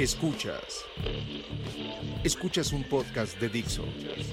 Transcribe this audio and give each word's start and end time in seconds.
Escuchas. 0.00 0.86
Escuchas 2.24 2.72
un 2.72 2.82
podcast 2.84 3.38
de 3.38 3.50
Dixo. 3.50 3.84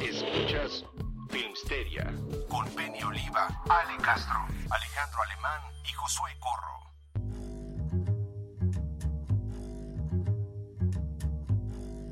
Escuchas 0.01 0.85
Filmsteria 1.29 2.05
con 2.47 2.65
Penny 2.69 3.03
Oliva, 3.03 3.49
Ale 3.67 3.97
Castro, 4.01 4.45
Alejandro 4.69 5.19
Alemán 5.25 5.59
y 5.83 5.91
Josué 5.91 6.31
Corro. 6.39 6.77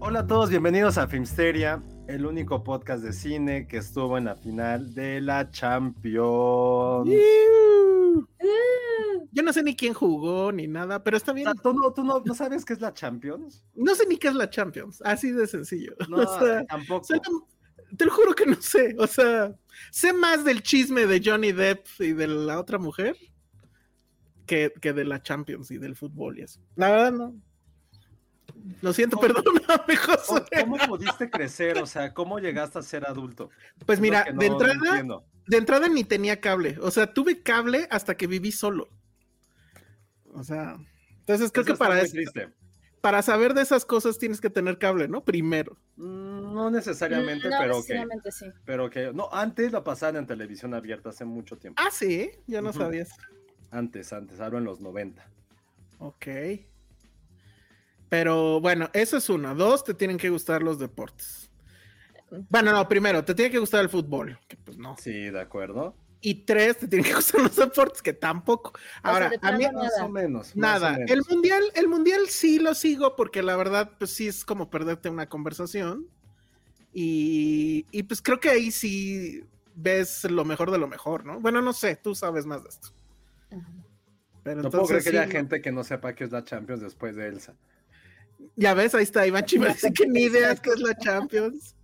Hola 0.02 0.20
a 0.20 0.28
todos, 0.28 0.50
bienvenidos 0.50 0.98
a 0.98 1.08
Filmsteria, 1.08 1.82
el 2.10 2.26
único 2.26 2.62
podcast 2.62 3.04
de 3.04 3.14
cine 3.14 3.68
que 3.68 3.78
estuvo 3.78 4.18
en 4.18 4.26
la 4.26 4.36
final 4.36 4.94
de 4.94 5.22
la 5.22 5.50
Champions. 5.50 7.10
Yo 9.32 9.44
no 9.44 9.52
sé 9.54 9.64
ni 9.64 9.76
quién 9.76 9.94
jugó 9.94 10.52
ni 10.52 10.68
nada, 10.68 11.04
pero 11.04 11.18
está 11.18 11.34
bien. 11.34 11.48
O 11.48 11.54
sea, 11.54 11.62
¿Tú, 11.62 11.74
no, 11.74 11.92
tú 11.94 12.04
no, 12.04 12.22
no 12.24 12.34
sabes 12.34 12.64
qué 12.66 12.74
es 12.74 12.82
la 12.82 12.94
Champions? 12.94 13.64
No 13.76 13.94
sé 13.96 14.06
ni 14.08 14.18
qué 14.18 14.28
es 14.30 14.36
la 14.36 14.50
Champions, 14.50 15.02
así 15.04 15.32
de 15.32 15.48
sencillo. 15.48 15.94
No, 16.10 16.18
o 16.18 16.40
sea, 16.40 16.66
tampoco. 16.66 17.02
o 17.02 17.04
sea, 17.04 17.18
no- 17.30 17.48
te 17.98 18.06
lo 18.06 18.12
juro 18.12 18.34
que 18.34 18.46
no 18.46 18.60
sé. 18.62 18.96
O 19.00 19.08
sea, 19.08 19.56
sé 19.92 20.12
más 20.14 20.44
del 20.44 20.62
chisme 20.64 21.06
de 21.06 21.22
Johnny 21.24 21.52
Depp 21.52 21.86
y 22.00 22.14
de 22.14 22.28
la 22.28 22.60
otra 22.60 22.78
mujer 22.78 23.16
que, 24.46 24.74
que 24.82 24.92
de 24.94 25.06
la 25.06 25.22
Champions 25.22 25.72
y 25.72 25.78
del 25.78 25.96
fútbol 25.96 26.40
y 26.40 26.44
eso. 26.44 26.60
La 26.76 26.90
verdad, 26.92 27.12
no. 27.12 27.36
Lo 28.82 28.94
siento, 28.94 29.18
perdóname, 29.18 29.62
¿Cómo, 29.68 30.18
José. 30.26 30.44
cómo 30.62 30.78
pudiste 30.88 31.30
crecer? 31.30 31.78
O 31.82 31.86
sea, 31.86 32.14
¿cómo 32.14 32.40
llegaste 32.40 32.80
a 32.80 32.82
ser 32.82 33.06
adulto? 33.08 33.50
Pues 33.86 34.00
mira, 34.00 34.26
no- 34.32 34.40
de 34.40 34.46
entrada. 34.48 35.24
De 35.48 35.58
entrada 35.58 35.88
ni 35.88 36.04
tenía 36.04 36.40
cable. 36.42 36.78
O 36.82 36.92
sea, 36.92 37.14
tuve 37.14 37.42
cable 37.42 37.88
hasta 37.92 38.16
que 38.16 38.28
viví 38.28 38.52
solo. 38.52 38.90
O 40.34 40.44
sea, 40.44 40.78
entonces 41.20 41.52
creo 41.52 41.64
Eso 41.64 41.74
que 41.74 41.78
para 41.78 42.02
eso, 42.02 42.18
para 43.02 43.22
saber 43.22 43.54
de 43.54 43.62
esas 43.62 43.86
cosas 43.86 44.18
tienes 44.18 44.42
que 44.42 44.50
tener 44.50 44.78
cable, 44.78 45.08
¿no? 45.08 45.24
Primero. 45.24 45.78
Mm, 45.96 46.54
No 46.54 46.72
necesariamente, 46.72 47.48
Mm, 47.48 47.52
no 47.52 47.58
pero 47.60 47.74
que, 47.74 47.78
necesariamente 47.80 48.32
sí. 48.32 48.46
pero 48.66 48.90
que, 48.90 49.12
no, 49.14 49.30
antes 49.32 49.72
la 49.72 49.84
pasaban 49.84 50.16
en 50.18 50.26
televisión 50.26 50.74
abierta 50.74 51.10
hace 51.10 51.26
mucho 51.26 51.58
tiempo. 51.58 51.82
Ah, 51.86 51.90
sí, 51.92 52.32
yo 52.48 52.62
no 52.62 52.70
Ujú. 52.72 52.80
sabías. 52.80 53.10
Antes, 53.72 54.12
antes, 54.14 54.40
hablo 54.40 54.58
en 54.58 54.64
los 54.66 54.80
90. 54.80 55.26
Ok. 56.00 56.28
Pero 58.10 58.62
bueno, 58.62 58.90
eso 58.94 59.18
es 59.18 59.30
uno. 59.30 59.54
Dos, 59.56 59.84
te 59.84 59.94
tienen 59.94 60.18
que 60.18 60.30
gustar 60.30 60.64
los 60.64 60.80
deportes. 60.80 61.45
Bueno, 62.50 62.72
no, 62.72 62.88
primero, 62.88 63.24
te 63.24 63.34
tiene 63.36 63.52
que 63.52 63.60
gustar 63.60 63.82
el 63.82 63.90
fútbol, 63.90 64.40
que 64.48 64.58
pues 64.58 64.78
no. 64.78 64.96
Sí, 64.98 65.12
de 65.30 65.40
acuerdo. 65.40 65.96
Y 66.22 66.46
tres, 66.46 66.78
te 66.80 66.88
tienen 66.88 67.06
que 67.08 67.14
gustar 67.14 67.42
los 67.44 67.56
deportes, 67.56 68.02
que 68.02 68.14
tampoco. 68.14 68.74
Ahora, 69.04 69.30
de 69.30 69.40
a 69.42 69.52
mí, 69.52 69.60
plano 69.66 69.80
Más 69.80 69.92
Nada. 69.92 70.06
o 70.06 70.10
menos. 70.10 70.56
más 70.56 70.82
o 70.82 70.86
nada. 70.86 70.92
menos. 70.98 71.12
El 71.12 71.22
mundial, 71.30 71.64
el 71.76 71.88
mundial 71.88 72.22
sí 72.30 72.60
lo 72.60 72.74
sigo 72.74 73.16
porque 73.16 73.44
la 73.44 73.56
verdad, 73.56 73.92
pues 73.98 74.12
sí 74.12 74.28
es 74.28 74.44
como 74.46 74.70
perderte 74.70 75.10
una 75.10 75.28
conversación. 75.30 76.08
Y, 76.94 77.86
y 77.92 78.04
pues 78.04 78.22
creo 78.22 78.40
que 78.40 78.50
ahí 78.50 78.72
sí 78.72 79.44
ves 79.76 80.24
lo 80.24 80.46
mejor 80.46 80.72
de 80.72 80.78
lo 80.78 80.88
mejor, 80.88 81.26
¿no? 81.26 81.40
Bueno, 81.42 81.62
no 81.62 81.74
sé, 81.74 81.98
tú 81.98 82.16
sabes 82.16 82.46
más 82.46 82.64
de 82.64 82.70
esto. 82.70 82.88
Ajá. 83.52 83.72
Pero 84.44 84.62
No 84.62 84.70
puedo 84.70 84.86
creer 84.86 85.00
entonces 85.00 85.04
que 85.12 85.18
haya 85.18 85.26
sí, 85.28 85.32
gente 85.32 85.62
que 85.62 85.72
no 85.72 85.84
sepa 85.84 86.14
qué 86.14 86.24
es 86.24 86.32
la 86.32 86.44
Champions 86.44 86.82
después 86.82 87.16
de 87.16 87.28
Elsa. 87.28 87.56
Ya 88.56 88.74
ves, 88.76 88.94
ahí 88.94 89.04
está 89.04 89.26
Iván 89.26 89.44
Chiva, 89.46 89.68
dice 89.70 89.92
que 89.92 90.08
ni 90.08 90.22
idea 90.24 90.56
que 90.56 90.70
es 90.70 90.80
la 90.80 90.96
Champions. 90.98 91.76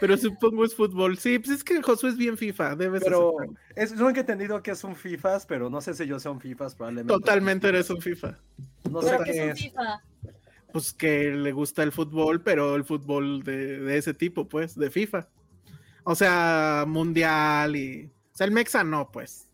Pero 0.00 0.16
supongo 0.16 0.64
es 0.64 0.74
fútbol. 0.74 1.18
Sí, 1.18 1.38
pues 1.38 1.50
es 1.58 1.64
que 1.64 1.82
Josué 1.82 2.10
es 2.10 2.16
bien 2.16 2.36
FIFA, 2.36 2.76
debes 2.76 3.02
Pero 3.02 3.34
es, 3.74 3.96
yo 3.96 4.08
he 4.08 4.18
entendido 4.18 4.62
que 4.62 4.70
es 4.72 4.84
un 4.84 4.96
FIFAs, 4.96 5.46
pero 5.46 5.70
no 5.70 5.80
sé 5.80 5.94
si 5.94 6.06
yo 6.06 6.18
sea 6.20 6.30
un 6.30 6.40
FIFAs, 6.40 6.74
probablemente. 6.74 7.12
Totalmente 7.12 7.68
eres 7.68 7.90
un 7.90 8.00
FIFA. 8.00 8.38
No 8.90 9.02
sé 9.02 9.18
qué 9.24 9.30
es 9.30 9.50
un. 9.50 9.56
FIFA. 9.56 10.02
Pues 10.72 10.92
que 10.92 11.30
le 11.32 11.52
gusta 11.52 11.82
el 11.82 11.92
fútbol, 11.92 12.42
pero 12.42 12.76
el 12.76 12.84
fútbol 12.84 13.42
de, 13.42 13.78
de 13.80 13.96
ese 13.96 14.12
tipo, 14.12 14.48
pues, 14.48 14.74
de 14.76 14.90
FIFA. 14.90 15.28
O 16.04 16.14
sea, 16.14 16.84
mundial 16.86 17.74
y. 17.76 18.10
O 18.32 18.36
sea, 18.36 18.46
el 18.46 18.52
Mexa 18.52 18.84
no, 18.84 19.10
pues. 19.10 19.48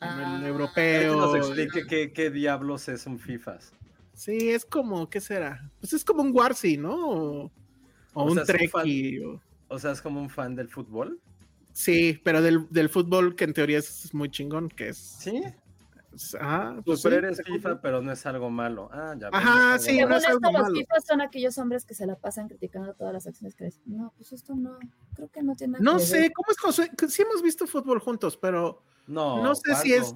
Ah. 0.00 0.34
el 0.36 0.42
Que 0.42 0.48
europeo. 0.48 1.16
nos 1.16 1.34
explique 1.34 1.86
qué, 1.86 2.12
qué 2.12 2.30
diablos 2.30 2.88
es 2.88 3.06
un 3.06 3.18
FIFAs. 3.18 3.72
Sí, 4.14 4.50
es 4.50 4.64
como, 4.64 5.10
¿qué 5.10 5.20
será? 5.20 5.70
Pues 5.80 5.92
es 5.92 6.04
como 6.04 6.22
un 6.22 6.34
Warsi, 6.34 6.76
¿no? 6.78 7.50
O, 8.16 8.24
un 8.32 8.42
Treki. 8.44 9.18
o- 9.20 9.40
O 9.68 9.78
sea, 9.78 9.92
es 9.92 10.00
como 10.00 10.20
un 10.20 10.30
fan 10.30 10.54
del 10.54 10.68
fútbol. 10.68 11.20
Sí, 11.72 12.18
pero 12.24 12.40
del, 12.40 12.66
del 12.70 12.88
fútbol 12.88 13.34
que 13.36 13.44
en 13.44 13.52
teoría 13.52 13.78
es 13.78 14.14
muy 14.14 14.30
chingón, 14.30 14.68
que 14.68 14.88
es. 14.88 14.96
Sí. 14.96 15.42
Ah, 16.40 16.72
Pues 16.76 16.84
pues 16.86 17.02
pero 17.02 17.16
sí, 17.16 17.18
eres 17.26 17.42
FIFA, 17.44 17.80
pero 17.82 18.00
no 18.00 18.10
es 18.10 18.24
algo 18.24 18.48
malo. 18.48 18.88
Ah, 18.90 19.14
ya. 19.20 19.28
Ajá, 19.30 19.52
ves, 19.52 19.68
no 19.72 19.74
es 19.76 19.82
sí, 19.82 19.98
algo 20.00 20.08
no 20.08 20.16
es 20.16 20.22
malo. 20.22 20.34
algo 20.36 20.50
los 20.50 20.62
malo. 20.62 20.74
FIFAs 20.76 21.04
son 21.06 21.20
aquellos 21.20 21.58
hombres 21.58 21.84
que 21.84 21.94
se 21.94 22.06
la 22.06 22.16
pasan 22.16 22.48
criticando 22.48 22.94
todas 22.94 23.12
las 23.12 23.26
acciones 23.26 23.54
que 23.54 23.66
dicen. 23.66 23.82
No, 23.84 24.14
pues 24.16 24.32
esto 24.32 24.54
no, 24.54 24.78
creo 25.14 25.28
que 25.28 25.42
no 25.42 25.54
tiene 25.54 25.72
nada 25.74 25.84
No 25.84 25.98
que 25.98 26.04
sé, 26.06 26.20
ver". 26.20 26.32
¿cómo 26.32 26.46
es 26.50 26.58
José? 26.58 26.90
Que 26.96 27.08
Sí 27.08 27.20
hemos 27.20 27.42
visto 27.42 27.66
fútbol 27.66 27.98
juntos, 27.98 28.38
pero 28.38 28.82
No, 29.06 29.42
no 29.42 29.54
sé 29.54 29.74
si 29.82 29.92
es. 29.92 30.14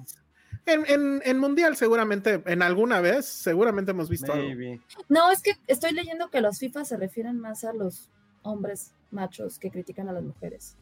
En, 0.65 0.85
en, 0.87 1.21
en 1.25 1.37
Mundial, 1.39 1.75
seguramente, 1.75 2.41
en 2.45 2.61
alguna 2.61 3.01
vez, 3.01 3.25
seguramente 3.25 3.91
hemos 3.91 4.09
visto 4.09 4.31
algo. 4.31 4.79
No, 5.09 5.31
es 5.31 5.41
que 5.41 5.53
estoy 5.67 5.91
leyendo 5.93 6.29
que 6.29 6.39
los 6.41 6.59
FIFAs 6.59 6.89
se 6.89 6.97
refieren 6.97 7.39
más 7.39 7.63
a 7.63 7.73
los 7.73 8.09
hombres 8.43 8.93
machos 9.11 9.59
que 9.59 9.71
critican 9.71 10.07
a 10.09 10.13
las 10.13 10.23
mujeres. 10.23 10.75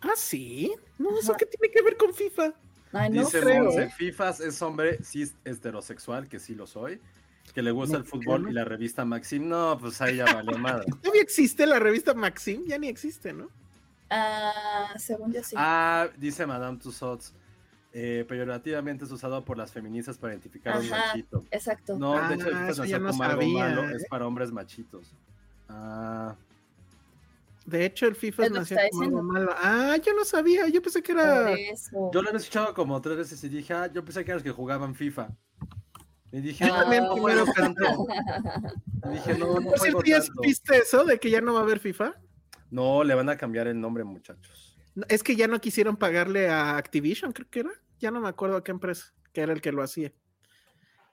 Ah, 0.00 0.12
sí. 0.16 0.72
No, 0.98 1.18
¿eso 1.18 1.34
qué 1.34 1.46
tiene 1.46 1.72
que 1.72 1.82
ver 1.82 1.96
con 1.96 2.14
FIFA? 2.14 2.54
Ay, 2.92 3.10
no 3.10 3.24
Dice 3.24 3.40
creo. 3.40 3.64
Monse. 3.64 3.90
FIFAs 3.90 4.40
es 4.40 4.62
hombre 4.62 5.02
cis 5.02 5.34
heterosexual, 5.44 6.28
que 6.28 6.38
sí 6.38 6.54
lo 6.54 6.66
soy, 6.66 7.00
que 7.52 7.62
le 7.62 7.70
gusta 7.70 7.96
el 7.96 8.04
fútbol 8.04 8.44
¿no? 8.44 8.50
y 8.50 8.52
la 8.52 8.64
revista 8.64 9.04
Maxim. 9.04 9.48
No, 9.48 9.76
pues 9.78 10.00
ahí 10.00 10.16
ya 10.16 10.24
valió 10.26 10.56
madre. 10.58 10.86
¿Todavía 11.02 11.22
existe 11.22 11.66
la 11.66 11.78
revista 11.78 12.14
Maxim? 12.14 12.64
Ya 12.66 12.78
ni 12.78 12.88
existe, 12.88 13.32
¿no? 13.32 13.50
Ah, 14.10 14.94
según 14.96 15.32
yo 15.32 15.42
sí. 15.42 15.54
Ah, 15.58 16.08
dice 16.16 16.46
Madame 16.46 16.78
Tussauds, 16.78 17.34
eh, 17.92 18.24
peyorativamente 18.28 19.04
es 19.04 19.10
usado 19.10 19.44
por 19.44 19.56
las 19.56 19.72
feministas 19.72 20.18
para 20.18 20.34
identificar 20.34 20.76
a 20.76 20.80
un 20.80 20.88
machito. 20.90 21.44
Exacto. 21.50 21.98
No, 21.98 22.14
Ah, 22.14 22.28
de 22.28 22.34
hecho, 22.34 22.48
eso 22.48 22.58
nació 22.58 22.84
ya 22.84 22.98
no 22.98 23.10
como 23.10 23.22
algo 23.24 23.40
sabía, 23.42 23.64
malo, 23.64 23.88
¿eh? 23.88 23.92
es 23.96 24.06
para 24.08 24.26
hombres 24.26 24.52
machitos. 24.52 25.14
Ah, 25.68 26.34
De 27.66 27.84
hecho, 27.84 28.06
el 28.06 28.14
FIFA 28.14 28.42
Es 28.44 28.48
que 28.52 28.58
nació 28.58 28.78
como 28.90 29.02
algo 29.02 29.22
malo. 29.22 29.54
Ah, 29.56 29.96
yo 30.04 30.14
no 30.14 30.24
sabía. 30.24 30.68
Yo 30.68 30.80
pensé 30.82 31.02
que 31.02 31.12
era. 31.12 31.54
Yo 31.92 32.22
lo 32.22 32.28
había 32.28 32.38
escuchado 32.38 32.72
como 32.74 33.00
tres 33.00 33.16
veces 33.18 33.42
y 33.44 33.48
dije, 33.48 33.72
ah, 33.74 33.86
yo 33.92 34.04
pensé 34.04 34.24
que 34.24 34.30
eran 34.30 34.36
los 34.38 34.44
que 34.44 34.50
jugaban 34.52 34.94
FIFA. 34.94 35.28
Y 36.30 36.40
dije, 36.40 36.66
Yo 36.66 36.74
no, 36.74 36.80
también 36.82 37.04
no 37.04 37.14
primero 37.14 37.44
tanto. 37.54 37.82
Y 39.04 39.14
dije, 39.14 39.38
no, 39.38 39.60
no 39.60 39.70
Por 39.70 39.78
cierto, 39.78 40.02
¿ya 40.04 40.20
supiste 40.20 40.76
eso 40.78 41.04
de 41.04 41.18
que 41.18 41.30
ya 41.30 41.40
no 41.40 41.54
va 41.54 41.60
a 41.60 41.62
haber 41.62 41.78
FIFA? 41.78 42.14
No, 42.70 43.02
le 43.04 43.14
van 43.14 43.28
a 43.30 43.36
cambiar 43.36 43.66
el 43.68 43.80
nombre, 43.80 44.04
muchachos. 44.04 44.67
No, 44.98 45.04
Es 45.08 45.22
que 45.22 45.36
ya 45.36 45.46
no 45.46 45.60
quisieron 45.60 45.96
pagarle 45.96 46.48
a 46.48 46.76
Activision, 46.76 47.32
creo 47.32 47.48
que 47.48 47.60
era. 47.60 47.70
Ya 48.00 48.10
no 48.10 48.20
me 48.20 48.28
acuerdo 48.28 48.56
a 48.56 48.64
qué 48.64 48.72
empresa, 48.72 49.14
que 49.32 49.40
era 49.42 49.52
el 49.52 49.60
que 49.60 49.70
lo 49.72 49.82
hacía. 49.82 50.12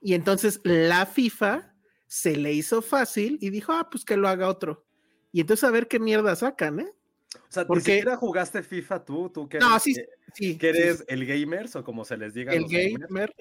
Y 0.02 0.14
entonces 0.16 0.60
la 0.64 1.06
FIFA 1.06 1.74
se 2.08 2.36
le 2.36 2.54
hizo 2.54 2.82
fácil 2.82 3.38
y 3.42 3.50
dijo, 3.50 3.74
ah, 3.74 3.88
pues 3.92 4.04
que 4.06 4.18
lo 4.18 4.28
haga 4.28 4.48
otro. 4.48 4.86
Y 5.32 5.42
entonces 5.42 5.64
a 5.64 5.72
ver 5.72 5.88
qué 5.88 6.00
mierda 6.00 6.36
sacan, 6.36 6.80
¿eh? 6.80 6.92
O 7.36 7.40
sea, 7.52 7.68
Porque- 7.68 7.92
ni 7.92 7.98
siquiera 7.98 8.18
jugaste 8.18 8.64
FIFA 8.64 9.04
tú, 9.06 9.30
tú 9.30 9.48
que 9.50 9.60
No, 9.60 9.72
eres, 9.72 9.84
sí, 9.84 9.94
que- 9.94 10.06
sí. 10.34 10.58
que 10.58 10.74
sí, 10.74 10.80
eres 10.80 10.98
sí. 11.00 11.04
el 11.10 11.26
gamers 11.26 11.76
o 11.76 11.84
como 11.84 12.06
se 12.06 12.18
les 12.18 12.34
diga. 12.34 12.52
a 12.54 12.56
el 12.56 12.62
los 12.64 12.72
gamers, 12.72 13.08
gamer. 13.08 13.36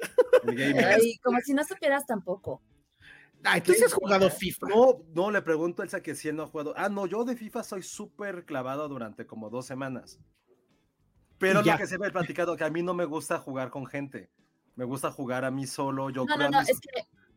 el 0.44 0.55
gamer. 0.56 0.85
Ay, 0.85 1.17
como 1.23 1.38
si 1.41 1.55
no 1.55 1.64
supieras 1.64 2.05
tampoco. 2.06 2.61
Ay, 3.44 3.61
tú 3.61 3.73
sí 3.73 3.85
has 3.85 3.93
jugado 3.93 4.29
FIFA. 4.31 4.67
No, 4.69 5.02
no, 5.14 5.31
le 5.31 5.43
pregunto 5.43 5.82
a 5.82 5.85
Elsa 5.85 6.00
que 6.02 6.14
si 6.14 6.29
él 6.29 6.37
no 6.37 6.44
ha 6.44 6.46
jugado. 6.46 6.73
Ah, 6.76 6.88
no, 6.88 7.06
yo 7.06 7.25
de 7.25 7.37
FIFA 7.37 7.62
soy 7.62 7.82
súper 7.82 8.44
clavado 8.44 8.88
durante 8.88 9.26
como 9.26 9.50
dos 9.50 9.67
semanas. 9.67 10.19
Pero 11.38 11.62
ya. 11.62 11.73
lo 11.73 11.79
que 11.79 11.87
se 11.87 11.99
me 11.99 12.06
ha 12.06 12.11
platicado, 12.11 12.56
que 12.56 12.64
a 12.64 12.70
mí 12.70 12.82
no 12.82 12.94
me 12.94 13.05
gusta 13.05 13.38
jugar 13.38 13.70
con 13.70 13.87
gente. 13.87 14.31
Me 14.76 14.85
gusta 14.85 15.11
jugar 15.11 15.44
a 15.44 15.50
mí 15.50 15.67
solo. 15.67 16.11
Yo 16.11 16.25
No, 16.25 16.35
creo 16.37 16.50
no, 16.50 16.56
no, 16.56 16.61
mis- 16.61 16.70
es 16.70 16.81
que, 16.81 16.88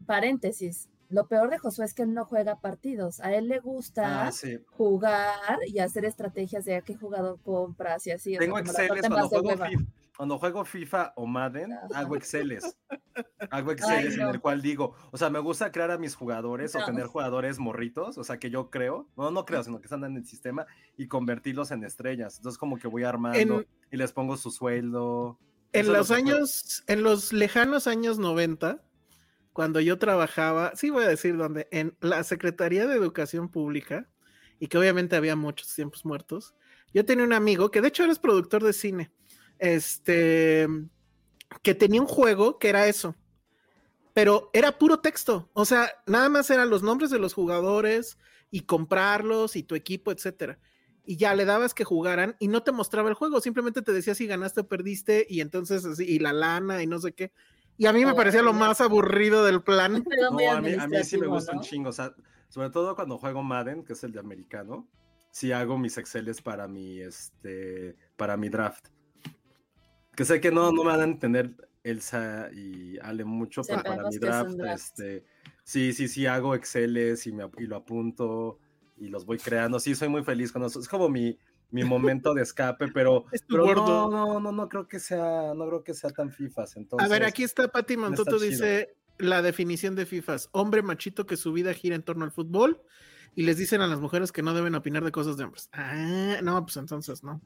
paréntesis, 0.05 0.89
lo 1.09 1.27
peor 1.27 1.49
de 1.49 1.57
Josué 1.57 1.85
es 1.85 1.93
que 1.93 2.03
él 2.03 2.13
no 2.13 2.25
juega 2.25 2.59
partidos. 2.59 3.19
A 3.19 3.33
él 3.35 3.47
le 3.47 3.59
gusta 3.59 4.27
Ah, 4.27 4.31
sí. 4.31 4.59
jugar 4.71 5.59
y 5.67 5.79
hacer 5.79 6.05
estrategias 6.05 6.65
de 6.65 6.75
a 6.75 6.81
qué 6.81 6.95
jugador 6.95 7.39
compras 7.43 8.07
y 8.07 8.11
así. 8.11 8.35
o 8.37 8.39
sea, 8.39 8.39
Tengo 8.39 8.55
parte 8.73 8.97
cuando 9.09 9.29
juego. 9.29 9.49
FIFA, 9.51 9.69
cuando 10.17 10.37
juego 10.39 10.65
FIFA 10.65 11.13
o 11.15 11.27
Madden, 11.27 11.73
hago 11.93 12.15
Exceles. 12.15 12.75
Hago 13.51 13.71
Exceles 13.71 14.15
en 14.15 14.21
no. 14.23 14.31
el 14.31 14.41
cual 14.41 14.61
digo, 14.63 14.95
o 15.11 15.17
sea, 15.17 15.29
me 15.29 15.39
gusta 15.39 15.71
crear 15.71 15.91
a 15.91 15.97
mis 15.99 16.15
jugadores 16.15 16.75
o 16.75 16.83
tener 16.85 17.05
jugadores 17.05 17.59
morritos, 17.59 18.17
o 18.17 18.23
sea, 18.23 18.39
que 18.39 18.49
yo 18.49 18.69
creo, 18.71 19.07
no, 19.15 19.29
no 19.31 19.45
creo, 19.45 19.63
sino 19.63 19.79
que 19.79 19.85
están 19.85 20.03
en 20.03 20.17
el 20.17 20.25
sistema 20.25 20.65
y 20.97 21.07
convertirlos 21.07 21.69
en 21.71 21.83
estrellas. 21.83 22.37
Entonces, 22.37 22.57
como 22.57 22.77
que 22.77 22.87
voy 22.87 23.03
armando 23.03 23.59
En- 23.59 23.67
y 23.91 23.97
les 23.97 24.11
pongo 24.11 24.35
su 24.37 24.49
sueldo. 24.51 25.39
En 25.71 25.81
Eso 25.81 25.91
es 25.91 25.93
lo 25.93 25.93
los 25.99 26.11
años, 26.11 26.83
en 26.87 27.03
los 27.03 27.31
lejanos 27.33 27.85
años 27.87 28.17
90, 28.17 28.83
cuando 29.53 29.79
yo 29.79 29.97
trabajaba, 29.97 30.71
sí 30.75 30.89
voy 30.89 31.03
a 31.03 31.07
decir 31.09 31.37
dónde, 31.37 31.67
en 31.71 31.95
la 32.01 32.23
Secretaría 32.23 32.87
de 32.87 32.95
Educación 32.95 33.49
Pública, 33.49 34.09
y 34.59 34.67
que 34.67 34.77
obviamente 34.77 35.15
había 35.15 35.35
muchos 35.35 35.73
tiempos 35.75 36.05
muertos, 36.05 36.55
yo 36.93 37.05
tenía 37.05 37.25
un 37.25 37.33
amigo 37.33 37.69
que 37.69 37.81
de 37.81 37.89
hecho 37.89 38.03
eres 38.03 38.17
productor 38.17 38.63
de 38.63 38.73
cine, 38.73 39.11
este, 39.59 40.67
que 41.61 41.75
tenía 41.75 42.01
un 42.01 42.07
juego 42.07 42.59
que 42.59 42.69
era 42.69 42.87
eso, 42.87 43.15
pero 44.13 44.49
era 44.53 44.77
puro 44.77 44.99
texto, 44.99 45.49
o 45.53 45.65
sea, 45.65 45.91
nada 46.05 46.29
más 46.29 46.49
eran 46.49 46.69
los 46.69 46.83
nombres 46.83 47.09
de 47.11 47.19
los 47.19 47.33
jugadores 47.33 48.17
y 48.49 48.61
comprarlos 48.61 49.55
y 49.55 49.63
tu 49.63 49.75
equipo, 49.75 50.11
etcétera. 50.11 50.59
Y 51.05 51.15
ya 51.15 51.33
le 51.35 51.45
dabas 51.45 51.73
que 51.73 51.85
jugaran 51.85 52.35
y 52.39 52.49
no 52.49 52.63
te 52.63 52.71
mostraba 52.71 53.09
el 53.09 53.15
juego, 53.15 53.39
simplemente 53.39 53.81
te 53.81 53.93
decía 53.93 54.15
si 54.15 54.27
ganaste 54.27 54.61
o 54.61 54.67
perdiste 54.67 55.25
y 55.29 55.41
entonces 55.41 55.85
así, 55.85 56.03
y 56.03 56.19
la 56.19 56.33
lana 56.33 56.83
y 56.83 56.87
no 56.87 56.99
sé 56.99 57.13
qué. 57.13 57.31
Y 57.77 57.85
a 57.85 57.93
mí 57.93 58.03
me 58.03 58.11
Oh, 58.11 58.15
parecía 58.15 58.41
lo 58.41 58.53
más 58.53 58.81
aburrido 58.81 59.45
del 59.45 59.61
plan. 59.61 60.03
Pero 60.09 60.31
No, 60.31 60.51
a 60.51 60.61
mí, 60.61 60.73
a 60.73 60.87
mí 60.87 61.03
sí 61.03 61.17
me 61.17 61.27
gusta 61.27 61.53
un 61.53 61.61
chingo, 61.61 61.89
o 61.89 61.93
sea, 61.93 62.13
sobre 62.49 62.71
todo 62.71 62.95
cuando 62.95 63.17
juego 63.17 63.43
Madden, 63.43 63.83
que 63.83 63.93
es 63.93 64.03
el 64.03 64.11
de 64.11 64.19
americano, 64.19 64.87
sí 65.31 65.51
hago 65.51 65.77
mis 65.77 65.97
Exceles 65.97 66.41
para 66.41 66.67
mi, 66.67 66.99
este, 66.99 67.95
para 68.15 68.35
mi 68.35 68.49
draft. 68.49 68.87
Que 70.17 70.25
sé 70.25 70.41
que 70.41 70.51
no, 70.51 70.71
no 70.71 70.83
me 70.83 70.89
van 70.89 71.01
a 71.01 71.03
entender 71.03 71.55
Elsa 71.83 72.49
y 72.51 72.97
Ale 73.03 73.23
mucho, 73.23 73.61
pero 73.61 73.83
para 73.83 74.01
mi 74.01 74.15
es 74.15 74.19
draft, 74.19 74.49
draft. 74.49 74.81
este, 74.81 75.23
sí, 75.63 75.93
sí, 75.93 76.07
sí 76.07 76.25
hago 76.25 76.55
Exceles 76.55 77.27
y, 77.27 77.31
me, 77.31 77.47
y 77.59 77.67
lo 77.67 77.75
apunto 77.75 78.57
y 78.97 79.09
los 79.09 79.27
voy 79.27 79.37
creando. 79.37 79.79
Sí, 79.79 79.93
soy 79.93 80.09
muy 80.09 80.23
feliz 80.23 80.51
con 80.51 80.63
eso. 80.63 80.79
Es 80.79 80.87
como 80.87 81.07
mi, 81.07 81.37
mi 81.69 81.83
momento 81.83 82.33
de 82.33 82.41
escape, 82.41 82.87
pero, 82.87 83.25
Es 83.31 83.43
pero 83.47 83.75
no, 83.75 84.09
no, 84.09 84.39
no, 84.39 84.51
no 84.51 84.67
creo 84.67 84.87
que 84.87 84.99
sea, 84.99 85.53
no 85.53 85.67
creo 85.67 85.83
que 85.83 85.93
sea 85.93 86.09
tan 86.09 86.31
fifas. 86.31 86.75
Entonces, 86.77 87.07
a 87.07 87.11
ver, 87.11 87.23
aquí 87.23 87.43
está 87.43 87.67
Pati 87.67 87.93
chido. 87.95 88.39
dice 88.39 88.95
la 89.19 89.43
definición 89.43 89.93
de 89.93 90.07
FIFAs, 90.07 90.49
hombre 90.51 90.81
machito 90.81 91.27
que 91.27 91.37
su 91.37 91.53
vida 91.53 91.75
gira 91.75 91.95
en 91.95 92.01
torno 92.01 92.25
al 92.25 92.31
fútbol 92.31 92.81
y 93.37 93.43
les 93.43 93.55
dicen 93.55 93.81
a 93.81 93.87
las 93.87 93.99
mujeres 93.99 94.31
que 94.31 94.41
no 94.41 94.51
deben 94.55 94.73
opinar 94.73 95.03
de 95.03 95.11
cosas 95.11 95.37
de 95.37 95.43
hombres. 95.43 95.69
Ah, 95.71 96.39
no, 96.41 96.65
pues 96.65 96.75
entonces 96.77 97.23
no. 97.23 97.39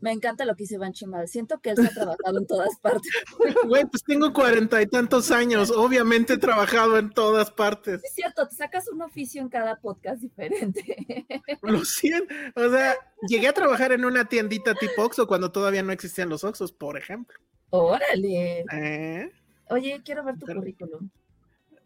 Me 0.00 0.12
encanta 0.12 0.44
lo 0.44 0.54
que 0.54 0.62
hizo 0.62 0.76
Iván 0.76 0.92
Chimal. 0.92 1.26
Siento 1.26 1.58
que 1.60 1.70
él 1.70 1.76
se 1.78 1.86
ha 1.86 1.90
trabajado 1.90 2.38
en 2.38 2.46
todas 2.46 2.78
partes. 2.80 3.10
Güey, 3.66 3.84
pues 3.86 4.04
tengo 4.04 4.32
cuarenta 4.32 4.80
y 4.80 4.86
tantos 4.86 5.32
años, 5.32 5.72
obviamente 5.72 6.34
he 6.34 6.38
trabajado 6.38 6.96
en 6.96 7.10
todas 7.10 7.50
partes. 7.50 8.04
Es 8.04 8.14
cierto, 8.14 8.46
te 8.46 8.54
sacas 8.54 8.86
un 8.88 9.02
oficio 9.02 9.42
en 9.42 9.48
cada 9.48 9.80
podcast 9.80 10.20
diferente. 10.22 11.26
Lo 11.62 11.84
siento. 11.84 12.32
O 12.54 12.70
sea, 12.70 12.94
llegué 13.26 13.48
a 13.48 13.52
trabajar 13.52 13.90
en 13.90 14.04
una 14.04 14.26
tiendita 14.26 14.74
tipo 14.76 15.02
Oxxo 15.02 15.26
cuando 15.26 15.50
todavía 15.50 15.82
no 15.82 15.90
existían 15.90 16.28
los 16.28 16.44
Oxxos, 16.44 16.70
por 16.72 16.96
ejemplo. 16.96 17.36
Órale. 17.70 18.64
¿Eh? 18.72 19.32
Oye, 19.70 20.02
quiero 20.04 20.22
ver 20.22 20.38
tu 20.38 20.46
Pero- 20.46 20.60
currículum. 20.60 21.10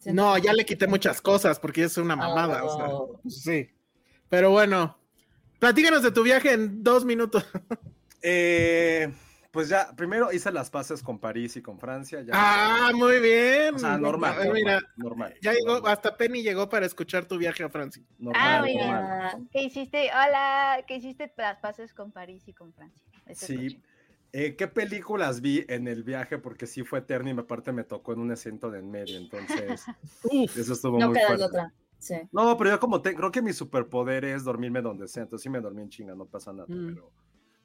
No, 0.05 0.37
ya 0.39 0.53
le 0.53 0.65
quité 0.65 0.87
muchas 0.87 1.21
cosas 1.21 1.59
porque 1.59 1.85
es 1.85 1.97
una 1.97 2.15
mamada. 2.17 2.65
o 2.65 2.77
sea, 2.77 2.87
Oh. 2.89 3.21
pues 3.23 3.43
sí. 3.43 3.69
Pero 4.29 4.51
bueno, 4.51 4.99
platícanos 5.59 6.03
de 6.03 6.11
tu 6.13 6.23
viaje 6.23 6.53
en 6.53 6.83
dos 6.83 7.05
minutos. 7.05 7.45
Eh, 8.29 9.13
pues 9.53 9.69
ya, 9.69 9.95
primero 9.95 10.33
hice 10.33 10.51
las 10.51 10.69
paces 10.71 11.01
con 11.03 11.21
París 11.21 11.57
y 11.57 11.63
con 11.63 11.79
Francia. 11.79 12.23
Ya, 12.23 12.33
Ah, 12.35 12.91
muy 12.93 13.21
bien. 13.21 13.77
o 13.77 13.79
sea, 13.79 13.97
normal. 13.99 14.35
Mira, 14.53 14.81
normal, 14.81 14.87
normal, 14.97 15.35
ya 15.41 15.53
llegó, 15.53 15.87
hasta 15.87 16.17
Penny 16.17 16.43
llegó 16.43 16.69
para 16.69 16.87
escuchar 16.87 17.27
tu 17.27 17.39
viaje 17.39 17.63
a 17.63 17.69
Francia. 17.69 18.03
normal, 18.19 18.43
Ah, 18.45 18.61
muy 18.63 18.73
bien. 18.73 18.91
normal. 18.91 19.49
¿Qué 19.53 19.63
hiciste? 19.63 20.09
Hola, 20.11 20.83
¿qué 20.89 20.97
hiciste 20.97 21.33
las 21.37 21.59
paces 21.59 21.95
con 21.95 22.11
París 22.11 22.43
y 22.49 22.53
con 22.53 22.73
Francia? 22.73 23.07
Eso 23.27 23.47
Sí. 23.47 23.55
escuché. 23.67 23.81
Eh, 24.33 24.57
¿Qué 24.57 24.69
películas 24.69 25.41
vi 25.41 25.65
en 25.69 25.89
el 25.89 26.03
viaje? 26.03 26.39
Porque 26.39 26.67
sí 26.67 26.83
fue 26.83 26.99
eterno 26.99 27.31
y 27.31 27.39
aparte 27.39 27.73
me 27.73 27.85
tocó 27.85 28.13
en 28.13 28.21
un 28.21 28.33
asiento 28.33 28.71
de 28.71 28.81
en 28.81 28.91
medio, 28.91 29.17
entonces 29.17 29.85
Uf, 30.25 30.57
eso 30.57 30.73
estuvo 30.73 30.99
no 30.99 31.09
muy 31.09 31.19
fuerte. 31.19 31.45
otra. 31.45 31.73
Sí. 31.99 32.17
No, 32.33 32.57
pero 32.59 32.71
yo 32.71 32.81
como 32.81 33.01
te- 33.01 33.15
creo 33.15 33.31
que 33.31 33.41
mi 33.43 33.53
superpoder 33.53 34.25
es 34.27 34.45
dormirme 34.45 34.83
donde 34.83 35.09
sea, 35.09 35.23
entonces 35.23 35.43
sí 35.45 35.49
me 35.51 35.61
dormí 35.61 35.83
en 35.83 35.89
chinga, 35.89 36.15
no 36.15 36.27
pasa 36.27 36.53
nada, 36.53 36.67
Mm. 36.69 36.89
pero, 36.89 37.11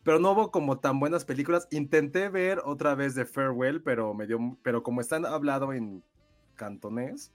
pero 0.03 0.19
no 0.19 0.31
hubo 0.31 0.51
como 0.51 0.79
tan 0.79 0.99
buenas 0.99 1.25
películas. 1.25 1.67
Intenté 1.71 2.29
ver 2.29 2.61
otra 2.63 2.95
vez 2.95 3.15
de 3.15 3.25
Farewell, 3.25 3.81
pero 3.83 4.13
me 4.13 4.25
dio, 4.27 4.39
pero 4.63 4.81
como 4.83 5.01
están 5.01 5.25
hablado 5.25 5.73
en 5.73 6.03
cantonés, 6.55 7.31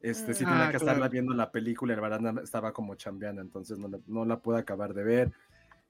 este 0.00 0.32
sí 0.34 0.44
Mm. 0.44 0.48
tenía 0.48 0.64
Ah, 0.66 0.70
que 0.70 0.76
estarla 0.78 0.98
claro. 1.00 1.12
viendo 1.12 1.34
la 1.34 1.50
película 1.52 1.92
y 1.92 1.96
la 1.96 2.02
verdad 2.08 2.42
estaba 2.42 2.72
como 2.72 2.94
chambeando, 2.94 3.42
entonces 3.42 3.78
no 3.78 3.88
la, 3.88 3.98
no 4.06 4.24
la 4.24 4.38
pude 4.40 4.58
acabar 4.58 4.94
de 4.94 5.02
ver. 5.04 5.32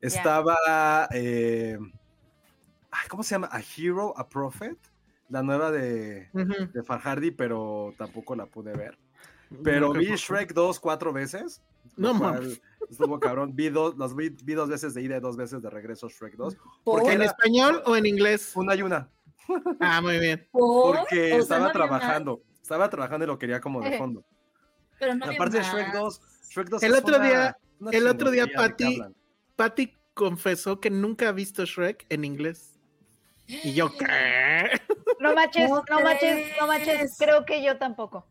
Estaba, 0.01 1.09
eh, 1.15 1.79
ay, 1.79 1.89
¿cómo 3.09 3.23
se 3.23 3.35
llama? 3.35 3.49
A 3.51 3.61
Hero, 3.61 4.15
a 4.17 4.29
Prophet, 4.29 4.79
la 5.29 5.43
nueva 5.43 5.71
de, 5.71 6.29
ujú. 6.33 6.67
de 6.73 6.83
Farhardi, 6.83 7.31
pero 7.31 7.93
tampoco 7.99 8.35
la 8.37 8.47
pude 8.47 8.73
ver. 8.77 8.99
Pero 9.63 9.93
No, 9.93 9.99
vi 10.01 10.07
Shrek 10.07 10.53
2 10.53 10.81
cuatro 10.81 11.13
veces. 11.13 11.63
No 11.97 12.15
mames. 12.15 12.61
Estuvo 12.91 13.21
cabrón. 13.21 13.55
Vi 13.55 13.69
dos, 13.69 13.97
las 13.99 14.17
vi, 14.17 14.31
vi 14.31 14.55
dos 14.55 14.69
veces 14.69 14.95
de 14.95 15.03
ida 15.03 15.17
y 15.19 15.21
dos 15.21 15.37
veces 15.37 15.63
de 15.63 15.71
regreso 15.71 16.09
Shrek 16.09 16.35
2. 16.35 16.57
¿Por? 16.57 16.65
Porque 16.85 17.09
¿En 17.15 17.21
era 17.23 17.31
español 17.31 17.83
o 17.87 17.95
en 17.97 18.07
inglés? 18.07 18.53
una 18.57 18.75
y 18.75 18.83
una. 18.83 19.09
Ah, 19.81 20.01
muy 20.01 20.19
bien. 20.19 20.49
¿Por? 20.51 20.97
Porque 21.01 21.27
O 21.27 21.29
sea, 21.35 21.39
estaba 21.41 21.67
no 21.67 21.73
trabajando. 21.73 22.43
Estaba 22.61 22.89
trabajando 22.91 23.25
y 23.25 23.29
lo 23.29 23.39
quería 23.39 23.61
como 23.61 23.81
de 23.83 23.97
fondo. 23.99 24.25
pero 24.99 25.15
no 25.15 25.27
aparte 25.27 25.59
de. 25.59 25.63
Shrek 25.65 25.93
2, 25.93 26.21
Shrek 26.51 26.69
2 26.71 26.83
El 26.83 26.93
es 26.93 26.99
otro 26.99 27.17
una- 27.17 27.27
día- 27.29 27.57
una 27.79 27.91
el 27.91 28.07
otro 28.09 28.31
día, 28.31 28.47
Patty-. 28.57 29.03
Patty 29.57 29.95
confesó 30.15 30.81
que 30.81 30.91
nunca 30.91 31.29
ha 31.29 31.33
visto 31.33 31.65
Shrek 31.67 32.07
en 32.09 32.25
inglés. 32.25 32.74
Y 33.47 33.75
yo, 33.75 33.91
¿qué? 33.97 34.81
No 35.21 35.35
manches, 35.35 35.69
¿Cómo 35.69 35.83
no 35.91 36.01
manches, 36.01 36.47
no 36.61 36.67
manches. 36.67 37.17
Creo 37.19 37.45
que 37.45 37.63
yo 37.63 37.77
tampoco. 37.79 38.27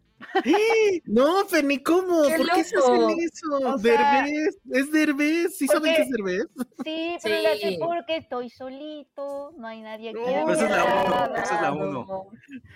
No, 1.06 1.46
Feni, 1.46 1.84
¿cómo? 1.84 2.24
¡Qué 2.24 2.38
¿Por 2.38 2.50
qué 2.52 2.64
se 2.64 2.78
hacen 2.78 3.10
eso? 3.20 3.48
O 3.74 3.78
sea- 3.78 4.24
Derbez, 4.24 4.58
es 4.72 4.92
Derbez. 4.92 5.58
¿Sí 5.58 5.68
saben 5.68 5.94
que 5.96 6.02
es 6.04 6.10
Derbez? 6.10 6.48
Sí, 6.84 7.18
pero 7.24 7.36
Sí. 7.40 7.46
hace 7.46 7.78
porque 7.80 8.18
estoy 8.18 8.50
solito, 8.50 9.52
no 9.58 9.68
hay 9.68 9.82
nadie 9.82 10.10
aquí. 10.12 10.20
No, 10.20 10.26
Pero 10.26 10.54
esa 10.54 10.64
es 10.66 10.72
la 10.72 10.84
uno, 10.86 11.36
esa 11.36 11.56
es 11.56 11.62
la 11.62 11.72
uno. 11.74 12.28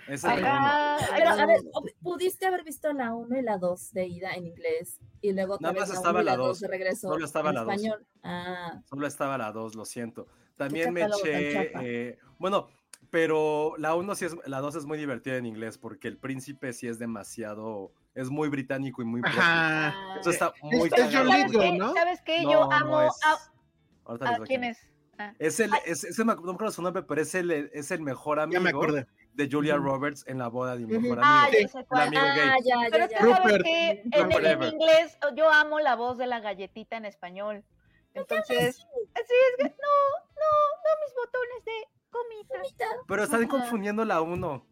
Esa 0.08 0.34
es 0.34 0.42
la 0.42 0.48
uno. 0.50 0.58
Ajá, 0.58 1.06
Pero 1.16 1.30
a 1.30 1.36
no. 1.36 1.46
ver, 1.46 1.60
pudiste 2.02 2.46
haber 2.46 2.64
visto 2.64 2.92
la 2.92 3.14
1 3.14 3.38
y 3.38 3.42
la 3.42 3.56
2 3.58 3.92
de 3.92 4.06
ida 4.06 4.34
en 4.34 4.46
inglés 4.46 5.00
y 5.22 5.32
luego 5.32 5.56
Nada 5.60 5.74
más 5.80 5.90
estaba 5.90 6.20
1 6.20 6.22
y 6.22 6.24
la 6.26 6.30
la 6.32 6.36
2 6.36 6.46
dos. 6.48 6.60
de 6.60 6.68
regreso 6.68 7.08
Solo 7.08 7.24
estaba 7.24 7.48
en 7.48 7.54
la 7.56 7.64
dos. 7.64 7.72
español. 7.74 8.06
Ah, 8.22 8.80
Solo 8.88 9.06
estaba 9.06 9.38
la 9.38 9.52
2, 9.52 9.74
lo 9.74 9.84
siento. 9.84 10.28
También 10.58 10.92
me 10.92 11.02
eché. 11.02 11.72
eh, 11.80 12.18
bueno, 12.38 12.68
pero 13.10 13.74
la 13.78 13.94
1 13.94 14.14
sí 14.14 14.26
es. 14.26 14.36
La 14.46 14.60
2 14.60 14.74
es 14.76 14.84
muy 14.84 14.98
divertida 14.98 15.36
en 15.36 15.46
inglés 15.46 15.78
porque 15.78 16.08
el 16.08 16.18
príncipe 16.18 16.72
sí 16.72 16.86
es 16.88 16.98
demasiado. 16.98 17.92
Es 18.14 18.28
muy 18.30 18.48
británico 18.48 19.00
y 19.00 19.04
muy. 19.04 19.22
propio. 19.22 19.40
Ajá. 19.40 19.94
ah, 19.96 20.16
Eso 20.20 20.30
está 20.30 20.52
muy 20.62 20.88
Es- 20.88 20.98
es. 20.98 21.12
¿Sabes 21.12 21.52
qué? 21.52 21.72
¿no? 21.72 21.94
¿Sabes 21.94 22.20
qué? 22.22 22.42
Yo 22.42 22.66
no 22.66 22.72
amo 22.72 23.02
es- 23.02 23.20
a, 23.24 24.38
quién 24.44 24.64
es. 24.64 24.78
Ah. 25.20 25.32
Es 25.38 25.58
el, 25.60 25.70
es, 25.84 26.04
ese 26.04 26.24
me- 26.24 26.34
no 26.34 26.42
me 26.42 26.52
acuerdo 26.52 26.70
su 26.72 26.80
nombre, 26.82 27.02
pero 27.02 27.20
es 27.20 27.34
el, 27.34 27.50
es 27.50 27.90
el 27.90 28.00
mejor 28.02 28.38
Ya 28.38 28.42
amigo 28.44 28.60
me 28.60 28.70
acordé. 28.70 29.06
de 29.34 29.48
Julia. 29.50 29.76
Roberts 29.76 30.24
en 30.28 30.38
la 30.38 30.46
boda 30.48 30.76
de 30.76 30.86
mi 30.86 30.96
mejor 30.98 31.18
Ah, 31.22 31.46
amigo. 31.46 31.60
ya 31.62 31.68
sé 31.68 31.84
cuál. 31.86 32.06
amigo 32.08 32.22
gay. 32.22 32.48
ah, 32.48 32.56
ya, 32.64 32.76
Pero 32.90 32.98
ya, 32.98 33.04
es 33.04 33.08
que 33.20 33.28
ya. 33.28 33.36
sabes 33.36 33.62
que 33.64 33.90
en, 34.12 34.32
en 34.46 34.62
inglés 34.74 35.18
yo 35.36 35.50
amo 35.50 35.80
la 35.80 35.96
voz 35.96 36.18
de 36.18 36.26
la 36.28 36.38
galletita 36.40 36.96
en 36.96 37.04
español. 37.04 37.64
Entonces, 38.20 38.76
sí, 38.76 38.82
es 39.14 39.28
que 39.58 39.64
no, 39.64 39.68
no, 39.68 40.50
no 40.84 40.90
mis 41.04 41.14
botones 41.14 41.64
de 41.64 41.88
comida. 42.10 43.02
Pero 43.06 43.22
están 43.24 43.40
Ajá. 43.44 43.48
confundiendo 43.48 44.04
la 44.04 44.20
1. 44.20 44.66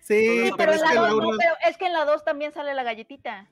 Sí, 0.00 0.26
Pero 0.26 0.56
pero 0.56 0.72
en 0.72 0.76
es 0.76 0.82
la 0.82 0.94
dos, 0.94 1.16
no, 1.16 1.28
pero 1.38 1.54
es 1.66 1.76
que 1.76 1.86
en 1.86 1.92
la 1.92 2.04
2 2.04 2.24
también 2.24 2.52
sale 2.52 2.74
la 2.74 2.82
galletita. 2.82 3.48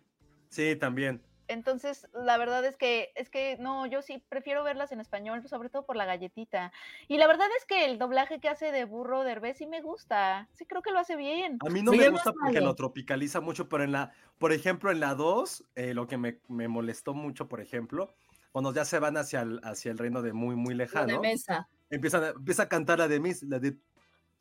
Sí, 0.49 0.76
también. 0.76 1.23
Entonces, 1.49 2.06
la 2.12 2.37
verdad 2.37 2.64
es 2.66 2.76
que, 2.76 3.11
es 3.14 3.30
que 3.30 3.56
no, 3.58 3.87
yo 3.87 4.02
sí 4.02 4.23
prefiero 4.28 4.62
verlas 4.64 4.92
en 4.92 5.00
español, 5.00 5.47
sobre 5.49 5.70
todo 5.70 5.87
por 5.87 5.97
la 5.97 6.04
galletita. 6.04 6.73
Y 7.08 7.16
la 7.16 7.26
verdad 7.26 7.49
es 7.56 7.64
que 7.64 7.87
el 7.87 7.99
doblaje 7.99 8.38
que 8.38 8.50
hace 8.50 8.70
de 8.70 8.85
burro 8.85 9.25
Derbez 9.25 9.56
sí 9.56 9.66
me 9.66 9.80
gusta. 9.80 10.49
Sí, 10.54 10.66
creo 10.66 10.82
que 10.82 10.90
lo 10.90 10.99
hace 10.99 11.16
bien. 11.16 11.58
A 11.66 11.70
mí 11.70 11.82
no 11.82 11.92
Sí, 11.92 11.99
me 11.99 12.11
gusta 12.11 12.32
porque 12.32 12.61
lo 12.61 12.75
tropicaliza 12.75 13.40
mucho, 13.40 13.66
pero 13.68 13.82
en 13.82 13.92
la, 13.92 14.12
por 14.38 14.52
ejemplo, 14.52 14.90
en 14.90 15.00
la 15.00 15.14
2, 15.14 15.64
eh, 15.75 15.94
lo 15.94 16.06
que 16.06 16.18
me, 16.18 16.38
me 16.49 16.68
molestó 16.68 17.14
mucho, 17.14 17.49
por 17.49 17.62
ejemplo, 17.62 18.12
cuando 18.52 18.73
ya 18.73 18.85
se 18.85 18.99
van 18.99 19.17
hacia 19.17 19.43
el, 19.43 19.61
hacia 19.62 19.90
el 19.93 19.99
reino 19.99 20.23
de 20.23 20.33
muy, 20.33 20.57
muy 20.57 20.75
Lo 20.75 20.78
de 20.78 20.85
lejano, 20.85 21.21
mesa. 21.21 21.69
empiezan 21.90 22.25
a- 22.25 22.28
empieza 22.31 22.62
a 22.64 22.69
cantar 22.69 22.99
la 22.99 23.09
de 23.09 23.21
Miss, 23.21 23.43
la 23.43 23.59
de, 23.59 23.76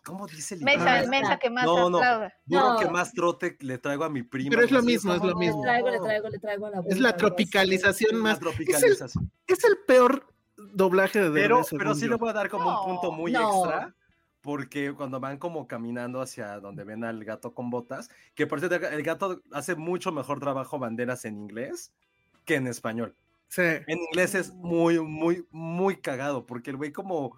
¿cómo 0.03 0.27
dice 0.27 0.55
el 0.55 0.61
Mesa, 0.63 0.99
idioma? 0.99 1.19
mesa 1.19 1.37
que 1.37 1.49
más 1.49 1.65
No, 1.65 1.89
no. 1.89 1.99
Burro 2.45 2.73
No. 2.73 2.79
que 2.79 2.89
más 2.89 3.11
trote 3.13 3.57
le 3.61 3.77
traigo 3.77 4.03
a 4.05 4.09
mi 4.09 4.23
prima. 4.23 4.49
Pero 4.51 4.63
es 4.63 4.71
lo 4.71 4.81
mismo, 4.81 5.13
es 5.13 5.21
lo 5.23 5.35
mismo. 5.35 5.61
Le 5.63 5.67
traigo, 5.71 5.89
le 5.89 5.97
no, 5.97 6.03
traigo, 6.03 6.29
le 6.29 6.39
traigo 6.39 6.65
a 6.67 6.69
la 6.71 6.83
Es 6.87 6.99
la 6.99 7.15
tropicalización 7.17 8.15
más. 8.17 8.39
tropicalización. 8.39 9.31
Es 9.45 9.63
el 9.65 9.77
peor 9.85 10.25
doblaje 10.55 11.19
de 11.21 11.29
Pero, 11.31 11.57
Derbez, 11.57 11.75
pero 11.77 11.93
sí 11.95 12.01
yo. 12.01 12.07
le 12.11 12.15
voy 12.15 12.29
a 12.29 12.33
dar 12.33 12.49
como 12.49 12.69
un 12.81 12.85
punto 12.85 13.07
No, 13.11 13.17
muy 13.17 13.31
no. 13.33 13.49
extra, 13.65 13.93
porque 14.41 14.93
cuando 14.93 15.19
van 15.19 15.37
como 15.37 15.67
caminando 15.67 16.21
hacia 16.21 16.59
donde 16.59 16.83
ven 16.85 17.03
al 17.03 17.23
gato 17.25 17.53
con 17.53 17.69
botas, 17.69 18.09
que 18.33 18.47
por 18.47 18.59
cierto, 18.59 18.75
el 18.87 19.03
gato 19.03 19.41
hace 19.51 19.75
mucho 19.75 20.11
mejor 20.11 20.39
trabajo 20.39 20.79
banderas 20.79 21.25
en 21.25 21.35
inglés 21.37 21.91
que 22.45 22.55
en 22.55 22.67
español. 22.67 23.13
Sí. 23.49 23.61
En 23.61 23.99
inglés 24.09 24.35
es 24.35 24.53
muy, 24.53 24.99
muy, 24.99 25.45
muy 25.51 25.97
cagado, 25.97 26.45
porque 26.45 26.69
el 26.71 26.77
güey 26.77 26.91
como 26.91 27.37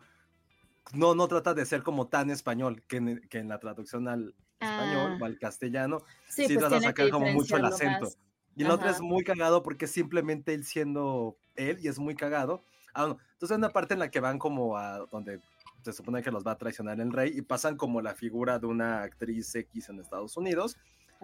no, 0.93 1.13
no 1.15 1.27
trata 1.27 1.53
de 1.53 1.65
ser 1.65 1.83
como 1.83 2.07
tan 2.07 2.29
español 2.29 2.83
que 2.87 2.97
en, 2.97 3.21
que 3.29 3.37
en 3.39 3.47
la 3.47 3.59
traducción 3.59 4.07
al 4.07 4.35
español 4.59 5.13
Ah. 5.13 5.17
o 5.21 5.25
al 5.25 5.39
castellano, 5.39 5.99
Sí, 6.27 6.45
sí, 6.47 6.55
pues 6.55 6.59
trata 6.59 6.75
de 6.75 6.81
sacar 6.81 7.09
como 7.11 7.27
mucho 7.31 7.55
el 7.57 7.65
acento. 7.65 8.05
más. 8.05 8.17
Y 8.55 8.63
el 8.63 8.71
otro 8.71 8.89
es 8.89 8.99
muy 8.99 9.23
cagado 9.23 9.63
porque 9.63 9.87
simplemente 9.87 10.53
él 10.53 10.65
siendo 10.65 11.37
él 11.55 11.77
y 11.81 11.87
es 11.87 11.97
muy 11.97 12.15
cagado. 12.15 12.63
Ah, 12.93 13.07
no. 13.07 13.17
Entonces 13.33 13.51
hay 13.51 13.57
una 13.57 13.69
parte 13.69 13.93
en 13.93 13.99
la 14.01 14.11
que 14.11 14.19
van 14.19 14.37
como 14.37 14.75
a 14.75 15.05
donde 15.11 15.39
se 15.83 15.93
supone 15.93 16.21
que 16.21 16.31
los 16.31 16.45
va 16.45 16.51
a 16.51 16.57
traicionar 16.57 16.99
el 16.99 17.13
rey 17.13 17.31
y 17.33 17.41
pasan 17.41 17.77
como 17.77 18.01
la 18.01 18.15
figura 18.15 18.59
de 18.59 18.67
una 18.67 19.03
actriz 19.03 19.55
X 19.55 19.87
en 19.87 19.99
Estados 20.01 20.35
Unidos. 20.35 20.75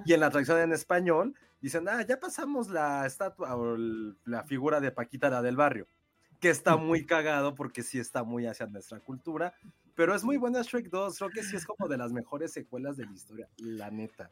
Y 0.06 0.14
en 0.14 0.22
la 0.22 0.30
traducción 0.30 0.60
en 0.60 0.72
español 0.72 1.36
dicen, 1.66 1.88
ah, 1.90 2.02
ya 2.04 2.20
pasamos 2.20 2.70
la 2.70 3.06
estatua 3.06 3.56
o 3.56 3.76
el- 3.76 4.18
la 4.26 4.44
figura 4.44 4.80
de 4.80 4.92
Paquita 4.92 5.30
la 5.30 5.42
del 5.42 5.56
barrio, 5.58 5.88
que 6.40 6.50
está 6.50 6.78
muy 6.78 7.06
cagado 7.06 7.56
porque 7.56 7.84
sí 7.84 8.00
está 8.00 8.24
muy 8.24 8.46
hacia 8.48 8.68
nuestra 8.68 9.00
cultura, 9.02 9.54
pero 9.96 10.16
es 10.16 10.24
muy 10.24 10.38
buena 10.38 10.62
Shrek 10.62 10.90
2, 10.90 11.18
creo 11.18 11.32
que 11.32 11.44
sí 11.44 11.56
es 11.56 11.66
como 11.66 11.88
de 11.90 11.98
las 11.98 12.12
mejores 12.14 12.54
secuelas 12.54 12.98
de 12.98 13.06
la 13.06 13.14
historia, 13.14 13.50
la 13.58 13.90
neta. 13.92 14.32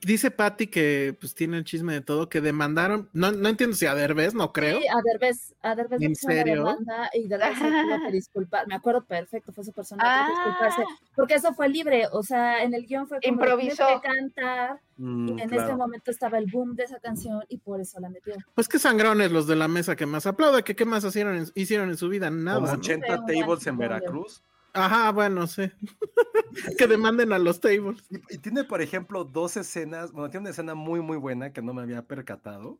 Dice 0.00 0.30
Patty 0.30 0.68
que 0.68 1.14
pues 1.18 1.34
tiene 1.34 1.58
el 1.58 1.64
chisme 1.64 1.92
de 1.92 2.00
todo, 2.00 2.28
que 2.28 2.40
demandaron, 2.40 3.10
no, 3.12 3.32
no 3.32 3.48
entiendo 3.48 3.74
si 3.76 3.84
a 3.86 3.94
Derbez, 3.96 4.32
no 4.32 4.52
creo. 4.52 4.80
Sí, 4.80 4.86
a 4.86 5.00
Derbez, 5.02 5.54
a 5.60 5.74
Derbez 5.74 6.00
¿En 6.00 6.14
serio? 6.14 6.54
demanda 6.54 7.10
y 7.12 7.26
Derbez 7.26 7.58
se 7.58 7.64
tuvo 7.64 8.06
que 8.06 8.12
disculpar. 8.12 8.66
Me 8.68 8.76
acuerdo 8.76 9.04
perfecto, 9.04 9.52
fue 9.52 9.64
su 9.64 9.72
persona 9.72 10.02
tuvo 10.04 10.26
que 10.26 10.32
disculparse, 10.40 10.82
Ah, 10.88 11.06
porque 11.16 11.34
eso 11.34 11.52
fue 11.52 11.68
libre, 11.68 12.04
o 12.12 12.22
sea, 12.22 12.62
en 12.62 12.74
el 12.74 12.86
guion 12.86 13.08
fue 13.08 13.18
como 13.20 13.40
de, 13.42 13.46
"Tienes 13.56 13.78
Improvisó. 13.78 14.00
que 14.00 14.08
cantar, 14.08 14.80
Mm, 14.98 15.38
en 15.40 15.48
claro. 15.48 15.64
ese 15.64 15.74
momento 15.76 16.10
estaba 16.12 16.38
el 16.38 16.46
boom 16.46 16.76
de 16.76 16.84
esa 16.84 17.00
canción 17.00 17.42
y 17.48 17.58
por 17.58 17.80
eso 17.80 17.98
la 17.98 18.08
metió. 18.08 18.34
Pues 18.54 18.68
que 18.68 18.78
sangrones 18.78 19.32
los 19.32 19.46
de 19.48 19.56
la 19.56 19.66
mesa 19.66 19.96
que 19.96 20.06
más 20.06 20.26
aplauda, 20.26 20.62
que 20.62 20.76
qué 20.76 20.84
más 20.84 21.02
hicieron 21.04 21.34
en, 21.36 21.46
hicieron 21.54 21.88
en 21.90 21.96
su 21.96 22.08
vida, 22.08 22.30
nada. 22.30 22.60
Como 22.60 22.72
¿no? 22.72 22.78
80 22.78 23.06
Fue 23.06 23.34
un 23.34 23.40
tables 23.40 23.66
en 23.66 23.78
Veracruz. 23.78 24.42
Ajá, 24.72 25.12
bueno, 25.12 25.46
sí. 25.46 25.70
que 26.78 26.86
demanden 26.86 27.32
a 27.32 27.38
los 27.38 27.60
tables. 27.60 28.02
Y, 28.10 28.34
y 28.34 28.38
tiene, 28.38 28.64
por 28.64 28.80
ejemplo, 28.80 29.24
dos 29.24 29.56
escenas. 29.56 30.12
Bueno, 30.12 30.30
tiene 30.30 30.42
una 30.42 30.50
escena 30.50 30.74
muy, 30.74 31.00
muy 31.00 31.18
buena 31.18 31.52
que 31.52 31.62
no 31.62 31.74
me 31.74 31.82
había 31.82 32.02
percatado. 32.02 32.78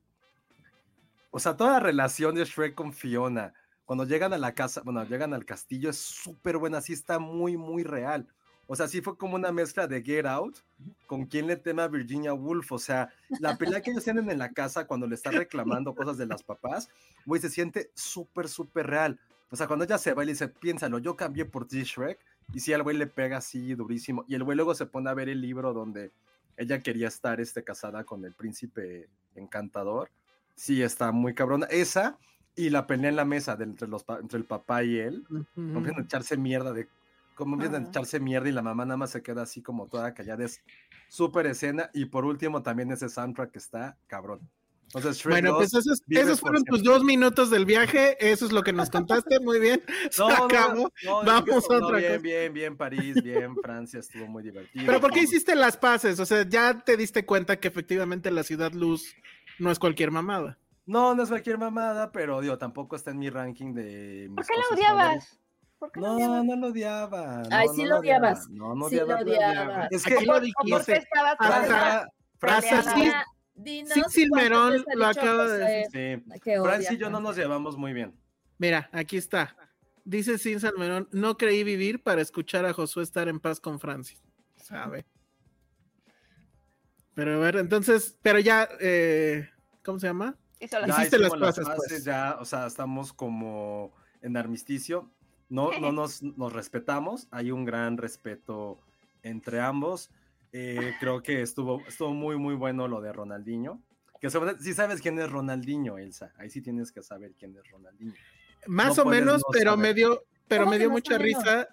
O 1.30 1.38
sea, 1.38 1.56
toda 1.56 1.72
la 1.72 1.80
relación 1.80 2.34
de 2.34 2.44
Shrek 2.44 2.74
con 2.74 2.92
Fiona, 2.92 3.54
cuando 3.86 4.04
llegan 4.04 4.32
a 4.32 4.38
la 4.38 4.54
casa, 4.54 4.82
bueno, 4.84 5.04
llegan 5.04 5.34
al 5.34 5.44
castillo, 5.44 5.90
es 5.90 5.98
súper 5.98 6.58
buena. 6.58 6.80
Sí, 6.80 6.92
está 6.92 7.18
muy, 7.18 7.56
muy 7.56 7.82
real. 7.84 8.26
O 8.66 8.76
sea, 8.76 8.88
sí 8.88 9.00
fue 9.00 9.16
como 9.16 9.34
una 9.34 9.50
mezcla 9.52 9.86
de 9.86 10.02
Get 10.02 10.24
Out 10.24 10.58
con 11.06 11.26
quien 11.26 11.46
le 11.46 11.56
teme 11.56 11.82
a 11.82 11.88
Virginia 11.88 12.32
Woolf. 12.32 12.72
O 12.72 12.78
sea, 12.78 13.10
la 13.40 13.56
pelea 13.56 13.80
que 13.80 13.90
ellos 13.90 14.04
tienen 14.04 14.30
en 14.30 14.38
la 14.38 14.52
casa 14.52 14.86
cuando 14.86 15.06
le 15.06 15.14
están 15.14 15.34
reclamando 15.34 15.94
cosas 15.94 16.16
de 16.16 16.26
las 16.26 16.42
papás, 16.42 16.88
güey, 17.26 17.40
se 17.40 17.50
siente 17.50 17.90
súper, 17.94 18.48
súper 18.48 18.86
real. 18.86 19.18
O 19.52 19.56
sea, 19.56 19.66
cuando 19.68 19.84
ella 19.84 19.98
se 19.98 20.14
va 20.14 20.22
y 20.22 20.26
le 20.26 20.32
dice, 20.32 20.48
piénsalo, 20.48 20.98
yo 20.98 21.14
cambié 21.14 21.44
por 21.44 21.68
ti, 21.68 21.82
Shrek. 21.82 22.18
Y 22.54 22.60
sí, 22.60 22.72
al 22.72 22.82
güey 22.82 22.96
le 22.96 23.06
pega 23.06 23.36
así 23.36 23.74
durísimo. 23.74 24.24
Y 24.26 24.34
el 24.34 24.42
güey 24.44 24.56
luego 24.56 24.74
se 24.74 24.86
pone 24.86 25.10
a 25.10 25.14
ver 25.14 25.28
el 25.28 25.40
libro 25.42 25.72
donde 25.74 26.10
ella 26.56 26.80
quería 26.80 27.08
estar 27.08 27.38
este, 27.40 27.62
casada 27.62 28.04
con 28.04 28.24
el 28.24 28.32
príncipe 28.32 29.08
encantador. 29.34 30.10
Sí, 30.54 30.82
está 30.82 31.12
muy 31.12 31.34
cabrona. 31.34 31.66
Esa 31.66 32.18
y 32.56 32.70
la 32.70 32.86
pelea 32.86 33.10
en 33.10 33.16
la 33.16 33.24
mesa 33.24 33.54
de 33.56 33.64
entre, 33.64 33.88
los, 33.88 34.04
pa- 34.04 34.18
entre 34.18 34.38
el 34.38 34.44
papá 34.44 34.82
y 34.84 34.98
él. 34.98 35.24
Ujú. 35.30 35.44
Como 35.54 35.78
empiezan 35.78 36.00
a 36.02 36.04
echarse 36.04 36.36
mierda 36.36 36.72
de... 36.72 36.88
Como 37.34 37.54
empiezan 37.54 37.84
a 37.84 37.88
echarse 37.88 38.20
mierda 38.20 38.48
y 38.48 38.52
la 38.52 38.62
mamá 38.62 38.84
nada 38.84 38.96
más 38.96 39.10
se 39.10 39.22
queda 39.22 39.42
así 39.42 39.62
como 39.62 39.86
toda 39.86 40.12
callada. 40.14 40.44
Es 40.44 40.62
súper 41.08 41.46
escena. 41.46 41.90
Y 41.94 42.06
por 42.06 42.24
último 42.24 42.62
también 42.62 42.90
ese 42.90 43.08
soundtrack 43.08 43.50
que 43.52 43.58
está 43.58 43.96
cabrón. 44.06 44.40
Shrek 44.94 45.24
Bueno, 45.26 45.50
2 45.52 45.58
pues 45.58 45.74
esos, 45.74 46.02
esos 46.08 46.40
fueron 46.40 46.64
tus 46.64 46.82
dos 46.82 47.02
minutos 47.02 47.50
del 47.50 47.64
viaje, 47.64 48.16
eso 48.20 48.44
es 48.44 48.52
lo 48.52 48.62
que 48.62 48.72
nos 48.72 48.90
contaste, 48.90 49.40
muy 49.40 49.58
bien. 49.58 49.82
Se 50.10 50.20
No, 50.22 50.28
no, 50.28 50.44
acabó. 50.44 50.92
no, 51.04 51.24
Vamos 51.24 51.70
a 51.70 51.78
no, 51.78 51.86
otra 51.86 51.98
bien, 51.98 52.10
cosa. 52.12 52.22
bien, 52.22 52.52
bien, 52.52 52.76
París, 52.76 53.22
bien, 53.22 53.56
Francia, 53.62 54.00
estuvo 54.00 54.26
muy 54.26 54.42
divertido. 54.42 54.84
Pero 54.86 55.00
¿por 55.00 55.10
qué 55.12 55.20
hiciste 55.20 55.54
las 55.54 55.76
paces? 55.76 56.20
O 56.20 56.26
sea, 56.26 56.46
ya 56.48 56.78
te 56.84 56.96
diste 56.96 57.24
cuenta 57.24 57.58
que 57.58 57.68
efectivamente 57.68 58.30
la 58.30 58.42
ciudad 58.42 58.72
luz 58.72 59.14
no 59.58 59.70
es 59.70 59.78
cualquier 59.78 60.10
mamada. 60.10 60.58
No, 60.84 61.14
no 61.14 61.22
es 61.22 61.28
cualquier 61.28 61.58
mamada, 61.58 62.10
pero 62.12 62.40
digo, 62.40 62.58
tampoco 62.58 62.96
está 62.96 63.12
en 63.12 63.18
mi 63.18 63.30
ranking 63.30 63.72
de 63.72 64.26
mis 64.28 64.34
¿Por 64.36 64.46
qué 64.46 64.52
la 64.56 64.74
odiabas? 64.74 65.04
favoritas. 65.06 65.38
¿Por 65.78 65.92
qué 65.92 66.00
la 66.00 66.06
No, 66.08 66.14
odiabas? 66.16 66.44
no 66.44 66.56
lo 66.56 66.66
odiaba. 66.66 67.42
Ay, 67.50 67.66
no, 67.68 67.74
sí 67.74 67.82
no 67.84 67.88
lo 67.88 67.98
odiaba, 68.00 68.28
odiabas. 68.28 68.48
No, 68.50 68.74
no 68.74 68.88
Sí 68.88 68.96
lo 68.96 69.04
odiaba, 69.04 69.16
no 69.16 69.22
odiabas. 69.22 69.88
Es 69.92 70.06
Aquí 70.06 70.14
que 70.16 70.26
lo 70.26 70.32
¿O 70.32 70.34
por 70.34 70.42
qué 70.42 70.46
dijiste. 70.68 70.96
estabas 70.98 71.36
Ajá. 71.38 73.24
Sí. 73.54 73.62
Dinos 73.62 73.92
Sin 73.94 74.04
Silmerón 74.10 74.84
lo 74.94 75.06
acaba 75.06 75.46
de 75.48 75.84
José 75.84 76.22
sí. 76.24 76.52
Francia 76.62 76.92
y 76.92 76.98
yo 76.98 77.10
no 77.10 77.20
nos 77.20 77.36
llevamos 77.36 77.76
muy 77.76 77.92
bien. 77.92 78.14
Mira, 78.58 78.88
aquí 78.92 79.16
está. 79.16 79.56
Dice 80.04 80.38
Sin 80.38 80.58
Salmerón, 80.60 81.08
no 81.12 81.36
creí 81.36 81.62
vivir 81.64 82.02
para 82.02 82.20
escuchar 82.22 82.64
a 82.66 82.72
Josué 82.72 83.02
estar 83.02 83.28
en 83.28 83.38
paz 83.40 83.60
con 83.60 83.78
Francis. 83.78 84.20
Sabe. 84.56 85.06
Pero 87.14 87.34
a 87.34 87.38
ver, 87.38 87.56
entonces, 87.56 88.16
pero 88.22 88.38
ya, 88.38 88.68
eh, 88.80 89.48
¿cómo 89.84 89.98
se 89.98 90.06
llama? 90.06 90.36
Hizo 90.60 90.80
la- 90.80 90.86
Ya 90.86 90.94
Hiciste 90.98 91.18
las 91.18 91.34
paces, 91.34 91.66
pues. 91.76 92.04
ya, 92.04 92.36
o 92.40 92.44
sea, 92.44 92.66
estamos 92.66 93.12
como 93.12 93.92
en 94.22 94.36
armisticio. 94.36 95.12
No, 95.48 95.78
no 95.78 95.92
nos, 95.92 96.22
nos 96.22 96.52
respetamos. 96.52 97.28
Hay 97.30 97.50
un 97.50 97.64
gran 97.64 97.98
respeto 97.98 98.80
entre 99.22 99.60
ambos. 99.60 100.10
Eh, 100.52 100.94
creo 101.00 101.22
que 101.22 101.42
estuvo, 101.42 101.80
estuvo 101.86 102.12
muy, 102.12 102.36
muy 102.36 102.54
bueno 102.54 102.86
lo 102.88 103.00
de 103.00 103.12
Ronaldinho. 103.12 103.82
Que 104.20 104.28
si 104.60 104.74
sabes 104.74 105.00
quién 105.00 105.18
es 105.18 105.30
Ronaldinho, 105.30 105.98
Elsa. 105.98 106.32
Ahí 106.36 106.48
sí 106.50 106.60
tienes 106.62 106.92
que 106.92 107.02
saber 107.02 107.32
quién 107.38 107.56
es 107.56 107.68
Ronaldinho. 107.70 108.14
Más 108.66 108.96
No 108.96 109.02
o 109.02 109.06
menos, 109.06 109.38
no 109.38 109.46
pero 109.52 109.72
saber. 109.72 109.82
me 109.88 109.94
dio, 109.94 110.22
pero 110.46 110.62
¿Cómo 110.62 110.70
me 110.72 110.78
dio 110.78 110.90
mucha 110.90 111.18
risa. 111.18 111.68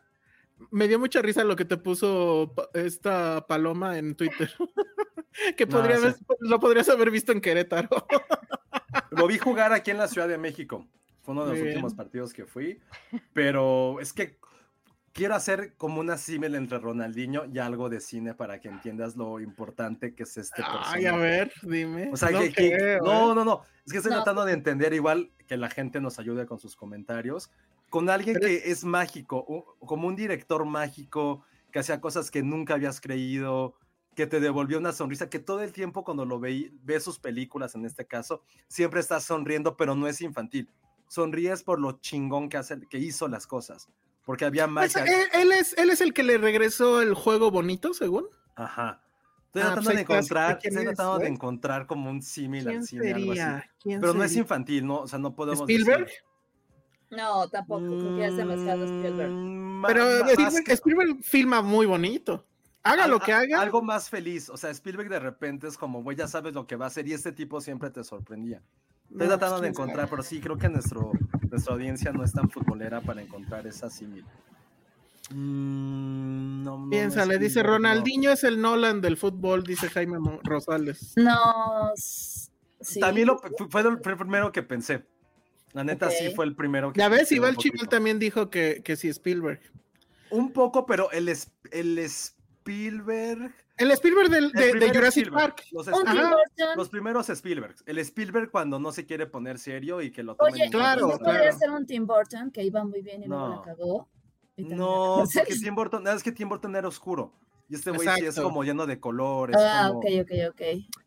Me 0.72 0.88
dio 0.88 0.98
mucha 1.00 1.22
risa 1.22 1.44
lo 1.44 1.56
que 1.56 1.66
te 1.66 1.78
puso 1.78 2.54
esta 2.74 3.46
paloma 3.48 3.98
en 3.98 4.16
Twitter. 4.16 4.52
que 5.58 5.66
No, 5.68 5.78
podría 5.78 5.98
sí. 5.98 6.04
haber- 6.04 6.16
lo 6.40 6.60
podrías 6.60 6.90
haber 6.90 7.12
visto 7.12 7.32
en 7.32 7.42
Querétaro. 7.42 7.90
Lo 9.12 9.28
vi 9.28 9.38
jugar 9.38 9.74
aquí 9.74 9.92
en 9.92 9.98
la 9.98 10.08
Ciudad 10.08 10.28
de 10.28 10.38
México. 10.38 10.88
Fue 11.22 11.34
uno 11.34 11.42
de 11.44 11.50
los 11.50 11.58
Muy 11.58 11.64
bien. 11.64 11.78
últimos 11.78 11.94
partidos 11.96 12.32
que 12.34 12.46
fui. 12.46 12.80
Pero 13.34 14.00
es 14.00 14.14
que 14.14 14.38
quiero 15.20 15.36
hacer 15.36 15.74
como 15.76 16.00
una 16.00 16.18
símil 16.18 16.56
entre 16.56 16.80
Ronaldinho 16.80 17.44
y 17.46 17.60
algo 17.60 17.90
de 17.90 18.00
cine 18.00 18.34
para 18.34 18.60
que 18.60 18.70
entiendas 18.70 19.16
lo 19.18 19.40
importante 19.40 20.16
que 20.16 20.24
es 20.24 20.38
este 20.38 20.62
personaje. 20.64 20.92
Ay, 20.98 21.06
a 21.06 21.16
ver, 21.16 21.52
dime. 21.62 22.10
O 22.12 22.18
sea, 22.18 22.32
No 22.32 22.40
que, 22.40 22.54
que- 22.54 22.72
creo, 22.72 23.04
no, 23.04 23.32
¿eh? 23.32 23.36
no, 23.36 23.46
no. 23.46 23.62
Es 23.86 23.92
que 23.92 23.98
estoy 23.98 24.12
No. 24.12 24.18
tratando 24.20 24.46
de 24.46 24.54
entender 24.54 24.94
igual 24.94 25.32
que 25.46 25.58
la 25.58 25.70
gente 25.70 26.00
nos 26.00 26.20
ayude 26.20 26.46
con 26.46 26.58
sus 26.58 26.76
comentarios. 26.76 27.52
Con 27.90 28.10
alguien 28.10 28.36
Pero 28.40 28.48
que 28.48 28.72
es 28.72 28.84
mágico, 28.86 29.76
como 29.80 30.08
un 30.08 30.16
director 30.16 30.64
mágico, 30.66 31.44
que 31.72 31.80
hacía 31.80 32.00
cosas 32.00 32.32
que 32.32 32.42
nunca 32.42 32.76
habías 32.76 33.02
creído, 33.02 33.76
que 34.16 34.26
te 34.26 34.40
devolvió 34.40 34.78
una 34.78 34.94
sonrisa, 34.94 35.30
que 35.30 35.40
todo 35.40 35.62
el 35.62 35.72
tiempo 35.74 36.04
cuando 36.04 36.24
lo 36.26 36.40
ve, 36.40 36.72
ves 36.84 37.04
sus 37.04 37.20
películas 37.20 37.76
en 37.76 37.86
este 37.86 38.06
caso, 38.06 38.42
siempre 38.68 39.00
estás 39.00 39.24
sonriendo, 39.26 39.76
pero 39.76 39.96
no 39.96 40.08
es 40.08 40.22
infantil. 40.22 40.70
Sonríes 41.08 41.64
por 41.64 41.80
lo 41.80 42.00
chingón 42.00 42.48
que, 42.50 42.58
hace, 42.58 42.80
que 42.90 43.00
hizo 43.00 43.28
las 43.28 43.48
cosas. 43.48 43.90
Porque 44.26 44.46
había 44.46 44.68
Pues, 44.68 44.96
magia. 44.96 45.04
él, 45.06 45.28
él 45.34 45.52
es, 45.54 45.78
él 45.78 45.90
es 45.90 46.02
el 46.02 46.14
que 46.14 46.24
le 46.24 46.38
regresó 46.38 47.02
el 47.02 47.14
juego 47.14 47.50
bonito, 47.52 47.94
según. 47.94 48.26
Ajá. 48.56 49.02
Estoy 49.48 49.62
Ah, 49.64 49.66
tratando 49.74 49.76
pues 49.76 49.86
de 49.86 49.92
ahí 49.98 50.02
está, 50.04 50.14
encontrar, 50.14 50.60
¿quién 50.60 50.74
estoy 50.74 50.86
es, 50.90 50.96
tratando 50.96 51.18
de 51.20 51.28
encontrar 51.28 51.88
como 51.88 52.10
un 52.12 52.22
símil 52.22 52.68
al 52.68 52.74
¿Quién 52.74 52.84
cine, 52.86 53.14
algo 53.14 53.32
así. 53.32 53.42
Pero 53.84 54.14
no 54.14 54.24
es 54.24 54.36
infantil, 54.36 54.86
¿no? 54.86 55.00
O 55.00 55.08
sea, 55.08 55.18
no 55.18 55.34
podemos 55.36 55.62
¿Spielberg? 55.62 56.06
decir- 56.06 56.20
No, 57.10 57.48
tampoco, 57.50 57.86
porque 57.90 58.26
es 58.28 58.38
demasiado 58.38 58.84
Spielberg. 58.86 59.32
Mm, 59.32 59.84
Pero 59.88 60.04
más 60.06 60.30
Spielberg, 60.32 60.64
que- 60.66 60.74
Spielberg 60.74 61.24
filma 61.24 61.62
muy 61.64 61.88
bonito. 61.88 62.46
Haga 62.84 63.06
al- 63.06 63.10
lo 63.12 63.20
que 63.20 63.34
haga. 63.34 63.60
Algo 63.60 63.82
más 63.82 64.10
feliz. 64.10 64.50
O 64.52 64.58
sea, 64.58 64.70
Spielberg 64.70 65.10
de 65.10 65.20
repente 65.20 65.68
es 65.68 65.78
como, 65.78 66.04
güey, 66.04 66.16
ya 66.16 66.28
sabes 66.28 66.54
lo 66.54 66.68
que 66.68 66.76
va 66.76 66.86
a 66.86 66.88
hacer 66.90 67.08
y 67.08 67.14
este 67.14 67.32
tipo 67.32 67.60
siempre 67.60 67.90
te 67.90 68.04
sorprendía. 68.04 68.62
Estoy 69.10 69.18
No, 69.28 69.28
tratando 69.30 69.56
pues, 69.56 69.62
de 69.64 69.68
encontrar, 69.70 70.08
pero 70.08 70.22
sí 70.22 70.40
creo 70.40 70.58
que 70.58 70.70
nuestro, 70.70 71.12
nuestra 71.50 71.74
audiencia 71.74 72.12
no 72.12 72.24
es 72.24 72.34
tan 72.34 72.50
futbolera 72.50 73.02
para 73.02 73.22
encontrar 73.22 73.66
esa 73.68 73.90
símil. 73.90 74.26
Mm, 75.32 76.64
no, 76.64 76.88
Piensa, 76.90 77.26
le 77.26 77.38
dice 77.38 77.62
no. 77.62 77.70
Ronaldinho 77.70 78.32
es 78.32 78.44
el 78.44 78.60
Nolan 78.62 79.02
del 79.02 79.18
fútbol, 79.18 79.64
dice 79.64 79.90
Jaime 79.90 80.18
Rosales. 80.44 81.14
No. 81.18 81.92
Sí. 81.96 83.00
También 83.00 83.28
lo, 83.28 83.40
fue, 83.70 83.82
el 83.82 84.00
primero 84.00 84.52
que 84.52 84.64
pensé. 84.64 85.06
La 85.74 85.84
neta 85.84 86.10
sí 86.10 86.32
fue 86.36 86.46
el 86.46 86.56
primero 86.56 86.92
que 86.92 87.00
Ya 87.00 87.10
ves, 87.10 87.32
Iván 87.32 87.54
poquito. 87.54 87.86
también 87.86 88.18
dijo 88.18 88.50
que, 88.50 88.82
que 88.84 88.96
sí, 88.96 89.08
Spielberg. 89.10 89.60
Un 90.32 90.52
poco, 90.52 90.86
pero 90.86 91.12
el, 91.12 91.32
el 91.72 92.00
Spielberg. 92.00 93.54
El 93.80 93.92
Spielberg 93.92 94.30
del- 94.30 94.52
el 94.56 94.80
de, 94.80 94.90
Jurassic 94.90 95.24
Spielberg, 95.24 95.56
Park. 95.56 95.64
Los, 95.72 95.88
Spielberg- 95.88 96.90
primeros 96.90 97.30
Spielberg. 97.30 97.76
El 97.86 97.98
Spielberg 98.00 98.52
cuando 98.52 98.78
no 98.80 98.92
se 98.92 99.06
quiere 99.06 99.26
poner 99.26 99.58
serio 99.58 100.02
y 100.02 100.12
que 100.12 100.22
lo 100.22 100.36
tomen 100.36 100.54
Oye, 100.54 100.66
en 100.66 100.72
Claro, 100.72 101.00
¿y 101.00 101.04
cuenta. 101.10 101.26
no 101.26 101.32
podría 101.32 101.52
ser 101.54 101.72
un 101.72 101.86
Tim 101.86 102.06
Burton 102.06 102.52
que 102.52 102.64
iba 102.64 102.84
muy 102.84 103.02
bien 103.02 103.24
y 103.24 103.28
luego 103.28 103.48
No. 103.48 103.56
la 103.56 103.62
cagó? 103.62 104.10
No, 104.58 105.24
porque 105.34 105.56
Tim 105.56 105.74
Burton, 105.76 106.06
es 106.08 106.22
que 106.24 106.32
Tim 106.34 106.50
Burton 106.50 106.76
era 106.76 106.88
oscuro. 106.88 107.34
Y 107.70 107.76
este 107.76 107.92
güey 107.92 108.08
sí 108.18 108.26
es 108.26 108.40
como 108.40 108.64
lleno 108.64 108.86
de 108.86 109.00
colores. 109.00 109.56
Ah, 109.58 109.88
como- 109.90 110.00
ok, 110.00 110.06
ok, 110.22 110.32
ok. 110.50 110.62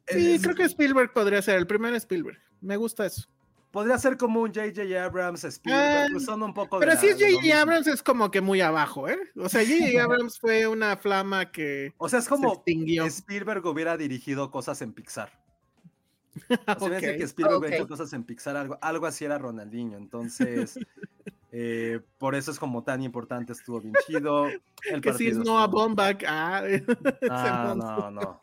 Sí, 0.09 0.35
es- 0.35 0.43
creo 0.43 0.55
que 0.55 0.63
Spielberg 0.65 1.13
podría 1.13 1.43
ser 1.43 1.57
el 1.59 1.67
primer 1.67 1.93
Spielberg. 1.97 2.39
Me 2.61 2.77
gusta 2.77 3.05
eso. 3.05 3.29
Podría 3.73 3.99
ser 3.99 4.17
como 4.19 4.43
un 4.43 4.53
J.J. 4.53 5.03
Abrams, 5.03 5.45
Spielberg, 5.45 6.21
son 6.21 6.43
un 6.43 6.53
poco 6.55 6.79
de 6.79 6.87
Pero 6.87 6.95
la- 6.95 7.01
si 7.01 7.09
es 7.09 7.19
de 7.19 7.33
J.J. 7.33 7.61
Abrams 7.63 7.87
es 7.87 8.03
como 8.03 8.31
que 8.31 8.41
muy 8.43 8.61
abajo, 8.61 9.09
¿eh? 9.09 9.19
O 9.37 9.49
sea, 9.49 9.63
J.J. 9.65 10.03
Abrams 10.05 10.39
fue 10.39 10.67
una 10.67 10.97
flama 10.99 11.51
que 11.51 11.95
O 11.97 12.09
sea, 12.09 12.19
es 12.19 12.27
se 12.27 12.31
como 12.31 12.53
extinguió. 12.53 13.07
Spielberg 13.07 13.65
hubiera 13.67 13.97
dirigido 13.97 14.51
cosas 14.51 14.83
en 14.83 14.93
Pixar. 14.93 15.33
O 16.37 16.39
sea, 16.49 16.59
Ok. 16.79 16.83
fíjense 16.97 17.17
que 17.17 17.25
Spielberg 17.25 17.59
hubiera 17.61 17.77
hecho 17.77 17.89
cosas 17.89 18.13
en 18.13 18.25
Pixar, 18.25 18.57
algo, 18.57 18.79
algo 18.83 19.07
así 19.07 19.25
era 19.25 19.39
Ronaldinho. 19.39 19.97
Entonces, 19.97 20.79
eh, 21.51 22.01
por 22.19 22.35
eso 22.35 22.51
es 22.51 22.59
como 22.59 22.85
tan 22.85 23.03
importante, 23.03 23.53
estuvo 23.55 23.81
bien 23.81 23.95
chido. 24.07 24.49
El 24.91 25.01
Que 25.01 25.15
sí 25.15 25.29
es 25.29 25.39
Noah 25.39 25.67
Baumbach. 25.67 26.23
Ah, 26.29 26.63
Ah, 27.31 27.75
no, 27.75 28.11
no. 28.11 28.41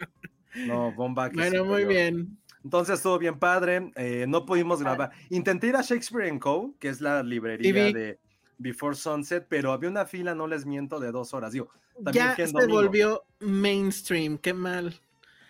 No, 0.66 0.92
bomba. 0.94 1.30
que 1.30 1.36
Bueno, 1.36 1.64
muy 1.66 1.86
bien. 1.86 2.39
Entonces 2.64 2.96
estuvo 2.96 3.18
bien 3.18 3.40
padre. 3.40 3.92
eh, 3.96 4.26
no 4.28 4.46
pudimos 4.46 4.82
grabar. 4.82 5.12
Intenté 5.30 5.68
ir 5.68 5.76
a 5.76 5.82
Shakespeare 5.82 6.38
Co., 6.40 6.74
que 6.80 6.90
es 6.90 7.02
la 7.02 7.24
librería 7.24 7.74
de 7.94 8.20
Before 8.58 8.96
Sunset, 8.96 9.46
pero 9.48 9.72
había 9.72 9.90
una 9.90 10.06
fila, 10.06 10.36
no 10.36 10.48
les 10.48 10.66
miento, 10.66 11.00
de 11.00 11.12
dos 11.12 11.34
horas. 11.34 11.54
Digo, 11.54 11.70
también 12.04 12.26
Ya 12.28 12.36
se 12.36 12.52
domingo. 12.52 12.74
volvió 12.82 13.24
mainstream, 13.40 14.38
qué 14.38 14.54
mal. 14.54 15.00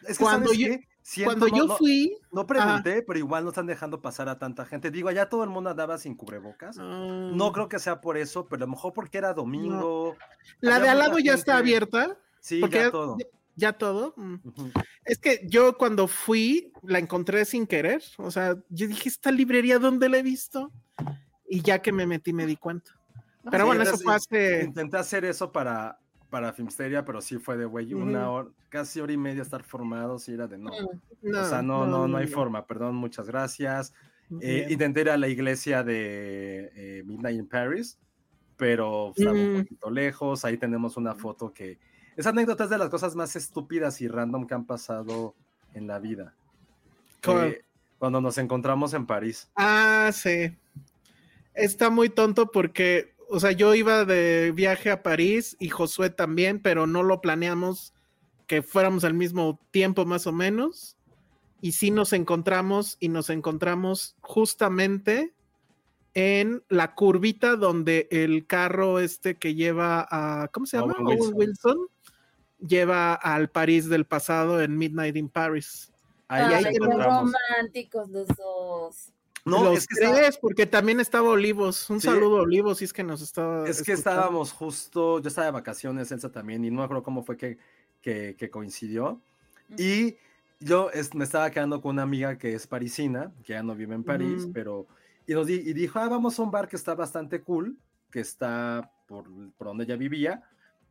Es 0.08 0.18
que, 0.18 0.24
cuando 0.24 0.48
¿sabes 0.50 0.60
yo-? 0.60 0.68
Siento, 1.02 1.30
Cuando 1.30 1.48
no- 1.48 1.58
yo 1.58 1.66
no- 1.66 1.76
fui, 1.78 2.16
No 2.32 2.46
pregunté, 2.46 3.02
pero 3.02 3.18
igual 3.18 3.44
no 3.44 3.50
están 3.50 3.66
dejando 3.66 4.00
pasar 4.00 4.30
a 4.30 4.38
tanta 4.38 4.64
gente. 4.66 4.92
Digo, 4.92 5.10
allá 5.10 5.28
todo 5.28 5.44
el 5.44 5.50
mundo 5.50 5.72
andaba 5.72 5.98
sin 5.98 6.14
cubrebocas. 6.14 6.78
ah, 6.80 7.32
No 7.34 7.52
creo 7.52 7.68
que 7.68 7.80
sea 7.80 8.00
por 8.00 8.16
eso, 8.16 8.46
pero 8.48 8.58
a 8.64 8.68
lo 8.68 8.74
mejor 8.74 8.94
porque 8.94 9.18
era 9.18 9.34
domingo. 9.34 10.16
la 10.60 10.80
de 10.80 10.88
al 10.90 11.00
lado 11.00 11.18
ya 11.18 11.34
está 11.34 11.58
abierta. 11.58 12.16
Sí, 12.40 12.60
porque 12.60 12.78
ya 12.78 12.92
todo. 12.92 13.18
Ya, 13.60 13.74
todo. 13.74 14.14
Mm. 14.18 14.36
Es 15.06 15.18
que 15.18 15.42
yo 15.48 15.78
cuando 15.78 16.08
fui 16.08 16.72
la 16.84 17.00
encontré 17.00 17.46
sin 17.46 17.68
querer. 17.68 18.02
O 18.18 18.32
sea, 18.32 18.56
yo 18.70 18.88
dije, 18.88 19.10
¿esta 19.10 19.32
librería 19.32 19.80
dónde 19.80 20.08
la 20.10 20.18
he 20.18 20.24
visto? 20.24 20.72
Y 21.48 21.62
ya 21.62 21.82
que 21.82 21.92
me 21.92 22.06
metí 22.06 22.32
me 22.34 22.46
di 22.46 22.56
cuenta. 22.56 22.92
Pero 23.50 23.64
Sí, 23.64 23.68
bueno, 23.68 23.84
eso 23.84 23.98
fue 23.98 24.16
hace... 24.16 24.64
Intenté 24.64 24.98
hacer 24.98 25.26
eso 25.26 25.52
para, 25.52 26.00
para 26.30 26.54
Filmsteria, 26.54 27.04
pero 27.06 27.22
sí 27.22 27.38
fue 27.38 27.58
de 27.58 27.66
güey, 27.66 27.94
una 27.94 28.30
hora, 28.30 28.50
casi 28.70 29.00
hora 29.00 29.12
y 29.14 29.18
media 29.18 29.42
estar 29.42 29.64
formados 29.64 30.28
y 30.30 30.34
era 30.34 30.48
de 30.48 30.58
no. 30.58 30.72
Mm. 31.24 31.36
o 31.36 31.46
sea, 31.46 31.62
no, 31.62 31.86
no, 31.88 32.08
no, 32.08 32.18
hay 32.18 32.28
forma, 32.28 32.66
perdón, 32.68 32.96
muchas 32.96 33.28
gracias. 33.28 33.94
Eh, 34.42 34.68
intenté 34.70 35.02
ir 35.02 35.10
a 35.10 35.18
la 35.18 35.28
iglesia 35.28 35.84
de 35.84 36.72
eh, 36.76 37.04
Midnight 37.04 37.40
in 37.40 37.48
Paris, 37.48 37.98
pero 38.58 39.12
estaba 39.16 39.32
un 39.36 39.54
Mm. 39.54 39.58
poquito 39.64 39.90
lejos. 39.90 40.46
Ahí 40.46 40.58
tenemos 40.58 40.98
una 40.98 41.16
foto 41.16 41.52
que. 41.52 41.80
Esa 42.20 42.32
anécdota 42.32 42.66
es 42.66 42.70
de 42.70 42.78
las 42.78 42.90
cosas 42.90 43.16
más 43.16 43.38
estúpidas 43.38 44.02
y 44.02 44.10
random 44.10 44.46
que 44.46 44.54
han 44.54 44.66
pasado 44.66 45.36
en 45.74 45.88
la 45.88 46.00
vida. 46.00 46.36
Eh, 47.26 47.62
cuando 47.98 48.20
nos 48.20 48.38
encontramos 48.38 48.94
en 48.94 49.06
París. 49.06 49.50
Ah, 49.56 50.12
sí. 50.14 50.54
Está 51.54 51.90
muy 51.90 52.10
tonto 52.10 52.52
porque, 52.52 53.16
o 53.30 53.40
sea, 53.40 53.54
yo 53.54 53.74
iba 53.74 54.04
de 54.04 54.52
viaje 54.52 54.92
a 54.92 55.02
París 55.02 55.56
y 55.62 55.70
Josué 55.70 56.10
también, 56.10 56.62
pero 56.62 56.88
no 56.88 57.04
lo 57.04 57.22
planeamos 57.22 57.94
que 58.48 58.64
fuéramos 58.64 59.06
al 59.06 59.14
mismo 59.14 59.58
tiempo 59.72 60.04
más 60.04 60.28
o 60.28 60.34
menos. 60.34 60.98
Y 61.62 61.72
sí 61.72 61.90
nos 61.90 62.12
encontramos 62.12 62.98
y 63.00 63.08
nos 63.08 63.30
encontramos 63.30 64.18
justamente 64.20 65.34
en 66.16 66.64
la 66.68 66.96
curvita 66.96 67.56
donde 67.56 68.10
el 68.12 68.46
carro 68.46 69.00
este 69.00 69.38
que 69.38 69.56
lleva 69.56 70.06
a, 70.12 70.50
¿cómo 70.50 70.66
se 70.66 70.78
llama? 70.78 70.96
Owen 71.00 71.18
Owen 71.18 71.34
Wilson. 71.34 71.78
Lleva 72.60 73.14
al 73.14 73.50
París 73.50 73.88
del 73.90 74.06
pasado 74.06 74.62
en 74.62 74.78
Midnight 74.78 75.16
in 75.16 75.30
Paris. 75.30 75.92
Ahí 76.28 76.44
Ay, 76.44 76.50
nos 76.56 76.66
ahí 76.66 76.72
qué 76.72 76.84
encontramos. 76.84 77.32
románticos 77.58 78.10
los 78.10 78.28
dos. 78.28 79.12
No, 79.46 79.64
Los 79.64 79.78
es 79.80 79.88
que, 79.88 79.96
tres, 79.96 80.38
porque 80.38 80.66
también 80.66 81.00
estaba 81.00 81.30
Olivos. 81.30 81.90
Un 81.90 82.02
Sí. 82.02 82.08
saludo 82.08 82.40
a 82.40 82.42
Olivos, 82.42 82.80
si 82.80 82.86
es 82.86 82.94
que 82.94 83.04
nos 83.04 83.22
estaba. 83.22 83.68
Es 83.68 83.78
que 83.82 83.94
escuchando. 83.94 84.12
estábamos 84.22 84.52
justo, 84.52 85.20
yo 85.22 85.28
estaba 85.28 85.46
de 85.46 85.52
vacaciones, 85.52 86.12
Elsa 86.12 86.32
también, 86.32 86.64
y 86.66 86.70
no 86.70 86.78
me 86.80 86.84
acuerdo 86.84 87.02
cómo 87.04 87.24
fue 87.24 87.38
que, 87.38 87.58
que, 88.02 88.36
que 88.38 88.50
coincidió. 88.50 89.22
Y 89.78 90.18
yo 90.60 90.90
es- 90.92 91.16
me 91.16 91.24
estaba 91.24 91.50
quedando 91.52 91.82
con 91.82 91.92
una 91.92 92.04
amiga 92.04 92.38
que 92.38 92.54
es 92.54 92.68
parisina, 92.68 93.32
que 93.44 93.54
ya 93.54 93.64
no 93.64 93.74
vive 93.76 93.96
en 93.96 94.04
París, 94.04 94.44
Ujú. 94.44 94.52
pero. 94.54 94.88
Y, 95.26 95.34
nos 95.34 95.48
di- 95.48 95.64
y 95.66 95.74
dijo, 95.74 95.98
ah, 96.00 96.10
vamos 96.10 96.38
a 96.38 96.42
un 96.44 96.52
bar 96.52 96.68
que 96.68 96.76
está 96.76 96.94
bastante 96.94 97.42
cool, 97.42 97.78
que 98.12 98.20
está 98.20 98.92
por, 99.08 99.26
por 99.58 99.68
donde 99.68 99.86
ella 99.86 99.96
vivía. 99.96 100.44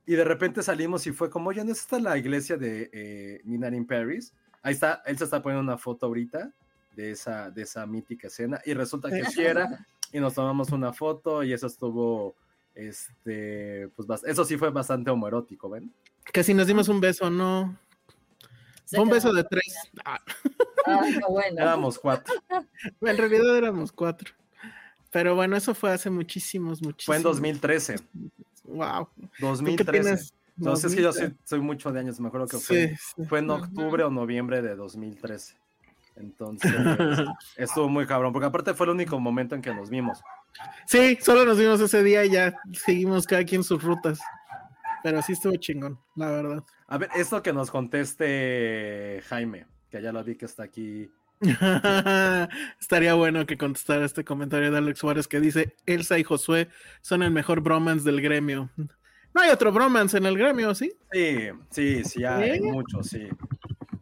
Y 0.08 0.16
de 0.16 0.24
repente 0.24 0.62
salimos 0.62 1.06
y 1.06 1.12
fue 1.12 1.28
como, 1.28 1.50
oye, 1.50 1.62
¿no 1.62 1.70
es 1.70 1.80
esta 1.80 1.98
la 1.98 2.16
iglesia 2.16 2.56
de 2.56 2.88
eh, 2.94 3.42
Midnight 3.44 3.74
in 3.74 3.86
Paris? 3.86 4.32
Ahí 4.62 4.72
está, 4.72 5.02
él 5.04 5.18
se 5.18 5.24
está 5.24 5.42
poniendo 5.42 5.62
una 5.62 5.76
foto 5.76 6.06
ahorita 6.06 6.50
de 6.96 7.10
esa, 7.10 7.50
de 7.50 7.60
esa 7.60 7.84
mítica 7.84 8.28
escena. 8.28 8.58
Y 8.64 8.72
resulta 8.72 9.10
que 9.10 9.22
sí 9.26 9.42
era 9.42 9.86
y 10.12 10.18
nos 10.18 10.32
tomamos 10.32 10.70
una 10.70 10.94
foto 10.94 11.44
y 11.44 11.52
eso 11.52 11.66
estuvo, 11.66 12.34
este, 12.74 13.90
pues 13.96 14.08
eso 14.24 14.46
sí 14.46 14.56
fue 14.56 14.70
bastante 14.70 15.10
homoerótico, 15.10 15.68
¿ven? 15.68 15.92
Que 16.32 16.42
si 16.42 16.54
nos 16.54 16.66
dimos 16.66 16.88
un 16.88 17.02
beso, 17.02 17.28
no. 17.28 17.78
Se 18.86 18.96
Fue 18.96 19.04
un 19.04 19.10
beso 19.10 19.30
de 19.34 19.44
tres. 19.44 19.76
Ah, 20.06 20.22
Ay, 20.86 21.20
bueno. 21.28 21.60
Éramos 21.60 21.98
cuatro. 21.98 22.34
en 23.02 23.16
realidad 23.18 23.58
éramos 23.58 23.92
cuatro. 23.92 24.32
Pero 25.10 25.34
bueno, 25.34 25.54
eso 25.54 25.74
fue 25.74 25.92
hace 25.92 26.08
muchísimos, 26.08 26.80
muchísimos. 26.80 27.04
Fue 27.04 27.16
en 27.16 27.22
2013. 27.22 27.96
Wow. 28.68 29.08
¿Tú 29.16 29.22
qué 29.32 29.36
2013. 29.40 29.92
tienes? 29.92 30.34
Entonces 30.58 30.90
es 30.90 30.96
que 30.96 31.02
yo 31.02 31.08
2013. 31.08 31.36
soy, 31.36 31.48
soy 31.58 31.60
mucho 31.60 31.92
de 31.92 32.00
años, 32.00 32.18
me 32.20 32.28
acuerdo 32.28 32.46
que 32.48 32.58
fue, 32.58 32.88
Sí, 32.88 32.96
sí. 33.16 33.24
fue 33.26 33.38
en 33.40 33.50
octubre 33.50 34.02
o 34.04 34.10
noviembre 34.10 34.60
de 34.62 34.74
2013. 34.74 35.54
Entonces, 36.16 36.72
estuvo 37.56 37.88
muy 37.88 38.04
cabrón, 38.06 38.32
porque 38.32 38.46
aparte 38.46 38.74
fue 38.74 38.86
el 38.86 38.90
único 38.90 39.20
momento 39.20 39.54
en 39.54 39.62
que 39.62 39.72
nos 39.72 39.88
vimos. 39.88 40.20
Sí, 40.86 41.16
solo 41.20 41.44
nos 41.44 41.58
vimos 41.58 41.80
ese 41.80 42.02
día 42.02 42.24
y 42.24 42.30
ya 42.30 42.54
seguimos 42.72 43.24
cada 43.26 43.44
quien 43.44 43.62
sus 43.62 43.82
rutas. 43.82 44.18
Pero 45.04 45.22
sí 45.22 45.34
estuvo 45.34 45.54
chingón, 45.56 45.96
la 46.16 46.28
verdad. 46.30 46.64
A 46.88 46.98
ver, 46.98 47.08
esto 47.14 47.40
que 47.40 47.52
nos 47.52 47.70
conteste 47.70 49.22
Jaime, 49.28 49.66
que 49.90 50.02
ya 50.02 50.10
lo 50.12 50.24
vi 50.24 50.34
que 50.34 50.46
está 50.46 50.64
aquí. 50.64 51.08
Estaría 52.80 53.14
bueno 53.14 53.46
que 53.46 53.56
contestara 53.56 54.04
este 54.04 54.24
comentario 54.24 54.70
de 54.70 54.78
Alex 54.78 54.98
Suárez 54.98 55.28
que 55.28 55.40
dice: 55.40 55.76
Elsa 55.86 56.18
y 56.18 56.24
Josué 56.24 56.68
son 57.00 57.22
el 57.22 57.30
mejor 57.30 57.60
bromance 57.60 58.04
del 58.04 58.20
gremio. 58.20 58.70
No 58.76 59.40
hay 59.42 59.50
otro 59.50 59.70
bromance 59.72 60.16
en 60.16 60.26
el 60.26 60.36
gremio, 60.36 60.74
¿sí? 60.74 60.92
Sí, 61.12 61.48
sí, 61.70 62.04
sí, 62.04 62.24
hay 62.24 62.58
¿Eh? 62.58 62.60
muchos, 62.62 63.08
sí. 63.08 63.28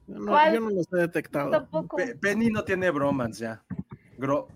No, 0.06 0.26
¿Cuál? 0.32 0.54
yo 0.54 0.60
no 0.60 0.70
los 0.70 0.86
he 0.92 0.96
detectado. 0.98 1.50
Tampoco. 1.50 1.96
Pe- 1.96 2.14
Penny 2.14 2.48
no 2.48 2.64
tiene 2.64 2.90
bromance 2.90 3.40
ya. 3.42 3.62
Gro 4.16 4.48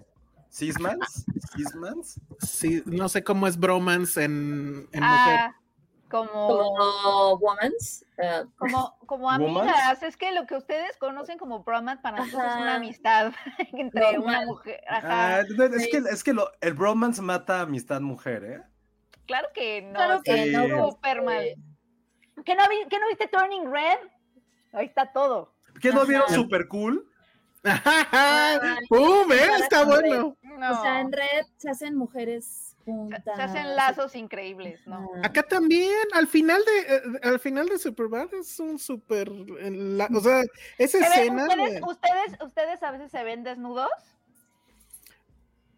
¿Sismans? 0.49 1.27
¿Sismans? 1.55 2.21
Sí, 2.41 2.83
no 2.87 3.09
sé 3.09 3.23
cómo 3.23 3.47
es 3.47 3.57
bromance 3.59 4.25
en, 4.25 4.89
en 4.93 5.01
mujer. 5.01 5.39
Ah, 5.39 5.57
como, 6.11 6.49
Como 6.49 7.35
Womans. 7.37 8.05
eh, 8.19 8.45
como, 8.57 8.99
como 9.07 9.25
¿Woman? 9.39 9.69
amigas. 9.69 10.03
Es 10.03 10.17
que 10.17 10.33
lo 10.33 10.47
que 10.47 10.57
ustedes 10.57 10.97
conocen 10.99 11.39
como 11.39 11.63
bromance 11.63 12.03
para 12.03 12.19
nosotros 12.19 12.43
es 12.51 12.57
una 12.57 12.67
Ajá. 12.67 12.75
amistad 12.77 13.33
entre 13.73 14.19
una 14.19 14.45
mujer. 14.45 14.81
Ajá. 14.89 15.39
Ah, 15.39 15.43
no, 15.57 15.65
es 15.65 15.83
sí. 15.85 15.91
que, 15.91 15.97
es 15.99 16.25
que 16.25 16.33
lo- 16.33 16.51
el 16.61 16.75
bromance 16.75 17.23
mata 17.23 17.61
amistad 17.63 18.01
mujer, 18.01 18.45
¿eh? 18.45 18.63
Claro 19.27 19.49
que 19.55 19.83
no. 19.83 19.93
Claro 19.93 20.21
que 20.23 20.45
Sí. 20.45 20.53
no. 20.53 20.91
Súper 20.91 21.23
mal. 21.23 21.45
¿Que 22.45 22.55
no, 22.55 22.65
vi- 22.69 22.89
que 22.89 22.99
no 22.99 23.07
viste 23.09 23.29
Turning 23.29 23.71
Red? 23.71 23.99
Ahí 24.73 24.87
está 24.87 25.13
todo. 25.13 25.55
¿Qué 25.81 25.91
no 25.93 26.01
Ajá. 26.01 26.09
vieron 26.09 26.29
super 26.31 26.67
cool? 26.69 27.07
¡Pum! 28.89 29.33
¿eh? 29.33 29.51
Está 29.61 29.85
bueno. 29.85 30.37
No. 30.43 30.73
O 30.73 30.83
sea, 30.83 31.01
en 31.01 31.13
red 31.13 31.47
se 31.59 31.71
hacen 31.71 31.95
mujeres 31.97 32.70
puntas. 32.85 33.23
se 33.25 33.31
hacen 33.43 33.77
lazos 33.77 34.15
increíbles, 34.17 34.87
¿no? 34.87 35.11
Ah, 35.17 35.21
Acá 35.27 35.43
también, 35.43 35.95
al 36.13 36.27
final 36.27 36.63
de, 36.65 36.97
eh, 36.97 37.03
al 37.23 37.39
final 37.41 37.69
de 37.69 37.79
Superbad 37.79 38.33
es 38.35 38.59
un 38.61 38.79
super, 38.79 39.29
la- 39.31 40.09
o 40.15 40.21
sea, 40.21 40.43
esa 40.79 40.99
Se 40.99 41.05
ven- 41.05 41.13
escena 41.39 41.45
¿Ustedes, 41.47 41.75
de- 41.75 41.83
ustedes, 41.87 42.43
ustedes 42.43 42.83
a 42.83 42.91
veces 42.91 43.11
se 43.11 43.23
ven 43.25 43.43
desnudos. 43.45 43.89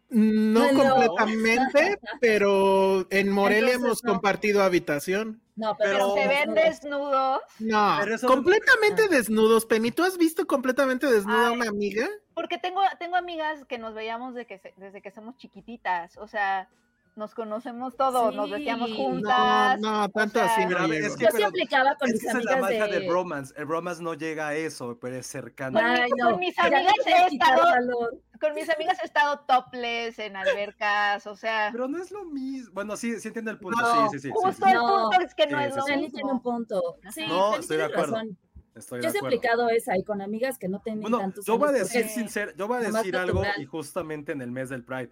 no 0.09 0.67
completamente, 0.69 1.99
pero 2.21 3.07
en 3.09 3.29
Morelia 3.29 3.73
Entonces, 3.73 3.83
hemos 3.85 4.03
no. 4.03 4.11
compartido 4.13 4.61
habitación. 4.63 5.41
No, 5.55 5.75
Pero, 5.77 5.91
Pero- 5.91 6.13
se 6.15 6.27
ven 6.27 6.53
desnudos. 6.55 7.41
No, 7.59 7.97
Pero 7.99 8.15
eso 8.15 8.27
no- 8.27 8.33
completamente 8.33 9.07
desnudos, 9.07 9.65
Penny. 9.67 9.91
¿Tú 9.91 10.03
has 10.03 10.17
visto 10.17 10.45
completamente 10.47 11.05
desnuda 11.07 11.47
a 11.47 11.51
una 11.51 11.67
amiga? 11.69 12.07
Porque 12.33 12.57
tengo, 12.57 12.81
tengo 12.99 13.15
amigas 13.15 13.63
que 13.65 13.77
nos 13.77 13.93
veíamos 13.93 14.33
de 14.33 14.45
que 14.47 14.57
se- 14.59 14.73
desde 14.77 15.01
que 15.01 15.11
somos 15.11 15.37
chiquititas. 15.37 16.17
O 16.17 16.27
sea, 16.27 16.67
nos 17.15 17.35
conocemos 17.35 17.95
todos, 17.95 18.33
nos 18.35 18.49
vestíamos 18.49 18.89
Sí. 18.89 18.97
No, 18.97 19.03
juntas. 19.03 19.79
no, 19.79 20.09
tanto 20.09 20.39
sea, 20.39 20.45
así 20.55 20.65
no 20.65 20.85
es 20.85 21.15
que- 21.15 21.25
Yo 21.25 21.31
sí 21.31 21.43
aplicaba 21.43 21.95
con 21.95 22.07
Es 22.09 22.13
mis 22.15 22.21
que 22.23 22.27
esa 22.29 22.37
es 22.39 22.45
la 22.45 22.51
amigas 22.53 22.61
magia 22.71 22.85
de... 22.87 22.99
del 22.99 23.07
bromance. 23.09 23.53
El 23.55 23.65
bromance 23.65 24.01
no 24.01 24.13
llega 24.15 24.47
a 24.47 24.55
eso, 24.55 24.97
pero 24.99 25.15
es 25.17 25.27
cercano. 25.27 25.79
Con 25.79 25.87
Ay, 25.89 26.09
con 26.09 26.19
no, 26.31 26.37
mis 26.37 26.55
ya 26.55 26.63
amigas 26.65 26.93
he 27.05 27.25
estado-. 27.35 28.09
Con 28.41 28.55
mis 28.55 28.69
amigas 28.69 28.97
he 29.01 29.05
estado 29.05 29.39
topless 29.47 30.19
en 30.19 30.35
albercas, 30.35 31.25
o 31.27 31.35
sea, 31.35 31.69
Pero 31.71 31.87
no 31.87 32.01
es 32.01 32.11
lo 32.11 32.25
mismo. 32.25 32.71
Bueno, 32.73 32.97
sí, 32.97 33.19
sí 33.19 33.27
entiendo 33.29 33.51
el 33.51 33.59
punto. 33.59 33.79
No, 33.81 34.09
sí, 34.09 34.17
sí, 34.17 34.19
sí, 34.19 34.27
sí, 34.27 34.33
justo 34.33 34.65
sí. 34.65 34.71
el 34.71 34.77
No. 34.77 34.87
punto 35.09 35.25
es 35.25 35.33
que 35.35 35.47
no 35.47 35.57
Sí, 35.59 35.63
es 35.65 35.73
sí, 35.73 35.79
lo 35.79 35.85
sí. 35.85 35.91
Nelly 35.91 36.09
tiene 36.11 36.29
un 36.31 36.37
mismo. 36.37 36.51
punto. 36.51 36.95
Sí, 37.11 37.25
No, 37.27 37.55
estoy 37.55 37.77
de 37.77 37.83
acuerdo. 37.85 38.13
razón. 38.15 38.37
Estoy 38.75 38.99
de 39.01 39.05
Yo 39.05 39.11
sí 39.11 39.17
he 39.21 39.25
aplicado 39.27 39.69
esa 39.69 39.95
y 39.97 40.03
con 40.03 40.19
amigas 40.21 40.57
que 40.57 40.67
no 40.67 40.79
tienen 40.81 41.01
Bueno, 41.01 41.19
tantos 41.19 41.45
yo 41.45 41.59
voy 41.59 41.69
a 41.69 41.71
decir 41.73 42.07
sincero, 42.09 42.51
yo 42.57 42.67
voy 42.67 42.77
a 42.83 42.89
decir 42.91 43.15
algo 43.15 43.43
natural. 43.43 43.61
y 43.61 43.65
justamente 43.65 44.31
en 44.31 44.41
el 44.41 44.49
mes 44.51 44.69
del 44.69 44.83
Pride. 44.83 45.11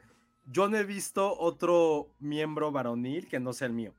Yo 0.52 0.68
no 0.68 0.78
he 0.78 0.84
visto 0.84 1.38
otro 1.40 2.10
miembro 2.20 2.72
varonil 2.72 3.28
que 3.28 3.40
no 3.40 3.54
sea 3.54 3.68
el 3.68 3.74
mío. 3.74 3.94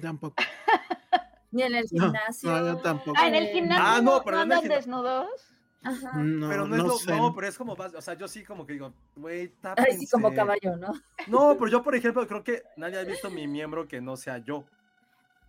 Tampoco. 0.00 0.36
Ni 1.52 1.62
en 1.62 1.74
el 1.74 1.86
No, 1.92 2.04
gimnasio. 2.06 2.50
no, 2.50 2.66
yo 2.66 2.76
tampoco. 2.78 3.16
Ah, 3.20 3.28
en 3.28 3.34
el 3.34 3.48
gimnasio 3.48 3.84
Ah, 3.84 4.00
no, 4.02 4.12
no, 4.18 4.24
pero 4.24 4.36
no 4.38 4.42
andan 4.42 4.68
desnudos. 4.68 5.28
Ajá. 5.84 6.12
No, 6.16 6.48
pero 6.48 6.66
no, 6.66 6.76
es 6.76 6.82
no 6.82 6.88
lo, 6.88 6.96
sé. 6.96 7.10
no, 7.16 7.34
pero 7.34 7.46
es 7.48 7.58
como 7.58 7.74
más, 7.76 7.92
o 7.94 8.00
sea, 8.00 8.14
yo 8.14 8.28
sí 8.28 8.44
como 8.44 8.64
que 8.66 8.74
digo, 8.74 8.92
güey, 9.16 9.52
Ay, 9.76 9.98
sí, 9.98 10.06
como 10.08 10.30
tápense. 10.32 10.36
caballo, 10.62 10.76
¿no? 10.76 10.92
No, 11.26 11.56
pero 11.58 11.68
yo, 11.68 11.82
por 11.82 11.94
ejemplo, 11.94 12.26
creo 12.26 12.42
que 12.44 12.62
nadie 12.76 12.98
ha 12.98 13.04
visto 13.04 13.30
mi 13.30 13.46
miembro 13.48 13.86
que 13.88 14.00
no 14.00 14.16
sea 14.16 14.38
yo. 14.38 14.64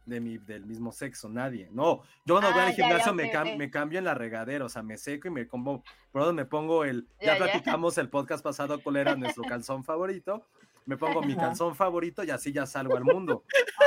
De 0.06 0.20
mi, 0.20 0.38
del 0.38 0.66
mismo 0.66 0.92
sexo, 0.92 1.30
nadie. 1.30 1.70
No, 1.72 2.02
yo 2.26 2.36
cuando 2.36 2.52
voy 2.52 2.60
Ah, 2.60 2.66
al 2.68 2.72
ya, 2.72 2.78
ya, 2.78 2.84
gimnasio 2.88 3.14
me, 3.14 3.24
ok, 3.28 3.34
cam- 3.34 3.52
ok. 3.54 3.58
me 3.58 3.72
cambio 3.72 4.00
en 4.00 4.06
la 4.06 4.14
regadera, 4.14 4.66
o 4.66 4.70
sea, 4.70 4.84
me 4.84 4.98
seco 4.98 5.30
y 5.30 5.32
me 5.32 5.48
como, 5.48 5.82
por 6.12 6.24
donde 6.26 6.44
me 6.44 6.46
pongo 6.46 6.84
el, 6.84 7.08
ya, 7.22 7.28
Ya, 7.28 7.34
ya. 7.34 7.38
platicamos 7.46 7.98
el 7.98 8.10
podcast 8.10 8.44
pasado 8.44 8.82
cuál 8.84 8.98
era 8.98 9.16
nuestro 9.16 9.44
calzón 9.48 9.86
favorito, 9.86 10.46
me 10.86 10.98
pongo 10.98 11.22
mi 11.22 11.38
calzón 11.38 11.74
favorito 11.76 12.22
y 12.26 12.32
así 12.32 12.52
ya 12.52 12.66
salgo 12.66 12.98
al 12.98 13.06
mundo. 13.06 13.46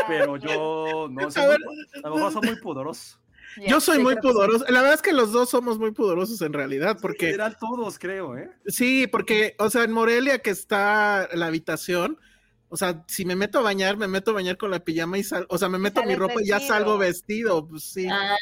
Pero 0.09 0.39
yo, 0.39 1.09
no, 1.11 1.31
soy 1.31 1.43
muy- 1.47 2.03
a 2.03 2.09
lo 2.09 2.15
mejor 2.17 2.33
soy 2.33 2.43
muy 2.49 2.57
pudoroso. 2.63 3.19
Ya. 3.59 3.69
Yo 3.69 3.81
soy 3.81 3.99
Sí, 3.99 4.03
muy 4.03 4.17
pudoroso. 4.17 4.65
La 4.71 4.81
verdad 4.81 4.95
es 4.95 5.03
que 5.03 5.13
los 5.13 5.33
dos 5.33 5.51
somos 5.51 5.79
muy 5.79 5.91
pudorosos 5.93 6.41
en 6.41 6.53
realidad, 6.55 6.93
En 6.93 7.01
porque 7.03 7.27
general 7.27 7.59
todos, 7.61 7.99
creo, 7.99 8.37
¿eh? 8.39 8.51
sí, 8.67 9.07
porque, 9.07 9.55
o 9.59 9.69
sea, 9.69 9.85
en 9.85 9.93
Morelia 9.93 10.41
que 10.41 10.51
está 10.51 11.29
la 11.35 11.47
habitación, 11.47 12.19
o 12.69 12.77
sea, 12.77 13.05
si 13.07 13.25
me 13.25 13.37
meto 13.37 13.61
a 13.61 13.63
bañar, 13.63 13.97
me 13.97 14.09
meto 14.09 14.33
a 14.33 14.35
bañar 14.35 14.57
con 14.57 14.71
la 14.71 14.81
pijama 14.81 15.19
y 15.19 15.23
sal, 15.23 15.47
o 15.49 15.59
sea, 15.59 15.69
me 15.69 15.79
meto 15.79 16.03
mi 16.03 16.15
ropa 16.15 16.43
y 16.43 16.49
ya 16.49 16.61
salgo 16.61 16.99
vestido, 16.99 17.67
pues 17.67 17.85
sí. 17.85 18.09
Ah, 18.11 18.37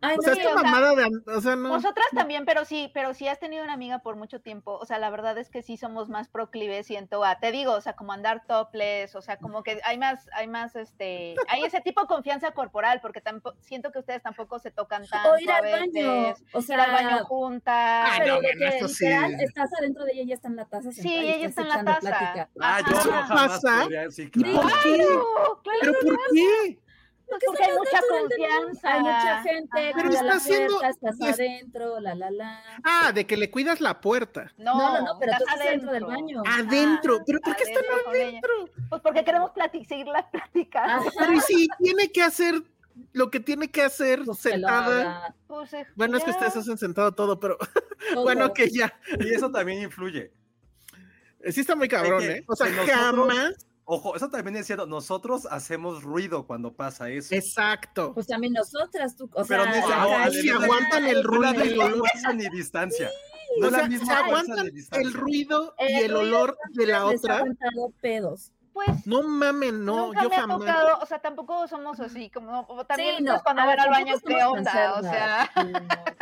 ay, 0.00 0.16
o 0.18 0.22
sea, 0.22 0.34
sí, 0.34 0.40
esta 0.40 0.54
o 0.54 0.58
sea, 0.58 0.70
mamada 0.70 0.94
de, 0.94 1.10
o 1.26 1.40
sea, 1.40 1.56
no. 1.56 1.68
Nosotras 1.68 2.06
también, 2.14 2.44
pero 2.44 2.64
sí, 2.64 2.90
pero 2.94 3.12
si 3.14 3.26
has 3.28 3.40
tenido 3.40 3.64
una 3.64 3.72
amiga 3.72 4.00
por 4.00 4.16
mucho 4.16 4.40
tiempo, 4.40 4.78
o 4.80 4.86
sea, 4.86 4.98
la 4.98 5.10
verdad 5.10 5.36
es 5.38 5.50
que 5.50 5.62
sí 5.62 5.76
somos 5.76 6.08
más 6.08 6.28
proclives, 6.28 6.86
siento 6.86 7.24
a, 7.24 7.38
te 7.40 7.50
digo, 7.50 7.72
o 7.72 7.80
sea, 7.80 7.94
como 7.94 8.12
andar 8.12 8.44
topless, 8.46 9.14
o 9.16 9.22
sea, 9.22 9.36
como 9.38 9.62
que 9.62 9.80
hay 9.84 9.98
más, 9.98 10.28
hay 10.32 10.46
más, 10.46 10.76
este, 10.76 11.34
hay 11.48 11.64
ese 11.64 11.80
tipo 11.80 12.02
de 12.02 12.06
confianza 12.06 12.52
corporal, 12.52 13.00
porque 13.00 13.20
tampoco, 13.20 13.56
siento 13.60 13.90
que 13.90 13.98
ustedes 13.98 14.22
tampoco 14.22 14.58
se 14.58 14.70
tocan 14.70 15.06
tanto 15.06 15.32
o 15.32 15.38
ir 15.38 15.50
a 15.50 15.56
al 15.56 15.64
baño. 15.64 16.24
veces, 16.24 16.44
O 16.52 16.58
ir 16.58 16.64
sea, 16.64 16.84
al 16.84 16.92
baño 16.92 17.24
juntas. 17.24 18.08
Ay, 18.12 18.20
pero 18.20 18.34
no, 18.36 18.40
que 18.40 18.68
esto 18.68 18.88
sí. 18.88 19.04
literal 19.04 19.34
estás 19.40 19.70
adentro 19.78 20.04
de 20.04 20.12
ella 20.12 20.20
y 20.20 20.24
ella 20.24 20.34
está 20.34 20.48
en 20.48 20.56
la 20.56 20.64
taza. 20.66 20.92
Sí, 20.92 21.14
ella 21.14 21.46
está 21.46 21.62
en 21.62 21.68
la 21.68 21.84
taza. 21.84 22.48
Ah, 22.60 22.80
yo 22.88 23.39
¿Pasa? 23.48 23.88
sí, 24.10 24.24
Sí. 24.24 24.30
claro. 24.30 24.60
¿Por 24.62 24.70
qué? 24.82 24.96
Claro, 24.96 25.60
claro, 25.62 25.78
¿Pero 25.80 25.92
por 26.02 26.16
qué? 26.34 26.78
Porque 27.30 27.46
porque 27.46 27.62
hay 27.62 27.76
mucha 27.78 28.00
confianza. 28.10 28.92
Hay 28.92 29.00
mucha 29.02 29.42
gente, 29.42 29.80
Ajá. 29.90 29.92
Pero 29.94 30.08
está 30.10 30.32
haciendo- 30.32 30.78
puerta, 30.80 30.88
estás 30.88 31.20
es- 31.20 31.34
adentro, 31.34 32.00
la 32.00 32.14
la 32.16 32.30
la. 32.32 32.62
Ah, 32.82 33.12
de 33.12 33.24
que 33.24 33.36
le 33.36 33.50
cuidas 33.52 33.80
la 33.80 34.00
puerta. 34.00 34.52
No, 34.58 34.74
No, 34.76 34.98
no, 34.98 35.04
no, 35.06 35.18
pero 35.20 35.32
tú 35.38 35.44
estás 35.44 35.54
estás 35.60 35.70
dentro 35.70 35.92
del 35.92 36.04
baño. 36.06 36.42
Adentro. 36.44 37.14
Ajá, 37.14 37.24
¿Pero 37.26 37.40
por 37.40 37.54
qué 37.56 37.62
están 37.62 37.84
adentro 37.84 38.12
ella. 38.14 38.28
adentro? 38.30 38.50
Pues 38.88 39.02
porque 39.02 39.24
queremos 39.24 39.50
plati- 39.52 39.86
seguir 39.86 40.06
la 40.08 40.28
plática. 40.28 40.84
Ajá. 40.96 41.04
Pero 41.20 41.32
¿y 41.34 41.40
si 41.40 41.68
tiene 41.78 42.10
que 42.10 42.22
hacer 42.22 42.62
lo 43.12 43.30
que 43.30 43.38
tiene 43.38 43.70
que 43.70 43.82
hacer 43.82 44.22
Pues 44.24 44.40
sentada. 44.40 45.32
Pues, 45.46 45.72
eh, 45.72 45.86
Bueno, 45.94 46.18
es 46.18 46.24
que 46.24 46.30
ustedes 46.32 46.56
hacen 46.56 46.76
sentado 46.78 47.12
todo, 47.12 47.38
pero 47.38 47.56
todo. 47.56 48.24
bueno, 48.24 48.52
que 48.52 48.68
ya. 48.70 48.92
Y 49.20 49.32
eso 49.32 49.48
también 49.52 49.82
influye. 49.82 50.32
Eh, 51.42 51.52
Sí 51.52 51.60
está 51.60 51.74
muy 51.76 51.88
cabrón, 51.88 52.20
que- 52.20 52.30
¿eh? 52.32 52.44
O 52.46 52.54
sea, 52.56 52.68
nosotros- 52.68 52.96
jamás. 52.96 53.66
Ojo, 53.84 54.14
eso 54.14 54.28
también 54.28 54.56
es 54.56 54.66
cierto. 54.66 54.86
Nosotros 54.86 55.46
hacemos 55.50 56.04
ruido 56.04 56.46
cuando 56.46 56.72
pasa 56.72 57.10
eso. 57.10 57.34
Exacto. 57.34 58.14
Pues 58.14 58.28
también 58.28 58.52
nosotras, 58.52 59.16
tú, 59.16 59.24
o 59.32 59.44
Pero 59.44 59.64
sea, 59.64 59.72
ni 59.74 59.82
se 59.86 59.92
aguantan, 59.92 60.32
si 60.32 60.48
aguantan 60.50 61.06
el 61.06 61.24
ruido 61.24 61.64
y 61.64 61.68
el 61.70 61.80
olor. 61.80 62.08
ni 62.36 62.48
distancia. 62.50 63.10
No 63.60 63.66
O 63.66 63.70
la 63.70 63.88
misma 63.88 64.06
se 64.06 64.12
aguantan 64.12 64.64
ni 64.66 64.70
distancia. 64.70 65.08
el 65.08 65.12
ruido 65.12 65.74
y 65.80 65.92
El 66.04 66.14
olor 66.14 66.56
de 66.72 66.86
la 66.86 67.04
otra. 67.06 67.38
aguantado 67.38 67.92
pedos. 68.00 68.52
Pues 68.86 69.06
No 69.06 69.22
mamen, 69.22 69.84
no, 69.84 70.06
nunca 70.06 70.22
yo 70.22 70.28
me 70.28 70.36
ha 70.36 70.40
jamás. 70.40 70.58
tocado, 70.58 70.98
o 71.02 71.06
sea, 71.06 71.18
tampoco 71.20 71.66
somos 71.68 72.00
así, 72.00 72.30
como 72.30 72.66
también 72.86 73.18
Sí, 73.18 73.22
no, 73.24 73.40
cuando 73.42 73.62
a 73.62 73.66
van 73.66 73.76
ver, 73.76 73.80
al 73.80 73.90
baño, 73.90 74.14
¿qué 74.26 74.44
onda? 74.44 74.94
O 74.98 75.02
sea. 75.02 75.50
Sí, 75.54 75.72
no, 75.72 75.80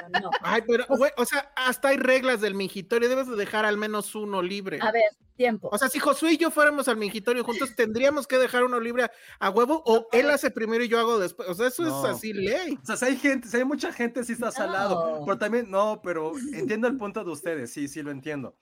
no, 0.09 0.21
no. 0.21 0.31
Ay, 0.43 0.63
pero, 0.67 0.85
güey, 0.89 1.11
o 1.17 1.25
sea, 1.25 1.51
hasta 1.57 1.89
hay 1.89 1.97
reglas 1.97 2.41
del 2.41 2.55
mingitorio, 2.55 3.09
debes 3.09 3.29
de 3.29 3.37
dejar 3.37 3.65
al 3.65 3.77
menos 3.77 4.15
uno 4.15 4.43
libre. 4.43 4.79
A 4.81 4.91
ver, 4.93 5.03
tiempo. 5.37 5.69
O 5.73 5.79
sea, 5.79 5.89
si 5.89 5.99
Josué 5.99 6.33
y 6.33 6.37
yo 6.39 6.51
fuéramos 6.51 6.89
al 6.89 6.97
mingitorio 6.97 7.45
juntos, 7.45 7.75
tendríamos 7.77 8.27
que 8.27 8.39
dejar 8.39 8.65
uno 8.65 8.81
libre 8.81 9.05
a, 9.05 9.11
a 9.39 9.51
huevo, 9.51 9.83
o 9.87 10.09
él 10.13 10.29
hace 10.31 10.51
primero 10.51 10.83
y 10.83 10.89
yo 10.89 10.99
hago 10.99 11.19
después. 11.19 11.49
O 11.49 11.55
sea, 11.55 11.69
eso 11.69 11.83
No. 11.85 12.05
es 12.07 12.17
así 12.17 12.33
ley. 12.33 12.79
O 12.83 12.87
sea, 12.87 12.97
si 12.97 13.05
hay 13.05 13.17
gente, 13.17 13.49
si 13.49 13.57
hay 13.57 13.65
mucha 13.65 13.93
gente, 13.93 14.25
sí 14.25 14.33
está 14.33 14.51
salado. 14.51 15.19
No. 15.21 15.25
Pero 15.25 15.39
también, 15.39 15.71
no, 15.71 16.01
pero 16.03 16.33
entiendo 16.53 16.89
el 16.89 16.97
punto 16.97 17.23
de 17.23 17.31
ustedes, 17.31 17.73
sí, 17.73 17.87
sí 17.89 18.03
lo 18.03 18.11
entiendo. 18.11 18.57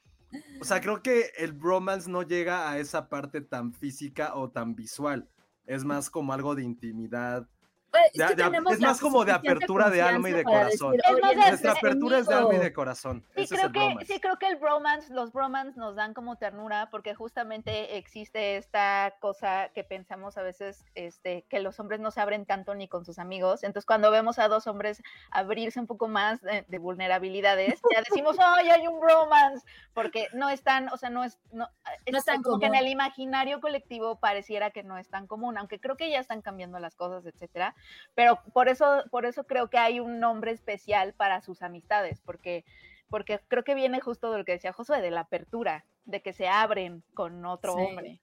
O 0.61 0.65
sea, 0.65 0.81
creo 0.81 1.03
que 1.03 1.33
el 1.37 1.53
bromance 1.53 2.11
no 2.11 2.23
llega 2.23 2.71
a 2.71 2.79
esa 2.79 3.09
parte 3.09 3.41
tan 3.41 3.73
física 3.73 4.35
o 4.35 4.51
tan 4.51 4.75
visual. 4.75 5.29
Es 5.67 5.85
más 5.85 6.11
como 6.11 6.33
algo 6.33 6.55
de 6.55 6.63
intimidad. 6.63 7.49
Pues, 7.91 8.05
es, 8.13 8.37
de- 8.37 8.37
de- 8.37 8.61
más 8.79 9.01
como 9.01 9.25
de 9.25 9.33
apertura 9.33 9.89
de 9.91 10.03
alma 10.03 10.29
y 10.29 10.33
de 10.33 10.45
corazón. 10.45 10.93
decir, 10.93 11.01
Es 11.07 11.13
"Oye, 11.13 11.21
más 11.23 11.31
de- 11.31 11.37
no 11.37 11.49
Nuestra 11.49 11.73
apertura 11.73 12.19
es 12.19 12.27
de 12.27 12.35
alma 12.35 12.43
y 12.43 12.47
conmigo". 12.47 12.65
de 12.65 12.73
corazón. 12.73 13.25
sí 13.35 13.43
Ese 13.43 13.57
creo 13.57 13.73
que 13.73 14.05
sí 14.07 14.21
creo 14.21 14.37
que 14.39 14.49
el 14.49 14.57
bromance, 14.57 15.13
los 15.15 15.33
bromance 15.33 15.79
nos 15.79 15.95
dan 15.97 16.13
como 16.13 16.37
ternura 16.37 16.89
porque 16.91 17.15
justamente 17.15 17.97
existe 17.97 18.57
esta 18.57 19.15
cosa 19.21 19.71
que 19.75 19.85
pensamos 19.85 20.37
a 20.37 20.43
veces 20.43 20.85
este 20.95 21.47
que 21.49 21.61
los 21.61 21.79
hombres 21.81 22.01
no 22.01 22.11
se 22.11 22.21
abren 22.21 22.45
tanto 22.45 22.75
ni 22.75 22.89
con 22.89 23.05
sus 23.05 23.19
amigos. 23.19 23.63
Entonces, 23.63 23.87
cuando 23.87 24.11
vemos 24.11 24.39
a 24.39 24.49
dos 24.49 24.67
hombres 24.67 25.01
abrirse 25.31 25.81
un 25.81 25.87
poco 25.87 26.09
más 26.09 26.43
de, 26.43 26.65
de 26.69 26.79
vulnerabilidades, 26.79 27.81
ya 27.95 28.01
decimos, 28.03 28.37
"Ay, 28.41 28.69
hay 28.69 28.87
un 28.89 29.01
bromance", 29.01 29.65
porque 29.95 30.29
no 30.35 30.51
están, 30.51 30.89
o 30.93 30.97
sea, 30.97 31.09
no 31.11 31.25
es 31.25 31.39
no, 31.53 31.69
No 32.11 32.19
es 32.19 32.25
tan 32.25 32.43
como 32.43 32.59
que 32.59 32.67
en 32.67 32.75
el 32.75 32.89
imaginario 32.89 33.61
colectivo 33.61 34.19
pareciera 34.19 34.71
que 34.71 34.83
no 34.83 34.99
es 34.99 35.09
tan 35.09 35.27
común, 35.27 35.57
aunque 35.57 35.79
creo 35.81 35.97
que 35.97 36.11
ya 36.11 36.19
están 36.19 36.43
cambiando 36.43 36.79
las 36.81 36.95
cosas, 36.97 37.25
etcétera. 37.27 37.75
Pero 38.15 38.41
por 38.53 38.69
eso, 38.69 39.05
por 39.11 39.27
eso 39.27 39.45
creo 39.45 39.69
que 39.71 39.79
hay 39.79 40.01
un 40.01 40.21
nombre 40.21 40.51
especial 40.53 41.15
para 41.15 41.41
sus 41.43 41.63
amistades, 41.63 42.21
porque, 42.25 42.65
porque 43.09 43.41
creo 43.49 43.65
que 43.65 43.75
viene 43.75 44.01
justo 44.01 44.31
de 44.33 44.39
lo 44.39 44.45
que 44.45 44.53
decía 44.53 44.73
Josué, 44.73 45.01
de 45.01 45.11
la 45.11 45.21
apertura, 45.21 45.85
de 46.05 46.23
que 46.23 46.33
se 46.33 46.49
abren 46.49 47.03
con 47.15 47.45
otro 47.45 47.75
Sí. 47.75 47.81
hombre. 47.81 48.21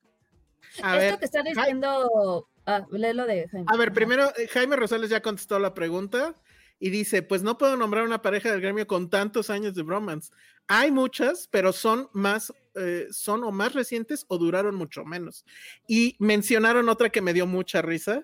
A 0.81 0.95
Esto 0.97 1.11
ver, 1.11 1.19
que 1.19 1.25
está 1.25 1.43
diciendo. 1.43 2.47
Ah, 2.65 2.85
léelo 2.91 3.25
de 3.25 3.47
Jaime. 3.49 3.65
a 3.69 3.75
ver, 3.75 3.91
primero, 3.91 4.31
eh, 4.37 4.47
Jaime 4.47 4.77
Rosales 4.77 5.09
ya 5.09 5.21
contestó 5.21 5.59
la 5.59 5.73
pregunta 5.73 6.33
y 6.79 6.89
dice, 6.89 7.21
pues 7.21 7.43
no 7.43 7.57
puedo 7.57 7.75
nombrar 7.75 8.05
una 8.05 8.21
pareja 8.21 8.49
del 8.51 8.61
gremio 8.61 8.87
con 8.87 9.09
tantos 9.09 9.49
años 9.49 9.75
de 9.75 9.83
bromance. 9.83 10.31
Hay 10.67 10.91
muchas, 10.91 11.49
pero 11.51 11.73
son 11.73 12.09
más, 12.13 12.53
eh, 12.75 13.07
son 13.11 13.43
o 13.43 13.51
más 13.51 13.73
recientes 13.73 14.25
o 14.29 14.37
duraron 14.37 14.75
mucho 14.75 15.03
menos. 15.03 15.45
Y 15.87 16.15
mencionaron 16.19 16.87
otra 16.87 17.09
que 17.09 17.21
me 17.21 17.33
dio 17.33 17.45
mucha 17.45 17.81
risa. 17.81 18.23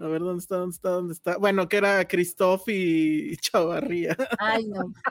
A 0.00 0.06
ver, 0.06 0.20
¿dónde 0.20 0.40
está? 0.40 0.56
¿Dónde 0.56 0.74
está? 0.74 0.90
¿Dónde 0.90 1.12
está? 1.12 1.36
Bueno, 1.36 1.68
que 1.68 1.76
era 1.76 2.06
Christoph 2.08 2.62
y 2.68 3.36
Chavarría. 3.36 4.16
Ay, 4.38 4.66
no. 4.66 4.92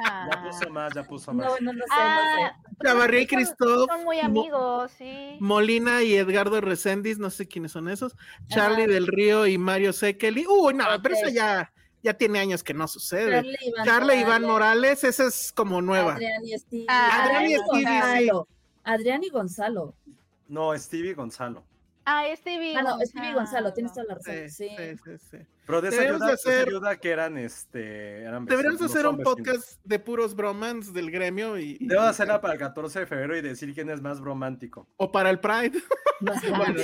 Ah, 0.00 0.28
Ya 0.32 0.42
puso 0.44 0.70
más, 0.70 0.94
ya 0.94 1.02
puso 1.02 1.32
más. 1.34 1.46
No, 1.48 1.58
no, 1.60 1.72
no 1.72 1.84
sé, 1.84 1.90
Ah, 1.90 2.52
no 2.54 2.68
sé. 2.70 2.86
Chavarría 2.86 3.20
y 3.22 3.26
Christoph. 3.26 3.88
Son 3.90 4.04
muy 4.04 4.20
amigos, 4.20 4.92
sí. 4.96 5.36
Molina 5.40 6.04
y 6.04 6.14
Edgardo 6.14 6.60
Reséndiz, 6.60 7.18
no 7.18 7.30
sé 7.30 7.48
quiénes 7.48 7.72
son 7.72 7.88
esos. 7.88 8.14
Charlie 8.46 8.84
Ajá. 8.84 8.92
del 8.92 9.08
Río 9.08 9.48
y 9.48 9.58
Mario 9.58 9.92
Sekeli. 9.92 10.46
Uy, 10.46 10.74
no, 10.74 10.84
pero 11.02 11.16
Ok. 11.16 11.22
eso 11.22 11.30
ya, 11.34 11.72
ya 12.04 12.14
tiene 12.14 12.38
años 12.38 12.62
que 12.62 12.74
no 12.74 12.86
sucede. 12.86 13.32
Charlie 13.42 13.56
Iván 13.66 13.84
Charlie 13.84 14.20
Iván 14.20 14.42
Morales, 14.44 15.02
esa 15.02 15.26
es 15.26 15.52
como 15.52 15.82
nueva. 15.82 16.12
Adrián 16.14 16.44
y 16.44 16.56
Stevie. 16.56 16.86
Ah, 16.88 17.24
Adrián 17.24 17.46
y 17.46 17.54
Stevie, 17.56 17.66
sí. 17.80 17.82
Gonzalo. 17.98 18.48
Adrián 18.84 19.24
y 19.24 19.28
Gonzalo. 19.30 19.94
No, 20.46 20.78
Stevie 20.78 21.14
Gonzalo. 21.14 21.64
Ah, 22.10 22.24
Stevie 22.36 22.74
Ah, 22.76 22.82
no, 22.82 22.98
Stevie 23.04 23.34
Gonzalo, 23.34 23.72
tienes 23.74 23.92
toda 23.92 24.06
la 24.06 24.14
razón. 24.14 24.34
Sí, 24.48 24.68
Sí. 24.68 24.68
sí. 25.30 25.36
Pero 25.66 25.82
de 25.82 25.88
esa 25.88 25.96
Deberíamos 25.96 26.22
ayuda, 26.22 26.26
de 26.26 26.30
de 26.30 26.34
esa 26.34 26.50
hacer- 26.50 26.68
ayuda 26.68 26.96
que 26.96 27.10
eran 27.10 27.36
este. 27.36 28.20
Eran 28.22 28.46
Deberíamos 28.46 28.80
vecinos, 28.80 28.96
hacer 28.96 29.06
un 29.06 29.22
podcast 29.22 29.78
de 29.84 29.98
puros 29.98 30.34
bromans 30.34 30.94
del 30.94 31.10
gremio 31.10 31.58
y, 31.58 31.76
y- 31.78 31.86
Debo 31.86 32.02
de 32.04 32.08
hacerla 32.08 32.40
para 32.40 32.54
el 32.54 32.58
14 32.58 33.00
de 33.00 33.06
febrero 33.06 33.36
y 33.36 33.42
decir 33.42 33.74
quién 33.74 33.90
es 33.90 34.00
más 34.00 34.20
romántico. 34.20 34.86
o 34.96 35.12
para 35.12 35.28
el 35.30 35.38
Pride. 35.40 35.72
Bueno. 36.58 36.80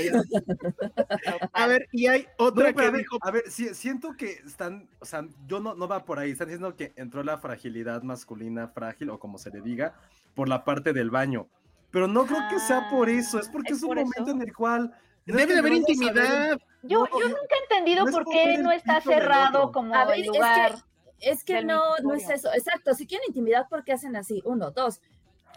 A 1.52 1.66
ver, 1.66 1.88
y 1.92 2.06
hay 2.06 2.26
No, 2.38 2.46
otra 2.46 2.66
pero 2.66 2.76
que 2.76 2.82
a 2.86 2.90
ver, 2.90 3.00
dijo 3.00 3.18
a 3.20 3.30
ver, 3.30 3.44
sí, 3.50 3.68
siento 3.74 4.16
que 4.16 4.32
están, 4.46 4.88
o 5.00 5.04
sea, 5.04 5.26
yo 5.48 5.58
no, 5.60 5.74
no 5.74 5.88
va 5.88 6.04
por 6.04 6.18
ahí, 6.18 6.30
están 6.30 6.48
diciendo 6.48 6.76
que 6.76 6.92
entró 6.96 7.22
la 7.24 7.38
fragilidad 7.38 8.02
masculina 8.02 8.68
frágil 8.68 9.10
o 9.10 9.18
como 9.18 9.38
se 9.38 9.50
le 9.50 9.60
diga, 9.60 9.94
por 10.34 10.48
la 10.48 10.64
parte 10.64 10.92
del 10.92 11.10
baño. 11.10 11.48
Pero 11.90 12.06
no 12.08 12.26
creo 12.26 12.40
que 12.50 12.58
sea 12.60 12.88
por 12.90 13.08
eso, 13.08 13.38
es 13.40 13.48
porque 13.48 13.72
¿es 13.72 13.78
es, 13.78 13.82
un 13.82 13.88
por 13.88 13.96
momento 13.98 14.22
eso? 14.22 14.30
en 14.30 14.42
el 14.42 14.52
cual... 14.54 14.94
debe 15.32 15.52
de 15.54 15.58
haber 15.58 15.72
intimidad. 15.72 16.58
Yo, 16.82 17.00
No, 17.00 17.20
yo 17.20 17.28
nunca 17.28 17.54
he 17.58 17.62
entendido 17.62 18.06
por 18.06 18.24
qué 18.26 18.58
no 18.58 18.70
está 18.70 19.00
cerrado 19.00 19.72
como 19.72 19.94
A 19.94 20.04
ver, 20.04 20.16
el 20.16 20.20
es 20.22 20.26
lugar. 20.28 20.84
Es 21.20 21.44
que 21.44 21.64
no, 21.64 21.96
no 22.02 22.14
es 22.14 22.28
eso. 22.28 22.52
Exacto. 22.52 22.94
Si 22.94 23.06
quieren 23.06 23.24
intimidad, 23.28 23.68
¿por 23.68 23.84
qué 23.84 23.92
hacen 23.92 24.16
así? 24.16 24.42
Uno, 24.44 24.70
dos. 24.70 25.00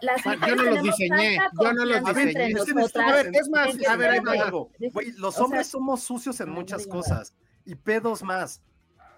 Las 0.00 0.24
Ah, 0.26 0.36
yo 0.46 0.54
no 0.54 0.62
los 0.62 0.82
diseñé, 0.82 1.38
yo 1.60 1.72
no 1.72 1.84
los 1.84 2.04
diseñé. 2.04 2.30
entre 2.30 2.46
Es 2.52 2.64
que 2.64 2.74
nosotras. 2.74 3.10
A 3.10 3.16
ver, 3.16 3.30
es 3.34 3.48
más, 3.48 3.68
a 3.88 3.96
ver, 3.96 4.26
va. 4.26 4.32
algo. 4.44 4.70
los 5.16 5.34
o 5.34 5.36
sea, 5.36 5.44
hombres 5.44 5.66
somos 5.66 6.02
sucios 6.02 6.40
en 6.40 6.50
muchas 6.50 6.86
cosas 6.86 7.34
y 7.64 7.74
pedos 7.74 8.22
más. 8.22 8.62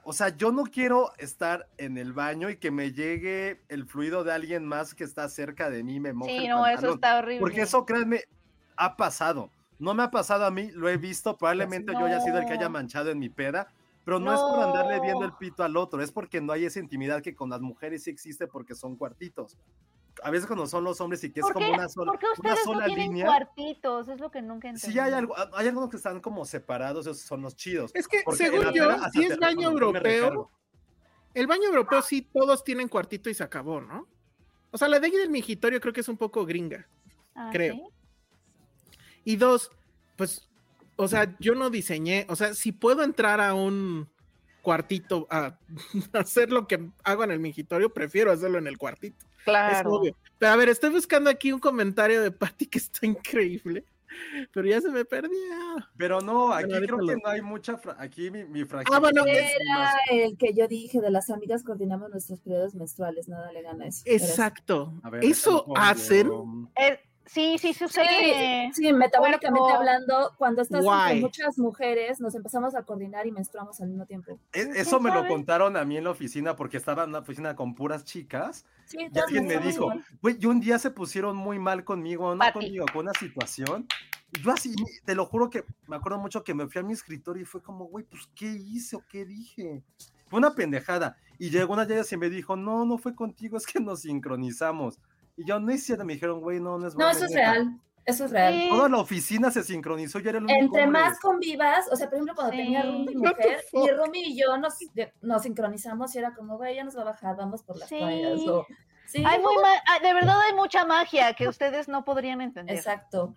O 0.03 0.13
sea, 0.13 0.35
yo 0.35 0.51
no 0.51 0.65
quiero 0.65 1.13
estar 1.19 1.69
en 1.77 1.99
el 1.99 2.13
baño 2.13 2.49
y 2.49 2.57
que 2.57 2.71
me 2.71 2.93
llegue 2.93 3.61
el 3.69 3.85
fluido 3.85 4.25
de 4.25 4.33
alguien 4.33 4.65
más 4.65 4.95
que 4.95 5.05
está 5.05 5.29
cerca 5.29 5.69
de 5.69 5.85
mí, 5.85 6.01
me 6.01 6.15
moje 6.15 6.31
Sí, 6.31 6.45
el 6.47 6.49
no, 6.49 6.67
eso 6.67 6.95
está 6.95 7.19
horrible. 7.19 7.41
Porque 7.41 7.63
eso, 7.63 7.85
créanme, 7.85 8.25
ha 8.77 8.97
pasado. 8.97 9.53
No 9.81 9.95
me 9.95 10.05
ha 10.05 10.11
pasado 10.11 10.45
a 10.45 10.51
mí, 10.51 10.71
lo 10.73 10.88
he 10.88 10.97
visto. 10.97 11.37
Probablemente 11.37 11.93
yo 11.93 12.05
haya 12.05 12.21
sido 12.21 12.38
el 12.38 12.47
que 12.47 12.53
haya 12.53 12.69
manchado 12.69 13.11
en 13.11 13.19
mi 13.19 13.31
peda. 13.31 13.73
Pero 14.05 14.19
no, 14.19 14.33
es 14.33 14.40
por 14.40 14.61
andarle 14.61 15.01
viendo 15.01 15.25
el 15.25 15.33
pito 15.35 15.62
al 15.62 15.77
otro, 15.77 16.03
es 16.03 16.11
porque 16.11 16.40
no 16.40 16.53
hay 16.53 16.64
esa 16.64 16.81
intimidad 16.81 17.23
que 17.23 17.35
con 17.35 17.51
las 17.51 17.61
mujeres 17.61 18.05
sí 18.05 18.11
existe 18.11 18.47
porque 18.47 18.75
son 18.75 18.97
cuartitos. 18.97 19.59
A 20.23 20.31
veces 20.31 20.47
cuando 20.47 20.66
son 20.66 20.85
los 20.85 21.01
hombres 21.01 21.23
y 21.23 21.31
que 21.31 21.40
es 21.40 21.45
¿Por 21.45 21.53
como 21.53 21.66
qué, 21.66 21.73
una 21.73 21.88
sola, 21.88 22.12
por 22.12 22.19
qué 22.19 22.27
una 22.27 22.33
ustedes 22.33 22.66
no 22.66 22.73
sola 22.73 22.87
tienen 22.87 23.07
línea. 23.09 23.27
cuartitos? 23.27 24.09
Es 24.09 24.19
lo 24.19 24.31
que 24.31 24.43
nunca 24.43 24.69
entendí. 24.69 24.93
Sí 24.93 24.99
hay 24.99 25.12
algo, 25.12 25.35
hay 25.55 25.69
algunos 25.69 25.90
que 25.90 25.97
están 25.97 26.21
como 26.21 26.45
separados, 26.45 27.07
esos 27.07 27.21
son 27.21 27.43
los 27.43 27.57
chidos. 27.57 27.90
Es 27.95 28.09
que 28.09 28.23
según 28.33 28.73
yo, 28.73 28.88
si 29.12 29.25
es 29.25 29.38
baño 29.38 29.71
europeo, 29.71 30.51
el 31.35 31.47
baño 31.47 31.64
europeo 31.69 32.03
sí 32.03 32.23
todos 32.23 32.64
tienen 32.64 32.88
cuartito 32.88 33.31
y 33.31 33.35
se 33.35 33.45
acabó, 33.45 33.81
¿no? 33.81 34.09
O 34.73 34.79
sea, 34.79 34.88
la 34.88 34.99
de 34.99 35.07
ahí 35.07 35.12
del 35.12 35.31
migitorio 35.31 35.81
creo 35.81 35.93
que 35.93 36.01
es 36.01 36.09
un 36.09 36.16
poco 36.16 36.45
gringa. 36.45 36.88
Ah, 37.35 37.51
creo. 37.53 37.75
¿sí? 37.75 37.83
Y 39.25 39.37
dos, 39.37 39.71
pues, 40.17 40.49
o 40.97 41.09
sea, 41.09 41.35
yo 41.41 41.55
no 41.55 41.71
diseñé, 41.71 42.27
o 42.29 42.37
sea, 42.37 42.55
si 42.55 42.73
puedo 42.73 43.03
entrar 43.03 43.41
a 43.41 43.55
un 43.55 44.09
cuartito 44.63 45.27
a 45.31 45.57
hacer 46.13 46.51
lo 46.53 46.67
que 46.67 46.91
hago 47.05 47.25
en 47.25 47.31
el 47.31 47.41
migitorio, 47.41 47.93
prefiero 47.93 48.31
hacerlo 48.33 48.59
en 48.59 48.67
el 48.67 48.79
cuartito. 48.79 49.17
Es 49.39 49.45
Claro. 49.45 49.93
obvio. 49.95 50.15
Pero 50.39 50.53
a 50.53 50.57
ver, 50.57 50.69
estoy 50.69 50.91
buscando 50.91 51.31
aquí 51.31 51.51
un 51.53 51.61
comentario 51.61 52.21
de 52.23 52.31
Patty 52.31 52.67
que 52.67 52.79
está 52.79 53.07
increíble, 53.07 53.85
pero 54.53 54.69
ya 54.69 54.81
se 54.83 54.91
me 54.91 55.05
perdió. 55.07 55.31
Pero 55.97 56.21
no, 56.21 56.53
aquí 56.53 56.69
creo 56.73 56.99
que 56.99 57.05
lo- 57.15 57.17
no 57.25 57.29
hay 57.31 57.41
mucha. 57.41 57.79
fra- 57.79 57.97
Aquí 57.99 58.31
mi, 58.31 58.45
mi 58.45 58.63
Ah, 58.93 58.99
bueno, 58.99 59.25
Era 59.27 59.95
el 60.11 60.37
que 60.37 60.53
yo 60.53 60.69
dije 60.69 61.01
de 61.01 61.11
las 61.11 61.31
amigas 61.31 61.63
coordinamos 61.65 62.11
nuestros 62.11 62.41
periodos 62.41 62.75
menstruales, 62.75 63.29
nada 63.29 63.51
le 63.53 63.63
gana 63.63 63.87
eso. 63.87 64.03
Exacto. 64.05 64.93
A 65.03 65.09
ver, 65.11 65.25
Eso 65.25 65.65
hacen. 65.77 66.29
Eh, 66.77 67.01
sí, 67.33 67.59
sí 67.59 67.73
sucede. 67.73 68.71
Sí, 68.75 68.93
metabólicamente 68.93 69.61
Cuerpo. 69.61 69.79
hablando, 69.79 70.33
cuando 70.37 70.62
estás 70.62 70.85
con 70.85 71.21
muchas 71.21 71.59
mujeres, 71.59 72.21
nos 72.21 72.35
empezamos 72.35 72.75
a 72.75 72.83
coordinar 72.83 73.27
y 73.27 73.33
menstruamos 73.33 73.81
al 73.81 73.88
mismo 73.88 74.07
tiempo. 74.07 74.33
E- 74.33 74.38
¿Quién 74.51 74.77
Eso 74.77 75.01
me 75.01 75.12
lo 75.12 75.27
contaron 75.27 75.77
a 75.77 75.85
mí 75.85 75.97
en 75.97 76.05
la 76.05 76.11
oficina 76.11 76.57
porque 76.57 76.77
estaba 76.77 77.05
en 77.05 77.11
una 77.11 77.21
oficina 77.21 77.55
con 77.55 77.75
puras 77.75 78.05
chicas. 78.05 78.66
Sí, 78.85 78.99
Y 79.12 79.19
alguien 79.19 79.47
me 79.47 79.59
dijo, 79.59 79.93
güey, 80.21 80.37
y 80.40 80.47
un 80.47 80.61
día 80.61 80.79
se 80.79 80.90
pusieron 80.90 81.37
muy 81.37 81.59
mal 81.59 81.85
conmigo, 81.85 82.35
no 82.35 82.53
conmigo, 82.53 82.87
con 82.93 83.03
una 83.03 83.14
situación. 83.14 83.87
Yo 84.43 84.53
así, 84.53 84.75
te 85.05 85.14
lo 85.14 85.27
juro 85.27 85.51
que 85.51 85.64
me 85.88 85.97
acuerdo 85.97 86.19
mucho 86.19 86.45
que 86.45 86.55
me 86.55 86.69
fui 86.69 86.81
a 86.81 86.85
mi 86.85 86.93
escritorio 86.93 87.43
y 87.43 87.47
fue 87.47 87.62
como, 87.62 87.87
güey, 87.87 88.05
pues, 88.05 88.29
¿qué 88.35 88.47
hice 88.47 88.97
o 88.97 89.05
qué 89.09 89.25
dije? 89.25 89.83
Fue 90.29 90.38
una 90.38 90.55
pendejada. 90.55 91.16
Y 91.38 91.51
llegó 91.51 91.73
una 91.73 91.85
de 91.85 91.95
ellas 91.95 92.12
y 92.12 92.16
me 92.16 92.31
dijo, 92.31 92.55
no, 92.55 92.85
no 92.85 92.97
fue 92.99 93.14
contigo, 93.16 93.57
es 93.57 93.66
que 93.66 93.81
nos 93.81 94.03
sincronizamos. 94.03 94.99
Y 95.42 95.46
yo, 95.48 95.59
no 95.61 95.70
es 95.72 95.83
cierto, 95.85 96.05
me 96.05 96.14
dijeron, 96.14 96.40
güey, 96.40 96.61
no, 96.61 96.79
no 96.79 96.87
es 96.87 96.94
No, 96.94 96.98
broma, 96.98 97.12
eso 97.12 97.24
es 97.24 97.31
neta". 97.33 97.53
real. 97.53 97.81
Eso 98.07 98.24
es 98.24 98.31
real. 98.31 98.55
Sí. 98.55 98.68
Toda 98.70 98.88
la 98.88 98.98
oficina 98.98 99.50
se 99.50 99.62
sincronizó, 99.62 100.18
yo 100.18 100.31
era 100.31 100.38
el 100.38 100.44
único 100.44 100.59
Entre 100.59 100.85
hombre. 100.85 101.00
más 101.03 101.20
convivas, 101.20 101.87
o 101.92 101.96
sea, 101.96 102.07
por 102.09 102.14
ejemplo, 102.14 102.35
cuando 102.35 102.57
tenía. 102.57 102.83
Rumi 102.83 103.12
y 103.12 103.16
mujer, 103.16 103.61
fuck? 103.70 103.90
Rumi 103.96 104.20
y 104.24 104.40
yo 104.40 104.57
nos, 104.57 104.74
nos 105.20 105.42
sincronizamos 105.42 106.14
y 106.14 106.18
era 106.18 106.35
como, 106.35 106.57
güey, 106.57 106.76
ya 106.76 106.85
nos 106.85 106.96
va 106.96 107.03
a 107.03 107.05
bajar, 107.05 107.37
vamos 107.37 107.62
por 107.62 107.76
las 107.79 107.88
Sí. 107.88 107.98
O, 108.48 108.66
sí, 109.07 109.22
Hay 109.24 109.38
muy 109.40 109.55
ma- 109.57 109.83
ah, 109.87 109.98
de 110.03 110.12
verdad 110.14 110.40
hay 110.48 110.55
mucha 110.55 110.85
magia 110.87 111.35
que 111.35 111.46
ustedes 111.46 111.88
no 111.88 112.05
podrían 112.05 112.40
entender. 112.40 112.74
exacto. 112.76 113.35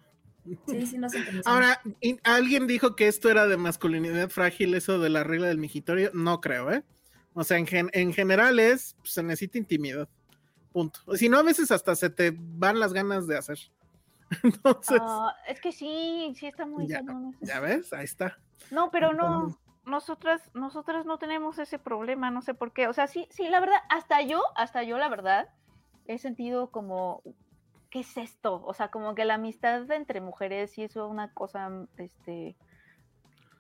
Sí, 0.68 0.86
sí, 0.88 0.98
nos 0.98 1.12
sincronizamos. 1.12 1.46
Ahora, 1.48 1.80
y- 2.02 2.18
¿alguien 2.24 2.66
dijo 2.66 2.96
que 2.96 3.08
esto 3.08 3.30
era 3.30 3.48
de 3.48 3.58
masculinidad 3.58 4.30
frágil, 4.30 4.74
eso 4.76 4.98
de 5.00 5.10
la 5.10 5.24
regla 5.24 5.48
del 5.48 5.58
migitorio? 5.58 6.10
No 6.14 6.42
creo, 6.42 6.72
¿eh? 6.72 6.84
O 7.34 7.44
sea, 7.44 7.58
en, 7.58 7.68
gen- 7.68 7.90
en 7.94 8.14
general 8.14 8.60
es, 8.60 8.96
pues, 9.00 9.12
se 9.14 9.24
necesita 9.24 9.58
intimidad. 9.58 10.08
Punto. 10.74 11.00
Si 11.16 11.30
no, 11.30 11.38
a 11.38 11.44
veces 11.44 11.72
hasta 11.72 11.96
se 11.96 12.10
te 12.10 12.34
van 12.36 12.80
las 12.80 12.92
ganas 12.94 13.28
de 13.28 13.38
hacer. 13.38 13.60
Entonces, 14.44 15.00
Ah, 15.02 15.36
es 15.48 15.62
que 15.62 15.72
sí, 15.72 16.34
sí 16.36 16.48
está 16.48 16.66
muy 16.66 16.88
Ya. 16.88 17.02
ya 17.42 17.60
ves, 17.60 17.94
ahí 17.94 18.06
está. 18.06 18.38
No, 18.72 18.90
pero 18.90 19.14
no, 19.14 19.56
nosotras, 19.86 20.42
nosotras 20.56 21.06
no 21.06 21.18
tenemos 21.20 21.60
ese 21.60 21.78
problema, 21.78 22.32
no 22.32 22.42
sé 22.42 22.54
por 22.54 22.72
qué. 22.74 22.88
O 22.88 22.94
sea, 22.94 23.06
sí, 23.08 23.28
sí, 23.30 23.48
la 23.50 23.60
verdad, 23.60 23.78
hasta 23.90 24.22
yo, 24.24 24.42
hasta 24.56 24.84
yo, 24.84 24.98
la 24.98 25.10
verdad, 25.10 25.50
he 26.08 26.18
sentido 26.18 26.72
como, 26.72 27.22
¿qué 27.92 28.00
es 28.00 28.18
esto? 28.18 28.64
O 28.66 28.74
sea, 28.74 28.90
como 28.90 29.14
que 29.14 29.26
la 29.26 29.36
amistad 29.36 29.90
entre 29.92 30.20
mujeres 30.22 30.72
sí 30.72 30.84
es 30.84 30.96
una 30.96 31.32
cosa, 31.34 31.70
este, 31.98 32.56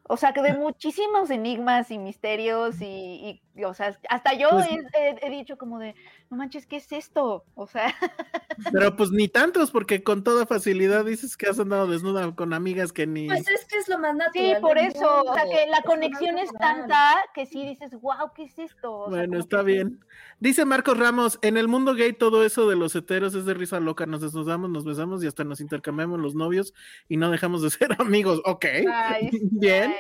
o 0.10 0.18
sea, 0.18 0.34
que 0.34 0.42
de 0.42 0.54
muchísimos 0.54 1.30
enigmas 1.30 1.90
y 1.92 1.98
misterios 1.98 2.82
y, 2.82 3.42
y, 3.56 3.64
o 3.64 3.74
sea, 3.74 3.98
hasta 4.10 4.34
yo 4.34 4.50
Pues- 4.50 4.68
he, 4.70 5.10
he- 5.10 5.28
he 5.28 5.30
dicho 5.30 5.58
como 5.58 5.78
de, 5.80 5.96
no 6.34 6.38
manches, 6.40 6.66
¿qué 6.66 6.78
es 6.78 6.92
esto? 6.92 7.46
O 7.56 7.68
sea, 7.68 7.94
Pero 8.72 8.96
pues 8.96 9.12
ni 9.12 9.28
tantos, 9.28 9.72
porque 9.72 10.04
con 10.04 10.24
toda 10.24 10.46
facilidad 10.46 11.06
dices 11.06 11.38
que 11.38 11.48
has 11.48 11.60
andado 11.60 11.88
desnuda 11.88 12.34
con 12.36 12.54
amigas 12.54 12.92
que 12.92 13.06
ni. 13.08 13.28
Pues 13.28 13.48
es 13.48 13.66
que 13.66 13.78
es 13.78 13.88
lo 13.88 14.00
más 14.00 14.16
natural. 14.16 14.56
sí, 14.56 14.62
por 14.62 14.78
eso, 14.78 15.24
o 15.24 15.34
sea, 15.34 15.44
que 15.46 15.68
la 15.70 15.78
Es 15.78 15.86
conexión 15.86 16.38
es 16.38 16.52
tanta 16.54 17.16
que 17.34 17.46
sí 17.46 17.66
dices, 17.68 17.92
wow, 18.02 18.32
¿qué 18.36 18.44
es 18.44 18.58
esto? 18.60 18.92
O 18.92 19.10
Bueno, 19.10 19.40
está 19.40 19.60
que- 19.60 19.64
bien. 19.66 20.00
Dice 20.40 20.66
Marcos 20.66 20.98
Ramos, 20.98 21.40
en 21.42 21.58
el 21.58 21.68
mundo 21.68 21.94
gay 21.96 22.14
todo 22.14 22.44
eso 22.44 22.68
de 22.68 22.76
los 22.76 22.96
heteros 22.96 23.34
es 23.36 23.46
de 23.46 23.54
risa 23.54 23.80
loca, 23.80 24.06
nos 24.06 24.22
desnudamos, 24.22 24.70
nos 24.70 24.84
besamos 24.86 25.24
y 25.24 25.28
hasta 25.28 25.44
nos 25.44 25.62
intercambiamos 25.62 26.20
los 26.20 26.36
novios 26.36 26.74
y 27.08 27.18
no 27.18 27.30
dejamos 27.32 27.62
de 27.62 27.70
ser 27.72 27.96
amigos. 28.00 28.42
Ok, 28.46 28.66
bien. 29.52 29.94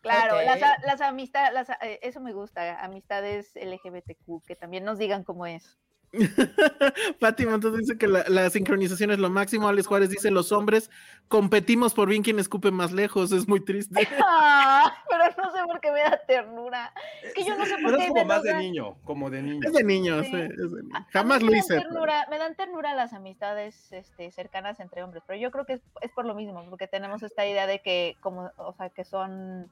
Claro, 0.00 0.36
las, 0.42 0.60
las 0.86 1.00
amistades, 1.00 1.52
las, 1.52 1.68
eh, 1.82 1.98
eso 2.02 2.20
me 2.20 2.32
gusta, 2.32 2.82
amistades 2.84 3.52
LGBTQ, 3.54 4.44
que 4.46 4.56
también 4.56 4.84
nos 4.84 4.98
digan 4.98 5.24
cómo 5.24 5.46
es. 5.46 5.78
Fátima 7.20 7.54
entonces 7.54 7.82
dice 7.86 7.96
que 7.98 8.08
la, 8.08 8.24
la 8.26 8.50
sincronización 8.50 9.12
es 9.12 9.18
lo 9.20 9.30
máximo. 9.30 9.68
Alex 9.68 9.86
Juárez 9.86 10.10
dice, 10.10 10.30
los 10.32 10.50
hombres 10.50 10.90
competimos 11.28 11.94
por 11.94 12.08
bien 12.08 12.22
quien 12.24 12.40
escupe 12.40 12.72
más 12.72 12.90
lejos, 12.92 13.30
es 13.30 13.46
muy 13.46 13.64
triste. 13.64 13.94
Ah, 14.22 14.92
pero 15.08 15.24
no 15.36 15.52
sé 15.52 15.58
por 15.66 15.80
qué 15.80 15.92
me 15.92 16.00
da 16.00 16.18
ternura. 16.26 16.92
Es 17.22 17.34
que 17.34 17.44
yo 17.44 17.56
no 17.56 17.64
sé 17.64 17.72
por 17.74 17.84
Pero 17.84 17.96
qué 17.98 18.02
es 18.04 18.08
como 18.08 18.20
me 18.22 18.24
más 18.26 18.42
de 18.42 18.54
niño, 18.54 18.96
como 19.04 19.30
de 19.30 19.42
niño. 19.42 19.60
Es 19.66 19.72
de 19.72 19.78
Sí. 19.80 19.84
es 19.84 20.70
mí 20.72 20.90
Jamás 21.12 21.40
me 21.40 21.46
lo 21.46 21.50
dan 21.52 21.58
hice. 21.58 21.74
pero- 21.76 21.90
ternura- 21.90 22.26
me 22.30 22.38
dan 22.38 22.54
ternura 22.56 22.94
las 22.94 23.12
amistades 23.12 23.92
este, 23.92 24.30
cercanas 24.32 24.80
entre 24.80 25.02
hombres, 25.02 25.22
pero 25.26 25.38
yo 25.38 25.50
creo 25.50 25.66
que 25.66 25.74
es, 25.74 25.82
es 26.00 26.10
por 26.12 26.24
lo 26.24 26.34
mismo, 26.34 26.64
porque 26.70 26.86
tenemos 26.88 27.22
esta 27.22 27.46
idea 27.46 27.66
de 27.66 27.80
que, 27.82 28.16
como, 28.20 28.50
o 28.56 28.72
sea, 28.72 28.88
que 28.90 29.04
son 29.04 29.70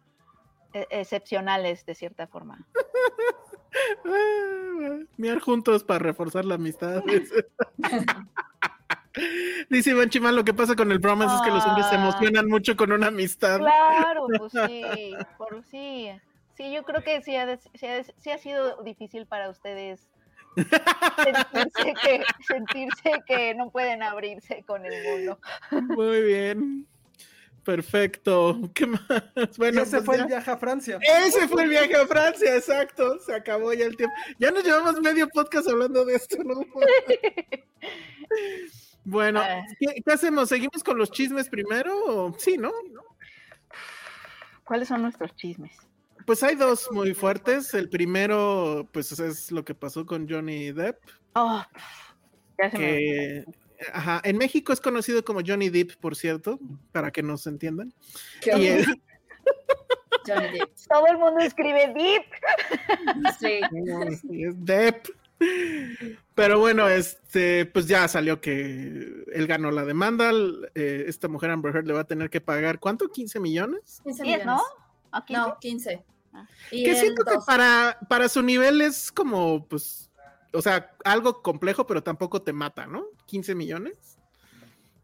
excepcionales 0.72 1.84
de 1.86 1.94
cierta 1.94 2.26
forma. 2.26 2.66
Ah, 4.04 4.98
Miar 5.16 5.40
juntos 5.40 5.84
para 5.84 5.98
reforzar 6.00 6.44
la 6.44 6.54
amistad. 6.56 7.02
Dice 9.70 9.90
Iván 9.90 10.08
Chimán, 10.10 10.36
lo 10.36 10.44
que 10.44 10.54
pasa 10.54 10.76
con 10.76 10.92
el 10.92 10.98
bromance 11.00 11.34
es 11.36 11.42
que 11.42 11.50
los 11.50 11.64
hombres 11.66 11.86
se 11.88 11.96
Ah. 11.96 12.00
emocionan 12.02 12.46
mucho 12.46 12.76
con 12.76 12.92
una 12.92 13.08
amistad. 13.08 13.58
Claro, 13.58 14.26
pues 14.38 14.52
sí, 14.68 15.14
por 15.36 15.64
sí. 15.64 16.10
Sí, 16.56 16.72
yo 16.72 16.82
creo 16.84 17.02
que 17.02 17.20
sí 17.22 17.34
ha, 17.36 17.46
de- 17.46 17.58
sí 17.74 17.86
ha, 17.86 18.02
sí 18.04 18.30
ha 18.30 18.38
sido 18.38 18.82
difícil 18.82 19.26
para 19.26 19.48
ustedes 19.48 20.08
sentirse 20.56 21.94
que, 22.02 22.22
sentirse 22.46 23.12
que 23.26 23.54
no 23.54 23.70
pueden 23.70 24.02
abrirse 24.02 24.64
con 24.66 24.84
el 24.84 24.92
mundo. 25.04 25.38
Muy 25.94 26.22
bien. 26.22 26.86
Perfecto. 27.68 28.58
¿Qué 28.74 28.86
más? 28.86 29.02
Bueno, 29.58 29.82
ese 29.82 29.96
pues 29.98 30.06
fue 30.06 30.16
ya. 30.16 30.22
el 30.22 30.28
viaje 30.28 30.50
a 30.50 30.56
Francia. 30.56 30.98
Ese 31.26 31.46
fue 31.48 31.64
el 31.64 31.68
viaje 31.68 31.94
a 31.96 32.06
Francia, 32.06 32.56
exacto. 32.56 33.18
Se 33.18 33.34
acabó 33.34 33.74
ya 33.74 33.84
el 33.84 33.94
tiempo. 33.94 34.14
Ya 34.38 34.50
nos 34.50 34.64
llevamos 34.64 34.98
medio 35.02 35.28
podcast 35.28 35.68
hablando 35.68 36.02
de 36.06 36.14
esto, 36.14 36.38
¿no? 36.44 36.60
Bueno, 39.04 39.40
Ah. 39.42 39.62
¿qué, 39.78 40.00
qué 40.04 40.12
hacemos? 40.12 40.48
¿Seguimos 40.48 40.82
con 40.82 40.96
los 40.96 41.10
chismes 41.10 41.50
primero? 41.50 41.92
o- 42.06 42.34
Sí, 42.38 42.56
¿no? 42.56 42.72
¿Cuáles 44.64 44.88
son 44.88 45.02
nuestros 45.02 45.36
chismes? 45.36 45.76
Pues 46.26 46.42
hay 46.42 46.54
dos 46.56 46.88
muy 46.90 47.12
fuertes. 47.12 47.74
El 47.74 47.90
primero, 47.90 48.88
pues 48.92 49.12
es 49.18 49.52
lo 49.52 49.62
que 49.64 49.74
pasó 49.74 50.06
con 50.06 50.26
Johnny 50.26 50.72
Depp, 50.72 50.96
Oh, 51.34 51.62
ya 52.58 52.70
se 52.70 52.78
me 52.78 53.44
ajá, 53.92 54.20
en 54.24 54.36
México 54.38 54.72
es 54.72 54.80
conocido 54.80 55.24
como 55.24 55.40
Johnny 55.46 55.68
Depp, 55.70 55.96
por 55.96 56.16
cierto, 56.16 56.58
para 56.92 57.10
que 57.10 57.22
nos 57.22 57.46
entiendan. 57.46 57.92
Y 58.44 58.50
Johnny 60.26 60.58
Depp. 60.58 60.70
Todo 60.88 61.06
el 61.06 61.18
mundo 61.18 61.40
escribe 61.40 61.92
Deep. 61.94 62.24
Sí. 63.40 63.60
Sí, 64.20 64.44
es 64.44 64.64
Depp. 64.64 65.06
Pero 66.34 66.58
bueno, 66.58 66.88
este, 66.88 67.66
pues 67.66 67.86
ya 67.86 68.08
salió 68.08 68.40
que 68.40 69.24
él 69.32 69.46
ganó 69.46 69.70
la 69.70 69.84
demanda. 69.84 70.30
eh, 70.74 71.04
esta 71.06 71.28
mujer 71.28 71.50
Amber 71.50 71.74
Heard 71.74 71.86
le 71.86 71.92
va 71.94 72.00
a 72.00 72.06
tener 72.06 72.30
que 72.30 72.40
pagar 72.40 72.78
¿cuánto? 72.80 73.06
¿15 73.06 73.40
millones? 73.40 74.00
15 74.04 74.22
10, 74.22 74.46
¿no? 74.46 74.52
millones. 74.54 74.72
¿A 75.12 75.24
15? 75.24 75.40
No, 75.40 75.58
15. 75.58 76.04
Ah. 76.32 76.48
Que 76.70 76.96
siento 76.96 77.24
que 77.24 77.38
para, 77.46 77.98
para 78.08 78.28
su 78.28 78.42
nivel 78.42 78.80
es 78.80 79.10
como, 79.10 79.66
pues, 79.66 80.10
o 80.52 80.60
sea, 80.60 80.94
algo 81.04 81.42
complejo, 81.42 81.86
pero 81.86 82.02
tampoco 82.02 82.42
te 82.42 82.52
mata, 82.52 82.86
¿no? 82.86 83.06
15 83.28 83.54
millones. 83.54 84.18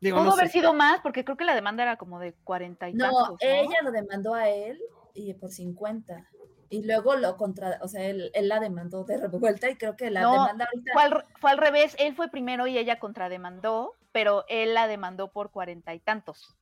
Digo, 0.00 0.16
Pudo 0.18 0.26
no 0.28 0.32
haber 0.32 0.46
sé. 0.48 0.54
sido 0.58 0.74
más, 0.74 1.00
porque 1.02 1.24
creo 1.24 1.36
que 1.36 1.44
la 1.44 1.54
demanda 1.54 1.82
era 1.82 1.96
como 1.96 2.18
de 2.18 2.32
40 2.32 2.88
y 2.88 2.94
No, 2.94 3.04
tantos, 3.04 3.28
¿no? 3.30 3.36
ella 3.40 3.76
lo 3.82 3.92
demandó 3.92 4.34
a 4.34 4.48
él 4.48 4.80
y 5.14 5.32
por 5.34 5.50
50. 5.50 6.26
Y 6.70 6.82
luego 6.82 7.14
lo 7.16 7.36
contra, 7.36 7.78
o 7.82 7.88
sea, 7.88 8.02
él, 8.04 8.30
él 8.34 8.48
la 8.48 8.58
demandó 8.58 9.04
de 9.04 9.18
revuelta 9.18 9.70
y 9.70 9.76
creo 9.76 9.96
que 9.96 10.10
la 10.10 10.22
No, 10.22 10.32
demanda 10.32 10.64
ahorita. 10.64 10.92
Fue 10.92 11.02
al, 11.02 11.24
fue 11.40 11.50
al 11.52 11.58
revés, 11.58 11.94
él 11.98 12.16
fue 12.16 12.28
primero 12.28 12.66
y 12.66 12.76
ella 12.78 12.98
contrademandó, 12.98 13.92
pero 14.12 14.44
él 14.48 14.74
la 14.74 14.88
demandó 14.88 15.30
por 15.30 15.50
cuarenta 15.50 15.94
y 15.94 16.00
tantos. 16.00 16.56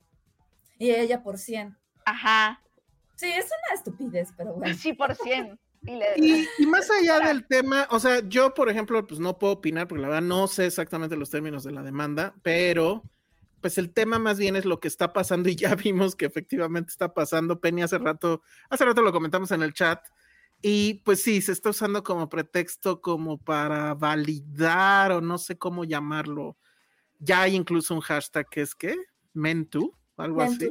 Y 0.78 0.90
ella 0.90 1.22
por 1.22 1.38
100. 1.38 1.76
Ajá, 2.04 2.60
Sí, 3.14 3.30
es 3.30 3.44
una 3.46 3.74
estupidez, 3.76 4.32
pero 4.36 4.54
bueno. 4.54 4.74
sí 4.74 4.92
por 4.94 5.14
cien. 5.14 5.58
Y 5.84 5.96
le- 5.96 6.06
Y, 6.16 6.46
y 6.58 6.66
más 6.66 6.88
allá 6.90 7.20
del 7.20 7.46
tema, 7.46 7.86
o 7.90 7.98
sea, 8.00 8.20
yo, 8.28 8.54
por 8.54 8.68
ejemplo, 8.68 9.04
pues 9.06 9.20
no 9.20 9.38
puedo 9.38 9.54
opinar 9.54 9.88
porque 9.88 10.02
la 10.02 10.08
verdad 10.08 10.22
no 10.22 10.46
sé 10.48 10.66
exactamente 10.66 11.16
los 11.16 11.30
términos 11.30 11.64
de 11.64 11.72
la 11.72 11.82
demanda, 11.82 12.34
pero 12.42 13.02
pues 13.60 13.78
el 13.78 13.92
tema 13.92 14.18
más 14.18 14.38
bien 14.38 14.56
es 14.56 14.64
lo 14.64 14.80
que 14.80 14.88
está 14.88 15.12
pasando 15.12 15.48
y 15.48 15.54
ya 15.56 15.74
vimos 15.76 16.16
que 16.16 16.26
efectivamente 16.26 16.90
está 16.90 17.14
pasando. 17.14 17.60
Penny 17.60 17.82
hace 17.82 17.98
rato, 17.98 18.42
hace 18.70 18.84
rato 18.84 19.02
lo 19.02 19.12
comentamos 19.12 19.50
en 19.52 19.62
el 19.62 19.72
chat. 19.72 20.00
Y 20.64 20.94
pues 21.04 21.20
sí, 21.22 21.40
se 21.42 21.50
está 21.52 21.70
usando 21.70 22.04
como 22.04 22.28
pretexto 22.28 23.00
como 23.00 23.36
para 23.38 23.94
validar 23.94 25.10
o 25.10 25.20
no 25.20 25.36
sé 25.38 25.58
cómo 25.58 25.84
llamarlo. 25.84 26.56
Ya 27.18 27.42
hay 27.42 27.56
incluso 27.56 27.94
un 27.94 28.00
hashtag 28.00 28.48
que 28.48 28.60
es 28.62 28.74
que 28.74 28.96
Mentu, 29.32 29.92
algo 30.16 30.40
así. 30.42 30.68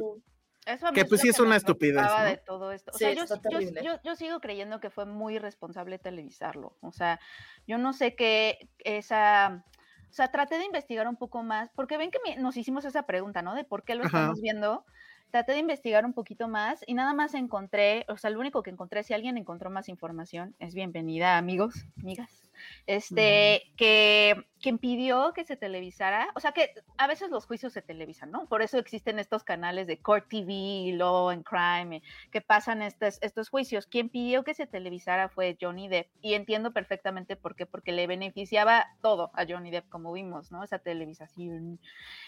Eso 0.66 0.86
a 0.86 0.90
mí 0.92 0.94
que, 0.94 1.04
pues, 1.04 1.20
sí 1.20 1.28
es 1.28 1.40
me 1.40 1.46
una 1.46 1.56
estupidez, 1.56 2.06
de 2.24 2.36
todo 2.38 2.70
esto. 2.72 2.92
O 2.94 2.98
Sí, 2.98 3.04
sea, 3.04 3.12
yo, 3.14 3.22
está 3.24 3.36
yo- 3.36 3.40
terrible. 3.58 3.82
yo- 3.84 4.00
yo 4.04 4.14
sigo 4.14 4.40
creyendo 4.40 4.78
que 4.80 4.90
fue 4.90 5.06
muy 5.06 5.34
irresponsable 5.36 5.98
televisarlo. 5.98 6.76
O 6.80 6.92
sea, 6.92 7.18
yo 7.66 7.78
no 7.78 7.92
sé 7.92 8.14
qué 8.14 8.68
esa... 8.78 9.64
O 10.10 10.14
sea, 10.14 10.30
traté 10.30 10.58
de 10.58 10.66
investigar 10.66 11.08
un 11.08 11.16
poco 11.16 11.42
más, 11.42 11.70
porque 11.74 11.96
ven 11.96 12.10
que 12.10 12.18
me- 12.24 12.36
nos 12.36 12.56
hicimos 12.58 12.84
esa 12.84 13.04
pregunta, 13.04 13.40
¿no? 13.42 13.54
De 13.54 13.64
por 13.64 13.82
qué 13.82 13.94
lo 13.94 14.04
Ajá. 14.04 14.18
estamos 14.18 14.40
viendo. 14.42 14.84
Traté 15.30 15.52
de 15.52 15.58
investigar 15.60 16.04
un 16.04 16.12
poquito 16.12 16.46
más 16.48 16.84
y 16.86 16.92
nada 16.92 17.14
más 17.14 17.32
encontré, 17.32 18.04
o 18.08 18.18
sea, 18.18 18.28
lo 18.28 18.38
único 18.38 18.62
que 18.62 18.68
encontré, 18.68 19.02
si 19.02 19.14
alguien 19.14 19.38
encontró 19.38 19.70
más 19.70 19.88
información, 19.88 20.54
es 20.58 20.74
bienvenida, 20.74 21.38
amigos, 21.38 21.86
amigas, 21.98 22.50
este, 22.86 23.72
que 23.76 24.46
quien 24.60 24.78
pidió 24.78 25.32
que 25.34 25.44
se 25.44 25.56
televisara, 25.56 26.30
o 26.34 26.40
sea, 26.40 26.52
que 26.52 26.70
a 26.96 27.06
veces 27.06 27.30
los 27.30 27.46
juicios 27.46 27.72
se 27.72 27.82
televisan, 27.82 28.30
¿no? 28.30 28.46
Por 28.46 28.62
eso 28.62 28.78
existen 28.78 29.18
estos 29.18 29.42
canales 29.42 29.86
de 29.86 29.98
Court 29.98 30.28
TV, 30.28 30.92
Law 30.96 31.30
and 31.30 31.44
Crime, 31.44 32.02
que 32.30 32.40
pasan 32.40 32.80
estos, 32.80 33.18
estos 33.22 33.48
juicios. 33.48 33.86
Quien 33.86 34.08
pidió 34.08 34.44
que 34.44 34.54
se 34.54 34.66
televisara 34.66 35.28
fue 35.28 35.58
Johnny 35.60 35.88
Depp, 35.88 36.08
y 36.22 36.34
entiendo 36.34 36.72
perfectamente 36.72 37.36
por 37.36 37.56
qué, 37.56 37.66
porque 37.66 37.92
le 37.92 38.06
beneficiaba 38.06 38.86
todo 39.02 39.30
a 39.34 39.44
Johnny 39.46 39.70
Depp, 39.70 39.88
como 39.88 40.12
vimos, 40.12 40.52
¿no? 40.52 40.62
Esa 40.62 40.78
televisación. 40.78 41.80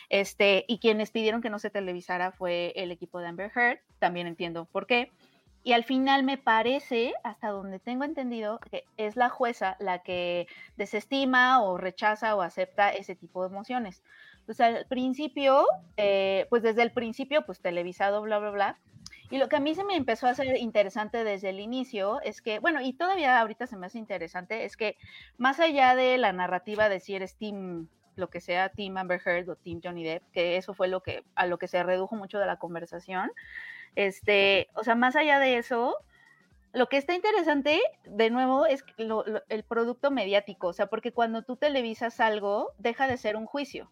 Este, 0.09 0.65
y 0.67 0.79
quienes 0.79 1.11
pidieron 1.11 1.41
que 1.41 1.51
no 1.51 1.59
se 1.59 1.71
televisara 1.71 2.33
fue 2.33 2.73
el 2.77 2.91
equipo 2.91 3.21
de 3.21 3.29
Amber 3.29 3.53
Heard, 3.55 3.79
también 3.99 4.27
entiendo 4.27 4.65
por 4.67 4.87
qué. 4.87 5.13
Y 5.65 5.73
al 5.73 5.85
final 5.85 6.25
me 6.25 6.37
parece, 6.37 7.15
hasta 7.25 7.49
donde 7.49 7.79
tengo 7.79 8.05
entendido, 8.05 8.61
que 8.61 8.85
es 8.99 9.17
la 9.17 9.31
jueza 9.31 9.77
la 9.81 10.01
que 10.01 10.47
desestima 10.77 11.63
o 11.63 11.79
rechaza 11.79 12.37
o 12.37 12.43
acepta 12.43 12.91
ese 12.91 13.17
tipo 13.17 13.43
de 13.43 13.49
emociones. 13.49 14.03
Entonces, 14.41 14.61
al 14.61 14.87
principio, 14.87 15.65
eh, 15.97 16.47
pues 16.51 16.63
desde 16.63 16.83
el 16.83 16.93
principio, 16.93 17.47
pues 17.47 17.61
televisado, 17.61 18.21
bla, 18.21 18.39
bla, 18.39 18.51
bla. 18.51 18.79
Y 19.31 19.39
lo 19.39 19.49
que 19.49 19.57
a 19.57 19.61
mí 19.61 19.75
se 19.75 19.85
me 19.85 19.97
empezó 19.97 20.27
a 20.27 20.31
hacer 20.31 20.55
interesante 20.59 21.25
desde 21.25 21.49
el 21.49 21.61
inicio 21.61 22.21
es 22.21 22.43
que, 22.43 22.59
bueno, 22.59 22.83
y 22.83 22.93
todavía 22.93 23.41
ahorita 23.41 23.67
se 23.67 23.79
me 23.79 23.87
hace 23.87 23.99
interesante, 23.99 24.67
es 24.67 24.77
que 24.77 24.99
más 25.39 25.61
allá 25.61 25.95
de 25.95 26.19
la 26.19 26.35
narrativa 26.35 26.91
de 26.91 27.01
si 27.01 27.15
eres 27.15 27.37
Team, 27.37 27.89
lo 28.17 28.29
que 28.29 28.43
sea, 28.43 28.69
Team 28.69 28.99
Amber 28.99 29.21
Heard 29.25 29.49
o 29.49 29.57
Team 29.57 29.81
Johnny 29.83 30.05
Depp, 30.05 30.31
que 30.31 30.59
eso 30.59 30.75
fue 30.75 30.89
lo 30.89 31.01
que, 31.01 31.25
a 31.35 31.47
lo 31.47 31.57
que 31.59 31.69
se 31.69 31.83
redujo 31.83 32.17
mucho 32.17 32.39
de 32.39 32.47
la 32.47 32.59
conversación, 32.59 33.31
este, 33.97 34.69
o 34.75 34.85
sea, 34.85 34.95
más 34.95 35.17
allá 35.17 35.39
de 35.39 35.57
eso, 35.59 35.97
lo 36.73 36.89
que 36.89 36.97
está 36.97 37.15
interesante, 37.15 37.81
de 38.05 38.31
nuevo, 38.31 38.67
es 38.67 38.85
lo- 38.97 39.25
lo- 39.27 39.43
el 39.49 39.63
producto 39.65 40.11
mediático, 40.11 40.69
o 40.69 40.73
sea, 40.73 40.87
porque 40.87 41.13
cuando 41.13 41.43
tú 41.43 41.57
televisas 41.57 42.19
algo, 42.21 42.73
deja 42.79 43.07
de 43.07 43.17
ser 43.17 43.37
un 43.37 43.47
juicio, 43.47 43.91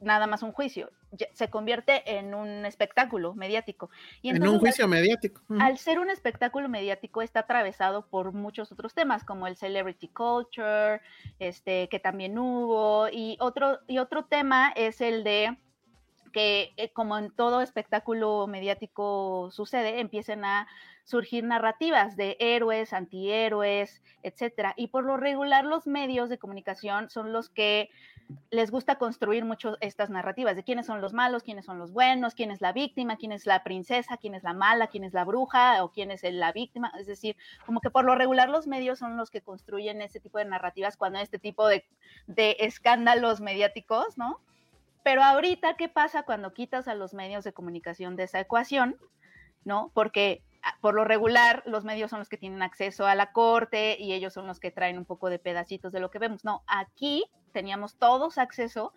nada 0.00 0.26
más 0.26 0.42
un 0.42 0.52
juicio, 0.52 0.90
se 1.34 1.50
convierte 1.50 2.18
en 2.18 2.34
un 2.34 2.64
espectáculo 2.64 3.34
mediático. 3.34 3.90
Y 4.22 4.30
En 4.30 4.40
un 4.42 4.54
al- 4.54 4.60
juicio 4.60 4.88
mediático. 4.88 5.42
Al 5.60 5.76
ser 5.76 5.98
un 5.98 6.08
espectáculo 6.08 6.68
mediático 6.70 7.20
está 7.20 7.40
atravesado 7.40 8.06
por 8.06 8.32
muchos 8.32 8.72
otros 8.72 8.94
temas 8.94 9.24
como 9.24 9.46
el 9.46 9.56
celebrity 9.56 10.08
culture, 10.08 11.02
este 11.38 11.88
que 11.90 11.98
también 11.98 12.38
hubo 12.38 13.08
y 13.10 13.36
otro 13.40 13.80
y 13.88 13.98
otro 13.98 14.24
tema 14.24 14.72
es 14.74 15.00
el 15.02 15.22
de 15.24 15.58
que 16.30 16.72
eh, 16.76 16.90
como 16.92 17.18
en 17.18 17.30
todo 17.30 17.60
espectáculo 17.60 18.46
mediático 18.46 19.50
sucede, 19.50 20.00
empiecen 20.00 20.44
a 20.44 20.66
surgir 21.04 21.42
narrativas 21.44 22.16
de 22.16 22.36
héroes, 22.38 22.92
antihéroes, 22.92 24.02
etcétera. 24.22 24.74
Y 24.76 24.88
por 24.88 25.04
lo 25.04 25.16
regular 25.16 25.64
los 25.64 25.86
medios 25.86 26.28
de 26.28 26.38
comunicación 26.38 27.10
son 27.10 27.32
los 27.32 27.48
que 27.48 27.90
les 28.50 28.70
gusta 28.70 28.96
construir 28.96 29.44
mucho 29.44 29.76
estas 29.80 30.08
narrativas 30.08 30.54
de 30.54 30.62
quiénes 30.62 30.86
son 30.86 31.00
los 31.00 31.12
malos, 31.12 31.42
quiénes 31.42 31.64
son 31.64 31.78
los 31.78 31.92
buenos, 31.92 32.34
quién 32.34 32.52
es 32.52 32.60
la 32.60 32.72
víctima, 32.72 33.16
quién 33.16 33.32
es 33.32 33.44
la 33.44 33.64
princesa, 33.64 34.18
quién 34.18 34.36
es 34.36 34.44
la 34.44 34.52
mala, 34.52 34.86
quién 34.86 35.02
es 35.02 35.12
la 35.12 35.24
bruja 35.24 35.82
o 35.82 35.90
quién 35.90 36.12
es 36.12 36.22
la 36.22 36.52
víctima. 36.52 36.92
Es 36.98 37.08
decir, 37.08 37.36
como 37.66 37.80
que 37.80 37.90
por 37.90 38.04
lo 38.04 38.14
regular 38.14 38.48
los 38.48 38.68
medios 38.68 39.00
son 39.00 39.16
los 39.16 39.30
que 39.30 39.40
construyen 39.40 40.02
ese 40.02 40.20
tipo 40.20 40.38
de 40.38 40.44
narrativas 40.44 40.96
cuando 40.96 41.18
este 41.18 41.40
tipo 41.40 41.66
de 41.66 41.84
escándalos 42.60 43.40
mediáticos, 43.40 44.16
¿no? 44.16 44.40
Pero 45.02 45.22
ahorita, 45.22 45.76
¿qué 45.76 45.88
pasa 45.88 46.24
cuando 46.24 46.52
quitas 46.52 46.88
a 46.88 46.94
los 46.94 47.14
medios 47.14 47.44
de 47.44 47.52
comunicación 47.52 48.16
de 48.16 48.24
esa 48.24 48.40
ecuación? 48.40 48.96
¿No? 49.64 49.90
Porque 49.94 50.42
ah, 50.62 50.76
por 50.80 50.94
lo 50.94 51.04
regular 51.04 51.62
los 51.66 51.84
medios 51.84 52.10
son 52.10 52.18
los 52.18 52.28
que 52.28 52.38
tienen 52.38 52.62
acceso 52.62 53.06
a 53.06 53.14
la 53.14 53.32
corte 53.32 53.96
y 53.98 54.12
ellos 54.12 54.32
son 54.34 54.46
los 54.46 54.60
que 54.60 54.70
traen 54.70 54.98
un 54.98 55.04
poco 55.04 55.30
de 55.30 55.38
pedacitos 55.38 55.92
de 55.92 56.00
lo 56.00 56.10
que 56.10 56.18
vemos. 56.18 56.44
No, 56.44 56.62
aquí 56.66 57.24
teníamos 57.52 57.96
todos 57.96 58.38
acceso 58.38 58.92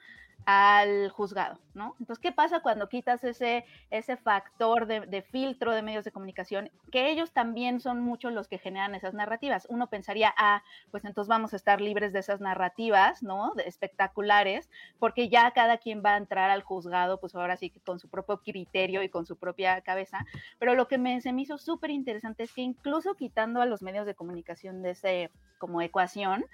al 0.46 1.10
juzgado, 1.10 1.60
¿no? 1.74 1.96
Entonces, 2.00 2.22
¿qué 2.22 2.32
pasa 2.32 2.60
cuando 2.60 2.90
quitas 2.90 3.24
ese, 3.24 3.66
ese 3.92 4.18
factor 4.18 4.88
de, 4.88 5.22
filtro 5.22 5.74
de 5.74 5.82
medios 5.82 6.04
de 6.04 6.12
comunicación? 6.12 6.70
Que 6.92 7.10
ellos 7.10 7.32
también 7.32 7.80
son 7.80 8.02
muchos 8.02 8.34
los 8.34 8.48
que 8.48 8.58
generan 8.58 8.96
esas 8.96 9.14
narrativas. 9.14 9.66
Uno 9.70 9.88
pensaría, 9.88 10.34
ah, 10.38 10.64
pues 10.92 11.06
entonces 11.06 11.30
vamos 11.30 11.54
a 11.54 11.56
estar 11.56 11.80
libres 11.80 12.14
de 12.14 12.20
esas 12.20 12.42
narrativas, 12.42 13.24
¿no? 13.24 13.54
De 13.56 13.64
espectaculares, 13.64 14.70
porque 15.00 15.30
ya 15.30 15.52
cada 15.52 15.78
quien 15.78 16.04
va 16.06 16.16
a 16.16 16.18
entrar 16.18 16.50
al 16.50 16.64
juzgado, 16.64 17.20
pues 17.20 17.36
ahora 17.36 17.56
sí 17.56 17.70
que 17.70 17.80
con 17.80 18.00
su 18.00 18.10
propio 18.10 18.42
criterio 18.42 19.04
y 19.04 19.10
con 19.10 19.26
su 19.26 19.38
propia 19.38 19.82
cabeza. 19.82 20.26
Pero 20.60 20.76
lo 20.76 20.88
que 20.88 20.98
me, 20.98 21.22
se 21.22 21.32
me 21.32 21.44
hizo 21.44 21.58
súper 21.58 21.90
interesante 21.90 22.44
es 22.44 22.54
que 22.54 22.62
incluso 22.62 23.16
quitando 23.16 23.62
a 23.62 23.66
los 23.66 23.82
medios 23.82 24.06
de 24.06 24.16
comunicación 24.16 24.82
de 24.82 24.92
ese 24.92 25.32
como 25.58 25.82
ecuación, 25.82 26.46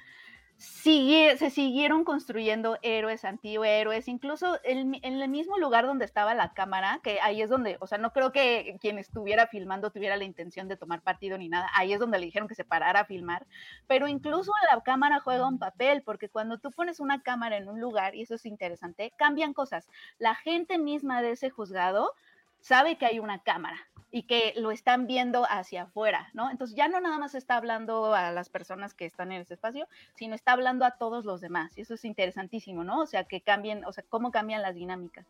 se 0.60 1.50
siguieron 1.50 2.04
construyendo 2.04 2.78
héroes, 2.82 3.24
antihéroes, 3.24 4.10
incluso 4.10 4.60
en 4.64 4.94
el 5.04 5.30
mismo 5.30 5.58
lugar 5.58 5.86
donde 5.86 6.04
estaba 6.04 6.34
la 6.34 6.54
cámara, 6.54 7.00
que 7.02 7.22
ahí 7.22 7.42
es 7.42 7.50
donde, 7.50 7.78
o 7.80 7.88
sea, 7.88 7.98
no 7.98 8.12
creo 8.12 8.34
que 8.34 8.78
quien 8.82 9.00
estuviera 9.00 9.48
filmando 9.48 9.90
tuviera 9.90 10.18
la 10.18 10.26
intención 10.26 10.68
de 10.68 10.76
tomar 10.76 11.02
partido 11.02 11.38
ni 11.38 11.48
nada, 11.48 11.70
ahí 11.76 11.94
es 11.94 12.00
donde 12.00 12.20
le 12.20 12.26
dijeron 12.26 12.50
que 12.50 12.56
se 12.56 12.66
parara 12.66 13.02
a 13.02 13.06
filmar, 13.06 13.48
pero 13.88 14.10
incluso 14.10 14.52
la 14.70 14.82
cámara 14.82 15.22
juega 15.22 15.48
un 15.48 15.60
papel, 15.60 16.04
porque 16.04 16.28
cuando 16.28 16.58
tú 16.58 16.72
pones 16.72 17.00
una 17.00 17.22
cámara 17.22 17.56
en 17.56 17.70
un 17.70 17.80
lugar, 17.80 18.16
y 18.16 18.24
eso 18.24 18.36
es 18.36 18.46
interesante, 18.46 19.14
cambian 19.16 19.54
cosas. 19.54 19.88
La 20.18 20.36
gente 20.36 20.78
misma 20.78 21.22
de 21.22 21.32
ese 21.32 21.50
juzgado 21.50 22.14
sabe 22.60 22.98
que 22.98 23.06
hay 23.06 23.20
una 23.20 23.44
cámara, 23.44 23.78
y 24.12 24.24
que 24.24 24.54
lo 24.56 24.72
están 24.72 25.06
viendo 25.06 25.46
hacia 25.50 25.84
afuera, 25.84 26.30
¿no? 26.34 26.50
Entonces 26.50 26.76
ya 26.76 26.88
no 26.88 27.00
nada 27.00 27.20
más 27.20 27.36
está 27.36 27.58
hablando 27.58 28.16
a 28.16 28.32
las 28.32 28.50
personas 28.50 28.94
que 28.94 29.06
están 29.06 29.32
en 29.32 29.42
ese 29.42 29.54
espacio, 29.54 29.88
sino 30.16 30.34
está 30.34 30.54
hablando 30.54 30.84
a 30.86 30.92
todos 30.98 31.26
los 31.26 31.42
demás. 31.42 31.78
Y 31.78 31.82
eso 31.82 31.94
es 31.94 32.06
interesantísimo, 32.06 32.84
¿no? 32.84 33.02
O 33.02 33.06
sea, 33.06 33.26
que 33.26 33.42
cambien, 33.42 33.86
o 33.86 33.92
sea, 33.92 34.04
cómo 34.10 34.32
cambian 34.32 34.64
las 34.64 34.74
dinámicas. 34.74 35.28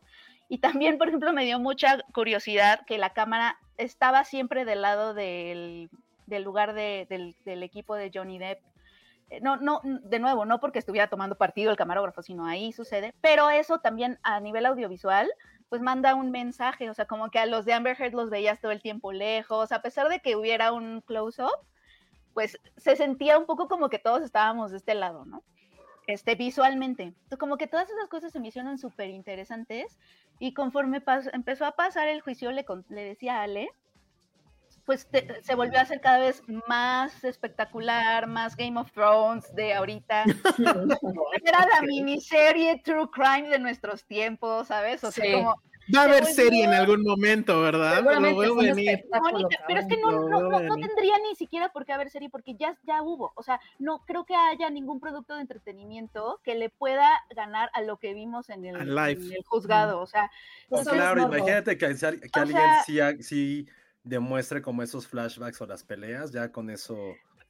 Y 0.48 0.58
también, 0.58 0.96
por 0.96 1.08
ejemplo, 1.08 1.32
me 1.32 1.44
dio 1.44 1.60
mucha 1.60 2.02
curiosidad 2.14 2.86
que 2.86 2.96
la 2.96 3.12
cámara 3.12 3.58
estaba 3.76 4.24
siempre 4.24 4.64
del 4.64 4.80
lado 4.80 5.12
del, 5.12 5.90
lugar 6.26 6.72
de, 6.72 7.06
del, 7.10 7.36
del 7.44 7.62
equipo 7.62 7.94
de 7.96 8.10
Johnny 8.12 8.38
Depp 8.38 8.60
eh, 9.30 9.40
no, 9.40 9.56
no, 9.58 9.80
de 9.84 10.18
nuevo, 10.18 10.44
no 10.44 10.58
porque 10.58 10.80
estuviera 10.80 11.08
tomando 11.08 11.36
partido 11.36 11.70
el 11.70 11.76
camarógrafo, 11.76 12.22
sino 12.22 12.46
ahí 12.46 12.72
sucede, 12.72 13.14
pero 13.20 13.48
eso 13.48 13.78
también 13.78 14.18
a 14.22 14.40
nivel 14.40 14.66
audiovisual, 14.66 15.30
pues 15.70 15.80
manda 15.80 16.16
un 16.16 16.32
mensaje, 16.32 16.90
o 16.90 16.94
sea, 16.94 17.06
como 17.06 17.30
que 17.30 17.38
a 17.38 17.46
los 17.46 17.64
de 17.64 17.72
Amber 17.72 17.96
Heard 17.98 18.12
los 18.12 18.28
veías 18.28 18.60
todo 18.60 18.72
el 18.72 18.82
tiempo 18.82 19.12
lejos, 19.12 19.70
a 19.70 19.80
pesar 19.80 20.08
de 20.08 20.18
que 20.18 20.34
hubiera 20.34 20.72
un 20.72 21.00
close-up, 21.00 21.64
pues 22.34 22.58
se 22.76 22.96
sentía 22.96 23.38
un 23.38 23.46
poco 23.46 23.68
como 23.68 23.88
que 23.88 24.00
todos 24.00 24.22
estábamos 24.22 24.72
de 24.72 24.78
este 24.78 24.94
lado, 24.94 25.24
¿no? 25.24 25.44
Este, 26.08 26.34
visualmente. 26.34 27.14
Como 27.38 27.56
que 27.56 27.68
todas 27.68 27.88
esas 27.88 28.08
cosas 28.08 28.32
se 28.32 28.40
me 28.40 28.48
hicieron 28.48 28.78
súper 28.78 29.10
interesantes 29.10 29.96
y 30.40 30.54
conforme 30.54 31.02
empezó 31.32 31.64
a 31.64 31.76
pasar 31.76 32.08
el 32.08 32.20
juicio, 32.20 32.50
le, 32.50 32.66
le 32.88 33.04
decía 33.04 33.38
a 33.38 33.42
Ale, 33.44 33.70
pues 34.90 35.06
se 35.42 35.54
volvió 35.54 35.78
a 35.78 35.82
hacer 35.82 36.00
cada 36.00 36.18
vez 36.18 36.42
más 36.66 37.22
espectacular, 37.22 38.26
más 38.26 38.56
Game 38.56 38.76
of 38.80 38.90
Thrones 38.90 39.54
de 39.54 39.72
ahorita. 39.72 40.24
Era 41.44 41.60
la 41.60 41.82
miniserie 41.86 42.82
True 42.84 43.08
Crime 43.12 43.48
de 43.50 43.60
nuestros 43.60 44.04
tiempos, 44.04 44.66
¿sabes? 44.66 45.04
O 45.04 45.12
sea, 45.12 45.32
como 45.32 45.62
Va 45.94 46.02
a 46.02 46.04
haber 46.04 46.24
serie 46.24 46.64
en 46.64 46.74
algún 46.74 47.02
momento, 47.02 47.60
¿verdad? 47.60 48.02
Lo 48.02 48.36
veo 48.36 48.56
venir. 48.56 49.04
pero 49.68 49.80
es 49.80 49.86
que 49.86 49.96
no, 49.96 50.28
no, 50.28 50.40
no, 50.40 50.74
tendría 50.76 51.14
ni 51.18 51.36
siquiera 51.36 51.68
por 51.70 51.84
qué 51.84 51.92
haber 51.92 52.10
serie, 52.10 52.28
porque 52.28 52.54
ya, 52.54 52.76
ya 52.82 53.02
hubo. 53.02 53.32
O 53.36 53.42
sea, 53.44 53.60
no 53.78 54.04
creo 54.04 54.24
que 54.24 54.34
haya 54.34 54.70
ningún 54.70 54.98
producto 54.98 55.34
de 55.34 55.42
entretenimiento 55.42 56.40
que 56.42 56.56
le 56.56 56.68
pueda 56.68 57.08
ganar 57.34 57.70
a 57.74 57.82
lo 57.82 57.96
que 57.98 58.12
vimos 58.12 58.50
en 58.50 58.64
el, 58.64 58.76
en 58.76 58.98
el 58.98 59.44
juzgado. 59.44 60.00
O 60.00 60.06
sea, 60.06 60.30
pues 60.68 60.86
claro, 60.88 61.22
imagínate 61.22 61.78
que, 61.78 61.94
que 61.96 62.40
alguien 62.40 62.62
sí, 62.84 62.98
sí 63.22 63.68
demuestre 64.10 64.60
como 64.60 64.82
esos 64.82 65.06
flashbacks 65.06 65.60
o 65.60 65.66
las 65.66 65.84
peleas, 65.84 66.32
ya 66.32 66.50
con 66.50 66.68
eso. 66.68 66.96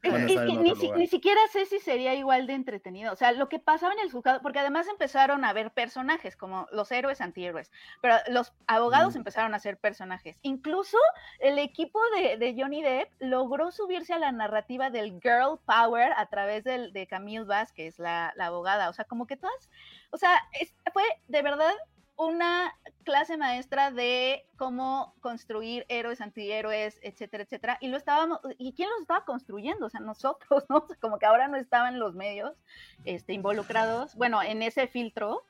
ni, 0.02 1.06
siquiera 1.06 1.40
sé 1.52 1.64
si 1.66 1.78
sería 1.78 2.14
igual 2.14 2.46
de 2.46 2.52
entretenido. 2.52 3.12
O 3.12 3.16
sea, 3.16 3.32
lo 3.32 3.48
que 3.48 3.58
pasaba 3.58 3.94
en 3.94 4.00
el 4.00 4.12
juzgado, 4.12 4.40
porque 4.42 4.58
además 4.58 4.86
empezaron 4.86 5.44
a 5.44 5.52
ver 5.54 5.72
personajes 5.72 6.36
como 6.36 6.66
los 6.70 6.92
héroes, 6.92 7.20
antihéroes, 7.20 7.70
pero 8.02 8.16
los 8.28 8.52
abogados 8.66 9.16
empezaron 9.16 9.54
a 9.54 9.58
ser 9.58 9.78
personajes. 9.78 10.36
Incluso 10.42 10.98
el 11.38 11.58
equipo 11.58 11.98
de, 12.38 12.54
Johnny 12.58 12.82
Depp 12.82 13.10
logró 13.20 13.70
subirse 13.70 14.12
a 14.12 14.18
la 14.18 14.32
narrativa 14.32 14.90
del 14.90 15.18
girl 15.20 15.58
power 15.64 16.12
a 16.16 16.26
través 16.26 16.64
del, 16.64 16.92
de 16.92 17.06
Camille 17.06 17.44
Vázquez, 17.44 17.98
la, 17.98 18.34
la 18.36 18.46
abogada. 18.46 18.90
O 18.90 18.92
sea, 18.92 19.06
como 19.06 19.26
que 19.26 19.38
todas, 19.38 19.70
o 20.10 20.18
sea, 20.18 20.42
fue 20.92 21.04
de 21.28 21.42
verdad 21.42 21.74
una 22.16 22.74
clase 23.04 23.36
maestra 23.36 23.90
de 23.90 24.46
cómo 24.56 25.14
construir 25.20 25.86
héroes, 25.88 26.20
antihéroes, 26.20 26.98
etcétera, 27.02 27.44
etcétera. 27.44 27.78
Y 27.80 27.88
lo 27.88 27.96
estábamos, 27.96 28.40
¿y 28.58 28.72
quién 28.72 28.90
los 28.90 29.00
estaba 29.00 29.24
construyendo? 29.24 29.86
O 29.86 29.90
sea, 29.90 30.00
nosotros, 30.00 30.64
¿no? 30.68 30.86
Como 31.00 31.18
que 31.18 31.26
ahora 31.26 31.48
no 31.48 31.56
estaban 31.56 31.98
los 31.98 32.14
medios 32.14 32.54
este, 33.04 33.32
involucrados, 33.32 34.14
bueno, 34.16 34.42
en 34.42 34.62
ese 34.62 34.86
filtro 34.86 35.44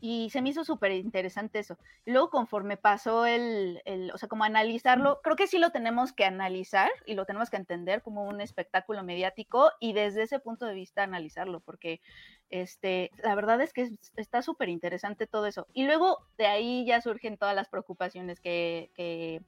y 0.00 0.30
se 0.30 0.40
me 0.40 0.48
hizo 0.48 0.64
súper 0.64 0.92
interesante 0.92 1.58
eso. 1.58 1.76
Luego 2.06 2.30
conforme 2.30 2.76
pasó 2.78 3.26
el, 3.26 3.82
el, 3.84 4.10
o 4.12 4.18
sea, 4.18 4.28
como 4.28 4.44
analizarlo, 4.44 5.20
creo 5.22 5.36
que 5.36 5.46
sí 5.46 5.58
lo 5.58 5.70
tenemos 5.70 6.12
que 6.12 6.24
analizar 6.24 6.90
y 7.04 7.14
lo 7.14 7.26
tenemos 7.26 7.50
que 7.50 7.58
entender 7.58 8.02
como 8.02 8.24
un 8.24 8.40
espectáculo 8.40 9.02
mediático 9.02 9.70
y 9.78 9.92
desde 9.92 10.22
ese 10.22 10.38
punto 10.38 10.64
de 10.64 10.74
vista 10.74 11.02
analizarlo, 11.02 11.60
porque 11.60 12.00
este, 12.48 13.10
la 13.22 13.34
verdad 13.34 13.60
es 13.60 13.72
que 13.74 13.90
está 14.16 14.40
súper 14.40 14.70
interesante 14.70 15.26
todo 15.26 15.46
eso. 15.46 15.66
Y 15.74 15.84
luego 15.84 16.26
de 16.38 16.46
ahí 16.46 16.86
ya 16.86 17.00
surgen 17.02 17.36
todas 17.36 17.54
las 17.54 17.68
preocupaciones 17.68 18.40
que, 18.40 18.90
que, 18.94 19.42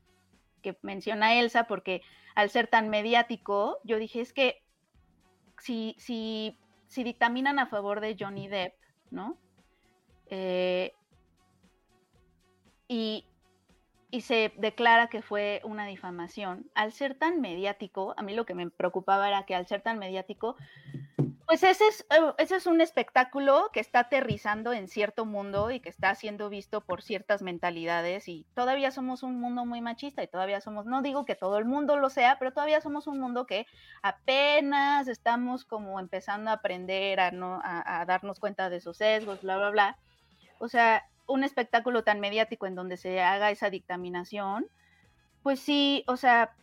que 0.61 0.77
menciona 0.83 1.35
Elsa, 1.35 1.67
porque 1.67 2.03
al 2.35 2.51
ser 2.51 2.67
tan 2.67 2.91
mediático, 2.91 3.79
yo 3.85 3.99
dije, 3.99 4.21
es 4.21 4.35
que 4.35 4.63
si, 5.59 5.95
si, 5.99 6.59
si 6.89 7.05
dictaminan 7.05 7.59
a 7.59 7.67
favor 7.67 8.01
de 8.01 8.17
Johnny 8.19 8.49
Depp, 8.49 8.75
¿no? 9.11 9.39
Eh, 10.35 10.95
y, 12.89 13.27
se 14.21 14.53
declara 14.57 15.09
que 15.09 15.21
fue 15.21 15.61
una 15.65 15.87
difamación. 15.87 16.71
Al 16.75 16.93
ser 16.93 17.15
tan 17.19 17.41
mediático, 17.41 18.15
a 18.17 18.23
mí 18.23 18.35
lo 18.35 18.47
que 18.47 18.55
me 18.55 18.71
preocupaba 18.71 19.29
era 19.29 19.45
que 19.45 19.55
al 19.55 19.67
ser 19.67 19.83
tan 19.83 19.99
mediático, 19.99 20.57
pues 21.47 21.63
ese 21.63 21.87
es, 21.87 22.07
eh, 22.11 22.33
ese 22.39 22.57
es 22.57 22.67
un 22.67 22.81
espectáculo 22.81 23.69
que 23.73 23.81
está 23.81 24.01
aterrizando 24.01 24.73
en 24.73 24.89
cierto 24.89 25.27
mundo 25.27 25.71
y 25.71 25.81
que 25.81 25.89
está 25.91 26.15
siendo 26.15 26.49
visto 26.49 26.83
por 26.83 27.03
ciertas 27.03 27.43
mentalidades 27.43 28.29
y 28.29 28.47
todavía 28.55 28.91
somos 28.91 29.23
un 29.23 29.39
mundo 29.41 29.67
muy 29.67 29.81
machista 29.81 30.23
y 30.23 30.29
todavía 30.29 30.61
somos, 30.61 30.87
no 30.87 31.03
digo 31.03 31.25
que 31.25 31.35
todo 31.35 31.59
el 31.59 31.65
mundo 31.65 31.97
lo 31.97 32.11
sea, 32.11 32.39
pero 32.39 32.53
todavía 32.53 32.81
somos 32.81 33.07
un 33.07 33.19
mundo 33.19 33.47
que 33.47 33.67
apenas 34.03 35.09
estamos 35.09 35.65
como 35.65 36.01
empezando 36.01 36.51
a 36.51 36.55
aprender 36.55 37.21
a, 37.21 37.31
no, 37.33 37.61
a 37.65 38.05
darnos 38.07 38.41
cuenta 38.41 38.71
de 38.71 38.81
sus 38.81 38.99
sesgos, 38.99 39.43
bla, 39.43 39.57
bla, 39.57 39.71
bla 39.71 39.99
o 40.63 40.69
sea, 40.69 41.05
un 41.27 41.43
espectáculo 41.43 42.05
tan 42.05 42.21
mediático 42.21 42.67
en 42.67 42.77
donde 42.77 42.97
se 42.97 43.21
haga 43.21 43.51
esa 43.51 43.69
dictaminación, 43.69 44.69
pues 45.43 45.59
sí, 45.59 46.05
o 46.07 46.17
sea, 46.17 46.55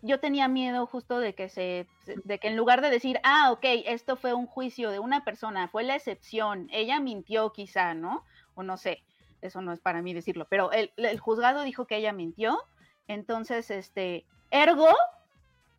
yo 0.00 0.20
tenía 0.20 0.48
miedo 0.48 0.86
justo 0.86 1.18
de 1.18 1.34
que 1.34 1.50
se, 1.50 1.86
de 2.24 2.38
que 2.38 2.48
en 2.48 2.56
lugar 2.56 2.80
de 2.80 2.88
decir, 2.88 3.20
ah, 3.24 3.52
ok, 3.52 3.64
esto 3.84 4.16
fue 4.16 4.32
un 4.32 4.46
juicio 4.46 4.90
de 4.90 5.00
una 5.00 5.22
persona, 5.22 5.68
fue 5.68 5.84
la 5.84 5.96
excepción, 5.96 6.68
ella 6.72 6.98
mintió 6.98 7.52
quizá, 7.52 7.92
¿no? 7.92 8.24
O 8.54 8.62
no 8.62 8.78
sé, 8.78 9.02
eso 9.42 9.60
no 9.60 9.72
es 9.74 9.80
para 9.80 10.00
mí 10.00 10.14
decirlo, 10.14 10.46
pero 10.48 10.72
el, 10.72 10.90
el 10.96 11.20
juzgado 11.20 11.62
dijo 11.62 11.86
que 11.86 11.96
ella 11.96 12.14
mintió, 12.14 12.58
entonces, 13.06 13.70
este, 13.70 14.24
ergo, 14.50 14.88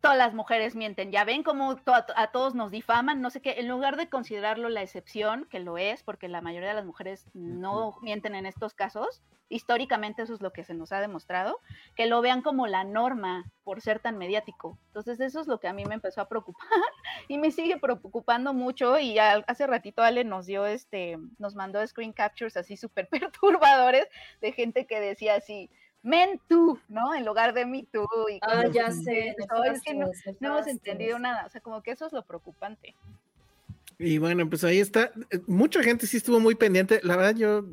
todas 0.04 0.18
las 0.18 0.34
mujeres 0.34 0.76
mienten. 0.76 1.10
Ya 1.10 1.24
ven 1.24 1.42
cómo 1.42 1.78
a, 1.86 2.26
todos 2.26 2.54
nos 2.54 2.70
difaman, 2.70 3.22
no 3.22 3.30
sé 3.30 3.40
qué, 3.40 3.54
en 3.56 3.68
lugar 3.68 3.96
de 3.96 4.10
considerarlo 4.10 4.68
la 4.68 4.82
excepción, 4.82 5.46
que 5.46 5.60
lo 5.60 5.78
es, 5.78 6.02
porque 6.02 6.28
la 6.28 6.42
mayoría 6.42 6.68
de 6.68 6.74
las 6.74 6.84
mujeres 6.84 7.24
no 7.32 7.96
mienten 8.02 8.34
en 8.34 8.44
estos 8.44 8.74
casos, 8.74 9.22
históricamente 9.48 10.20
eso 10.20 10.34
es 10.34 10.42
lo 10.42 10.52
que 10.52 10.62
se 10.62 10.74
nos 10.74 10.92
ha 10.92 11.00
demostrado, 11.00 11.58
que 11.96 12.04
lo 12.04 12.20
vean 12.20 12.42
como 12.42 12.66
la 12.66 12.84
norma 12.84 13.50
por 13.62 13.80
ser 13.80 13.98
tan 13.98 14.18
mediático. 14.18 14.78
Entonces 14.88 15.20
eso 15.20 15.40
es 15.40 15.46
lo 15.46 15.58
que 15.58 15.68
a 15.68 15.72
mí 15.72 15.86
me 15.86 15.94
empezó 15.94 16.20
a 16.20 16.28
preocupar 16.28 16.68
y 17.28 17.38
me 17.38 17.50
sigue 17.50 17.78
preocupando 17.78 18.52
mucho 18.52 18.98
y 18.98 19.18
hace 19.18 19.66
ratito 19.66 20.02
Ale 20.02 20.24
nos 20.24 20.44
dio 20.44 20.66
este, 20.66 21.16
nos 21.38 21.54
mandó 21.54 21.86
screen 21.86 22.12
captures 22.12 22.58
así 22.58 22.76
súper 22.76 23.08
perturbadores 23.08 24.06
de 24.42 24.52
gente 24.52 24.86
que 24.86 25.00
decía 25.00 25.36
así, 25.36 25.70
men 26.04 26.38
tú, 26.48 26.78
¿no? 26.88 27.14
En 27.14 27.24
lugar 27.24 27.54
de 27.54 27.66
me 27.66 27.84
tú. 27.90 28.06
Y 28.30 28.38
ah, 28.42 28.66
ya 28.68 28.92
sé. 28.92 29.34
es 29.66 29.82
que 29.82 29.94
no, 29.94 30.10
hemos 30.40 30.66
entendido 30.68 31.18
nada, 31.18 31.46
o 31.46 31.50
sea, 31.50 31.60
como 31.60 31.82
que 31.82 31.90
eso 31.90 32.06
es 32.06 32.12
lo 32.12 32.22
preocupante. 32.22 32.94
Y 33.98 34.18
bueno, 34.18 34.48
pues 34.48 34.62
ahí 34.64 34.78
está. 34.78 35.12
Mucha 35.46 35.82
gente 35.82 36.06
sí 36.06 36.18
estuvo 36.18 36.38
muy 36.40 36.54
pendiente. 36.54 37.00
La 37.02 37.16
verdad, 37.16 37.34
yo 37.34 37.64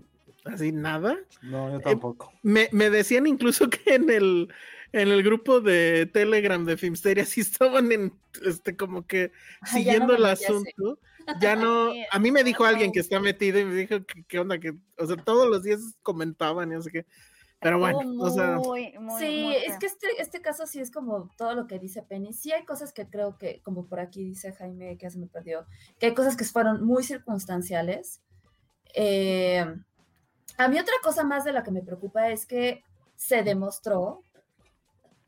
así 0.46 0.72
nada. 0.72 1.18
No, 1.42 1.72
yo 1.72 1.80
tampoco. 1.82 2.32
me, 2.42 2.70
me, 2.72 2.90
decían 2.90 3.28
incluso 3.28 3.70
que 3.70 3.96
en 3.96 4.10
el, 4.10 4.54
en 4.94 5.10
el 5.10 5.24
grupo 5.24 5.60
de 5.60 6.06
Telegram 6.06 6.64
de 6.66 6.78
Filmsteria 6.78 7.26
sí 7.26 7.42
estaban 7.42 7.92
en, 7.92 8.14
este, 8.46 8.78
como 8.78 9.06
que 9.06 9.32
siguiendo 9.66 10.16
el 10.16 10.26
asunto. 10.26 11.00
Ya 11.42 11.56
no, 11.58 11.92
a 12.12 12.20
mí 12.20 12.32
me 12.32 12.46
dijo 12.46 12.64
alguien 12.64 12.94
que 12.94 13.02
está 13.02 13.20
metido 13.20 13.60
y 13.60 13.66
me 13.66 13.76
dijo 13.76 13.98
qué 14.28 14.40
onda, 14.40 14.58
que, 14.58 14.74
o 14.98 15.06
sea, 15.06 15.18
todos 15.18 15.50
los 15.50 15.64
días 15.64 15.82
comentaban 16.02 16.72
y 16.72 16.76
no 16.76 16.82
sé 16.82 16.92
qué. 16.92 17.06
Pero 17.62 17.78
bueno, 17.78 18.00
o 18.20 18.30
sea. 18.32 18.60
sí, 19.20 19.54
es 19.68 19.78
que 19.78 19.86
este, 19.86 20.08
este 20.18 20.42
caso 20.42 20.66
sí 20.66 20.80
es 20.80 20.90
como 20.90 21.30
todo 21.38 21.54
lo 21.54 21.68
que 21.68 21.78
dice 21.78 22.02
Penny. 22.02 22.34
Sí 22.34 22.52
hay 22.52 22.66
cosas 22.66 22.92
que 22.92 23.08
creo 23.08 23.38
que, 23.38 23.62
como 23.62 23.86
por 23.86 24.00
aquí 24.00 24.24
dice 24.24 24.52
Jaime, 24.52 24.98
que 24.98 25.04
ya 25.04 25.12
se 25.12 25.20
me 25.20 25.28
perdió, 25.28 25.68
que 26.00 26.08
hay 26.08 26.14
cosas 26.16 26.36
que 26.36 26.44
fueron 26.44 26.84
muy 26.84 27.04
circunstanciales. 27.04 28.20
Eh, 28.96 29.64
a 30.58 30.68
mí 30.68 30.80
otra 30.80 30.96
cosa 31.04 31.24
más 31.24 31.44
de 31.44 31.54
la 31.54 31.62
que 31.62 31.70
me 31.70 31.84
preocupa 31.84 32.32
es 32.32 32.48
que 32.48 32.84
se 33.16 33.44
demostró 33.44 34.24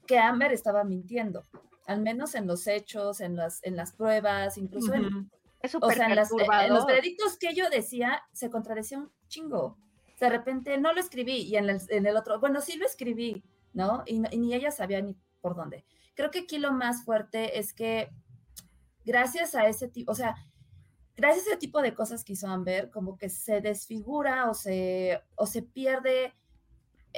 que 0.08 0.18
Amber 0.18 0.52
estaba 0.54 0.84
mintiendo, 0.84 1.44
al 1.86 2.02
menos 2.02 2.34
en 2.34 2.48
los 2.48 2.66
hechos, 2.66 3.22
en 3.22 3.36
las, 3.36 3.64
en 3.64 3.76
las 3.76 3.94
pruebas, 3.94 4.58
incluso 4.58 4.92
en, 4.96 5.30
o 5.80 5.92
sea, 5.92 6.08
en, 6.08 6.18
en 6.18 6.74
los 6.74 6.86
veredictos 6.88 7.38
que 7.38 7.54
yo 7.54 7.70
decía, 7.70 8.24
se 8.32 8.50
contradecía 8.50 8.98
un 8.98 9.12
chingo 9.28 9.78
de 10.24 10.30
repente 10.30 10.78
no 10.78 10.94
lo 10.94 11.02
escribí 11.02 11.42
y 11.42 11.58
en 11.58 11.68
el, 11.70 12.16
otro, 12.16 12.40
bueno, 12.40 12.62
sí 12.62 12.78
lo 12.78 12.86
escribí, 12.86 13.44
¿no? 13.74 14.04
Y, 14.06 14.20
ni 14.20 14.54
ella 14.54 14.72
sabía 14.72 15.02
ni 15.02 15.18
por 15.42 15.54
dónde. 15.54 15.84
Creo 16.16 16.32
que 16.32 16.40
aquí 16.40 16.60
lo 16.60 16.72
más 16.72 17.04
fuerte 17.04 17.60
es 17.60 17.74
que 17.74 18.10
gracias 19.04 19.54
a 19.54 19.68
ese 19.68 19.90
tipo, 19.90 20.14
o 20.14 20.16
sea, 20.16 20.36
gracias 21.18 21.46
a 21.46 21.50
ese 21.50 21.58
tipo 21.58 21.82
de 21.82 21.94
cosas 21.94 22.24
que 22.24 22.34
hizo 22.34 22.48
Amber, 22.48 22.90
como 22.90 23.18
que 23.18 23.28
se 23.28 23.60
desfigura 23.60 24.50
o 24.50 24.54
se, 24.54 25.22
o 25.36 25.46
se 25.46 25.62
pierde 25.62 26.34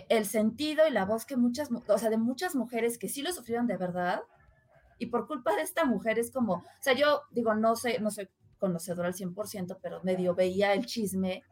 el 0.09 0.25
sentido 0.25 0.87
y 0.87 0.91
la 0.91 1.05
voz 1.05 1.25
que 1.25 1.37
muchas, 1.37 1.69
o 1.87 1.97
sea, 1.99 2.09
de 2.09 2.17
muchas 2.17 2.55
mujeres 2.55 2.97
que 2.97 3.07
sí 3.07 3.21
lo 3.21 3.31
sufrieron 3.31 3.67
de 3.67 3.77
verdad, 3.77 4.23
y 4.97 5.07
por 5.07 5.27
culpa 5.27 5.55
de 5.55 5.61
esta 5.61 5.85
mujer 5.85 6.17
es 6.17 6.31
como, 6.31 6.53
o 6.53 6.63
sea, 6.81 6.93
yo 6.93 7.21
digo, 7.29 7.53
no 7.53 7.75
sé, 7.75 7.99
no 7.99 8.09
soy 8.09 8.29
conocedora 8.57 9.09
al 9.09 9.13
100%, 9.13 9.77
pero 9.79 10.01
medio 10.01 10.33
veía 10.33 10.73
el 10.73 10.87
chisme, 10.87 11.43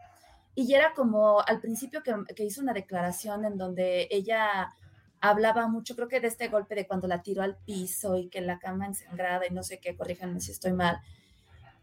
y 0.55 0.73
era 0.73 0.93
como 0.93 1.41
al 1.41 1.59
principio 1.59 2.03
que, 2.03 2.43
hizo 2.43 2.61
una 2.61 2.73
declaración 2.73 3.45
en 3.45 3.57
donde 3.57 4.07
ella 4.11 4.73
hablaba 5.19 5.67
mucho, 5.67 5.95
creo 5.95 6.07
que 6.07 6.19
de 6.19 6.27
este 6.27 6.49
golpe 6.49 6.75
de 6.75 6.85
cuando 6.85 7.07
la 7.07 7.21
tiró 7.21 7.41
al 7.41 7.57
piso 7.57 8.17
y 8.17 8.27
que 8.29 8.41
la 8.41 8.59
cama 8.59 8.85
ensangrada 8.85 9.47
y 9.47 9.53
no 9.53 9.63
sé 9.63 9.79
qué, 9.79 9.95
corríjanme 9.95 10.41
si 10.41 10.51
estoy 10.51 10.73
mal. 10.73 10.99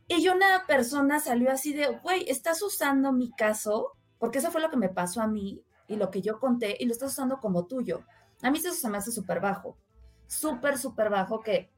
Y 0.07 0.29
una 0.29 0.67
persona 0.67 1.21
salió 1.21 1.51
así 1.51 1.73
de, 1.73 1.87
güey, 2.03 2.29
estás 2.29 2.63
usando 2.63 3.13
mi 3.13 3.31
caso, 3.33 3.93
porque 4.19 4.39
eso 4.39 4.51
fue 4.51 4.61
lo 4.61 4.71
que 4.71 4.77
me 4.77 4.89
pasó 4.89 5.23
a 5.23 5.27
mí 5.27 5.63
y 5.89 5.97
lo 5.97 6.11
que 6.11 6.21
yo 6.21 6.39
conté, 6.39 6.77
y 6.79 6.87
lo 6.87 6.93
estás 6.93 7.13
usando 7.13 7.39
como 7.41 7.67
tuyo. 7.67 8.03
A 8.43 8.51
mí 8.51 8.59
eso 8.59 8.73
se 8.73 8.89
me 8.89 8.99
hace 8.99 9.11
súper 9.11 9.41
bajo, 9.41 9.77
súper, 10.27 10.79
súper 10.79 11.11
bajo, 11.11 11.41
que 11.41 11.71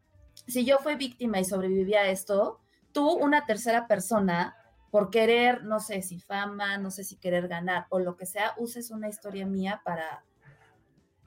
si 0.46 0.64
yo 0.64 0.78
fui 0.78 0.96
víctima 0.96 1.40
y 1.40 1.44
sobreviví 1.44 1.94
a 1.94 2.08
esto, 2.08 2.60
tú, 2.92 3.08
una 3.10 3.46
tercera 3.46 3.86
persona, 3.86 4.56
por 4.92 5.08
querer, 5.08 5.64
no 5.64 5.80
sé 5.80 6.02
si 6.02 6.20
fama, 6.20 6.76
no 6.76 6.90
sé 6.90 7.02
si 7.02 7.16
querer 7.16 7.48
ganar 7.48 7.86
o 7.88 7.98
lo 7.98 8.14
que 8.18 8.26
sea, 8.26 8.52
uses 8.58 8.90
una 8.90 9.08
historia 9.08 9.46
mía 9.46 9.80
para 9.86 10.22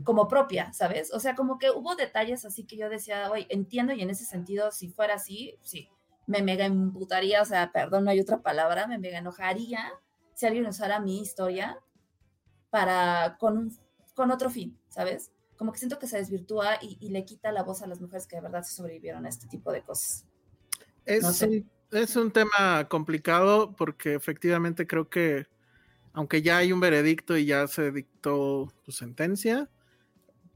como 0.03 0.27
propia, 0.27 0.71
¿sabes? 0.71 1.11
O 1.11 1.19
sea, 1.19 1.33
como 1.33 1.57
que 1.57 1.71
hubo 1.71 1.95
detalles 1.95 2.45
así 2.45 2.65
que 2.65 2.77
yo 2.77 2.89
decía, 2.89 3.31
oye, 3.31 3.47
entiendo 3.49 3.91
y 3.91 4.03
en 4.03 4.11
ese 4.11 4.23
sentido, 4.23 4.71
si 4.71 4.89
fuera 4.89 5.15
así, 5.15 5.57
sí, 5.63 5.89
me 6.27 6.43
mega 6.43 6.65
emputaría, 6.65 7.41
o 7.41 7.45
sea, 7.45 7.71
perdón, 7.71 8.03
no 8.03 8.11
hay 8.11 8.19
otra 8.19 8.43
palabra, 8.43 8.85
me 8.85 8.99
mega 8.99 9.17
enojaría 9.17 9.91
si 10.35 10.45
alguien 10.45 10.67
usara 10.67 10.99
mi 10.99 11.19
historia 11.19 11.79
para, 12.69 13.35
con, 13.39 13.75
con 14.13 14.29
otro 14.29 14.51
fin, 14.51 14.79
¿sabes? 14.89 15.31
Como 15.57 15.71
que 15.71 15.79
siento 15.79 15.97
que 15.97 16.05
se 16.05 16.17
desvirtúa 16.17 16.77
y, 16.83 17.09
le 17.09 17.25
quita 17.25 17.51
la 17.51 17.63
voz 17.63 17.81
a 17.81 17.87
las 17.87 17.99
mujeres 17.99 18.27
que 18.27 18.35
de 18.35 18.43
verdad 18.43 18.61
se 18.61 18.75
sobrevivieron 18.75 19.25
a 19.25 19.29
este 19.29 19.47
tipo 19.47 19.71
de 19.71 19.81
cosas. 19.81 20.23
Es, 21.05 21.23
un, 21.41 21.67
es 21.95 22.15
un 22.15 22.31
tema 22.31 22.87
complicado 22.89 23.73
porque 23.75 24.13
efectivamente 24.13 24.87
creo 24.87 25.09
que 25.09 25.47
aunque 26.13 26.41
ya 26.41 26.57
hay 26.57 26.71
un 26.71 26.79
veredicto 26.79 27.35
y 27.37 27.45
ya 27.45 27.67
se 27.67 27.91
dictó 27.91 28.71
tu 28.83 28.91
sentencia, 28.91 29.69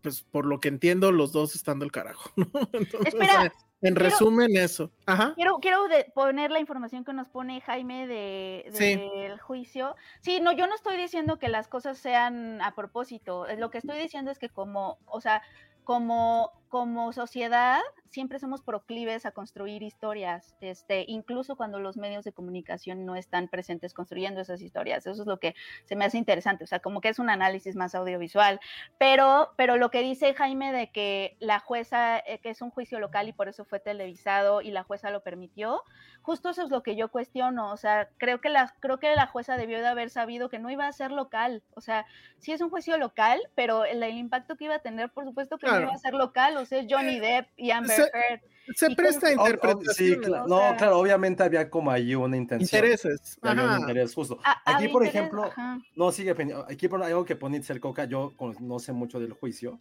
pues 0.01 0.21
por 0.21 0.45
lo 0.45 0.59
que 0.59 0.69
entiendo, 0.69 1.11
los 1.11 1.33
dos 1.33 1.55
están 1.55 1.79
del 1.79 1.91
carajo. 1.91 2.31
Espera. 3.05 3.53
En 3.81 3.95
resumen, 3.95 4.57
eso. 4.57 4.91
Ajá. 5.05 5.33
Quiero, 5.35 5.59
quiero 5.59 5.85
poner 6.13 6.51
la 6.51 6.59
información 6.59 7.05
que 7.05 7.13
nos 7.13 7.29
pone 7.29 7.61
Jaime 7.61 8.07
del 8.07 8.73
de, 8.73 9.37
juicio. 9.41 9.95
Sí, 10.21 10.41
no, 10.41 10.51
yo 10.51 10.67
no 10.67 10.75
estoy 10.75 10.97
diciendo 10.97 11.39
que 11.39 11.47
las 11.47 11.69
cosas 11.69 11.97
sean 11.97 12.61
a 12.61 12.75
propósito. 12.75 13.45
Lo 13.57 13.69
que 13.69 13.77
estoy 13.77 13.97
diciendo 13.97 14.31
es 14.31 14.39
que 14.39 14.49
como, 14.49 14.99
o 15.05 15.21
sea, 15.21 15.41
como, 15.85 16.51
como 16.69 17.11
sociedad 17.13 17.81
siempre 18.09 18.39
somos 18.39 18.61
proclives 18.61 19.25
a 19.25 19.31
construir 19.31 19.83
historias, 19.83 20.55
este, 20.61 21.05
incluso 21.07 21.55
cuando 21.55 21.79
los 21.79 21.97
medios 21.97 22.23
de 22.23 22.33
comunicación 22.33 23.05
no 23.05 23.15
están 23.15 23.47
presentes 23.47 23.93
construyendo 23.93 24.41
esas 24.41 24.61
historias. 24.61 25.05
Eso 25.05 25.21
es 25.21 25.27
lo 25.27 25.39
que 25.39 25.55
se 25.85 25.95
me 25.95 26.05
hace 26.05 26.17
interesante, 26.17 26.63
o 26.63 26.67
sea, 26.67 26.79
como 26.79 27.01
que 27.01 27.09
es 27.09 27.19
un 27.19 27.29
análisis 27.29 27.75
más 27.75 27.95
audiovisual. 27.95 28.59
Pero, 28.97 29.53
pero 29.57 29.77
lo 29.77 29.91
que 29.91 30.01
dice 30.01 30.33
Jaime 30.33 30.71
de 30.71 30.91
que 30.91 31.37
la 31.39 31.59
jueza, 31.59 32.19
eh, 32.19 32.39
que 32.39 32.49
es 32.49 32.61
un 32.61 32.71
juicio 32.71 32.99
local 32.99 33.27
y 33.27 33.33
por 33.33 33.47
eso 33.47 33.65
fue 33.65 33.79
televisado 33.79 34.61
y 34.61 34.71
la 34.71 34.83
jueza 34.83 35.11
lo 35.11 35.21
permitió, 35.21 35.83
justo 36.21 36.49
eso 36.49 36.63
es 36.63 36.69
lo 36.69 36.83
que 36.83 36.95
yo 36.95 37.09
cuestiono. 37.09 37.71
O 37.71 37.77
sea, 37.77 38.09
creo 38.17 38.41
que 38.41 38.49
la, 38.49 38.73
creo 38.79 38.99
que 38.99 39.15
la 39.15 39.27
jueza 39.27 39.57
debió 39.57 39.79
de 39.79 39.87
haber 39.87 40.09
sabido 40.09 40.49
que 40.49 40.59
no 40.59 40.69
iba 40.69 40.87
a 40.87 40.91
ser 40.91 41.11
local. 41.11 41.63
O 41.75 41.81
sea, 41.81 42.05
sí 42.39 42.51
es 42.51 42.61
un 42.61 42.69
juicio 42.69 42.97
local, 42.97 43.39
pero 43.55 43.85
el, 43.85 44.03
impacto 44.09 44.55
que 44.55 44.65
iba 44.65 44.75
a 44.75 44.79
tener, 44.79 45.09
por 45.09 45.25
supuesto 45.25 45.57
que 45.57 45.67
no 45.67 45.79
iba 45.79 45.93
a 45.93 45.97
ser 45.97 46.13
local. 46.13 46.57
O 46.61 46.65
sea, 46.65 46.85
Johnny 46.89 47.17
eh, 47.17 47.21
Depp 47.21 47.47
y 47.57 47.71
Amber 47.71 47.99
Heard. 47.99 48.41
Se 48.75 48.93
presta 48.95 49.27
a 49.27 49.33
interpretación. 49.33 50.21
no, 50.47 50.75
claro, 50.77 50.99
obviamente 50.99 51.43
había 51.43 51.69
como 51.69 51.89
ahí 51.91 52.13
una 52.15 52.37
intención. 52.37 52.83
Intereses. 52.83 53.37
Había 53.41 53.65
un 53.65 53.79
interés 53.81 54.13
justo. 54.13 54.39
aquí, 54.65 54.87
por 54.89 55.05
ejemplo, 55.05 55.51
no 55.95 56.11
sigue 56.11 56.35
aquí 56.67 56.87
por 56.87 57.01
algo 57.01 57.25
que 57.25 57.35
pone 57.35 57.57
Itzel 57.57 57.79
Coca, 57.79 58.05
yo 58.05 58.33
no 58.59 58.79
sé 58.79 58.93
mucho 58.93 59.19
del 59.19 59.33
juicio, 59.33 59.79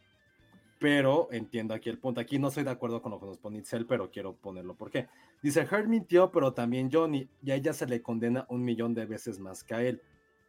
pero 0.78 1.28
entiendo 1.32 1.74
aquí 1.74 1.90
el 1.90 1.98
punto. 1.98 2.20
Aquí 2.20 2.38
no 2.38 2.48
estoy 2.48 2.64
de 2.64 2.70
acuerdo 2.70 3.02
con 3.02 3.12
lo 3.12 3.20
que 3.20 3.26
nos 3.26 3.38
pone 3.38 3.58
Itzel, 3.58 3.86
pero 3.86 4.10
quiero 4.10 4.34
ponerlo. 4.34 4.74
¿Por 4.74 4.90
qué? 4.90 5.08
Dice, 5.42 5.60
Heard 5.70 5.88
mintió, 5.88 6.30
pero 6.30 6.54
también 6.54 6.90
Johnny, 6.90 7.28
y 7.42 7.50
a 7.50 7.56
ella 7.56 7.72
se 7.72 7.86
le 7.86 8.00
condena 8.00 8.46
un 8.48 8.64
millón 8.64 8.94
de 8.94 9.06
veces 9.06 9.38
más 9.38 9.64
que 9.64 9.74
a 9.74 9.82
él. 9.82 10.00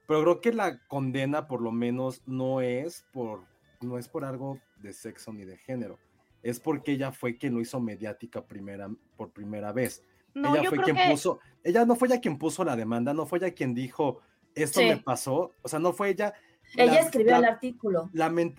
Pero 0.07 0.21
creo 0.23 0.41
que 0.41 0.53
la 0.53 0.79
condena, 0.87 1.47
por 1.47 1.61
lo 1.61 1.71
menos, 1.71 2.23
no 2.25 2.61
es 2.61 3.05
por, 3.11 3.43
no 3.81 3.97
es 3.97 4.07
por 4.07 4.25
algo 4.25 4.59
de 4.77 4.93
sexo 4.93 5.33
ni 5.33 5.45
de 5.45 5.57
género. 5.57 5.99
Es 6.41 6.59
porque 6.59 6.93
ella 6.93 7.11
fue 7.11 7.37
quien 7.37 7.53
lo 7.53 7.61
hizo 7.61 7.79
mediática 7.79 8.45
primera, 8.45 8.89
por 9.17 9.31
primera 9.31 9.71
vez. 9.71 10.03
ella 10.33 10.69
fue 10.69 10.79
quien 10.79 10.97
puso, 11.09 11.39
ella 11.63 11.85
no 11.85 11.95
fue 11.95 12.07
ella 12.07 12.21
quien 12.21 12.37
puso 12.37 12.63
la 12.63 12.75
demanda, 12.75 13.13
no 13.13 13.25
fue 13.25 13.39
ella 13.39 13.51
quien 13.51 13.73
dijo, 13.73 14.19
esto 14.55 14.81
me 14.81 14.97
pasó, 14.97 15.53
o 15.61 15.67
sea, 15.67 15.79
no 15.79 15.93
fue 15.93 16.09
ella, 16.09 16.33
ella 16.75 16.99
escribió 16.99 17.37
el 17.37 17.45
artículo. 17.45 18.09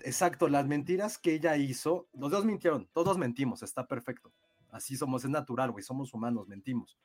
exacto, 0.03 0.47
las 0.49 0.67
mentiras 0.67 1.17
que 1.17 1.33
ella 1.33 1.55
hizo, 1.57 2.07
los 2.13 2.31
dos 2.31 2.45
mintieron, 2.45 2.87
todos 2.93 3.17
mentimos, 3.17 3.63
está 3.63 3.87
perfecto. 3.87 4.31
Así 4.69 4.95
somos, 4.95 5.23
es 5.23 5.29
natural, 5.29 5.71
güey, 5.71 5.83
somos 5.83 6.13
humanos, 6.13 6.47
mentimos. 6.47 6.97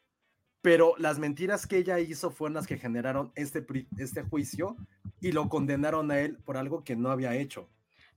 Pero 0.62 0.94
las 0.98 1.18
mentiras 1.18 1.66
que 1.66 1.78
ella 1.78 2.00
hizo 2.00 2.30
fueron 2.30 2.54
las 2.54 2.66
que 2.66 2.78
generaron 2.78 3.32
este, 3.34 3.64
este 3.98 4.22
juicio 4.22 4.76
y 5.20 5.32
lo 5.32 5.48
condenaron 5.48 6.10
a 6.10 6.18
él 6.20 6.38
por 6.38 6.56
algo 6.56 6.82
que 6.82 6.96
no 6.96 7.10
había 7.10 7.34
hecho. 7.34 7.68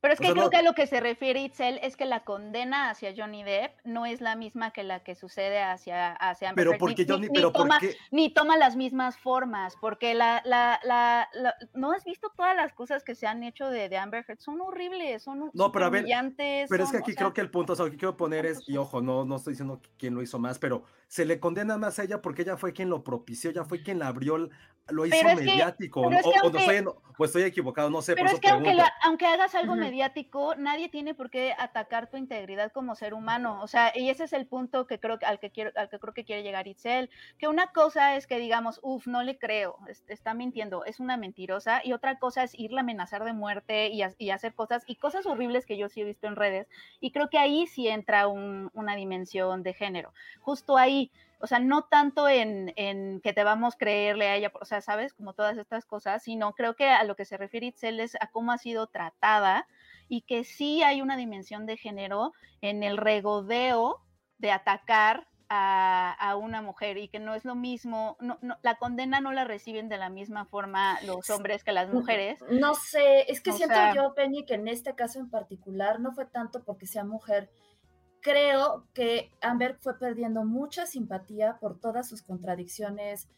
Pero 0.01 0.13
es 0.13 0.19
que 0.19 0.31
creo 0.31 0.49
que 0.49 0.57
a 0.57 0.61
lo 0.61 0.73
que 0.73 0.87
se 0.87 0.99
refiere 0.99 1.41
Itzel 1.41 1.79
es 1.83 1.97
que 1.97 2.05
la 2.05 2.23
condena 2.23 2.89
hacia 2.89 3.13
Johnny 3.15 3.43
Depp 3.43 3.73
no 3.83 4.05
es 4.05 4.21
la 4.21 4.35
misma 4.35 4.71
que 4.71 4.83
la 4.83 5.03
que 5.03 5.15
sucede 5.15 5.61
hacia, 5.61 6.13
hacia 6.13 6.53
Pero 6.53 6.77
porque 6.77 7.05
Johnny, 7.07 7.27
ni, 7.27 7.33
pero 7.33 7.51
toma, 7.51 7.79
qué? 7.79 7.95
ni 8.11 8.33
toma 8.33 8.57
las 8.57 8.75
mismas 8.75 9.17
formas, 9.17 9.75
porque 9.81 10.13
la, 10.13 10.41
la, 10.45 10.79
la, 10.83 11.27
no 11.73 11.91
has 11.91 12.05
visto 12.05 12.31
todas 12.35 12.55
las 12.55 12.73
cosas 12.73 13.03
que 13.03 13.15
se 13.15 13.27
han 13.27 13.43
hecho 13.43 13.69
de, 13.69 13.89
de 13.89 13.97
Amber 13.97 14.23
Heard, 14.27 14.39
son 14.39 14.61
horribles, 14.61 15.23
son 15.23 15.51
no, 15.53 15.71
pero 15.71 15.85
a 15.85 15.89
ver. 15.89 16.05
Pero 16.37 16.83
es 16.83 16.91
que 16.91 16.97
aquí 16.97 17.13
creo 17.13 17.33
que 17.33 17.41
el 17.41 17.51
punto, 17.51 17.73
o 17.73 17.75
sea, 17.75 17.85
lo 17.85 17.91
que 17.91 17.97
quiero 17.97 18.15
poner 18.15 18.45
es, 18.45 18.67
y 18.67 18.77
ojo, 18.77 19.01
no, 19.01 19.25
no 19.25 19.35
estoy 19.35 19.53
diciendo 19.53 19.81
quién 19.97 20.15
lo 20.15 20.21
hizo 20.21 20.39
más, 20.39 20.59
pero 20.59 20.83
se 21.07 21.25
le 21.25 21.39
condena 21.39 21.77
más 21.77 21.99
a 21.99 22.03
ella 22.03 22.21
porque 22.21 22.43
ella 22.43 22.55
fue 22.55 22.73
quien 22.73 22.89
lo 22.89 23.03
propició, 23.03 23.49
ella 23.49 23.65
fue 23.65 23.81
quien 23.81 23.99
la 23.99 24.07
abrió 24.07 24.49
lo 24.91 25.05
hizo 25.05 25.23
mediático, 25.35 26.01
o, 26.01 27.25
estoy, 27.25 27.43
equivocado, 27.43 27.89
no 27.89 28.01
sé. 28.01 28.15
Pero 28.15 28.29
es 28.29 28.39
que 28.39 28.49
aunque, 28.49 28.77
aunque, 29.03 29.25
hagas 29.25 29.53
algo 29.55 29.75
mediático, 29.75 29.88
nadie 30.57 30.89
tiene 30.89 31.13
por 31.13 31.29
qué 31.29 31.53
atacar 31.57 32.09
tu 32.09 32.17
integridad 32.17 32.71
como 32.71 32.95
ser 32.95 33.13
humano, 33.13 33.59
o 33.61 33.67
sea, 33.67 33.91
y 33.95 34.09
ese 34.09 34.25
es 34.25 34.33
el 34.33 34.45
punto 34.45 34.87
que 34.87 34.99
creo 34.99 35.17
al 35.25 35.39
que 35.39 35.51
quiero, 35.51 35.71
al 35.75 35.89
que 35.89 35.99
creo 35.99 36.13
que 36.13 36.25
quiere 36.25 36.43
llegar 36.43 36.67
Itzel, 36.67 37.09
que 37.37 37.47
una 37.47 37.67
cosa 37.67 38.15
es 38.15 38.27
que 38.27 38.39
digamos, 38.39 38.79
uff, 38.83 39.07
no 39.07 39.23
le 39.23 39.37
creo, 39.37 39.77
está 40.07 40.33
mintiendo, 40.33 40.85
es 40.85 40.99
una 40.99 41.17
mentirosa, 41.17 41.81
y 41.83 41.93
otra 41.93 42.19
cosa 42.19 42.43
es 42.43 42.57
irle 42.57 42.77
a 42.77 42.81
amenazar 42.81 43.23
de 43.23 43.33
muerte 43.33 43.89
y, 43.89 44.01
y, 44.17 44.29
hacer 44.29 44.53
cosas, 44.53 44.83
y 44.87 44.95
cosas 44.95 45.25
horribles 45.25 45.65
que 45.65 45.77
yo 45.77 45.89
sí 45.89 46.01
he 46.01 46.05
visto 46.05 46.27
en 46.27 46.35
redes, 46.35 46.67
y 46.99 47.11
creo 47.11 47.29
que 47.29 47.37
ahí 47.37 47.67
sí 47.67 47.87
entra 47.87 48.27
una 48.27 48.95
dimensión 48.95 49.63
de 49.63 49.73
género, 49.73 50.13
justo 50.41 50.77
ahí, 50.77 51.11
o 51.39 51.47
sea, 51.47 51.59
no 51.59 51.83
tanto 51.83 52.27
en, 52.27 52.73
que 53.21 53.33
te 53.33 53.43
vamos 53.43 53.75
a 53.75 53.77
creerle 53.77 54.27
a 54.27 54.35
ella, 54.35 54.51
o 54.59 54.65
sea, 54.65 54.81
sabes, 54.81 55.13
como 55.13 55.33
todas 55.33 55.57
estas 55.57 55.85
cosas, 55.85 56.23
sino 56.23 56.53
creo 56.53 56.75
que 56.75 56.89
a 56.89 57.03
lo 57.03 57.15
que 57.15 57.25
se 57.25 57.37
refiere 57.37 57.67
Itzel 57.67 57.99
es 57.99 58.15
a 58.19 58.27
cómo 58.27 58.51
ha 58.51 58.57
sido 58.57 58.87
tratada 58.87 59.67
y 60.07 60.21
que 60.21 60.43
sí 60.43 60.83
hay 60.83 61.01
una 61.01 61.17
dimensión 61.17 61.65
de 61.65 61.77
género 61.77 62.33
en 62.61 62.83
el 62.83 62.97
regodeo 62.97 64.01
de 64.37 64.51
atacar 64.51 65.27
a, 65.51 66.35
una 66.39 66.61
mujer 66.61 66.97
y 66.97 67.07
que 67.07 67.19
no 67.19 67.33
es 67.33 67.43
lo 67.43 67.55
mismo, 67.55 68.17
no, 68.19 68.37
la 68.61 68.75
condena 68.75 69.19
no 69.19 69.31
la 69.31 69.45
reciben 69.45 69.89
de 69.89 69.97
la 69.97 70.09
misma 70.09 70.45
forma 70.45 70.99
los 71.01 71.29
hombres 71.31 71.63
que 71.63 71.71
las 71.71 71.91
mujeres. 71.91 72.39
No 72.51 72.75
sé, 72.75 73.31
es 73.31 73.41
que 73.41 73.51
siento 73.51 73.75
yo, 73.95 74.13
Penny, 74.13 74.45
que 74.45 74.53
en 74.53 74.67
este 74.67 74.93
caso 74.93 75.19
en 75.19 75.29
particular 75.29 75.99
no 75.99 76.11
fue 76.11 76.25
tanto 76.25 76.63
porque 76.63 76.85
sea 76.85 77.03
mujer, 77.03 77.49
creo 78.21 78.87
que 78.93 79.31
Amber 79.41 79.77
fue 79.79 79.97
perdiendo 79.97 80.43
mucha 80.43 80.85
simpatía 80.85 81.57
por 81.59 81.79
todas 81.79 82.07
sus 82.07 82.21
contradicciones, 82.21 83.29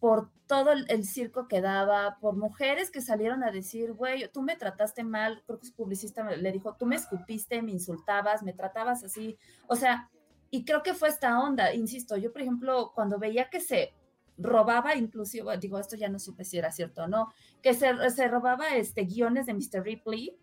por 0.00 0.30
todo 0.46 0.72
el, 0.72 1.04
circo 1.04 1.48
que 1.48 1.60
daba, 1.60 2.18
por 2.20 2.36
mujeres 2.36 2.90
que 2.90 3.00
salieron 3.00 3.42
a 3.42 3.50
decir, 3.50 3.92
güey, 3.92 4.30
tú 4.32 4.42
me 4.42 4.56
trataste 4.56 5.02
mal, 5.04 5.42
creo 5.46 5.58
que 5.58 5.66
su 5.66 5.74
publicista 5.74 6.22
le 6.36 6.52
dijo, 6.52 6.76
tú 6.76 6.86
me 6.86 6.96
escupiste, 6.96 7.62
me 7.62 7.72
insultabas, 7.72 8.42
me 8.42 8.52
tratabas 8.52 9.02
así, 9.02 9.38
o 9.66 9.74
sea, 9.74 10.10
y 10.50 10.64
creo 10.64 10.82
que 10.82 10.94
fue 10.94 11.08
esta 11.08 11.40
onda, 11.40 11.74
insisto, 11.74 12.16
yo 12.16 12.32
por 12.32 12.42
ejemplo, 12.42 12.92
cuando 12.94 13.18
veía 13.18 13.48
que 13.50 13.60
se 13.60 13.94
robaba 14.38 14.94
inclusive, 14.94 15.56
digo, 15.58 15.78
esto 15.78 15.96
ya 15.96 16.08
no 16.08 16.18
supe 16.18 16.44
si 16.44 16.58
era 16.58 16.70
cierto 16.70 17.04
o 17.04 17.08
no, 17.08 17.32
que 17.62 17.74
se, 17.74 18.10
se 18.10 18.28
robaba 18.28 18.76
este, 18.76 19.04
guiones 19.04 19.46
de 19.46 19.54
Mr. 19.54 19.82
Ripley, 19.82 20.36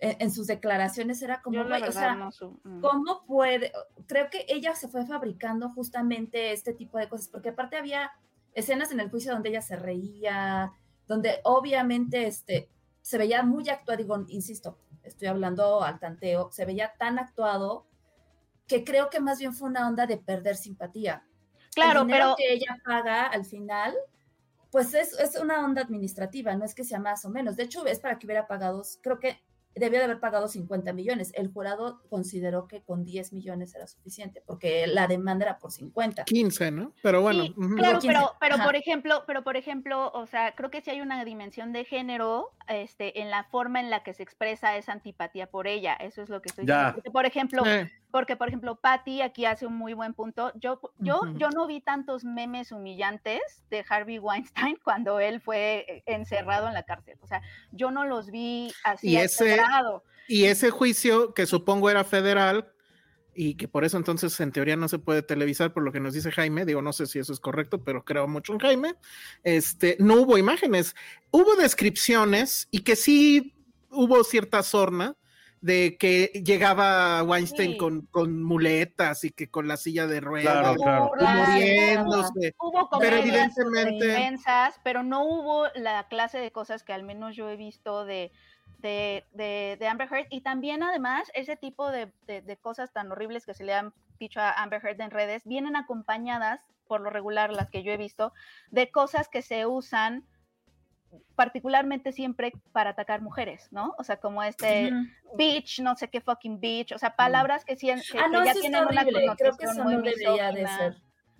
en, 0.00 0.30
sus 0.30 0.46
declaraciones 0.46 1.20
era 1.20 1.42
como, 1.42 1.60
o 1.60 1.92
sea, 1.92 2.14
mm. 2.14 2.80
¿cómo 2.80 3.24
puede? 3.26 3.70
Creo 4.06 4.30
que 4.30 4.46
ella 4.48 4.74
se 4.74 4.88
fue 4.88 5.06
fabricando 5.06 5.68
justamente 5.70 6.52
este 6.52 6.72
tipo 6.72 6.98
de 6.98 7.08
cosas, 7.08 7.28
porque 7.28 7.50
aparte 7.50 7.76
había 7.76 8.10
escenas 8.54 8.92
en 8.92 9.00
el 9.00 9.10
juicio 9.10 9.32
donde 9.32 9.50
ella 9.50 9.60
se 9.60 9.76
reía, 9.76 10.72
donde 11.06 11.40
obviamente 11.44 12.26
este, 12.26 12.70
se 13.02 13.18
veía 13.18 13.42
muy 13.42 13.68
actuado, 13.68 13.98
digo, 13.98 14.24
insisto, 14.28 14.78
estoy 15.02 15.28
hablando 15.28 15.82
al 15.82 15.98
tanteo, 15.98 16.50
se 16.50 16.64
veía 16.64 16.94
tan 16.98 17.18
actuado 17.18 17.86
que 18.66 18.84
creo 18.84 19.10
que 19.10 19.20
más 19.20 19.38
bien 19.38 19.52
fue 19.52 19.68
una 19.68 19.86
onda 19.86 20.06
de 20.06 20.16
perder 20.16 20.56
simpatía. 20.56 21.24
Claro, 21.74 22.06
pero 22.06 22.34
que 22.36 22.52
ella 22.52 22.80
paga 22.84 23.26
al 23.26 23.44
final, 23.44 23.94
pues 24.70 24.94
es, 24.94 25.12
es, 25.18 25.36
una 25.36 25.64
onda 25.64 25.82
administrativa, 25.82 26.54
no 26.56 26.64
es 26.64 26.74
que 26.74 26.84
sea 26.84 26.98
más 27.00 27.24
o 27.24 27.30
menos. 27.30 27.56
De 27.56 27.64
hecho, 27.64 27.84
es 27.86 28.00
para 28.00 28.18
que 28.18 28.26
hubiera 28.26 28.46
pagado, 28.46 28.82
creo 29.02 29.18
que 29.18 29.40
debió 29.74 29.98
de 29.98 30.04
haber 30.04 30.20
pagado 30.20 30.48
50 30.48 30.92
millones. 30.92 31.32
El 31.34 31.52
jurado 31.52 32.02
consideró 32.08 32.66
que 32.66 32.82
con 32.82 33.04
10 33.04 33.32
millones 33.32 33.74
era 33.74 33.86
suficiente, 33.86 34.42
porque 34.44 34.86
la 34.86 35.06
demanda 35.06 35.44
era 35.46 35.58
por 35.58 35.72
50. 35.72 36.24
15, 36.24 36.70
¿no? 36.70 36.92
Pero 37.02 37.22
bueno. 37.22 37.44
Claro, 37.76 37.98
pero, 38.02 38.32
pero 38.40 38.56
por 38.64 38.76
ejemplo, 38.76 39.24
pero 39.26 39.44
por 39.44 39.56
ejemplo, 39.56 40.10
o 40.12 40.26
sea, 40.26 40.54
creo 40.54 40.70
que 40.70 40.80
sí 40.80 40.90
hay 40.90 41.00
una 41.00 41.24
dimensión 41.24 41.72
de 41.72 41.84
género 41.84 42.52
este, 42.70 43.20
en 43.20 43.30
la 43.30 43.44
forma 43.44 43.80
en 43.80 43.90
la 43.90 44.02
que 44.02 44.14
se 44.14 44.22
expresa 44.22 44.76
esa 44.76 44.92
antipatía 44.92 45.48
por 45.48 45.66
ella. 45.66 45.94
Eso 45.94 46.22
es 46.22 46.28
lo 46.28 46.40
que 46.40 46.48
estoy 46.48 46.66
diciendo. 46.66 47.02
por 47.12 47.26
ejemplo, 47.26 47.62
porque 48.10 48.36
por 48.36 48.48
ejemplo, 48.48 48.76
Patty 48.76 49.22
aquí 49.22 49.44
hace 49.44 49.66
un 49.66 49.76
muy 49.76 49.92
buen 49.92 50.14
punto. 50.14 50.52
Yo, 50.54 50.80
yo, 50.98 51.22
yo 51.36 51.50
no 51.50 51.66
vi 51.66 51.80
tantos 51.80 52.24
memes 52.24 52.72
humillantes 52.72 53.40
de 53.70 53.84
Harvey 53.88 54.18
Weinstein 54.18 54.78
cuando 54.84 55.20
él 55.20 55.40
fue 55.40 55.84
eh, 55.88 56.02
encerrado 56.06 56.68
en 56.68 56.74
la 56.74 56.84
cárcel. 56.84 57.18
O 57.22 57.26
sea, 57.26 57.42
yo 57.72 57.90
no 57.90 58.04
los 58.04 58.30
vi 58.30 58.72
así. 58.84 59.10
Y 59.10 59.16
ese, 59.16 59.60
y 60.28 60.44
ese 60.44 60.70
juicio, 60.70 61.34
que 61.34 61.46
supongo 61.46 61.90
era 61.90 62.04
federal, 62.04 62.72
y 63.34 63.54
que 63.54 63.68
por 63.68 63.84
eso 63.84 63.96
entonces 63.96 64.38
en 64.40 64.52
teoría 64.52 64.76
no 64.76 64.88
se 64.88 64.98
puede 64.98 65.22
televisar 65.22 65.72
por 65.72 65.82
lo 65.82 65.92
que 65.92 66.00
nos 66.00 66.14
dice 66.14 66.32
Jaime, 66.32 66.64
digo, 66.64 66.82
no 66.82 66.92
sé 66.92 67.06
si 67.06 67.18
eso 67.18 67.32
es 67.32 67.40
correcto, 67.40 67.82
pero 67.84 68.04
creo 68.04 68.26
mucho 68.28 68.52
en 68.52 68.58
Jaime, 68.58 68.94
este, 69.44 69.96
no 69.98 70.16
hubo 70.16 70.38
imágenes, 70.38 70.94
hubo 71.30 71.54
descripciones 71.56 72.68
y 72.70 72.80
que 72.80 72.96
sí 72.96 73.54
hubo 73.90 74.22
cierta 74.24 74.62
sorna 74.62 75.16
de 75.60 75.98
que 75.98 76.42
llegaba 76.44 77.22
Weinstein 77.22 77.76
con, 77.76 78.06
con, 78.06 78.42
muletas 78.42 79.24
y 79.24 79.30
que 79.30 79.50
con 79.50 79.68
la 79.68 79.76
silla 79.76 80.06
de 80.06 80.20
ruedas, 80.20 80.76
claro, 80.76 81.12
muriéndose. 81.48 82.54
Hubo 82.58 82.88
pero 82.98 83.16
evidentemente 83.16 84.38
pero 84.82 85.02
no 85.02 85.24
hubo 85.24 85.66
la 85.74 86.08
clase 86.08 86.38
de 86.38 86.50
cosas 86.50 86.82
que 86.82 86.94
al 86.94 87.02
menos 87.02 87.36
yo 87.36 87.50
he 87.50 87.56
visto 87.56 88.06
de 88.06 88.32
de, 88.80 89.26
de, 89.32 89.88
Amber 89.88 90.08
Heard 90.10 90.26
y 90.30 90.40
también 90.40 90.82
además 90.82 91.30
ese 91.34 91.56
tipo 91.56 91.90
de, 91.90 92.10
de, 92.26 92.56
cosas 92.56 92.92
tan 92.92 93.10
horribles 93.12 93.46
que 93.46 93.54
se 93.54 93.64
le 93.64 93.74
han 93.74 93.92
dicho 94.18 94.40
a 94.40 94.52
Amber 94.52 94.84
Heard 94.84 95.00
en 95.00 95.10
redes 95.10 95.44
vienen 95.44 95.76
acompañadas, 95.76 96.60
por 96.86 97.00
lo 97.00 97.10
regular 97.10 97.52
las 97.52 97.70
que 97.70 97.82
yo 97.82 97.92
he 97.92 97.96
visto, 97.96 98.32
de 98.70 98.90
cosas 98.90 99.28
que 99.28 99.42
se 99.42 99.66
usan 99.66 100.24
particularmente 101.34 102.12
siempre 102.12 102.52
para 102.72 102.90
atacar 102.90 103.20
mujeres, 103.20 103.68
¿no? 103.72 103.94
O 103.98 104.04
sea, 104.04 104.18
como 104.18 104.42
este 104.42 104.92
bitch, 105.36 105.80
no 105.80 105.96
sé 105.96 106.08
qué 106.08 106.20
fucking 106.20 106.60
bitch, 106.60 106.92
o 106.92 106.98
sea, 106.98 107.16
palabras 107.16 107.64
que, 107.64 107.76
sí, 107.76 107.90
ah, 107.90 107.96
no, 108.30 108.44
ya 108.44 108.54
tienen 108.54 108.84
una 108.84 109.04
connotación 109.04 109.82
muy 109.82 109.96
misógina. 109.98 110.96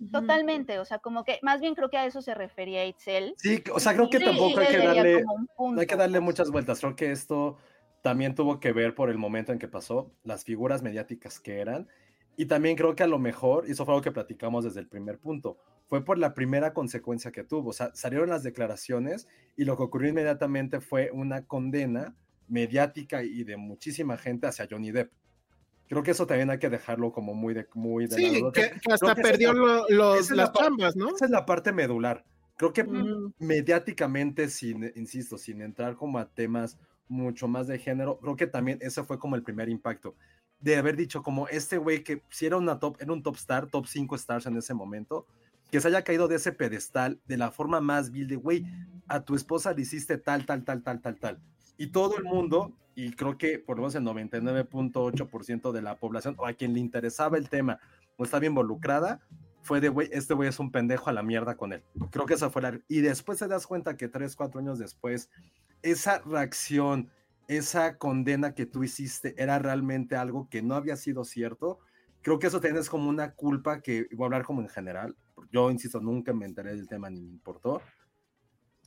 Totalmente, 0.09 0.79
o 0.79 0.85
sea, 0.85 0.99
como 0.99 1.23
que 1.23 1.39
más 1.41 1.61
bien 1.61 1.75
creo 1.75 1.89
que 1.89 1.97
a 1.97 2.05
eso 2.05 2.21
se 2.21 2.33
refería 2.33 2.85
Itzel. 2.85 3.35
Sí, 3.37 3.63
o 3.73 3.79
sea, 3.79 3.93
creo 3.93 4.09
que 4.09 4.19
tampoco 4.19 4.59
hay 4.59 4.67
que 4.67 4.77
darle, 4.77 5.23
hay 5.77 5.85
que 5.85 5.95
darle 5.95 6.19
muchas 6.19 6.49
vueltas. 6.49 6.79
Creo 6.79 6.95
que 6.95 7.11
esto 7.11 7.57
también 8.01 8.33
tuvo 8.33 8.59
que 8.59 8.71
ver 8.71 8.95
por 8.95 9.09
el 9.09 9.17
momento 9.17 9.51
en 9.51 9.59
que 9.59 9.67
pasó, 9.67 10.11
las 10.23 10.43
figuras 10.43 10.81
mediáticas 10.81 11.39
que 11.39 11.59
eran, 11.59 11.87
y 12.35 12.45
también 12.45 12.75
creo 12.75 12.95
que 12.95 13.03
a 13.03 13.07
lo 13.07 13.19
mejor, 13.19 13.65
y 13.67 13.71
eso 13.71 13.85
fue 13.85 13.93
algo 13.93 14.03
que 14.03 14.11
platicamos 14.11 14.63
desde 14.63 14.79
el 14.79 14.87
primer 14.87 15.19
punto, 15.19 15.57
fue 15.87 16.03
por 16.03 16.17
la 16.17 16.33
primera 16.33 16.73
consecuencia 16.73 17.31
que 17.31 17.43
tuvo. 17.43 17.71
O 17.71 17.73
sea, 17.73 17.91
salieron 17.93 18.29
las 18.29 18.43
declaraciones 18.43 19.27
y 19.57 19.65
lo 19.65 19.75
que 19.75 19.83
ocurrió 19.83 20.09
inmediatamente 20.09 20.79
fue 20.79 21.11
una 21.11 21.45
condena 21.45 22.15
mediática 22.47 23.23
y 23.23 23.43
de 23.43 23.57
muchísima 23.57 24.17
gente 24.17 24.47
hacia 24.47 24.67
Johnny 24.69 24.91
Depp. 24.91 25.11
Creo 25.91 26.03
que 26.03 26.11
eso 26.11 26.25
también 26.25 26.49
hay 26.49 26.57
que 26.57 26.69
dejarlo 26.69 27.11
como 27.11 27.33
muy 27.33 27.53
de 27.53 27.67
muy 27.73 28.07
de 28.07 28.15
Sí, 28.15 28.41
que, 28.53 28.71
hasta 28.89 29.13
perdió 29.13 29.51
los, 29.51 30.31
las 30.31 30.53
chambas, 30.53 30.95
¿no? 30.95 31.13
Esa 31.13 31.25
es 31.25 31.31
la 31.31 31.45
parte 31.45 31.73
medular. 31.73 32.23
Creo 32.55 32.71
que 32.71 32.87
mediáticamente, 33.37 34.47
sin, 34.47 34.89
insisto, 34.95 35.37
sin 35.37 35.61
entrar 35.61 35.97
como 35.97 36.17
a 36.17 36.29
temas 36.29 36.77
mucho 37.09 37.49
más 37.49 37.67
de 37.67 37.77
género, 37.77 38.17
creo 38.19 38.37
que 38.37 38.47
también 38.47 38.77
ese 38.79 39.03
fue 39.03 39.19
como 39.19 39.35
el 39.35 39.43
primer 39.43 39.67
impacto 39.67 40.15
de 40.61 40.77
haber 40.77 40.95
dicho 40.95 41.23
como 41.23 41.49
este 41.49 41.77
güey 41.77 42.05
que 42.05 42.21
si 42.29 42.45
era 42.45 42.55
una 42.55 42.79
top, 42.79 42.95
era 43.01 43.11
un 43.11 43.21
top 43.21 43.35
star, 43.35 43.67
top 43.67 43.85
5 43.85 44.15
stars 44.15 44.45
en 44.45 44.55
ese 44.55 44.73
momento, 44.73 45.25
que 45.71 45.81
se 45.81 45.89
haya 45.89 46.05
caído 46.05 46.29
de 46.29 46.37
ese 46.37 46.53
pedestal 46.53 47.19
de 47.25 47.35
la 47.35 47.51
forma 47.51 47.81
más 47.81 48.11
vil 48.11 48.29
de 48.29 48.37
güey, 48.37 48.65
a 49.09 49.25
tu 49.25 49.35
esposa 49.35 49.73
le 49.73 49.81
hiciste 49.81 50.17
tal, 50.17 50.45
tal, 50.45 50.63
tal, 50.63 50.83
tal, 50.83 51.01
tal, 51.01 51.17
tal. 51.17 51.39
Y 51.77 51.87
todo 51.87 52.17
el 52.17 52.23
mundo 52.23 52.75
y 52.95 53.11
creo 53.11 53.37
que 53.37 53.59
por 53.59 53.77
lo 53.77 53.83
menos 53.83 53.95
el 53.95 54.03
99.8% 54.03 55.71
de 55.71 55.81
la 55.81 55.97
población 55.97 56.35
o 56.37 56.45
a 56.45 56.53
quien 56.53 56.73
le 56.73 56.79
interesaba 56.79 57.37
el 57.37 57.49
tema 57.49 57.79
no 58.17 58.25
estaba 58.25 58.45
involucrada, 58.45 59.21
fue 59.63 59.79
de, 59.79 59.89
güey, 59.89 60.09
este 60.11 60.33
güey 60.33 60.49
es 60.49 60.59
un 60.59 60.71
pendejo 60.71 61.09
a 61.09 61.13
la 61.13 61.23
mierda 61.23 61.55
con 61.55 61.71
él. 61.73 61.83
Creo 62.09 62.25
que 62.25 62.33
esa 62.33 62.49
fue 62.49 62.61
la... 62.61 62.79
Y 62.87 63.01
después 63.01 63.39
te 63.39 63.47
das 63.47 63.67
cuenta 63.67 63.95
que 63.95 64.07
tres, 64.07 64.35
cuatro 64.35 64.59
años 64.59 64.79
después, 64.79 65.29
esa 65.81 66.19
reacción, 66.19 67.09
esa 67.47 67.97
condena 67.97 68.53
que 68.53 68.65
tú 68.65 68.83
hiciste 68.83 69.35
era 69.41 69.59
realmente 69.59 70.15
algo 70.15 70.49
que 70.49 70.61
no 70.61 70.75
había 70.75 70.97
sido 70.97 71.23
cierto. 71.23 71.79
Creo 72.21 72.39
que 72.39 72.47
eso 72.47 72.59
tienes 72.59 72.89
como 72.89 73.09
una 73.09 73.33
culpa 73.33 73.81
que, 73.81 74.07
voy 74.11 74.23
a 74.23 74.25
hablar 74.25 74.43
como 74.43 74.61
en 74.61 74.69
general, 74.69 75.15
yo 75.51 75.71
insisto, 75.71 75.99
nunca 75.99 76.33
me 76.33 76.45
enteré 76.45 76.75
del 76.75 76.87
tema 76.87 77.09
ni 77.09 77.21
me 77.21 77.31
importó, 77.31 77.81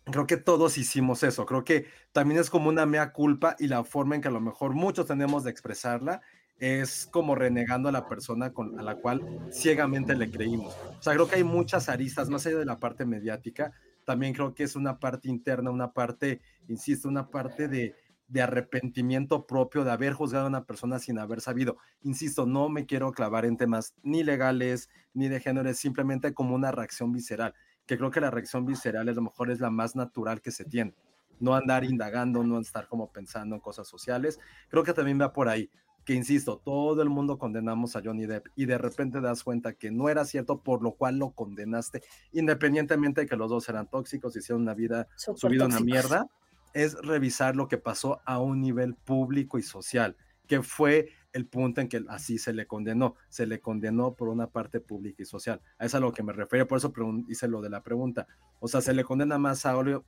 creo 0.05 0.26
que 0.26 0.36
todos 0.36 0.78
hicimos 0.78 1.22
eso. 1.22 1.46
Creo 1.46 1.64
que 1.64 1.86
también 2.12 2.40
es 2.40 2.50
como 2.50 2.68
una 2.68 2.86
mea 2.86 3.12
culpa 3.12 3.57
y 3.59 3.68
la 3.68 3.84
forma 3.84 4.14
en 4.14 4.20
que 4.20 4.28
a 4.28 4.32
lo 4.32 4.40
mejor 4.40 4.74
muchos 4.74 5.07
tenemos 5.07 5.44
de 5.44 5.50
expresarla 5.50 6.22
es 6.59 7.09
como 7.11 7.34
renegando 7.34 7.88
a 7.88 7.92
la 7.92 8.07
persona 8.07 8.52
con, 8.52 8.78
a 8.78 8.82
la 8.82 8.96
cual 8.96 9.22
ciegamente 9.50 10.14
le 10.14 10.30
creímos. 10.30 10.74
O 10.98 11.02
sea, 11.02 11.14
creo 11.14 11.28
que 11.28 11.36
hay 11.36 11.44
muchas 11.44 11.88
aristas, 11.88 12.30
más 12.30 12.46
allá 12.46 12.59
de 12.59 12.64
la 12.64 12.78
parte 12.78 13.05
mediática, 13.05 13.72
también 14.05 14.34
creo 14.34 14.55
que 14.55 14.62
es 14.62 14.76
una 14.76 15.00
parte 15.00 15.28
interna, 15.28 15.70
una 15.70 15.92
parte, 15.92 16.40
insisto, 16.68 17.09
una 17.09 17.30
parte 17.30 17.68
de, 17.68 17.96
de 18.28 18.42
arrepentimiento 18.42 19.46
propio 19.46 19.82
de 19.82 19.90
haber 19.90 20.12
juzgado 20.12 20.44
a 20.44 20.48
una 20.48 20.64
persona 20.64 20.98
sin 20.98 21.18
haber 21.18 21.40
sabido. 21.40 21.78
Insisto, 22.02 22.46
no 22.46 22.68
me 22.68 22.86
quiero 22.86 23.12
clavar 23.12 23.46
en 23.46 23.57
temas 23.57 23.94
ni 24.02 24.22
legales 24.22 24.90
ni 25.12 25.28
de 25.28 25.40
género, 25.40 25.68
es 25.68 25.78
simplemente 25.78 26.34
como 26.34 26.55
una 26.55 26.70
reacción 26.70 27.12
visceral 27.12 27.55
que 27.87 27.99
creo 27.99 28.11
que 28.11 28.20
la 28.20 28.30
reacción 28.30 28.64
visceral 28.66 29.09
a 29.09 29.12
lo 29.12 29.22
mejor 29.22 29.51
es 29.51 29.61
la 29.61 29.70
más 29.70 29.97
natural 29.97 30.41
que 30.41 30.51
se 30.51 30.64
tiene. 30.64 30.95
No 31.41 31.55
andar 31.55 31.85
indagando, 31.85 32.45
no 32.45 32.61
estar 32.61 32.89
como 32.89 33.11
pensando 33.11 33.57
en 33.57 33.61
cosas 33.61 33.89
sociales. 33.89 34.39
Creo 34.68 34.85
que 34.85 34.93
también 34.93 35.20
va 35.20 35.32
por 35.32 35.49
ahí, 35.49 35.68
que 36.05 36.14
insisto, 36.14 36.61
todo 36.62 37.03
el 37.03 37.09
mundo 37.09 37.39
condenamos 37.39 37.97
a 37.97 38.03
Johnny 38.05 38.26
Depp 38.26 38.49
y 38.55 38.66
de 38.66 38.78
repente 38.78 39.20
das 39.20 39.43
cuenta 39.43 39.72
que 39.72 39.91
no 39.91 40.09
era 40.09 40.24
cierto, 40.24 40.61
por 40.61 40.82
lo 40.82 40.93
cual 40.93 41.18
lo 41.18 41.30
condenaste, 41.30 42.03
independientemente 42.32 43.22
de 43.22 43.26
que 43.26 43.37
los 43.37 43.51
dos 43.51 43.68
eran 43.68 43.89
tóxicos, 43.89 44.37
hicieron 44.37 44.62
una 44.62 44.74
vida, 44.74 45.09
su 45.16 45.49
vida 45.49 45.66
una 45.66 45.80
mierda, 45.80 46.26
es 46.74 46.95
revisar 47.03 47.57
lo 47.57 47.68
que 47.68 47.78
pasó 47.78 48.20
a 48.26 48.39
un 48.39 48.61
nivel 48.61 48.95
público 48.95 49.59
y 49.59 49.62
social, 49.62 50.16
que 50.47 50.62
fue 50.62 51.09
el 51.35 51.47
punto 51.47 51.80
en 51.80 51.89
que 51.89 52.03
así 52.09 52.39
se 52.39 52.55
le 52.55 52.66
condenó. 52.66 53.16
Se 53.28 53.47
le 53.47 53.61
condenó 53.61 54.14
por 54.14 54.28
una 54.28 54.47
parte 54.47 54.80
pública 54.80 55.22
y 55.22 55.26
social. 55.26 55.61
A 55.78 55.85
eso 55.85 55.97
es 55.99 56.03
a 56.03 56.07
lo 56.07 56.12
que 56.12 56.22
me 56.22 56.32
refiero, 56.32 56.66
por 56.66 56.78
eso 56.78 56.93
hice 57.28 57.49
lo 57.49 57.61
de 57.61 57.68
la 57.68 57.82
pregunta. 57.82 58.26
O 58.61 58.68
sea, 58.68 58.80
se 58.80 58.95
le 58.95 59.05
condena 59.05 59.37
más 59.37 59.66
a 59.66 59.76
Olio, 59.76 60.05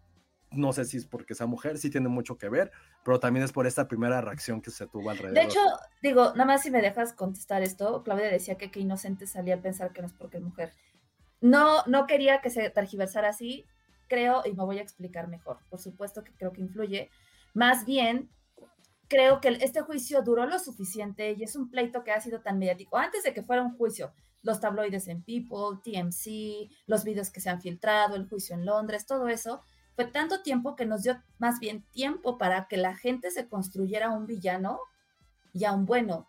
no 0.52 0.72
sé 0.72 0.84
si 0.84 0.96
es 0.96 1.04
porque 1.04 1.32
esa 1.32 1.46
mujer, 1.46 1.78
sí 1.78 1.90
tiene 1.90 2.08
mucho 2.08 2.38
que 2.38 2.48
ver, 2.48 2.70
pero 3.04 3.18
también 3.18 3.44
es 3.44 3.52
por 3.52 3.66
esta 3.66 3.88
primera 3.88 4.20
reacción 4.20 4.62
que 4.62 4.70
se 4.70 4.86
tuvo 4.86 5.10
alrededor. 5.10 5.34
De 5.34 5.42
hecho, 5.42 5.60
digo, 6.00 6.32
nada 6.32 6.44
más 6.44 6.62
si 6.62 6.70
me 6.70 6.80
dejas 6.80 7.12
contestar 7.12 7.62
esto, 7.62 8.02
Claudia 8.04 8.30
decía 8.30 8.56
que 8.56 8.70
qué 8.70 8.80
inocente 8.80 9.26
salía 9.26 9.56
a 9.56 9.60
pensar 9.60 9.92
que 9.92 10.00
no 10.00 10.06
es 10.06 10.14
porque 10.14 10.38
es 10.38 10.44
mujer. 10.44 10.72
No, 11.40 11.82
no 11.86 12.06
quería 12.06 12.40
que 12.40 12.50
se 12.50 12.70
tergiversara 12.70 13.28
así, 13.28 13.66
creo, 14.08 14.42
y 14.44 14.52
me 14.52 14.64
voy 14.64 14.78
a 14.78 14.82
explicar 14.82 15.28
mejor. 15.28 15.58
Por 15.68 15.80
supuesto 15.80 16.22
que 16.22 16.32
creo 16.32 16.52
que 16.52 16.60
influye. 16.60 17.10
Más 17.52 17.84
bien, 17.84 18.30
creo 19.08 19.40
que 19.40 19.48
este 19.60 19.80
juicio 19.82 20.22
duró 20.22 20.46
lo 20.46 20.58
suficiente 20.58 21.34
y 21.38 21.42
es 21.42 21.56
un 21.56 21.70
pleito 21.70 22.04
que 22.04 22.12
ha 22.12 22.20
sido 22.20 22.40
tan 22.40 22.58
mediático. 22.58 22.96
Antes 22.96 23.22
de 23.22 23.32
que 23.32 23.42
fuera 23.42 23.62
un 23.62 23.76
juicio, 23.76 24.12
los 24.42 24.60
tabloides 24.60 25.08
en 25.08 25.22
People, 25.22 25.80
TMC, 25.82 26.70
los 26.86 27.04
videos 27.04 27.30
que 27.30 27.40
se 27.40 27.50
han 27.50 27.60
filtrado, 27.60 28.16
el 28.16 28.28
juicio 28.28 28.54
en 28.54 28.64
Londres, 28.64 29.06
todo 29.06 29.28
eso, 29.28 29.62
fue 29.94 30.04
tanto 30.04 30.42
tiempo 30.42 30.76
que 30.76 30.86
nos 30.86 31.02
dio 31.02 31.20
más 31.38 31.58
bien 31.58 31.82
tiempo 31.90 32.38
para 32.38 32.68
que 32.68 32.76
la 32.76 32.94
gente 32.94 33.30
se 33.30 33.48
construyera 33.48 34.10
un 34.10 34.26
villano 34.26 34.78
y 35.52 35.64
a 35.64 35.72
un 35.72 35.86
bueno, 35.86 36.28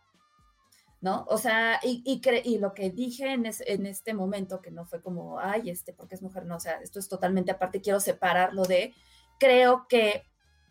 ¿no? 1.02 1.26
O 1.28 1.38
sea, 1.38 1.80
y, 1.84 2.02
y, 2.06 2.58
lo 2.60 2.74
que 2.74 2.90
dije 2.90 3.34
en, 3.34 3.46
en, 3.46 3.86
este 3.86 4.14
momento, 4.14 4.62
que 4.62 4.72
no 4.72 4.86
fue 4.86 5.02
como, 5.02 5.40
ay, 5.40 5.70
este, 5.70 5.94
porque 5.94 6.16
es 6.16 6.22
mujer, 6.22 6.46
no, 6.46 6.56
o 6.56 6.60
sea, 6.60 6.80
esto 6.82 7.00
es 7.00 7.10
totalmente 7.10 7.52
aparte, 7.52 7.82
quiero 7.82 8.00
separarlo 8.00 8.64
de, 8.64 8.94
creo 9.38 9.86
que 9.90 10.24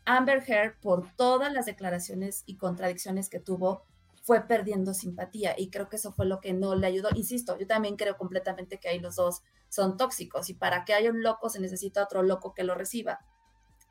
Amber 0.06 0.42
Heard, 0.46 0.78
por 0.80 1.14
todas 1.16 1.52
las 1.52 1.66
declaraciones 1.66 2.44
y 2.46 2.56
contradicciones 2.56 3.28
que 3.28 3.40
tuvo, 3.40 3.82
fue 4.22 4.40
perdiendo 4.40 4.94
simpatía 4.94 5.54
y 5.56 5.70
creo 5.70 5.88
que 5.88 5.96
eso 5.96 6.12
fue 6.12 6.26
lo 6.26 6.40
que 6.40 6.52
no 6.52 6.74
le 6.74 6.86
ayudó. 6.86 7.10
Insisto, 7.14 7.56
yo 7.58 7.66
también 7.66 7.96
creo 7.96 8.16
completamente 8.16 8.78
que 8.78 8.88
ahí 8.88 8.98
los 8.98 9.16
dos 9.16 9.42
son 9.68 9.96
tóxicos 9.96 10.50
y 10.50 10.54
para 10.54 10.84
que 10.84 10.94
haya 10.94 11.10
un 11.10 11.22
loco 11.22 11.48
se 11.48 11.60
necesita 11.60 12.02
otro 12.02 12.22
loco 12.22 12.54
que 12.54 12.64
lo 12.64 12.74
reciba. 12.74 13.20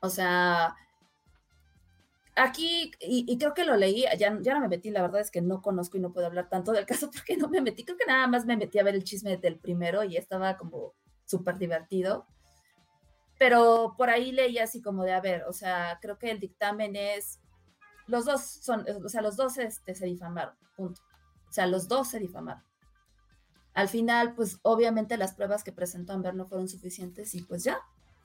O 0.00 0.10
sea, 0.10 0.74
aquí, 2.34 2.90
y, 3.00 3.38
creo 3.38 3.54
que 3.54 3.64
lo 3.64 3.76
leí, 3.76 4.04
ya, 4.18 4.38
ya 4.40 4.54
no 4.54 4.60
me 4.60 4.68
metí, 4.68 4.90
la 4.90 5.02
verdad 5.02 5.20
es 5.20 5.30
que 5.30 5.40
no 5.40 5.62
conozco 5.62 5.96
y 5.96 6.00
no 6.00 6.12
puedo 6.12 6.26
hablar 6.26 6.48
tanto 6.48 6.72
del 6.72 6.86
caso 6.86 7.10
porque 7.10 7.36
no 7.36 7.48
me 7.48 7.60
metí, 7.60 7.84
creo 7.84 7.96
que 7.96 8.06
nada 8.06 8.26
más 8.26 8.44
me 8.44 8.56
metí 8.56 8.78
a 8.78 8.84
ver 8.84 8.94
el 8.94 9.04
chisme 9.04 9.36
del 9.38 9.58
primero 9.58 10.04
y 10.04 10.16
estaba 10.16 10.56
como 10.56 10.94
súper 11.24 11.58
divertido. 11.58 12.26
Pero 13.38 13.94
por 13.96 14.10
ahí 14.10 14.32
leí 14.32 14.58
así 14.58 14.80
como 14.80 15.04
de, 15.04 15.12
a 15.12 15.20
ver, 15.20 15.44
o 15.48 15.52
sea, 15.52 15.98
creo 16.00 16.18
que 16.18 16.30
el 16.30 16.40
dictamen 16.40 16.96
es, 16.96 17.40
los 18.06 18.24
dos 18.24 18.42
son, 18.42 18.86
o 19.04 19.08
sea, 19.08 19.20
los 19.20 19.36
dos 19.36 19.58
este, 19.58 19.94
se 19.94 20.06
difamaron, 20.06 20.54
punto. 20.76 21.02
O 21.48 21.52
sea, 21.52 21.66
los 21.66 21.88
dos 21.88 22.08
se 22.08 22.18
difamaron. 22.18 22.62
Al 23.74 23.88
final, 23.88 24.34
pues 24.34 24.58
obviamente 24.62 25.18
las 25.18 25.34
pruebas 25.34 25.62
que 25.62 25.72
presentó 25.72 26.14
Amber 26.14 26.34
no 26.34 26.46
fueron 26.46 26.68
suficientes 26.68 27.34
y 27.34 27.42
pues 27.42 27.62
ya, 27.62 27.78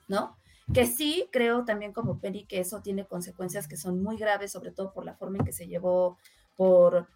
¿no? 0.08 0.38
Que 0.72 0.86
sí, 0.86 1.28
creo 1.30 1.64
también 1.64 1.92
como 1.92 2.20
Penny 2.20 2.46
que 2.46 2.60
eso 2.60 2.80
tiene 2.80 3.06
consecuencias 3.06 3.68
que 3.68 3.76
son 3.76 4.02
muy 4.02 4.16
graves, 4.16 4.52
sobre 4.52 4.70
todo 4.70 4.94
por 4.94 5.04
la 5.04 5.14
forma 5.14 5.38
en 5.38 5.44
que 5.44 5.52
se 5.52 5.66
llevó, 5.66 6.16
por 6.56 7.08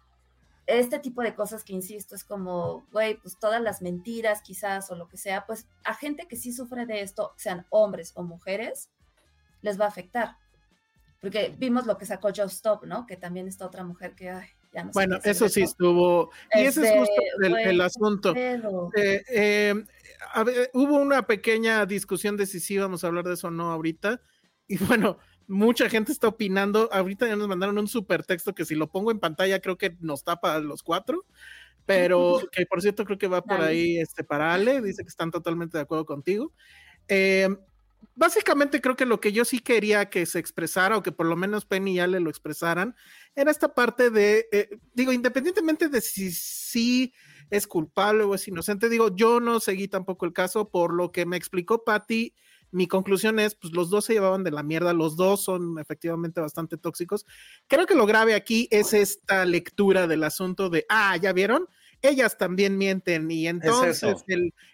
este 0.67 0.99
tipo 0.99 1.21
de 1.21 1.33
cosas 1.33 1.63
que 1.63 1.73
insisto, 1.73 2.13
es 2.13 2.25
como, 2.25 2.85
güey, 2.91 3.15
pues 3.21 3.39
todas 3.39 3.61
las 3.61 3.81
mentiras 3.81 4.41
quizás 4.41 4.91
o 4.91 4.95
lo 4.95 5.07
que 5.07 5.17
sea, 5.17 5.45
pues 5.45 5.65
a 5.85 5.93
gente 5.93 6.27
que 6.27 6.35
sí 6.35 6.51
sufre 6.51 6.85
de 6.85 7.01
esto, 7.01 7.33
sean 7.37 7.65
hombres 7.69 8.11
o 8.15 8.23
mujeres, 8.23 8.89
les 9.61 9.79
va 9.79 9.85
a 9.85 9.87
afectar. 9.87 10.35
Porque 11.21 11.55
vimos 11.57 11.85
lo 11.85 11.97
que 11.97 12.05
sacó 12.05 12.29
Joe 12.35 12.45
Stop, 12.45 12.83
¿no? 12.83 13.07
Que 13.07 13.15
también 13.15 13.47
está 13.47 13.65
otra 13.65 13.83
mujer 13.83 14.13
que, 14.13 14.29
ay, 14.29 14.47
ya 14.73 14.83
no 14.83 14.89
sé 14.91 14.93
Bueno, 14.93 15.19
eso 15.23 15.47
sí 15.47 15.63
estuvo, 15.63 16.31
y 16.53 16.65
ese 16.65 16.83
es 16.83 16.99
justo 16.99 17.21
este, 17.41 17.69
el, 17.69 17.81
asunto. 17.81 18.35
Eh, 18.35 19.23
eh, 19.29 19.73
hubo 20.73 20.97
una 20.97 21.25
pequeña 21.25 21.85
discusión 21.85 22.35
de 22.35 22.45
si 22.45 22.59
sí 22.59 22.77
vamos 22.77 23.03
a 23.03 23.07
hablar 23.07 23.23
de 23.23 23.33
eso 23.33 23.47
o 23.47 23.51
no 23.51 23.71
ahorita. 23.71 24.21
Y 24.67 24.77
bueno, 24.83 25.17
mucha 25.47 25.89
gente 25.89 26.11
está 26.11 26.27
opinando. 26.27 26.89
Ahorita 26.91 27.27
ya 27.27 27.35
nos 27.35 27.47
mandaron 27.47 27.77
un 27.77 27.87
super 27.87 28.23
texto 28.23 28.53
que 28.53 28.65
si 28.65 28.75
lo 28.75 28.91
pongo 28.91 29.11
en 29.11 29.19
pantalla 29.19 29.59
creo 29.59 29.77
que 29.77 29.95
nos 29.99 30.23
tapa 30.23 30.55
a 30.55 30.59
los 30.59 30.83
cuatro. 30.83 31.25
Pero 31.85 32.41
que 32.51 32.65
por 32.65 32.81
cierto 32.81 33.05
creo 33.05 33.17
que 33.17 33.27
va 33.27 33.41
por 33.41 33.61
ahí 33.61 33.97
este, 33.97 34.25
para 34.25 34.53
Ale, 34.53 34.81
dice 34.81 35.03
que 35.03 35.09
están 35.09 35.31
totalmente 35.31 35.77
de 35.77 35.83
acuerdo 35.83 36.05
contigo. 36.05 36.51
Eh, 37.07 37.47
básicamente 38.13 38.81
creo 38.81 38.97
que 38.97 39.05
lo 39.05 39.21
que 39.21 39.31
yo 39.31 39.45
sí 39.45 39.59
quería 39.59 40.09
que 40.09 40.25
se 40.25 40.39
expresara 40.39 40.97
o 40.97 41.03
que 41.03 41.13
por 41.13 41.27
lo 41.27 41.37
menos 41.37 41.65
Penny 41.65 41.93
y 41.93 41.99
Ale 41.99 42.19
lo 42.19 42.29
expresaran 42.29 42.95
era 43.35 43.51
esta 43.51 43.73
parte 43.73 44.09
de, 44.09 44.47
eh, 44.51 44.69
digo, 44.93 45.13
independientemente 45.13 45.87
de 45.87 46.01
si 46.01 46.31
sí 46.31 47.13
es 47.49 47.67
culpable 47.67 48.23
o 48.23 48.35
es 48.35 48.45
inocente, 48.47 48.89
digo, 48.89 49.15
yo 49.15 49.39
no 49.39 49.61
seguí 49.61 49.87
tampoco 49.87 50.25
el 50.25 50.33
caso 50.33 50.69
por 50.69 50.93
lo 50.93 51.13
que 51.13 51.25
me 51.25 51.37
explicó 51.37 51.85
Patty 51.85 52.33
mi 52.71 52.87
conclusión 52.87 53.39
es, 53.39 53.55
pues 53.55 53.73
los 53.73 53.89
dos 53.89 54.05
se 54.05 54.13
llevaban 54.13 54.43
de 54.43 54.51
la 54.51 54.63
mierda, 54.63 54.93
los 54.93 55.15
dos 55.15 55.43
son 55.43 55.79
efectivamente 55.79 56.41
bastante 56.41 56.77
tóxicos. 56.77 57.25
Creo 57.67 57.85
que 57.85 57.95
lo 57.95 58.05
grave 58.05 58.35
aquí 58.35 58.67
es 58.71 58.93
esta 58.93 59.45
lectura 59.45 60.07
del 60.07 60.23
asunto 60.23 60.69
de, 60.69 60.85
ah, 60.89 61.15
¿ya 61.17 61.33
vieron? 61.33 61.67
Ellas 62.01 62.37
también 62.37 62.77
mienten 62.77 63.29
y 63.31 63.47
entonces 63.47 64.03
eso. 64.03 64.23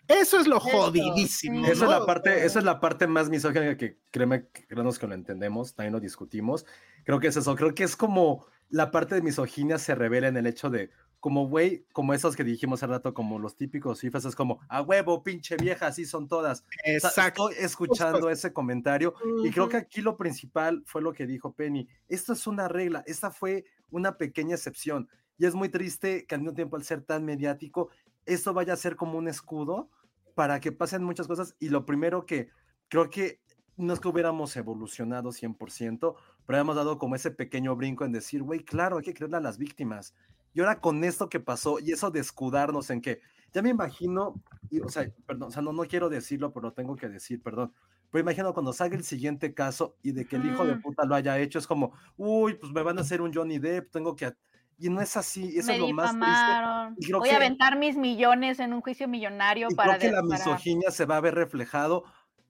eso. 0.07 0.39
es 0.39 0.47
lo 0.47 0.59
jodidísimo. 0.59 1.65
Esa 1.65 1.85
es 1.85 1.89
la 1.89 2.05
parte, 2.05 2.45
esa 2.45 2.59
es 2.59 2.65
la 2.65 2.81
parte 2.81 3.07
más 3.07 3.29
misógina 3.29 3.77
que 3.77 3.97
créeme, 4.11 4.47
créenos 4.67 4.99
que 4.99 5.07
lo 5.07 5.13
entendemos, 5.13 5.73
también 5.73 5.93
lo 5.93 6.01
discutimos. 6.01 6.65
Creo 7.05 7.19
que 7.19 7.27
es 7.27 7.37
eso, 7.37 7.55
creo 7.55 7.73
que 7.73 7.85
es 7.85 7.95
como 7.95 8.45
la 8.69 8.91
parte 8.91 9.15
de 9.15 9.21
misoginia 9.21 9.77
se 9.77 9.95
revela 9.95 10.27
en 10.27 10.35
el 10.35 10.47
hecho 10.47 10.69
de, 10.69 10.89
como 11.23 11.47
güey, 11.47 11.85
como 11.93 12.13
esos 12.13 12.35
que 12.35 12.43
dijimos 12.43 12.83
hace 12.83 12.91
rato, 12.91 13.13
como 13.13 13.39
los 13.39 13.55
típicos 13.55 14.01
cifras, 14.01 14.25
es 14.25 14.35
como, 14.35 14.59
a 14.67 14.81
huevo, 14.81 15.23
pinche 15.23 15.55
vieja, 15.55 15.87
así 15.87 16.03
son 16.03 16.27
todas. 16.27 16.65
Exacto. 16.83 17.49
estoy 17.49 17.63
escuchando 17.63 18.29
ese 18.29 18.51
comentario 18.51 19.13
y 19.41 19.49
creo 19.49 19.69
que 19.69 19.77
aquí 19.77 20.01
lo 20.01 20.17
principal 20.17 20.83
fue 20.85 21.01
lo 21.01 21.13
que 21.13 21.25
dijo 21.25 21.53
Penny. 21.53 21.87
Esto 22.09 22.33
es 22.33 22.45
una 22.45 22.67
regla, 22.67 23.05
esta 23.07 23.31
fue 23.31 23.63
una 23.89 24.17
pequeña 24.17 24.55
excepción 24.55 25.07
y 25.37 25.45
es 25.45 25.55
muy 25.55 25.69
triste 25.69 26.25
que 26.25 26.35
al 26.35 26.41
mismo 26.41 26.55
tiempo 26.55 26.75
al 26.75 26.83
ser 26.83 27.03
tan 27.03 27.23
mediático, 27.23 27.87
esto 28.25 28.53
vaya 28.53 28.73
a 28.73 28.75
ser 28.75 28.97
como 28.97 29.17
un 29.17 29.29
escudo 29.29 29.89
para 30.35 30.59
que 30.59 30.73
pasen 30.73 31.05
muchas 31.05 31.27
cosas 31.27 31.55
y 31.57 31.69
lo 31.69 31.85
primero 31.85 32.25
que 32.25 32.49
creo 32.89 33.09
que 33.09 33.39
no 33.77 33.93
es 33.93 34.01
que 34.01 34.09
hubiéramos 34.09 34.57
evolucionado 34.57 35.31
100%, 35.31 36.15
pero 36.45 36.59
hemos 36.59 36.75
dado 36.75 36.97
como 36.97 37.15
ese 37.15 37.31
pequeño 37.31 37.77
brinco 37.77 38.03
en 38.03 38.11
decir, 38.11 38.43
güey, 38.43 38.59
claro, 38.59 38.97
hay 38.97 39.03
que 39.03 39.13
creerle 39.13 39.37
a 39.37 39.39
las 39.39 39.57
víctimas 39.57 40.13
y 40.53 40.59
ahora 40.59 40.79
con 40.79 41.03
esto 41.03 41.29
que 41.29 41.39
pasó 41.39 41.79
y 41.79 41.91
eso 41.91 42.11
de 42.11 42.19
escudarnos 42.19 42.89
en 42.89 43.01
que, 43.01 43.21
ya 43.53 43.61
me 43.61 43.69
imagino, 43.69 44.41
y, 44.69 44.79
o 44.79 44.89
sea, 44.89 45.09
perdón, 45.25 45.49
o 45.49 45.51
sea, 45.51 45.61
no, 45.61 45.73
no 45.73 45.83
quiero 45.83 46.09
decirlo, 46.09 46.51
pero 46.53 46.67
lo 46.67 46.73
tengo 46.73 46.95
que 46.95 47.09
decir, 47.09 47.41
perdón. 47.41 47.73
Pero 48.09 48.21
imagino 48.21 48.53
cuando 48.53 48.73
salga 48.73 48.95
el 48.95 49.03
siguiente 49.03 49.53
caso 49.55 49.97
y 50.03 50.11
de 50.11 50.25
que 50.25 50.35
el 50.35 50.45
hijo 50.45 50.65
de 50.65 50.75
puta 50.75 51.03
lo 51.05 51.15
haya 51.15 51.39
hecho, 51.39 51.57
es 51.57 51.65
como, 51.65 51.93
uy, 52.15 52.53
pues 52.53 52.71
me 52.71 52.83
van 52.83 52.99
a 52.99 53.01
hacer 53.01 53.21
un 53.21 53.33
Johnny 53.33 53.57
Depp, 53.57 53.91
tengo 53.91 54.15
que... 54.15 54.33
Y 54.77 54.89
no 54.89 55.01
es 55.01 55.17
así, 55.17 55.57
eso 55.57 55.71
es 55.71 55.79
lo 55.79 55.89
más 55.89 56.11
triste. 56.11 57.13
Voy 57.13 57.29
a 57.29 57.37
aventar 57.37 57.77
mis 57.77 57.95
millones 57.95 58.59
en 58.59 58.73
un 58.73 58.81
juicio 58.81 59.07
millonario 59.07 59.67
para... 59.75 59.97
Creo 59.97 60.11
que 60.11 60.15
la 60.15 60.23
misoginia 60.23 60.91
se 60.91 61.05
va 61.05 61.17
a 61.17 61.21
ver 61.21 61.33
reflejado, 61.33 62.03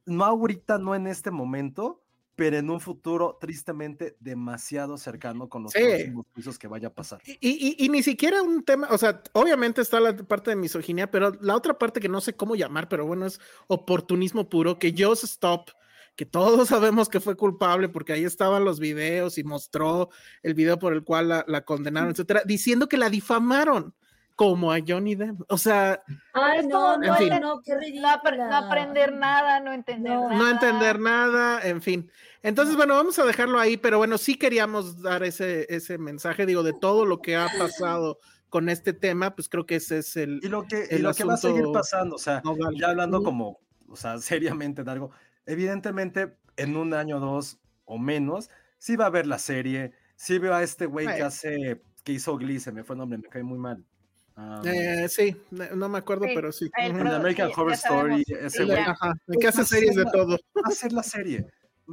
no 0.06 0.26
ahorita, 0.26 0.80
no 0.80 0.96
en 0.96 1.08
este 1.08 1.32
momento, 1.32 2.03
pero 2.36 2.58
en 2.58 2.70
un 2.70 2.80
futuro 2.80 3.38
tristemente 3.40 4.18
demasiado 4.20 4.98
cercano 4.98 5.50
con 5.50 5.64
los 5.64 5.74
próximos 5.74 6.26
juicios 6.34 6.58
que 6.58 6.68
vaya 6.68 6.88
a 6.88 6.94
pasar. 6.94 7.22
Y, 7.26 7.76
y, 7.84 7.90
ni 7.90 8.02
siquiera 8.02 8.42
un 8.42 8.64
tema, 8.64 8.88
o 8.90 8.98
sea, 8.98 9.22
obviamente 9.34 9.82
está 9.82 10.00
la 10.00 10.16
parte 10.16 10.50
de 10.50 10.56
misoginia, 10.56 11.12
pero 11.12 11.32
la 11.42 11.56
otra 11.56 11.78
parte 11.78 12.00
que 12.00 12.10
no 12.10 12.22
sé 12.22 12.36
cómo 12.36 12.56
llamar, 12.56 12.90
pero 12.90 13.06
bueno, 13.06 13.26
es 13.26 13.40
oportunismo 13.68 14.50
puro, 14.50 14.80
que 14.80 14.96
Joss 14.98 15.24
Stop, 15.24 15.70
que 16.16 16.26
todos 16.26 16.70
sabemos 16.70 17.08
que 17.08 17.20
fue 17.20 17.36
culpable 17.36 17.90
porque 17.90 18.14
ahí 18.14 18.24
estaban 18.24 18.66
los 18.66 18.80
videos 18.80 19.38
y 19.38 19.44
mostró 19.44 20.10
el 20.42 20.56
video 20.56 20.80
por 20.80 20.94
el 20.94 21.04
cual 21.04 21.30
la, 21.30 21.46
la 21.48 21.66
condenaron, 21.66 22.10
etcétera, 22.12 22.42
diciendo 22.46 22.90
que 22.90 22.98
la 22.98 23.10
difamaron 23.10 23.94
como 24.36 24.72
a 24.72 24.80
Johnny 24.86 25.16
Depp. 25.16 25.42
O 25.50 25.58
sea, 25.58 26.04
Ay, 26.34 26.66
no, 26.68 26.98
no, 26.98 27.40
no, 27.40 27.62
qué 27.62 27.78
ridícula. 27.78 28.22
no, 28.24 28.56
aprender 28.56 29.14
nada, 29.14 29.60
no 29.60 29.74
entender 29.74 30.14
nada. 30.14 30.36
No 30.36 30.50
entender 30.50 31.00
nada, 31.00 31.62
en 31.68 31.82
fin. 31.82 32.10
Entonces, 32.42 32.76
bueno, 32.76 32.96
vamos 32.96 33.18
a 33.20 33.26
dejarlo 33.26 33.60
ahí, 33.60 33.78
pero 33.78 33.98
bueno, 33.98 34.18
sí 34.18 34.36
queríamos 34.36 35.02
dar 35.02 35.24
ese, 35.24 35.66
ese 35.70 35.98
mensaje, 35.98 36.46
digo, 36.46 36.64
de 36.64 36.74
todo 36.74 37.06
lo 37.06 37.22
que 37.22 37.36
ha 37.36 37.48
pasado 37.58 38.20
con 38.50 38.70
este 38.70 38.94
tema, 38.94 39.36
pues 39.36 39.50
creo 39.50 39.66
que 39.66 39.78
ese 39.78 40.00
es 40.00 40.16
el. 40.16 40.40
Y 40.44 40.48
lo 40.48 40.68
que, 40.68 40.88
y 40.92 40.98
lo 41.00 41.14
que 41.14 41.24
va 41.24 41.36
a 41.36 41.38
seguir 41.38 41.66
pasando, 41.74 42.16
o 42.16 42.20
sea, 42.20 42.42
ya 42.78 42.90
hablando 42.90 43.24
como, 43.24 43.60
o 43.88 43.96
sea, 43.96 44.18
seriamente 44.20 44.84
de 44.84 44.92
algo, 44.92 45.12
evidentemente 45.46 46.38
en 46.58 46.76
un 46.78 46.94
año, 46.94 47.20
dos 47.20 47.60
o 47.86 47.98
menos, 47.98 48.50
sí 48.78 48.96
va 48.96 49.06
a 49.06 49.08
haber 49.08 49.26
la 49.26 49.40
serie, 49.40 49.94
sí 50.16 50.38
veo 50.38 50.54
a 50.54 50.64
este 50.64 50.86
güey 50.86 51.08
que 51.08 51.24
hace, 51.24 51.82
que 52.04 52.12
hizo 52.12 52.38
Glee, 52.38 52.60
se 52.60 52.72
me 52.72 52.84
fue 52.84 52.96
el 52.96 53.00
nombre, 53.00 53.18
me 53.18 53.28
cae 53.28 53.44
muy 53.44 53.58
mal. 53.58 53.84
Eh, 54.66 55.08
sí, 55.10 55.36
no 55.52 55.90
me 55.90 56.00
acuerdo, 56.00 56.26
pero 56.34 56.52
sí. 56.52 56.70
En 56.78 57.08
American 57.08 57.52
Horror 57.56 57.74
Story, 57.74 58.24
ese 58.28 58.66
güey. 58.66 58.84
que 59.40 59.48
hace 59.48 59.64
series 59.64 59.96
de 59.96 60.06
todo. 60.06 60.38
Va 60.56 60.70
a 60.70 60.72
ser 60.72 60.92
la 60.92 61.04
serie, 61.04 61.46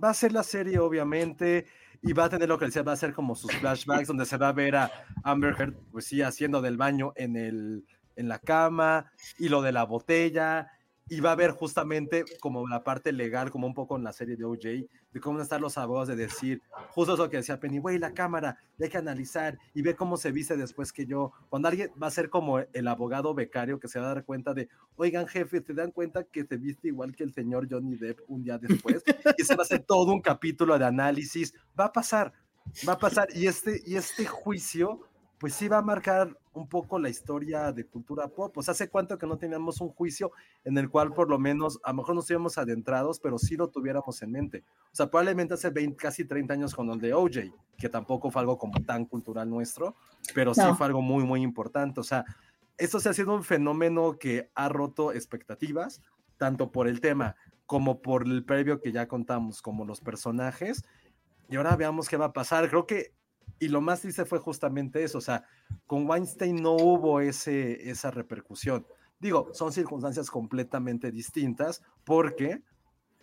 va 0.03 0.11
a 0.11 0.15
ser 0.15 0.33
la 0.33 0.43
serie, 0.43 0.79
obviamente, 0.79 1.67
y 2.03 2.13
va 2.13 2.25
a 2.25 2.29
tener 2.31 2.49
lo 2.49 2.59
que 2.59 2.67
decía, 2.67 2.83
va 2.83 2.93
a 2.93 2.97
ser 2.97 3.13
como 3.13 3.35
sus 3.35 3.53
flashbacks, 3.53 4.09
donde 4.09 4.25
se 4.25 4.39
va 4.39 4.49
a 4.49 4.53
ver 4.53 4.77
a 4.77 4.91
Amber 5.23 5.55
Heard, 5.59 5.75
pues 5.93 6.07
sí, 6.07 6.23
haciendo 6.23 6.63
del 6.63 6.77
baño 6.77 7.13
en, 7.17 7.37
el, 7.37 7.85
en 8.17 8.29
la 8.29 8.39
cama, 8.39 9.13
y 9.39 9.49
lo 9.49 9.61
de 9.61 9.73
la 9.73 9.85
botella, 9.85 10.71
y 11.09 11.21
va 11.21 11.33
a 11.33 11.37
ver 11.37 11.51
justamente 11.51 12.25
como 12.41 12.67
la 12.69 12.85
parte 12.85 13.13
legal, 13.13 13.51
como 13.51 13.67
un 13.67 13.75
poco 13.75 13.97
en 13.97 14.05
la 14.05 14.13
serie 14.13 14.37
de 14.37 14.45
OJ, 14.45 14.89
de 15.13 15.21
cómo 15.21 15.41
están 15.41 15.61
los 15.61 15.77
abogados 15.79 16.09
de 16.09 16.17
decir, 16.17 16.63
justo 16.91 17.15
eso 17.15 17.29
que 17.29 17.39
decía 17.39 17.59
Penny, 17.59 17.79
güey, 17.79 17.99
la 17.99 18.13
cámara, 18.15 18.59
hay 18.81 18.89
que 18.89 18.99
analizar 18.99 19.59
y 19.75 19.83
ver 19.83 19.97
cómo 19.97 20.17
se 20.17 20.31
viste 20.33 20.57
después 20.57 20.93
que 20.93 21.07
yo, 21.07 21.33
cuando 21.49 21.69
alguien 21.69 21.91
va 22.01 22.07
a 22.07 22.11
ser 22.11 22.31
como 22.31 22.59
el 22.59 22.89
abogado 22.89 23.35
becario 23.35 23.81
que 23.81 23.89
se 23.89 23.99
va 23.99 24.07
a 24.07 24.15
dar 24.15 24.25
cuenta 24.25 24.55
de, 24.55 24.69
oigan 24.97 25.27
jefe, 25.27 25.61
¿te 25.61 25.75
dan 25.75 25.91
cuenta 25.91 26.25
que 26.25 26.45
te 26.45 26.57
viste 26.57 26.89
igual 26.89 27.15
que 27.15 27.25
el 27.25 27.33
señor 27.33 27.69
Johnny 27.71 27.97
Depp 27.97 28.21
un 28.29 28.43
día 28.43 28.59
después? 28.59 29.03
y 29.39 29.43
se 29.43 29.57
va 29.57 29.63
a 29.63 29.65
hacer 29.65 29.81
todo 29.81 30.13
un 30.13 30.21
capítulo 30.21 30.79
de 30.79 30.85
análisis, 30.85 31.55
va 31.79 31.87
a 31.87 31.93
pasar, 31.93 32.33
va 32.89 32.95
a 32.95 32.99
pasar, 32.99 33.29
y 33.35 33.47
este, 33.47 33.83
y 33.85 33.97
este 33.97 34.27
juicio 34.27 35.01
pues 35.41 35.55
sí 35.55 35.69
va 35.69 35.79
a 35.79 35.83
marcar 35.83 36.39
un 36.53 36.69
poco 36.69 36.99
la 36.99 37.09
historia 37.09 37.73
de 37.73 37.87
cultura 37.87 38.29
pop. 38.29 38.53
Pues 38.53 38.69
hace 38.69 38.89
cuánto 38.89 39.17
que 39.19 39.27
no 39.27 39.39
teníamos 39.39 39.81
un 39.81 39.91
juicio 39.91 40.33
en 40.65 40.77
el 40.79 40.89
cual 40.91 41.13
por 41.13 41.29
lo 41.29 41.39
menos, 41.39 41.79
a 41.85 41.91
lo 41.91 41.99
mejor 41.99 42.15
no 42.15 42.21
estuviéramos 42.21 42.59
adentrados, 42.59 43.21
pero 43.21 43.39
sí 43.39 43.57
lo 43.57 43.69
tuviéramos 43.69 44.21
en 44.23 44.33
mente. 44.33 44.65
O 44.93 44.95
sea, 44.97 45.11
probablemente 45.11 45.55
hace 45.55 45.71
20, 45.71 45.97
casi 45.97 46.25
30 46.25 46.55
años 46.55 46.75
con 46.75 46.91
el 46.91 46.99
de 46.99 47.15
OJ, 47.15 47.53
que 47.77 47.89
tampoco 47.89 48.31
fue 48.31 48.41
algo 48.41 48.59
como 48.59 48.83
tan 48.85 49.05
cultural 49.05 49.49
nuestro, 49.49 49.95
pero 50.35 50.55
sí 50.55 50.63
fue 50.77 50.87
algo 50.87 51.03
muy, 51.03 51.25
muy 51.25 51.43
importante. 51.43 52.01
O 52.01 52.05
sea, 52.05 52.25
esto 52.77 52.99
se 52.99 53.09
ha 53.09 53.15
sido 53.15 53.35
un 53.35 53.45
fenómeno 53.45 54.19
que 54.19 54.51
ha 54.55 54.69
roto 54.69 55.13
expectativas, 55.13 56.03
tanto 56.37 56.73
por 56.73 56.89
el 56.89 57.01
tema 57.01 57.37
como 57.67 58.03
por 58.03 58.27
el 58.27 58.45
previo 58.45 58.81
que 58.81 58.91
ya 58.91 59.07
contamos, 59.07 59.63
como 59.63 59.85
los 59.85 60.01
personajes. 60.01 60.85
Y 61.49 61.57
ahora 61.57 61.77
veamos 61.77 62.09
qué 62.09 62.17
va 62.17 62.27
a 62.27 62.33
pasar. 62.33 62.69
Creo 62.69 62.87
que 62.87 63.13
y 63.61 63.69
lo 63.69 63.81
más 63.83 64.01
triste 64.01 64.25
fue 64.25 64.39
justamente 64.39 65.05
eso, 65.05 65.19
o 65.19 65.21
sea, 65.21 65.45
con 65.87 66.09
Weinstein 66.09 66.57
no 66.57 66.73
hubo 66.73 67.21
ese, 67.21 67.91
esa 67.91 68.11
repercusión. 68.11 68.87
Digo, 69.21 69.51
son 69.53 69.71
circunstancias 69.71 70.31
completamente 70.31 71.13
distintas 71.13 71.83
porque, 72.05 72.63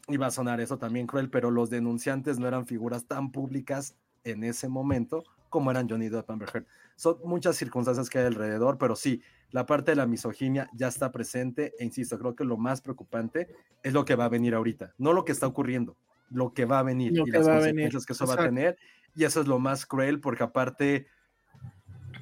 iba 0.07 0.27
a 0.27 0.31
sonar 0.31 0.61
eso 0.61 0.77
también 0.77 1.07
cruel, 1.07 1.31
pero 1.31 1.49
los 1.49 1.71
denunciantes 1.71 2.37
no 2.37 2.47
eran 2.47 2.67
figuras 2.67 3.05
tan 3.05 3.31
públicas 3.31 3.95
en 4.23 4.43
ese 4.43 4.69
momento 4.69 5.23
como 5.49 5.71
eran 5.71 5.89
Johnny 5.89 6.09
Depp 6.09 6.29
y 6.29 6.33
Amber 6.33 6.49
Heard. 6.53 6.65
Son 6.95 7.17
muchas 7.23 7.55
circunstancias 7.55 8.09
que 8.09 8.19
hay 8.19 8.25
alrededor, 8.25 8.77
pero 8.77 8.95
sí, 8.95 9.21
la 9.49 9.65
parte 9.65 9.91
de 9.91 9.95
la 9.95 10.05
misoginia 10.05 10.69
ya 10.73 10.87
está 10.87 11.11
presente 11.11 11.73
e 11.79 11.85
insisto, 11.85 12.19
creo 12.19 12.35
que 12.35 12.43
lo 12.43 12.57
más 12.57 12.81
preocupante 12.81 13.47
es 13.81 13.93
lo 13.93 14.05
que 14.05 14.15
va 14.15 14.25
a 14.25 14.29
venir 14.29 14.53
ahorita, 14.53 14.93
no 14.99 15.13
lo 15.13 15.25
que 15.25 15.31
está 15.31 15.47
ocurriendo, 15.47 15.97
lo 16.29 16.53
que 16.53 16.65
va 16.65 16.79
a 16.79 16.83
venir 16.83 17.13
Lo 17.13 17.25
y 17.25 17.31
las 17.31 17.47
va 17.47 17.53
consecuencias 17.53 17.75
venir, 17.75 18.05
que 18.05 18.13
eso 18.13 18.27
va 18.27 18.33
a 18.33 18.45
tener 18.45 18.77
y 19.17 19.25
eso 19.25 19.41
es 19.41 19.47
lo 19.47 19.59
más 19.59 19.85
cruel 19.85 20.21
porque 20.21 20.43
aparte 20.43 21.07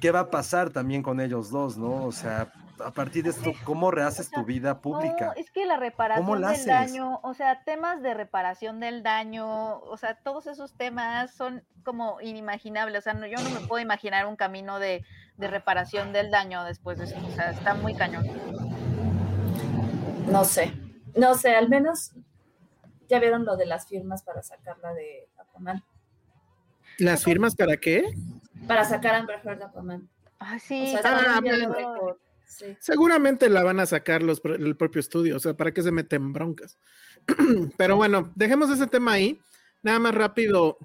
¿qué 0.00 0.10
va 0.10 0.20
a 0.20 0.30
pasar 0.30 0.70
también 0.70 1.02
con 1.02 1.20
ellos 1.20 1.50
dos, 1.50 1.76
no? 1.78 2.04
O 2.04 2.12
sea, 2.12 2.52
a 2.84 2.90
partir 2.90 3.24
de 3.24 3.30
esto, 3.30 3.52
¿cómo 3.64 3.90
rehaces 3.90 4.30
tu 4.30 4.44
vida 4.44 4.80
pública? 4.80 5.26
No, 5.26 5.32
es 5.34 5.50
que 5.50 5.64
la 5.64 5.76
reparación 5.78 6.40
la 6.40 6.50
del 6.50 6.66
daño, 6.66 7.20
o 7.22 7.32
sea, 7.34 7.62
temas 7.64 8.02
de 8.02 8.12
reparación 8.12 8.80
del 8.80 9.02
daño, 9.02 9.78
o 9.78 9.96
sea, 9.96 10.16
todos 10.16 10.46
esos 10.46 10.74
temas 10.76 11.34
son 11.34 11.62
como 11.84 12.20
inimaginables. 12.20 12.98
O 12.98 13.02
sea, 13.02 13.14
no- 13.14 13.26
yo 13.26 13.36
no 13.42 13.48
me 13.58 13.66
puedo 13.66 13.80
imaginar 13.82 14.26
un 14.26 14.36
camino 14.36 14.78
de, 14.78 15.04
de 15.38 15.48
reparación 15.48 16.12
del 16.12 16.30
daño 16.30 16.64
después 16.64 16.98
de 16.98 17.04
eso. 17.04 17.16
O 17.26 17.30
sea, 17.30 17.50
está 17.52 17.72
muy 17.74 17.94
cañón. 17.94 18.26
No 20.30 20.44
sé. 20.44 20.72
No 21.14 21.34
sé, 21.34 21.54
al 21.54 21.68
menos 21.70 22.12
ya 23.08 23.18
vieron 23.20 23.44
lo 23.46 23.56
de 23.56 23.64
las 23.66 23.86
firmas 23.86 24.22
para 24.22 24.42
sacarla 24.42 24.92
de 24.92 25.28
Aquaman. 25.38 25.82
¿Las 26.98 27.24
firmas 27.24 27.54
para 27.54 27.76
qué? 27.76 28.04
Para 28.66 28.84
sacar 28.84 29.14
a 29.14 29.18
Amber 29.18 29.40
Heard 29.44 29.58
de 29.58 29.64
Aquaman. 29.64 30.08
O 30.40 30.44
sí, 30.60 30.88
sea, 30.92 31.00
Ah. 31.04 31.40
Sí. 32.48 32.76
Seguramente 32.80 33.50
la 33.50 33.62
van 33.64 33.80
a 33.80 33.86
sacar 33.86 34.22
los, 34.22 34.40
el 34.44 34.76
propio 34.76 35.00
estudio, 35.00 35.36
o 35.36 35.40
sea, 35.40 35.54
¿para 35.54 35.72
qué 35.72 35.82
se 35.82 35.90
meten 35.90 36.32
broncas? 36.32 36.78
Pero 37.76 37.96
bueno, 37.96 38.32
dejemos 38.36 38.70
ese 38.70 38.86
tema 38.86 39.12
ahí. 39.12 39.40
Nada 39.82 39.98
más 39.98 40.14
rápido, 40.14 40.78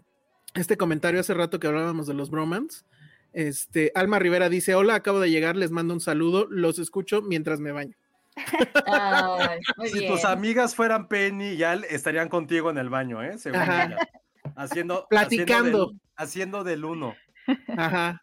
este 0.55 0.75
comentario 0.75 1.19
hace 1.19 1.33
rato 1.33 1.59
que 1.59 1.67
hablábamos 1.67 2.07
de 2.07 2.13
los 2.15 2.29
bromans. 2.31 2.85
Este, 3.31 3.91
Alma 3.95 4.19
Rivera 4.19 4.49
dice, 4.49 4.75
hola, 4.75 4.95
acabo 4.95 5.19
de 5.19 5.29
llegar, 5.29 5.55
les 5.55 5.71
mando 5.71 5.93
un 5.93 6.01
saludo, 6.01 6.47
los 6.49 6.79
escucho 6.79 7.21
mientras 7.21 7.59
me 7.59 7.71
baño. 7.71 7.95
Ay, 8.87 9.59
muy 9.77 9.89
Si 9.89 9.99
bien. 9.99 10.11
tus 10.11 10.25
amigas 10.25 10.75
fueran 10.75 11.07
Penny 11.07 11.49
y 11.53 11.63
Al, 11.63 11.83
estarían 11.85 12.27
contigo 12.27 12.69
en 12.69 12.79
el 12.79 12.89
baño, 12.89 13.21
¿eh? 13.23 13.37
Según. 13.37 13.61
Haciendo, 14.55 15.07
Platicando. 15.09 15.53
Haciendo 15.55 15.87
del, 15.87 15.99
haciendo 16.15 16.63
del 16.63 16.85
uno. 16.85 17.15
Ajá. 17.77 18.21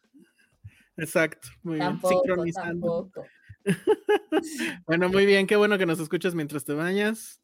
Exacto, 0.96 1.48
muy 1.62 1.76
bien. 1.76 1.88
Tampoco, 1.88 2.14
Sincronizando. 2.24 3.10
tampoco. 3.12 3.26
Bueno, 4.86 5.08
muy 5.08 5.26
bien, 5.26 5.46
qué 5.46 5.56
bueno 5.56 5.78
que 5.78 5.86
nos 5.86 6.00
escuchas 6.00 6.34
mientras 6.34 6.64
te 6.64 6.72
bañas 6.72 7.40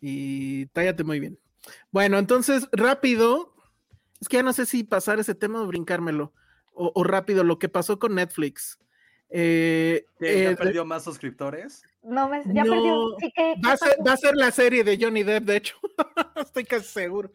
y 0.00 0.66
tállate 0.66 1.04
muy 1.04 1.20
bien. 1.20 1.38
Bueno, 1.90 2.18
entonces, 2.18 2.68
rápido, 2.72 3.54
es 4.20 4.28
que 4.28 4.38
ya 4.38 4.42
no 4.42 4.52
sé 4.52 4.66
si 4.66 4.84
pasar 4.84 5.18
ese 5.20 5.34
tema 5.34 5.60
o 5.62 5.66
brincármelo, 5.66 6.32
o, 6.72 6.92
o 6.94 7.04
rápido, 7.04 7.44
lo 7.44 7.58
que 7.58 7.68
pasó 7.68 7.98
con 7.98 8.14
Netflix. 8.14 8.78
Eh, 9.30 10.06
¿Que 10.18 10.42
ya 10.42 10.50
eh, 10.52 10.56
perdió 10.56 10.84
más 10.84 11.04
suscriptores? 11.04 11.82
no 12.02 12.28
me, 12.28 12.42
ya 12.54 12.64
No, 12.64 12.72
perdió. 12.72 13.16
Sí, 13.20 13.32
¿qué- 13.36 13.54
qué 13.60 13.66
va, 13.68 13.72
a 13.72 13.76
ser, 13.76 13.88
pasó? 13.90 14.04
va 14.06 14.12
a 14.12 14.16
ser 14.16 14.36
la 14.36 14.50
serie 14.50 14.84
de 14.84 14.98
Johnny 15.00 15.22
Depp, 15.22 15.44
de 15.44 15.56
hecho, 15.56 15.76
estoy 16.36 16.64
casi 16.64 16.86
seguro. 16.86 17.30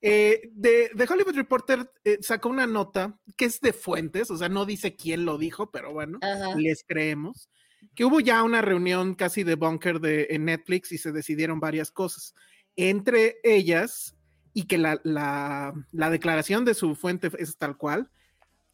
Eh, 0.00 0.50
de, 0.52 0.90
de 0.94 1.04
Hollywood 1.08 1.34
Reporter 1.34 1.90
eh, 2.04 2.18
sacó 2.20 2.48
una 2.48 2.66
nota 2.66 3.18
que 3.36 3.46
es 3.46 3.60
de 3.60 3.72
fuentes, 3.72 4.30
o 4.30 4.36
sea, 4.36 4.48
no 4.48 4.64
dice 4.64 4.94
quién 4.94 5.24
lo 5.24 5.38
dijo, 5.38 5.70
pero 5.70 5.92
bueno, 5.92 6.18
Ajá. 6.22 6.54
les 6.56 6.84
creemos, 6.86 7.48
que 7.94 8.04
hubo 8.04 8.20
ya 8.20 8.42
una 8.44 8.62
reunión 8.62 9.14
casi 9.14 9.42
de 9.42 9.56
bunker 9.56 10.00
de, 10.00 10.28
en 10.30 10.44
Netflix 10.44 10.92
y 10.92 10.98
se 10.98 11.10
decidieron 11.10 11.58
varias 11.58 11.90
cosas, 11.90 12.34
entre 12.76 13.38
ellas, 13.42 14.14
y 14.54 14.64
que 14.64 14.78
la, 14.78 15.00
la, 15.02 15.74
la 15.90 16.10
declaración 16.10 16.64
de 16.64 16.74
su 16.74 16.94
fuente 16.94 17.30
es 17.38 17.56
tal 17.56 17.76
cual, 17.76 18.10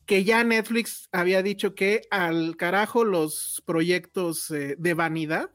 que 0.06 0.24
ya 0.24 0.44
Netflix 0.44 1.08
había 1.12 1.42
dicho 1.42 1.74
que 1.74 2.02
al 2.10 2.56
carajo 2.56 3.04
los 3.04 3.62
proyectos 3.64 4.50
eh, 4.50 4.76
de 4.78 4.94
vanidad, 4.94 5.50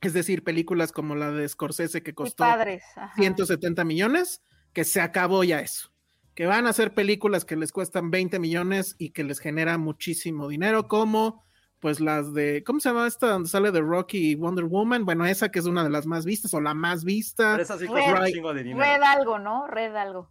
es 0.00 0.12
decir, 0.12 0.42
películas 0.42 0.92
como 0.92 1.14
la 1.14 1.30
de 1.30 1.48
Scorsese 1.48 2.02
que 2.02 2.14
costó 2.14 2.44
padres. 2.44 2.82
ajá. 2.96 3.14
170 3.14 3.84
millones, 3.84 4.42
que 4.74 4.84
se 4.84 5.00
acabó 5.00 5.44
ya 5.44 5.60
eso. 5.60 5.90
Que 6.34 6.46
van 6.46 6.66
a 6.66 6.70
hacer 6.70 6.92
películas 6.92 7.44
que 7.44 7.56
les 7.56 7.72
cuestan 7.72 8.10
20 8.10 8.38
millones 8.40 8.96
y 8.98 9.10
que 9.10 9.24
les 9.24 9.38
genera 9.38 9.78
muchísimo 9.78 10.48
dinero, 10.48 10.88
como 10.88 11.44
pues 11.78 12.00
las 12.00 12.32
de, 12.32 12.64
¿cómo 12.64 12.80
se 12.80 12.88
llama 12.88 13.06
esta 13.06 13.28
donde 13.28 13.48
sale 13.48 13.70
de 13.70 13.80
Rocky 13.80 14.30
y 14.30 14.34
Wonder 14.34 14.64
Woman? 14.64 15.04
Bueno, 15.04 15.26
esa 15.26 15.50
que 15.50 15.58
es 15.58 15.66
una 15.66 15.84
de 15.84 15.90
las 15.90 16.06
más 16.06 16.24
vistas 16.24 16.54
o 16.54 16.60
la 16.60 16.72
más 16.72 17.04
vista. 17.04 17.52
Pero 17.52 17.62
esa 17.62 17.78
sí 17.78 17.86
costó 17.86 18.20
un 18.20 18.26
chingo 18.26 18.54
de 18.54 18.62
dinero. 18.62 18.84
Red 18.84 19.02
algo, 19.02 19.38
¿no? 19.38 19.66
Red 19.66 19.94
algo. 19.94 20.30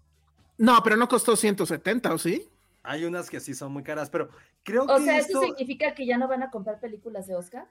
No, 0.57 0.81
pero 0.83 0.97
no 0.97 1.07
costó 1.07 1.35
170, 1.35 2.11
¿o 2.13 2.17
sí? 2.17 2.49
Hay 2.81 3.05
unas 3.05 3.29
que 3.29 3.39
sí 3.39 3.53
son 3.53 3.71
muy 3.71 3.83
caras, 3.83 4.09
pero 4.09 4.29
creo 4.63 4.83
O 4.83 4.97
que 4.97 5.03
sea, 5.03 5.19
esto... 5.19 5.43
¿eso 5.43 5.55
significa 5.55 5.93
que 5.93 6.05
ya 6.05 6.17
no 6.17 6.27
van 6.27 6.43
a 6.43 6.49
comprar 6.49 6.79
películas 6.79 7.27
de 7.27 7.35
Oscar? 7.35 7.67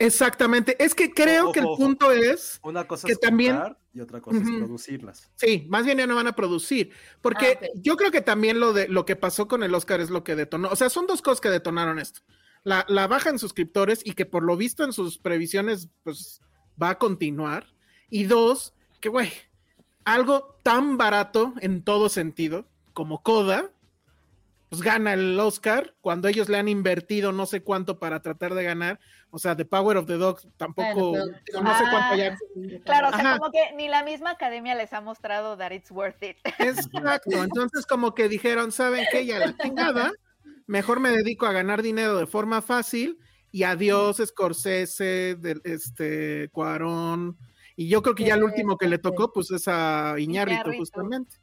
Exactamente. 0.00 0.82
Es 0.82 0.94
que 0.94 1.12
creo 1.12 1.44
Ojo, 1.44 1.52
que 1.52 1.60
el 1.60 1.66
ojo. 1.66 1.76
punto 1.76 2.10
es, 2.10 2.58
Una 2.62 2.86
cosa 2.88 3.06
que 3.06 3.12
es 3.12 3.20
también- 3.20 3.60
y 3.92 4.00
otra 4.00 4.20
cosa 4.20 4.38
es 4.38 4.44
producirlas. 4.48 5.30
sí, 5.36 5.66
más 5.68 5.84
bien 5.84 5.98
ya 5.98 6.06
no 6.06 6.14
van 6.14 6.26
a 6.26 6.34
producir, 6.34 6.90
porque 7.20 7.58
Ah, 7.62 7.66
yo 7.74 7.96
creo 7.96 8.10
que 8.10 8.20
también 8.22 8.60
lo 8.60 8.72
de 8.72 8.88
lo 8.88 9.04
que 9.04 9.14
pasó 9.16 9.46
con 9.46 9.62
el 9.62 9.74
Oscar 9.74 10.00
es 10.00 10.08
lo 10.10 10.24
que 10.24 10.36
detonó. 10.36 10.68
O 10.70 10.76
sea, 10.76 10.88
son 10.90 11.06
dos 11.06 11.20
cosas 11.22 11.40
que 11.40 11.50
detonaron 11.50 11.98
esto. 11.98 12.20
La, 12.64 12.84
la 12.88 13.06
baja 13.08 13.30
en 13.30 13.38
suscriptores 13.38 14.00
y 14.04 14.12
que 14.12 14.26
por 14.26 14.42
lo 14.42 14.56
visto 14.56 14.84
en 14.84 14.92
sus 14.92 15.18
previsiones, 15.18 15.88
pues 16.02 16.40
va 16.82 16.90
a 16.90 16.98
continuar. 16.98 17.66
Y 18.08 18.24
dos, 18.24 18.74
que 19.00 19.08
güey, 19.10 19.30
algo 20.04 20.56
tan 20.62 20.96
barato 20.96 21.52
en 21.60 21.82
todo 21.82 22.08
sentido 22.08 22.66
como 22.94 23.22
Coda, 23.22 23.70
pues 24.68 24.82
gana 24.82 25.14
el 25.14 25.38
Oscar 25.40 25.96
cuando 26.00 26.28
ellos 26.28 26.48
le 26.48 26.58
han 26.58 26.68
invertido 26.68 27.32
no 27.32 27.44
sé 27.46 27.62
cuánto 27.62 27.98
para 27.98 28.22
tratar 28.22 28.54
de 28.54 28.62
ganar. 28.62 29.00
O 29.32 29.38
sea, 29.38 29.54
The 29.56 29.64
Power 29.64 29.96
of 29.96 30.06
the 30.06 30.16
Dog 30.16 30.40
tampoco, 30.56 31.10
Bueno, 31.10 31.24
pero- 31.26 31.40
digo, 31.46 31.62
no 31.62 31.78
sé 31.78 31.84
cuánto 31.90 32.16
ya. 32.16 32.36
Claro, 32.84 33.08
o 33.08 33.12
sea, 33.20 33.38
como 33.38 33.52
que 33.52 33.72
ni 33.76 33.88
la 33.88 34.02
misma 34.02 34.30
academia 34.32 34.74
les 34.74 34.92
ha 34.92 35.00
mostrado 35.00 35.56
that 35.56 35.70
it's 35.70 35.90
worth 35.90 36.22
it. 36.22 36.36
Exacto, 36.58 37.42
entonces 37.42 37.86
como 37.86 38.14
que 38.14 38.28
dijeron, 38.28 38.72
¿saben 38.72 39.06
qué? 39.12 39.24
Ya 39.26 39.38
la 39.38 39.56
chingada, 39.56 40.10
mejor 40.66 40.98
me 41.00 41.10
dedico 41.10 41.46
a 41.46 41.52
ganar 41.52 41.80
dinero 41.82 42.18
de 42.18 42.26
forma 42.26 42.60
fácil 42.60 43.18
y 43.52 43.62
adiós 43.62 44.16
Scorsese, 44.24 45.36
del, 45.38 45.60
este, 45.64 46.48
Cuarón, 46.50 47.36
y 47.76 47.88
yo 47.88 48.02
creo 48.02 48.14
que 48.14 48.24
ya 48.24 48.34
el 48.34 48.42
último 48.44 48.76
que 48.76 48.88
le 48.88 48.98
tocó 48.98 49.32
pues 49.32 49.50
es 49.52 49.66
a 49.68 50.14
Iñárritu 50.18 50.54
Iñárritu. 50.60 50.78
justamente. 50.80 51.36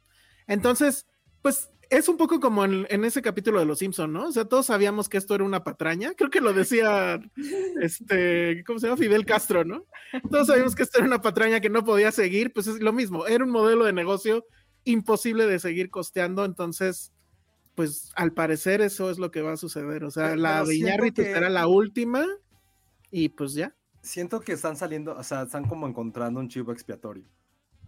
Entonces, 0.46 1.06
pues 1.42 1.70
es 1.90 2.08
un 2.08 2.16
poco 2.16 2.38
como 2.40 2.64
en, 2.64 2.86
en 2.90 3.04
ese 3.04 3.22
capítulo 3.22 3.60
de 3.60 3.64
Los 3.66 3.78
Simpson, 3.78 4.12
¿no? 4.12 4.26
O 4.26 4.32
sea, 4.32 4.44
todos 4.44 4.66
sabíamos 4.66 5.08
que 5.08 5.16
esto 5.16 5.34
era 5.34 5.44
una 5.44 5.64
patraña, 5.64 6.12
creo 6.14 6.28
que 6.30 6.40
lo 6.40 6.52
decía, 6.52 7.18
este, 7.80 8.62
¿cómo 8.66 8.78
se 8.78 8.86
llama? 8.86 8.98
Fidel 8.98 9.24
Castro, 9.24 9.64
¿no? 9.64 9.84
Todos 10.30 10.48
sabíamos 10.48 10.74
que 10.74 10.82
esto 10.82 10.98
era 10.98 11.06
una 11.06 11.22
patraña 11.22 11.60
que 11.60 11.70
no 11.70 11.84
podía 11.84 12.12
seguir, 12.12 12.52
pues 12.52 12.66
es 12.66 12.80
lo 12.80 12.92
mismo, 12.92 13.26
era 13.26 13.44
un 13.44 13.50
modelo 13.50 13.84
de 13.84 13.92
negocio 13.92 14.44
imposible 14.84 15.46
de 15.46 15.58
seguir 15.58 15.90
costeando, 15.90 16.44
entonces, 16.44 17.12
pues 17.74 18.10
al 18.16 18.32
parecer 18.32 18.80
eso 18.80 19.10
es 19.10 19.18
lo 19.18 19.30
que 19.30 19.42
va 19.42 19.52
a 19.52 19.56
suceder, 19.56 20.04
o 20.04 20.10
sea, 20.10 20.30
Pero 20.30 20.36
la 20.42 20.64
Iñárritu 20.72 21.22
que- 21.22 21.32
será 21.32 21.48
la 21.48 21.66
última 21.66 22.24
y 23.10 23.30
pues 23.30 23.54
ya. 23.54 23.74
Siento 24.02 24.40
que 24.40 24.52
están 24.52 24.76
saliendo, 24.76 25.16
o 25.16 25.22
sea, 25.24 25.42
están 25.42 25.66
como 25.66 25.86
encontrando 25.88 26.38
un 26.40 26.48
chivo 26.48 26.72
expiatorio. 26.72 27.24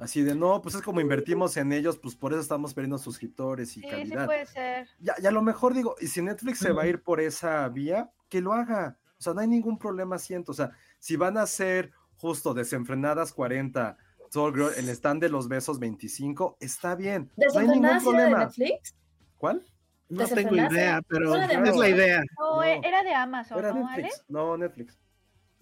Así 0.00 0.22
de, 0.22 0.34
no, 0.34 0.62
pues 0.62 0.74
es 0.74 0.82
como 0.82 1.00
invertimos 1.00 1.56
en 1.58 1.72
ellos, 1.72 1.98
pues 1.98 2.16
por 2.16 2.32
eso 2.32 2.40
estamos 2.40 2.72
perdiendo 2.74 2.96
suscriptores 2.98 3.76
y 3.76 3.80
Sí, 3.80 3.86
sí 3.86 3.90
calidad. 3.90 4.24
puede 4.26 4.46
ser. 4.46 4.88
Ya, 4.98 5.14
ya 5.20 5.28
a 5.28 5.32
lo 5.32 5.42
mejor 5.42 5.74
digo, 5.74 5.94
y 6.00 6.06
si 6.06 6.22
Netflix 6.22 6.58
se 6.58 6.72
va 6.72 6.82
a 6.82 6.86
ir 6.86 7.02
por 7.02 7.20
esa 7.20 7.68
vía, 7.68 8.10
que 8.30 8.40
lo 8.40 8.52
haga. 8.54 8.96
O 9.18 9.22
sea, 9.22 9.34
no 9.34 9.40
hay 9.42 9.48
ningún 9.48 9.78
problema, 9.78 10.18
siento. 10.18 10.52
O 10.52 10.54
sea, 10.54 10.70
si 10.98 11.16
van 11.16 11.36
a 11.36 11.46
ser 11.46 11.92
justo 12.16 12.54
desenfrenadas 12.54 13.32
40, 13.34 13.96
Soul 14.30 14.54
Girl, 14.54 14.72
el 14.76 14.88
stand 14.88 15.20
de 15.22 15.28
los 15.28 15.48
besos 15.48 15.78
25, 15.78 16.56
está 16.60 16.94
bien. 16.94 17.30
No 17.36 17.60
hay 17.60 17.68
ningún 17.68 17.82
¿Desenfrenadas 17.82 18.02
era 18.02 18.10
de 18.12 18.18
problema. 18.30 18.44
Netflix? 18.46 18.94
¿Cuál? 19.36 19.56
No 20.08 20.24
tengo 20.24 20.34
¿Desenfrenadas 20.34 20.72
idea, 20.72 21.02
pero 21.06 21.32
de 21.32 21.44
es 21.70 21.76
la 21.76 21.88
idea. 21.88 22.22
No, 22.38 22.56
No. 22.56 22.62
era 22.62 23.02
de 23.02 23.14
Amazon, 23.14 23.58
Era 23.58 23.72
¿no, 23.72 23.86
Ale? 23.86 24.02
Netflix. 24.02 24.24
No, 24.28 24.56
Netflix. 24.56 24.98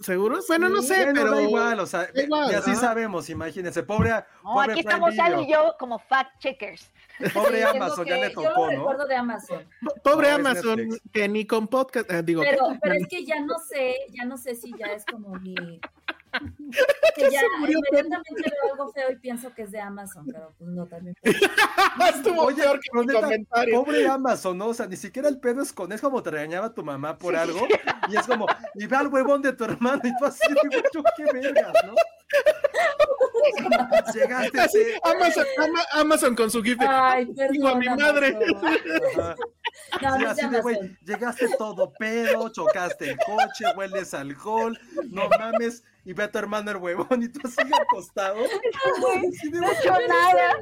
¿Seguro? 0.00 0.38
Bueno, 0.46 0.68
no 0.68 0.80
sé, 0.82 1.10
pero... 1.12 1.32
da 1.32 1.42
igual, 1.42 1.80
o 1.80 1.86
sea, 1.86 2.08
igual, 2.14 2.52
y 2.52 2.54
así 2.54 2.70
ajá. 2.70 2.80
sabemos, 2.80 3.28
imagínense, 3.30 3.82
pobre, 3.82 4.10
No, 4.10 4.52
pobre 4.54 4.72
aquí 4.72 4.82
Prime 4.84 5.08
estamos 5.08 5.18
Ale 5.18 5.42
y 5.42 5.52
yo 5.52 5.74
como 5.78 5.98
fact 5.98 6.38
checkers. 6.38 6.90
pobre 7.34 7.62
Sí, 7.62 7.66
Amazon, 7.66 8.06
ya 8.06 8.14
le 8.16 8.28
Yo 8.32 8.42
tocó, 8.42 8.66
lo 8.66 8.66
¿no? 8.66 8.78
recuerdo 8.78 9.06
de 9.06 9.16
Amazon. 9.16 9.68
Pobre 10.04 10.28
No, 10.30 10.34
Amazon, 10.36 10.76
Netflix. 10.76 11.02
que 11.12 11.28
ni 11.28 11.46
con 11.46 11.66
podcast, 11.66 12.08
eh, 12.12 12.22
digo, 12.22 12.42
Pero, 12.42 12.78
pero 12.80 12.94
es 12.94 13.08
que 13.08 13.24
ya 13.24 13.40
no 13.40 13.58
sé, 13.58 13.96
ya 14.10 14.24
no 14.24 14.36
sé 14.38 14.54
si 14.54 14.72
ya 14.78 14.86
es 14.86 15.04
como 15.04 15.30
mi. 15.40 15.56
Que 17.14 17.30
ya 17.30 17.40
se 17.40 17.46
murió 17.58 17.78
inmediatamente 17.78 18.42
veo 18.44 18.72
algo 18.72 18.92
feo 18.92 19.10
y 19.10 19.16
pienso 19.16 19.52
que 19.52 19.62
es 19.62 19.72
de 19.72 19.80
Amazon, 19.80 20.24
pero 20.26 20.54
pues 20.56 20.70
no, 20.70 20.86
también. 20.86 21.16
Estuvo 22.14 22.42
Oye, 22.42 22.62
peor 22.62 22.80
que 22.80 22.90
mi 22.92 23.12
comentario. 23.12 23.84
pobre 23.84 24.06
Amazon, 24.06 24.56
¿no? 24.56 24.68
O 24.68 24.74
sea, 24.74 24.86
ni 24.86 24.96
siquiera 24.96 25.28
el 25.28 25.40
pedo 25.40 25.62
es 25.62 25.72
con, 25.72 25.90
es 25.90 26.00
como 26.00 26.22
te 26.22 26.30
regañaba 26.30 26.72
tu 26.72 26.84
mamá 26.84 27.18
por 27.18 27.34
algo, 27.34 27.66
y 28.08 28.16
es 28.16 28.26
como, 28.26 28.46
y 28.74 28.86
ve 28.86 28.96
al 28.96 29.08
huevón 29.08 29.42
de 29.42 29.52
tu 29.52 29.64
hermano, 29.64 30.00
y 30.04 30.16
tú 30.16 30.26
así, 30.26 30.46
digo, 30.48 30.82
yo 30.94 31.02
qué 31.16 31.24
vergas, 31.32 31.72
¿no? 31.84 31.94
Llegaste. 34.14 34.60
Así, 34.60 34.78
Amazon, 35.02 35.46
Ama- 35.58 35.86
Amazon 35.92 36.34
con 36.34 36.50
su 36.50 36.62
gift. 36.62 36.80
de, 36.80 36.86
Ay, 36.88 37.28
Digo, 37.50 37.68
a 37.68 37.74
mi 37.76 37.86
madre. 37.88 38.36
No, 40.02 40.18
no 40.18 40.30
así 40.30 40.46
de 40.48 40.96
llegaste 41.04 41.48
todo 41.56 41.92
pedo, 41.98 42.48
chocaste 42.50 43.10
el 43.10 43.16
coche, 43.18 43.64
hueles 43.76 44.12
alcohol, 44.12 44.78
no 45.10 45.28
mames, 45.28 45.82
y 46.04 46.12
ve 46.12 46.24
a 46.24 46.30
tu 46.30 46.38
hermano 46.38 46.70
el 46.70 46.76
huevón 46.78 47.22
y 47.22 47.28
tú 47.28 47.40
así 47.44 47.56
acostado. 47.72 48.36
Así, 48.44 49.50
de, 49.50 49.60
No 49.60 49.70
he 49.70 49.72
hecho 49.72 49.94
nada. 50.08 50.56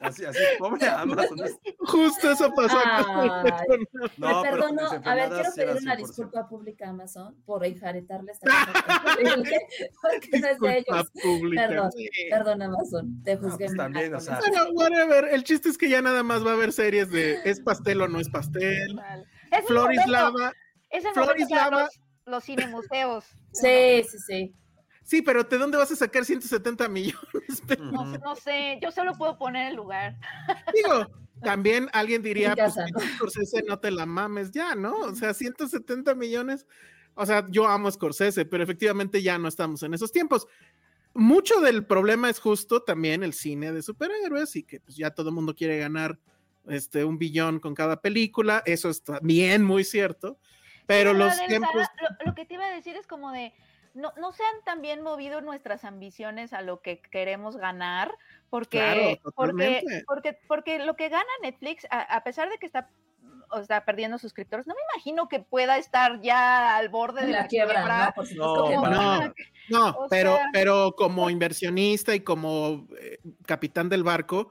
Así, 0.00 0.24
así, 0.24 0.38
pobre 0.58 0.86
Amazon. 0.88 1.38
Justo 1.78 2.30
eso 2.32 2.52
pasó. 2.54 2.76
Con- 3.66 3.86
No, 4.16 4.42
Me 4.42 4.50
perdono, 4.50 4.82
a 5.04 5.14
ver, 5.14 5.28
quiero 5.30 5.50
pedir 5.54 5.76
una 5.82 5.94
100%. 5.94 5.96
disculpa 5.98 6.48
pública 6.48 6.86
a 6.86 6.90
Amazon 6.90 7.34
por 7.44 7.64
enjaretarle 7.64 8.32
esta 8.32 8.48
cosa 8.50 8.84
porque 10.02 10.40
no 10.40 10.46
es 10.48 10.60
de 10.60 10.68
Disculpa 10.68 10.74
ellos. 10.76 11.10
pública. 11.22 11.68
Perdón. 11.68 11.90
Perdón, 12.30 12.62
Amazon, 12.62 13.22
te 13.22 13.34
No, 13.36 13.40
juzgué. 13.42 13.56
pues 13.66 13.70
muy 13.70 13.76
también, 13.78 14.12
mal 14.12 14.20
o 14.20 14.24
sea, 14.24 14.40
whatever. 14.72 15.24
El 15.32 15.44
chiste 15.44 15.68
es 15.68 15.78
que 15.78 15.88
ya 15.88 16.02
nada 16.02 16.22
más 16.22 16.44
va 16.46 16.50
a 16.50 16.54
haber 16.54 16.72
series 16.72 17.10
de 17.10 17.38
es 17.44 17.60
pastel 17.60 18.00
o 18.02 18.08
no 18.08 18.20
es 18.20 18.28
pastel. 18.28 19.00
Es 19.50 19.64
Floris 19.66 20.06
Lava. 20.06 20.52
Es 20.90 21.04
el 21.04 21.12
Floris 21.12 21.50
Lava. 21.50 21.82
los, 21.82 22.00
los 22.26 22.44
cinemuseos. 22.44 23.24
Sí, 23.52 24.04
sí, 24.10 24.18
sí. 24.26 24.54
Sí, 25.08 25.22
pero 25.22 25.42
¿de 25.42 25.56
dónde 25.56 25.78
vas 25.78 25.90
a 25.90 25.96
sacar 25.96 26.26
170 26.26 26.86
millones? 26.90 27.62
No, 27.80 28.04
no 28.18 28.36
sé, 28.36 28.78
yo 28.82 28.92
solo 28.92 29.14
puedo 29.14 29.38
poner 29.38 29.70
el 29.70 29.76
lugar. 29.76 30.18
Digo, 30.74 31.06
también 31.42 31.88
alguien 31.94 32.20
diría, 32.22 32.54
pues. 32.54 32.74
Scorsese, 33.14 33.62
no 33.62 33.78
te 33.78 33.90
la 33.90 34.04
mames 34.04 34.50
ya, 34.50 34.74
¿no? 34.74 34.94
O 34.98 35.14
sea, 35.14 35.32
170 35.32 36.14
millones. 36.14 36.66
O 37.14 37.24
sea, 37.24 37.46
yo 37.48 37.66
amo 37.66 37.88
a 37.88 37.90
Scorsese, 37.90 38.44
pero 38.44 38.62
efectivamente 38.62 39.22
ya 39.22 39.38
no 39.38 39.48
estamos 39.48 39.82
en 39.82 39.94
esos 39.94 40.12
tiempos. 40.12 40.46
Mucho 41.14 41.58
del 41.62 41.86
problema 41.86 42.28
es 42.28 42.38
justo 42.38 42.82
también 42.82 43.22
el 43.22 43.32
cine 43.32 43.72
de 43.72 43.80
superhéroes 43.80 44.56
y 44.56 44.62
que 44.62 44.80
pues 44.80 44.94
ya 44.94 45.12
todo 45.12 45.30
el 45.30 45.34
mundo 45.34 45.54
quiere 45.54 45.78
ganar 45.78 46.18
este, 46.66 47.06
un 47.06 47.16
billón 47.16 47.60
con 47.60 47.74
cada 47.74 48.02
película. 48.02 48.62
Eso 48.66 48.90
es 48.90 49.02
también 49.02 49.64
muy 49.64 49.84
cierto. 49.84 50.38
Pero 50.84 51.12
Sí, 51.12 51.16
los 51.16 51.46
tiempos... 51.46 51.72
Lo, 51.74 52.26
lo 52.26 52.34
que 52.34 52.44
te 52.44 52.54
iba 52.54 52.66
a 52.66 52.74
decir 52.74 52.94
es 52.94 53.06
como 53.06 53.32
de, 53.32 53.54
no, 53.98 54.12
no 54.16 54.32
se 54.32 54.42
han 54.44 54.62
también 54.64 55.02
movido 55.02 55.40
nuestras 55.40 55.84
ambiciones 55.84 56.52
a 56.52 56.62
lo 56.62 56.80
que 56.80 57.00
queremos 57.00 57.56
ganar, 57.56 58.12
porque, 58.50 58.78
Claro, 58.78 59.32
porque, 59.34 59.82
porque, 60.06 60.38
porque 60.46 60.78
lo 60.78 60.96
que 60.96 61.08
gana 61.08 61.24
Netflix, 61.42 61.86
a, 61.90 62.00
a 62.00 62.22
pesar 62.24 62.48
de 62.48 62.58
que 62.58 62.66
está, 62.66 62.88
o 63.50 63.58
está 63.58 63.84
perdiendo 63.84 64.18
suscriptores, 64.18 64.66
no 64.66 64.74
me 64.74 64.80
imagino 64.94 65.28
que 65.28 65.40
pueda 65.40 65.78
estar 65.78 66.20
ya 66.20 66.76
al 66.76 66.88
borde 66.88 67.26
de 67.26 67.32
La 67.32 67.46
quiebra, 67.48 67.80
¿no? 68.06 68.12
Como 68.54 68.82
O 69.96 70.06
pero, 70.08 70.36
sea- 70.36 70.48
pero 70.52 70.92
como 70.96 71.28
inversionista 71.30 72.14
y 72.14 72.20
como 72.20 72.86
eh, 73.00 73.18
capitán 73.46 73.88
del 73.88 74.04
barco, 74.04 74.50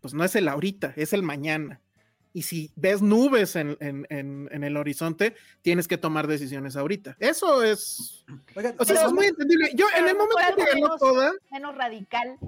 pues 0.00 0.12
no 0.14 0.24
es 0.24 0.34
el 0.36 0.48
ahorita, 0.48 0.92
es 0.96 1.12
el 1.12 1.22
mañana. 1.22 1.80
Y 2.32 2.42
si 2.42 2.70
ves 2.76 3.00
nubes 3.02 3.56
en, 3.56 3.76
en- 3.80 4.06
en- 4.10 4.48
en 4.52 4.64
el 4.64 4.76
horizonte, 4.76 5.34
tienes 5.62 5.88
que 5.88 5.98
tomar 5.98 6.26
decisiones 6.26 6.76
ahorita. 6.76 7.16
Eso 7.18 7.62
es. 7.62 8.24
Oigan, 8.54 8.74
O 8.78 8.84
sea, 8.84 8.96
eso 8.96 9.06
es 9.06 9.12
muy 9.12 9.26
entendible. 9.26 9.70
Yo 9.74 9.86
en 9.88 10.04
pero 10.04 10.08
el 10.08 10.16
momento 10.16 10.56
que 10.56 10.64
ganó 10.64 10.74
menos- 10.74 10.98
toda, 11.00 11.32
menos 11.50 11.74
radical. 11.76 12.38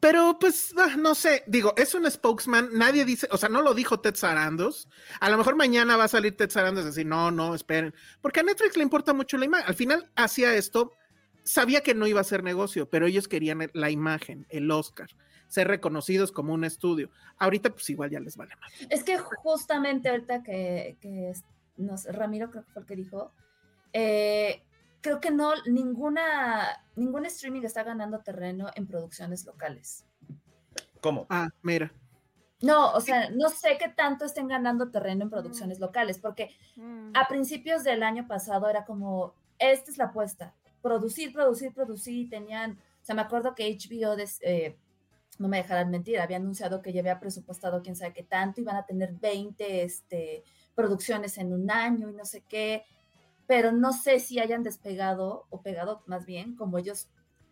pero 0.00 0.36
pues 0.38 0.74
ah, 0.76 0.96
no 0.98 1.14
sé, 1.14 1.44
digo, 1.46 1.72
es 1.78 1.94
un 1.94 2.10
spokesman, 2.10 2.68
nadie 2.72 3.04
dice, 3.06 3.26
o 3.30 3.38
sea, 3.38 3.48
no 3.48 3.62
lo 3.62 3.72
dijo 3.72 4.00
Ted 4.00 4.16
Sarandos. 4.16 4.88
A 5.20 5.30
lo 5.30 5.38
mejor 5.38 5.56
mañana 5.56 5.96
va 5.96 6.04
a 6.04 6.08
salir 6.08 6.36
Ted 6.36 6.50
Sarandos 6.50 6.82
y 6.84 6.88
decir, 6.88 7.06
no, 7.06 7.30
no, 7.30 7.54
esperen, 7.54 7.94
porque 8.20 8.40
a 8.40 8.42
Netflix 8.42 8.76
le 8.76 8.82
importa 8.82 9.14
mucho 9.14 9.38
la 9.38 9.46
imagen. 9.46 9.66
Al 9.66 9.74
final 9.74 10.10
hacía 10.16 10.54
esto, 10.56 10.92
sabía 11.42 11.80
que 11.82 11.94
no 11.94 12.06
iba 12.06 12.20
a 12.20 12.24
ser 12.24 12.42
negocio, 12.42 12.90
pero 12.90 13.06
ellos 13.06 13.28
querían 13.28 13.70
la 13.72 13.90
imagen, 13.90 14.46
el 14.50 14.70
Oscar, 14.70 15.08
ser 15.54 15.68
reconocidos 15.68 16.32
como 16.32 16.52
un 16.52 16.64
estudio. 16.64 17.10
Ahorita 17.38 17.70
pues 17.70 17.88
igual 17.90 18.10
ya 18.10 18.18
les 18.18 18.36
vale 18.36 18.56
más. 18.56 18.72
Es 18.90 19.04
que 19.04 19.16
justamente 19.18 20.08
ahorita 20.08 20.42
que, 20.42 20.96
que 21.00 21.32
nos, 21.76 22.04
Ramiro 22.06 22.50
creo 22.50 22.64
que 22.64 22.72
fue 22.72 22.82
el 22.82 22.88
que 22.88 22.96
dijo, 22.96 23.32
eh, 23.92 24.64
creo 25.00 25.20
que 25.20 25.30
no, 25.30 25.52
ninguna, 25.66 26.82
ningún 26.96 27.24
streaming 27.26 27.62
está 27.62 27.84
ganando 27.84 28.18
terreno 28.18 28.66
en 28.74 28.88
producciones 28.88 29.44
locales. 29.46 30.04
¿Cómo? 31.00 31.26
Ah, 31.30 31.48
mira. 31.62 31.92
No, 32.60 32.92
o 32.92 33.00
sea, 33.00 33.30
no 33.30 33.48
sé 33.50 33.76
qué 33.78 33.88
tanto 33.90 34.24
estén 34.24 34.48
ganando 34.48 34.90
terreno 34.90 35.22
en 35.22 35.30
producciones 35.30 35.78
locales, 35.78 36.18
porque 36.18 36.50
Mm. 36.76 37.12
a 37.14 37.28
principios 37.28 37.84
del 37.84 38.02
año 38.02 38.26
pasado 38.26 38.68
era 38.68 38.84
como, 38.84 39.34
esta 39.58 39.90
es 39.92 39.98
la 39.98 40.06
apuesta, 40.06 40.54
producir, 40.82 41.32
producir, 41.32 41.72
producir, 41.74 42.14
y 42.16 42.28
tenían, 42.28 42.72
o 42.72 43.04
sea, 43.04 43.14
me 43.14 43.20
acuerdo 43.22 43.54
que 43.54 43.68
HBO, 43.68 44.16
des- 44.16 44.40
eh, 44.42 44.76
no 45.38 45.48
me 45.48 45.58
dejarán 45.58 45.90
mentir, 45.90 46.18
había 46.18 46.36
anunciado 46.36 46.82
que 46.82 46.92
ya 46.92 47.00
había 47.00 47.20
presupuestado 47.20 47.82
quién 47.82 47.96
sabe 47.96 48.12
qué 48.12 48.22
tanto, 48.22 48.60
iban 48.60 48.76
a 48.76 48.86
tener 48.86 49.12
20 49.14 49.82
este, 49.82 50.44
producciones 50.74 51.38
en 51.38 51.52
un 51.52 51.70
año 51.70 52.08
y 52.10 52.14
no 52.14 52.24
sé 52.24 52.42
qué, 52.48 52.84
pero 53.46 53.72
no 53.72 53.92
sé 53.92 54.20
si 54.20 54.38
hayan 54.38 54.62
despegado 54.62 55.46
o 55.50 55.62
pegado 55.62 56.02
más 56.06 56.24
bien 56.26 56.56
como 56.56 56.78
ellos 56.78 57.08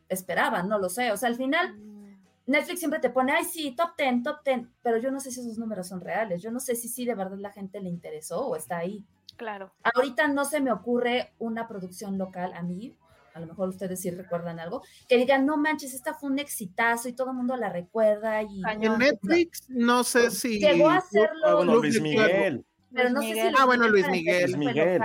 esperaban, 0.08 0.68
no 0.68 0.78
lo 0.78 0.88
sé, 0.88 1.12
o 1.12 1.16
sea, 1.16 1.28
al 1.28 1.36
final 1.36 1.76
Mm. 1.76 2.50
Netflix 2.50 2.80
siempre 2.80 3.00
te 3.00 3.10
pone, 3.10 3.32
ay, 3.32 3.44
sí, 3.44 3.74
top 3.76 3.90
10, 3.96 4.22
top 4.22 4.42
10, 4.44 4.68
pero 4.82 4.98
yo 4.98 5.10
no 5.10 5.20
sé 5.20 5.30
si 5.30 5.40
esos 5.40 5.58
números 5.58 5.88
son 5.88 6.00
reales, 6.00 6.42
yo 6.42 6.50
no 6.50 6.60
sé 6.60 6.74
si 6.74 6.88
sí 6.88 7.04
de 7.04 7.14
verdad 7.14 7.38
la 7.38 7.52
gente 7.52 7.80
le 7.80 7.88
interesó 7.88 8.46
o 8.48 8.56
está 8.56 8.78
ahí. 8.78 9.04
Claro. 9.36 9.72
Ahorita 9.94 10.28
no 10.28 10.44
se 10.44 10.60
me 10.60 10.72
ocurre 10.72 11.32
una 11.38 11.68
producción 11.68 12.18
local 12.18 12.52
a 12.54 12.62
mí, 12.62 12.96
a 13.34 13.40
lo 13.40 13.46
mejor 13.46 13.68
ustedes 13.70 14.00
sí 14.00 14.10
recuerdan 14.10 14.60
algo, 14.60 14.82
que 15.08 15.16
digan, 15.16 15.46
no 15.46 15.56
manches, 15.56 15.94
esta 15.94 16.14
fue 16.14 16.30
un 16.30 16.38
exitazo 16.38 17.08
y 17.08 17.12
todo 17.14 17.30
el 17.30 17.36
mundo 17.36 17.56
la 17.56 17.70
recuerda 17.72 18.42
y... 18.42 18.62
En 18.80 18.98
Netflix, 18.98 19.64
no 19.68 20.04
sé 20.04 20.30
si. 20.30 20.58
Llegó 20.60 20.88
a 20.90 20.96
hacerlo, 20.96 21.46
Ah, 21.46 21.54
bueno, 21.54 21.76
Luis 21.76 22.00
Miguel. 22.00 22.64
pero 22.92 23.08
Luis 23.10 23.14
no 23.14 23.22
sé 23.22 23.32
si... 23.50 23.54
Ah, 23.58 23.64
bueno, 23.64 23.88
Luis 23.88 24.08
Miguel. 24.08 24.52
Luis 24.52 24.56
Miguel. 24.58 25.00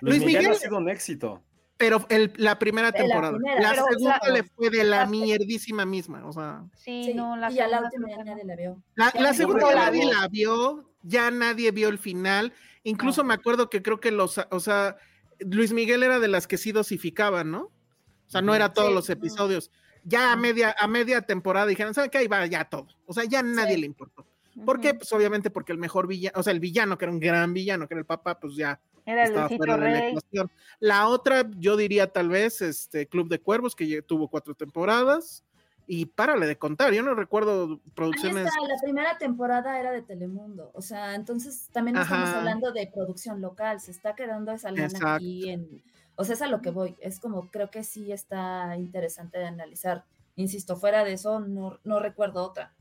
Luis, 0.00 0.18
Luis 0.22 0.24
Miguel, 0.24 0.50
ha 0.52 0.54
sido 0.54 0.78
un 0.78 0.88
éxito. 0.88 1.42
Pero 1.76 2.04
el- 2.10 2.32
la 2.36 2.58
primera 2.58 2.92
temporada. 2.92 3.32
La, 3.32 3.38
primera, 3.38 3.74
segunda 3.74 4.20
le 4.32 4.42
fue 4.44 4.68
de 4.70 4.84
la 4.84 4.98
La- 4.98 5.06
mierdísima 5.06 5.86
misma. 5.86 6.26
O 6.26 6.32
sea. 6.32 6.64
Sí, 6.76 7.04
Sí, 7.04 7.14
no, 7.14 7.36
la 7.36 7.50
y 7.50 7.58
a 7.58 7.68
la 7.68 7.80
última 7.82 8.08
ya 8.10 8.22
nadie 8.22 8.44
la 8.44 8.54
vio. 8.56 8.82
La, 8.96 9.10
Ya 9.12 9.32
segunda 9.32 9.72
la 9.74 9.86
nadie 9.86 10.04
la 10.04 10.28
vio, 10.28 10.90
ya 11.02 11.30
nadie 11.30 11.70
vio 11.70 11.88
el 11.88 11.98
final. 11.98 12.52
Incluso 12.82 13.22
No. 13.22 13.28
me 13.28 13.34
acuerdo 13.34 13.70
que 13.70 13.80
creo 13.82 13.98
que 13.98 14.10
los, 14.10 14.38
o 14.50 14.60
sea, 14.60 14.96
Luis 15.40 15.72
Miguel 15.72 16.02
era 16.02 16.18
de 16.20 16.28
las 16.28 16.46
que 16.46 16.56
sí 16.58 16.72
dosificaban, 16.72 17.50
¿no? 17.50 17.62
O 17.64 18.30
sea, 18.30 18.42
no 18.42 18.54
era 18.54 18.72
todos 18.72 18.88
Sí. 18.88 18.94
los 18.94 19.10
episodios. 19.10 19.70
Ya 20.04 20.32
a 20.32 20.36
media, 20.36 20.74
a 20.78 20.86
media 20.88 21.20
temporada 21.22 21.66
dijeron, 21.66 21.92
¿saben 21.94 22.10
qué? 22.10 22.18
Ahí 22.18 22.26
va 22.28 22.46
ya 22.46 22.64
todo. 22.64 22.86
O 23.06 23.12
sea, 23.12 23.24
ya 23.24 23.42
nadie 23.42 23.74
Sí. 23.74 23.80
le 23.80 23.86
importó. 23.86 24.26
¿Por 24.64 24.80
qué? 24.80 24.94
Pues 24.94 25.12
obviamente 25.12 25.50
porque 25.50 25.72
el 25.72 25.78
mejor 25.78 26.06
villano, 26.06 26.38
o 26.38 26.42
sea, 26.42 26.52
el 26.52 26.60
villano, 26.60 26.96
que 26.98 27.04
era 27.06 27.12
un 27.12 27.20
gran 27.20 27.52
villano, 27.54 27.86
que 27.88 27.94
era 27.94 28.00
el 28.00 28.06
papá, 28.06 28.38
pues 28.38 28.54
ya 28.56 28.80
Era 29.06 29.24
estaba 29.24 29.48
fuera 29.48 29.76
de 29.76 29.80
la 29.90 30.00
Rey. 30.00 30.08
ecuación. 30.10 30.50
La 30.80 31.08
otra, 31.08 31.48
yo 31.56 31.76
diría 31.76 32.06
tal 32.12 32.28
vez, 32.28 32.60
este 32.60 33.06
Club 33.06 33.28
de 33.28 33.40
Cuervos, 33.40 33.74
que 33.74 34.02
tuvo 34.02 34.28
cuatro 34.28 34.54
temporadas. 34.54 35.44
Y 35.92 36.06
párale 36.06 36.46
de 36.46 36.56
contar, 36.56 36.92
yo 36.92 37.02
no 37.02 37.16
recuerdo 37.16 37.64
Ahí 37.64 37.80
producciones. 37.96 38.46
está, 38.46 38.64
la 38.64 38.80
primera 38.80 39.18
temporada 39.18 39.80
era 39.80 39.90
de 39.90 40.02
Telemundo, 40.02 40.70
o 40.72 40.82
sea, 40.82 41.16
entonces 41.16 41.68
también 41.72 41.96
estamos 41.96 42.28
hablando 42.28 42.70
de 42.70 42.86
producción 42.94 43.40
local, 43.40 43.80
se 43.80 43.90
está 43.90 44.14
quedando 44.14 44.52
esa 44.52 44.70
lana 44.70 44.84
Exacto. 44.84 45.08
aquí 45.08 45.50
en, 45.50 45.82
o 46.14 46.22
sea, 46.22 46.34
es 46.34 46.42
a 46.42 46.46
lo 46.46 46.62
que 46.62 46.70
voy, 46.70 46.96
es 47.00 47.18
como 47.18 47.50
creo 47.50 47.72
que 47.72 47.82
sí 47.82 48.12
está 48.12 48.76
interesante 48.76 49.38
de 49.38 49.46
analizar, 49.46 50.04
insisto, 50.36 50.76
fuera 50.76 51.02
de 51.02 51.14
eso 51.14 51.40
no, 51.40 51.80
no 51.82 51.98
recuerdo 51.98 52.44
otra. 52.44 52.72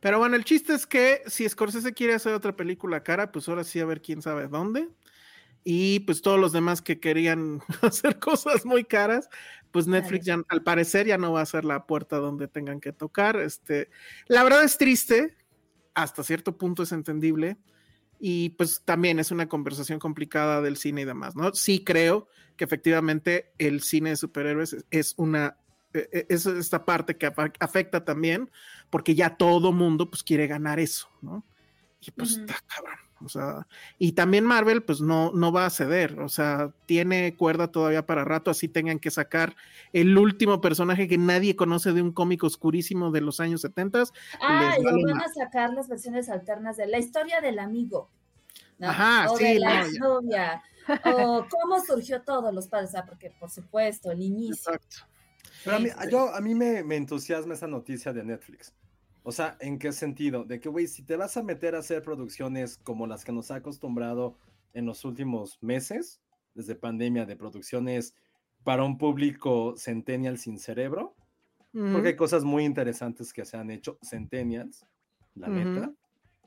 Pero 0.00 0.18
bueno, 0.18 0.34
el 0.34 0.44
chiste 0.44 0.74
es 0.74 0.88
que 0.88 1.22
si 1.28 1.48
Scorsese 1.48 1.94
quiere 1.94 2.14
hacer 2.14 2.34
otra 2.34 2.56
película 2.56 3.04
cara, 3.04 3.30
pues 3.30 3.48
ahora 3.48 3.62
sí 3.62 3.78
a 3.78 3.84
ver 3.84 4.02
quién 4.02 4.20
sabe 4.20 4.48
dónde. 4.48 4.88
Y 5.64 6.00
pues 6.00 6.22
todos 6.22 6.38
los 6.40 6.52
demás 6.52 6.80
que 6.82 7.00
querían 7.00 7.60
hacer 7.82 8.18
cosas 8.18 8.64
muy 8.64 8.84
caras, 8.84 9.28
pues 9.70 9.86
Netflix 9.86 10.24
ya, 10.26 10.42
al 10.48 10.62
parecer 10.62 11.06
ya 11.06 11.18
no 11.18 11.32
va 11.32 11.42
a 11.42 11.46
ser 11.46 11.64
la 11.64 11.86
puerta 11.86 12.16
donde 12.16 12.48
tengan 12.48 12.80
que 12.80 12.92
tocar. 12.92 13.36
Este, 13.36 13.90
la 14.26 14.42
verdad 14.42 14.64
es 14.64 14.78
triste, 14.78 15.36
hasta 15.94 16.22
cierto 16.24 16.56
punto 16.56 16.82
es 16.82 16.92
entendible. 16.92 17.56
Y 18.18 18.50
pues 18.50 18.82
también 18.84 19.18
es 19.18 19.30
una 19.30 19.48
conversación 19.48 19.98
complicada 19.98 20.60
del 20.60 20.76
cine 20.76 21.02
y 21.02 21.04
demás, 21.06 21.36
¿no? 21.36 21.54
Sí 21.54 21.84
creo 21.84 22.28
que 22.56 22.64
efectivamente 22.64 23.52
el 23.58 23.80
cine 23.82 24.10
de 24.10 24.16
superhéroes 24.16 24.74
es- 24.74 24.84
es 24.90 25.14
una, 25.16 25.56
eh, 25.94 26.08
eh, 26.12 26.26
es 26.28 26.44
esta 26.44 26.84
parte 26.84 27.16
que 27.16 27.32
afecta 27.60 28.04
también, 28.04 28.50
porque 28.90 29.14
ya 29.14 29.36
todo 29.36 29.72
mundo 29.72 30.10
pues 30.10 30.22
quiere 30.22 30.46
ganar 30.46 30.78
eso, 30.80 31.08
¿no? 31.22 31.44
Y 32.00 32.10
pues 32.10 32.40
cabrón. 32.66 32.98
O 33.22 33.28
sea, 33.28 33.66
y 33.98 34.12
también 34.12 34.44
Marvel 34.44 34.82
pues 34.82 35.00
no, 35.00 35.30
no 35.32 35.52
va 35.52 35.66
a 35.66 35.70
ceder, 35.70 36.18
o 36.20 36.28
sea, 36.28 36.72
tiene 36.86 37.36
cuerda 37.36 37.68
todavía 37.68 38.06
para 38.06 38.24
rato, 38.24 38.50
así 38.50 38.68
tengan 38.68 38.98
que 38.98 39.10
sacar 39.10 39.56
el 39.92 40.16
último 40.16 40.60
personaje 40.60 41.06
que 41.06 41.18
nadie 41.18 41.56
conoce 41.56 41.92
de 41.92 42.02
un 42.02 42.12
cómic 42.12 42.42
oscurísimo 42.44 43.10
de 43.10 43.20
los 43.20 43.40
años 43.40 43.60
70. 43.60 44.04
Ah, 44.40 44.76
y 44.78 44.82
vale 44.82 45.04
van 45.04 45.20
a 45.20 45.28
sacar 45.28 45.72
las 45.74 45.88
versiones 45.88 46.28
alternas 46.28 46.76
de 46.76 46.86
la 46.86 46.98
historia 46.98 47.40
del 47.40 47.58
amigo. 47.58 48.08
¿no? 48.78 48.88
Ajá, 48.88 49.30
o 49.30 49.36
sí, 49.36 49.44
de 49.44 49.54
no, 49.54 49.60
la 49.60 49.84
ya. 49.84 49.98
novia, 49.98 50.62
o 51.04 51.46
cómo 51.50 51.80
surgió 51.84 52.22
todo 52.22 52.50
los 52.52 52.68
padres, 52.68 52.94
ah, 52.94 53.04
porque 53.06 53.30
por 53.38 53.50
supuesto, 53.50 54.10
el 54.10 54.22
inicio. 54.22 54.72
Exacto. 54.72 55.06
Pero 55.62 55.76
a 55.76 55.78
mí, 55.78 55.90
sí. 55.90 56.10
yo, 56.10 56.34
a 56.34 56.40
mí 56.40 56.54
me, 56.54 56.82
me 56.82 56.96
entusiasma 56.96 57.52
esa 57.52 57.66
noticia 57.66 58.14
de 58.14 58.24
Netflix. 58.24 58.72
O 59.22 59.32
sea, 59.32 59.56
¿en 59.60 59.78
qué 59.78 59.92
sentido? 59.92 60.44
De 60.44 60.60
que, 60.60 60.68
güey, 60.68 60.86
si 60.86 61.02
te 61.02 61.16
vas 61.16 61.36
a 61.36 61.42
meter 61.42 61.74
a 61.74 61.80
hacer 61.80 62.02
producciones 62.02 62.78
como 62.78 63.06
las 63.06 63.24
que 63.24 63.32
nos 63.32 63.50
ha 63.50 63.56
acostumbrado 63.56 64.38
en 64.72 64.86
los 64.86 65.04
últimos 65.04 65.58
meses, 65.62 66.20
desde 66.54 66.74
pandemia, 66.74 67.26
de 67.26 67.36
producciones 67.36 68.14
para 68.64 68.84
un 68.84 68.98
público 68.98 69.74
centennial 69.76 70.38
sin 70.38 70.58
cerebro, 70.58 71.14
porque 71.72 72.08
hay 72.08 72.16
cosas 72.16 72.42
muy 72.42 72.64
interesantes 72.64 73.32
que 73.32 73.44
se 73.44 73.56
han 73.56 73.70
hecho 73.70 73.98
centennials, 74.02 74.84
la 75.34 75.48
neta. 75.48 75.92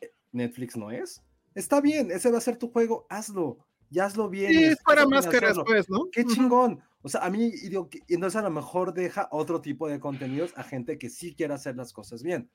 eh, 0.02 0.12
Netflix 0.32 0.76
no 0.76 0.92
es. 0.92 1.24
Está 1.56 1.80
bien, 1.80 2.12
ese 2.12 2.30
va 2.30 2.40
a 2.40 2.42
ser 2.42 2.58
tu 2.58 2.70
juego, 2.70 3.06
hazlo. 3.10 3.60
Y 3.90 4.00
hazlo 4.00 4.28
bien. 4.28 4.52
Sí, 4.52 4.64
estás 4.66 4.84
fuera 4.84 5.04
open 5.04 5.14
a 5.14 5.18
máscara 5.18 5.48
hacerlo. 5.50 5.64
después, 5.64 5.90
¿no? 5.90 6.10
Qué 6.12 6.26
chingón. 6.26 6.82
O 7.04 7.10
sea, 7.10 7.22
a 7.22 7.30
mí, 7.30 7.46
y 7.46 7.70
digo, 7.70 7.90
entonces 8.08 8.40
a 8.40 8.44
lo 8.44 8.50
mejor 8.50 8.94
deja 8.94 9.28
otro 9.32 9.62
tipo 9.62 9.88
de 9.88 10.00
contenidos 10.00 10.54
a 10.58 10.64
gente 10.64 10.98
que 10.98 11.10
sí 11.10 11.36
quiere 11.36 11.54
hacer 11.54 11.76
las 11.76 11.94
cosas 11.94 12.24
bien. 12.24 12.50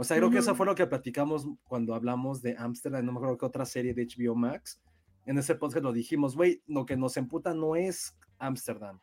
O 0.00 0.04
sea, 0.04 0.16
creo 0.16 0.30
que 0.30 0.38
eso 0.38 0.54
fue 0.54 0.64
lo 0.64 0.74
que 0.74 0.86
platicamos 0.86 1.46
cuando 1.64 1.94
hablamos 1.94 2.40
de 2.40 2.56
Amsterdam, 2.56 3.04
no 3.04 3.12
me 3.12 3.18
acuerdo 3.18 3.36
qué 3.36 3.44
otra 3.44 3.66
serie 3.66 3.92
de 3.92 4.06
HBO 4.06 4.34
Max. 4.34 4.80
En 5.26 5.36
ese 5.36 5.54
podcast 5.56 5.84
lo 5.84 5.92
dijimos, 5.92 6.36
güey, 6.36 6.62
lo 6.66 6.86
que 6.86 6.96
nos 6.96 7.18
emputa 7.18 7.52
no 7.52 7.76
es 7.76 8.16
Amsterdam 8.38 8.98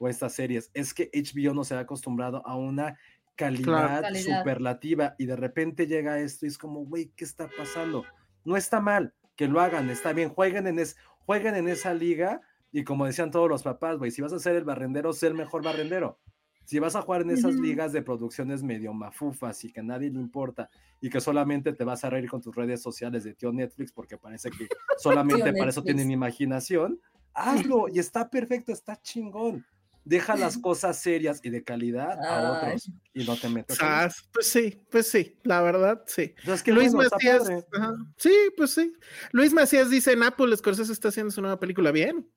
o 0.00 0.08
estas 0.08 0.34
series, 0.34 0.72
es 0.74 0.94
que 0.94 1.12
HBO 1.14 1.54
no 1.54 1.62
se 1.62 1.76
ha 1.76 1.78
acostumbrado 1.78 2.44
a 2.44 2.56
una 2.56 2.98
calidad, 3.36 4.02
Calidad. 4.02 4.40
superlativa 4.40 5.14
y 5.16 5.26
de 5.26 5.36
repente 5.36 5.86
llega 5.86 6.18
esto 6.18 6.44
y 6.44 6.48
es 6.48 6.58
como, 6.58 6.84
güey, 6.86 7.12
¿qué 7.14 7.22
está 7.24 7.48
pasando? 7.56 8.04
No 8.44 8.56
está 8.56 8.80
mal 8.80 9.14
que 9.36 9.46
lo 9.46 9.60
hagan, 9.60 9.90
está 9.90 10.12
bien, 10.12 10.28
jueguen 10.28 10.66
en, 10.66 10.80
es, 10.80 10.96
jueguen 11.20 11.54
en 11.54 11.68
esa 11.68 11.94
liga 11.94 12.40
y 12.72 12.82
como 12.82 13.06
decían 13.06 13.30
todos 13.30 13.48
los 13.48 13.62
papás, 13.62 13.96
güey, 13.96 14.10
si 14.10 14.22
vas 14.22 14.32
a 14.32 14.40
ser 14.40 14.56
el 14.56 14.64
barrendero, 14.64 15.12
sé 15.12 15.28
el 15.28 15.34
mejor 15.34 15.62
barrendero. 15.62 16.18
Si 16.64 16.78
vas 16.78 16.96
a 16.96 17.02
jugar 17.02 17.22
en 17.22 17.30
esas 17.30 17.54
ligas 17.54 17.92
de 17.92 18.02
producciones 18.02 18.62
medio 18.62 18.92
mafufas 18.92 19.64
y 19.64 19.72
que 19.72 19.80
a 19.80 19.82
nadie 19.82 20.10
le 20.10 20.20
importa 20.20 20.70
y 21.00 21.10
que 21.10 21.20
solamente 21.20 21.72
te 21.72 21.84
vas 21.84 22.04
a 22.04 22.10
reír 22.10 22.28
con 22.28 22.40
tus 22.40 22.54
redes 22.54 22.80
sociales 22.80 23.24
de 23.24 23.34
tío 23.34 23.52
Netflix 23.52 23.92
porque 23.92 24.16
parece 24.16 24.50
que 24.50 24.68
solamente 24.98 25.52
para 25.52 25.70
eso 25.70 25.82
tienen 25.82 26.10
imaginación, 26.10 27.00
hazlo 27.34 27.88
y 27.88 27.98
está 27.98 28.30
perfecto, 28.30 28.72
está 28.72 29.00
chingón. 29.00 29.64
Deja 30.04 30.34
las 30.36 30.58
cosas 30.58 30.98
serias 30.98 31.40
y 31.44 31.50
de 31.50 31.62
calidad 31.62 32.18
a 32.24 32.52
otros 32.52 32.90
y 33.14 33.24
no 33.24 33.36
te 33.36 33.48
metas. 33.48 33.76
Sas, 33.76 34.28
Pues 34.32 34.46
sí, 34.46 34.84
pues 34.90 35.08
sí, 35.08 35.38
la 35.44 35.62
verdad, 35.62 36.02
sí. 36.06 36.34
Entonces, 36.38 36.66
Luis 36.68 36.92
bueno, 36.92 37.10
Macías, 37.12 37.48
ajá, 37.72 37.94
sí, 38.16 38.34
pues 38.56 38.74
sí. 38.74 38.92
Luis 39.32 39.52
Macías 39.52 39.90
dice, 39.90 40.12
en 40.12 40.22
Apple 40.22 40.56
Scorsese 40.56 40.92
está 40.92 41.08
haciendo 41.08 41.30
su 41.30 41.40
nueva 41.40 41.60
película 41.60 41.90
bien. 41.92 42.28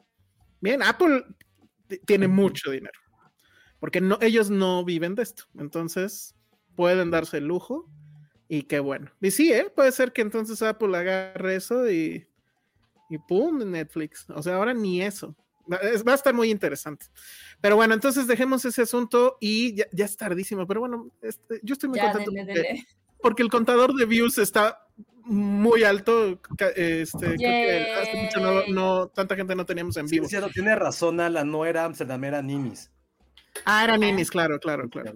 Bien, 0.62 0.82
Apple 0.82 1.26
tiene 2.06 2.28
mucho 2.28 2.72
dinero. 2.72 3.00
Porque 3.86 4.02
no, 4.02 4.18
ellos 4.20 4.50
no 4.50 4.84
viven 4.84 5.14
de 5.14 5.22
esto. 5.22 5.44
Entonces, 5.60 6.34
pueden 6.76 7.12
darse 7.12 7.38
el 7.38 7.46
lujo. 7.46 7.88
Y 8.48 8.64
qué 8.64 8.80
bueno. 8.80 9.12
Y 9.22 9.30
sí, 9.30 9.54
¿eh? 9.54 9.72
puede 9.76 9.92
ser 9.92 10.12
que 10.12 10.24
entonces 10.24 10.60
Apple 10.64 10.98
agarre 10.98 11.56
eso 11.56 11.88
y, 11.88 12.26
y 13.12 13.18
pum, 13.20 13.60
Netflix. 13.70 14.26
O 14.32 14.42
sea, 14.42 14.56
ahora 14.56 14.74
ni 14.74 15.04
eso. 15.04 15.36
Va, 15.72 15.76
es- 15.78 16.04
va 16.04 16.14
a 16.14 16.16
estar 16.16 16.34
muy 16.34 16.50
interesante. 16.50 17.06
Pero 17.62 17.76
bueno, 17.76 17.94
entonces 17.94 18.26
dejemos 18.26 18.66
ese 18.66 18.82
asunto 18.82 19.38
y 19.40 19.76
ya, 19.76 19.86
ya 19.92 20.06
es 20.06 20.18
tardísimo. 20.18 20.66
Pero 20.66 20.80
bueno, 20.80 21.12
este, 21.22 21.60
yo 21.62 21.74
estoy 21.74 21.90
muy 21.90 22.00
Ya, 22.00 22.12
contento. 22.12 22.32
dele, 22.32 22.46
porque- 22.48 22.62
dele. 22.68 22.88
porque 23.22 23.44
el 23.44 23.50
contador 23.52 23.94
de 23.94 24.06
views 24.08 24.40
está 24.40 24.80
muy 25.26 25.84
alto. 25.84 26.42
Este, 26.76 27.18
creo 27.20 27.38
que 27.38 27.94
hace 28.02 28.24
mucho 28.24 28.40
no, 28.40 28.66
no- 28.74 29.08
tanta 29.10 29.36
gente 29.36 29.54
no 29.56 29.64
teníamos 29.68 29.96
en 29.98 30.08
Sí, 30.08 30.16
vivo. 30.16 30.26
es 30.26 30.32
cierto, 30.32 30.50
tiene 30.50 30.76
razón, 30.76 31.20
Alan, 31.20 31.52
no 31.52 31.68
era 31.68 31.86
Amsterdam, 31.86 32.24
era 32.24 32.42
Ninis. 32.42 32.90
Ah, 33.64 33.84
era 33.84 33.98
ninis, 33.98 34.30
claro, 34.30 34.60
claro, 34.60 34.90
claro. 34.90 35.16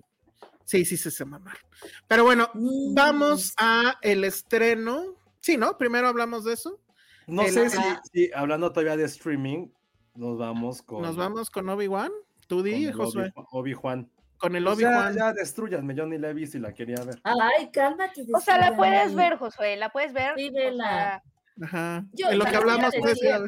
Sí, 0.65 0.85
sí, 0.85 0.97
sí, 0.97 1.09
se 1.11 1.25
mamaron. 1.25 1.61
Pero 2.07 2.23
bueno, 2.23 2.49
Ninis. 2.53 2.93
vamos 2.93 3.53
a 3.57 3.97
el 4.01 4.23
estreno. 4.23 5.15
Sí, 5.39 5.57
¿no? 5.57 5.77
Primero 5.77 6.07
hablamos 6.07 6.43
de 6.45 6.53
eso. 6.53 6.79
No 7.27 7.41
El- 7.43 7.51
sé 7.53 7.69
si, 7.69 7.77
si, 8.13 8.31
hablando 8.33 8.71
todavía 8.71 8.95
de 8.97 9.05
streaming, 9.05 9.67
nos 10.15 10.37
vamos 10.37 10.81
con. 10.81 11.01
Nos 11.01 11.15
vamos 11.15 11.49
con 11.49 11.67
Obi-Wan. 11.69 12.11
Tú 12.47 12.61
di, 12.63 12.91
Josué. 12.91 13.31
Obi- 13.35 13.45
Obi-Juan. 13.51 14.09
Con 14.37 14.55
el 14.55 14.63
ya, 14.63 14.71
Obi-Wan. 14.71 15.15
ya 15.15 15.33
destruyanme, 15.33 15.93
yo 15.95 16.05
ni 16.05 16.17
la 16.17 16.29
he 16.29 16.33
visto 16.33 16.57
y 16.57 16.61
la 16.61 16.73
quería 16.73 17.03
ver. 17.03 17.19
Ay, 17.23 17.69
cálmate. 17.71 18.25
O 18.33 18.39
sea, 18.39 18.57
la 18.57 18.75
puedes 18.75 19.13
ver, 19.13 19.37
Josué, 19.37 19.75
la 19.77 19.89
puedes 19.89 20.13
ver. 20.13 20.33
Sí, 20.37 20.49
vela. 20.49 21.21
Ajá. 21.61 22.05
Yo- 22.13 22.29
en 22.29 22.39
lo 22.39 22.45
que 22.45 22.51
les 22.51 22.59
voy 22.61 22.69
a 22.69 22.73
hablamos, 22.73 22.95
pues, 22.99 23.13
decir- 23.15 23.29
ya- 23.29 23.39
No 23.39 23.47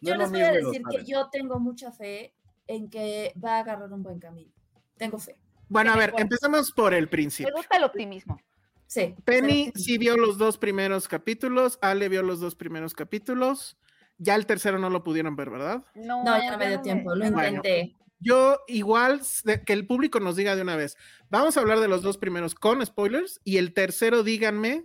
Yo 0.00 0.14
les 0.16 0.30
voy 0.30 0.40
a 0.40 0.52
decir 0.52 0.82
que 0.90 1.04
yo 1.04 1.28
tengo 1.30 1.60
mucha 1.60 1.92
fe 1.92 2.34
en 2.66 2.88
que 2.90 3.32
va 3.42 3.56
a 3.56 3.60
agarrar 3.60 3.92
un 3.92 4.02
buen 4.02 4.18
camino. 4.18 4.52
Tengo 4.96 5.18
fe. 5.18 5.36
Bueno, 5.68 5.92
a 5.92 5.96
ver, 5.96 6.10
mejor. 6.10 6.20
empezamos 6.22 6.70
por 6.72 6.94
el 6.94 7.04
me 7.04 7.08
principio. 7.08 7.52
gusta 7.54 7.76
el 7.76 7.84
optimismo. 7.84 8.38
Sí. 8.86 9.14
Penny 9.24 9.70
pero- 9.72 9.82
sí 9.84 9.96
vio 9.98 10.16
los 10.16 10.36
dos 10.38 10.58
primeros 10.58 11.08
capítulos, 11.08 11.78
Ale 11.80 12.08
vio 12.08 12.22
los 12.22 12.40
dos 12.40 12.54
primeros 12.54 12.92
capítulos. 12.94 13.78
Ya 14.18 14.34
el 14.34 14.44
tercero 14.46 14.78
no 14.78 14.90
lo 14.90 15.02
pudieron 15.02 15.34
ver, 15.34 15.50
¿verdad? 15.50 15.82
No, 15.94 16.22
No, 16.24 16.38
ya 16.38 16.52
no 16.52 16.58
me 16.58 16.68
dio 16.68 16.76
me- 16.78 16.82
tiempo. 16.84 17.14
Lo 17.14 17.30
Bueno. 17.30 17.56
intenté. 17.56 17.96
Yo 18.20 18.60
igual 18.68 19.20
que 19.66 19.72
el 19.72 19.86
público 19.86 20.20
nos 20.20 20.36
diga 20.36 20.54
de 20.54 20.62
una 20.62 20.76
vez. 20.76 20.96
Vamos 21.28 21.56
a 21.56 21.60
hablar 21.60 21.80
de 21.80 21.88
los 21.88 22.02
dos 22.02 22.18
primeros 22.18 22.54
con 22.54 22.84
spoilers 22.84 23.40
y 23.42 23.56
el 23.56 23.72
tercero 23.74 24.22
díganme, 24.22 24.84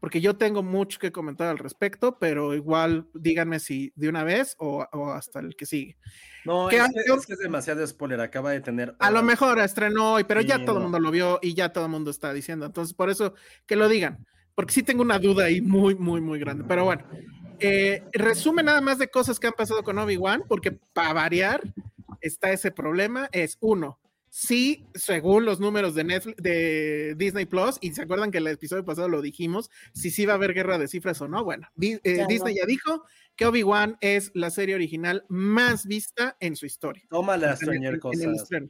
porque 0.00 0.20
yo 0.20 0.36
tengo 0.36 0.62
mucho 0.62 0.98
que 0.98 1.12
comentar 1.12 1.48
al 1.48 1.58
respecto, 1.58 2.18
pero 2.18 2.54
igual 2.54 3.08
díganme 3.14 3.58
si 3.58 3.92
de 3.96 4.08
una 4.08 4.24
vez 4.24 4.54
o, 4.58 4.86
o 4.92 5.10
hasta 5.10 5.40
el 5.40 5.56
que 5.56 5.66
sigue. 5.66 5.96
No, 6.44 6.68
¿Qué 6.68 6.76
es 6.76 6.84
es 6.94 7.26
que 7.26 7.32
es 7.34 7.38
demasiado 7.40 7.86
spoiler. 7.86 8.20
Acaba 8.20 8.52
de 8.52 8.60
tener. 8.60 8.94
A 9.00 9.10
lo 9.10 9.22
mejor 9.22 9.58
estrenó 9.58 10.14
hoy, 10.14 10.24
pero 10.24 10.40
ya 10.40 10.56
Sí, 10.58 10.64
todo 10.64 10.76
el 10.76 10.82
no. 10.82 10.88
mundo 10.88 11.00
lo 11.00 11.10
vio 11.10 11.38
y 11.42 11.54
ya 11.54 11.72
todo 11.72 11.84
el 11.86 11.90
mundo 11.90 12.10
está 12.10 12.32
diciendo. 12.32 12.64
Entonces, 12.66 12.94
por 12.94 13.10
eso 13.10 13.34
que 13.66 13.76
lo 13.76 13.88
digan, 13.88 14.24
porque 14.54 14.72
sí 14.72 14.82
tengo 14.82 15.02
una 15.02 15.18
duda 15.18 15.44
ahí 15.44 15.60
muy, 15.60 15.94
muy, 15.94 16.20
muy 16.20 16.38
grande. 16.38 16.64
Pero 16.66 16.84
bueno, 16.84 17.04
eh, 17.58 18.02
resumen 18.12 18.66
nada 18.66 18.80
más 18.80 18.98
de 18.98 19.08
cosas 19.08 19.38
que 19.38 19.48
han 19.48 19.52
pasado 19.52 19.82
con 19.82 19.98
Obi-Wan, 19.98 20.44
porque 20.48 20.72
para 20.92 21.12
variar 21.12 21.60
está 22.20 22.52
ese 22.52 22.70
problema. 22.70 23.28
Es 23.32 23.58
uno, 23.60 23.98
sí, 24.30 24.86
según 24.94 25.44
los 25.44 25.60
números 25.60 25.94
de, 25.94 26.04
Netflix, 26.04 26.36
de 26.42 27.14
Disney 27.16 27.46
Plus, 27.46 27.78
y 27.80 27.92
se 27.92 28.02
acuerdan 28.02 28.30
que 28.30 28.38
el 28.38 28.46
episodio 28.46 28.84
pasado 28.84 29.08
lo 29.08 29.22
dijimos, 29.22 29.70
si 29.94 30.10
sí 30.10 30.26
va 30.26 30.34
a 30.34 30.36
haber 30.36 30.54
guerra 30.54 30.78
de 30.78 30.88
cifras 30.88 31.20
o 31.20 31.28
no. 31.28 31.44
Bueno, 31.44 31.66
Di- 31.76 32.00
eh, 32.04 32.16
Ya 32.16 32.22
no. 32.22 32.28
Disney 32.28 32.56
ya 32.56 32.66
dijo 32.66 33.04
que 33.36 33.46
Obi-Wan 33.46 33.96
es 34.00 34.30
la 34.34 34.50
serie 34.50 34.74
original 34.74 35.24
más 35.28 35.86
vista 35.86 36.36
en 36.40 36.56
su 36.56 36.66
historia. 36.66 37.04
Tómala, 37.10 37.56
en 37.60 37.84
el 37.84 38.00
cosas. 38.00 38.42
estreno. 38.42 38.68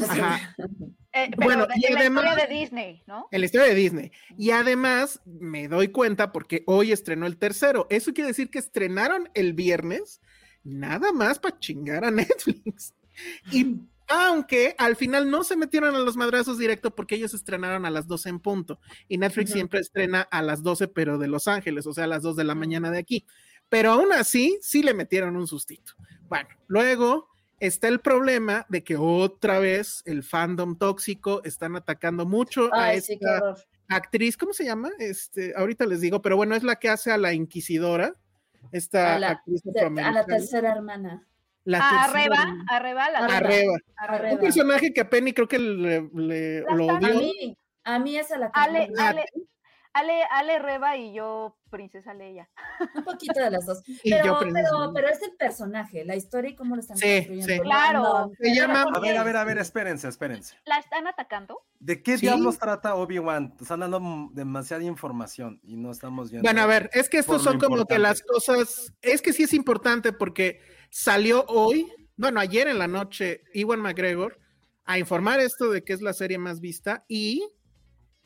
Ajá. 0.00 0.54
Eh, 1.14 1.28
pero 1.36 1.42
Bueno, 1.44 1.66
de- 1.66 1.74
y 1.76 1.84
en 1.88 1.92
la 1.92 2.00
además- 2.00 2.24
historia 2.24 2.46
de 2.46 2.54
Disney, 2.54 3.02
¿no? 3.06 3.28
En 3.30 3.40
la 3.40 3.44
historia 3.44 3.66
de 3.68 3.74
Disney. 3.74 4.12
Y 4.38 4.50
además 4.52 5.20
me 5.26 5.68
doy 5.68 5.88
cuenta 5.88 6.32
porque 6.32 6.62
hoy 6.66 6.90
estrenó 6.90 7.26
el 7.26 7.36
tercero. 7.36 7.86
Eso 7.90 8.14
quiere 8.14 8.28
decir 8.28 8.48
que 8.48 8.58
estrenaron 8.58 9.28
el 9.34 9.52
viernes 9.52 10.22
nada 10.64 11.12
más 11.12 11.38
para 11.38 11.58
chingar 11.58 12.06
a 12.06 12.10
Netflix. 12.10 12.94
Y 13.50 13.76
aunque 14.08 14.74
al 14.78 14.96
final 14.96 15.30
no 15.30 15.44
se 15.44 15.56
metieron 15.56 15.94
a 15.94 15.98
los 16.00 16.16
madrazos 16.16 16.58
directo 16.58 16.94
porque 16.94 17.14
ellos 17.14 17.34
estrenaron 17.34 17.86
a 17.86 17.90
las 17.90 18.06
12 18.06 18.28
en 18.28 18.40
punto. 18.40 18.78
Y 19.08 19.18
Netflix 19.18 19.50
siempre 19.52 19.80
estrena 19.80 20.22
a 20.22 20.42
las 20.42 20.62
12, 20.62 20.88
pero 20.88 21.18
de 21.18 21.28
Los 21.28 21.48
Ángeles, 21.48 21.86
o 21.86 21.92
sea, 21.94 22.04
a 22.04 22.08
las 22.08 22.22
2 22.22 22.36
de 22.36 22.44
la 22.44 22.54
mañana 22.54 22.90
de 22.90 22.98
aquí. 22.98 23.26
Pero 23.68 23.92
aún 23.92 24.12
así, 24.12 24.58
sí 24.60 24.82
le 24.82 24.92
metieron 24.94 25.36
un 25.36 25.46
sustito. 25.46 25.92
Bueno, 26.28 26.48
luego 26.66 27.28
está 27.60 27.88
el 27.88 28.00
problema 28.00 28.66
de 28.68 28.82
que 28.84 28.96
otra 28.96 29.58
vez 29.58 30.02
el 30.04 30.22
fandom 30.22 30.76
tóxico 30.76 31.42
están 31.44 31.76
atacando 31.76 32.26
mucho 32.26 32.68
a 32.74 32.84
Ay, 32.86 33.00
sí, 33.00 33.18
qué 33.18 33.24
esta 33.24 33.36
horror. 33.38 33.58
actriz, 33.88 34.36
¿cómo 34.36 34.52
se 34.52 34.64
llama? 34.64 34.90
Este, 34.98 35.54
ahorita 35.56 35.86
les 35.86 36.00
digo, 36.00 36.20
pero 36.20 36.36
bueno, 36.36 36.54
es 36.54 36.62
la 36.64 36.76
que 36.76 36.88
hace 36.88 37.12
a 37.12 37.18
la 37.18 37.32
inquisidora, 37.32 38.14
esta 38.72 39.16
A 39.16 39.18
la, 39.18 39.30
actriz 39.30 39.62
de- 39.64 39.80
a 40.02 40.12
la 40.12 40.24
tercera 40.26 40.72
hermana. 40.72 41.26
La 41.64 41.78
Ah, 41.80 42.04
Arreba, 42.04 42.56
Arreba, 42.68 43.10
la 43.10 43.18
Arreba. 43.20 43.36
Arreba. 43.36 43.74
Arreba. 43.96 44.34
Un 44.34 44.40
personaje 44.40 44.92
que 44.92 45.00
a 45.00 45.08
Penny 45.10 45.32
creo 45.32 45.46
que 45.48 45.58
le, 45.58 46.00
lo 46.12 46.32
están- 46.32 47.04
A 47.04 47.08
odió. 47.08 47.20
mí, 47.20 47.56
a 47.84 47.98
mí 48.00 48.16
esa 48.16 48.36
la 48.38 48.46
que 48.50 48.60
Ale, 48.60 48.88
me- 48.90 49.00
Ale, 49.02 49.24
Ale, 49.94 50.22
Ale 50.30 50.58
Reba 50.58 50.96
y 50.96 51.12
yo, 51.14 51.56
Princesa 51.70 52.14
Leia. 52.14 52.48
un 52.96 53.04
poquito 53.04 53.38
de 53.38 53.50
las 53.50 53.66
dos. 53.66 53.82
Pero, 54.04 54.38
pero, 54.40 54.92
pero 54.94 55.08
es 55.08 55.22
el 55.22 55.32
personaje, 55.36 56.04
la 56.04 56.16
historia 56.16 56.50
y 56.50 56.54
cómo 56.56 56.74
lo 56.76 56.80
están 56.80 56.96
Sí, 56.96 57.16
construyendo. 57.26 57.46
sí. 57.54 57.60
Claro. 57.60 58.02
No, 58.02 58.30
Se 58.40 58.54
llama- 58.54 58.84
¿por 58.84 58.96
A 58.96 59.00
ver, 59.00 59.16
a 59.18 59.22
ver, 59.22 59.36
a 59.36 59.44
ver, 59.44 59.58
espérense, 59.58 60.08
espérense. 60.08 60.56
¿La 60.64 60.78
están 60.78 61.06
atacando? 61.06 61.60
¿De 61.78 62.02
qué 62.02 62.16
Sí. 62.18 62.22
diablos 62.26 62.58
trata 62.58 62.94
Obi-Wan? 62.94 63.54
Están 63.60 63.80
dando 63.80 64.00
demasiada 64.32 64.82
información 64.82 65.60
y 65.62 65.76
no 65.76 65.90
estamos 65.92 66.30
viendo. 66.30 66.46
Bueno, 66.46 66.62
a 66.62 66.66
ver, 66.66 66.90
es 66.94 67.08
que 67.08 67.18
estos 67.18 67.42
son 67.42 67.60
como 67.60 67.84
que 67.86 67.98
las 67.98 68.22
cosas, 68.22 68.92
es 69.02 69.20
que 69.22 69.32
sí 69.32 69.42
es 69.44 69.52
importante 69.52 70.12
porque 70.12 70.60
salió 71.02 71.46
hoy, 71.48 71.90
bueno, 72.16 72.38
ayer 72.38 72.68
en 72.68 72.78
la 72.78 72.86
noche, 72.86 73.42
Iwan 73.54 73.80
McGregor 73.80 74.38
a 74.84 74.98
informar 74.98 75.40
esto 75.40 75.70
de 75.70 75.82
que 75.82 75.94
es 75.94 76.02
la 76.02 76.12
serie 76.12 76.36
más 76.36 76.60
vista 76.60 77.04
y 77.08 77.42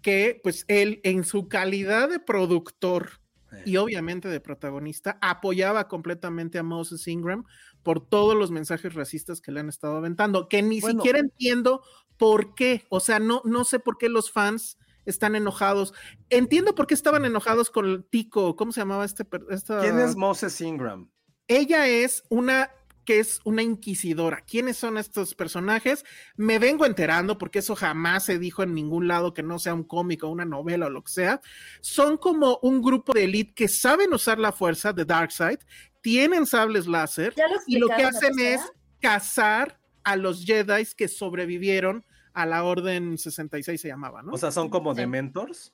que 0.02 0.40
pues 0.43 0.64
él 0.66 1.01
en 1.05 1.22
su 1.24 1.48
calidad 1.48 2.09
de 2.09 2.18
productor 2.18 3.20
y 3.64 3.76
obviamente 3.76 4.28
de 4.28 4.40
protagonista, 4.40 5.18
apoyaba 5.22 5.86
completamente 5.88 6.59
a 6.59 6.62
Moses 6.62 7.06
Ingram 7.09 7.44
por 7.82 8.06
todos 8.06 8.36
los 8.36 8.51
mensajes 8.51 8.93
racistas 8.94 9.40
que 9.40 9.52
le 9.52 9.60
han 9.60 9.68
estado 9.68 9.97
aventando, 9.97 10.48
que 10.48 10.60
ni 10.62 10.80
Bueno. 10.80 10.98
siquiera 11.01 11.20
entiendo 11.20 11.82
por 12.18 12.55
qué, 12.55 12.84
o 12.90 12.98
sea, 13.01 13.18
no, 13.20 13.40
no 13.44 13.64
sé 13.64 13.78
por 13.78 13.97
qué 13.97 14.09
los 14.09 14.30
fans 14.32 14.76
están 15.06 15.36
enojados. 15.36 15.94
Entiendo 16.30 16.74
por 16.74 16.86
qué 16.86 16.94
estaban 16.94 17.24
enojados 17.24 17.70
con 17.70 17.86
el 17.86 18.05
Tico, 18.05 18.56
¿cómo 18.56 18.72
se 18.72 18.80
llamaba 18.80 19.05
este? 19.05 19.24
esta- 19.51 19.80
¿Quién 19.80 20.01
es 20.01 20.16
Moses 20.16 20.60
Ingram? 20.60 21.09
Ella 21.48 21.89
es 21.89 22.24
una 22.28 22.70
que 23.06 23.20
es 23.20 23.40
una 23.44 23.62
inquisidora. 23.62 24.40
¿Quiénes 24.40 24.77
son 24.77 24.98
estos 24.98 25.35
personajes? 25.35 26.05
Me 26.36 26.59
vengo 26.59 26.85
enterando 26.85 27.39
porque 27.39 27.60
eso 27.60 27.77
jamás 27.77 28.24
se 28.24 28.39
dijo 28.39 28.64
en 28.64 28.74
ningún 28.74 29.06
lado 29.06 29.32
que 29.32 29.44
no 29.44 29.60
sea 29.60 29.74
un 29.74 29.85
cómico, 29.85 30.28
una 30.28 30.44
novela 30.44 30.86
o 30.86 30.90
lo 30.90 31.05
que 31.05 31.12
sea. 31.12 31.40
Son 31.81 32.18
como 32.18 32.59
un 32.62 32.82
grupo 32.82 33.12
de 33.12 33.24
elite 33.24 33.55
que 33.55 33.68
saben 33.68 34.12
usar 34.12 34.40
la 34.40 34.51
fuerza 34.51 34.93
de 34.93 35.05
Darkseid, 35.05 35.60
tienen 36.01 36.47
sables 36.47 36.86
láser 36.86 37.32
lo 37.36 37.44
y 37.66 37.78
lo 37.78 37.86
que 37.89 38.02
hacen 38.02 38.39
es 38.40 38.60
cazar 39.01 39.78
a 40.02 40.16
los 40.16 40.44
Jedi 40.44 40.85
que 40.97 41.09
sobrevivieron 41.09 42.05
a 42.32 42.44
la 42.44 42.64
Orden 42.64 43.16
66 43.16 43.81
se 43.81 43.89
llamaba, 43.89 44.23
¿no? 44.23 44.32
O 44.32 44.36
sea, 44.36 44.51
son 44.51 44.68
como 44.68 44.94
Sí. 44.94 45.01
Dementors. 45.01 45.73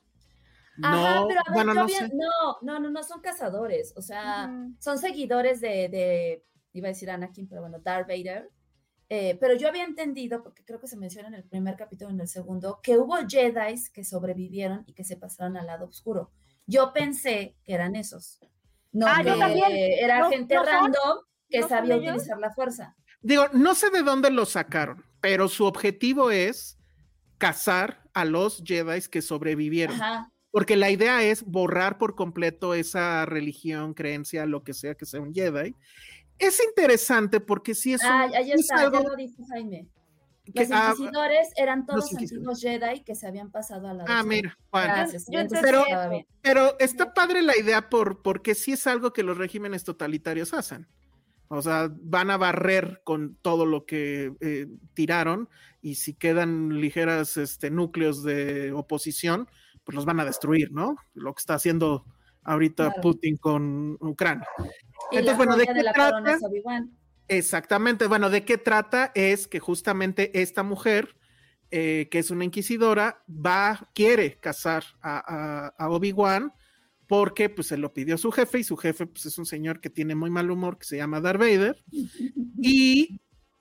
Ajá, 0.81 1.19
no, 1.21 1.27
pero 1.27 1.39
a 1.41 1.43
ver, 1.49 1.53
bueno, 1.53 1.71
yo 1.71 1.75
no 1.75 1.81
había- 1.83 1.97
sé. 2.07 2.09
no, 2.15 2.57
no, 2.61 2.79
no, 2.79 2.89
no 2.89 3.03
son 3.03 3.21
cazadores, 3.21 3.93
o 3.95 4.01
sea, 4.01 4.49
Ujú. 4.51 4.75
son 4.79 4.97
seguidores 4.97 5.61
de, 5.61 5.89
de, 5.89 6.45
iba 6.73 6.87
a 6.87 6.91
decir 6.91 7.11
Anakin, 7.11 7.47
pero 7.47 7.61
bueno, 7.61 7.79
Darth 7.79 8.07
Vader. 8.07 8.49
Eh, 9.09 9.37
pero 9.39 9.53
yo 9.55 9.67
había 9.67 9.83
entendido, 9.83 10.41
porque 10.41 10.63
creo 10.63 10.79
que 10.79 10.87
se 10.87 10.97
menciona 10.97 11.27
en 11.27 11.35
el 11.35 11.43
primer 11.43 11.75
capítulo 11.75 12.09
y 12.09 12.13
en 12.15 12.21
el 12.21 12.27
segundo, 12.27 12.79
que 12.81 12.97
hubo 12.97 13.15
Jedi 13.27 13.75
que 13.93 14.03
sobrevivieron 14.03 14.83
y 14.87 14.93
que 14.93 15.03
se 15.03 15.17
pasaron 15.17 15.55
al 15.57 15.67
lado 15.67 15.85
oscuro. 15.85 16.31
Yo 16.65 16.93
pensé 16.93 17.55
que 17.63 17.73
eran 17.73 17.95
esos. 17.95 18.39
No, 18.91 19.05
Ah, 19.07 19.21
yo 19.21 19.33
que 19.33 19.39
también. 19.39 19.67
era 19.71 20.19
¿No- 20.19 20.29
gente 20.29 20.55
no 20.55 20.63
random 20.63 21.17
que 21.49 21.59
¿No 21.59 21.67
son 21.67 21.77
sabía 21.77 21.97
utilizar 21.97 22.39
la 22.39 22.51
fuerza. 22.51 22.95
Digo, 23.21 23.45
no 23.53 23.75
sé 23.75 23.89
de 23.91 24.01
dónde 24.01 24.31
lo 24.31 24.45
sacaron, 24.47 25.05
pero 25.21 25.47
su 25.47 25.65
objetivo 25.65 26.31
es 26.31 26.79
cazar 27.37 28.01
a 28.13 28.25
los 28.25 28.63
Jedi 28.65 29.01
que 29.11 29.21
sobrevivieron. 29.21 29.95
Ajá. 30.01 30.31
Porque 30.53 30.75
la 30.75 30.91
idea 30.91 31.23
es 31.23 31.43
borrar 31.43 31.97
por 31.97 32.13
completo 32.13 32.75
esa 32.75 33.25
religión, 33.25 33.95
creencia, 33.95 34.45
lo 34.45 34.63
que 34.63 34.75
sea 34.75 34.93
que 34.93 35.07
sea 35.07 35.19
un 35.19 35.33
Jedi. 35.33 35.73
Es 36.37 36.61
interesante 36.63 37.39
porque 37.39 37.73
sí 37.73 37.93
es 37.93 38.03
un- 38.03 38.07
Ah, 38.11 38.29
ahí 38.35 38.51
es 38.51 38.59
está, 38.61 38.75
ya 38.75 38.81
algo 38.83 38.99
lo 39.09 39.15
dijo 39.15 39.43
Jaime. 39.49 39.87
que- 40.45 40.61
Los 40.61 40.71
ah, 40.71 40.93
inquisidores 40.95 41.47
eran 41.55 41.87
todos 41.87 42.11
inquisidores. 42.11 42.47
antiguos 42.49 42.61
Jedi 42.61 43.03
que 43.03 43.15
se 43.15 43.25
habían 43.25 43.49
pasado 43.49 43.87
a 43.87 43.93
la 43.95 44.03
ah, 44.07 44.21
mira, 44.23 44.55
bueno. 44.71 44.93
Gracias. 44.93 45.25
Yo 45.27 45.39
eso. 45.39 46.09
bien. 46.11 46.27
Pero 46.43 46.77
está 46.79 47.15
padre 47.15 47.41
la 47.41 47.57
idea 47.57 47.89
por, 47.89 48.21
porque 48.21 48.53
sí 48.53 48.73
es 48.73 48.85
algo 48.85 49.11
que 49.11 49.23
los 49.23 49.37
regímenes 49.39 49.83
totalitarios 49.83 50.53
hacen. 50.53 50.85
O 51.47 51.63
sea, 51.63 51.89
van 51.99 52.29
a 52.29 52.37
barrer 52.37 53.01
con 53.03 53.35
todo 53.41 53.65
lo 53.65 53.85
que 53.87 54.33
eh, 54.39 54.67
tiraron 54.93 55.49
y 55.81 55.95
si 55.95 56.13
quedan 56.13 56.79
ligeras 56.79 57.37
este, 57.37 57.71
núcleos 57.71 58.21
de 58.23 58.71
oposición, 58.71 59.47
pues 59.83 59.95
los 59.95 60.05
van 60.05 60.19
a 60.19 60.25
destruir, 60.25 60.71
¿no? 60.71 60.95
Lo 61.13 61.33
que 61.33 61.39
está 61.39 61.55
haciendo 61.55 62.05
ahorita 62.43 62.85
Claro. 62.87 63.01
Putin 63.01 63.37
con 63.37 63.97
Ucrania. 64.01 64.47
Y 65.11 65.17
Entonces, 65.17 65.37
bueno, 65.37 65.55
¿de 65.57 65.65
qué 65.65 65.83
trata? 65.93 66.37
Exactamente. 67.27 68.07
Bueno, 68.07 68.29
¿de 68.29 68.43
qué 68.43 68.57
trata? 68.57 69.11
Es 69.15 69.47
que 69.47 69.59
justamente 69.59 70.41
esta 70.41 70.63
mujer, 70.63 71.15
eh, 71.71 72.07
que 72.11 72.19
es 72.19 72.31
una 72.31 72.43
inquisidora, 72.45 73.23
va, 73.29 73.89
quiere 73.95 74.37
casar 74.39 74.83
a, 75.01 75.17
a- 75.25 75.67
a 75.77 75.89
Obi-Wan 75.89 76.53
porque 77.07 77.49
pues 77.49 77.67
se 77.67 77.77
lo 77.77 77.93
pidió 77.93 78.17
su 78.17 78.31
jefe 78.31 78.59
y 78.59 78.63
su 78.63 78.75
jefe 78.77 79.05
pues 79.05 79.25
es 79.25 79.37
un 79.37 79.45
señor 79.45 79.79
que 79.81 79.89
tiene 79.89 80.15
muy 80.15 80.29
mal 80.29 80.49
humor 80.49 80.77
que 80.77 80.85
se 80.85 80.97
llama 80.97 81.21
Darth 81.21 81.39
Vader. 81.39 81.83
Y 82.65 83.19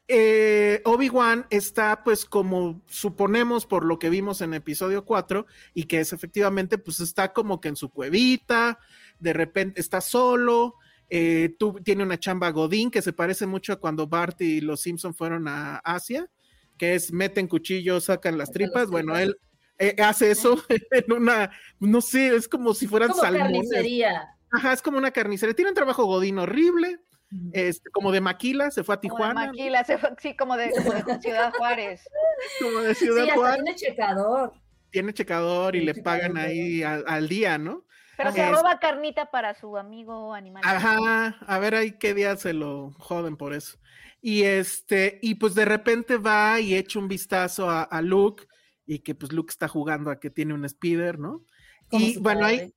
eh, 0.09 0.83
Obi-Wan 0.85 1.47
está 1.51 2.03
pues 2.05 2.25
como 2.25 2.83
suponemos 2.87 3.67
por 3.67 3.85
lo 3.85 3.99
que 3.99 4.11
vimos 4.11 4.41
en 4.41 4.55
episodio 4.55 5.05
4 5.05 5.47
y 5.75 5.85
que 5.85 6.01
es 6.01 6.13
efectivamente 6.13 6.79
pues 6.79 7.01
está 7.01 7.33
como 7.33 7.61
que 7.61 7.69
en 7.69 7.77
su 7.77 7.91
cuevita, 7.91 8.79
de 9.19 9.33
repente 9.33 9.81
está 9.81 10.01
solo, 10.01 10.77
eh, 11.15 11.55
tú, 11.59 11.75
tiene 11.85 12.03
una 12.03 12.19
chamba 12.19 12.51
Godín 12.51 12.91
que 12.91 13.03
se 13.03 13.13
parece 13.13 13.47
mucho 13.47 13.75
a 13.75 13.81
cuando 13.81 14.07
Bart 14.07 14.41
y 14.41 14.63
los 14.63 14.81
Simpson 14.81 15.15
fueron 15.15 15.47
a 15.47 15.77
Asia, 15.77 16.31
que 16.79 16.95
es 16.95 17.13
meten 17.13 17.49
cuchillos, 17.49 18.05
sacan 18.05 18.39
las 18.39 18.51
tripas. 18.51 18.89
Bueno, 18.89 19.19
él 19.19 19.37
eh, 19.79 19.95
hace 20.03 20.31
eso 20.31 20.63
en 20.91 21.13
una, 21.13 21.51
no 21.81 22.01
sé, 22.01 22.35
es 22.35 22.49
como 22.49 22.73
si 22.73 22.87
fueran 22.87 23.13
salmones. 23.15 23.69
carnicería. 23.69 24.27
Ajá, 24.51 24.73
es 24.73 24.81
como 24.81 24.97
una 24.97 25.11
carnicería. 25.11 25.55
Tiene 25.55 25.71
un 25.71 25.75
trabajo 25.75 26.07
Godín 26.07 26.39
horrible, 26.39 27.01
este, 27.53 27.91
como 27.91 28.13
de 28.13 28.21
maquila, 28.21 28.71
se 28.71 28.83
fue 28.85 28.95
a 28.95 29.01
Como 29.01 29.15
de 29.17 29.23
Tijuana, 29.23 29.47
Maquila, 29.47 29.85
se 29.85 29.99
fue- 29.99 30.15
sí, 30.19 30.37
como 30.37 30.57
de, 30.57 30.71
como 30.73 30.93
de 30.93 31.03
Ciudad 31.23 31.53
Juárez. 31.55 32.03
como 32.61 32.79
de 32.81 32.95
Ciudad 32.95 33.27
Juárez, 33.35 33.65
tiene 33.65 33.77
checador. 33.77 34.53
tiene 34.91 35.13
checador 35.15 35.77
y 35.77 35.81
Sí, 35.81 35.85
le 35.87 35.95
checador, 35.95 36.21
pagan 36.21 36.37
ahí 36.37 36.83
al, 36.83 37.05
al 37.07 37.29
día, 37.29 37.59
¿no? 37.59 37.85
Pero 38.17 38.31
se 38.33 38.45
Es- 38.45 38.51
roba 38.51 38.79
carnita 38.79 39.31
para 39.31 39.55
su 39.55 39.77
amigo 39.77 40.35
animal. 40.35 40.63
Ajá, 40.67 41.37
a 41.47 41.59
ver 41.59 41.75
ahí 41.75 41.93
qué 41.99 42.15
día 42.15 42.37
se 42.37 42.53
lo 42.53 42.93
joden 42.99 43.37
por 43.37 43.55
eso. 43.55 43.79
Y 44.21 44.43
este, 44.45 45.19
y 45.23 45.35
pues 45.37 45.55
de 45.55 45.65
repente 45.65 46.17
va 46.19 46.61
y 46.61 46.75
echa 46.75 46.99
un 46.99 47.09
vistazo 47.09 47.69
a, 47.69 47.83
a 47.83 48.03
Luke, 48.03 48.45
y 48.87 48.99
que 49.01 49.15
pues 49.15 49.33
Luke 49.33 49.51
está 49.51 49.67
jugando 49.69 50.11
a 50.11 50.21
que 50.21 50.31
tiene 50.31 50.55
un 50.55 50.69
speeder, 50.69 51.19
¿no? 51.19 51.45
como 51.89 52.05
Y 52.05 52.19
bueno, 52.19 52.45
hay, 52.45 52.59
padre. 52.59 52.73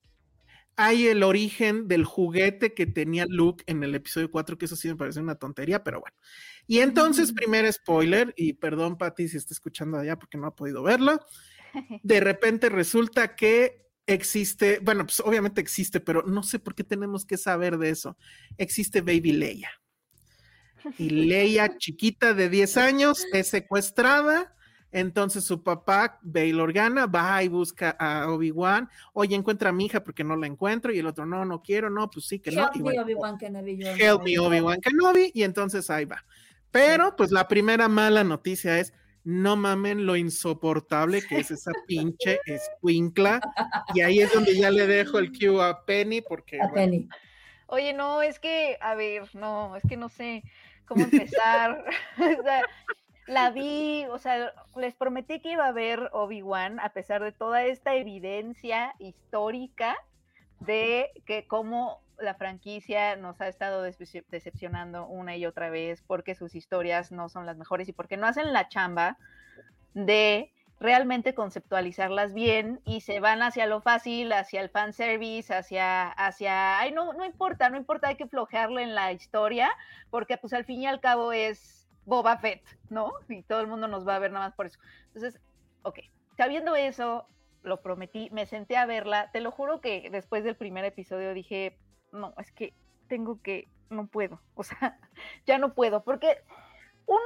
Hay 0.78 1.08
el 1.08 1.24
origen 1.24 1.88
del 1.88 2.04
juguete 2.04 2.74
que 2.74 2.86
tenía 2.86 3.26
Luke 3.28 3.64
en 3.68 3.84
el 3.84 3.96
episodio 3.96 4.30
4, 4.30 4.58
que 4.58 4.66
eso 4.66 4.76
sí 4.76 4.88
me 4.88 4.96
parece 4.96 5.20
una 5.20 5.36
tontería, 5.36 5.84
pero 5.84 6.02
bueno. 6.02 6.16
Y 6.68 6.80
entonces, 6.80 7.32
primer 7.32 7.72
spoiler, 7.72 8.34
y 8.36 8.54
perdón, 8.54 8.98
Pati, 8.98 9.28
si 9.28 9.38
está 9.38 9.54
escuchando 9.54 9.98
allá 9.98 10.18
porque 10.18 10.38
no 10.38 10.48
ha 10.48 10.56
podido 10.56 10.84
verlo, 10.84 11.20
de 12.04 12.20
repente 12.20 12.70
resulta 12.70 13.36
que 13.36 13.86
existe, 14.08 14.80
bueno, 14.82 15.06
pues 15.06 15.20
obviamente 15.22 15.62
existe, 15.62 16.00
pero 16.00 16.24
no 16.24 16.44
sé 16.44 16.60
por 16.60 16.76
qué 16.76 16.84
tenemos 16.84 17.26
que 17.26 17.38
saber 17.38 17.78
de 17.78 17.90
eso. 17.90 18.18
Existe 18.58 19.02
Baby 19.02 19.32
Leia. 19.32 19.72
Y 20.98 21.10
Leia, 21.10 21.78
chiquita 21.78 22.34
de 22.34 22.50
10 22.50 22.78
años, 22.78 23.26
es 23.34 23.48
secuestrada. 23.48 24.56
Entonces 24.96 25.44
su 25.44 25.62
papá, 25.62 26.20
Bail 26.22 26.58
Organa, 26.58 27.06
va 27.06 27.44
y 27.44 27.50
busca 27.50 27.98
a 28.00 28.32
Obi-Wan. 28.32 28.90
Oye, 29.12 29.36
encuentra 29.36 29.72
a 29.72 29.74
mi 29.74 29.88
hija 29.88 30.02
porque 30.02 30.24
no 30.24 30.38
la 30.38 30.48
encuentro. 30.48 30.94
Y 30.94 31.00
el 31.00 31.06
otro, 31.06 31.26
no, 31.26 31.44
no 31.44 31.62
quiero, 31.62 31.90
no, 31.90 32.10
pues 32.10 32.28
sí 32.28 32.40
que 32.40 32.52
no. 32.52 32.62
Help 32.62 32.76
Y 32.76 32.78
me, 32.78 32.84
bueno, 32.84 33.02
Obi-Wan 33.02 33.38
Kenobi. 33.38 33.76
yo 33.78 33.92
no 33.92 33.98
Help 33.98 34.24
me, 34.24 34.40
Obi-Wan 34.40 34.80
Kenobi, 34.80 35.32
y 35.34 35.44
entonces 35.44 35.90
ahí 35.90 36.06
va. 36.06 36.24
Pero, 36.72 37.14
pues 37.18 37.32
la 37.32 37.46
primera 37.50 37.90
mala 37.90 38.24
noticia 38.24 38.80
es, 38.80 38.94
no 39.26 39.58
mamen 39.58 40.06
lo 40.06 40.16
insoportable 40.16 41.22
que 41.28 41.40
es 41.40 41.52
esa 41.52 41.74
pinche 41.86 42.40
escuincla, 42.46 43.42
y 43.94 44.00
ahí 44.00 44.22
es 44.22 44.34
donde 44.34 44.56
ya 44.56 44.72
le 44.72 44.88
dejo 44.88 45.20
el 45.20 45.38
cue 45.38 45.62
a 45.62 45.84
Penny, 45.84 46.22
porque, 46.22 46.56
A 46.62 46.68
bueno, 46.68 46.76
Penny. 46.76 47.10
Oye, 47.68 47.92
no, 47.92 48.22
es 48.22 48.40
que, 48.40 48.78
a 48.80 48.96
ver, 48.96 49.24
no, 49.36 49.76
es 49.76 49.84
que 49.90 49.98
no 49.98 50.08
sé 50.08 50.42
cómo 50.86 51.04
empezar. 51.04 51.84
O 52.40 52.44
sea, 52.44 52.62
la 53.28 53.50
vi, 53.50 54.06
o 54.12 54.18
sea, 54.18 54.54
les 54.76 54.94
prometí 54.96 55.40
que 55.40 55.54
iba 55.54 55.66
a 55.66 55.72
ver 55.72 56.10
Obi-Wan 56.14 56.80
a 56.80 56.90
pesar 56.90 57.24
de 57.24 57.32
toda 57.32 57.64
esta 57.64 57.96
evidencia 57.96 58.94
histórica 59.00 59.96
de 60.60 61.12
que 61.26 61.48
cómo 61.48 62.02
la 62.18 62.36
franquicia 62.36 63.16
nos 63.16 63.42
ha 63.42 63.48
estado 63.48 63.82
decepcionando 63.82 65.06
una 65.08 65.36
y 65.36 65.46
otra 65.46 65.70
vez 65.70 66.02
porque 66.02 66.36
sus 66.36 66.56
historias 66.56 67.12
no 67.12 67.30
son 67.30 67.46
las 67.46 67.58
mejores 67.58 67.90
y 67.90 67.94
porque 67.94 68.16
no 68.16 68.28
hacen 68.28 68.54
la 68.54 68.70
chamba 68.70 69.18
de 69.94 70.52
realmente 70.80 71.34
conceptualizarlas 71.34 72.34
bien 72.34 72.82
y 72.86 73.02
se 73.02 73.20
van 73.20 73.42
hacia 73.42 73.66
lo 73.66 73.82
fácil, 73.82 74.32
hacia 74.34 74.62
el 74.62 74.70
fanservice, 74.70 75.54
hacia, 75.54 76.10
hacia, 76.10 76.80
ay, 76.80 76.92
no, 76.92 77.14
no 77.14 77.26
importa, 77.26 77.70
no 77.70 77.78
importa, 77.78 78.10
hay 78.10 78.18
que 78.18 78.28
flojearlo 78.28 78.80
en 78.80 78.94
la 78.94 79.12
historia, 79.14 79.72
porque 80.10 80.38
pues 80.38 80.54
al 80.54 80.66
fin 80.66 80.82
y 80.82 80.88
al 80.88 81.00
cabo 81.00 81.32
es 81.32 81.85
Boba 82.06 82.38
Fett, 82.38 82.64
¿no? 82.90 83.12
Y 83.30 83.44
todo 83.44 83.62
el 83.62 83.68
mundo 83.68 83.88
nos 83.88 84.08
va 84.08 84.16
a 84.16 84.20
ver 84.20 84.32
nada 84.32 84.48
más 84.48 84.56
por 84.56 84.66
eso. 84.68 84.80
Entonces, 85.08 85.40
ok, 85.84 86.00
sabiendo 86.38 86.76
eso, 86.76 87.28
lo 87.64 87.82
prometí, 87.82 88.30
me 88.32 88.46
senté 88.46 88.78
a 88.78 88.86
verla, 88.86 89.32
te 89.32 89.40
lo 89.42 89.52
juro 89.52 89.82
que 89.82 90.10
después 90.12 90.44
del 90.44 90.56
primer 90.56 90.86
episodio 90.86 91.34
dije, 91.34 91.78
no, 92.12 92.34
es 92.38 92.52
que 92.52 92.74
tengo 93.08 93.42
que, 93.42 93.68
no 93.90 94.08
puedo, 94.08 94.40
o 94.56 94.64
sea, 94.64 95.00
ya 95.46 95.58
no 95.58 95.74
puedo, 95.74 96.04
porque 96.04 96.28
uno, 97.08 97.20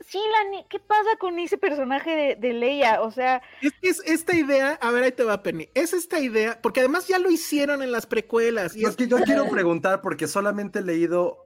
sí, 0.00 0.18
la, 0.18 0.64
¿qué 0.68 0.78
pasa 0.78 1.16
con 1.18 1.38
ese 1.38 1.58
personaje 1.58 2.10
de, 2.16 2.36
de 2.36 2.52
Leia? 2.54 3.02
O 3.02 3.10
sea, 3.10 3.42
es 3.60 3.72
que 3.80 3.88
es 3.88 4.02
esta 4.06 4.34
idea, 4.34 4.78
a 4.80 4.90
ver, 4.90 5.04
ahí 5.04 5.12
te 5.12 5.24
va 5.24 5.42
Penny, 5.42 5.68
es 5.74 5.92
esta 5.92 6.18
idea, 6.18 6.58
porque 6.62 6.80
además 6.80 7.06
ya 7.08 7.18
lo 7.18 7.30
hicieron 7.30 7.82
en 7.82 7.92
las 7.92 8.06
precuelas, 8.06 8.74
y 8.76 8.84
es 8.84 8.96
qui- 8.96 9.06
yo 9.08 9.18
quiero 9.24 9.48
preguntar 9.48 10.00
porque 10.00 10.26
solamente 10.26 10.78
he 10.78 10.82
leído 10.82 11.44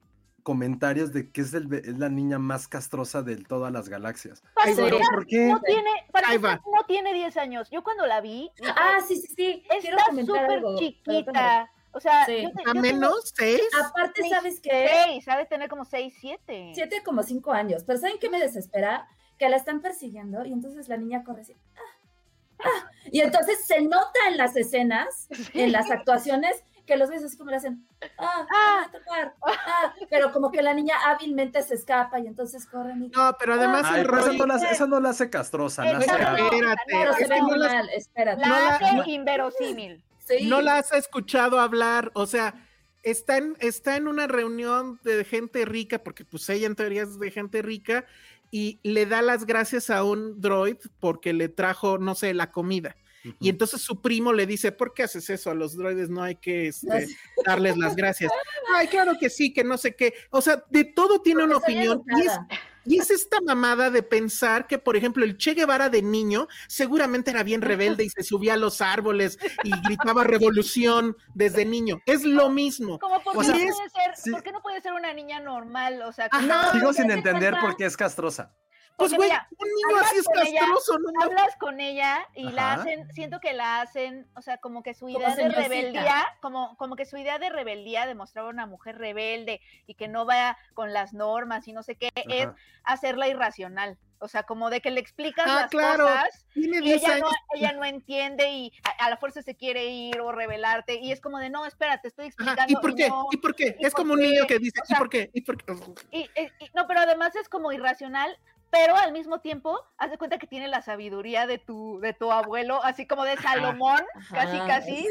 comentarios 0.53 1.13
de 1.13 1.31
que 1.31 1.43
es, 1.43 1.53
el 1.53 1.71
es 1.75 1.99
la 1.99 2.09
niña 2.09 2.39
más 2.39 2.69
castrosa 2.69 3.21
de 3.23 3.37
todas 3.37 3.71
las 3.71 3.91
galaxias. 3.91 4.43
¿Por 4.55 5.27
qué? 5.27 5.45
no 5.49 5.61
tiene, 5.61 5.91
no 6.15 6.87
tiene 6.87 7.13
10 7.13 7.37
años. 7.37 7.69
Yo 7.71 7.85
cuando 7.85 8.07
la 8.07 8.23
vi, 8.23 8.51
dije, 8.59 8.73
Ah, 8.75 8.97
sí, 9.07 9.17
sí, 9.17 9.27
sí. 9.37 9.63
Está 9.71 10.07
súper 10.25 10.63
chiquita. 10.79 11.71
O 11.93 12.01
sea, 12.01 12.25
Sí. 12.25 12.45
yo 12.45 12.49
te- 12.53 12.63
¿A 12.63 12.73
tengo 12.73 12.81
menos? 12.81 13.31
¿Seis? 13.37 13.61
Aparte, 13.79 14.23
seis- 14.23 14.33
¿sabes 14.33 14.61
qué? 14.63 14.89
Seis, 15.05 15.25
sabe 15.27 15.45
tener 15.45 15.69
como 15.69 15.85
seis, 15.85 16.15
siete. 16.19 16.73
Siete 16.75 17.03
como 17.05 17.23
cinco 17.23 17.53
años. 17.53 17.85
Pero 17.85 17.99
¿saben 17.99 18.19
qué 18.19 18.31
me 18.31 18.41
desespera? 18.41 19.07
Que 19.39 19.51
la 19.51 19.57
están 19.57 19.83
persiguiendo 19.83 20.47
y 20.47 20.53
entonces 20.55 20.89
la 20.89 20.97
niña 20.97 21.25
corre 21.25 21.43
así. 21.43 21.55
"Ah, 21.77 22.65
ah", 22.65 22.91
Y 23.13 23.21
entonces 23.21 23.67
se 23.67 23.83
nota 23.83 24.19
en 24.31 24.39
las 24.39 24.57
escenas, 24.57 25.29
en 25.53 25.73
las 25.73 25.91
actuaciones, 25.91 26.65
que 26.89 26.97
los 26.97 27.09
ves 27.11 27.23
así 27.23 27.37
como 27.37 27.51
le 27.51 27.57
hacen, 27.59 27.87
ah, 28.03 28.09
Ah. 28.19 28.47
ah, 28.53 28.89
tocar, 28.91 29.35
ah, 29.47 29.95
pero 30.11 30.33
como 30.33 30.51
que 30.51 30.63
la 30.63 30.75
niña 30.75 30.95
hábilmente 31.07 31.63
se 31.63 31.75
escapa 31.75 32.19
y 32.19 32.27
entonces 32.27 32.67
corren 32.67 33.05
y... 33.05 33.09
No, 33.11 33.37
pero 33.39 33.55
además 33.55 33.85
Ay, 33.87 34.01
el 34.01 34.09
rollo... 34.09 34.33
no, 34.33 34.47
la, 34.47 34.57
eso 34.71 34.87
no 34.87 34.99
la 34.99 35.11
hace 35.11 35.29
castrosa. 35.31 35.89
Espérate, 35.89 36.83
Pero 36.89 37.13
se 37.13 37.27
ve 37.29 37.39
no 37.41 37.47
muy 37.47 37.59
las- 37.59 37.73
mal, 37.75 37.89
espérate. 37.91 38.41
La 38.41 38.49
No 38.49 38.55
la- 38.55 38.75
hace 38.77 39.11
inverosímil. 39.11 40.03
Sí. 40.27 40.47
no 40.49 40.61
la 40.63 40.79
has 40.79 40.93
escuchado 40.93 41.61
hablar, 41.61 42.11
o 42.15 42.27
sea, 42.27 42.55
está 43.03 43.37
en, 43.37 43.57
está 43.61 43.97
en 43.97 44.09
una 44.09 44.27
reunión 44.27 44.99
de 45.05 45.25
gente 45.25 45.65
rica, 45.65 45.99
porque 46.03 46.25
pues 46.25 46.49
ella 46.49 46.67
en 46.67 46.75
teoría 46.75 47.03
es 47.05 47.19
de 47.19 47.31
gente 47.31 47.63
rica, 47.63 48.05
y 48.51 48.79
le 48.83 49.05
da 49.07 49.21
las 49.23 49.45
gracias 49.47 49.91
a 49.91 50.05
un 50.05 50.41
droid 50.41 50.77
porque 51.01 51.33
le 51.35 51.49
trajo, 51.51 51.99
no 51.99 52.15
sé, 52.15 52.33
la 52.35 52.51
comida. 52.51 52.97
Y 53.41 53.49
entonces 53.49 53.81
su 53.83 54.01
primo 54.01 54.33
le 54.33 54.47
dice, 54.47 54.73
¿por 54.73 54.95
qué 54.95 55.03
haces 55.05 55.29
eso? 55.31 55.51
A 55.51 55.55
los 55.55 55.77
droides 55.77 56.09
no 56.09 56.23
hay 56.23 56.37
que 56.37 56.69
este, 56.69 57.09
darles 57.45 57.77
las 57.77 57.97
gracias. 57.97 58.31
Ay, 58.75 58.89
claro 58.89 59.13
que 59.19 59.29
sí, 59.31 59.53
que 59.53 59.65
no 59.65 59.77
sé 59.79 59.95
qué. 59.97 60.15
O 60.31 60.41
sea, 60.41 60.63
de 60.71 60.85
todo 60.85 61.21
tiene 61.21 61.45
una 61.45 61.55
Porque 61.55 61.73
opinión. 61.73 62.03
Y 62.07 62.21
es, 62.21 62.27
educada. 62.27 62.49
y 62.85 62.99
es 62.99 63.11
esta 63.11 63.41
mamada 63.41 63.91
de 63.91 64.03
pensar 64.03 64.67
que, 64.67 64.79
por 64.79 64.97
ejemplo, 64.97 65.25
el 65.25 65.37
Che 65.37 65.55
Guevara 65.55 65.89
de 65.91 66.01
niño 66.03 66.47
seguramente 66.69 67.31
era 67.31 67.43
bien 67.43 67.61
rebelde 67.61 68.05
y 68.05 68.09
se 68.11 68.23
subía 68.23 68.55
a 68.55 68.57
los 68.57 68.81
árboles 68.81 69.39
y 69.65 69.71
gritaba 69.85 70.25
revolución 70.25 71.17
desde 71.35 71.65
niño. 71.65 72.01
Es 72.07 72.25
lo 72.25 72.49
mismo. 72.51 72.99
Como, 72.99 73.23
¿por, 73.23 73.37
O 73.37 73.41
qué 73.41 73.47
sea, 73.47 73.55
no 73.57 73.61
es- 73.63 73.75
puede 73.77 73.91
ser, 73.91 74.17
sí. 74.17 74.31
¿por 74.31 74.43
qué 74.43 74.53
no 74.53 74.63
puede 74.63 74.81
ser 74.81 74.93
una 74.93 75.13
niña 75.13 75.41
normal? 75.41 76.03
O 76.03 76.13
sea, 76.13 76.29
que 76.29 76.37
Ajá. 76.37 76.73
Sigo 76.73 76.87
No, 76.87 76.93
sin 76.93 77.11
entender 77.11 77.57
por 77.61 77.77
qué 77.77 77.85
es 77.87 77.97
castrosa. 77.97 78.55
Pues, 78.99 79.15
güey, 79.15 79.31
un 79.31 79.69
niño 79.69 80.01
así 80.03 80.17
es 80.19 80.25
con 80.27 80.39
ella, 80.45 80.59
castroso, 80.59 80.99
¿no? 80.99 81.23
hablas 81.23 81.55
con 81.61 81.79
ella 81.81 82.27
y 82.35 82.51
la 82.51 82.73
Ajá. 82.73 82.83
hacen, 82.83 83.07
siento 83.13 83.39
que 83.39 83.53
la 83.53 83.81
hacen, 83.81 84.27
o 84.35 84.43
sea, 84.43 84.59
como 84.59 84.83
que 84.83 84.93
su 84.93 85.07
Como 85.07 85.21
idea 85.21 85.37
de 85.37 85.49
rebeldía, 85.49 86.27
como, 86.43 86.77
como 86.77 86.97
que 86.97 87.05
su 87.05 87.17
idea 87.17 87.39
de 87.39 87.49
rebeldía 87.49 88.07
demostraba 88.07 88.49
una 88.49 88.67
mujer 88.67 88.99
rebelde 88.99 89.61
y 89.87 89.95
que 89.95 90.09
no 90.09 90.27
va 90.27 90.59
con 90.75 90.93
las 90.93 91.13
normas 91.15 91.69
y 91.69 91.73
no 91.73 91.85
sé 91.85 91.95
qué, 91.95 92.11
es 92.17 92.47
Ajá. 92.47 92.57
hacerla 92.83 93.29
irracional. 93.29 93.99
O 94.21 94.27
sea, 94.27 94.43
como 94.43 94.69
de 94.69 94.81
que 94.81 94.91
le 94.91 94.99
explicas 94.99 95.47
Ah, 95.49 95.61
las 95.63 95.71
claro. 95.71 96.07
cosas 96.09 96.45
y 96.57 96.69
10 96.69 96.85
ella 97.05 97.19
no, 97.21 97.29
ella 97.55 97.73
no 97.75 97.85
entiende 97.85 98.51
y 98.51 98.73
a, 98.83 99.05
a 99.05 99.11
la 99.11 99.17
fuerza 99.17 99.43
se 99.43 99.55
quiere 99.55 99.85
ir 99.87 100.19
o 100.21 100.33
rebelarte 100.33 100.99
y 100.99 101.13
es 101.13 101.21
como 101.21 101.39
de, 101.39 101.51
no, 101.51 101.65
espérate, 101.67 102.09
estoy 102.09 102.25
Ajá, 102.25 102.35
explicando. 102.35 102.73
¿Y 102.73 102.77
por 102.83 102.95
qué? 102.97 103.09
no". 103.09 103.27
¿Y 103.31 103.37
por 103.37 103.55
qué? 103.55 103.77
¿y 103.79 103.87
Es 103.87 103.93
por 103.93 104.01
como 104.03 104.15
un 104.15 104.19
qué? 104.19 104.27
niño 104.27 104.47
que 104.49 104.59
dice, 104.59 104.81
O 104.83 104.87
sea, 104.87 104.97
¿y 104.97 104.99
por 104.99 105.09
qué? 105.09 105.31
¿Y 105.33 105.41
por 105.43 105.57
qué? 105.63 105.73
Y, 106.11 106.19
y- 106.23 106.53
y- 106.65 106.71
no, 106.75 106.89
pero 106.89 106.99
además 106.99 107.37
es 107.37 107.49
como 107.49 107.71
irracional, 107.71 108.37
pero 108.71 108.97
al 108.97 109.13
mismo 109.13 109.41
tiempo, 109.41 109.79
haz 109.97 110.11
de 110.11 110.19
cuenta 110.19 110.39
que 110.39 110.47
tiene 110.47 110.69
la 110.69 110.83
sabiduría 110.83 111.47
de 111.47 111.59
tu, 111.59 112.01
de 112.01 112.13
tu 112.13 112.31
abuelo, 112.33 112.83
así 112.85 113.07
como 113.07 113.25
de 113.25 113.37
Salomón, 113.39 114.01
casi, 114.31 114.57
Ajá, 114.59 114.67
casi. 114.67 115.07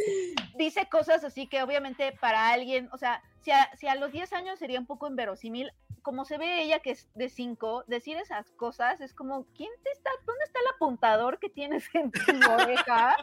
Dice 0.55 0.87
cosas 0.89 1.23
así 1.23 1.47
que 1.47 1.63
obviamente 1.63 2.11
para 2.19 2.49
alguien, 2.49 2.89
o 2.91 2.97
sea, 2.97 3.23
si 3.41 3.51
a, 3.51 3.69
si 3.75 3.87
a 3.87 3.95
los 3.95 4.11
10 4.11 4.33
años 4.33 4.59
sería 4.59 4.79
un 4.79 4.85
poco 4.85 5.07
inverosímil, 5.07 5.71
como 6.03 6.23
se 6.23 6.37
ve 6.37 6.61
ella 6.61 6.79
que 6.79 6.91
es 6.91 7.09
de 7.15 7.27
5, 7.29 7.83
decir 7.87 8.15
esas 8.17 8.49
cosas 8.51 9.01
es 9.01 9.13
como, 9.13 9.45
¿quién 9.55 9.69
te 9.83 9.91
está, 9.91 10.09
dónde 10.25 10.43
está 10.45 10.59
el 10.59 10.67
apuntador 10.75 11.37
que 11.39 11.49
tienes 11.49 11.83
en 11.93 12.11
tu 12.11 12.21
oreja? 12.51 13.17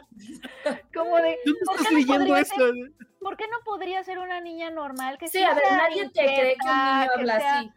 Como 0.93 1.15
de, 1.17 1.37
¿Dónde 1.45 1.59
¿por 1.65 1.75
estás 1.75 1.87
qué 1.87 1.93
no 1.93 1.97
leyendo 1.99 2.25
podría 2.27 2.39
esto? 2.41 2.55
ser- 2.55 2.91
¿por 3.19 3.37
qué 3.37 3.47
no 3.47 3.57
podría 3.65 4.03
ser 4.03 4.19
una 4.19 4.39
niña 4.39 4.69
normal 4.69 5.17
que 5.17 5.27
Sí, 5.29 5.39
sí 5.39 5.43
a 5.43 5.55
ver, 5.55 5.63
sea 5.65 5.77
nadie 5.77 6.09
te 6.09 6.11
cree 6.25 6.55
que 6.57 6.67
un 6.67 6.77
niño 6.77 7.11
habla 7.15 7.39
sea- 7.39 7.59
así. 7.59 7.71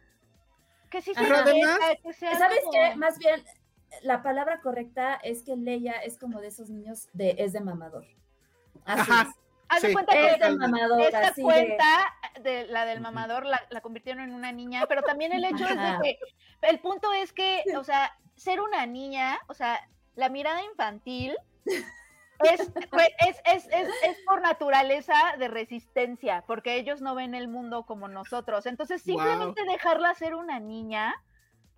Que 0.89 1.01
sí 1.01 1.11
además- 1.15 1.79
que 2.03 2.13
sea 2.13 2.37
¿Sabes 2.37 2.59
como- 2.61 2.71
qué? 2.71 2.95
Más 2.95 3.17
bien, 3.19 3.43
la 4.01 4.21
palabra 4.23 4.61
correcta 4.61 5.15
es 5.23 5.43
que 5.43 5.55
Leia 5.55 5.93
es 5.93 6.17
como 6.17 6.39
de 6.41 6.47
esos 6.47 6.69
niños 6.69 7.09
de 7.13 7.35
es 7.39 7.53
de 7.53 7.61
mamador. 7.61 8.05
Así 8.85 9.01
Ajá. 9.11 9.33
Haz 9.71 9.81
de 9.83 9.87
Sí. 9.89 9.93
cuenta 9.93 10.13
que 10.13 10.19
es. 10.19 10.25
Es 10.25 10.31
de 10.33 10.37
totalmente. 10.39 10.67
mamador, 10.71 11.01
esta 11.01 11.31
de... 11.31 11.41
cuenta 11.43 12.13
de 12.41 12.67
la 12.67 12.85
del 12.85 13.01
mamador 13.01 13.45
la, 13.45 13.61
la 13.69 13.81
convirtieron 13.81 14.23
en 14.23 14.33
una 14.33 14.51
niña, 14.51 14.85
pero 14.89 15.03
también 15.03 15.31
el 15.31 15.43
hecho 15.45 15.63
es 15.65 15.75
de 15.75 15.97
que 16.01 16.19
el 16.63 16.79
punto 16.79 17.13
es 17.13 17.31
que, 17.33 17.63
o 17.77 17.83
sea, 17.83 18.17
ser 18.35 18.61
una 18.61 18.85
niña, 18.87 19.39
o 19.47 19.53
sea, 19.53 19.79
la 20.15 20.29
mirada 20.29 20.63
infantil 20.63 21.35
es, 22.43 22.59
es, 22.61 23.41
es, 23.45 23.67
es, 23.71 23.87
es 24.03 24.17
por 24.25 24.41
naturaleza 24.41 25.13
de 25.37 25.47
resistencia, 25.47 26.43
porque 26.47 26.75
ellos 26.75 27.01
no 27.01 27.15
ven 27.15 27.35
el 27.35 27.47
mundo 27.47 27.83
como 27.85 28.07
nosotros. 28.07 28.65
Entonces, 28.65 29.01
simplemente 29.01 29.63
dejarla 29.65 30.13
ser 30.15 30.35
una 30.35 30.59
niña, 30.59 31.15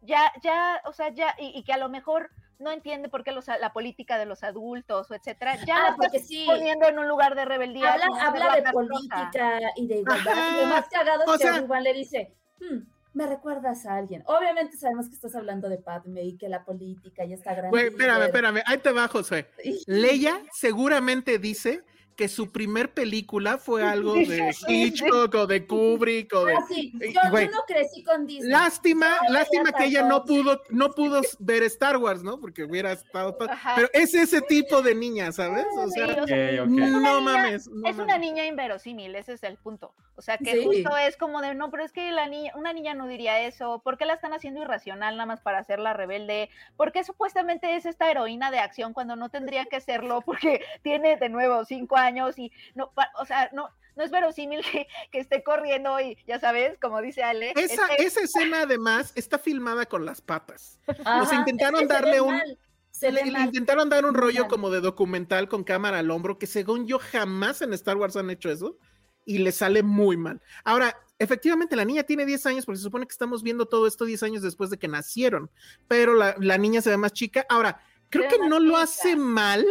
ya, 0.02 0.32
ya, 0.42 0.82
o 0.86 0.94
sea, 0.94 1.10
ya, 1.10 1.36
y, 1.38 1.48
y 1.58 1.64
que 1.64 1.74
a 1.74 1.78
lo 1.78 1.90
mejor 1.90 2.30
no 2.60 2.72
entiende 2.72 3.10
por 3.10 3.24
qué 3.24 3.32
los, 3.32 3.48
la 3.48 3.74
política 3.74 4.20
de 4.20 4.26
los 4.28 4.44
adultos 4.44 5.10
o 5.10 5.16
etcétera, 5.16 5.56
ya 5.66 5.76
Ah, 5.78 5.80
la 5.80 5.90
estás 5.90 5.98
porque 5.98 6.20
sí. 6.20 6.44
poniendo 6.46 6.88
en 6.88 7.00
un 7.00 7.08
lugar 7.08 7.34
de 7.34 7.46
rebeldía. 7.46 7.94
Habla, 7.94 8.56
de 8.62 8.72
política 8.72 9.60
y 9.76 9.88
de 9.88 9.98
igualdad. 10.02 10.32
Ajá. 10.32 10.50
Y 10.58 10.62
lo 10.62 10.68
más 10.68 10.88
cagado 10.90 11.24
O 11.26 11.34
es 11.34 11.42
que 11.42 11.48
sea- 11.48 11.56
Obi-Wan 11.60 11.84
le 11.84 11.94
dice, 11.94 12.36
"Hmm, 12.60 12.78
me 13.14 13.28
recuerdas 13.28 13.86
a 13.86 13.96
alguien. 13.96 14.24
Obviamente 14.26 14.78
sabemos 14.78 15.08
que 15.08 15.16
estás 15.16 15.36
hablando 15.36 15.70
de 15.70 15.78
Padme 15.78 16.24
y 16.24 16.38
que 16.38 16.50
la 16.50 16.64
política 16.64 17.26
ya 17.26 17.36
está 17.36 17.54
grande. 17.54 17.70
Güey, 17.70 17.88
espérame, 17.88 18.24
espérame, 18.24 18.62
ahí 18.66 18.78
te 18.78 18.92
va, 18.92 19.08
José. 19.08 19.48
Leia 19.88 20.42
seguramente 20.54 21.38
dice 21.38 21.84
que 22.16 22.28
su 22.28 22.52
primer 22.52 22.94
película 22.94 23.58
fue 23.58 23.84
algo 23.84 24.14
de 24.14 24.54
Hitchcock 24.68 25.34
o 25.36 25.48
de 25.48 25.66
Kubrick 25.66 26.34
o 26.36 26.46
de... 26.46 26.54
Ah, 26.56 26.66
sí, 26.68 26.94
Eh, 27.02 27.14
yo, 27.14 27.22
yo 27.40 27.50
no 27.52 27.64
crecí 27.66 28.04
con 28.04 28.28
Disney. 28.28 28.52
Lástima, 28.52 29.18
No, 29.28 29.34
lástima 29.34 29.72
que 29.72 29.86
ella 29.86 30.04
no 30.04 30.24
pudo, 30.26 30.62
no 30.70 30.92
pudo 30.92 31.22
ver 31.40 31.64
Star 31.64 31.98
Wars, 31.98 32.22
¿no? 32.22 32.40
Porque 32.40 32.64
hubiera 32.64 32.92
estado. 32.92 33.36
Ajá. 33.50 33.74
Pero 33.76 33.90
es 33.94 34.14
ese 34.14 34.42
tipo 34.42 34.82
de 34.82 34.94
niña, 34.94 35.32
¿sabes? 35.32 35.66
O 35.78 35.88
sea, 35.90 36.06
o 36.06 36.28
sea, 36.28 36.64
Ok, 36.64 36.68
ok. 36.68 36.68
no 36.70 36.88
niña- 37.00 37.20
mames. 37.22 37.68
no 37.70 37.88
es 37.90 37.96
una 37.96 38.06
mames. 38.06 38.20
niña 38.22 38.46
inverosímil, 38.46 39.16
ese 39.16 39.34
es 39.34 39.44
el 39.44 39.58
punto. 39.58 39.94
O 40.16 40.22
sea, 40.22 40.38
que 40.38 40.52
Sí. 40.52 40.64
justo 40.64 40.96
es 40.98 41.18
como 41.18 41.42
de, 41.42 41.56
no, 41.56 41.72
pero 41.72 41.84
es 41.84 41.92
que 41.92 42.12
la 42.12 42.28
niña, 42.28 42.52
una 42.56 42.74
niña 42.74 42.94
no 42.94 43.08
diría 43.08 43.40
eso, 43.42 43.82
¿por 43.84 43.98
qué 43.98 44.06
la 44.06 44.14
están 44.14 44.34
haciendo 44.34 44.62
irracional 44.62 45.16
nada 45.16 45.26
más 45.26 45.42
para 45.42 45.58
hacerla 45.60 45.94
rebelde? 45.94 46.50
¿Por 46.78 46.92
qué 46.92 47.04
supuestamente 47.04 47.76
es 47.76 47.86
esta 47.88 48.12
heroína 48.12 48.52
de 48.52 48.60
acción 48.60 48.94
cuando 48.94 49.16
no 49.16 49.30
tendría 49.30 49.66
que 49.66 49.82
serlo? 49.82 50.22
Porque 50.22 50.62
tiene 50.84 51.18
de 51.18 51.30
nuevo 51.30 51.66
cinco 51.66 51.96
años 51.96 52.01
y 52.38 52.52
no, 52.76 52.92
pa- 52.94 53.12
o 53.20 53.26
sea, 53.26 53.50
no, 53.54 53.70
no 53.96 54.04
es 54.04 54.12
verosímil 54.12 54.62
que, 54.72 54.88
que 55.12 55.20
esté 55.20 55.44
corriendo 55.44 56.00
y 56.00 56.18
ya 56.28 56.40
sabes, 56.40 56.78
como 56.80 57.02
dice 57.02 57.24
Ale. 57.24 57.52
Esa, 57.56 57.86
este- 57.88 58.04
esa 58.06 58.22
escena 58.22 58.62
además 58.62 59.12
está 59.16 59.38
filmada 59.38 59.86
con 59.86 60.06
las 60.06 60.22
patas. 60.22 60.80
Ajá, 60.88 61.22
o 61.22 61.26
sea, 61.26 61.40
intentaron 61.40 61.82
es 61.82 61.88
que 61.88 61.94
se 61.96 62.02
darle 62.02 62.22
un- 62.22 62.36
mal, 62.36 62.58
Se 62.92 63.12
Le, 63.12 63.26
le 63.26 63.40
intentaron 63.42 63.90
dar 63.90 64.06
un 64.06 64.14
rollo 64.14 64.48
como 64.48 64.70
de 64.70 64.82
documental 64.82 65.48
con 65.48 65.64
cámara 65.64 66.00
al 66.00 66.12
hombro, 66.12 66.38
que 66.38 66.48
según 66.48 66.88
yo 66.88 67.00
jamás 67.00 67.62
en 67.62 67.74
Star 67.74 67.98
Wars 67.98 68.16
han 68.16 68.30
hecho 68.30 68.50
eso, 68.52 68.78
y 69.26 69.38
le 69.38 69.52
sale 69.52 69.84
muy 69.84 70.18
mal. 70.18 70.42
Ahora, 70.64 70.98
efectivamente, 71.20 71.76
la 71.76 71.86
niña 71.86 72.04
tiene 72.04 72.26
10 72.26 72.46
años, 72.48 72.66
porque 72.66 72.78
se 72.78 72.84
supone 72.84 73.06
que 73.06 73.12
estamos 73.12 73.44
viendo 73.44 73.68
todo 73.68 73.86
esto 73.86 74.04
10 74.06 74.24
años 74.24 74.42
después 74.42 74.70
de 74.72 74.78
que 74.80 74.88
nacieron, 74.88 75.50
pero 75.88 76.16
la, 76.16 76.36
la 76.40 76.58
niña 76.58 76.82
se 76.82 76.90
ve 76.90 76.98
más 76.98 77.14
chica. 77.14 77.46
Ahora, 77.48 77.80
creo 78.10 78.28
que 78.28 78.40
no 78.40 78.60
lo 78.60 78.72
chica. 78.72 78.82
hace 78.84 79.16
mal. 79.16 79.66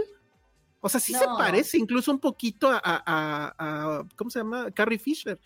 O 0.80 0.88
sea, 0.88 0.98
sí 1.00 1.12
se 1.12 1.26
No. 1.26 1.36
parece 1.36 1.76
incluso 1.78 2.10
un 2.10 2.18
poquito 2.20 2.70
a, 2.70 2.80
a- 2.82 3.02
a- 3.06 3.54
a- 3.58 4.04
¿cómo 4.16 4.30
se 4.30 4.38
llama? 4.38 4.70
Carrie 4.70 4.98
Fisher. 4.98 5.38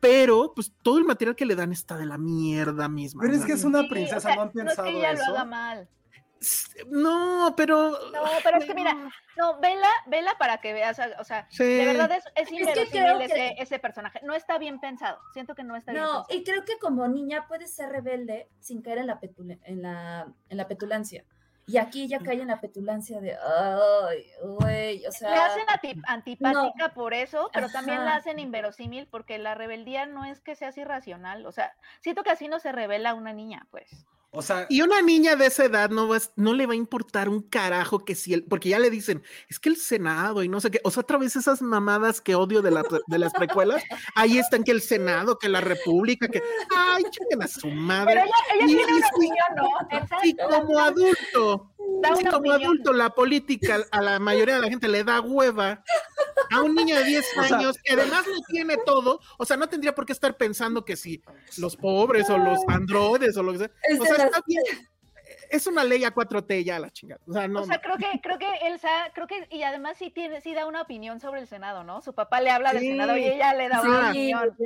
Pero, 0.00 0.52
pues, 0.54 0.72
todo 0.82 0.98
el 0.98 1.04
material 1.04 1.34
que 1.36 1.46
le 1.46 1.54
dan 1.54 1.72
está 1.72 1.96
de 1.96 2.06
la 2.06 2.18
mierda 2.18 2.88
misma. 2.88 3.22
Pero 3.22 3.34
es 3.34 3.40
¿no? 3.40 3.46
que 3.46 3.52
es 3.52 3.64
una 3.64 3.80
Sí, 3.80 3.86
o 3.86 3.88
princesa, 3.88 4.20
sea, 4.20 4.34
¿no 4.36 4.42
han 4.42 4.50
no 4.52 4.60
es 4.62 4.66
pensado 4.66 4.88
que 4.88 4.98
ella 4.98 5.12
lo 5.14 5.20
eso? 5.22 5.30
haga 5.30 5.44
mal. 5.44 5.88
No, 6.88 7.54
pero... 7.56 7.90
No, 8.12 8.22
pero 8.42 8.58
es 8.58 8.64
que 8.64 8.74
mira, 8.74 8.94
no, 9.36 9.60
vela, 9.60 9.86
vela 10.06 10.32
para 10.38 10.58
que 10.60 10.72
veas, 10.72 10.98
o 11.20 11.24
sea, 11.24 11.46
Sí. 11.50 11.62
de 11.64 11.84
verdad 11.86 12.10
es, 12.12 12.24
es 12.34 12.48
que 12.48 12.56
que- 12.90 13.54
ese, 13.58 13.78
personaje. 13.78 14.20
No 14.24 14.34
está 14.34 14.58
bien 14.58 14.80
pensado. 14.80 15.18
Siento 15.32 15.54
que 15.54 15.62
no 15.62 15.76
está 15.76 15.92
bien 15.92 16.02
No, 16.04 16.24
pensado. 16.24 16.26
y 16.40 16.44
creo 16.44 16.64
que 16.64 16.78
como 16.78 17.06
niña 17.08 17.46
puedes 17.46 17.72
ser 17.74 17.90
rebelde 17.90 18.48
sin 18.58 18.82
caer 18.82 18.98
en 18.98 19.06
la, 19.06 19.20
petule- 19.20 19.60
en 19.64 19.82
la, 19.82 20.32
en 20.48 20.56
la 20.56 20.66
petulancia. 20.68 21.24
Y 21.66 21.76
aquí 21.76 22.02
ella 22.02 22.18
cae 22.18 22.40
en 22.40 22.48
la 22.48 22.60
petulancia 22.60 23.20
de, 23.20 23.36
ay, 23.36 24.26
güey, 24.42 25.06
o 25.06 25.12
sea... 25.12 25.30
Le 25.30 25.36
hacen 25.36 25.94
antipática 26.06 26.88
por 26.92 27.14
eso, 27.14 27.50
pero 27.52 27.68
también 27.68 28.04
la 28.04 28.16
hacen 28.16 28.40
inverosímil 28.40 29.06
porque 29.06 29.38
la 29.38 29.54
rebeldía 29.54 30.06
no 30.06 30.24
es 30.24 30.40
que 30.40 30.56
seas 30.56 30.76
irracional. 30.76 31.46
O 31.46 31.52
sea, 31.52 31.74
siento 32.00 32.24
que 32.24 32.30
así 32.30 32.48
no 32.48 32.58
se 32.58 32.72
revela 32.72 33.14
una 33.14 33.32
niña, 33.32 33.66
pues. 33.70 34.06
O 34.34 34.40
sea, 34.40 34.66
Y 34.70 34.80
una 34.80 35.02
niña 35.02 35.36
de 35.36 35.44
esa 35.46 35.66
edad 35.66 35.90
no, 35.90 36.08
va, 36.08 36.16
no 36.36 36.54
le 36.54 36.66
va 36.66 36.72
a 36.72 36.76
importar 36.76 37.28
un 37.28 37.42
carajo 37.42 38.02
que 38.02 38.14
si 38.14 38.32
el, 38.32 38.44
porque 38.44 38.70
ya 38.70 38.78
le 38.78 38.88
dicen, 38.88 39.22
es 39.50 39.58
que 39.58 39.68
el 39.68 39.76
Senado 39.76 40.42
y 40.42 40.48
no 40.48 40.58
sé 40.58 40.70
qué, 40.70 40.80
o 40.84 40.90
sea, 40.90 41.02
otra 41.02 41.18
vez 41.18 41.36
esas 41.36 41.60
mamadas 41.60 42.22
que 42.22 42.34
odio 42.34 42.62
de, 42.62 42.70
la- 42.70 42.82
de 43.08 43.18
las 43.18 43.34
precuelas, 43.34 43.82
ahí 44.14 44.38
están 44.38 44.64
que 44.64 44.70
el 44.72 44.80
Senado, 44.80 45.38
que 45.38 45.50
la 45.50 45.60
República, 45.60 46.28
que, 46.28 46.42
ay, 46.74 47.04
chinguen 47.10 47.42
a 47.42 47.46
su 47.48 47.68
madre. 47.68 48.14
Pero 48.14 48.24
ella, 48.24 48.34
ella 48.54 48.64
Y- 48.64 48.76
tiene 48.76 48.92
y 48.92 48.96
una 48.96 49.08
opinión, 49.08 49.36
¿no? 49.56 50.24
Y 50.24 50.36
como 50.36 50.78
adulto, 50.78 51.71
Da 52.00 52.10
una 52.14 52.30
como 52.30 52.38
opinión. 52.50 52.62
adulto, 52.62 52.92
la 52.92 53.10
política 53.10 53.78
a 53.90 54.00
la 54.00 54.18
mayoría 54.18 54.54
de 54.56 54.60
la 54.62 54.68
gente 54.68 54.88
le 54.88 55.04
da 55.04 55.20
hueva. 55.20 55.82
a 56.50 56.60
un 56.60 56.74
niño 56.74 56.96
de 56.96 57.04
10 57.04 57.24
O 57.38 57.42
sea- 57.44 57.56
años 57.58 57.76
que 57.82 57.94
además 57.94 58.26
lo 58.26 58.34
tiene 58.48 58.76
todo, 58.84 59.20
o 59.38 59.44
sea, 59.46 59.56
no 59.56 59.68
tendría 59.70 59.94
por 59.94 60.04
qué 60.04 60.12
estar 60.12 60.36
pensando 60.36 60.84
que 60.84 60.96
si 60.96 61.22
los 61.56 61.76
pobres 61.76 62.28
o 62.28 62.36
los 62.36 62.58
androides 62.68 63.36
o 63.38 63.42
lo 63.42 63.52
que 63.52 63.58
sea. 63.58 63.70
O 63.98 64.04
sea, 64.04 64.26
está 64.26 64.42
bien. 64.46 64.62
Es 65.52 65.66
una 65.66 65.84
ley 65.84 66.02
a 66.04 66.14
4T 66.14 66.64
ya 66.64 66.78
la 66.78 66.90
chingada. 66.90 67.20
O 67.26 67.32
sea, 67.32 67.46
no. 67.46 67.60
o 67.60 67.64
sea, 67.66 67.76
no. 67.76 67.82
creo 67.82 67.96
que, 67.98 68.20
creo 68.22 68.38
que 68.38 68.48
Elsa, 68.66 68.88
creo 69.14 69.26
que, 69.26 69.46
y 69.50 69.62
además 69.62 69.98
sí 69.98 70.10
tiene, 70.10 70.40
sí 70.40 70.54
da 70.54 70.66
una 70.66 70.80
opinión 70.82 71.20
sobre 71.20 71.40
el 71.42 71.46
Senado, 71.46 71.84
¿no? 71.84 72.00
Su 72.00 72.14
papá 72.14 72.40
le 72.40 72.50
habla 72.50 72.72
del 72.72 72.80
Sí. 72.80 72.88
Senado 72.88 73.16
y 73.18 73.24
ella 73.24 73.52
le 73.54 73.68
da 73.68 73.80
Sí, 73.82 73.86
una 73.88 74.08
opinión. 74.10 74.56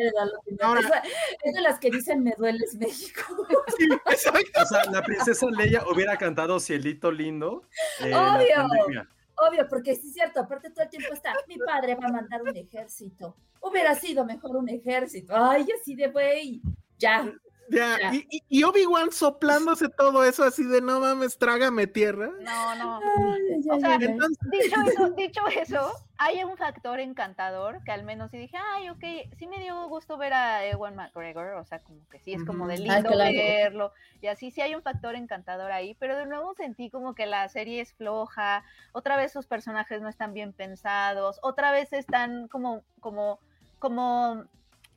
Ahora- 0.63 0.81
Esa- 0.81 1.03
es 1.43 1.55
de 1.55 1.61
las 1.61 1.79
que 1.81 1.91
dicen 1.91 2.23
me 2.23 2.33
dueles 2.39 2.77
México. 2.77 3.21
Sí, 3.77 3.89
exacto. 4.11 4.63
O 4.63 4.67
sea, 4.67 4.85
la 4.91 5.03
princesa 5.03 5.47
Leia 5.51 5.83
hubiera 5.93 6.17
cantado 6.17 6.59
Cielito 6.61 7.11
Lindo. 7.11 7.65
eh, 8.01 8.15
Obvio. 8.15 9.07
Obvio, 9.39 9.69
porque 9.69 9.95
sí 9.97 10.07
es 10.09 10.15
cierto, 10.15 10.41
aparte 10.41 10.71
todo 10.71 10.85
el 10.85 10.89
tiempo 10.91 11.13
está, 11.13 11.35
mi 11.47 11.59
padre 11.59 11.95
va 11.95 12.07
a 12.07 12.13
mandar 12.13 12.41
un 12.43 12.57
ejército. 12.57 13.37
Hubiera 13.61 13.95
sido 13.97 14.25
mejor 14.25 14.57
un 14.57 14.69
ejército. 14.71 15.35
Ay, 15.37 15.67
así 15.79 15.95
de 15.95 16.09
güey. 16.09 16.63
Ya. 16.99 17.31
Ya, 17.69 17.99
Ya. 17.99 18.15
Y, 18.15 18.43
y- 18.49 18.65
Obi-Wan 18.65 19.13
soplándose 19.13 19.89
todo 19.89 20.25
eso 20.25 20.45
así 20.45 20.65
de 20.65 20.81
no 20.81 21.01
mames, 21.01 21.39
trágame 21.39 21.87
tierra. 21.87 22.31
No, 22.41 22.75
no. 22.77 23.01
Ay, 23.01 23.61
O 23.71 23.81
sea. 23.81 23.97
Entonces, 23.97 24.39
Dicho 24.51 24.77
eso, 24.87 25.11
dicho 25.11 25.41
eso, 25.49 25.93
hay 26.19 26.43
un 26.45 26.57
factor 26.57 27.01
encantador 27.01 27.83
que 27.85 27.93
al 27.93 28.05
menos 28.05 28.31
sí 28.31 28.39
dije, 28.39 28.57
ay, 28.75 28.89
ok, 28.89 29.05
sí 29.39 29.47
me 29.47 29.59
dio 29.59 29.89
gusto 29.89 30.17
ver 30.17 30.33
a 30.33 30.65
Ewan 30.65 30.97
McGregor, 30.97 31.55
o 31.55 31.65
sea, 31.65 31.81
como 31.81 32.01
que 32.09 32.19
sí 32.21 32.33
es 32.33 32.45
como 32.45 32.67
de 32.67 32.79
lindo 32.79 33.11
claro. 33.11 33.35
verlo, 33.35 33.93
y 34.21 34.29
así 34.29 34.51
sí 34.51 34.61
hay 34.61 34.75
un 34.75 34.83
factor 34.83 35.15
encantador 35.15 35.73
ahí, 35.73 35.95
pero 35.99 36.17
de 36.17 36.27
nuevo 36.27 36.55
sentí 36.55 36.91
como 36.91 37.15
que 37.15 37.27
la 37.27 37.49
serie 37.49 37.81
es 37.81 37.93
floja, 37.93 38.65
otra 38.93 39.17
vez 39.17 39.33
sus 39.33 39.47
personajes 39.47 40.01
no 40.01 40.09
están 40.09 40.33
bien 40.33 40.53
pensados, 40.53 41.39
otra 41.43 41.73
vez 41.73 41.93
están 41.93 42.49
como, 42.49 42.83
como, 43.01 43.39
como 43.79 44.45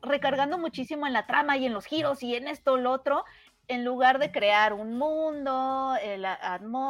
recargando 0.01 0.57
muchísimo 0.57 1.05
en 1.07 1.13
la 1.13 1.25
trama 1.25 1.57
y 1.57 1.65
en 1.65 1.73
los 1.73 1.85
giros 1.85 2.23
y 2.23 2.35
en 2.35 2.47
esto, 2.47 2.77
lo 2.77 2.91
otro, 2.91 3.25
en 3.67 3.85
lugar 3.85 4.17
de 4.19 4.31
crear 4.31 4.73
un 4.73 4.97
mundo, 4.97 5.95
eh, 6.01 6.17
la 6.17 6.33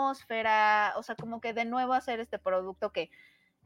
atmósfera, 0.04 0.94
o 0.98 1.04
sea, 1.04 1.16
como 1.16 1.42
que 1.42 1.54
de 1.54 1.66
nuevo 1.66 1.94
hacer 1.94 2.20
este 2.20 2.40
producto 2.40 2.92
que, 2.92 3.10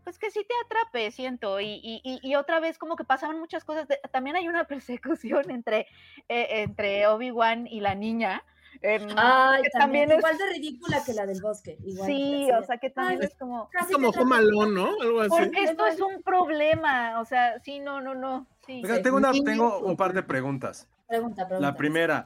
pues 0.03 0.17
que 0.19 0.31
sí 0.31 0.45
te 0.47 0.53
atrape, 0.65 1.11
siento, 1.11 1.59
y, 1.61 1.79
y, 1.83 2.01
y- 2.03 2.19
y 2.21 2.35
otra 2.35 2.59
vez 2.59 2.77
como 2.77 2.95
que 2.95 3.03
pasaban 3.03 3.39
muchas 3.39 3.63
cosas, 3.63 3.87
de- 3.87 3.99
también 4.11 4.35
hay 4.35 4.47
una 4.47 4.65
persecución 4.67 5.49
entre, 5.51 5.87
eh, 6.29 6.47
entre 6.63 7.07
Obi-Wan 7.07 7.67
y 7.67 7.79
la 7.81 7.95
niña. 7.95 8.43
em, 8.81 9.07
Ay, 9.15 9.61
que 9.61 9.69
también, 9.69 10.09
también 10.09 10.11
es- 10.11 10.17
igual 10.17 10.37
de 10.39 10.49
ridícula 10.49 11.03
que 11.05 11.13
la 11.13 11.25
del 11.27 11.41
bosque. 11.41 11.77
Igual, 11.85 12.07
sí, 12.07 12.49
o 12.51 12.63
sea 12.63 12.77
que 12.79 12.89
también 12.89 13.21
Ay, 13.21 13.27
es 13.27 13.35
como, 13.37 13.69
es 13.71 13.79
casi 13.79 13.93
como. 13.93 14.33
Alone, 14.33 14.71
¿no? 14.73 14.89
Algo 14.99 15.19
así. 15.21 15.29
porque 15.29 15.63
esto 15.63 15.85
es 15.85 16.01
un 16.01 16.23
problema, 16.23 17.19
o 17.21 17.25
sea, 17.25 17.59
sí, 17.59 17.79
no, 17.79 18.01
no, 18.01 18.15
no, 18.15 18.47
sí. 18.65 18.81
Oigan, 18.83 18.97
Sí. 18.97 19.03
tengo, 19.03 19.17
una, 19.17 19.31
tengo 19.31 19.79
un 19.79 19.95
par 19.97 20.13
de 20.13 20.23
preguntas. 20.23 20.87
Pregunta, 21.07 21.47
pregunta. 21.47 21.67
La 21.71 21.75
primera, 21.77 22.25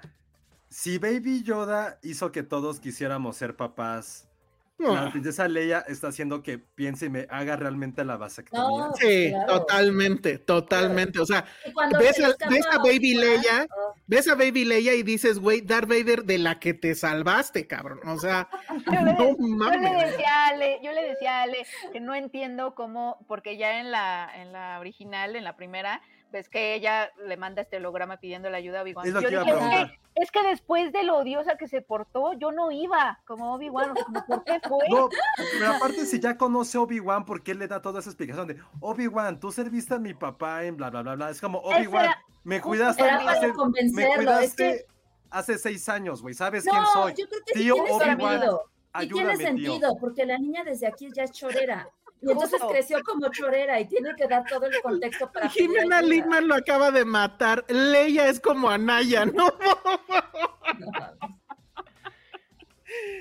si 0.70 0.98
Baby 0.98 1.44
Yoda 1.44 1.98
hizo 2.04 2.32
que 2.32 2.44
todos 2.44 2.80
quisiéramos 2.80 3.36
ser 3.38 3.56
papás, 3.56 4.24
la 4.80 5.06
No. 5.06 5.12
princesa 5.12 5.48
Leia 5.48 5.80
está 5.88 6.10
haciendo 6.10 6.44
que 6.44 6.60
piense 6.60 7.08
y 7.08 7.10
me 7.10 7.26
haga 7.32 7.56
realmente 7.56 8.06
la 8.06 8.16
vasectomía. 8.16 8.68
No, 8.90 8.94
Sí, 8.96 9.30
claro. 9.32 9.60
totalmente, 9.62 10.38
totalmente. 10.38 11.20
O 11.20 11.26
sea, 11.26 11.46
ves 12.00 12.20
a- 12.20 12.28
escapa 12.28 12.50
ves 12.52 12.66
a 12.72 12.78
Baby 12.78 13.16
Leia, 13.16 13.66
oh, 13.76 13.96
ves 14.06 14.28
a 14.28 14.36
Baby 14.36 14.66
Leia 14.66 14.94
y 14.94 15.02
dices, 15.02 15.40
güey, 15.40 15.62
Darth 15.62 15.90
Vader 15.90 16.26
de 16.26 16.38
la 16.38 16.60
que 16.60 16.76
te 16.76 16.94
salvaste, 16.94 17.66
cabrón. 17.66 18.02
O 18.08 18.20
sea, 18.20 18.48
Yo 18.86 19.02
le, 19.02 19.16
yo 19.18 20.06
decía 20.06 20.28
a 20.30 20.48
Ale, 20.50 20.80
yo 20.84 20.92
le 20.92 21.04
decía 21.10 21.40
a 21.40 21.44
Ale 21.44 21.66
que 21.92 22.00
no 22.00 22.14
entiendo 22.14 22.76
cómo, 22.76 23.18
porque 23.28 23.58
ya 23.58 23.80
en 23.80 23.90
la, 23.90 24.30
en 24.36 24.52
la 24.54 24.80
original, 24.80 25.36
en 25.36 25.44
la 25.44 25.56
primera, 25.56 26.02
ves 26.32 26.50
que 26.50 26.76
ella 26.76 27.12
le 27.26 27.38
manda 27.38 27.62
este 27.62 27.78
holograma 27.78 28.18
pidiendo 28.18 28.50
la 28.50 28.58
ayuda 28.58 28.80
a 28.80 28.84
Obi-Wan. 28.84 29.08
Es 29.08 29.16
es 29.16 29.92
es 30.16 30.32
que 30.32 30.42
después 30.44 30.92
de 30.92 31.04
lo 31.04 31.18
odiosa 31.18 31.58
que 31.58 31.68
se 31.68 31.82
portó, 31.82 32.34
yo 32.34 32.52
no 32.52 32.72
iba 32.72 33.20
como 33.26 33.54
Obi-Wan, 33.54 33.92
o 33.92 33.96
sea, 33.96 34.04
como, 34.06 34.26
¿por 34.26 34.44
qué 34.44 34.60
fue? 34.68 34.86
No, 34.90 35.10
pero 35.60 35.74
aparte 35.74 36.06
si 36.06 36.20
ya 36.20 36.38
conoce 36.38 36.78
Obi-Wan, 36.78 37.24
¿por 37.24 37.44
qué 37.44 37.54
le 37.54 37.68
da 37.68 37.82
toda 37.82 38.00
esa 38.00 38.10
explicación 38.10 38.48
de 38.48 38.58
Obi-Wan, 38.80 39.40
tú 39.40 39.52
serviste 39.52 39.94
a 39.94 40.00
mi 40.00 40.16
papá 40.16 40.64
en 40.64 40.76
bla, 40.76 40.90
bla, 40.90 41.04
bla, 41.04 41.16
bla? 41.16 41.30
Es 41.30 41.40
como, 41.40 41.60
Obi-Wan, 41.60 42.10
me 42.44 42.62
cuidaste 42.62 43.04
hace, 43.04 43.54
me 43.94 44.16
cuidaste 44.16 44.44
Es 44.44 44.56
que, 44.56 44.86
hace 45.30 45.58
seis 45.60 45.88
años, 45.88 46.24
güey, 46.24 46.34
¿sabes 46.34 46.66
no, 46.66 46.72
quién 46.72 46.86
soy? 46.94 47.14
yo 47.16 47.28
creo 47.28 47.42
que 47.46 47.54
Tío 47.54 47.76
Obi-Wan. 47.76 48.42
Y 49.00 49.10
tiene 49.10 49.38
tío. 49.38 49.48
sentido, 49.48 49.98
porque 50.00 50.26
la 50.26 50.40
niña 50.40 50.64
desde 50.64 50.88
aquí 50.88 51.10
ya 51.14 51.24
es 51.24 51.32
chorera. 51.32 51.88
Y 52.22 52.32
entonces 52.32 52.60
Justo. 52.60 52.70
creció 52.70 53.04
como 53.04 53.30
chorera 53.32 53.80
y 53.80 53.88
tiene 53.88 54.10
que 54.16 54.28
dar 54.28 54.44
todo 54.50 54.66
el 54.66 54.82
contexto 54.82 55.32
para 55.32 55.50
Jimena. 55.50 56.02
Ligman 56.02 56.48
lo 56.48 56.56
acaba 56.56 56.90
de 56.92 57.06
matar. 57.06 57.64
Leia 57.70 58.28
es 58.28 58.40
como 58.40 58.70
Anaya, 58.70 59.26
¿no? 59.26 59.48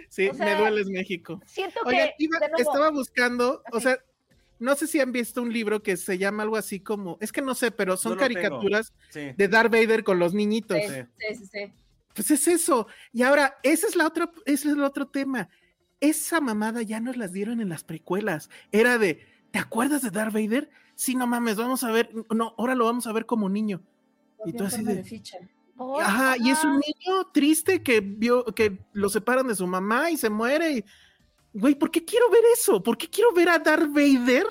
Sí, 0.08 0.28
O 0.28 0.34
sea, 0.34 0.46
me 0.46 0.54
dueles 0.60 0.86
México. 0.88 1.40
Siento 1.44 1.80
Oigan, 1.84 2.08
que 2.16 2.24
iba- 2.24 2.38
estaba 2.56 2.90
buscando, 2.90 3.62
o 3.72 3.80
sea, 3.80 3.98
no 4.58 4.74
sé 4.76 4.86
si 4.86 5.00
han 5.00 5.12
visto 5.12 5.42
un 5.42 5.52
libro 5.52 5.82
que 5.82 5.96
se 5.96 6.16
llama 6.18 6.44
algo 6.44 6.56
así 6.56 6.80
como, 6.80 7.18
es 7.20 7.32
que 7.32 7.42
no 7.42 7.54
sé, 7.54 7.70
pero 7.72 7.96
son 7.96 8.16
caricaturas 8.16 8.94
Sí. 9.10 9.32
de 9.36 9.48
Darth 9.48 9.70
Vader 9.72 10.04
con 10.04 10.18
los 10.18 10.32
niñitos. 10.32 10.78
Sí, 10.78 10.88
Sí. 10.88 11.02
sí, 11.18 11.34
sí, 11.34 11.46
sí. 11.52 11.72
Pues 12.14 12.30
es 12.30 12.48
eso. 12.48 12.86
Y 13.12 13.22
ahora, 13.22 13.58
ese 13.62 13.86
es 13.88 13.96
la 13.96 14.06
otra, 14.06 14.30
ese 14.46 14.68
es 14.68 14.74
el 14.74 14.82
otro 14.84 15.06
tema. 15.08 15.48
Esa 16.00 16.40
mamada 16.40 16.82
ya 16.82 17.00
nos 17.00 17.16
las 17.16 17.32
dieron 17.32 17.60
en 17.60 17.68
las 17.68 17.84
precuelas. 17.84 18.50
Era 18.72 18.98
de, 18.98 19.26
¿te 19.50 19.58
acuerdas 19.58 20.02
de 20.02 20.10
Darth 20.10 20.32
Vader? 20.34 20.70
Sí, 20.94 21.14
no 21.14 21.26
mames, 21.26 21.56
vamos 21.56 21.84
a 21.84 21.90
ver, 21.90 22.10
no, 22.34 22.54
ahora 22.58 22.74
lo 22.74 22.84
vamos 22.84 23.06
a 23.06 23.12
ver 23.12 23.26
como 23.26 23.48
niño. 23.48 23.82
Y 24.44 24.52
tú 24.52 24.64
así 24.64 24.82
de- 24.96 25.02
Ajá, 26.00 26.36
y 26.38 26.50
es 26.50 26.64
un 26.64 26.80
niño 26.80 27.26
triste 27.32 27.82
que 27.82 28.00
vio 28.00 28.44
que 28.46 28.78
lo 28.92 29.08
separan 29.10 29.46
de 29.48 29.54
su 29.54 29.66
mamá 29.66 30.10
y 30.10 30.16
se 30.16 30.30
muere. 30.30 30.72
Y, 30.72 30.84
güey, 31.52 31.74
¿por 31.74 31.90
qué 31.90 32.04
quiero 32.04 32.30
ver 32.30 32.42
eso? 32.54 32.82
¿Por 32.82 32.96
qué 32.96 33.08
quiero 33.10 33.32
ver 33.32 33.48
a 33.50 33.58
Darth 33.58 33.90
Vader? 33.92 34.46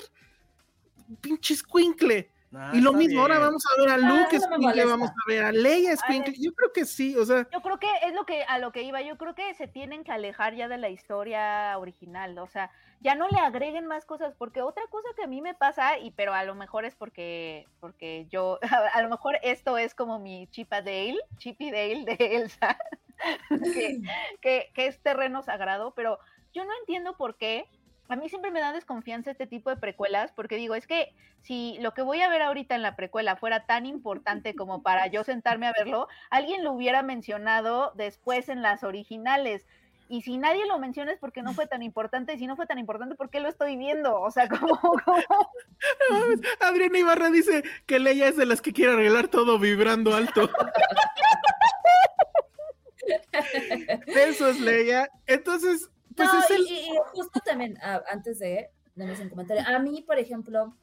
Pinche 1.22 1.54
escuincle. 1.56 2.30
Ah, 2.58 2.72
y 2.74 2.82
lo 2.82 2.94
mismo, 2.94 3.22
ahora 3.22 3.36
bien. 3.36 3.48
vamos 3.48 3.64
a 3.66 3.82
ver 3.82 3.90
a 3.90 3.94
Ah, 3.94 3.98
Luke 3.98 4.40
molesta. 4.58 4.86
vamos 4.86 5.10
a 5.10 5.14
ver 5.28 5.44
a 5.44 5.52
Leia 5.52 5.92
escuincle. 5.92 6.34
Yo 6.40 6.54
creo 6.54 6.72
que 6.72 6.86
sí, 6.86 7.16
o 7.18 7.26
sea, 7.26 7.48
Yo 7.52 7.62
creo 7.62 7.80
que 7.80 7.90
es 8.04 8.14
lo 8.14 8.26
que 8.26 8.44
a 8.44 8.60
lo 8.60 8.72
que 8.72 8.84
iba. 8.84 9.02
Yo 9.02 9.18
creo 9.18 9.36
que 9.36 9.54
se 9.56 9.68
tienen 9.68 10.04
que 10.04 10.12
alejar 10.12 10.56
ya 10.56 10.68
de 10.68 10.78
la 10.78 10.90
historia 10.90 11.78
original. 11.78 12.38
O 12.40 12.48
sea, 12.48 12.72
ya 13.02 13.16
no 13.16 13.28
le 13.28 13.40
agreguen 13.40 13.88
más 13.88 14.06
cosas. 14.06 14.34
Porque 14.38 14.62
otra 14.62 14.84
cosa 14.90 15.10
que 15.16 15.24
a 15.24 15.28
mí 15.28 15.42
me 15.42 15.54
pasa, 15.54 15.98
y 16.00 16.12
pero 16.12 16.34
a 16.34 16.44
lo 16.44 16.56
mejor 16.56 16.86
es 16.86 16.96
porque, 16.96 17.68
porque 17.80 18.28
yo, 18.30 18.60
a, 18.94 19.02
lo 19.02 19.10
mejor 19.10 19.38
esto 19.44 19.78
es 19.78 19.94
como 19.94 20.20
mi 20.20 20.48
Chipa 20.48 20.82
Dale, 20.82 21.20
Chippy 21.38 21.72
Dale 21.72 22.06
de 22.06 22.36
Elsa, 22.38 22.78
que, 23.50 24.02
que, 24.42 24.72
que 24.74 24.88
es 24.88 25.00
terreno 25.02 25.42
sagrado, 25.42 25.94
pero 25.96 26.20
yo 26.54 26.64
no 26.64 26.72
entiendo 26.80 27.18
por 27.18 27.36
qué. 27.36 27.68
A 28.08 28.16
mí 28.16 28.30
siempre 28.30 28.52
me 28.52 28.60
da 28.60 28.72
desconfianza 28.72 29.32
este 29.32 29.48
tipo 29.48 29.70
de 29.70 29.78
precuelas, 29.78 30.32
porque 30.32 30.58
digo, 30.58 30.76
es 30.76 30.86
que 30.86 31.12
si 31.42 31.78
lo 31.80 31.94
que 31.94 32.04
voy 32.04 32.22
a 32.22 32.30
ver 32.30 32.44
ahorita 32.44 32.76
en 32.76 32.84
la 32.84 32.96
precuela 32.96 33.36
fuera 33.36 33.66
tan 33.66 33.86
importante 33.86 34.56
como 34.56 34.84
para 34.84 35.08
yo 35.08 35.24
sentarme 35.24 35.68
a 35.68 35.74
verlo, 35.74 36.08
alguien 36.30 36.64
lo 36.64 36.72
hubiera 36.72 37.02
mencionado 37.02 37.94
después 37.96 38.50
en 38.50 38.62
las 38.62 38.84
originales. 38.84 39.66
Y 40.08 40.22
si 40.22 40.38
nadie 40.38 40.68
lo 40.68 40.78
menciona 40.78 41.12
es 41.12 41.20
porque 41.20 41.42
no 41.42 41.54
fue 41.54 41.66
tan 41.66 41.82
importante, 41.82 42.34
y 42.34 42.38
si 42.38 42.46
no 42.46 42.56
fue 42.56 42.68
tan 42.68 42.78
importante, 42.78 43.16
¿por 43.16 43.32
qué 43.32 43.40
lo 43.40 43.50
estoy 43.50 43.76
viendo? 43.76 44.22
O 44.22 44.30
sea, 44.30 44.48
como, 44.48 44.80
Adriana 46.60 47.00
Ibarra 47.00 47.32
dice 47.32 47.64
que 47.88 47.98
Leia 47.98 48.28
es 48.28 48.38
de 48.38 48.46
las 48.46 48.62
que 48.62 48.72
quiere 48.72 48.94
arreglar 48.94 49.30
todo 49.30 49.58
vibrando 49.58 50.16
alto. 50.16 50.48
Eso 54.08 54.48
es 54.48 54.60
Leia. 54.60 55.10
Entonces, 55.26 55.90
pues 56.16 56.30
no, 56.34 56.40
es 56.40 56.50
el. 56.52 56.62
y, 56.62 56.90
justo 57.14 57.40
también, 57.46 57.78
antes 58.12 58.40
de, 58.40 58.70
de 58.96 59.22
un 59.22 59.30
comentario, 59.30 59.64
a 59.68 59.80
mí, 59.80 60.02
por 60.06 60.18
ejemplo, 60.20 60.76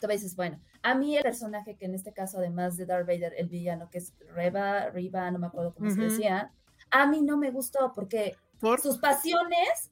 tú 0.00 0.06
me 0.06 0.14
dices, 0.14 0.36
bueno, 0.36 0.60
a 0.82 0.94
mí 0.94 1.16
el 1.16 1.22
personaje 1.22 1.76
que 1.76 1.84
en 1.86 1.94
este 1.94 2.12
caso, 2.12 2.38
además 2.38 2.76
de 2.76 2.86
Darth 2.86 3.06
Vader, 3.06 3.34
el 3.36 3.48
villano, 3.48 3.90
que 3.90 3.98
es 3.98 4.14
Reba, 4.34 4.88
Riva, 4.90 5.30
no 5.30 5.38
me 5.38 5.46
acuerdo 5.48 5.74
cómo 5.74 5.90
se 5.90 6.00
decía, 6.00 6.52
a 6.90 7.06
mí 7.06 7.22
no 7.22 7.36
me 7.36 7.50
gustó 7.50 7.92
porque 7.94 8.36
por- 8.60 8.80
sus 8.80 8.98
pasiones, 8.98 9.90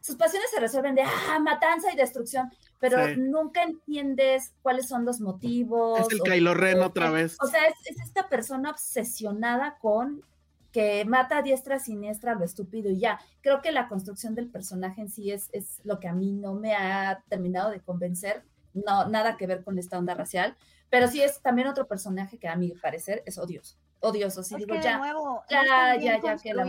sus 0.00 0.16
pasiones 0.16 0.50
se 0.50 0.60
resuelven 0.60 0.94
de 0.94 1.02
ah, 1.02 1.38
matanza 1.40 1.92
y 1.92 1.96
destrucción, 1.96 2.50
pero 2.80 3.04
Sí. 3.06 3.14
nunca 3.18 3.62
entiendes 3.62 4.52
cuáles 4.62 4.88
son 4.88 5.04
los 5.04 5.20
motivos. 5.20 6.00
Es 6.00 6.08
el 6.12 6.20
o- 6.20 6.24
Kylo 6.24 6.54
Ren 6.54 6.80
o- 6.82 6.86
otra 6.86 7.10
vez. 7.10 7.36
O 7.40 7.46
sea, 7.46 7.66
es, 7.66 7.74
es 7.86 8.00
esta 8.00 8.28
persona 8.28 8.70
obsesionada 8.70 9.78
con 9.78 10.22
que 10.74 11.04
mata 11.04 11.38
a 11.38 11.42
diestra 11.42 11.78
siniestra 11.78 12.34
lo 12.34 12.44
estúpido 12.44 12.90
y 12.90 12.98
ya. 12.98 13.20
Creo 13.42 13.62
que 13.62 13.70
la 13.70 13.86
construcción 13.86 14.34
del 14.34 14.50
personaje 14.50 15.02
en 15.02 15.08
sí 15.08 15.30
es, 15.30 15.48
es 15.52 15.80
lo 15.84 16.00
que 16.00 16.08
a 16.08 16.12
mí 16.12 16.32
no 16.32 16.54
me 16.54 16.74
ha 16.74 17.22
terminado 17.28 17.70
de 17.70 17.78
convencer. 17.78 18.42
No, 18.74 19.08
nada 19.08 19.36
que 19.36 19.46
ver 19.46 19.62
con 19.62 19.78
esta 19.78 19.96
onda 19.96 20.14
racial, 20.14 20.56
pero 20.94 21.08
sí 21.08 21.20
es 21.20 21.40
también 21.42 21.66
otro 21.66 21.88
personaje 21.88 22.38
que 22.38 22.46
a 22.46 22.54
mi 22.54 22.68
parecer 22.70 23.24
es 23.26 23.36
odioso. 23.36 23.76
Odioso, 23.98 24.44
sí 24.44 24.54
Es 24.54 24.58
digo 24.60 24.68
que 24.74 24.78
de 24.78 24.84
ya. 24.84 24.98
nuevo, 24.98 25.42
ya, 25.50 25.62
no 25.62 25.68
ya, 26.00 26.20
ya, 26.22 26.36
que 26.36 26.54
la 26.54 26.64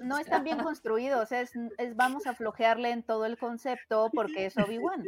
no 0.00 0.16
están 0.18 0.42
bien 0.42 0.58
construidos, 0.60 1.32
es, 1.32 1.50
es 1.76 1.94
vamos 1.94 2.26
a 2.26 2.34
flojearle 2.34 2.92
en 2.92 3.02
todo 3.02 3.26
el 3.26 3.36
concepto 3.36 4.10
porque 4.14 4.46
es 4.46 4.56
Obi-Wan. 4.56 5.04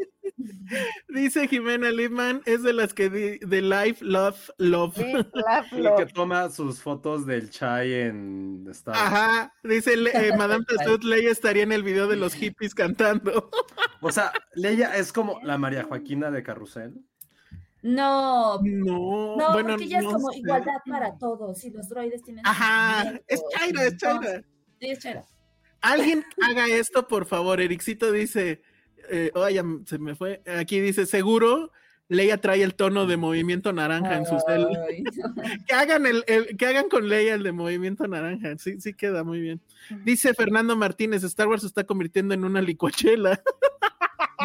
Dice 1.09 1.49
Jimena 1.49 1.91
Lipman, 1.91 2.43
es 2.45 2.63
de 2.63 2.73
las 2.75 2.93
que 2.93 3.09
di- 3.09 3.39
de 3.39 3.63
Life, 3.63 4.05
Love, 4.05 4.51
Love. 4.59 4.99
Laugh, 5.33 5.73
El 5.73 5.85
love. 5.85 5.97
que 5.97 6.07
toma 6.13 6.51
sus 6.51 6.83
fotos 6.83 7.25
del 7.25 7.49
chai 7.51 7.93
en 7.95 8.67
Star 8.71 8.95
Wars. 8.97 9.07
Ajá, 9.07 9.55
dice 9.63 9.95
eh, 9.95 10.37
Madame 10.37 10.65
Tussauds, 10.69 11.05
Leia 11.05 11.31
estaría 11.31 11.63
en 11.63 11.73
el 11.73 11.83
video 11.83 12.09
de 12.09 12.17
los 12.17 12.35
hippies 12.35 12.75
cantando. 12.75 13.49
O 14.03 14.11
sea, 14.13 14.33
Leia 14.55 14.97
es 14.97 15.13
como 15.13 15.41
la 15.43 15.57
María 15.57 15.85
Joaquina 15.85 16.31
de 16.31 16.43
Carrusel. 16.43 16.95
No, 17.83 18.61
No, 18.63 19.37
no, 19.37 19.53
bueno, 19.53 19.71
porque 19.71 19.89
ya 19.89 19.99
es 20.01 20.05
como 20.05 20.31
sé. 20.33 20.39
igualdad 20.39 20.75
para 20.87 21.17
todos 21.19 21.65
y 21.65 21.71
los 21.71 21.89
droides 21.89 22.23
tienen. 22.23 22.47
Ajá, 22.47 23.19
es 23.27 23.43
Chaira, 23.57 23.85
es 23.87 23.97
Chaira. 23.97 24.43
Sí, 24.81 24.87
es 24.91 24.99
Chaira. 24.99 25.25
Alguien 25.81 26.25
haga 26.43 26.67
esto, 26.67 27.09
por 27.09 27.25
favor. 27.27 27.61
Ericito 27.61 28.13
dice, 28.13 28.61
eh, 29.11 29.31
oh, 29.35 29.49
ya 29.49 29.65
se 29.87 29.99
me 29.99 30.15
fue. 30.15 30.43
Aquí 30.59 30.79
dice, 30.81 31.07
seguro 31.07 31.73
Leia 32.09 32.39
trae 32.39 32.63
el 32.63 32.75
tono 32.75 33.07
de 33.07 33.17
movimiento 33.17 33.73
naranja 33.73 34.17
en 34.17 34.27
su 34.27 34.37
cel. 34.47 34.67
Ay, 34.89 35.03
Que 35.67 35.75
hagan 35.75 36.05
el, 36.07 36.23
el- 36.27 36.57
que 36.59 36.67
hagan 36.67 36.89
con 36.91 37.09
Leia 37.09 37.35
el 37.35 37.43
de 37.45 37.53
movimiento 37.53 38.07
naranja. 38.09 38.59
Sí, 38.59 38.79
sí 38.81 38.93
queda 38.93 39.25
muy 39.25 39.41
bien. 39.41 39.63
Dice 40.05 40.35
Fernando 40.35 40.77
Martínez, 40.77 41.23
Star 41.25 41.49
Wars 41.49 41.63
se 41.63 41.69
está 41.69 41.85
convirtiendo 41.85 42.35
en 42.35 42.45
una 42.45 42.61
licuachela, 42.61 43.41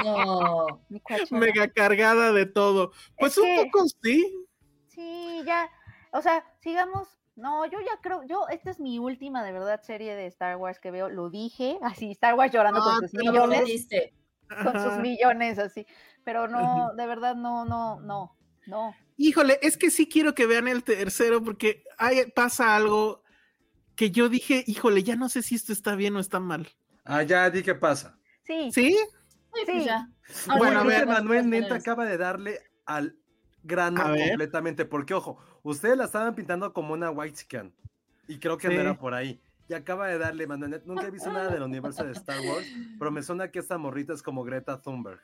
No. 0.03 0.81
Mi 0.89 1.01
mega 1.31 1.67
cargada 1.69 2.31
de 2.33 2.45
todo. 2.45 2.91
Pues 3.17 3.33
Es 3.33 3.37
un 3.39 3.43
que- 3.45 3.69
poco 3.71 3.85
sí. 4.03 4.45
Sí, 4.87 5.41
ya. 5.45 5.69
O 6.11 6.21
sea, 6.21 6.43
sigamos. 6.61 7.07
No, 7.35 7.65
yo 7.65 7.79
ya 7.81 7.99
creo, 8.01 8.23
yo, 8.23 8.47
esta 8.47 8.71
es 8.71 8.79
mi 8.79 8.97
última 8.97 9.43
de 9.43 9.51
verdad 9.51 9.81
serie 9.81 10.15
de 10.15 10.25
Star 10.27 10.55
Wars 10.55 10.79
que 10.79 10.89
veo, 10.89 11.09
lo 11.09 11.29
dije, 11.29 11.77
así, 12.05 12.11
Star 12.11 12.33
Wars 12.35 12.53
llorando 12.53 12.79
Ah, 12.81 12.99
con 12.99 13.09
sus 13.09 13.11
pero 13.11 13.25
Lo 13.25 13.31
millones, 13.33 13.57
prometiste. 13.59 14.13
con 14.63 14.81
sus 14.81 14.97
millones, 14.99 15.59
así. 15.59 15.85
Pero 16.23 16.47
no, 16.47 16.93
de 16.95 17.05
verdad, 17.05 17.35
no, 17.35 17.65
no, 17.65 17.99
no, 17.99 18.37
no. 18.67 18.95
Híjole, 19.17 19.59
es 19.61 19.75
que 19.75 19.91
sí 19.91 20.07
quiero 20.07 20.33
que 20.33 20.45
vean 20.45 20.69
el 20.69 20.83
tercero 20.85 21.43
porque 21.43 21.83
hay, 21.97 22.31
pasa 22.31 22.75
algo 22.77 23.21
que 23.97 24.11
yo 24.11 24.29
dije, 24.29 24.63
híjole, 24.65 25.03
ya 25.03 25.17
no 25.17 25.27
sé 25.27 25.41
si 25.41 25.55
esto 25.55 25.73
está 25.73 25.95
bien 25.95 26.15
o 26.15 26.19
está 26.21 26.39
mal. 26.39 26.69
Ah, 27.03 27.21
ya 27.23 27.49
di 27.49 27.63
qué 27.63 27.75
pasa. 27.75 28.17
Sí, 28.43 28.71
¿Sí? 28.71 28.97
Pues 29.65 29.85
Sí. 30.27 30.49
Bueno, 30.57 30.79
a 30.79 30.83
ver. 30.83 31.05
Manuel 31.07 31.49
Neta 31.49 31.75
acaba 31.75 32.05
de 32.05 32.17
darle 32.17 32.59
al 32.85 33.15
grano 33.63 34.01
A 34.01 34.11
ver. 34.11 34.29
completamente, 34.29 34.85
porque 34.85 35.13
ojo, 35.13 35.37
ustedes 35.63 35.97
la 35.97 36.05
estaban 36.05 36.33
pintando 36.35 36.73
como 36.73 36.93
una 36.93 37.09
white 37.11 37.37
scan 37.37 37.73
y 38.27 38.39
creo 38.39 38.57
que 38.57 38.67
Sí. 38.67 38.73
no 38.75 38.81
era 38.81 38.97
por 38.97 39.13
ahí. 39.13 39.39
Y 39.67 39.73
acaba 39.73 40.07
de 40.07 40.17
darle, 40.19 40.45
Manuel 40.45 40.71
Net, 40.71 40.83
nunca 40.85 41.07
he 41.07 41.11
visto 41.11 41.31
nada 41.31 41.49
del 41.49 41.63
universo 41.63 42.03
de 42.03 42.11
Star 42.11 42.39
Wars, 42.41 42.67
pero 42.99 43.09
me 43.11 43.23
suena 43.23 43.49
que 43.49 43.59
esta 43.59 43.77
morrita 43.79 44.13
es 44.13 44.21
como 44.21 44.43
Greta 44.43 44.79
Thunberg. 44.81 45.19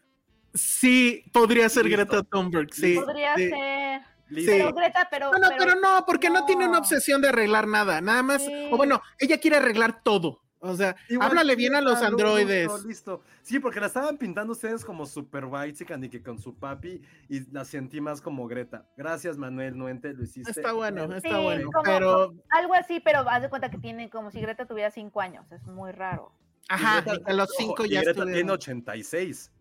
Sí, 0.54 1.24
podría 1.32 1.70
ser 1.70 1.86
Listo. 1.86 1.98
Greta 1.98 2.24
Thunberg, 2.24 2.74
sí. 2.74 2.96
podría 2.96 3.36
sí. 3.36 3.50
ser. 3.50 4.02
Listo. 4.30 4.52
Pero 4.52 4.74
Greta, 4.74 5.08
pero. 5.12 5.32
No, 5.32 5.38
no, 5.38 5.48
pero 5.58 5.76
no, 5.76 6.04
porque 6.08 6.30
no. 6.30 6.46
tiene 6.46 6.68
una 6.68 6.80
obsesión 6.80 7.22
de 7.22 7.30
arreglar 7.30 7.68
nada, 7.68 8.02
nada 8.02 8.24
más, 8.24 8.44
Sí. 8.44 8.70
o 8.72 8.78
bueno, 8.78 9.02
ella 9.20 9.40
quiere 9.40 9.58
arreglar 9.58 10.02
todo. 10.04 10.41
O 10.64 10.76
sea, 10.76 10.96
Igual 11.10 11.30
háblale 11.30 11.56
bien 11.56 11.74
a 11.76 11.82
los 11.82 12.02
androides. 12.04 12.68
Listo, 12.72 12.88
listo. 12.88 13.22
Sí, 13.42 13.60
porque 13.60 13.80
la 13.80 13.88
estaban 13.88 14.18
pintando 14.18 14.54
ustedes 14.54 14.86
como 14.86 15.08
super 15.08 15.46
white 15.46 15.84
y 15.84 16.10
que 16.10 16.22
con 16.22 16.38
su 16.38 16.56
papi 16.56 17.02
y 17.30 17.52
la 17.52 17.66
sentí 17.66 18.00
más 18.00 18.22
como 18.22 18.48
Greta. 18.48 18.86
Gracias, 18.96 19.38
Manuel 19.38 19.76
Nuente, 19.76 20.14
lo 20.14 20.24
hiciste. 20.24 20.52
Está 20.52 20.74
bueno, 20.74 21.04
está 21.16 21.30
Sí, 21.30 21.36
bueno, 21.44 21.72
como- 21.72 21.84
pero 21.84 22.34
Algo 22.52 22.76
así, 22.76 23.00
pero 23.00 23.28
haz 23.28 23.42
de 23.42 23.50
cuenta 23.50 23.72
que 23.72 23.80
tiene 23.80 24.10
como 24.12 24.30
si 24.30 24.40
Greta 24.40 24.68
tuviera 24.68 24.92
cinco 24.92 25.20
años. 25.20 25.52
Es 25.52 25.64
muy 25.66 25.92
raro. 25.92 26.32
Ajá, 26.70 27.02
Greta- 27.02 27.30
a 27.32 27.34
los 27.34 27.50
cinco 27.58 27.84
ya 27.86 28.02
Greta 28.02 28.12
estuvieron. 28.12 28.34
tiene 28.34 28.52
86. 28.52 29.52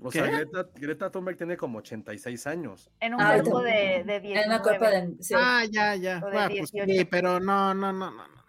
O 0.00 0.10
sea. 0.10 0.26
Greta, 0.26 0.66
Greta 0.74 1.10
Thunberg 1.12 1.36
tiene 1.36 1.56
como 1.56 1.78
86 1.78 2.44
años. 2.48 2.90
En 2.98 3.14
un 3.14 3.20
Ah, 3.20 3.34
cuerpo 3.34 3.62
de, 3.62 4.02
de 4.04 4.18
19. 4.20 4.42
En 4.42 4.50
la 4.50 4.60
cuerpo 4.60 4.84
de. 4.86 5.14
sí. 5.20 5.32
Ah, 5.36 5.62
ya, 5.70 5.94
ya. 5.94 6.18
Bueno, 6.18 6.38
pues 6.48 6.72
18. 6.72 6.92
sí, 6.92 7.04
pero 7.04 7.38
no, 7.38 7.72
no, 7.72 7.92
no, 7.92 8.10
no. 8.10 8.41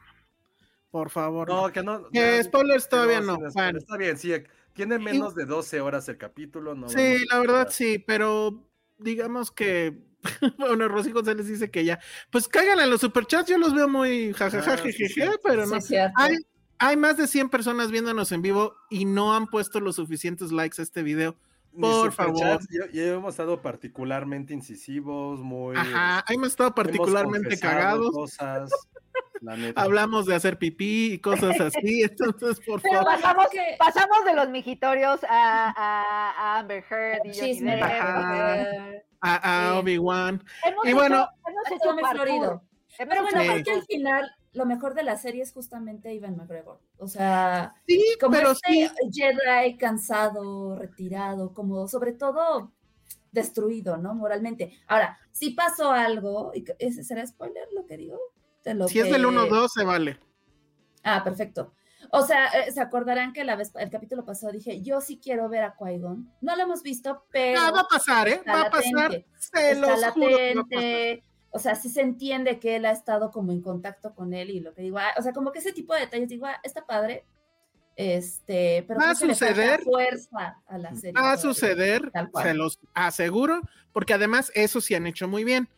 Por 0.93 1.09
favor. 1.09 1.49
no. 1.49 1.63
No, 1.63 1.73
que 1.73 1.81
no. 1.81 2.07
Que 2.11 2.19
ya- 2.19 2.43
spoilers 2.43 2.87
todavía 2.87 3.19
no. 3.19 3.33
spoilers. 3.33 3.53
Bueno. 3.55 3.79
Está 3.79 3.97
bien, 3.97 4.15
sí. 4.15 4.31
Tiene 4.73 4.99
menos 4.99 5.33
de 5.33 5.45
12 5.45 5.81
horas 5.81 6.07
el 6.07 6.19
capítulo. 6.19 6.75
No 6.75 6.87
Sí, 6.87 7.25
la 7.31 7.39
verdad 7.39 7.69
sí, 7.71 7.97
pero 7.97 8.63
digamos 8.99 9.49
que 9.49 9.97
bueno, 10.59 10.87
Rosy 10.87 11.11
González 11.11 11.47
dice 11.47 11.71
que 11.71 11.83
ya, 11.83 11.99
pues 12.29 12.47
caigan 12.47 12.79
en 12.79 12.91
los 12.91 13.01
superchats, 13.01 13.49
yo 13.49 13.57
los 13.57 13.73
veo 13.73 13.89
muy 13.89 14.33
jajaja, 14.33 14.73
Ah, 14.73 14.77
sí, 14.77 14.93
jejeje, 14.93 15.31
pero 15.43 15.65
Sí, 15.81 15.95
no. 15.95 16.11
Hay, 16.15 16.37
hay 16.77 16.95
más 16.95 17.17
de 17.17 17.25
100 17.25 17.49
personas 17.49 17.89
viéndonos 17.89 18.31
en 18.31 18.43
vivo 18.43 18.75
y 18.91 19.05
no 19.05 19.35
han 19.35 19.47
puesto 19.47 19.79
los 19.79 19.95
suficientes 19.95 20.51
likes 20.51 20.79
a 20.79 20.83
este 20.83 21.01
video. 21.01 21.35
Por 21.79 22.13
Ya, 22.35 22.59
ya 22.93 23.13
hemos 23.13 23.33
estado 23.33 23.63
particularmente 23.63 24.53
incisivos, 24.53 25.39
muy. 25.39 25.75
Ajá, 25.75 26.23
hemos 26.29 26.49
estado 26.49 26.67
hemos 26.67 26.75
particularmente 26.75 27.49
confesado 27.49 27.73
cagados, 27.73 28.11
Cosas. 28.11 28.69
Hablamos 29.75 30.25
de 30.25 30.35
hacer 30.35 30.57
pipí 30.57 31.13
y 31.13 31.19
cosas 31.19 31.59
así, 31.59 32.03
entonces 32.03 32.59
por 32.65 32.81
Pero 32.81 32.99
favor. 32.99 33.13
Pasamos, 33.13 33.47
que- 33.51 33.75
pasamos 33.79 34.25
de 34.25 34.33
los 34.33 34.49
mijitorios 34.49 35.23
a, 35.29 35.69
a, 35.75 36.31
a 36.55 36.59
Amber 36.59 36.83
Heard 36.89 37.25
y 37.25 37.33
Johnny. 37.37 37.59
Depp. 37.59 37.83
A, 39.25 39.67
a 39.67 39.71
Sí. 39.73 39.77
Obi-Wan. 39.79 40.43
Y 40.83 40.87
hecho- 40.89 40.97
bueno, 40.97 41.27
hemos 41.47 41.63
Pero 42.97 43.21
bueno, 43.23 43.41
Sí. 43.41 43.47
creo 43.47 43.63
que 43.63 43.71
al 43.71 43.83
final 43.85 44.31
lo 44.51 44.65
mejor 44.65 44.93
de 44.93 45.03
la 45.03 45.17
serie 45.17 45.41
es 45.41 45.51
justamente 45.53 46.13
Ivan 46.13 46.35
McGregor. 46.37 46.79
O 46.97 47.07
sea, 47.07 47.73
Sí, 47.87 48.03
como 48.19 48.35
pero 48.35 48.51
este 48.51 48.71
sí, 48.71 48.89
Jedi 49.11 49.77
cansado, 49.77 50.77
retirado, 50.77 51.53
como 51.53 51.87
sobre 51.87 52.13
todo 52.13 52.71
destruido, 53.31 53.97
¿no? 53.97 54.13
Moralmente. 54.13 54.77
Ahora, 54.87 55.17
si 55.31 55.51
pasó 55.51 55.91
algo, 55.91 56.51
y 56.53 56.63
que- 56.63 56.75
¿ese 56.77 57.03
será 57.03 57.25
spoiler 57.25 57.67
lo 57.73 57.85
que 57.87 57.97
digo? 57.97 58.19
De 58.63 58.73
lo 58.73 58.87
si 58.87 58.99
es 58.99 59.05
del 59.11 59.21
que- 59.21 59.27
1-2 59.27 59.71
se 59.73 59.83
vale. 59.83 60.19
Ah, 61.03 61.23
perfecto. 61.23 61.73
O 62.11 62.21
sea, 62.25 62.47
eh, 62.47 62.71
se 62.71 62.79
acordarán 62.81 63.33
que 63.33 63.43
la 63.43 63.55
vez, 63.55 63.71
el 63.75 63.89
capítulo 63.89 64.23
pasado 64.25 64.51
dije, 64.53 64.81
yo 64.81 65.01
sí 65.01 65.19
quiero 65.21 65.49
ver 65.49 65.63
a 65.63 65.75
Qui-Gon. 65.75 66.31
No 66.41 66.55
lo 66.55 66.63
hemos 66.63 66.83
visto, 66.83 67.25
pero 67.31 67.59
Ah, 67.59 67.71
va 67.71 67.79
a 67.81 67.87
pasar, 67.87 68.27
¿eh? 68.29 68.41
Va 68.47 68.61
a 68.63 68.69
pasar. 68.69 69.11
Se 69.39 69.71
está 69.71 69.95
los 69.97 70.13
juro 70.13 70.27
que 70.37 70.55
va 70.55 70.61
a 70.61 70.63
pasar. 70.63 70.79
latente. 70.81 71.23
O 71.55 71.59
sea, 71.59 71.75
sí 71.75 71.89
se 71.89 72.01
entiende 72.01 72.59
que 72.59 72.75
él 72.77 72.85
ha 72.85 72.91
estado 72.91 73.31
como 73.31 73.51
en 73.51 73.61
contacto 73.61 74.13
con 74.15 74.33
él 74.33 74.49
y 74.49 74.59
lo 74.59 74.73
que 74.73 74.81
digo, 74.81 74.97
ah, 74.97 75.13
o 75.17 75.21
sea, 75.21 75.33
como 75.33 75.51
que 75.51 75.59
ese 75.59 75.71
tipo 75.73 75.93
de 75.93 76.01
detalles, 76.01 76.29
digo, 76.29 76.45
ah, 76.45 76.59
está 76.63 76.85
padre. 76.85 77.25
Este, 77.95 78.83
pero 78.87 78.99
Va 78.99 79.11
a 79.11 79.15
suceder. 79.15 79.81
fuerza 79.83 80.61
a 80.65 80.77
la 80.79 80.95
serie. 80.95 81.13
Va 81.21 81.31
a 81.33 81.37
suceder, 81.37 82.11
se 82.41 82.53
los 82.55 82.79
aseguro, 82.95 83.61
porque 83.91 84.13
además 84.15 84.51
eso 84.55 84.81
sí 84.81 84.95
han 84.95 85.05
hecho 85.05 85.27
muy 85.27 85.43
bien. 85.43 85.69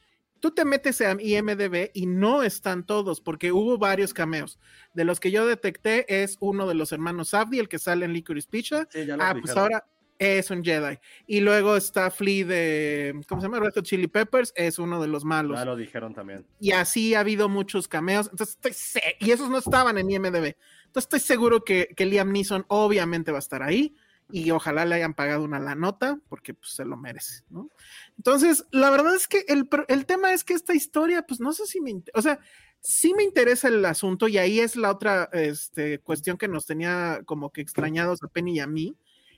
Tú 0.46 0.52
te 0.52 0.64
metes 0.64 1.02
a 1.02 1.18
IMDB 1.20 1.90
y 1.96 2.06
no 2.06 2.44
están 2.44 2.86
todos, 2.86 3.20
porque 3.20 3.52
hubo 3.52 3.80
varios 3.80 4.14
cameos. 4.14 4.60
De 4.94 5.04
los 5.04 5.20
que 5.20 5.32
yo 5.32 5.48
detecté 5.48 6.22
es 6.22 6.38
uno 6.40 6.68
de 6.68 6.76
los 6.76 6.92
hermanos 6.92 7.34
Abdi, 7.34 7.58
el 7.58 7.68
que 7.68 7.80
sale 7.80 8.06
en 8.06 8.14
Licorice 8.14 8.48
Pizza. 8.48 8.88
Sí, 8.92 9.08
Ah, 9.20 9.32
pues 9.32 9.46
dijeron. 9.46 9.58
ahora 9.64 9.88
es 10.20 10.52
un 10.52 10.64
Jedi. 10.64 11.00
Y 11.26 11.40
luego 11.40 11.76
está 11.76 12.12
Flea 12.12 12.46
de, 12.46 13.22
¿cómo 13.28 13.42
se 13.42 13.48
llama? 13.48 13.60
Red 13.60 13.82
Chili 13.82 14.06
Peppers, 14.06 14.54
es 14.56 14.78
uno 14.78 15.02
de 15.02 15.08
los 15.08 15.26
malos. 15.26 15.58
Ya 15.58 15.66
lo 15.66 15.76
dijeron 15.76 16.14
también. 16.14 16.46
Y 16.60 16.74
así 16.74 17.16
ha 17.16 17.22
habido 17.22 17.50
muchos 17.50 17.88
cameos. 17.88 18.30
Entonces 18.30 18.60
estoy 18.64 19.02
y 19.28 19.32
esos 19.32 19.50
no 19.50 19.58
estaban 19.58 19.98
en 19.98 20.12
IMDB. 20.12 20.54
Entonces 20.86 21.06
estoy 21.06 21.22
seguro 21.22 21.64
que, 21.64 21.88
que 21.98 22.06
Liam 22.06 22.32
Neeson 22.32 22.66
obviamente 22.68 23.32
va 23.32 23.40
a 23.40 23.40
estar 23.40 23.64
ahí 23.64 23.96
y 24.32 24.52
ojalá 24.52 24.86
le 24.86 24.96
hayan 24.96 25.14
pagado 25.14 25.44
una 25.44 25.60
la 25.60 25.76
nota 25.76 26.20
porque 26.30 26.54
pues, 26.54 26.72
se 26.72 26.86
lo 26.86 26.98
merece, 26.98 27.44
¿no? 27.50 27.70
Entonces, 28.18 28.66
la 28.72 28.90
verdad 28.90 29.16
es 29.16 29.28
que 29.28 29.46
el, 29.48 29.70
el 29.88 30.06
tema 30.06 30.34
es 30.34 30.44
que 30.44 30.54
esta 30.54 30.74
historia, 30.74 31.24
pues 31.24 31.40
no 31.40 31.54
sé 31.54 31.66
si 31.68 31.80
me, 31.82 32.02
o 32.14 32.22
sea, 32.22 32.40
sí 32.82 33.14
me 33.14 33.24
interesa 33.24 33.68
el 33.68 33.84
asunto 33.86 34.28
y 34.28 34.38
ahí 34.38 34.60
es 34.60 34.76
la 34.76 34.92
otra 34.92 35.30
este, 35.34 36.00
cuestión 36.00 36.38
que 36.38 36.48
nos 36.48 36.66
tenía 36.66 37.22
como 37.26 37.52
que 37.52 37.62
extrañados 37.62 38.22
a 38.24 38.28
Penny 38.28 38.56
y 38.56 38.60
a 38.60 38.68
mí, 38.68 38.96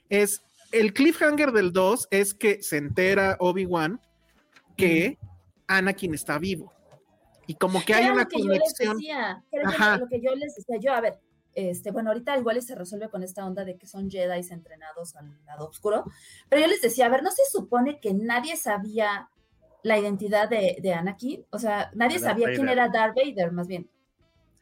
es 0.08 0.42
el 0.72 0.92
cliffhanger 0.92 1.52
del 1.52 1.72
2 1.72 2.08
es 2.10 2.34
que 2.34 2.62
se 2.62 2.76
entera 2.76 3.36
Obi-Wan 3.40 4.00
que 4.76 5.18
Anakin 5.66 6.14
está 6.14 6.38
vivo. 6.38 6.72
Y 7.46 7.54
como 7.54 7.82
que 7.82 7.94
hay 7.94 8.10
una 8.10 8.24
lo 8.24 8.28
que 8.28 8.38
yo 8.38 8.48
les 8.48 8.58
conexión. 8.60 8.96
decía, 8.98 9.42
que 9.50 9.56
era 9.56 9.68
Ajá. 9.70 9.96
lo 9.96 10.08
que 10.08 10.20
yo 10.20 10.34
les 10.34 10.54
decía, 10.54 10.76
yo, 10.78 10.92
a 10.92 11.00
ver, 11.00 11.18
este, 11.58 11.90
bueno, 11.90 12.10
ahorita 12.10 12.36
igual 12.38 12.56
y 12.58 12.62
se 12.62 12.74
resuelve 12.74 13.08
con 13.08 13.22
esta 13.22 13.44
onda 13.44 13.64
de 13.64 13.76
que 13.76 13.86
son 13.86 14.10
Jedi 14.10 14.46
entrenados 14.50 15.16
al 15.16 15.36
lado 15.44 15.66
oscuro, 15.68 16.04
pero 16.48 16.62
yo 16.62 16.68
les 16.68 16.80
decía, 16.80 17.06
a 17.06 17.08
ver, 17.08 17.22
¿no 17.22 17.30
se 17.30 17.42
supone 17.50 17.98
que 18.00 18.14
nadie 18.14 18.56
sabía 18.56 19.28
la 19.82 19.98
identidad 19.98 20.48
de, 20.48 20.76
de 20.80 20.92
Anakin? 20.94 21.44
O 21.50 21.58
sea, 21.58 21.90
nadie 21.94 22.18
Darth 22.18 22.30
sabía 22.30 22.54
quién 22.54 22.68
era 22.68 22.88
Darth 22.88 23.16
Vader, 23.16 23.52
más 23.52 23.66
bien. 23.66 23.88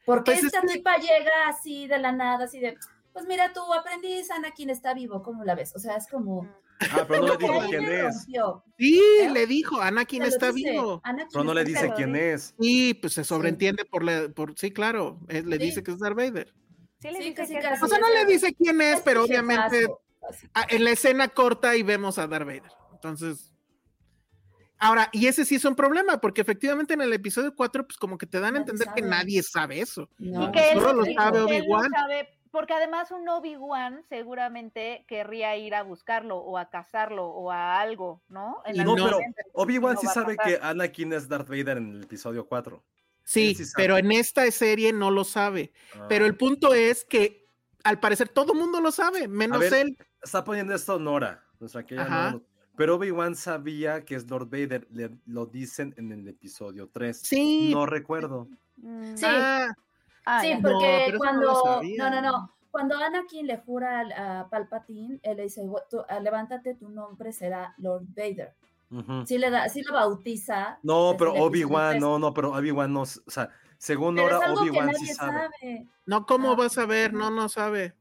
Porque 0.04 0.30
Pues 0.32 0.38
es 0.38 0.44
esta 0.46 0.60
que- 0.62 0.68
tipa 0.68 0.96
llega 0.98 1.48
así 1.48 1.86
de 1.88 1.98
la 1.98 2.12
nada, 2.12 2.44
así 2.44 2.60
de, 2.60 2.76
pues 3.12 3.26
mira, 3.26 3.52
tu 3.52 3.60
aprendiz 3.74 4.30
Anakin 4.30 4.70
está 4.70 4.94
vivo, 4.94 5.22
¿cómo 5.22 5.44
la 5.44 5.54
ves? 5.54 5.74
O 5.74 5.78
sea, 5.78 5.96
es 5.96 6.06
como... 6.08 6.48
Ah, 6.92 7.06
pero 7.08 7.22
no 7.26 7.28
le 7.32 7.36
dijo 7.38 7.60
quién 7.70 7.84
es. 7.90 8.22
Sí, 8.76 9.00
¿Eh? 9.22 9.30
le 9.32 9.46
dijo, 9.46 9.80
Anakin 9.80 10.22
está 10.22 10.52
dice, 10.52 10.70
vivo. 10.72 11.00
Anakin 11.04 11.28
Pero 11.32 11.44
no 11.44 11.54
le 11.54 11.64
dice 11.64 11.90
quién 11.96 12.14
es. 12.14 12.54
Y 12.58 12.92
pues 12.94 13.14
se 13.14 13.24
sobreentiende 13.24 13.84
por, 13.86 14.04
la, 14.04 14.28
por 14.28 14.56
sí, 14.58 14.70
claro, 14.70 15.18
él 15.28 15.48
le 15.48 15.56
Sí. 15.56 15.62
dice 15.64 15.82
que 15.82 15.92
es 15.92 15.98
Darth 15.98 16.16
Vader. 16.16 16.52
Sí, 17.00 17.08
le 17.10 17.18
Sí, 17.18 17.24
dice 17.24 17.34
casi, 17.34 17.52
que 17.54 17.58
es. 17.60 17.82
O 17.82 17.88
sea, 17.88 17.98
no 17.98 18.08
le 18.08 18.24
dice 18.26 18.54
quién 18.54 18.80
es, 18.80 19.00
pero 19.02 19.24
obviamente 19.24 19.86
ah, 20.54 20.66
en 20.68 20.84
la 20.84 20.90
escena 20.90 21.28
corta 21.28 21.76
y 21.76 21.82
vemos 21.82 22.18
a 22.18 22.26
Darth 22.26 22.46
Vader. 22.46 22.72
Entonces, 22.92 23.52
ahora, 24.78 25.08
y 25.12 25.26
ese 25.26 25.44
sí 25.44 25.56
es 25.56 25.64
un 25.64 25.76
problema, 25.76 26.20
porque 26.20 26.40
efectivamente 26.40 26.94
en 26.94 27.02
el 27.02 27.12
episodio 27.12 27.54
4, 27.54 27.86
pues 27.86 27.98
como 27.98 28.16
que 28.18 28.26
te 28.26 28.40
dan 28.40 28.54
a 28.56 28.58
entender 28.58 28.88
que 28.94 29.02
nadie 29.02 29.42
sabe 29.42 29.80
eso. 29.80 30.08
No, 30.18 30.48
Y 30.48 30.52
que 30.52 30.72
él, 30.72 30.80
Solo 30.80 30.92
lo 30.94 31.04
sabe 31.14 31.40
Obi-Wan. 31.42 31.90
porque 32.50 32.72
además 32.72 33.10
un 33.10 33.28
Obi-Wan 33.28 34.02
seguramente 34.08 35.04
querría 35.06 35.54
ir 35.56 35.74
a 35.74 35.82
buscarlo 35.82 36.38
o 36.38 36.56
a 36.56 36.70
cazarlo 36.70 37.26
o 37.26 37.50
a 37.52 37.78
algo, 37.78 38.22
¿no? 38.28 38.62
En 38.64 38.76
Y 38.76 38.78
No, 38.84 38.94
pero 38.94 39.18
Obi-Wan 39.52 39.94
no 39.94 40.00
sí 40.00 40.06
sabe 40.06 40.36
que 40.38 40.58
Anakin 40.62 41.12
es 41.12 41.28
Darth 41.28 41.48
Vader 41.48 41.76
en 41.76 41.94
el 41.96 42.04
episodio 42.04 42.46
4. 42.46 42.82
Sí, 43.26 43.56
pero 43.74 43.98
en 43.98 44.12
esta 44.12 44.48
serie 44.52 44.92
no 44.92 45.10
lo 45.10 45.24
sabe. 45.24 45.72
Pero 46.08 46.24
Ah. 46.24 46.28
el 46.28 46.36
punto 46.36 46.74
es 46.74 47.04
que 47.04 47.44
al 47.82 47.98
parecer 47.98 48.28
todo 48.28 48.52
el 48.52 48.58
mundo 48.58 48.80
lo 48.80 48.92
sabe, 48.92 49.26
menos 49.26 49.58
ver, 49.58 49.74
él. 49.74 49.98
Está 50.22 50.44
poniendo 50.44 50.72
esto 50.74 50.98
Nora, 51.00 51.44
nuestra 51.58 51.84
querida 51.84 52.04
Ajá. 52.04 52.30
Nora. 52.30 52.44
Pero 52.76 52.94
Obi-Wan 52.96 53.34
sabía 53.34 54.04
que 54.04 54.14
es 54.14 54.30
Lord 54.30 54.48
Vader, 54.48 54.86
le- 54.92 55.10
lo 55.26 55.46
dicen 55.46 55.92
en 55.96 56.12
el 56.12 56.28
episodio 56.28 56.88
3. 56.92 57.18
Sí. 57.20 57.72
No 57.74 57.84
recuerdo. 57.86 58.48
Mm, 58.76 59.16
Sí. 59.16 59.24
Ah, 59.26 59.68
ah, 60.24 60.40
Sí, 60.42 60.52
porque 60.62 61.08
no 61.12 61.18
cuando. 61.18 61.80
No, 61.98 62.10
no, 62.10 62.22
no. 62.22 62.52
Cuando 62.70 62.96
Anakin 62.96 63.46
le 63.46 63.56
jura 63.58 64.00
al- 64.00 64.12
a 64.12 64.48
Palpatine, 64.50 65.18
él 65.22 65.38
le 65.38 65.44
dice: 65.44 65.62
"Gu- 65.62 65.82
tú, 65.90 66.02
ah, 66.08 66.20
Levántate, 66.20 66.74
tu 66.74 66.90
nombre 66.90 67.32
será 67.32 67.74
Lord 67.78 68.04
Vader. 68.14 68.54
Ujú. 68.90 69.26
Sí, 69.26 69.38
le 69.38 69.50
da, 69.50 69.68
sí 69.68 69.82
lo 69.82 69.92
bautiza. 69.94 70.78
No, 70.82 71.06
desde 71.12 71.18
pero 71.18 71.34
Obi-Wan, 71.34 71.98
no, 71.98 72.18
no, 72.18 72.32
pero 72.32 72.52
Obi-Wan 72.52 72.92
no, 72.92 73.02
o 73.02 73.06
sea, 73.06 73.50
según 73.78 74.14
que 74.16 74.22
Obi-Wan 74.22 74.94
sí 74.94 75.06
sabe. 75.08 75.32
sabe. 75.60 75.86
no, 76.06 76.24
¿cómo 76.26 76.52
Ah. 76.52 76.56
vas 76.56 76.78
a 76.78 76.86
ver? 76.86 77.12
No, 77.12 77.30
no 77.30 77.48
sabe. 77.48 77.94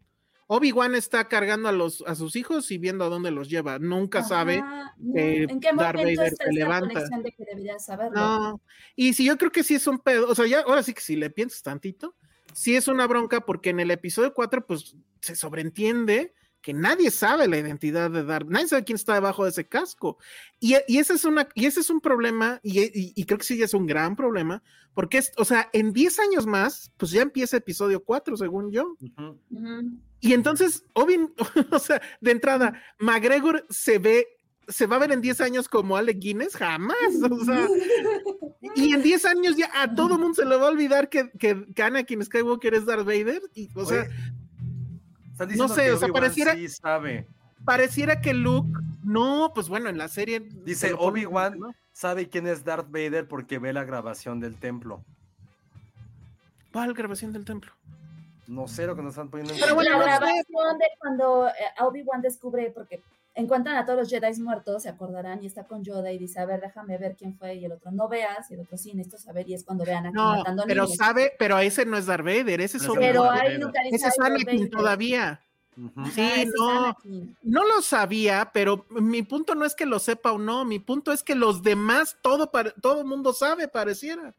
Obi-Wan 0.48 0.94
está 0.94 1.28
cargando 1.28 1.70
a 1.70 1.72
los 1.72 2.04
a 2.06 2.14
sus 2.14 2.36
hijos 2.36 2.70
y 2.70 2.78
viendo 2.78 3.04
a 3.04 3.10
dónde 3.10 3.32
los 3.32 3.50
lleva. 3.50 3.80
Nunca 3.80 4.22
sabe. 4.22 4.60
Ajá, 4.60 4.94
no, 5.00 5.14
que 5.16 5.44
¿En 5.44 5.60
qué 5.60 5.70
Darth 5.76 5.98
momento 5.98 6.20
Vader 6.22 6.34
está 6.34 6.46
se 6.46 6.54
levanta. 6.54 6.88
conexión 6.94 7.24
de 7.24 7.32
que 7.32 7.80
saberlo? 7.80 8.16
No. 8.20 8.62
Y 8.96 9.14
si 9.14 9.26
yo 9.26 9.38
creo 9.40 9.52
que 9.52 9.64
sí 9.64 9.74
es 9.74 9.88
un 9.88 9.98
pedo, 9.98 10.30
o 10.30 10.36
sea, 10.36 10.46
ya 10.46 10.60
ahora 10.62 10.84
sí 10.84 10.94
que 10.94 11.02
si 11.02 11.16
le 11.16 11.32
piensas 11.32 11.64
tantito, 11.64 12.16
sí 12.54 12.76
es 12.76 12.88
una 12.88 13.08
bronca 13.08 13.42
porque 13.42 13.72
en 13.72 13.80
el 13.80 13.90
episodio 13.90 14.36
4 14.36 14.68
pues 14.68 14.96
se 15.20 15.36
sobreentiende 15.36 16.36
que 16.66 16.74
nadie 16.74 17.12
sabe 17.12 17.48
la 17.48 17.60
identidad 17.60 18.10
de 18.10 18.24
Darth, 18.24 18.48
nadie 18.50 18.68
sabe 18.68 18.84
quién 18.84 18.96
está 18.96 19.14
debajo 19.14 19.44
de 19.44 19.52
ese 19.52 19.68
casco. 19.68 20.18
Y, 20.60 20.74
y 20.88 20.98
ese 20.98 21.14
es 21.14 21.24
una 21.24 21.48
y 21.54 21.68
ese 21.68 21.82
es 21.82 21.92
un 21.92 22.02
problema 22.02 22.60
y, 22.64 22.80
y- 22.82 23.14
y 23.16 23.24
creo 23.26 23.38
que 23.38 23.44
sí 23.46 23.62
es 23.62 23.76
un 23.76 23.86
gran 23.86 24.16
problema 24.16 24.64
porque 24.96 25.20
es, 25.20 25.32
o 25.38 25.46
sea, 25.46 25.70
en 25.74 25.94
10 25.94 26.18
años 26.20 26.48
más 26.48 26.92
pues 26.98 27.12
ya 27.12 27.22
empieza 27.22 27.58
episodio 27.58 28.04
4 28.04 28.36
según 28.36 28.72
yo. 28.72 28.98
Y 30.22 30.34
entonces, 30.34 30.84
Obi, 30.94 31.20
o 31.72 31.78
sea, 31.78 32.02
de 32.20 32.32
entrada, 32.32 32.82
McGregor 32.98 33.64
se 33.70 34.00
ve, 34.00 34.26
se 34.68 34.88
va 34.88 34.96
a 34.96 35.00
ver 35.00 35.12
en 35.12 35.22
10 35.22 35.42
años 35.42 35.70
como 35.70 35.98
Alec 35.98 36.18
Guinness, 36.18 36.56
jamás. 36.56 36.96
O 37.30 37.46
sea, 37.46 37.68
y 38.76 38.94
en 38.94 39.04
10 39.04 39.26
años 39.26 39.56
ya 39.56 39.70
a 39.76 39.94
todo 39.94 40.18
mundo 40.18 40.34
se 40.34 40.46
le 40.46 40.56
va 40.56 40.66
a 40.68 40.72
olvidar 40.72 41.10
que, 41.10 41.30
que, 41.38 41.64
que 41.76 41.84
Anakin 41.84 42.24
Skywalker 42.26 42.74
es 42.74 42.86
Darth 42.88 43.06
Vader. 43.06 43.42
Y, 43.54 43.70
o 43.76 43.86
sea, 43.86 44.08
están 45.36 45.50
diciendo 45.50 45.74
sé, 45.74 45.84
que 45.86 45.92
o 45.92 45.98
sea, 45.98 46.08
pareciera- 46.08 46.54
sí 46.56 46.68
sabe. 46.70 47.28
pareciera 47.66 48.22
que 48.22 48.34
Luke, 48.34 48.80
no, 49.04 49.52
pues 49.54 49.68
bueno, 49.68 49.90
en 49.90 49.98
la 49.98 50.08
serie. 50.08 50.40
Dice 50.40 50.88
se 50.90 50.94
Obi-Wan 50.98 51.60
¿no? 51.60 51.76
sabe 51.92 52.30
quién 52.30 52.48
es 52.48 52.64
Darth 52.64 52.88
Vader 52.90 53.28
porque 53.28 53.60
ve 53.60 53.74
la 53.74 53.84
grabación 53.84 54.40
del 54.40 54.56
templo. 54.58 55.04
¿Cuál 56.72 56.94
grabación 56.94 57.34
del 57.34 57.46
templo? 57.46 57.72
No 58.48 58.68
sé 58.68 58.86
lo 58.86 58.96
que 58.96 59.02
nos 59.02 59.12
están 59.14 59.30
poniendo 59.30 59.54
en 59.54 59.60
Pero 59.60 59.76
bueno, 59.76 59.92
la 59.92 59.98
no 59.98 60.06
grabación 60.06 60.78
de 60.78 60.86
cuando 61.00 61.48
eh, 61.48 61.52
Obi-Wan 61.80 62.22
descubre, 62.22 62.72
porque 62.72 63.02
encuentran 63.36 63.76
a 63.76 63.86
todos 63.86 64.00
los 64.00 64.10
Jedi 64.10 64.42
muertos, 64.42 64.84
se 64.84 64.90
acordarán, 64.90 65.44
y 65.44 65.46
está 65.48 65.66
con 65.66 65.84
Yoda 65.84 66.12
y 66.12 66.18
dice, 66.18 66.40
a 66.40 66.46
ver, 66.46 66.62
déjame 66.62 66.98
ver 66.98 67.16
quién 67.18 67.38
fue, 67.38 67.56
y 67.56 67.66
el 67.66 67.74
otro, 67.74 67.92
no 67.92 68.08
veas, 68.08 68.50
y 68.50 68.56
el 68.56 68.62
otro, 68.62 68.78
sí, 68.78 68.94
necesito 68.94 69.18
saber, 69.22 69.48
y 69.50 69.54
es 69.54 69.64
cuando 69.64 69.84
vean 69.86 70.06
aquí 70.08 70.16
No, 70.16 70.38
matando 70.38 70.64
pero 70.66 70.84
niños. 70.84 70.98
sabe, 70.98 71.34
pero 71.38 71.60
ese 71.60 71.86
no 71.86 71.98
es 71.98 72.06
Darth 72.06 72.24
Vader, 72.26 72.62
ese 72.62 72.78
es 72.78 72.84
Pero 72.84 72.94
Obi-Wan. 72.94 73.12
Pero 73.12 73.32
ahí 73.32 73.58
nunca 73.60 73.82
dice, 73.84 73.96
Ese 73.98 74.08
es 74.08 74.14
"Ay, 74.20 74.30
Darth 74.30 74.42
Anakin 74.42 74.58
Vader". 74.60 74.70
todavía. 74.72 75.42
Ujú. 75.78 75.92
Ajá, 76.00 76.12
Sí, 76.12 76.22
ese 76.22 76.42
es 76.44 76.54
no. 76.58 76.98
No 77.44 77.64
lo 77.68 77.82
sabía, 77.82 78.50
pero 78.54 78.86
mi 78.90 79.22
punto 79.24 79.54
no 79.56 79.66
es 79.66 79.76
que 79.76 79.86
lo 79.86 80.00
sepa 80.00 80.32
o 80.32 80.38
no, 80.38 80.64
mi 80.64 80.80
punto 80.80 81.12
es 81.12 81.22
que 81.22 81.36
los 81.36 81.62
demás, 81.62 82.18
todo 82.22 82.50
para, 82.50 82.72
todo 82.72 83.04
mundo 83.04 83.34
sabe, 83.34 83.68
pareciera. 83.68 84.34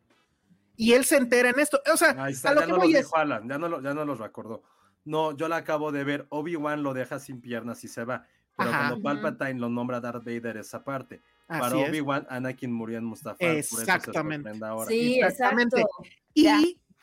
Y 0.78 0.94
él 0.94 1.05
se 1.05 1.16
entera 1.16 1.51
en 1.51 1.60
esto. 1.60 1.81
O 1.93 1.97
sea, 1.98 2.28
está, 2.28 2.51
a 2.51 2.55
lo 2.55 2.60
ya 2.60 2.66
que 2.66 2.73
no 2.73 2.78
voy 2.78 2.93
es, 2.94 2.98
dijo 3.05 3.16
Alan, 3.16 3.48
ya 3.48 3.59
no, 3.59 3.68
lo, 3.68 3.82
ya 3.82 3.93
no 3.94 4.05
los 4.06 4.18
recordó. 4.18 4.62
No, 5.05 5.36
yo 5.36 5.48
la 5.48 5.56
acabo 5.56 5.93
de 5.93 6.05
ver. 6.05 6.27
Obi-Wan 6.31 6.82
lo 6.82 6.93
deja 6.94 7.18
sin 7.18 7.40
piernas 7.40 7.85
y 7.85 7.89
se 7.89 8.05
va. 8.05 8.27
Pero 8.57 8.70
Ajá. 8.70 8.89
cuando 8.89 9.03
Palpatine 9.03 9.61
lo 9.61 9.69
nombra 9.69 10.01
Darth 10.01 10.24
Vader, 10.24 10.57
esa 10.57 10.83
parte. 10.83 11.20
Para 11.47 11.66
así 11.66 11.81
es. 11.81 11.89
Obi-Wan, 11.91 12.27
Anakin 12.31 12.73
murió 12.73 12.99
en 12.99 13.05
Mustafar. 13.05 13.37
por 13.39 13.49
eso 13.49 13.77
se 13.77 13.83
Exactamente. 13.83 14.51
ahora. 14.65 14.89
Sí, 14.89 15.20
Exactamente. 15.20 15.81
exacto. 15.81 16.03
Y 16.35 16.43
Ya. 16.45 16.61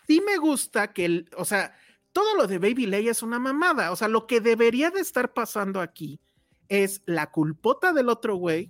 sí 0.08 0.22
me 0.26 0.38
gusta 0.38 0.92
que, 0.94 1.06
el, 1.06 1.30
o 1.38 1.46
sea, 1.46 1.76
todo 2.12 2.36
lo 2.36 2.48
de 2.48 2.58
Baby 2.60 2.88
Leia 2.88 3.12
es 3.12 3.24
una 3.24 3.40
mamada. 3.40 3.92
O 3.92 3.96
sea, 3.96 4.08
lo 4.08 4.26
que 4.28 4.42
debería 4.42 4.90
de 4.90 5.00
estar 5.00 5.34
pasando 5.34 5.80
aquí 5.80 6.20
es 6.70 7.02
la 7.06 7.30
culpota 7.32 7.94
del 7.94 8.10
otro 8.10 8.36
güey, 8.36 8.70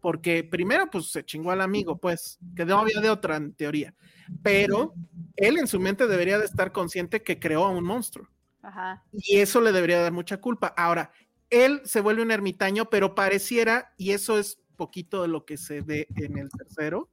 porque 0.00 0.44
primero, 0.44 0.90
pues 0.90 1.10
se 1.10 1.24
chingó 1.24 1.50
al 1.52 1.60
amigo, 1.60 1.96
pues, 1.98 2.38
que 2.54 2.64
no 2.66 2.78
había 2.80 3.00
de 3.00 3.10
otra 3.10 3.36
en 3.36 3.54
teoría. 3.54 3.94
Pero 4.42 4.92
él 5.36 5.58
en 5.58 5.66
su 5.66 5.78
mente 5.80 6.06
debería 6.06 6.38
de 6.38 6.44
estar 6.46 6.72
consciente 6.72 7.22
que 7.22 7.38
creó 7.38 7.64
a 7.64 7.70
un 7.70 7.84
monstruo. 7.84 8.28
Ajá. 8.62 9.02
Y 9.12 9.38
eso 9.38 9.60
le 9.60 9.72
debería 9.72 10.00
dar 10.00 10.12
mucha 10.12 10.38
culpa. 10.40 10.68
Ahora, 10.76 11.10
él 11.50 11.80
se 11.84 12.00
vuelve 12.00 12.22
un 12.22 12.30
ermitaño, 12.30 12.90
pero 12.90 13.14
pareciera, 13.14 13.92
y 13.96 14.12
eso 14.12 14.38
es 14.38 14.58
poquito 14.76 15.22
de 15.22 15.28
lo 15.28 15.44
que 15.44 15.56
se 15.56 15.80
ve 15.80 16.08
en 16.16 16.38
el 16.38 16.50
tercero, 16.50 17.10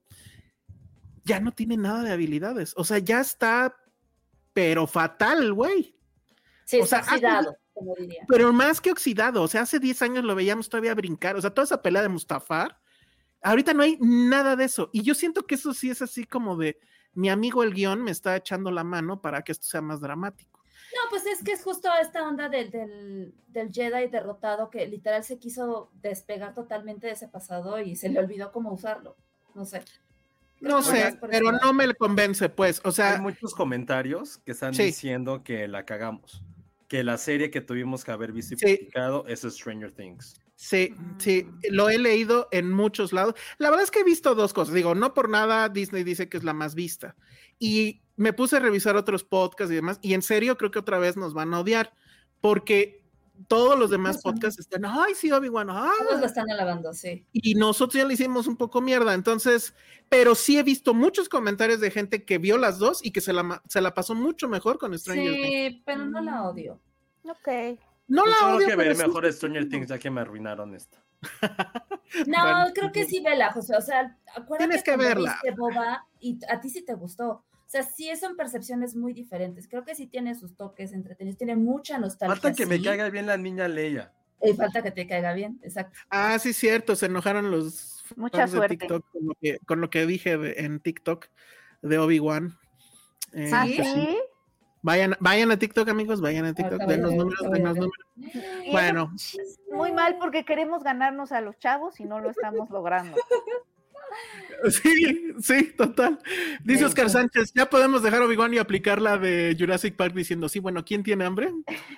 ya 1.23 1.39
no 1.39 1.51
tiene 1.51 1.77
nada 1.77 2.03
de 2.03 2.11
habilidades. 2.11 2.73
O 2.75 2.83
sea, 2.83 2.97
ya 2.97 3.21
está, 3.21 3.75
pero 4.53 4.87
fatal, 4.87 5.53
güey. 5.53 5.95
Sí, 6.65 6.79
O 6.79 6.83
hace- 6.83 6.95
oxidado, 6.97 7.55
como 7.73 7.95
diría. 7.95 8.23
Pero 8.27 8.51
más 8.51 8.81
que 8.81 8.91
oxidado, 8.91 9.43
o 9.43 9.47
sea, 9.47 9.61
hace 9.61 9.79
10 9.79 10.01
años 10.01 10.23
lo 10.23 10.33
veíamos 10.35 10.69
todavía 10.69 10.95
brincar. 10.95 11.35
O 11.35 11.41
sea, 11.41 11.53
toda 11.53 11.65
esa 11.65 11.81
pelea 11.81 12.01
de 12.01 12.09
Mustafar, 12.09 12.79
ahorita 13.43 13.73
no 13.73 13.83
hay 13.83 13.97
nada 13.99 14.55
de 14.55 14.63
eso. 14.65 14.89
Y 14.93 15.03
yo 15.03 15.13
siento 15.13 15.45
que 15.45 15.55
eso 15.55 15.73
sí 15.73 15.89
es 15.89 16.01
así 16.01 16.23
como 16.23 16.57
de, 16.57 16.79
mi 17.13 17.29
amigo 17.29 17.61
el 17.63 17.73
guion 17.73 18.01
me 18.03 18.11
está 18.11 18.35
echando 18.37 18.71
la 18.71 18.83
mano 18.83 19.21
para 19.21 19.43
que 19.43 19.51
esto 19.51 19.65
sea 19.67 19.81
más 19.81 19.99
dramático. 20.01 20.60
No, 20.93 21.09
pues 21.09 21.25
es 21.25 21.43
que 21.43 21.53
es 21.53 21.63
justo 21.63 21.89
esta 22.01 22.27
onda 22.27 22.49
del, 22.49 22.69
del, 22.71 23.33
del 23.47 23.71
Jedi 23.71 24.07
derrotado 24.07 24.69
que 24.69 24.85
literal 24.87 25.23
se 25.23 25.39
quiso 25.39 25.89
despegar 26.01 26.53
totalmente 26.53 27.07
de 27.07 27.13
ese 27.13 27.27
pasado 27.27 27.79
y 27.79 27.95
se 27.95 28.09
le 28.09 28.19
olvidó 28.19 28.51
cómo 28.51 28.71
usarlo. 28.73 29.15
No 29.55 29.65
sé. 29.65 29.83
No 30.59 30.81
sé, 30.83 31.17
pero 31.29 31.51
no 31.51 31.73
me 31.73 31.91
convence, 31.95 32.47
pues. 32.49 32.81
O 32.83 32.91
sea, 32.91 33.13
Hay 33.15 33.21
muchos 33.21 33.55
comentarios 33.55 34.37
que 34.39 34.51
están 34.51 34.73
Sí. 34.75 34.83
diciendo 34.83 35.43
que 35.43 35.67
la 35.67 35.85
cagamos. 35.85 36.43
Que 36.87 37.03
la 37.03 37.17
serie 37.17 37.49
que 37.49 37.61
tuvimos 37.61 38.03
que 38.03 38.11
haber 38.11 38.31
visto 38.31 38.53
y 38.53 38.57
Sí. 38.59 38.77
publicado 38.77 39.25
es 39.27 39.41
Stranger 39.41 39.91
Things. 39.91 40.39
Sí, 40.55 40.93
sí, 41.17 41.47
lo 41.71 41.89
he 41.89 41.97
leído 41.97 42.47
en 42.51 42.69
muchos 42.69 43.11
lados. 43.13 43.33
La 43.57 43.71
verdad 43.71 43.83
es 43.85 43.89
que 43.89 44.01
he 44.01 44.03
visto 44.03 44.35
dos 44.35 44.53
cosas. 44.53 44.75
Digo, 44.75 44.93
no 44.93 45.15
por 45.15 45.27
nada 45.29 45.67
Disney 45.69 46.03
dice 46.03 46.29
que 46.29 46.37
es 46.37 46.43
la 46.43 46.53
más 46.53 46.75
vista. 46.75 47.15
Y 47.63 48.01
me 48.15 48.33
puse 48.33 48.57
a 48.57 48.59
revisar 48.59 48.95
otros 48.95 49.23
podcasts 49.23 49.71
y 49.71 49.75
demás, 49.75 49.99
y 50.01 50.15
en 50.15 50.23
serio 50.23 50.57
creo 50.57 50.71
que 50.71 50.79
otra 50.79 50.97
vez 50.97 51.15
nos 51.15 51.35
van 51.35 51.53
a 51.53 51.59
odiar, 51.59 51.93
porque 52.41 53.05
todos 53.47 53.77
los 53.77 53.91
demás 53.91 54.19
podcasts 54.23 54.59
están, 54.59 54.83
ay, 54.85 55.13
sí, 55.15 55.31
Obi-Wan, 55.31 55.69
ah", 55.69 55.91
Todos 56.07 56.19
lo 56.21 56.25
están 56.25 56.49
alabando, 56.49 56.91
sí. 56.93 57.25
y 57.31 57.53
nosotros 57.53 58.01
ya 58.01 58.07
le 58.07 58.15
hicimos 58.15 58.47
un 58.47 58.57
poco 58.57 58.81
mierda. 58.81 59.13
Entonces, 59.13 59.75
pero 60.09 60.33
sí 60.33 60.57
he 60.57 60.63
visto 60.63 60.95
muchos 60.95 61.29
comentarios 61.29 61.79
de 61.79 61.91
gente 61.91 62.25
que 62.25 62.39
vio 62.39 62.57
las 62.57 62.79
dos 62.79 63.05
y 63.05 63.11
que 63.11 63.21
se 63.21 63.31
la, 63.31 63.61
se 63.67 63.79
la 63.79 63.93
pasó 63.93 64.15
mucho 64.15 64.47
mejor 64.49 64.79
con 64.79 64.97
Stranger 64.97 65.33
Things. 65.33 65.47
Sí, 65.47 65.83
pero 65.85 66.05
no 66.05 66.19
la 66.21 66.43
odio. 66.49 66.81
Ok. 67.25 67.79
No 68.07 68.23
Pues 68.23 68.33
la 68.35 68.39
tengo 68.39 68.57
odio, 68.57 68.67
que 68.67 68.75
ver 68.75 68.87
pero 68.87 68.95
sí 68.95 69.05
mejor 69.07 69.31
Stranger. 69.33 69.69
Things 69.69 69.87
ya 69.87 69.99
que 69.99 70.09
me 70.09 70.21
arruinaron 70.21 70.73
esto. 70.73 70.97
No, 72.27 72.43
Bueno, 72.43 72.71
creo 72.75 72.91
que 72.91 73.05
sí, 73.05 73.21
vela, 73.21 73.53
José. 73.53 73.75
O 73.77 73.81
sea, 73.81 74.17
acuérdate 74.35 74.67
Tienes 74.67 74.83
que 74.83 74.97
verla. 74.97 75.39
viste 75.43 75.51
Boba 75.57 76.05
y 76.19 76.37
a 76.49 76.59
ti 76.59 76.69
sí 76.69 76.83
te 76.83 76.93
gustó. 76.93 77.45
O 77.71 77.73
sea, 77.73 77.83
sí 77.83 78.13
son 78.19 78.35
percepciones 78.35 78.97
muy 78.97 79.13
diferentes. 79.13 79.65
Creo 79.65 79.85
que 79.85 79.95
sí 79.95 80.05
tiene 80.05 80.35
sus 80.35 80.57
toques 80.57 80.91
entretenidos, 80.91 81.37
tiene 81.37 81.55
mucha 81.55 81.97
nostalgia. 81.97 82.35
Falta 82.35 82.53
que 82.53 82.65
me 82.65 82.81
caiga 82.81 83.09
bien 83.09 83.25
la 83.27 83.37
niña 83.37 83.69
Leia. 83.69 84.11
Y 84.41 84.51
falta 84.51 84.83
que 84.83 84.91
te 84.91 85.07
caiga 85.07 85.31
bien, 85.33 85.57
exacto. 85.63 85.97
Ah, 86.09 86.37
sí, 86.37 86.51
cierto, 86.51 86.97
se 86.97 87.05
enojaron 87.05 87.49
los 87.49 88.03
Mucha 88.17 88.39
fans 88.39 88.51
de 88.51 88.57
suerte. 88.57 88.75
TikTok 88.75 89.05
con 89.13 89.25
lo 89.25 89.33
que, 89.39 89.59
con 89.59 89.79
lo 89.79 89.89
que 89.89 90.05
dije 90.05 90.37
de- 90.37 90.65
en 90.65 90.81
TikTok 90.81 91.27
de 91.81 91.97
Obi-Wan. 91.97 92.57
Eh, 93.31 93.51
¿Ah, 93.53 93.63
¿Sí? 93.65 93.77
que 93.77 93.83
sí? 93.85 94.17
Vayan, 94.81 95.15
vayan 95.21 95.51
a 95.51 95.57
TikTok, 95.57 95.87
amigos, 95.87 96.19
vayan 96.19 96.43
a 96.43 96.53
TikTok, 96.53 96.81
den 96.83 97.03
los 97.03 97.13
números, 97.13 97.51
den 97.51 97.63
los 97.63 97.77
números. 97.77 98.05
Bueno, 98.69 99.13
muy 99.71 99.93
mal 99.93 100.17
porque 100.19 100.43
queremos 100.43 100.83
ganarnos 100.83 101.31
a 101.31 101.39
los 101.39 101.57
chavos 101.57 102.01
y 102.01 102.03
no 102.03 102.19
lo 102.19 102.31
estamos 102.31 102.69
logrando. 102.69 103.15
Sí, 104.69 105.33
sí, 105.41 105.73
total. 105.75 106.19
Dice 106.63 106.85
Oscar 106.85 107.09
Sánchez, 107.09 107.51
ya 107.55 107.67
podemos 107.69 108.03
dejar 108.03 108.21
Obi-Wan 108.21 108.53
y 108.53 108.57
aplicar 108.59 109.01
la 109.01 109.17
de 109.17 109.55
Jurassic 109.57 109.95
Park 109.95 110.13
diciendo, 110.13 110.47
sí, 110.49 110.59
bueno, 110.59 110.85
¿quién 110.85 111.01
tiene 111.03 111.25
hambre? 111.25 111.51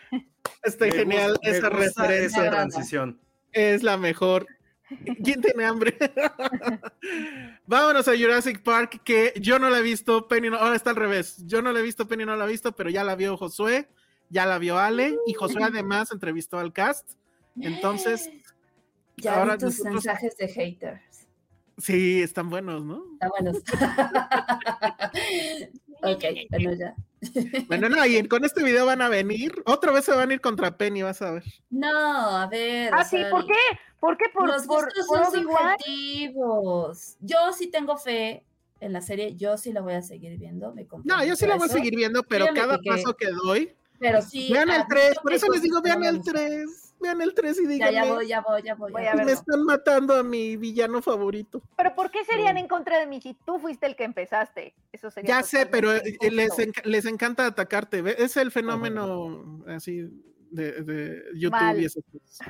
Está 0.64 0.90
genial 0.90 1.32
gusta- 1.32 1.50
esa 1.50 1.70
referencia. 1.70 2.42
Esa 2.42 2.50
transición. 2.52 3.20
Es 3.52 3.84
la 3.84 3.98
mejor. 3.98 4.48
¿Quién 5.24 5.42
tiene 5.42 5.66
hambre? 5.66 5.98
Vámonos 7.66 8.08
a 8.08 8.18
Jurassic 8.18 8.62
Park, 8.64 9.02
que 9.04 9.34
yo 9.42 9.60
no 9.60 9.70
la 9.70 9.80
he 9.80 9.82
visto, 9.82 10.28
Penny 10.28 10.50
no, 10.50 10.58
ahora 10.58 10.76
está 10.76 10.92
al 10.92 10.96
revés. 10.96 11.44
Yo 11.46 11.62
no 11.62 11.72
la 11.72 11.80
he 11.80 11.84
visto, 11.84 12.08
Penny 12.08 12.26
no 12.26 12.36
la 12.36 12.44
ha 12.44 12.48
visto, 12.48 12.74
pero 12.74 12.90
ya 12.90 13.04
la 13.04 13.16
vio 13.16 13.36
Josué, 13.38 13.88
ya 14.30 14.46
la 14.46 14.58
vio 14.60 14.78
Ale, 14.78 15.18
y 15.28 15.34
Josué 15.34 15.64
además 15.64 16.12
entrevistó 16.12 16.60
al 16.60 16.74
cast. 16.74 17.12
Entonces, 17.60 18.30
Ya 19.18 19.36
ahora 19.40 19.54
vi 19.56 19.60
tus 19.66 19.70
nosotros- 19.80 19.94
mensajes 20.06 20.38
de 20.38 20.48
haters. 20.48 21.02
Sí, 21.78 22.22
están 22.22 22.50
buenos, 22.50 22.84
¿no? 22.84 23.04
Está 23.14 23.30
buenos. 23.30 23.58
ok, 26.04 26.24
bueno, 26.50 26.74
ya. 26.74 26.96
Bueno, 27.68 27.90
no, 27.90 28.06
y 28.06 28.28
con 28.28 28.44
este 28.44 28.64
video 28.64 28.86
van 28.86 29.02
a 29.02 29.10
venir, 29.10 29.54
otra 29.66 29.92
vez 29.92 30.06
se 30.06 30.12
van 30.12 30.30
a 30.30 30.34
ir 30.34 30.42
contra 30.42 30.78
Penny, 30.78 31.02
vas 31.04 31.22
a 31.22 31.32
ver. 31.32 31.44
No, 31.70 31.88
a 31.90 32.48
ver. 32.48 32.92
Ah, 32.94 33.04
sí, 33.04 33.18
sea, 33.18 33.30
¿por 33.30 33.46
qué? 33.46 33.54
¿Por 34.00 34.18
qué? 34.18 34.26
Por, 34.34 34.48
los 34.48 34.64
por, 34.64 34.86
gustos 34.86 35.08
por 35.08 35.26
son 35.26 35.44
subjetivos. 35.44 37.16
Yo 37.22 37.38
sí 37.58 37.68
tengo 37.68 37.98
fe 37.98 38.44
en 38.82 38.92
la 38.92 39.02
serie, 39.02 39.36
yo 39.36 39.58
sí 39.58 39.72
la 39.72 39.82
voy 39.82 39.94
a 39.94 40.02
seguir 40.02 40.38
viendo. 40.38 40.74
Me 40.74 40.86
No, 41.06 41.24
yo 41.24 41.36
sí 41.36 41.48
la 41.48 41.56
voy 41.56 41.70
a 41.70 41.72
seguir 41.72 41.96
viendo, 41.96 42.24
pero 42.24 42.48
cada 42.54 42.80
que- 42.80 42.90
paso 42.90 43.16
que 43.16 43.28
doy, 43.30 43.74
Pero 44.00 44.22
sí. 44.22 44.50
vean 44.52 44.70
el 44.70 44.84
3, 44.90 45.04
admito 45.06 45.22
por 45.22 45.34
eso 45.34 45.48
les 45.50 45.62
digo, 45.62 45.82
vean 45.82 46.04
el 46.04 46.18
gustan. 46.18 46.34
3, 46.36 46.93
vean 47.04 47.22
el 47.22 47.36
3 47.36 47.60
y 47.60 47.78
Ya, 47.78 47.90
díganme, 47.90 47.94
ya 48.08 48.14
voy, 48.16 48.28
ya 48.28 48.42
voy, 48.42 48.62
ya 48.64 48.76
voy. 48.76 48.92
Voy 48.92 49.06
a 49.06 49.14
me 49.14 49.32
están 49.32 49.64
matando 49.64 50.16
a 50.16 50.24
mi 50.24 50.58
villano 50.58 51.02
favorito. 51.04 51.62
Pero 51.78 51.94
¿por 51.94 52.10
qué 52.10 52.26
serían 52.26 52.58
en 52.58 52.68
contra 52.68 52.98
de 52.98 53.06
mí 53.06 53.22
si 53.22 53.36
tú 53.46 53.60
fuiste 53.60 53.86
el 53.86 53.96
que 53.96 54.06
empezaste? 54.06 54.74
Eso 54.92 55.12
sería 55.12 55.38
Ya 55.38 55.44
sé, 55.44 55.68
pero 55.68 55.90
totalmente 55.94 56.26
eh, 56.28 56.32
les, 56.32 56.86
les 56.86 57.06
encanta 57.06 57.46
atacarte. 57.46 58.04
Es 58.24 58.36
el 58.38 58.50
fenómeno 58.52 59.64
así 59.68 60.10
de, 60.50 60.84
de 60.84 61.24
YouTube 61.36 61.52
Mal. 61.60 61.80
y 61.82 61.86
esas 61.86 62.04
cosas. 62.12 62.48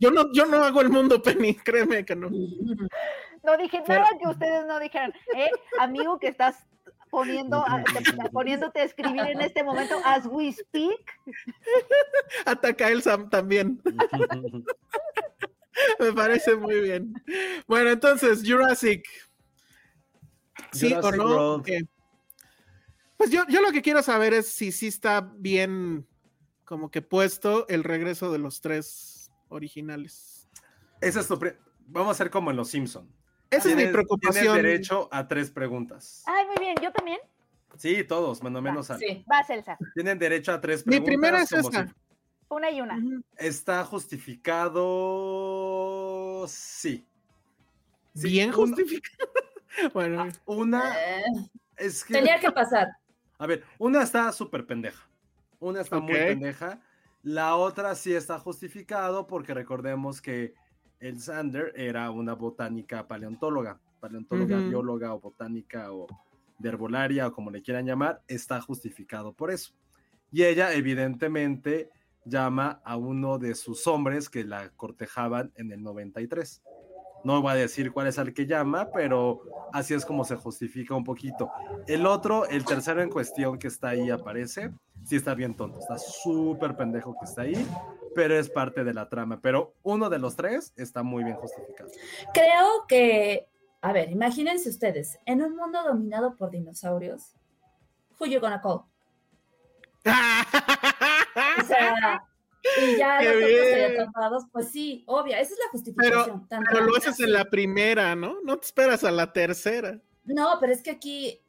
Yo 0.00 0.10
no, 0.10 0.32
yo 0.32 0.46
no 0.46 0.58
hago 0.64 0.80
el 0.80 0.88
mundo, 0.90 1.20
Penny, 1.22 1.54
créeme 1.54 2.04
que 2.04 2.16
no. 2.16 2.30
No 2.30 3.56
dije 3.58 3.82
Pero- 3.86 4.00
nada 4.00 4.16
que 4.20 4.28
ustedes 4.28 4.64
no 4.66 4.78
dijeran. 4.80 5.12
¿eh? 5.36 5.50
Amigo 5.78 6.18
que 6.18 6.28
estás 6.28 6.66
poniendo, 7.14 7.64
poniéndote 8.32 8.80
a 8.80 8.84
escribir 8.84 9.20
en 9.20 9.40
este 9.40 9.62
momento 9.62 9.94
as 10.04 10.26
we 10.26 10.52
speak. 10.52 11.00
Ataca 12.44 12.90
él 12.90 13.02
Sam 13.02 13.30
también. 13.30 13.80
Me 16.00 16.12
parece 16.12 16.56
muy 16.56 16.80
bien. 16.80 17.14
Bueno, 17.66 17.90
entonces, 17.90 18.42
Jurassic. 18.44 19.06
¿Sí 20.72 20.92
o 20.92 20.96
Jurassic 20.96 21.16
no? 21.16 21.24
World. 21.26 21.64
¿Qué? 21.64 21.80
Pues 23.16 23.30
yo, 23.30 23.42
yo 23.48 23.60
lo 23.60 23.70
que 23.70 23.82
quiero 23.82 24.02
saber 24.02 24.34
es 24.34 24.48
si 24.48 24.72
sí 24.72 24.88
está 24.88 25.20
bien 25.20 26.06
como 26.64 26.90
que 26.90 27.00
puesto 27.02 27.66
el 27.68 27.84
regreso 27.84 28.32
de 28.32 28.38
los 28.38 28.60
tres 28.60 29.30
originales. 29.48 30.48
Esa 31.00 31.20
es 31.20 31.28
tu 31.28 31.38
pre- 31.38 31.58
Vamos 31.86 32.08
a 32.08 32.12
hacer 32.12 32.30
como 32.30 32.50
en 32.50 32.56
Los 32.56 32.70
Simpson. 32.70 33.08
Esa 33.56 33.68
es 33.70 33.76
mi 33.76 33.86
preocupación. 33.86 34.44
Tienes 34.44 34.62
derecho 34.62 35.08
a 35.12 35.26
tres 35.28 35.50
preguntas. 35.50 36.22
Ay, 36.26 36.46
muy 36.46 36.56
bien, 36.58 36.74
yo 36.82 36.92
también. 36.92 37.18
Sí, 37.76 38.04
todos, 38.04 38.42
menos 38.42 38.62
menos 38.62 38.90
al- 38.90 38.98
Sí. 38.98 39.24
Va, 39.30 39.42
Celsa. 39.44 39.76
Tienen 39.94 40.18
derecho 40.18 40.52
a 40.52 40.60
tres 40.60 40.86
Mi 40.86 41.00
preguntas. 41.00 41.06
primera 41.08 41.42
es 41.42 41.48
si- 41.48 41.94
Una 42.48 42.70
y 42.70 42.80
una. 42.80 42.98
¿Está 43.36 43.84
justificado? 45.04 46.46
Sí. 46.48 47.04
Sí, 48.14 48.28
Bien 48.28 48.52
justificado. 48.52 49.28
bueno, 49.94 50.28
Una 50.46 50.94
Eh, 50.96 51.24
es 51.76 52.04
que. 52.04 52.14
tenía 52.14 52.38
que 52.38 52.50
pasar. 52.52 52.88
A 53.38 53.46
ver, 53.46 53.64
una 53.78 54.02
está 54.02 54.30
súper 54.30 54.64
pendeja. 54.66 55.08
Una 55.58 55.80
está 55.80 55.98
muy 55.98 56.12
pendeja. 56.14 56.80
La 57.22 57.56
otra 57.56 57.94
sí 57.96 58.14
está 58.14 58.38
justificado 58.38 59.26
porque 59.26 59.52
recordemos 59.54 60.20
que 60.20 60.54
el 61.04 61.20
Sander 61.20 61.70
era 61.76 62.10
una 62.10 62.32
botánica 62.32 63.06
paleontóloga. 63.06 63.78
Paleontóloga, 64.00 64.58
bióloga 64.58 65.12
o 65.12 65.20
botánica 65.20 65.92
o 65.92 66.06
de 66.58 66.68
herbolaria 66.70 67.26
o 67.26 67.32
como 67.32 67.50
le 67.50 67.60
quieran 67.60 67.84
llamar, 67.84 68.22
está 68.26 68.58
justificado 68.62 69.34
por 69.34 69.50
eso. 69.50 69.74
Y 70.32 70.44
ella 70.44 70.72
evidentemente 70.72 71.90
llama 72.24 72.80
a 72.84 72.96
uno 72.96 73.38
de 73.38 73.54
sus 73.54 73.86
hombres 73.86 74.30
que 74.30 74.44
la 74.44 74.70
cortejaban 74.70 75.52
en 75.56 75.72
el 75.72 75.82
93. 75.82 76.62
No 77.22 77.42
voy 77.42 77.52
a 77.52 77.56
decir 77.56 77.92
cuál 77.92 78.06
es 78.06 78.16
el 78.16 78.32
que 78.32 78.46
llama, 78.46 78.88
pero 78.90 79.42
así 79.74 79.92
es 79.92 80.06
como 80.06 80.24
se 80.24 80.36
justifica 80.36 80.94
un 80.94 81.04
poquito. 81.04 81.50
El 81.86 82.06
otro, 82.06 82.48
el 82.48 82.64
tercero 82.64 83.02
en 83.02 83.10
cuestión 83.10 83.58
que 83.58 83.68
está 83.68 83.90
ahí 83.90 84.08
aparece, 84.08 84.72
sí 85.04 85.16
está 85.16 85.34
bien 85.34 85.54
tonto, 85.54 85.80
está 85.80 85.98
súper 85.98 86.76
pendejo 86.76 87.14
que 87.18 87.26
está 87.26 87.42
ahí, 87.42 87.66
pero 88.14 88.38
es 88.38 88.48
parte 88.50 88.84
de 88.84 88.94
la 88.94 89.08
trama. 89.08 89.40
Pero 89.40 89.74
uno 89.82 90.10
de 90.10 90.18
los 90.18 90.36
tres 90.36 90.72
está 90.76 91.02
muy 91.02 91.24
bien 91.24 91.36
justificado. 91.36 91.90
Creo 92.32 92.86
que, 92.88 93.48
a 93.80 93.92
ver, 93.92 94.10
imagínense 94.10 94.68
ustedes, 94.68 95.18
en 95.26 95.42
un 95.42 95.56
mundo 95.56 95.82
dominado 95.82 96.36
por 96.36 96.50
dinosaurios, 96.50 97.34
who 98.18 98.26
you 98.26 98.40
gonna 98.40 98.60
call? 98.60 98.82
O 101.60 101.66
sea, 101.66 102.24
y 102.80 102.96
ya 102.96 103.18
Qué 103.18 103.28
los 103.34 103.36
bien. 103.46 104.00
atrapados, 104.00 104.44
pues 104.52 104.70
sí, 104.70 105.04
obvia, 105.06 105.40
esa 105.40 105.52
es 105.52 105.58
la 105.58 105.64
pero, 105.66 105.72
justificación. 105.72 106.48
tan 106.48 106.62
pero 106.64 106.84
lo 106.84 106.96
haces 106.96 107.20
en 107.20 107.32
la 107.32 107.44
primera, 107.44 108.14
¿no? 108.14 108.36
No 108.42 108.58
te 108.58 108.66
esperas 108.66 109.04
a 109.04 109.10
la 109.10 109.32
tercera. 109.32 110.00
No, 110.24 110.56
pero 110.60 110.72
es 110.72 110.82
que 110.82 110.90
aquí, 110.90 111.43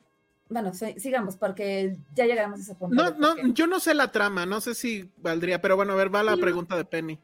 bueno, 0.49 0.73
sigamos, 0.73 1.35
porque 1.37 1.95
ya 2.13 2.25
llegamos 2.25 2.59
a 2.59 2.61
ese 2.63 2.75
punto. 2.75 2.95
No, 2.95 3.11
no, 3.35 3.47
yo 3.53 3.67
no 3.67 3.79
sé 3.79 3.93
la 3.93 4.11
trama, 4.11 4.45
no 4.45 4.61
sé 4.61 4.75
si 4.75 5.09
valdría, 5.17 5.59
pero 5.61 5.75
bueno, 5.75 5.93
a 5.93 5.95
ver, 5.95 6.13
va 6.13 6.23
la 6.23 6.37
pregunta 6.37 6.75
de 6.77 6.85
Penny. 6.85 7.19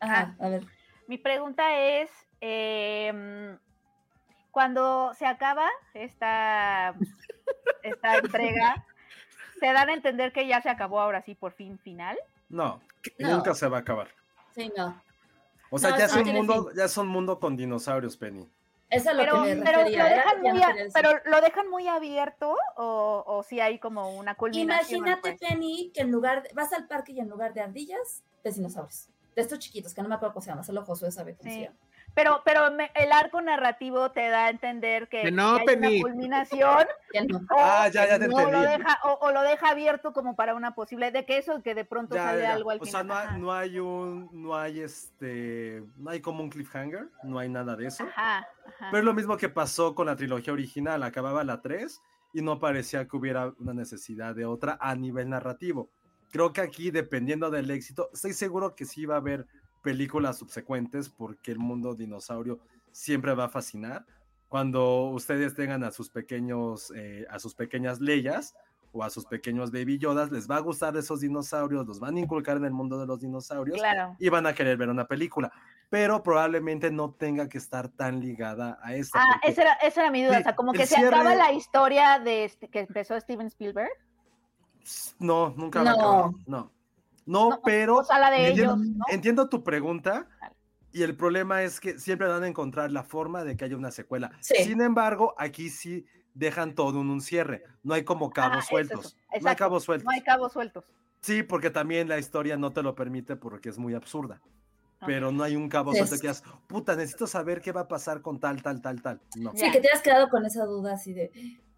Ajá, 0.00 0.34
a 0.40 0.48
ver. 0.48 0.64
Mi 1.06 1.18
pregunta 1.18 1.78
es, 1.78 2.10
em, 2.40 3.56
cuando 4.50 5.12
se 5.14 5.26
acaba 5.26 5.68
esta, 5.94 6.94
esta 7.82 8.18
entrega, 8.18 8.84
¿te 9.60 9.72
dan 9.72 9.88
a 9.88 9.94
entender 9.94 10.32
que 10.32 10.46
ya 10.46 10.60
se 10.60 10.68
acabó 10.68 11.00
ahora 11.00 11.22
sí, 11.22 11.34
por 11.34 11.52
fin, 11.52 11.78
final? 11.78 12.18
No, 12.48 12.80
No. 13.18 13.36
nunca 13.36 13.54
se 13.54 13.68
va 13.68 13.78
a 13.78 13.80
acabar. 13.80 14.08
Sí, 14.54 14.70
no. 14.76 15.00
O 15.70 15.78
sea, 15.78 15.90
No, 15.90 15.98
ya, 15.98 16.04
es 16.06 16.14
no 16.16 16.22
un 16.22 16.32
mundo, 16.32 16.64
fin. 16.68 16.76
ya 16.76 16.84
es 16.84 16.96
un 16.96 17.08
mundo 17.08 17.38
con 17.38 17.56
dinosaurios, 17.56 18.16
Penny. 18.16 18.48
Eso 18.90 19.10
es 19.10 19.16
lo 19.16 19.22
Pero, 19.22 19.42
que 19.44 19.54
me 19.54 19.64
pero, 19.64 19.78
refería. 19.80 20.02
lo 20.02 20.08
dejan 20.08 20.40
muy 20.42 20.62
a- 20.62 20.74
pero 20.94 21.10
lo 21.26 21.40
dejan 21.42 21.68
muy 21.68 21.88
abierto 21.88 22.56
o, 22.76 23.22
o 23.26 23.42
si 23.42 23.60
hay 23.60 23.78
como 23.78 24.16
una 24.16 24.34
culminación. 24.34 24.98
Imagínate, 25.00 25.36
pues? 25.36 25.50
Penny, 25.50 25.90
que 25.92 26.00
en 26.00 26.10
lugar 26.10 26.42
de, 26.42 26.50
vas 26.54 26.72
al 26.72 26.86
parque 26.86 27.12
y 27.12 27.20
en 27.20 27.28
lugar 27.28 27.52
de 27.52 27.60
ardillas, 27.60 28.22
ves 28.42 28.56
dinosaurios. 28.56 29.08
De 29.36 29.42
estos 29.42 29.58
chiquitos, 29.58 29.92
que 29.94 30.02
no 30.02 30.08
me 30.08 30.14
acuerdo 30.14 30.32
cómo 30.34 30.42
se 30.42 30.50
llama, 30.50 30.64
solo 30.64 30.84
Josué 30.84 31.10
sabe 31.12 31.36
cómo 31.36 31.50
Sí. 31.50 31.56
se 31.56 31.62
llama. 31.64 31.76
Pero, 32.18 32.42
pero 32.44 32.72
me- 32.72 32.90
el 32.96 33.12
arco 33.12 33.40
narrativo 33.40 34.10
te 34.10 34.28
da 34.28 34.46
a 34.46 34.50
entender 34.50 35.06
que, 35.06 35.22
Que 35.22 35.30
no, 35.30 35.54
hay 35.54 35.66
Penny. 35.66 36.00
una 36.00 36.02
culminación 36.10 36.86
no. 37.28 37.36
o, 37.38 37.56
Ah, 37.60 37.86
ya, 37.86 38.08
ya 38.08 38.18
te 38.18 38.24
o 38.26 38.50
lo 38.50 38.60
deja, 38.60 38.98
o, 39.04 39.18
o 39.20 39.30
lo 39.30 39.42
deja 39.42 39.68
abierto 39.70 40.12
como 40.12 40.34
para 40.34 40.56
una 40.56 40.74
posible 40.74 41.12
de 41.12 41.24
que 41.24 41.38
eso, 41.38 41.62
que 41.62 41.76
de 41.76 41.84
pronto 41.84 42.16
Ya, 42.16 42.24
sale 42.24 42.42
ya, 42.42 42.54
algo 42.54 42.70
al 42.72 42.80
o 42.80 42.84
final. 42.84 43.06
sea, 43.06 43.30
no 43.34 43.38
no 43.38 43.52
hay 43.52 43.78
un, 43.78 44.28
no 44.32 44.56
hay 44.56 44.80
este, 44.80 45.84
no 45.96 46.10
hay 46.10 46.20
como 46.20 46.42
un 46.42 46.50
cliffhanger, 46.50 47.06
no 47.22 47.38
hay 47.38 47.48
nada 47.48 47.76
de 47.76 47.86
eso. 47.86 48.02
Ajá, 48.02 48.38
ajá. 48.66 48.88
Pero 48.90 48.98
es 48.98 49.04
lo 49.04 49.14
mismo 49.14 49.36
que 49.36 49.48
pasó 49.48 49.94
con 49.94 50.06
la 50.06 50.16
trilogía 50.16 50.52
original, 50.52 51.04
acababa 51.04 51.44
la 51.44 51.62
3 51.62 52.02
y 52.32 52.42
no 52.42 52.58
parecía 52.58 53.06
que 53.06 53.16
hubiera 53.16 53.52
una 53.60 53.74
necesidad 53.74 54.34
de 54.34 54.44
otra 54.44 54.76
a 54.80 54.96
nivel 54.96 55.28
narrativo. 55.30 55.88
Creo 56.32 56.52
que 56.52 56.62
aquí, 56.62 56.90
dependiendo 56.90 57.48
del 57.48 57.70
éxito, 57.70 58.10
estoy 58.12 58.32
seguro 58.32 58.74
que 58.74 58.86
sí 58.86 59.06
va 59.06 59.14
a 59.14 59.18
haber 59.18 59.46
películas 59.82 60.38
subsecuentes 60.38 61.08
porque 61.08 61.52
el 61.52 61.58
mundo 61.58 61.94
dinosaurio 61.94 62.58
siempre 62.92 63.34
va 63.34 63.44
a 63.44 63.48
fascinar. 63.48 64.04
Cuando 64.48 65.10
ustedes 65.10 65.54
tengan 65.54 65.84
a 65.84 65.90
sus 65.90 66.08
pequeños, 66.10 66.90
eh, 66.96 67.26
a 67.30 67.38
sus 67.38 67.54
pequeñas 67.54 68.00
leyas 68.00 68.54
o 68.92 69.04
a 69.04 69.10
sus 69.10 69.26
pequeños 69.26 69.70
baby 69.70 69.98
yodas, 69.98 70.30
les 70.32 70.48
va 70.50 70.56
a 70.56 70.60
gustar 70.60 70.96
esos 70.96 71.20
dinosaurios, 71.20 71.86
los 71.86 72.00
van 72.00 72.16
a 72.16 72.20
inculcar 72.20 72.56
en 72.56 72.64
el 72.64 72.70
mundo 72.72 72.98
de 72.98 73.06
los 73.06 73.20
dinosaurios 73.20 73.78
Claro. 73.78 74.16
y 74.18 74.28
van 74.30 74.46
a 74.46 74.54
querer 74.54 74.78
ver 74.78 74.88
una 74.88 75.06
película, 75.06 75.52
pero 75.90 76.22
probablemente 76.22 76.90
no 76.90 77.10
tenga 77.12 77.46
que 77.50 77.58
estar 77.58 77.88
tan 77.90 78.20
ligada 78.20 78.78
a 78.82 78.94
esta. 78.94 79.20
Ah, 79.22 79.40
esa 79.42 79.60
era, 79.62 79.72
esa 79.74 80.00
era 80.00 80.10
mi 80.10 80.22
duda. 80.24 80.36
Sí, 80.36 80.40
o 80.40 80.44
sea, 80.44 80.56
como 80.56 80.72
que 80.72 80.86
se 80.86 80.94
cierre- 80.96 81.14
acaba 81.14 81.34
la 81.34 81.52
historia 81.52 82.18
de 82.18 82.44
este, 82.46 82.68
que 82.68 82.80
empezó 82.80 83.20
Steven 83.20 83.46
Spielberg. 83.48 83.90
No, 85.18 85.50
nunca 85.56 85.82
No. 85.84 85.90
acabar. 85.90 86.30
No. 86.46 86.72
No, 87.28 87.50
No, 87.50 87.60
pero 87.62 87.98
o 87.98 88.04
sea, 88.04 88.18
la 88.18 88.30
de 88.30 88.48
entiendo, 88.48 88.74
ellos, 88.74 88.86
¿no? 88.96 89.04
entiendo 89.10 89.48
tu 89.48 89.62
pregunta 89.62 90.26
y 90.92 91.02
el 91.02 91.14
problema 91.14 91.62
es 91.62 91.78
que 91.78 91.98
siempre 91.98 92.26
van 92.26 92.42
a 92.42 92.48
encontrar 92.48 92.90
la 92.90 93.02
forma 93.04 93.44
de 93.44 93.56
que 93.56 93.66
haya 93.66 93.76
una 93.76 93.90
secuela. 93.90 94.30
Sí. 94.40 94.54
Sin 94.64 94.80
embargo, 94.80 95.34
aquí 95.36 95.68
sí 95.68 96.06
dejan 96.32 96.74
todo 96.74 97.00
en 97.02 97.10
un 97.10 97.20
cierre. 97.20 97.64
No 97.82 97.92
hay 97.94 98.04
como 98.04 98.30
cabos 98.30 98.52
Ajá, 98.52 98.58
es 98.60 98.66
sueltos. 98.68 99.06
eso, 99.06 99.16
No 99.16 99.22
hay 99.32 99.38
exacto, 99.40 99.58
cabos 99.58 99.84
sueltos. 99.84 100.04
No 100.06 100.10
hay 100.10 100.22
cabos 100.22 100.52
sueltos. 100.52 100.84
Sí, 101.20 101.42
porque 101.42 101.68
también 101.70 102.08
la 102.08 102.18
historia 102.18 102.56
no 102.56 102.70
te 102.72 102.82
lo 102.82 102.94
permite 102.94 103.36
porque 103.36 103.68
es 103.68 103.78
muy 103.78 103.94
absurda. 103.94 104.40
pero 105.06 105.30
no 105.30 105.44
hay 105.44 105.54
un 105.54 105.68
cabo 105.68 105.92
Sí. 105.92 105.98
suelto 105.98 106.16
que 106.16 106.22
digas, 106.22 106.42
puta, 106.66 106.96
necesito 106.96 107.28
saber 107.28 107.60
qué 107.60 107.70
va 107.70 107.82
a 107.82 107.88
pasar 107.88 108.20
con 108.20 108.40
tal, 108.40 108.60
tal, 108.62 108.82
tal, 108.82 109.00
tal. 109.00 109.20
No. 109.36 109.52
Sí, 109.52 109.58
Ya. 109.66 109.70
que 109.70 109.80
te 109.80 109.88
has 109.92 110.02
quedado 110.02 110.28
con 110.28 110.44
esa 110.44 110.64
duda 110.64 110.94
así 110.94 111.12
de 111.12 111.30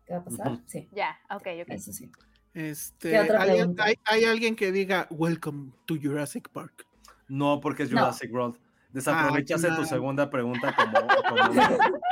¿qué 0.06 0.14
va 0.14 0.20
a 0.20 0.24
pasar? 0.24 0.59
Sí, 0.66 0.89
Ya, 0.93 1.18
ok, 1.31 1.47
ok. 1.62 1.68
eso 1.68 1.93
sí. 1.93 2.10
Este, 2.55 3.10
¿Qué 3.10 3.20
otra 3.20 3.43
¿hay, 3.43 3.51
pregunta? 3.59 3.85
hay- 3.85 3.98
hay 4.05 4.24
alguien 4.24 4.56
que 4.56 4.72
diga 4.72 5.06
Welcome 5.10 5.72
to 5.86 5.94
Jurassic 6.02 6.48
Park. 6.51 6.86
No, 7.28 7.60
porque 7.60 7.85
es 7.85 7.93
No. 7.93 8.01
Jurassic 8.01 8.32
World. 8.32 8.59
Desaprovechaste 8.93 9.68
Ah, 9.70 9.77
tu 9.77 9.85
segunda 9.85 10.28
pregunta 10.31 10.74
como, 10.74 10.93
como- 11.28 11.52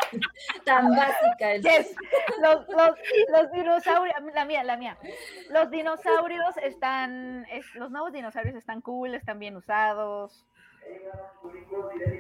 Tan 0.65 0.91
básica 0.91 1.55
el 1.55 1.63
Yes. 1.63 1.93
Los, 2.41 2.69
los, 2.69 2.91
los 3.33 3.53
dinosaurios, 3.53 4.15
la 4.33 4.45
mía, 4.45 4.63
la 4.63 4.77
mía. 4.77 4.97
Los 5.51 5.71
dinosaurios 5.73 6.57
están, 6.63 7.45
es- 7.51 7.75
los 7.75 7.91
nuevos 7.91 8.13
dinosaurios 8.13 8.55
están 8.55 8.81
cool, 8.81 9.15
están 9.17 9.41
bien 9.41 9.57
usados. 9.57 10.47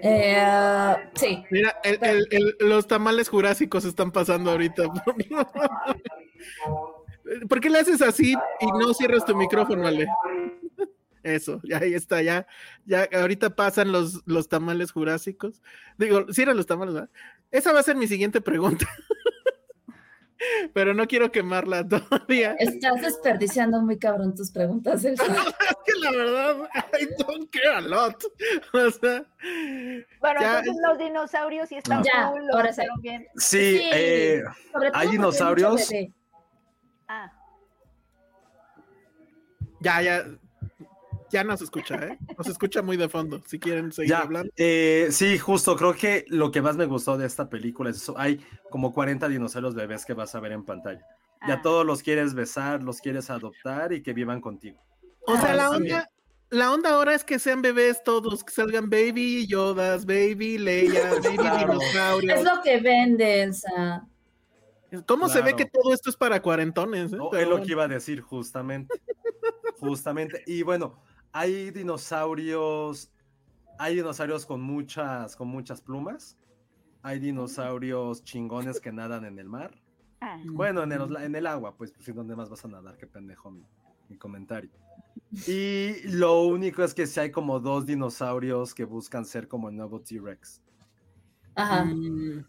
Eh, 0.03 0.36
ah, 0.40 0.99
sí, 1.15 1.45
Mira, 1.51 1.77
el- 1.85 1.99
el- 2.03 2.27
el- 2.32 2.57
los 2.69 2.86
tamales 2.89 3.28
jurásicos 3.28 3.85
están 3.85 4.11
pasando 4.11 4.51
ahorita. 4.51 4.82
¿Por 7.49 7.61
qué 7.61 7.71
le 7.71 7.79
haces 7.81 8.01
así 8.03 8.35
y 8.61 8.67
no 8.67 8.95
cierras 8.95 9.25
tu 9.25 9.35
micrófono, 9.37 9.87
Ale? 9.87 10.07
Eso, 11.23 11.61
ya 11.65 11.79
ahí 11.79 11.95
está, 11.95 12.23
ya, 12.23 12.47
ya 12.87 13.07
ahorita 13.13 13.51
pasan 13.57 13.91
los, 13.93 14.23
los 14.25 14.49
tamales 14.49 14.93
jurásicos. 14.93 15.61
Digo, 15.99 16.33
cierran 16.33 16.57
los 16.57 16.67
tamales, 16.67 16.95
¿verdad? 16.95 17.11
Esa 17.51 17.73
va 17.73 17.81
a 17.81 17.83
ser 17.83 17.97
mi 17.97 18.07
siguiente 18.07 18.41
pregunta. 18.41 18.87
Pero 20.73 20.95
no 20.95 21.09
quiero 21.09 21.33
quemarla 21.33 21.87
todavía. 21.87 22.55
Es 22.61 22.69
estás 22.75 23.01
desperdiciando 23.03 23.81
muy 23.81 23.99
cabrón 23.99 24.37
tus 24.37 24.53
preguntas, 24.53 25.05
Elsa. 25.05 25.25
que 25.85 25.93
la 26.01 26.11
verdad, 26.13 26.57
I 27.01 27.09
don't 27.25 27.51
care 27.51 27.75
a 27.75 27.81
lot. 27.81 28.23
O 28.73 28.91
sea, 28.93 29.25
Bueno, 30.21 30.41
Ya, 30.41 30.61
entonces 30.61 30.83
los 30.89 30.99
dinosaurios 30.99 31.69
sí 31.69 31.75
están 31.75 32.05
Ya, 32.05 32.31
cool, 32.31 32.47
los 32.47 32.55
ahora 32.57 32.73
sí. 32.73 32.83
bien. 33.01 33.27
Sí, 33.37 33.79
Sí. 33.79 33.91
eh, 33.93 34.43
¿Hay 34.93 35.09
dinosaurios? 35.09 35.89
Ah, 37.09 37.33
ya, 39.81 40.03
ya, 40.03 40.25
ya 41.31 41.45
no 41.45 41.57
se 41.57 41.65
escucha, 41.65 41.95
¿eh? 41.97 42.19
No 42.37 42.45
se 42.45 42.51
escucha 42.51 42.83
muy 42.83 42.97
de 42.97 43.09
fondo. 43.09 43.41
Si 43.47 43.59
quieren 43.59 43.93
seguir 43.93 44.11
ya, 44.11 44.21
hablando. 44.21 44.51
eh, 44.57 45.09
sí, 45.11 45.39
justo, 45.39 45.77
creo 45.77 45.95
que 45.95 46.25
lo 46.29 46.51
que 46.51 46.63
más 46.63 46.77
me 46.77 46.87
gustó 46.87 47.17
de 47.17 47.27
esta 47.27 47.49
película 47.49 47.91
es 47.91 47.97
eso. 47.97 48.19
Hay 48.19 48.45
como 48.71 48.93
40 48.93 49.29
dinosaurios 49.29 49.75
bebés 49.75 50.05
que 50.05 50.15
vas 50.15 50.35
a 50.35 50.41
ver 50.41 50.53
en 50.53 50.65
pantalla. 50.65 51.05
Ya 51.47 51.55
ah. 51.55 51.63
todos 51.63 51.87
los 51.87 52.03
quieres 52.03 52.35
besar, 52.35 52.83
los 52.83 53.01
quieres 53.01 53.31
adoptar 53.31 53.93
y 53.93 54.03
que 54.03 54.13
vivan 54.13 54.41
contigo. 54.41 54.83
O 55.27 55.37
sea, 55.37 55.53
Ah, 55.53 55.55
la 55.55 55.71
onda, 55.71 56.11
la 56.51 56.73
onda 56.73 56.91
ahora 56.91 57.15
es 57.15 57.23
que 57.23 57.39
sean 57.39 57.63
bebés 57.63 58.03
todos, 58.03 58.43
que 58.43 58.53
salgan 58.53 58.91
baby 58.91 59.47
Yodas, 59.47 60.05
baby 60.07 60.59
Leia, 60.59 61.11
baby 61.23 61.37
Claro. 61.37 61.75
dinosaurios. 61.75 62.39
Es 62.41 62.45
lo 62.45 62.63
que 62.63 62.81
vende, 62.81 63.43
Elsa. 63.43 64.05
¿Cómo 65.06 65.28
se 65.28 65.43
ve 65.43 65.55
que 65.55 65.66
todo 65.66 65.93
esto 65.93 66.10
es 66.10 66.16
para 66.16 66.40
cuarentones? 66.40 67.12
eh? 67.12 67.16
No, 67.16 67.32
es 67.32 67.48
lo 67.48 67.60
que 67.60 67.73
iba 67.73 67.85
a 67.85 67.89
decir 67.89 68.20
justamente. 68.20 69.01
justamente. 69.78 70.43
Y 70.47 70.62
bueno, 70.62 71.02
hay 71.32 71.70
dinosaurios, 71.70 73.10
hay 73.78 73.97
dinosaurios 73.97 74.47
con 74.47 74.60
muchas, 74.60 75.36
con 75.36 75.48
muchas 75.48 75.81
plumas. 75.81 76.39
Hay 77.02 77.20
dinosaurios 77.20 78.24
chingones 78.24 78.81
que 78.81 78.93
nadan 78.93 79.24
en 79.24 79.39
el 79.39 79.48
mar. 79.48 79.81
Ah. 80.20 80.39
Bueno, 80.47 80.82
en 80.82 80.93
el, 80.93 81.16
en 81.16 81.35
el 81.35 81.47
agua, 81.47 81.77
pues, 81.77 81.93
pues, 81.93 82.09
¿y 82.09 82.12
¿dónde 82.12 82.35
más 82.35 82.48
vas 82.48 82.65
a 82.65 82.69
nadar? 82.69 82.97
Qué 82.97 83.06
pendejo 83.06 83.51
mi, 83.51 83.65
mi 84.09 84.16
comentario. 84.16 84.70
Y 85.47 85.94
lo 86.09 86.43
único 86.43 86.82
es 86.82 86.94
que 86.94 87.06
sí 87.06 87.20
hay 87.20 87.31
como 87.31 87.60
dos 87.60 87.86
dinosaurios 87.86 88.74
que 88.74 88.85
buscan 88.85 89.24
ser 89.24 89.47
como 89.47 89.69
el 89.69 89.77
nuevo 89.77 90.01
T-Rex. 90.01 90.62
Ajá. 91.55 91.85
Mm. 91.85 92.44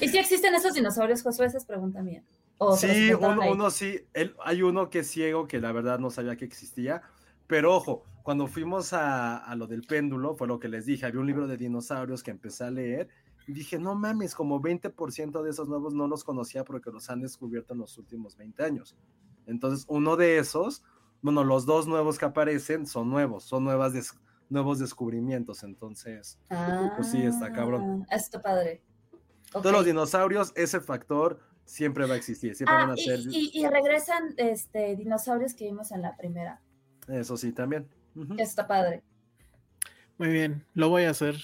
¿Y 0.00 0.08
si 0.08 0.18
existen 0.18 0.54
esos 0.54 0.74
dinosaurios, 0.74 1.22
Josué? 1.22 1.46
Esa 1.46 1.58
es 1.58 1.64
pregunta 1.64 2.02
mía. 2.02 2.22
O 2.58 2.76
Sí, 2.76 3.12
uno, 3.12 3.40
uno 3.50 3.70
sí. 3.70 4.00
hay 4.44 4.62
uno 4.62 4.88
que 4.88 5.00
es 5.00 5.08
ciego 5.10 5.46
que 5.48 5.60
la 5.60 5.72
verdad 5.72 5.98
no 5.98 6.10
sabía 6.10 6.36
que 6.36 6.44
existía. 6.44 7.02
Pero 7.46 7.74
ojo, 7.74 8.04
cuando 8.22 8.46
fuimos 8.46 8.92
a, 8.92 9.36
a 9.38 9.54
lo 9.56 9.66
del 9.66 9.82
péndulo, 9.82 10.34
fue 10.34 10.46
lo 10.46 10.58
que 10.60 10.68
les 10.68 10.86
dije. 10.86 11.04
Había 11.06 11.20
un 11.20 11.26
libro 11.26 11.46
de 11.46 11.56
dinosaurios 11.56 12.22
que 12.22 12.30
empecé 12.30 12.64
a 12.64 12.70
leer. 12.70 13.08
Y 13.48 13.52
dije, 13.52 13.78
no 13.78 13.96
mames, 13.96 14.34
como 14.36 14.60
20% 14.60 15.42
de 15.42 15.50
esos 15.50 15.68
nuevos 15.68 15.92
no 15.94 16.06
los 16.06 16.22
conocía 16.22 16.64
porque 16.64 16.90
los 16.92 17.10
han 17.10 17.20
descubierto 17.20 17.74
en 17.74 17.80
los 17.80 17.98
últimos 17.98 18.36
20 18.36 18.62
años. 18.64 18.94
Entonces, 19.46 19.84
uno 19.88 20.16
de 20.16 20.38
esos, 20.38 20.84
bueno, 21.20 21.42
los 21.42 21.66
dos 21.66 21.88
nuevos 21.88 22.18
que 22.20 22.24
aparecen 22.24 22.86
son 22.86 23.10
nuevos, 23.10 23.42
son 23.42 23.64
nuevas 23.64 23.92
des- 23.92 24.14
nuevos 24.48 24.78
descubrimientos. 24.78 25.64
Entonces, 25.64 26.38
pues 26.96 27.10
sí, 27.10 27.20
está 27.22 27.52
cabrón. 27.52 28.06
Ah, 28.10 28.14
Está 28.16 28.40
padre. 28.40 28.80
Todos 29.52 29.72
los 29.72 29.84
dinosaurios, 29.84 30.52
ese 30.56 30.80
factor 30.80 31.38
siempre 31.64 32.06
va 32.06 32.14
a 32.14 32.16
existir. 32.16 32.54
Siempre 32.54 32.74
van 32.74 32.90
Ah, 32.90 32.92
a 32.94 33.00
y, 33.00 33.04
ser. 33.04 33.20
y- 33.30 33.50
y 33.54 33.66
regresan 33.66 34.34
este, 34.36 34.96
dinosaurios 34.96 35.54
que 35.54 35.64
vimos 35.66 35.92
en 35.92 36.02
la 36.02 36.16
primera. 36.16 36.60
Eso 37.08 37.36
sí, 37.36 37.52
también. 37.52 37.88
Está 38.38 38.66
padre. 38.66 39.02
Muy 40.18 40.28
bien, 40.28 40.64
lo 40.74 40.88
voy 40.88 41.04
a 41.04 41.10
hacer. 41.10 41.36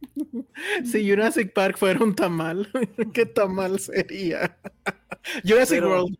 si 0.84 1.08
Jurassic 1.08 1.52
Park 1.52 1.76
fuera 1.78 2.02
un 2.04 2.14
tamal, 2.14 2.68
¿qué 3.14 3.24
tamal 3.26 3.78
sería? 3.80 4.56
Jurassic 5.44 5.78
Pero- 5.80 5.90
World. 6.04 6.16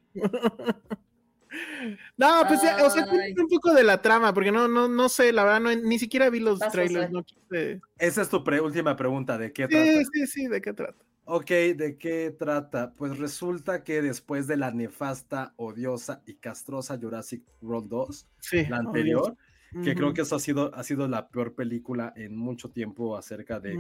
no, 2.16 2.42
pues 2.48 2.62
ya, 2.62 2.84
o 2.84 2.90
sea, 2.90 3.06
un 3.06 3.48
poco 3.48 3.72
de 3.74 3.84
la 3.84 4.00
trama, 4.02 4.32
porque 4.34 4.52
no, 4.52 4.68
no, 4.68 4.88
no 4.88 5.08
sé, 5.08 5.32
la 5.32 5.44
verdad, 5.44 5.60
no, 5.60 5.74
ni 5.74 5.98
siquiera 5.98 6.30
vi 6.30 6.40
los 6.40 6.58
Vas, 6.58 6.72
trailers, 6.72 7.10
no 7.10 7.22
quise. 7.24 7.80
Esa 7.98 8.22
es 8.22 8.28
tu 8.28 8.42
pre- 8.44 8.60
última 8.60 8.96
pregunta, 8.96 9.36
¿de 9.38 9.52
qué 9.52 9.64
Sí, 9.64 9.68
trata? 9.70 10.10
sí, 10.12 10.26
sí, 10.26 10.46
¿de 10.48 10.60
qué 10.60 10.72
trata? 10.72 11.02
Ok, 11.28 11.50
¿de 11.50 11.98
qué 11.98 12.30
trata? 12.30 12.94
Pues 12.94 13.18
resulta 13.18 13.82
que 13.82 14.00
después 14.00 14.46
de 14.46 14.56
la 14.56 14.70
nefasta, 14.70 15.54
odiosa 15.56 16.22
y 16.24 16.34
castrosa 16.34 16.98
Jurassic 16.98 17.42
World 17.60 17.88
2, 17.88 18.28
Sí. 18.38 18.64
la 18.66 18.76
anterior, 18.76 19.36
que 19.82 19.96
creo 19.96 20.14
que 20.14 20.22
eso 20.22 20.36
ha 20.36 20.38
sido, 20.38 20.72
ha 20.72 20.84
sido 20.84 21.08
la 21.08 21.28
peor 21.28 21.56
película 21.56 22.12
en 22.16 22.36
mucho 22.36 22.70
tiempo 22.70 23.16
acerca 23.16 23.58
de 23.58 23.76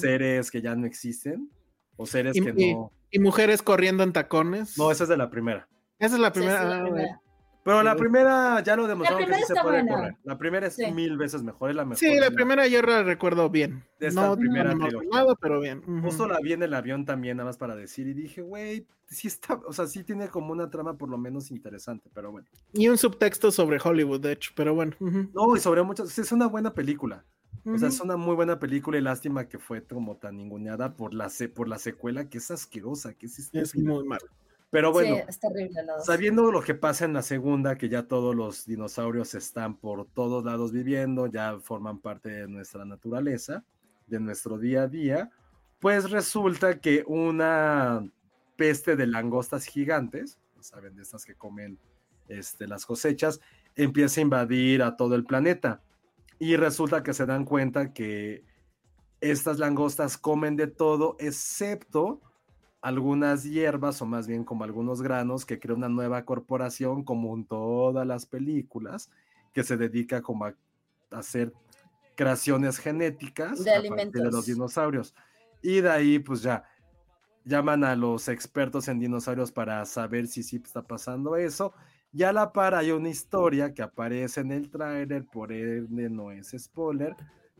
seres 0.00 0.50
que 0.50 0.60
ya 0.60 0.74
no 0.74 0.86
existen 0.86 1.48
o 1.96 2.04
seres 2.04 2.36
Y- 2.36 2.42
que 2.42 2.52
no... 2.52 2.92
Y 3.10 3.20
mujeres 3.20 3.62
corriendo 3.62 4.02
en 4.02 4.12
tacones. 4.12 4.76
No, 4.76 4.90
esa 4.90 5.04
es 5.04 5.08
de 5.08 5.16
la 5.16 5.30
primera. 5.30 5.68
Esa 6.00 6.16
es 6.16 6.20
la 6.20 6.32
primera. 6.32 6.62
sí, 6.62 6.68
la 6.68 6.78
ah, 6.78 6.82
primera. 6.84 7.20
Pero 7.68 7.82
la 7.82 7.96
primera 7.96 8.62
ya 8.62 8.76
lo 8.76 8.86
demostraron 8.86 9.28
que 9.28 9.34
sí 9.34 9.42
se 9.46 9.54
puede 9.54 9.82
buena. 9.82 9.94
correr. 9.94 10.16
La 10.24 10.38
primera 10.38 10.66
es 10.66 10.74
Sí. 10.76 10.90
mil 10.92 11.16
veces 11.18 11.42
mejor, 11.42 11.70
es 11.70 11.76
la 11.76 11.84
mejor. 11.84 11.98
Sí, 11.98 12.18
la 12.18 12.30
primera 12.30 12.66
yo 12.66 12.80
la 12.82 13.02
recuerdo 13.02 13.50
bien. 13.50 13.84
De 14.00 14.06
esta 14.08 14.26
no 14.26 14.36
primera 14.36 14.74
no 14.74 14.86
acuerdo, 14.86 15.36
pero 15.40 15.60
bien. 15.60 15.82
Justo 16.02 16.26
la 16.26 16.38
vi 16.40 16.54
en 16.54 16.62
el 16.62 16.72
avión 16.74 17.04
también, 17.04 17.36
nada 17.36 17.48
más 17.48 17.58
para 17.58 17.76
decir, 17.76 18.06
y 18.08 18.14
dije, 18.14 18.40
güey, 18.42 18.86
sí 19.06 19.28
está, 19.28 19.54
o 19.66 19.72
sea, 19.72 19.86
sí 19.86 20.02
tiene 20.04 20.28
como 20.28 20.52
una 20.52 20.70
trama 20.70 20.96
por 20.96 21.08
lo 21.10 21.18
menos 21.18 21.50
interesante, 21.50 22.08
pero 22.14 22.30
bueno. 22.32 22.46
Y 22.72 22.88
un 22.88 22.96
subtexto 22.98 23.50
sobre 23.50 23.78
Hollywood, 23.82 24.20
de 24.20 24.32
hecho, 24.32 24.52
pero 24.54 24.74
bueno. 24.74 24.94
No, 25.00 25.54
y 25.56 25.60
sobre 25.60 25.82
muchas, 25.82 26.18
es 26.18 26.32
una 26.32 26.46
buena 26.46 26.72
película. 26.74 27.24
O 27.66 27.76
sea, 27.76 27.88
es 27.88 28.00
una 28.00 28.16
muy 28.16 28.34
buena 28.34 28.58
película 28.58 28.96
y 28.96 29.02
lástima 29.02 29.46
que 29.46 29.58
fue 29.58 29.82
como 29.84 30.16
tan 30.16 30.36
ninguneada 30.38 30.96
por 30.96 31.12
la, 31.12 31.28
se- 31.28 31.50
por 31.50 31.68
la 31.68 31.78
secuela, 31.78 32.28
que 32.30 32.38
es 32.38 32.50
asquerosa, 32.50 33.12
que 33.12 33.26
es 33.26 33.76
muy 33.76 34.04
malo. 34.06 34.24
Pero 34.70 34.92
bueno, 34.92 35.16
Sí, 35.16 35.22
es 35.28 35.40
terrible 35.40 35.82
la 35.82 35.96
dos. 35.96 36.04
sabiendo 36.06 36.52
lo 36.52 36.62
que 36.62 36.74
pasa 36.74 37.04
en 37.06 37.14
la 37.14 37.22
segunda, 37.22 37.78
que 37.78 37.88
ya 37.88 38.06
todos 38.06 38.34
los 38.34 38.66
dinosaurios 38.66 39.34
están 39.34 39.76
por 39.76 40.06
todos 40.06 40.44
lados 40.44 40.72
viviendo, 40.72 41.26
ya 41.26 41.58
forman 41.60 42.00
parte 42.00 42.28
de 42.28 42.48
nuestra 42.48 42.84
naturaleza, 42.84 43.64
de 44.06 44.20
nuestro 44.20 44.58
día 44.58 44.82
a 44.82 44.88
día, 44.88 45.30
pues 45.78 46.10
resulta 46.10 46.80
que 46.80 47.04
una 47.06 48.06
peste 48.56 48.96
de 48.96 49.06
langostas 49.06 49.64
gigantes, 49.64 50.38
saben, 50.60 50.96
de 50.96 51.02
estas 51.02 51.24
que 51.24 51.34
comen 51.34 51.78
este, 52.28 52.66
las 52.66 52.84
cosechas, 52.84 53.40
empieza 53.76 54.20
a 54.20 54.22
invadir 54.22 54.82
a 54.82 54.96
todo 54.96 55.14
el 55.14 55.24
planeta. 55.24 55.80
Y 56.38 56.56
resulta 56.56 57.02
que 57.02 57.14
se 57.14 57.26
dan 57.26 57.44
cuenta 57.44 57.92
que 57.92 58.44
estas 59.20 59.58
langostas 59.58 60.18
comen 60.18 60.56
de 60.56 60.66
todo, 60.66 61.16
excepto 61.18 62.20
algunas 62.80 63.44
hierbas 63.44 64.00
o 64.02 64.06
más 64.06 64.26
bien 64.26 64.44
como 64.44 64.64
algunos 64.64 65.02
granos 65.02 65.44
que 65.44 65.58
crea 65.58 65.74
una 65.74 65.88
nueva 65.88 66.24
corporación 66.24 67.02
como 67.02 67.34
en 67.34 67.44
todas 67.44 68.06
las 68.06 68.26
películas 68.26 69.10
que 69.52 69.64
se 69.64 69.76
dedica 69.76 70.22
como 70.22 70.44
a 70.44 70.54
hacer 71.10 71.52
creaciones 72.14 72.78
genéticas 72.78 73.64
De 73.64 73.70
a 73.70 73.74
partir 73.74 73.90
de 73.90 74.02
alimentos. 74.02 74.32
los 74.32 74.46
dinosaurios 74.46 75.14
y 75.62 75.80
de 75.80 75.90
ahí 75.90 76.18
pues 76.18 76.42
ya 76.42 76.64
llaman 77.44 77.82
a 77.82 77.96
los 77.96 78.28
expertos 78.28 78.86
en 78.88 79.00
dinosaurios 79.00 79.50
para 79.50 79.84
saber 79.84 80.26
si 80.28 80.42
sí 80.42 80.60
está 80.62 80.82
pasando 80.82 81.36
eso 81.36 81.72
y 82.12 82.22
a 82.22 82.32
la 82.32 82.52
par 82.52 82.74
hay 82.74 82.90
una 82.92 83.08
historia 83.08 83.74
que 83.74 83.82
aparece 83.82 84.40
en 84.40 84.52
el 84.52 84.70
tráiler 84.70 85.24
por 85.26 85.52
ende 85.52 86.08
no 86.08 86.30
es 86.30 86.54
spoiler 86.56 87.16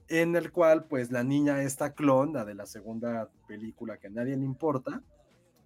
en 0.09 0.37
el 0.37 0.51
cual 0.53 0.85
pues 0.85 1.11
la 1.11 1.23
niña 1.23 1.63
esta 1.63 1.93
clon, 1.93 2.33
la 2.33 2.45
de 2.45 2.55
la 2.55 2.67
segunda 2.67 3.31
película 3.47 3.99
que 3.99 4.07
a 4.07 4.11
nadie 4.11 4.37
le 4.37 4.45
importa, 4.45 5.03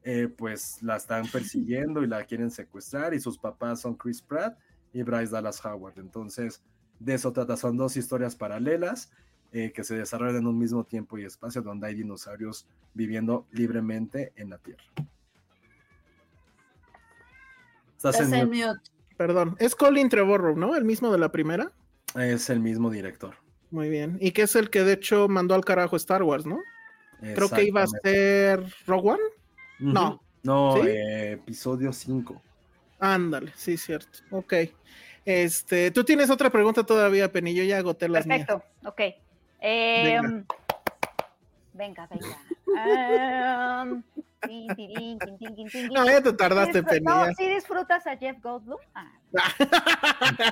eh, 0.05 0.29
pues 0.29 0.83
la 0.83 0.97
están 0.97 1.27
persiguiendo 1.29 2.03
y 2.03 2.09
la 2.09 2.25
quieren 2.25 2.51
secuestrar 2.51 3.15
y 3.15 3.21
sus 3.21 3.39
papás 3.39 3.81
son 3.81 3.95
Chris 3.95 4.21
Pratt 4.21 4.59
y 4.93 5.03
Bryce 5.03 5.33
Dallas 5.33 5.65
Howard. 5.65 5.99
Entonces, 5.99 6.63
de 6.99 7.15
eso 7.15 7.33
trata, 7.33 7.57
son 7.57 7.77
dos 7.77 7.97
historias 7.97 8.35
paralelas 8.35 9.13
eh, 9.53 9.73
que 9.73 9.85
se 9.85 9.97
desarrollan 9.97 10.39
en 10.39 10.47
un 10.47 10.59
mismo 10.59 10.85
tiempo 10.85 11.19
y 11.19 11.25
espacio 11.25 11.63
donde 11.63 11.87
hay 11.87 11.95
dinosaurios 11.95 12.67
viviendo 12.95 13.47
libremente 13.53 14.33
en 14.37 14.51
la 14.51 14.59
Tierra. 14.59 14.85
Estás 17.97 18.21
en 18.21 18.35
en 18.35 18.47
mute. 18.49 18.67
mute. 18.67 18.91
Perdón. 19.17 19.57
Es 19.61 19.77
Colin 19.77 20.09
Trevorrow, 20.09 20.57
¿no? 20.57 20.75
El 20.75 20.85
mismo 20.85 21.13
de 21.13 21.19
la 21.19 21.31
primera. 21.31 21.71
Es 22.17 22.51
el 22.51 22.59
mismo 22.59 22.91
director. 22.91 23.42
Muy 23.73 23.89
bien. 23.89 24.19
Y 24.21 24.33
que 24.33 24.43
es 24.43 24.55
el 24.55 24.69
que 24.69 24.85
de 24.85 24.93
hecho 24.93 25.29
mandó 25.29 25.55
al 25.55 25.65
carajo 25.65 25.97
Star 25.97 26.23
Wars, 26.23 26.45
¿no? 26.45 26.61
Creo 27.21 27.49
que 27.49 27.65
iba 27.65 27.83
a 27.83 27.87
ser 27.87 28.65
Rogue 28.87 29.13
One. 29.13 29.23
No. 29.79 30.23
No, 30.43 30.75
¿Sí? 30.77 30.89
eh, 30.89 31.33
episodio 31.33 31.93
5. 31.93 32.43
Ándale, 32.99 33.53
sí, 33.57 33.77
cierto. 33.77 34.19
Ok. 34.31 34.55
Este, 35.25 35.91
tú 35.91 36.05
tienes 36.05 36.31
otra 36.31 36.51
pregunta 36.51 36.85
todavía, 36.85 37.33
Penny. 37.33 37.55
Yo 37.55 37.65
ya 37.65 37.79
agoté 37.79 38.09
las 38.09 38.27
mías. 38.27 38.47
Perfecto, 38.47 38.89
ok. 38.89 39.01
Em, 39.61 40.45
venga, 41.73 42.07
venga. 42.09 42.27
Am, 42.27 42.57
No, 45.93 46.05
ya 46.07 46.21
te 46.23 46.33
tardaste, 46.33 46.83
Penny. 46.83 47.05
No, 47.05 47.27
ya. 47.27 47.35
¿sí 47.35 47.49
disfrutas 47.49 48.07
a 48.07 48.17
Jeff 48.17 48.41
Goldblum? 48.43 48.79
Ah, 48.95 49.13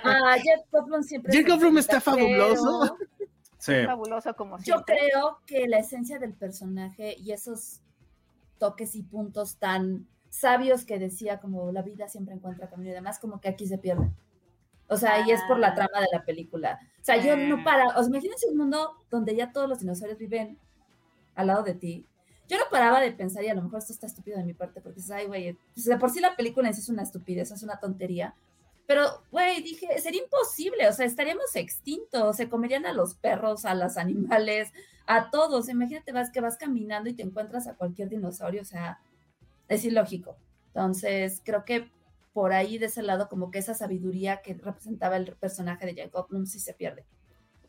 Ah, 0.04 0.36
Jeff 0.42 0.60
Goldblum 0.70 1.02
siempre. 1.02 1.32
Jeff 1.32 1.46
Goldblum 1.48 1.78
está 1.78 2.00
fabuloso. 2.00 2.96
pero 2.96 3.10
Sí. 3.58 3.74
fabuloso 3.84 4.34
como 4.36 4.56
Yo 4.58 4.62
siempre. 4.76 4.96
creo 4.96 5.40
que 5.44 5.68
la 5.68 5.78
esencia 5.80 6.18
del 6.18 6.32
personaje 6.32 7.14
y 7.18 7.32
esos 7.32 7.80
toques 8.58 8.94
y 8.94 9.02
puntos 9.02 9.56
tan 9.56 10.06
sabios 10.30 10.84
que 10.86 10.98
decía, 10.98 11.40
como 11.40 11.70
la 11.72 11.82
vida 11.82 12.08
siempre 12.08 12.34
encuentra 12.34 12.70
camino 12.70 12.90
y 12.90 12.94
demás, 12.94 13.18
como 13.18 13.38
que 13.40 13.48
aquí 13.50 13.66
se 13.66 13.76
pierde. 13.76 14.08
O 14.88 14.96
sea, 14.96 15.26
y 15.26 15.30
es 15.30 15.42
por 15.48 15.58
la 15.58 15.68
Ah. 15.68 15.74
trama 15.74 16.00
de 16.00 16.06
la 16.12 16.24
película. 16.24 16.78
O 17.00 17.04
sea, 17.04 17.16
yo 17.18 17.36
no 17.36 17.62
para. 17.62 17.86
O 17.98 18.02
sea, 18.02 18.08
imagínense 18.08 18.48
un 18.48 18.56
mundo 18.56 18.96
donde 19.10 19.36
ya 19.36 19.52
todos 19.52 19.68
los 19.68 19.80
dinosaurios 19.80 20.18
viven 20.18 20.58
al 21.34 21.48
lado 21.48 21.62
de 21.62 21.74
ti. 21.74 22.06
Yo 22.50 22.58
no 22.58 22.64
paraba 22.68 23.00
de 23.00 23.12
pensar, 23.12 23.44
y 23.44 23.48
a 23.48 23.54
lo 23.54 23.62
mejor 23.62 23.78
esto 23.78 23.92
está 23.92 24.08
estúpido 24.08 24.36
de 24.36 24.42
mi 24.42 24.54
parte, 24.54 24.80
porque 24.80 24.96
dices, 24.96 25.12
ay, 25.12 25.26
güey, 25.26 25.56
pues 25.72 25.86
de 25.86 25.96
por 25.98 26.10
sí 26.10 26.18
la 26.18 26.34
película 26.34 26.68
es 26.68 26.88
una 26.88 27.04
estupidez, 27.04 27.52
es 27.52 27.62
una 27.62 27.78
tontería. 27.78 28.34
Pero, 28.88 29.22
güey, 29.30 29.62
dije, 29.62 29.86
sería 30.00 30.24
imposible, 30.24 30.88
o 30.88 30.92
sea, 30.92 31.06
estaríamos 31.06 31.54
extintos, 31.54 32.36
se 32.36 32.48
comerían 32.48 32.86
a 32.86 32.92
los 32.92 33.14
perros, 33.14 33.64
a 33.64 33.76
los 33.76 33.96
animales, 33.96 34.72
a 35.06 35.30
todos. 35.30 35.68
Imagínate 35.68 36.10
vas 36.10 36.32
que 36.32 36.40
vas 36.40 36.56
caminando 36.56 37.08
y 37.08 37.14
te 37.14 37.22
encuentras 37.22 37.68
a 37.68 37.76
cualquier 37.76 38.08
dinosaurio, 38.08 38.62
o 38.62 38.64
sea, 38.64 38.98
es 39.68 39.84
ilógico. 39.84 40.36
Entonces, 40.74 41.42
creo 41.44 41.64
que 41.64 41.88
por 42.32 42.52
ahí 42.52 42.78
de 42.78 42.86
ese 42.86 43.02
lado, 43.02 43.28
como 43.28 43.52
que 43.52 43.60
esa 43.60 43.74
sabiduría 43.74 44.42
que 44.42 44.54
representaba 44.54 45.16
el 45.16 45.36
personaje 45.36 45.86
de 45.86 45.94
Jacob 46.02 46.26
Bloom 46.28 46.46
sí 46.46 46.58
se 46.58 46.74
pierde. 46.74 47.04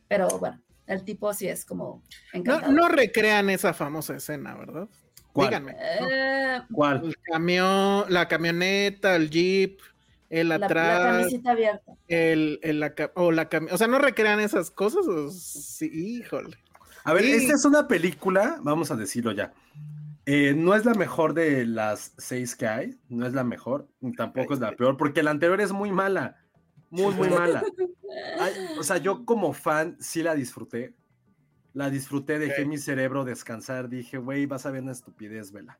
Pero 0.07 0.27
bueno, 0.39 0.59
el 0.87 1.03
tipo 1.03 1.33
sí 1.33 1.47
es 1.47 1.65
como 1.65 2.03
No, 2.33 2.39
encantador. 2.39 2.75
no 2.75 2.87
recrean 2.89 3.49
esa 3.49 3.73
famosa 3.73 4.15
escena, 4.15 4.55
¿verdad? 4.55 4.87
¿Cuál? 5.33 5.47
Díganme. 5.49 5.75
Eh, 5.79 6.59
¿Cuál? 6.71 7.05
El 7.05 7.17
camión, 7.19 8.05
la 8.09 8.27
camioneta, 8.27 9.15
el 9.15 9.29
jeep, 9.29 9.79
el 10.29 10.49
la, 10.49 10.57
la 10.57 10.65
atrás, 10.65 11.01
camisita 11.17 11.51
abierta. 11.51 11.93
el, 12.07 12.59
el 12.63 12.79
la, 12.81 12.93
o 13.15 13.31
la 13.31 13.49
cami- 13.49 13.71
o 13.71 13.77
sea, 13.77 13.87
no 13.87 13.99
recrean 13.99 14.39
esas 14.39 14.71
cosas. 14.71 15.07
o 15.07 15.29
sí, 15.29 15.89
híjole. 15.93 16.57
A 17.03 17.13
ver, 17.13 17.23
Sí. 17.23 17.31
esta 17.31 17.53
es 17.55 17.65
una 17.65 17.87
película, 17.87 18.57
vamos 18.61 18.91
a 18.91 18.95
decirlo 18.95 19.31
ya. 19.31 19.53
Eh, 20.25 20.53
no 20.55 20.75
es 20.75 20.85
la 20.85 20.93
mejor 20.93 21.33
de 21.33 21.65
las 21.65 22.13
seis 22.17 22.55
que 22.55 22.67
hay, 22.67 22.99
no 23.09 23.25
es 23.25 23.33
la 23.33 23.43
mejor, 23.43 23.87
tampoco 24.17 24.53
es 24.53 24.59
la 24.59 24.71
peor, 24.75 24.95
porque 24.97 25.23
la 25.23 25.31
anterior 25.31 25.59
es 25.61 25.71
muy 25.71 25.91
mala, 25.91 26.37
muy, 26.89 27.13
muy 27.15 27.29
mala. 27.29 27.63
Ay, 28.37 28.53
o 28.79 28.83
sea, 28.83 28.97
yo 28.97 29.25
como 29.25 29.53
fan 29.53 29.97
sí 29.99 30.23
la 30.23 30.35
disfruté, 30.35 30.95
la 31.73 31.89
disfruté, 31.89 32.39
dejé 32.39 32.63
Ok. 32.63 32.67
mi 32.69 32.77
cerebro 32.77 33.25
descansar, 33.25 33.89
dije, 33.89 34.17
güey, 34.17 34.45
vas 34.45 34.65
a 34.65 34.71
ver 34.71 34.83
una 34.83 34.91
estupidez, 34.93 35.51
vela. 35.51 35.79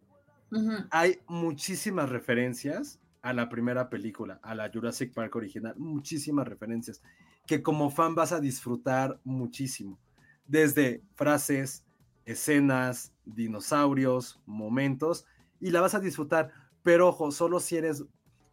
Ujú. 0.51 0.91
Hay 0.91 1.19
muchísimas 1.27 2.09
referencias 2.09 2.99
a 3.21 3.33
la 3.33 3.49
primera 3.49 3.89
película, 3.89 4.39
a 4.43 4.55
la 4.55 4.69
Jurassic 4.71 5.13
Park 5.13 5.35
original, 5.35 5.75
muchísimas 5.77 6.47
referencias 6.47 7.01
que 7.47 7.61
como 7.63 7.89
fan 7.91 8.15
vas 8.15 8.31
a 8.31 8.39
disfrutar 8.39 9.19
muchísimo. 9.23 9.99
Desde 10.45 11.03
frases, 11.15 11.85
escenas, 12.25 13.13
dinosaurios, 13.25 14.41
momentos, 14.45 15.25
y 15.59 15.71
la 15.71 15.81
vas 15.81 15.95
a 15.95 15.99
disfrutar. 15.99 16.51
Pero 16.83 17.09
ojo, 17.09 17.31
solo 17.31 17.59
si 17.59 17.77
eres 17.77 18.03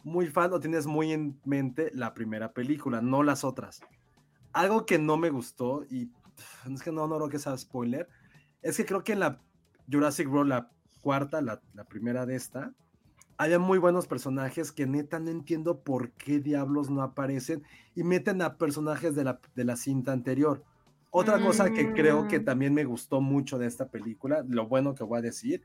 muy 0.05 0.27
fan 0.27 0.53
o 0.53 0.61
tienes 0.61 0.87
muy 0.87 1.13
en 1.13 1.39
mente 1.45 1.91
la 1.95 2.15
primera 2.15 2.53
película, 2.53 3.01
no 3.01 3.23
las 3.23 3.45
otras. 3.45 3.81
Algo 4.53 4.87
que 4.87 4.99
no 4.99 5.17
me 5.17 5.31
gustó, 5.31 5.85
y 5.91 6.11
es 6.73 6.83
que 6.83 6.93
no, 6.93 7.07
no 7.07 7.17
creo 7.17 7.29
que 7.29 7.39
sea 7.39 7.57
spoiler, 7.57 8.09
es 8.63 8.77
que 8.77 8.87
creo 8.87 9.05
que 9.05 9.13
en 9.13 9.21
la 9.21 9.41
Jurassic 9.91 10.31
World, 10.31 10.51
la 10.51 10.71
cuarta, 11.01 11.41
la, 11.41 11.61
la 11.75 11.85
primera 11.85 12.27
de 12.27 12.37
esta, 12.37 12.73
había 13.37 13.59
muy 13.59 13.79
buenos 13.79 14.07
personajes 14.09 14.73
que 14.73 14.87
neta 14.87 15.21
no 15.21 15.31
entiendo 15.31 15.81
por 15.81 16.11
qué 16.13 16.41
diablos 16.41 16.91
no 16.91 17.03
aparecen 17.03 17.63
y 17.95 18.03
meten 18.03 18.43
a 18.43 18.57
personajes 18.57 19.15
de 19.15 19.25
la, 19.25 19.41
de 19.55 19.65
la 19.65 19.77
cinta 19.77 20.13
anterior. 20.13 20.65
Otra 21.11 21.41
cosa 21.41 21.73
que 21.73 21.93
creo 21.95 22.29
que 22.29 22.41
Mm. 22.41 22.45
también 22.45 22.75
me 22.75 22.85
gustó 22.85 23.21
mucho 23.21 23.59
de 23.59 23.67
esta 23.67 23.89
película, 23.89 24.45
lo 24.47 24.67
bueno 24.67 24.95
que 24.95 25.05
voy 25.05 25.19
a 25.19 25.23
decir, 25.23 25.63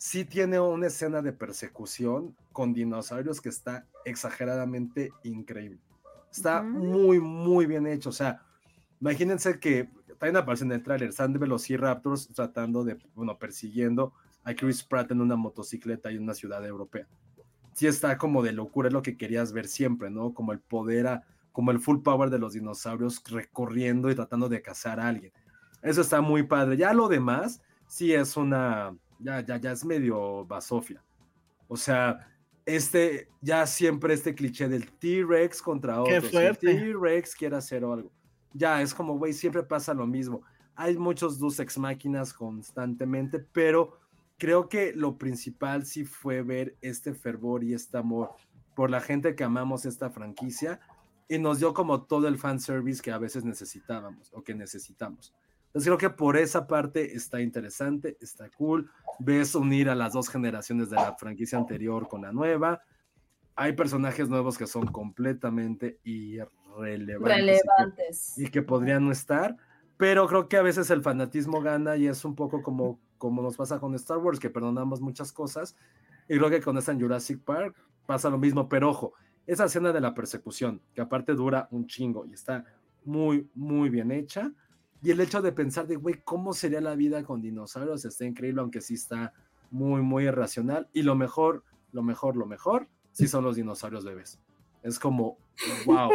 sí 0.00 0.24
tiene 0.24 0.58
una 0.58 0.86
escena 0.86 1.20
de 1.20 1.30
persecución 1.34 2.34
con 2.52 2.72
dinosaurios 2.72 3.38
que 3.38 3.50
está 3.50 3.86
exageradamente 4.06 5.12
increíble. 5.24 5.78
Está 6.32 6.62
muy, 6.62 7.20
muy 7.20 7.66
bien 7.66 7.86
hecho. 7.86 8.08
O 8.08 8.12
sea, 8.12 8.40
imagínense 8.98 9.60
que 9.60 9.90
también 10.18 10.38
aparece 10.38 10.64
en 10.64 10.72
el 10.72 10.82
tráiler, 10.82 11.10
están 11.10 11.34
de 11.34 11.38
Velociraptors 11.38 12.28
tratando 12.28 12.82
de, 12.82 12.96
bueno, 13.14 13.36
persiguiendo 13.38 14.14
a 14.42 14.54
Chris 14.54 14.82
Pratt 14.82 15.10
en 15.10 15.20
una 15.20 15.36
motocicleta 15.36 16.10
en 16.10 16.22
una 16.22 16.32
ciudad 16.34 16.64
europea. 16.64 17.06
Sí 17.74 17.86
está 17.86 18.16
como 18.16 18.42
de 18.42 18.52
locura, 18.52 18.88
es 18.88 18.94
lo 18.94 19.02
que 19.02 19.18
querías 19.18 19.52
ver 19.52 19.68
siempre, 19.68 20.08
¿no? 20.08 20.32
Como 20.32 20.52
el 20.52 20.60
poder, 20.60 21.08
a- 21.08 21.24
como 21.52 21.72
el 21.72 21.78
full 21.78 22.00
power 22.00 22.30
de 22.30 22.38
los 22.38 22.54
dinosaurios 22.54 23.22
recorriendo 23.28 24.10
y 24.10 24.14
tratando 24.14 24.48
de 24.48 24.62
cazar 24.62 24.98
a 24.98 25.08
alguien. 25.08 25.32
Eso 25.82 26.00
está 26.00 26.22
muy 26.22 26.44
padre. 26.44 26.78
Ya 26.78 26.94
lo 26.94 27.06
demás, 27.08 27.60
sí 27.86 28.14
es 28.14 28.38
una, 28.38 28.96
ya, 29.20 29.40
ya, 29.40 29.56
ya 29.56 29.72
es 29.72 29.84
medio 29.84 30.44
basofia. 30.44 31.02
O 31.68 31.76
sea, 31.76 32.28
este, 32.66 33.28
ya 33.40 33.66
siempre 33.66 34.14
este 34.14 34.34
cliché 34.34 34.68
del 34.68 34.90
T-Rex 34.90 35.62
contra 35.62 36.02
fuerte. 36.30 36.74
T-Rex 36.74 37.34
quiere 37.34 37.56
hacer 37.56 37.84
algo. 37.84 38.10
Ya, 38.52 38.82
es 38.82 38.94
como, 38.94 39.16
güey, 39.18 39.32
siempre 39.32 39.62
pasa 39.62 39.94
lo 39.94 40.06
mismo. 40.06 40.42
Hay 40.74 40.96
muchos 40.96 41.38
dos 41.38 41.58
ex 41.60 41.78
máquinas 41.78 42.32
constantemente, 42.32 43.38
pero 43.52 43.98
creo 44.38 44.68
que 44.68 44.92
lo 44.94 45.18
principal 45.18 45.84
sí 45.84 46.04
fue 46.04 46.42
ver 46.42 46.76
este 46.80 47.14
fervor 47.14 47.62
y 47.62 47.74
este 47.74 47.98
amor 47.98 48.30
por 48.74 48.90
la 48.90 49.00
gente 49.00 49.34
que 49.34 49.44
amamos 49.44 49.84
esta 49.84 50.10
franquicia 50.10 50.80
y 51.28 51.38
nos 51.38 51.58
dio 51.60 51.74
como 51.74 52.02
todo 52.02 52.26
el 52.26 52.38
fanservice 52.38 53.02
que 53.02 53.12
a 53.12 53.18
veces 53.18 53.44
necesitábamos 53.44 54.30
o 54.32 54.42
que 54.42 54.54
necesitamos. 54.54 55.34
Entonces 55.70 55.86
creo 55.86 55.98
que 55.98 56.10
por 56.10 56.36
esa 56.36 56.66
parte 56.66 57.14
está 57.14 57.40
interesante, 57.40 58.16
está 58.20 58.50
cool. 58.50 58.90
Ves 59.20 59.54
unir 59.54 59.88
a 59.88 59.94
las 59.94 60.12
dos 60.12 60.28
generaciones 60.28 60.90
de 60.90 60.96
la 60.96 61.14
franquicia 61.16 61.58
anterior 61.58 62.08
con 62.08 62.22
la 62.22 62.32
nueva. 62.32 62.82
Hay 63.54 63.74
personajes 63.74 64.28
nuevos 64.28 64.58
que 64.58 64.66
son 64.66 64.88
completamente 64.88 66.00
irrelevantes 66.02 67.20
y 67.20 67.24
que- 67.24 67.34
Relevantes. 67.36 68.38
y 68.38 68.50
que 68.50 68.62
podrían 68.62 69.04
no 69.04 69.12
estar, 69.12 69.56
pero 69.96 70.26
creo 70.26 70.48
que 70.48 70.56
a 70.56 70.62
veces 70.62 70.90
el 70.90 71.02
fanatismo 71.02 71.60
gana 71.60 71.96
y 71.96 72.06
es 72.08 72.24
un 72.24 72.34
poco 72.34 72.62
como, 72.62 72.98
como 73.18 73.40
nos 73.42 73.56
pasa 73.56 73.78
con 73.78 73.94
Star 73.94 74.18
Wars, 74.18 74.40
que 74.40 74.50
perdonamos 74.50 75.00
muchas 75.00 75.30
cosas, 75.32 75.76
y 76.28 76.36
creo 76.36 76.50
que 76.50 76.60
con 76.60 76.78
esta 76.78 76.90
en 76.92 77.00
Jurassic 77.00 77.40
Park 77.44 77.76
pasa 78.06 78.28
lo 78.30 78.38
mismo, 78.38 78.68
pero 78.68 78.90
ojo, 78.90 79.12
esa 79.46 79.66
escena 79.66 79.92
de 79.92 80.00
la 80.00 80.14
persecución, 80.14 80.80
que 80.94 81.00
aparte 81.00 81.34
dura 81.34 81.68
un 81.70 81.86
chingo 81.86 82.24
y 82.26 82.32
está 82.32 82.64
muy, 83.04 83.48
muy 83.54 83.88
bien 83.88 84.10
hecha, 84.10 84.52
y 85.02 85.10
el 85.10 85.20
hecho 85.20 85.40
de 85.40 85.52
pensar 85.52 85.86
de, 85.86 85.96
güey, 85.96 86.20
¿cómo 86.24 86.52
sería 86.52 86.80
la 86.80 86.94
vida 86.94 87.22
con 87.24 87.40
dinosaurios? 87.40 88.04
Está 88.04 88.24
increíble, 88.24 88.60
aunque 88.60 88.80
sí 88.80 88.94
está 88.94 89.32
muy, 89.70 90.02
muy 90.02 90.24
irracional, 90.24 90.88
y 90.92 91.02
lo 91.02 91.14
mejor, 91.14 91.64
lo 91.92 92.02
mejor, 92.02 92.36
lo 92.36 92.46
mejor, 92.46 92.88
sí 93.12 93.26
son 93.28 93.44
los 93.44 93.56
dinosaurios 93.56 94.04
bebés. 94.04 94.38
Es 94.82 94.98
como, 94.98 95.38
wow. 95.84 96.10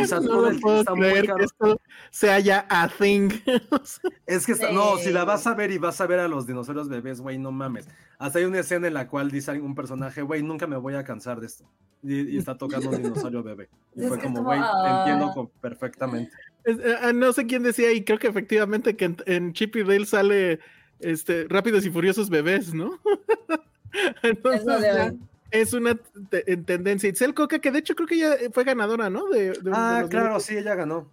O 0.00 0.04
sea, 0.06 0.18
No 0.20 0.26
todo 0.28 0.48
el 0.48 0.60
puedo 0.60 0.80
está 0.80 0.94
muy 0.94 1.08
creer 1.08 1.26
caro. 1.26 1.38
que 1.38 1.44
esto 1.44 1.80
sea 2.10 2.38
ya 2.40 2.66
a 2.68 2.88
thing. 2.88 3.30
Es 4.26 4.46
que, 4.46 4.52
está- 4.52 4.72
no, 4.72 4.96
si 4.98 5.10
la 5.12 5.24
vas 5.24 5.46
a 5.46 5.54
ver 5.54 5.70
y 5.70 5.78
vas 5.78 6.00
a 6.00 6.06
ver 6.06 6.18
a 6.20 6.28
los 6.28 6.46
dinosaurios 6.46 6.88
bebés, 6.88 7.20
güey, 7.20 7.38
no 7.38 7.52
mames. 7.52 7.88
Hasta 8.18 8.38
hay 8.40 8.44
una 8.44 8.58
escena 8.60 8.86
en 8.88 8.94
la 8.94 9.08
cual 9.08 9.30
dice 9.30 9.52
un 9.60 9.74
personaje, 9.74 10.22
güey, 10.22 10.42
nunca 10.42 10.66
me 10.66 10.76
voy 10.76 10.94
a 10.94 11.04
cansar 11.04 11.40
de 11.40 11.46
esto. 11.46 11.64
Y, 12.02 12.34
y 12.34 12.38
está 12.38 12.56
tocando 12.58 12.90
un 12.90 13.02
dinosaurio 13.02 13.42
bebé. 13.44 13.68
Y 13.94 14.02
Es 14.02 14.08
fue 14.08 14.18
como, 14.18 14.42
güey, 14.42 14.58
ah. 14.62 15.04
entiendo 15.06 15.32
co- 15.32 15.50
perfectamente. 15.60 16.32
Es- 16.64 16.78
eh, 16.78 16.96
ah, 17.00 17.12
no 17.12 17.32
sé 17.32 17.46
quién 17.46 17.62
decía, 17.62 17.92
y 17.92 18.02
creo 18.04 18.18
que 18.18 18.26
efectivamente 18.28 18.96
que 18.96 19.04
en, 19.04 19.16
en 19.26 19.52
Chip 19.52 19.76
y 19.76 19.82
Dale 19.84 20.06
sale 20.06 20.60
este, 21.00 21.46
Rápidos 21.48 21.84
y 21.86 21.90
Furiosos 21.90 22.30
Bebés, 22.30 22.72
¿no? 22.74 22.98
Entonces, 24.22 25.14
Es 25.52 25.70
de 25.70 25.76
una 25.78 26.00
en 26.32 26.64
tendencia. 26.64 27.08
Itzel 27.08 27.34
Coca, 27.34 27.58
que 27.60 27.70
de 27.70 27.78
hecho 27.78 27.94
creo 27.94 28.08
que 28.08 28.14
ella 28.16 28.36
fue 28.52 28.64
ganadora, 28.64 29.08
¿no? 29.10 29.28
De, 29.28 29.50
de- 29.50 29.60
de 29.60 29.70
Ah, 29.72 29.98
los 30.00 30.10
claro, 30.10 30.26
Globos. 30.26 30.42
sí, 30.44 30.56
ella 30.56 30.74
ganó. 30.74 31.08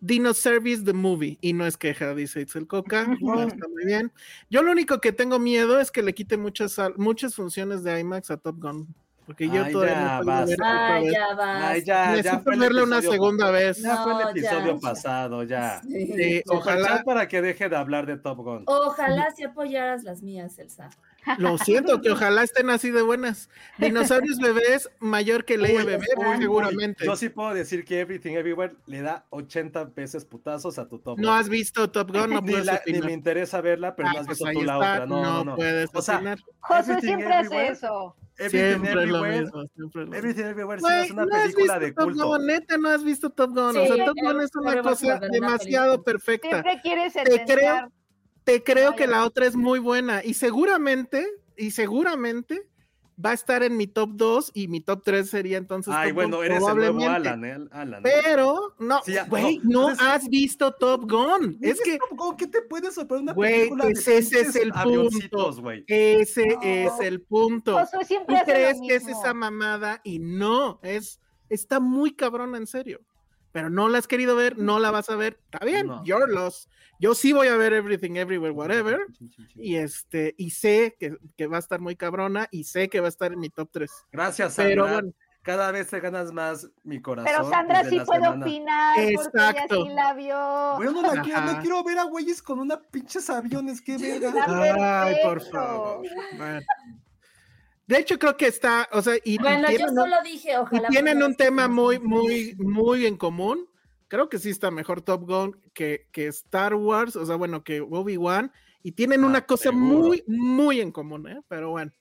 Dino 0.00 0.32
Service 0.34 0.84
the 0.84 0.92
Movie. 0.92 1.38
Y 1.40 1.54
no 1.54 1.66
es 1.66 1.76
queja, 1.76 2.14
dice 2.14 2.42
Itzel 2.42 2.66
Coca. 2.68 3.06
No, 3.20 3.42
está 3.42 3.66
muy 3.66 3.84
bien. 3.86 4.12
Yo 4.50 4.62
lo 4.62 4.70
único 4.70 5.00
que 5.00 5.10
tengo 5.12 5.38
miedo 5.40 5.80
es 5.80 5.90
que 5.90 6.02
le 6.02 6.12
quite 6.14 6.36
muchas, 6.36 6.78
muchas 6.96 7.34
funciones 7.34 7.82
de 7.82 7.98
IMAX 7.98 8.30
a 8.30 8.36
Top 8.36 8.60
Gun. 8.60 8.94
Porque 9.26 9.46
yo 9.48 9.62
Ay, 9.64 9.72
todavía 9.72 9.94
ya, 9.94 10.18
no 10.20 10.24
puedo 10.24 10.56
Ay, 10.64 11.10
ya 11.12 11.34
va. 11.34 11.68
Ay, 11.68 11.82
ya, 11.84 12.12
Necesito 12.12 12.50
verla 12.58 12.82
una 12.84 13.02
segunda 13.02 13.50
vez. 13.50 13.76
Ya 13.82 14.02
fue 14.02 14.12
el 14.22 14.28
episodio 14.30 14.74
ya. 14.74 14.80
pasado, 14.80 15.42
ya. 15.42 15.82
Sí. 15.82 16.12
Sí, 16.16 16.42
ojalá, 16.48 17.02
para 17.04 17.28
que 17.28 17.42
deje 17.42 17.68
de 17.68 17.76
hablar 17.76 18.06
de 18.06 18.16
Top 18.16 18.38
Gun. 18.38 18.62
Ojalá 18.66 19.30
si 19.36 19.44
apoyaras 19.44 20.02
las 20.04 20.22
mías, 20.22 20.58
Elsa. 20.58 20.88
Lo 21.38 21.58
siento, 21.58 22.00
que 22.00 22.10
ojalá 22.10 22.42
estén 22.42 22.70
así 22.70 22.90
de 22.90 23.02
buenas. 23.02 23.50
Dinosaurios 23.78 24.38
bebés 24.38 24.90
mayor 24.98 25.44
que 25.44 25.58
Leia 25.58 25.84
bebé, 25.84 26.06
uy, 26.16 26.24
muy 26.24 26.34
uy, 26.36 26.42
seguramente. 26.42 27.04
Yo 27.04 27.16
sí 27.16 27.28
puedo 27.28 27.52
decir 27.54 27.84
que 27.84 28.00
Everything 28.00 28.32
Everywhere 28.32 28.74
le 28.86 29.02
da 29.02 29.26
80 29.30 29.84
veces 29.94 30.24
putazos 30.24 30.78
a 30.78 30.88
tu 30.88 30.98
Top 30.98 31.16
Gun. 31.16 31.22
No 31.24 31.34
has 31.34 31.48
visto 31.48 31.90
Top 31.90 32.10
Gun, 32.10 32.30
no 32.30 32.40
ni, 32.40 32.50
puedes 32.52 32.66
la- 32.66 32.72
ni 32.86 32.92
opinar. 32.92 33.04
me 33.04 33.12
interesa 33.12 33.60
verla, 33.60 33.94
pero 33.94 34.08
Ah, 34.08 34.12
no 34.14 34.20
has 34.20 34.26
pues 34.26 34.38
visto 34.38 34.52
tú 34.52 34.62
la 34.64 34.74
está, 34.74 34.92
otra. 34.94 35.06
No, 35.06 35.22
no, 35.22 35.44
no. 35.44 35.56
puedes 35.56 35.90
O 35.92 36.02
sea, 36.02 36.16
opinar. 36.16 36.38
José 36.60 36.80
Everything 36.92 37.06
siempre 37.08 37.34
hace 37.34 37.66
eso. 37.68 38.16
Everything 38.40 38.68
Siempre 38.84 39.02
es 39.02 39.08
lo 39.10 39.22
mismo, 39.24 39.64
siempre 39.74 40.02
es 40.04 40.08
lo 40.08 40.14
Everything 40.14 40.42
Everywhere 40.44 40.80
sí 40.80 40.86
Güey, 40.86 41.04
es 41.06 41.10
una 41.10 41.24
no 41.24 41.34
has 41.34 41.42
película 41.42 41.64
visto 41.78 41.80
de 41.80 41.92
Top 41.92 42.04
culto. 42.04 42.28
Gun, 42.28 42.46
neta, 42.46 42.78
no 42.78 42.88
has 42.88 43.02
visto 43.04 43.30
Top 43.30 43.50
Gun. 43.50 43.72
Sí, 43.72 43.78
o 43.78 43.86
sea, 43.86 44.04
Top 44.04 44.14
Gun 44.22 44.40
es 44.42 44.50
una 44.54 44.82
cosa 44.82 45.18
demasiado 45.30 46.04
película. 46.04 46.04
perfecta. 46.04 46.48
Siempre 46.50 46.80
quieres 46.82 47.12
Te 47.14 47.44
creo. 47.44 47.92
Te 48.48 48.62
creo 48.62 48.96
que 48.96 49.06
la 49.06 49.24
otra 49.26 49.46
es 49.46 49.56
muy 49.56 49.78
buena 49.78 50.24
y 50.24 50.32
seguramente, 50.34 51.26
y 51.56 51.70
seguramente 51.70 52.66
va 53.22 53.30
a 53.30 53.34
estar 53.34 53.62
en 53.62 53.76
mi 53.76 53.86
top 53.88 54.10
2 54.14 54.52
y 54.54 54.68
mi 54.68 54.80
top 54.80 55.02
3 55.04 55.28
sería 55.28 55.58
entonces 55.58 55.92
Ay, 55.94 56.10
Top 56.10 56.14
bueno, 56.14 56.36
Gun, 56.36 56.46
eres 56.46 56.56
el 56.66 56.76
nuevo 56.76 56.98
probablemente. 56.98 57.28
Alan, 57.28 57.44
¿eh? 57.44 57.68
Alan. 57.72 58.02
Pero, 58.02 58.74
no, 58.78 59.00
Sí, 59.04 59.12
ya, 59.12 59.24
güey, 59.24 59.58
no, 59.58 59.64
no, 59.64 59.90
entonces- 59.90 60.06
has 60.06 60.28
visto 60.28 60.72
Top 60.72 61.10
Gun. 61.10 61.58
Es 61.60 61.80
que 61.82 61.98
Top 61.98 62.16
Gun, 62.18 62.36
¿qué 62.36 62.46
te 62.46 62.62
puede 62.62 62.90
sorprender 62.92 63.22
una 63.24 63.32
Güey, 63.34 63.52
película 63.54 63.84
de 63.86 63.92
pues 63.92 64.08
ese 64.08 64.40
es 64.40 64.56
el 64.56 64.72
punto. 64.72 65.52
güey? 65.60 65.84
ese 65.88 66.46
No. 66.46 66.62
es 66.62 66.92
el 67.00 67.20
punto. 67.22 67.76
Siempre 68.06 68.36
Tú 68.38 68.44
crees 68.46 68.78
que 68.86 68.94
es 68.94 69.08
esa 69.08 69.34
mamada 69.34 70.00
y 70.04 70.20
no, 70.20 70.78
es, 70.82 71.20
está 71.48 71.80
muy 71.80 72.14
cabrona 72.14 72.56
en 72.56 72.66
serio. 72.68 73.00
Pero 73.52 73.70
no 73.70 73.88
la 73.88 73.98
has 73.98 74.06
querido 74.06 74.36
ver, 74.36 74.58
no 74.58 74.78
la 74.78 74.90
vas 74.90 75.08
a 75.10 75.16
ver. 75.16 75.38
Está 75.50 75.64
bien, 75.64 75.86
No. 75.86 76.04
your 76.04 76.28
loss. 76.28 76.68
Yo 77.00 77.14
sí 77.14 77.32
voy 77.32 77.46
a 77.48 77.56
ver 77.56 77.72
Everything 77.72 78.16
Everywhere, 78.16 78.52
whatever. 78.52 79.06
Y 79.54 79.76
este, 79.76 80.34
y 80.36 80.50
sé 80.50 80.96
que, 80.98 81.16
que 81.36 81.46
va 81.46 81.56
a 81.56 81.60
estar 81.60 81.80
muy 81.80 81.94
cabrona 81.96 82.48
y 82.50 82.64
sé 82.64 82.88
que 82.88 83.00
va 83.00 83.06
a 83.06 83.08
estar 83.08 83.32
en 83.32 83.38
mi 83.38 83.48
top 83.50 83.68
3. 83.72 83.90
Gracias, 84.12 84.54
Sandra. 84.54 84.70
Pero 84.70 84.88
bueno, 84.92 85.12
Cada 85.42 85.70
vez 85.70 85.86
te 85.88 86.00
ganas 86.00 86.30
más 86.32 86.68
mi 86.82 87.00
corazón. 87.00 87.32
Pero 87.34 87.48
Sandra 87.48 87.84
sí 87.84 88.00
puede 88.00 88.20
semana. 88.24 88.44
opinar 88.44 88.94
porque 88.96 89.12
Exacto. 89.14 89.74
ella 89.76 89.84
sí 89.88 89.94
la 89.94 90.12
vio. 90.14 90.76
Güey, 90.76 90.92
no 90.92 91.22
quiero, 91.22 91.38
Ajá. 91.38 91.52
no 91.52 91.60
quiero 91.62 91.84
ver 91.84 91.98
a 92.00 92.02
güeyes 92.04 92.42
con 92.42 92.58
una 92.58 92.78
pinches 92.82 93.30
aviones, 93.30 93.80
qué 93.80 93.96
verga. 93.96 95.04
Ay, 95.04 95.16
por 95.22 95.40
favor. 95.40 96.02
Bueno. 96.36 96.60
De 97.88 97.98
hecho, 97.98 98.18
creo 98.18 98.36
que 98.36 98.46
está, 98.46 98.86
o 98.92 99.00
sea, 99.02 99.16
y, 99.24 99.38
Bueno, 99.38 99.66
tienen, 99.66 99.88
un- 99.88 99.96
solo 99.96 100.16
dije, 100.22 100.52
y 100.52 100.56
ojalá. 100.56 100.88
tienen 100.88 101.22
un 101.22 101.34
tema 101.34 101.66
muy, 101.68 101.98
muy, 101.98 102.54
muy 102.58 103.06
en 103.06 103.16
común. 103.16 103.66
Creo 104.08 104.28
que 104.28 104.38
sí 104.38 104.50
está 104.50 104.70
mejor 104.70 105.00
Top 105.02 105.22
Gun 105.26 105.60
que, 105.74 106.06
que 106.12 106.26
Star 106.28 106.74
Wars, 106.74 107.16
o 107.16 107.24
sea, 107.26 107.36
bueno, 107.36 107.64
que 107.64 107.80
Obi-Wan, 107.80 108.52
y 108.82 108.92
tienen 108.92 109.24
Ah, 109.24 109.26
una 109.26 109.46
cosa 109.46 109.64
seguro. 109.70 109.84
muy, 110.06 110.22
muy 110.26 110.80
en 110.80 110.92
común, 110.92 111.28
¿eh? 111.28 111.40
Pero 111.48 111.70
bueno. 111.70 111.92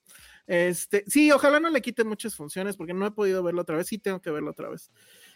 Este, 0.45 1.03
sí, 1.07 1.29
ojalá 1.31 1.59
no 1.59 1.69
le 1.69 1.81
quiten 1.81 2.07
muchas 2.07 2.33
funciones 2.35 2.77
porque 2.77 2.93
no 2.93 3.05
he 3.05 3.11
podido 3.11 3.43
verlo 3.43 3.61
otra 3.63 3.75
vez, 3.75 3.87
sí 3.87 3.97
tengo 3.97 4.21
que 4.21 4.31
verlo 4.31 4.51
otra 4.51 4.69
vez. 4.69 4.91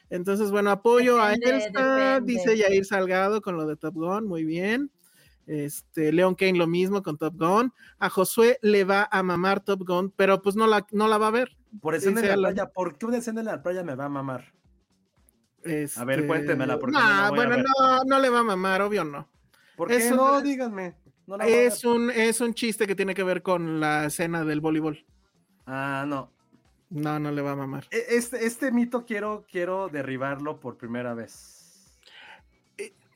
Entonces, 0.10 0.52
bueno, 0.52 0.70
apoyo 0.72 1.16
Depende, 1.18 1.48
a 1.52 1.56
Elsa, 1.58 2.20
depende. 2.20 2.32
dice 2.34 2.58
Yair 2.58 2.86
Salgado 2.86 3.42
con 3.42 3.56
lo 3.58 3.66
de 3.68 3.76
Top 3.76 3.94
Gun, 3.96 4.26
muy 4.28 4.46
bien. 4.46 4.90
Este, 5.52 6.14
Leon 6.14 6.34
Kane 6.36 6.54
lo 6.58 6.66
mismo 6.66 7.04
con 7.04 7.18
Top 7.18 7.36
Gun. 7.38 7.74
A 8.00 8.10
Josué 8.10 8.58
le 8.62 8.86
va 8.86 9.10
a 9.12 9.22
mamar 9.22 9.60
Top 9.60 9.82
Gun, 9.86 10.10
pero 10.16 10.42
pues 10.42 10.56
no 10.56 10.66
la, 10.66 10.88
no 10.92 11.10
la 11.10 11.18
va 11.18 11.28
a 11.28 11.32
ver. 11.32 11.58
Por 11.82 11.94
escena 11.94 12.22
en 12.22 12.28
la 12.28 12.36
playa, 12.36 12.70
¿por 12.70 12.98
qué 12.98 13.06
una 13.06 13.18
escena 13.18 13.42
en 13.42 13.48
la 13.48 13.62
playa 13.62 13.84
me 13.84 13.96
va 13.96 14.06
a 14.06 14.10
mamar? 14.10 14.54
Este, 15.64 16.06
ver, 16.06 16.26
cuéntemela, 16.26 16.80
porque 16.80 16.94
no 16.94 17.00
nah, 17.00 17.28
a 17.28 17.30
bueno, 17.32 17.58
ver. 17.58 17.66
no, 17.66 18.04
no 18.06 18.20
le 18.20 18.30
va 18.30 18.40
a 18.40 18.44
mamar, 18.44 18.82
obvio 18.82 19.04
no. 19.04 19.28
¿Por 19.76 19.90
qué 19.90 19.98
Es 19.98 20.12
no? 20.16 20.38
un- 20.38 20.44
Díganme. 20.44 20.96
No 21.28 21.36
la 21.38 21.44
a 21.44 21.48
Es 21.48 21.84
un, 21.84 22.10
es 22.10 22.40
un 22.40 22.54
chiste 22.54 22.88
que 22.88 22.96
tiene 22.96 23.14
que 23.14 23.24
ver 23.24 23.42
con 23.42 23.80
la 23.82 24.06
escena 24.06 24.46
del 24.46 24.62
voleibol. 24.62 25.06
Ah, 25.66 26.06
no. 26.08 26.32
No, 26.90 27.20
no 27.20 27.30
le 27.32 27.42
va 27.42 27.52
a 27.52 27.56
mamar. 27.58 27.88
E- 27.92 28.06
Este, 28.16 28.46
este 28.46 28.72
mito 28.72 29.06
quiero, 29.06 29.46
quiero 29.52 29.90
derribarlo 29.90 30.60
por 30.62 30.78
primera 30.78 31.14
vez. 31.14 31.61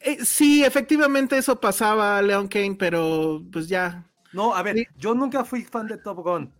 Eh, 0.06 0.24
sí, 0.24 0.64
efectivamente 0.64 1.38
eso 1.38 1.60
pasaba, 1.60 2.22
Leon 2.22 2.48
Kane, 2.48 2.76
pero 2.78 3.42
pues 3.52 3.68
ya. 3.68 4.06
No, 4.34 4.54
a 4.56 4.62
ver, 4.64 4.76
Sí. 4.78 4.86
yo 4.98 5.14
nunca 5.16 5.44
fui 5.44 5.64
fan 5.64 5.88
de 5.88 5.98
Top 5.98 6.20
Gun. 6.24 6.52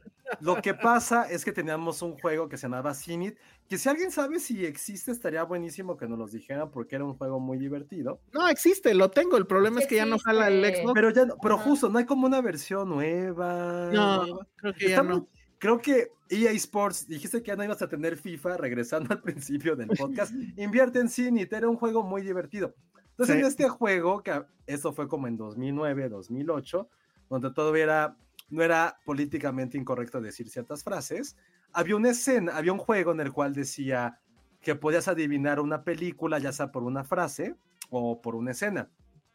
Lo 0.42 0.60
que 0.60 0.74
pasa 0.74 1.30
es 1.30 1.46
que 1.46 1.52
teníamos 1.52 2.02
un 2.02 2.18
juego 2.18 2.50
que 2.50 2.58
se 2.58 2.64
llamaba 2.64 2.96
Cinit, 2.96 3.38
que 3.70 3.78
si 3.78 3.88
alguien 3.88 4.10
sabe 4.12 4.40
si 4.40 4.66
existe, 4.66 5.12
estaría 5.12 5.44
buenísimo 5.44 5.98
que 5.98 6.08
nos 6.08 6.18
los 6.18 6.32
dijeran 6.32 6.72
porque 6.72 6.96
era 6.96 7.06
un 7.06 7.14
juego 7.16 7.40
muy 7.40 7.60
divertido. 7.60 8.20
No, 8.34 8.48
existe, 8.48 8.96
lo 8.96 9.12
tengo. 9.12 9.38
El 9.38 9.46
problema 9.46 9.80
es 9.82 9.86
que 9.88 9.98
ya 9.98 10.06
no 10.08 10.18
jala 10.18 10.48
el. 10.48 10.66
Xbox. 10.66 10.94
Pero 10.96 11.10
ya, 11.12 11.26
no- 11.26 11.38
pero 11.40 11.60
justo, 11.60 11.90
no 11.90 12.00
hay 12.00 12.06
como 12.06 12.26
una 12.26 12.42
versión 12.42 12.90
nueva. 12.90 13.92
No, 13.94 14.40
creo 14.56 14.74
que 14.74 14.90
ya 14.90 15.04
no. 15.04 15.28
Creo 15.60 15.80
que 15.80 16.10
EA 16.30 16.52
Sports, 16.54 17.08
dijiste 17.08 17.42
que 17.44 17.50
ya 17.50 17.56
no 17.56 17.64
ibas 17.64 17.82
a 17.84 17.88
tener 17.88 18.18
FIFA, 18.18 18.58
regresando 18.58 19.14
al 19.14 19.22
principio 19.70 19.76
del 19.76 19.90
podcast, 19.90 20.34
invierte 20.58 21.00
en 21.00 21.10
Cinit, 21.10 21.54
era 21.54 21.70
un 21.70 21.76
juego 21.78 22.02
muy 22.02 22.24
divertido. 22.24 22.74
Entonces 23.18 23.36
Sí. 23.36 23.42
en 23.42 23.48
este 23.48 23.70
juego, 23.70 24.22
que 24.24 24.44
eso 24.68 24.92
fue 24.94 25.08
como 25.08 25.28
en 25.28 25.38
2009, 25.38 26.10
2008, 26.10 26.90
donde 27.30 27.52
todavía 27.52 27.84
era, 27.84 28.18
no 28.50 28.62
era 28.62 28.98
políticamente 29.06 29.78
incorrecto 29.78 30.20
decir 30.22 30.50
ciertas 30.50 30.84
frases, 30.84 31.38
había 31.72 31.96
una 31.96 32.10
escena, 32.10 32.56
había 32.58 32.74
un 32.74 32.78
juego 32.80 33.12
en 33.14 33.20
el 33.22 33.32
cual 33.32 33.54
decía 33.54 34.20
que 34.62 34.76
podías 34.76 35.08
adivinar 35.08 35.60
una 35.60 35.84
película, 35.84 36.40
ya 36.40 36.52
sea 36.52 36.72
por 36.72 36.84
una 36.84 37.04
frase 37.04 37.56
o 37.90 38.22
por 38.22 38.36
una 38.36 38.52
escena. 38.52 38.90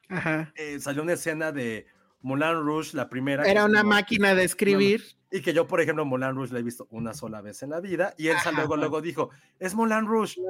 Ajá. 0.08 0.52
Eh, 0.56 0.78
salió 0.80 1.02
una 1.02 1.12
escena 1.14 1.52
de 1.52 1.86
Moulin 2.20 2.64
Rouge, 2.64 2.96
la 2.96 3.08
primera. 3.08 3.44
Era 3.44 3.64
una 3.64 3.80
como- 3.80 3.94
máquina 3.94 4.34
de 4.34 4.44
escribir. 4.44 5.02
y 5.30 5.40
que 5.42 5.52
yo, 5.54 5.66
por 5.68 5.80
ejemplo, 5.80 6.04
Moulin 6.04 6.34
Rouge 6.34 6.52
la 6.52 6.58
he 6.58 6.62
visto 6.64 6.88
una 6.90 7.14
sola 7.14 7.40
vez 7.40 7.62
en 7.62 7.70
la 7.70 7.80
vida. 7.80 8.14
Y 8.18 8.26
él 8.28 8.36
Ajá, 8.36 8.50
luego, 8.52 8.76
luego 8.76 9.00
dijo, 9.00 9.30
es 9.60 9.74
Moulin 9.74 10.04
Rouge. 10.06 10.40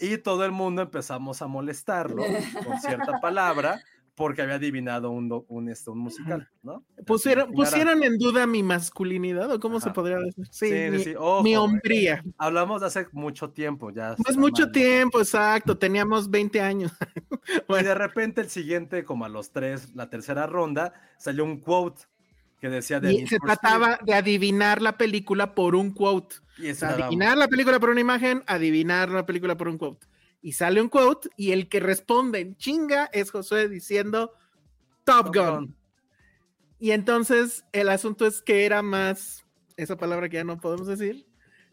Y 0.00 0.18
todo 0.18 0.44
el 0.44 0.52
mundo 0.52 0.82
empezamos 0.82 1.40
a 1.42 1.46
molestarlo 1.46 2.24
con 2.64 2.80
cierta 2.80 3.20
palabra 3.22 3.80
porque 4.14 4.42
había 4.42 4.54
adivinado 4.56 5.10
un, 5.10 5.28
do- 5.28 5.44
un, 5.48 5.68
este, 5.68 5.90
un 5.90 5.98
musical, 5.98 6.48
¿no? 6.62 6.84
Pusieron, 7.04 7.50
pusieron 7.50 8.02
en 8.04 8.16
duda 8.16 8.46
mi 8.46 8.62
masculinidad, 8.62 9.50
o 9.50 9.58
cómo 9.58 9.80
se 9.80 9.90
podría 9.90 10.18
decir. 10.18 10.46
Sí, 10.50 10.72
mi, 10.90 10.98
sí, 11.00 11.14
ojo, 11.18 11.42
mi 11.42 11.54
eh, 11.54 11.58
hombría. 11.58 12.22
Hablamos 12.38 12.80
de 12.80 12.86
hace 12.86 13.08
mucho 13.12 13.50
tiempo, 13.50 13.90
ya. 13.90 14.10
No 14.10 14.24
es 14.28 14.36
mucho 14.36 14.62
mal, 14.62 14.68
¿no? 14.68 14.72
tiempo, 14.72 15.18
exacto. 15.18 15.76
Teníamos 15.76 16.30
20 16.30 16.60
años. 16.60 16.92
Y 17.68 17.82
de 17.82 17.94
repente 17.94 18.40
el 18.40 18.48
siguiente, 18.48 19.04
como 19.04 19.24
a 19.26 19.28
los 19.28 19.50
tres, 19.50 19.94
la 19.94 20.08
tercera 20.08 20.46
ronda, 20.46 20.94
salió 21.18 21.44
un 21.44 21.60
quote 21.60 22.04
que 22.60 22.68
decía 22.68 23.00
de 23.00 23.12
Y 23.12 23.26
se 23.26 23.38
trataba 23.38 23.98
de 24.04 24.14
adivinar 24.14 24.80
la 24.80 24.96
película 24.96 25.54
por 25.54 25.74
un 25.74 25.92
quote. 25.92 26.36
y 26.58 26.70
adivinar 26.84 27.36
la 27.36 27.48
película 27.48 27.78
por 27.80 27.90
una 27.90 28.00
imagen, 28.00 28.42
adivinar 28.46 29.10
la 29.10 29.26
película 29.26 29.56
por 29.56 29.68
un 29.68 29.78
quote. 29.78 30.06
Y 30.40 30.52
sale 30.52 30.80
un 30.80 30.88
quote 30.88 31.28
y 31.36 31.52
el 31.52 31.68
que 31.68 31.80
responde 31.80 32.40
en 32.40 32.56
chinga 32.56 33.08
es 33.12 33.30
Josué 33.30 33.68
diciendo 33.68 34.32
Top, 35.04 35.26
Top 35.26 35.34
Gun. 35.34 35.54
Gun. 35.54 35.76
Y 36.78 36.90
entonces 36.90 37.64
el 37.72 37.88
asunto 37.88 38.26
es 38.26 38.42
que 38.42 38.66
era 38.66 38.82
más, 38.82 39.46
esa 39.76 39.96
palabra 39.96 40.28
que 40.28 40.36
ya 40.36 40.44
no 40.44 40.60
podemos 40.60 40.86
decir, 40.86 41.26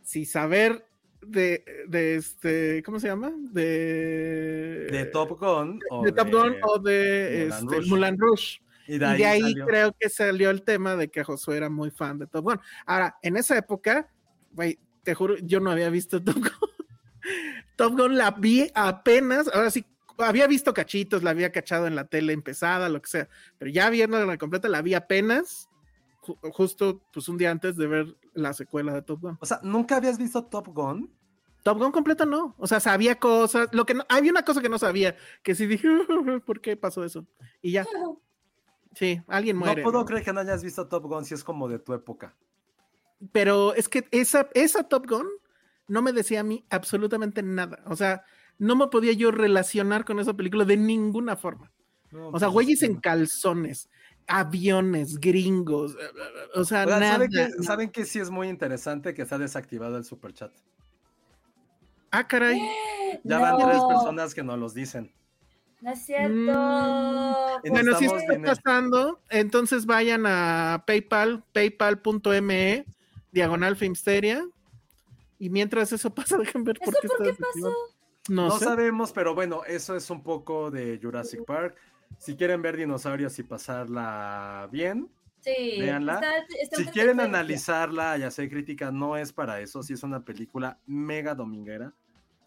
si 0.04 0.26
saber 0.26 0.86
de, 1.22 1.64
de 1.88 2.16
este, 2.16 2.82
¿cómo 2.84 3.00
se 3.00 3.08
llama? 3.08 3.32
De, 3.52 4.88
de 4.90 5.06
Top 5.06 5.40
Gun. 5.40 5.80
o 5.90 6.04
de 6.04 6.12
Top 6.12 6.32
Gun 6.32 6.56
o 6.64 6.80
de 6.80 7.48
este, 7.48 7.62
Rouge. 7.62 7.90
Moulin 7.90 8.18
Rouge. 8.18 8.62
Y 8.88 8.98
de 8.98 9.06
ahí, 9.06 9.18
de 9.18 9.26
ahí 9.26 9.42
salió. 9.42 9.66
creo 9.66 9.96
que 10.00 10.10
salió 10.10 10.50
el 10.50 10.64
tema 10.64 10.96
de 10.96 11.10
que 11.10 11.24
Josué 11.24 11.58
era 11.58 11.70
muy 11.70 11.92
fan 11.92 12.18
de 12.20 12.28
Top 12.28 12.44
Gun. 12.46 12.60
Ahora, 12.86 13.18
en 13.22 13.38
esa 13.38 13.58
época, 13.58 14.10
güey, 14.52 14.80
te 15.04 15.14
juro, 15.16 15.36
yo 15.38 15.60
no 15.60 15.72
había 15.72 15.90
visto 15.90 16.22
Top 16.24 16.36
Gun. 16.36 16.70
Top 17.76 17.94
Gun 17.98 18.18
la 18.18 18.32
vi 18.32 18.70
apenas, 18.74 19.48
ahora 19.54 19.70
sí, 19.72 19.86
había 20.18 20.48
visto 20.48 20.74
cachitos, 20.74 21.24
la 21.24 21.32
había 21.32 21.52
cachado 21.52 21.88
en 21.88 21.96
la 21.96 22.06
tele 22.06 22.34
empezada, 22.34 22.90
lo 22.90 23.02
que 23.02 23.10
sea, 23.10 23.30
pero 23.58 23.72
ya 23.72 23.90
viéndola 23.90 24.38
completa, 24.38 24.68
la 24.70 24.82
vi 24.82 24.94
apenas, 24.94 25.70
ju- 26.22 26.38
justo 26.52 27.02
pues 27.14 27.28
un 27.30 27.38
día 27.38 27.50
antes 27.52 27.76
de 27.78 27.88
ver 27.88 28.18
la 28.34 28.54
secuela 28.54 28.94
de 28.94 29.02
Top 29.02 29.22
Gun. 29.22 29.38
O 29.40 29.46
sea, 29.46 29.60
¿nunca 29.64 29.96
habías 29.98 30.18
visto 30.18 30.44
Top 30.46 30.68
Gun? 30.68 31.12
Top 31.64 31.78
Gun 31.78 31.92
completa 31.92 32.26
no, 32.26 32.56
o 32.58 32.68
sea, 32.68 32.80
sabía 32.80 33.20
cosas, 33.20 33.70
lo 33.72 33.86
que 33.86 33.94
no, 33.94 34.04
había 34.10 34.32
una 34.32 34.44
cosa 34.44 34.62
que 34.62 34.70
no 34.70 34.80
sabía, 34.80 35.16
que 35.44 35.54
sí 35.56 35.66
dije, 35.68 35.88
¿por 36.46 36.60
qué 36.62 36.76
pasó 36.76 37.04
eso? 37.04 37.26
Y 37.62 37.72
ya, 37.72 37.86
sí, 38.94 39.22
alguien 39.28 39.58
muere. 39.58 39.82
no 39.82 39.84
puedo 39.84 40.00
¿no? 40.00 40.06
creer 40.06 40.24
que 40.24 40.34
no 40.34 40.40
hayas 40.40 40.64
visto 40.64 40.88
Top 40.88 41.06
Gun 41.06 41.26
si 41.26 41.34
es 41.34 41.44
como 41.44 41.68
de 41.68 41.80
tu 41.80 41.94
época. 41.94 42.36
pero 43.32 43.74
es 43.76 43.88
que 43.90 44.08
esa, 44.12 44.50
esa 44.54 44.84
Top 44.84 45.08
Gun 45.08 45.28
no 45.88 46.02
me 46.02 46.14
decía 46.14 46.40
a 46.40 46.44
mí 46.44 46.66
absolutamente 46.70 47.44
nada. 47.44 47.84
O 47.86 47.96
sea, 47.96 48.24
no 48.58 48.76
me 48.76 48.88
podía 48.88 49.14
yo 49.14 49.32
relacionar 49.32 50.06
con 50.06 50.20
esa 50.20 50.34
película 50.34 50.66
de 50.66 50.78
ninguna 50.78 51.36
forma. 51.36 51.72
No, 52.12 52.30
O 52.30 52.40
sea, 52.40 52.48
pues, 52.48 52.54
güeyes 52.54 52.84
en 52.84 53.00
calzones, 53.00 53.90
aviones, 54.28 55.20
gringos, 55.20 55.98
o 56.56 56.64
sea, 56.64 56.84
oigan, 56.84 57.00
nada. 57.00 57.14
¿saben, 57.14 57.30
que, 57.32 57.64
¿Saben 57.64 57.90
que 57.90 58.06
sí 58.06 58.20
es 58.20 58.30
muy 58.30 58.50
interesante 58.50 59.14
que 59.14 59.22
está 59.22 59.38
desactivado 59.38 59.98
el 59.98 60.06
superchat? 60.06 60.52
Ah, 62.12 62.28
caray. 62.28 62.60
Ya 63.26 63.40
van 63.40 63.58
tres 63.58 63.82
personas 63.90 64.34
que 64.34 64.42
nos 64.42 64.58
los 64.58 64.74
dicen. 64.74 65.12
No 65.82 65.92
es 65.92 66.06
cierto. 66.06 66.32
Mm, 66.34 67.70
Bueno, 67.70 67.98
si 67.98 68.06
necesitamos 68.06 68.24
está 68.24 68.56
pasando, 68.56 69.20
entonces 69.30 69.86
vayan 69.86 70.26
a 70.28 70.84
PayPal, 70.86 71.44
paypal.me, 71.54 72.86
diagonal 73.32 73.76
Filmsteria. 73.76 74.46
Y 75.40 75.50
mientras 75.50 75.92
eso 75.92 76.14
pasa, 76.16 76.38
dejen 76.38 76.64
ver 76.64 76.78
por 76.80 76.90
¿Eso 76.90 76.98
qué 77.02 77.08
por 77.08 77.24
qué 77.24 77.34
pasó? 77.34 77.76
No, 78.30 78.48
No 78.50 78.60
sé. 78.60 78.66
sabemos, 78.66 79.12
pero 79.12 79.34
bueno, 79.34 79.64
eso 79.66 79.96
es 79.96 80.10
un 80.12 80.22
poco 80.22 80.70
de 80.70 81.00
Jurassic 81.02 81.44
Park. 81.46 81.76
Si 82.20 82.36
quieren 82.36 82.62
ver 82.62 82.78
dinosaurios 82.78 83.38
y 83.40 83.44
pasarla 83.44 84.70
bien, 84.72 85.10
Sí. 85.40 85.78
Véanla. 85.80 86.14
está- 86.16 86.38
está 86.62 86.76
si 86.78 86.84
en 86.84 86.90
quieren 86.90 87.20
analizarla 87.20 88.16
y 88.20 88.22
hacer 88.22 88.48
crítica, 88.48 88.92
no 88.92 89.18
es 89.18 89.34
para 89.34 89.60
eso. 89.60 89.82
Sí 89.82 89.94
es 89.94 90.04
una 90.04 90.24
película 90.24 90.78
mega 90.86 91.34
dominguera. 91.34 91.92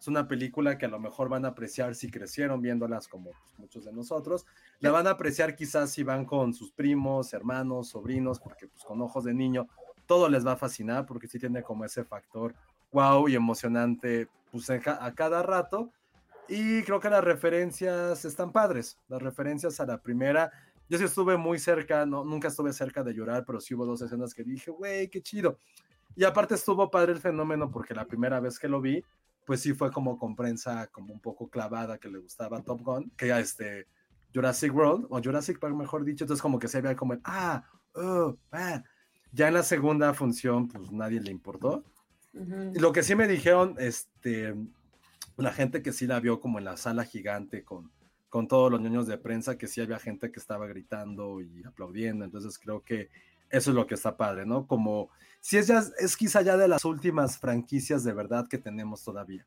Es 0.05 0.09
una 0.09 0.27
película 0.27 0.77
que 0.77 0.85
a 0.85 0.89
lo 0.89 0.99
mejor 0.99 1.29
van 1.29 1.45
a 1.45 1.47
apreciar 1.47 1.95
si 1.95 2.11
crecieron 2.11 2.61
viéndolas 2.61 3.07
como 3.07 3.31
pues, 3.31 3.57
muchos 3.57 3.85
de 3.85 3.91
nosotros. 3.91 4.45
La 4.79 4.91
van 4.91 5.07
a 5.07 5.09
apreciar 5.09 5.55
quizás 5.55 5.89
si 5.89 6.03
van 6.03 6.25
con 6.25 6.53
sus 6.53 6.71
primos, 6.71 7.33
hermanos, 7.33 7.87
sobrinos, 7.89 8.39
porque 8.39 8.67
pues 8.67 8.83
con 8.83 9.01
ojos 9.01 9.23
de 9.23 9.33
niño 9.33 9.67
todo 10.05 10.29
les 10.29 10.45
va 10.45 10.51
a 10.51 10.57
fascinar 10.57 11.07
porque 11.07 11.27
sí 11.27 11.39
tiene 11.39 11.63
como 11.63 11.85
ese 11.85 12.03
factor 12.03 12.53
wow 12.91 13.27
y 13.27 13.33
emocionante 13.33 14.27
pues 14.51 14.69
a 14.69 15.11
cada 15.15 15.41
rato. 15.41 15.89
Y 16.47 16.83
creo 16.83 16.99
que 16.99 17.09
las 17.09 17.23
referencias 17.23 18.25
están 18.25 18.51
padres. 18.51 18.99
Las 19.07 19.23
referencias 19.23 19.79
a 19.79 19.87
la 19.87 19.99
primera. 19.99 20.51
Yo 20.87 20.99
sí 20.99 21.03
estuve 21.03 21.35
muy 21.35 21.57
cerca, 21.57 22.05
no, 22.05 22.23
nunca 22.23 22.49
estuve 22.49 22.73
cerca 22.73 23.01
de 23.01 23.15
llorar, 23.15 23.43
pero 23.43 23.59
sí 23.59 23.73
hubo 23.73 23.87
dos 23.87 24.03
escenas 24.03 24.35
que 24.35 24.43
dije, 24.43 24.69
güey, 24.69 25.07
qué 25.07 25.23
chido. 25.23 25.57
Y 26.15 26.25
aparte 26.25 26.53
estuvo 26.53 26.91
padre 26.91 27.13
el 27.13 27.19
fenómeno 27.19 27.71
porque 27.71 27.95
la 27.95 28.05
primera 28.05 28.39
vez 28.39 28.59
que 28.59 28.67
lo 28.67 28.79
vi, 28.79 29.03
pues 29.45 29.61
sí 29.61 29.73
fue 29.73 29.91
como 29.91 30.17
con 30.17 30.35
prensa 30.35 30.87
como 30.87 31.13
un 31.13 31.19
poco 31.19 31.49
clavada 31.49 31.97
que 31.97 32.09
le 32.09 32.17
gustaba 32.17 32.63
Top 32.63 32.81
Gun, 32.81 33.11
que 33.15 33.27
ya 33.27 33.39
este 33.39 33.87
Jurassic 34.33 34.75
World, 34.75 35.07
o 35.09 35.21
Jurassic 35.21 35.59
Park 35.59 35.75
mejor 35.75 36.03
dicho, 36.03 36.25
entonces 36.25 36.41
como 36.41 36.59
que 36.59 36.67
se 36.67 36.81
veía 36.81 36.95
como 36.95 37.13
el, 37.13 37.21
ah, 37.23 37.63
oh, 37.93 38.35
ah. 38.51 38.83
Ya 39.31 39.47
en 39.47 39.53
la 39.53 39.63
segunda 39.63 40.13
función, 40.13 40.67
pues 40.67 40.91
nadie 40.91 41.19
le 41.19 41.31
importó. 41.31 41.83
Ujú. 42.33 42.71
Y 42.73 42.79
lo 42.79 42.91
que 42.91 43.03
sí 43.03 43.15
me 43.15 43.27
dijeron, 43.27 43.75
este, 43.79 44.55
la 45.37 45.51
gente 45.51 45.81
que 45.81 45.91
sí 45.91 46.07
la 46.07 46.19
vio 46.19 46.39
como 46.39 46.59
en 46.59 46.65
la 46.65 46.77
sala 46.77 47.03
gigante 47.03 47.63
con, 47.63 47.91
con 48.29 48.47
todos 48.47 48.71
los 48.71 48.81
niños 48.81 49.07
de 49.07 49.17
prensa, 49.17 49.57
que 49.57 49.67
sí 49.67 49.81
había 49.81 49.99
gente 49.99 50.31
que 50.31 50.39
estaba 50.39 50.67
gritando 50.67 51.41
y 51.41 51.63
aplaudiendo, 51.63 52.25
entonces 52.25 52.57
creo 52.57 52.83
que 52.83 53.09
eso 53.49 53.71
es 53.71 53.75
lo 53.75 53.87
que 53.87 53.93
está 53.95 54.17
padre, 54.17 54.45
¿no? 54.45 54.67
Como 54.67 55.09
si 55.45 55.57
es 55.57 55.67
ya, 55.67 55.83
es 55.99 56.17
quizá 56.17 56.41
ya 56.41 56.57
de 56.57 56.67
las 56.67 56.85
últimas 56.85 57.37
franquicias 57.37 58.03
de 58.03 58.13
verdad 58.13 58.47
que 58.47 58.57
tenemos 58.57 59.03
todavía. 59.03 59.45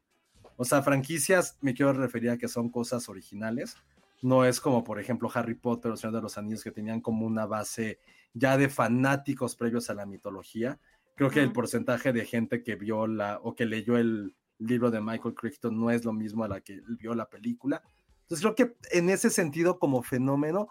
O 0.57 0.65
sea, 0.65 0.81
franquicias 0.81 1.59
me 1.61 1.75
quiero 1.75 1.93
referir 1.93 2.31
a 2.31 2.39
que 2.39 2.47
son 2.47 2.69
cosas 2.69 3.09
originales, 3.09 3.75
no 4.23 4.45
es 4.45 4.61
como 4.61 4.85
por 4.85 5.01
ejemplo 5.01 5.29
Harry 5.35 5.55
Potter 5.55 5.91
o 5.91 5.97
Señor 5.97 6.15
de 6.15 6.23
los 6.23 6.39
Anillos 6.39 6.62
que 6.62 6.70
tenían 6.70 7.01
como 7.01 7.27
una 7.27 7.47
base 7.47 7.99
ya 8.33 8.57
de 8.57 8.69
fanáticos 8.69 9.57
previos 9.57 9.91
a 9.91 9.95
la 9.95 10.07
mitología. 10.07 10.79
Creo 11.16 11.31
que 11.31 11.43
el 11.43 11.51
porcentaje 11.51 12.12
de 12.12 12.25
gente 12.25 12.62
que 12.62 12.77
vio 12.77 13.09
la 13.09 13.41
o 13.43 13.57
que 13.57 13.66
leyó 13.66 13.99
el 13.99 14.37
libro 14.61 14.93
de 14.93 15.01
Michael 15.01 15.35
Crichton 15.35 15.81
no 15.81 15.91
es 15.91 16.05
lo 16.05 16.12
mismo 16.12 16.45
a 16.45 16.49
la 16.49 16.61
que 16.61 16.81
vio 17.01 17.12
la 17.16 17.29
película. 17.29 17.83
Entonces 18.23 18.47
creo 18.47 18.55
que 18.55 18.77
en 18.97 19.11
ese 19.11 19.31
sentido 19.31 19.81
como 19.81 20.05
fenómeno 20.05 20.69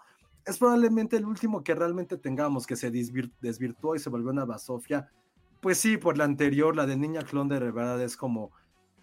es 0.48 0.58
probablemente 0.58 1.16
el 1.16 1.26
último 1.26 1.62
que 1.62 1.74
realmente 1.74 2.16
tengamos 2.16 2.66
que 2.66 2.76
se 2.76 2.90
desvir- 2.90 3.32
desvirtuó 3.40 3.94
y 3.94 3.98
se 3.98 4.10
volvió 4.10 4.30
una 4.30 4.44
basofia. 4.44 5.10
Pues 5.60 5.78
sí, 5.78 5.96
por 5.96 6.16
la 6.16 6.24
anterior, 6.24 6.74
la 6.74 6.86
de 6.86 6.96
Niña 6.96 7.22
Clon 7.22 7.48
de 7.48 7.58
verdad 7.58 8.00
es 8.02 8.16
como 8.16 8.50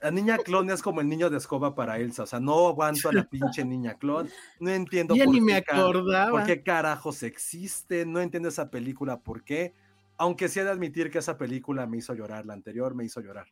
la 0.01 0.11
niña 0.11 0.37
clon 0.37 0.69
es 0.69 0.83
como 0.83 1.01
el 1.01 1.07
niño 1.07 1.29
de 1.29 1.37
escoba 1.37 1.73
para 1.73 1.97
Elsa, 1.97 2.23
o 2.23 2.25
sea, 2.27 2.39
no 2.39 2.67
aguanto 2.67 3.09
a 3.09 3.13
la 3.13 3.27
pinche 3.27 3.65
niña 3.65 3.95
clon, 3.95 4.29
no 4.59 4.69
entiendo 4.69 5.15
por 5.15 5.33
ni 5.33 5.39
qué 5.39 5.45
me 5.45 5.53
acordaba. 5.55 6.29
¿Por 6.31 6.43
qué 6.43 6.61
carajos 6.61 7.23
existe? 7.23 8.05
No 8.05 8.19
entiendo 8.19 8.49
esa 8.49 8.69
película, 8.69 9.21
¿por 9.21 9.43
qué? 9.43 9.73
Aunque 10.17 10.47
sí 10.47 10.59
he 10.59 10.63
de 10.63 10.69
admitir 10.69 11.09
que 11.09 11.19
esa 11.19 11.37
película 11.37 11.87
me 11.87 11.97
hizo 11.97 12.13
llorar, 12.13 12.45
la 12.45 12.53
anterior 12.53 12.93
me 12.93 13.05
hizo 13.05 13.19
llorar. 13.21 13.47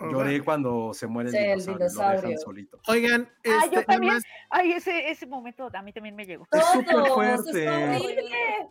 Lloré 0.00 0.40
cuando 0.42 0.92
se 0.94 1.06
muere 1.06 1.30
el 1.30 1.34
Sí, 1.34 1.38
el 1.38 1.44
dinosaurio, 1.60 1.78
lo 1.78 1.84
dejan 1.84 2.10
dinosaurio. 2.16 2.38
solito. 2.38 2.80
Oigan, 2.88 3.28
Ah, 3.46 3.66
yo 3.72 3.80
este, 3.80 3.84
también. 3.84 4.14
Ay, 4.50 4.72
ese, 4.72 5.10
ese 5.10 5.26
momento 5.26 5.68
a 5.72 5.82
mí 5.82 5.92
también 5.92 6.14
me 6.16 6.24
llegó. 6.26 6.46
Es 6.52 6.64
súper 6.72 6.96
fuerte. 7.14 7.64
está 7.64 7.80
horrible. 7.80 8.68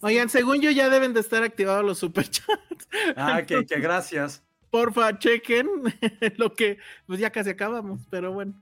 oigan, 0.00 0.28
según 0.28 0.60
yo 0.60 0.70
ya 0.70 0.88
deben 0.88 1.14
de 1.14 1.20
estar 1.20 1.42
activados 1.42 1.84
los 1.84 1.98
superchats. 1.98 2.88
Ah, 3.16 3.42
que, 3.46 3.64
que 3.66 3.80
gracias. 3.80 4.42
Porfa, 4.70 5.18
chequen 5.18 5.66
lo 6.38 6.52
que, 6.54 6.78
pues 7.06 7.20
ya 7.20 7.30
casi 7.30 7.50
acabamos, 7.50 8.00
pero 8.10 8.32
bueno. 8.32 8.54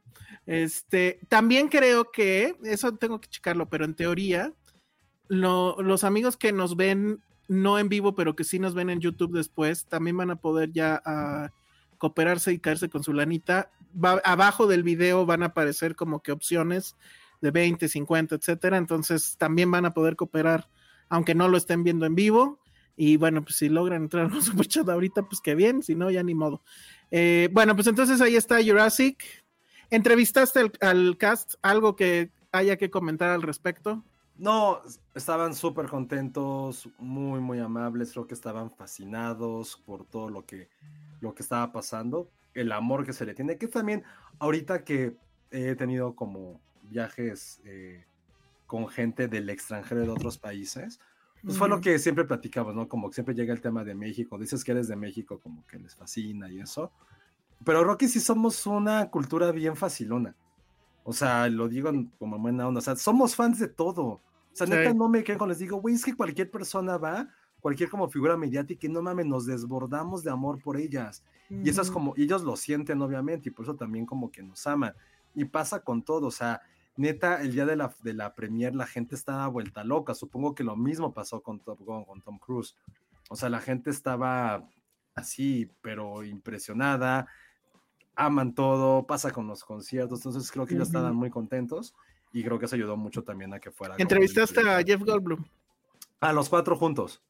Este, 0.47 1.19
también 1.29 1.69
creo 1.69 2.11
que, 2.13 2.57
eso 2.65 2.95
tengo 2.97 3.21
que 3.21 3.29
checarlo, 3.29 3.69
pero 3.71 3.85
en 3.87 3.95
teoría, 3.95 4.53
lo- 5.29 5.81
los 5.81 6.05
amigos 6.05 6.37
que 6.37 6.53
nos 6.53 6.77
ven 6.77 7.23
no 7.49 7.79
en 7.79 7.89
vivo, 7.89 8.15
pero 8.15 8.35
que 8.37 8.45
sí 8.45 8.59
nos 8.59 8.75
ven 8.75 8.91
en 8.91 9.01
YouTube 9.01 9.33
después, 9.37 9.87
también 9.87 10.17
van 10.17 10.31
a 10.31 10.37
poder 10.37 10.73
ya 10.73 11.03
ah, 11.05 11.51
cooperarse 11.99 12.53
y 12.53 12.59
caerse 12.59 12.89
con 12.89 13.03
su 13.03 13.13
lanita. 13.13 13.71
Va- 14.03 14.21
abajo 14.25 14.67
del 14.67 14.83
video 14.83 15.27
van 15.27 15.43
a 15.43 15.47
aparecer 15.47 15.95
como 15.97 16.21
que 16.23 16.33
opciones 16.33 16.97
de 17.41 17.51
20, 17.51 17.89
50, 17.89 18.35
etcétera. 18.37 18.77
Entonces 18.79 19.37
también 19.39 19.71
van 19.71 19.85
a 19.85 19.93
poder 19.95 20.17
cooperar, 20.17 20.69
aunque 21.09 21.35
no 21.35 21.49
lo 21.49 21.57
estén 21.57 21.85
viendo 21.85 22.07
en 22.07 22.15
vivo. 22.15 22.61
Y 22.97 23.17
bueno, 23.17 23.43
pues 23.43 23.57
si 23.57 23.69
logran 23.69 24.05
entrar 24.05 24.31
a 24.31 24.35
un 24.35 24.43
superchat 24.43 24.89
ahorita, 24.89 25.23
pues 25.25 25.41
qué 25.41 25.55
bien, 25.55 25.83
si 25.83 25.95
no, 25.95 26.11
ya 26.11 26.23
ni 26.23 26.35
modo. 26.35 26.63
Eh, 27.11 27.49
bueno, 27.53 27.75
pues 27.75 27.87
entonces 27.87 28.21
ahí 28.21 28.37
está 28.37 28.63
Jurassic. 28.65 29.23
¿Entrevistaste 29.91 30.71
al 30.81 31.17
cast? 31.19 31.55
¿Algo 31.63 31.95
que 31.97 32.31
haya 32.53 32.77
que 32.77 32.91
comentar 32.91 33.31
al 33.31 33.43
respecto? 33.43 34.05
No, 34.37 34.83
estaban 35.15 35.55
súper 35.55 35.87
contentos, 35.87 36.89
muy, 36.99 37.41
muy 37.41 37.61
amables, 37.61 38.13
creo 38.13 38.27
que 38.27 38.35
estaban 38.35 38.71
fascinados 38.71 39.81
por 39.87 40.05
todo 40.07 40.29
lo 40.29 40.45
que, 40.45 40.69
lo 41.21 41.35
que 41.35 41.43
estaba 41.43 41.71
pasando, 41.71 42.31
el 42.53 42.73
amor 42.73 43.07
que 43.07 43.13
se 43.13 43.25
le 43.25 43.35
tiene, 43.35 43.59
que 43.59 43.69
también 43.69 44.03
ahorita 44.41 44.85
que 44.85 45.17
he 45.51 45.77
tenido 45.77 46.17
como 46.17 46.61
viajes 46.83 47.61
eh, 47.65 48.05
con 48.67 48.89
gente 48.89 49.29
del 49.29 49.49
extranjero 49.51 50.03
de 50.03 50.11
otros 50.11 50.39
países, 50.39 50.99
pues 51.45 51.59
fue 51.59 51.69
lo 51.69 51.81
que 51.81 51.99
siempre 51.99 52.25
platicamos, 52.25 52.75
¿no? 52.75 52.89
Como 52.89 53.11
que 53.11 53.15
siempre 53.15 53.35
llega 53.35 53.53
el 53.53 53.61
tema 53.61 53.85
de 53.85 53.95
México, 53.95 54.39
dices 54.39 54.65
que 54.65 54.73
eres 54.73 54.89
de 54.89 54.97
México, 54.97 55.39
como 55.39 55.65
que 55.67 55.79
les 55.79 55.95
fascina 55.95 56.51
y 56.51 56.59
eso, 56.59 56.91
pero 57.65 57.85
Rocky 57.85 58.09
sí 58.09 58.21
somos 58.21 58.67
una 58.67 59.11
cultura 59.11 59.53
bien 59.53 59.77
facilona. 59.77 60.35
O 61.05 61.13
sea, 61.13 61.49
lo 61.49 61.69
digo 61.69 61.93
como 62.19 62.39
buena 62.39 62.67
onda. 62.67 62.79
O 62.79 62.83
sea, 62.83 62.97
somos 62.97 63.37
fans 63.37 63.59
de 63.61 63.69
todo. 63.69 64.03
O 64.05 64.21
sea, 64.53 64.67
Sí. 64.67 64.73
neta, 64.73 64.93
no 64.95 65.09
me 65.09 65.23
quedo 65.23 65.39
cuando 65.39 65.53
les 65.53 65.59
digo, 65.61 65.77
güey, 65.77 65.95
es 65.95 66.05
que 66.05 66.17
cualquier 66.17 66.51
persona 66.51 66.97
va, 66.97 67.29
cualquier 67.61 67.89
como 67.91 68.09
figura 68.09 68.37
mediática, 68.37 68.87
y 68.87 68.91
no 68.91 69.03
mames, 69.03 69.27
nos 69.27 69.47
desbordamos 69.47 70.23
de 70.25 70.31
amor 70.31 70.61
por 70.63 70.77
ellas. 70.77 71.23
Y 71.51 71.69
eso 71.69 71.83
es 71.83 71.89
Ujú. 71.89 71.95
como, 71.95 72.15
y 72.17 72.25
ellos 72.25 72.43
lo 72.43 72.57
sienten, 72.57 73.01
obviamente, 73.03 73.49
y 73.49 73.53
por 73.53 73.65
eso 73.67 73.77
también 73.77 74.07
como 74.07 74.31
que 74.33 74.43
nos 74.43 74.67
aman. 74.67 74.95
Y 75.35 75.45
pasa 75.45 75.81
con 75.81 76.03
todo. 76.03 76.29
O 76.29 76.31
sea, 76.31 76.63
neta, 76.97 77.43
el 77.43 77.53
día 77.53 77.67
de 77.67 77.77
la, 77.77 77.95
de 78.03 78.15
la 78.15 78.35
premier, 78.35 78.75
la 78.75 78.87
gente 78.87 79.15
estaba 79.15 79.47
vuelta 79.49 79.85
loca. 79.85 80.15
Supongo 80.15 80.55
que 80.55 80.65
lo 80.65 80.77
mismo 80.77 81.13
pasó 81.13 81.43
con 81.43 81.61
Top 81.61 81.81
Gun, 81.81 82.05
con 82.05 82.23
Tom 82.23 82.39
Cruise. 82.39 82.77
O 83.29 83.37
sea, 83.37 83.49
la 83.51 83.61
gente 83.61 83.91
estaba 83.91 84.69
así, 85.15 85.71
pero 85.83 86.23
impresionada 86.25 87.27
aman 88.17 88.55
todo, 88.55 89.07
pasa 89.07 89.33
con 89.33 89.47
los 89.47 89.65
conciertos, 89.65 90.25
entonces 90.25 90.51
creo 90.51 90.67
que 90.67 90.75
ellos 90.75 90.89
Ujú. 90.89 90.97
estaban 90.97 91.17
muy 91.17 91.31
contentos 91.31 91.95
y 92.33 92.43
creo 92.43 92.59
que 92.59 92.67
eso 92.67 92.77
ayudó 92.77 92.97
mucho 92.97 93.23
también 93.23 93.53
a 93.55 93.61
que 93.61 93.71
fuera. 93.71 93.97
¿Entrevistaste 93.99 94.61
a. 94.69 94.83
Jeff 94.83 95.03
Goldblum? 95.03 95.45
A 96.21 96.33
los 96.33 96.49
cuatro 96.49 96.77
juntos. 96.77 97.23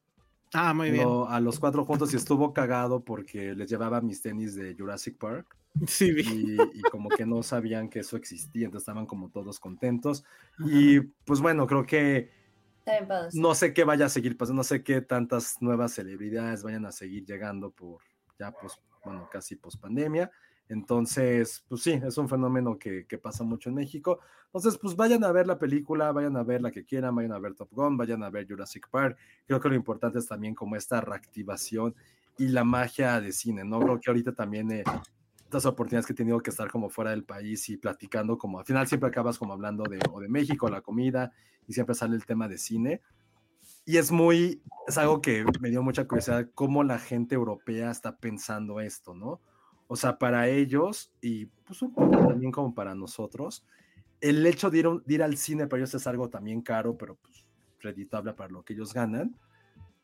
Ah, 0.53 0.73
muy 0.73 0.89
bien. 0.91 1.07
A 1.27 1.39
los 1.39 1.59
cuatro 1.59 1.83
juntos 1.85 2.13
y 2.13 2.17
estuvo 2.17 2.53
cagado 2.53 3.03
porque 3.03 3.53
les 3.53 3.69
llevaba 3.69 3.99
mis 4.01 4.21
tenis 4.21 4.55
de 4.55 4.75
Jurassic 4.75 5.17
Park 5.17 5.57
Sí, 5.85 6.11
vi. 6.13 6.21
y, 6.21 6.79
y 6.79 6.85
como 6.85 7.11
que 7.11 7.25
no 7.25 7.43
sabían 7.43 7.89
que 7.89 7.99
eso 7.99 8.15
existía, 8.15 8.65
entonces 8.65 8.83
estaban 8.83 9.05
como 9.05 9.29
todos 9.29 9.59
contentos. 9.59 10.23
Y 10.65 11.01
pues 11.01 11.41
bueno, 11.41 11.67
creo 11.67 11.85
que 11.85 12.31
no 13.33 13.53
sé 13.55 13.73
qué 13.73 13.83
vaya 13.83 14.05
a 14.05 14.09
seguir 14.09 14.37
pasando, 14.37 14.59
no 14.59 14.63
sé 14.63 14.83
qué 14.83 15.01
tantas 15.01 15.61
nuevas 15.61 15.93
celebridades 15.93 16.63
vayan 16.63 16.85
a 16.85 16.91
seguir 16.91 17.25
llegando 17.25 17.71
por 17.71 18.01
ya 18.39 18.51
pues, 18.51 18.79
bueno, 19.03 19.27
casi 19.31 19.55
post 19.55 19.81
pandemia. 19.81 20.31
Entonces, 20.69 21.63
pues 21.67 21.81
sí, 21.83 21.99
es 22.03 22.17
un 22.17 22.27
fenómeno 22.27 22.77
que, 22.77 23.05
que 23.05 23.17
pasa 23.17 23.43
mucho 23.43 23.69
en 23.69 23.75
México. 23.75 24.19
Entonces, 24.47 24.77
pues 24.77 24.95
vayan 24.95 25.23
a 25.23 25.31
ver 25.31 25.47
la 25.47 25.59
película, 25.59 26.11
vayan 26.11 26.37
a 26.37 26.43
ver 26.43 26.61
la 26.61 26.71
que 26.71 26.85
quieran, 26.85 27.15
vayan 27.15 27.33
a 27.33 27.39
ver 27.39 27.55
Top 27.55 27.69
Gun, 27.71 27.97
vayan 27.97 28.23
a 28.23 28.29
ver 28.29 28.47
Jurassic 28.47 28.89
Park. 28.89 29.17
Creo 29.45 29.59
que 29.59 29.69
lo 29.69 29.75
importante 29.75 30.19
es 30.19 30.27
también 30.27 30.55
como 30.55 30.75
esta 30.75 31.01
reactivación 31.01 31.93
y 32.37 32.47
la 32.47 32.63
magia 32.63 33.19
de 33.21 33.31
cine, 33.31 33.63
¿no? 33.63 33.79
Creo 33.79 33.99
que 33.99 34.09
ahorita 34.09 34.33
también 34.33 34.71
eh, 34.71 34.83
estas 35.43 35.65
oportunidades 35.65 36.05
que 36.05 36.13
he 36.13 36.15
tenido 36.15 36.39
que 36.39 36.49
estar 36.49 36.69
como 36.69 36.89
fuera 36.89 37.11
del 37.11 37.23
país 37.23 37.69
y 37.69 37.77
platicando, 37.77 38.37
como 38.37 38.59
al 38.59 38.65
final 38.65 38.87
siempre 38.87 39.09
acabas 39.09 39.37
como 39.37 39.53
hablando 39.53 39.83
de, 39.83 39.99
o 40.11 40.19
de 40.19 40.27
México, 40.27 40.69
la 40.69 40.81
comida, 40.81 41.31
y 41.67 41.73
siempre 41.73 41.95
sale 41.95 42.15
el 42.15 42.25
tema 42.25 42.47
de 42.47 42.57
cine. 42.57 43.01
Y 43.85 43.97
es 43.97 44.11
muy, 44.11 44.61
es 44.87 44.97
algo 44.97 45.21
que 45.21 45.45
me 45.59 45.69
dio 45.69 45.83
mucha 45.83 46.07
curiosidad, 46.07 46.49
cómo 46.55 46.83
la 46.83 46.97
gente 46.97 47.35
europea 47.35 47.91
está 47.91 48.17
pensando 48.17 48.79
esto, 48.79 49.13
¿no? 49.13 49.39
O 49.87 49.95
sea, 49.95 50.17
para 50.17 50.47
ellos, 50.47 51.11
y 51.21 51.45
pues 51.45 51.81
un 51.81 51.93
poco 51.93 52.27
también 52.27 52.51
como 52.51 52.73
para 52.73 52.95
nosotros, 52.95 53.65
el 54.21 54.45
hecho 54.45 54.69
de 54.69 54.79
ir, 54.79 54.89
de 55.05 55.13
ir 55.13 55.23
al 55.23 55.37
cine 55.37 55.67
para 55.67 55.81
ellos 55.81 55.93
es 55.93 56.07
algo 56.07 56.29
también 56.29 56.61
caro, 56.61 56.97
pero 56.97 57.15
pues 57.15 57.45
reditable 57.79 58.33
para 58.33 58.49
lo 58.49 58.63
que 58.63 58.73
ellos 58.73 58.93
ganan. 58.93 59.37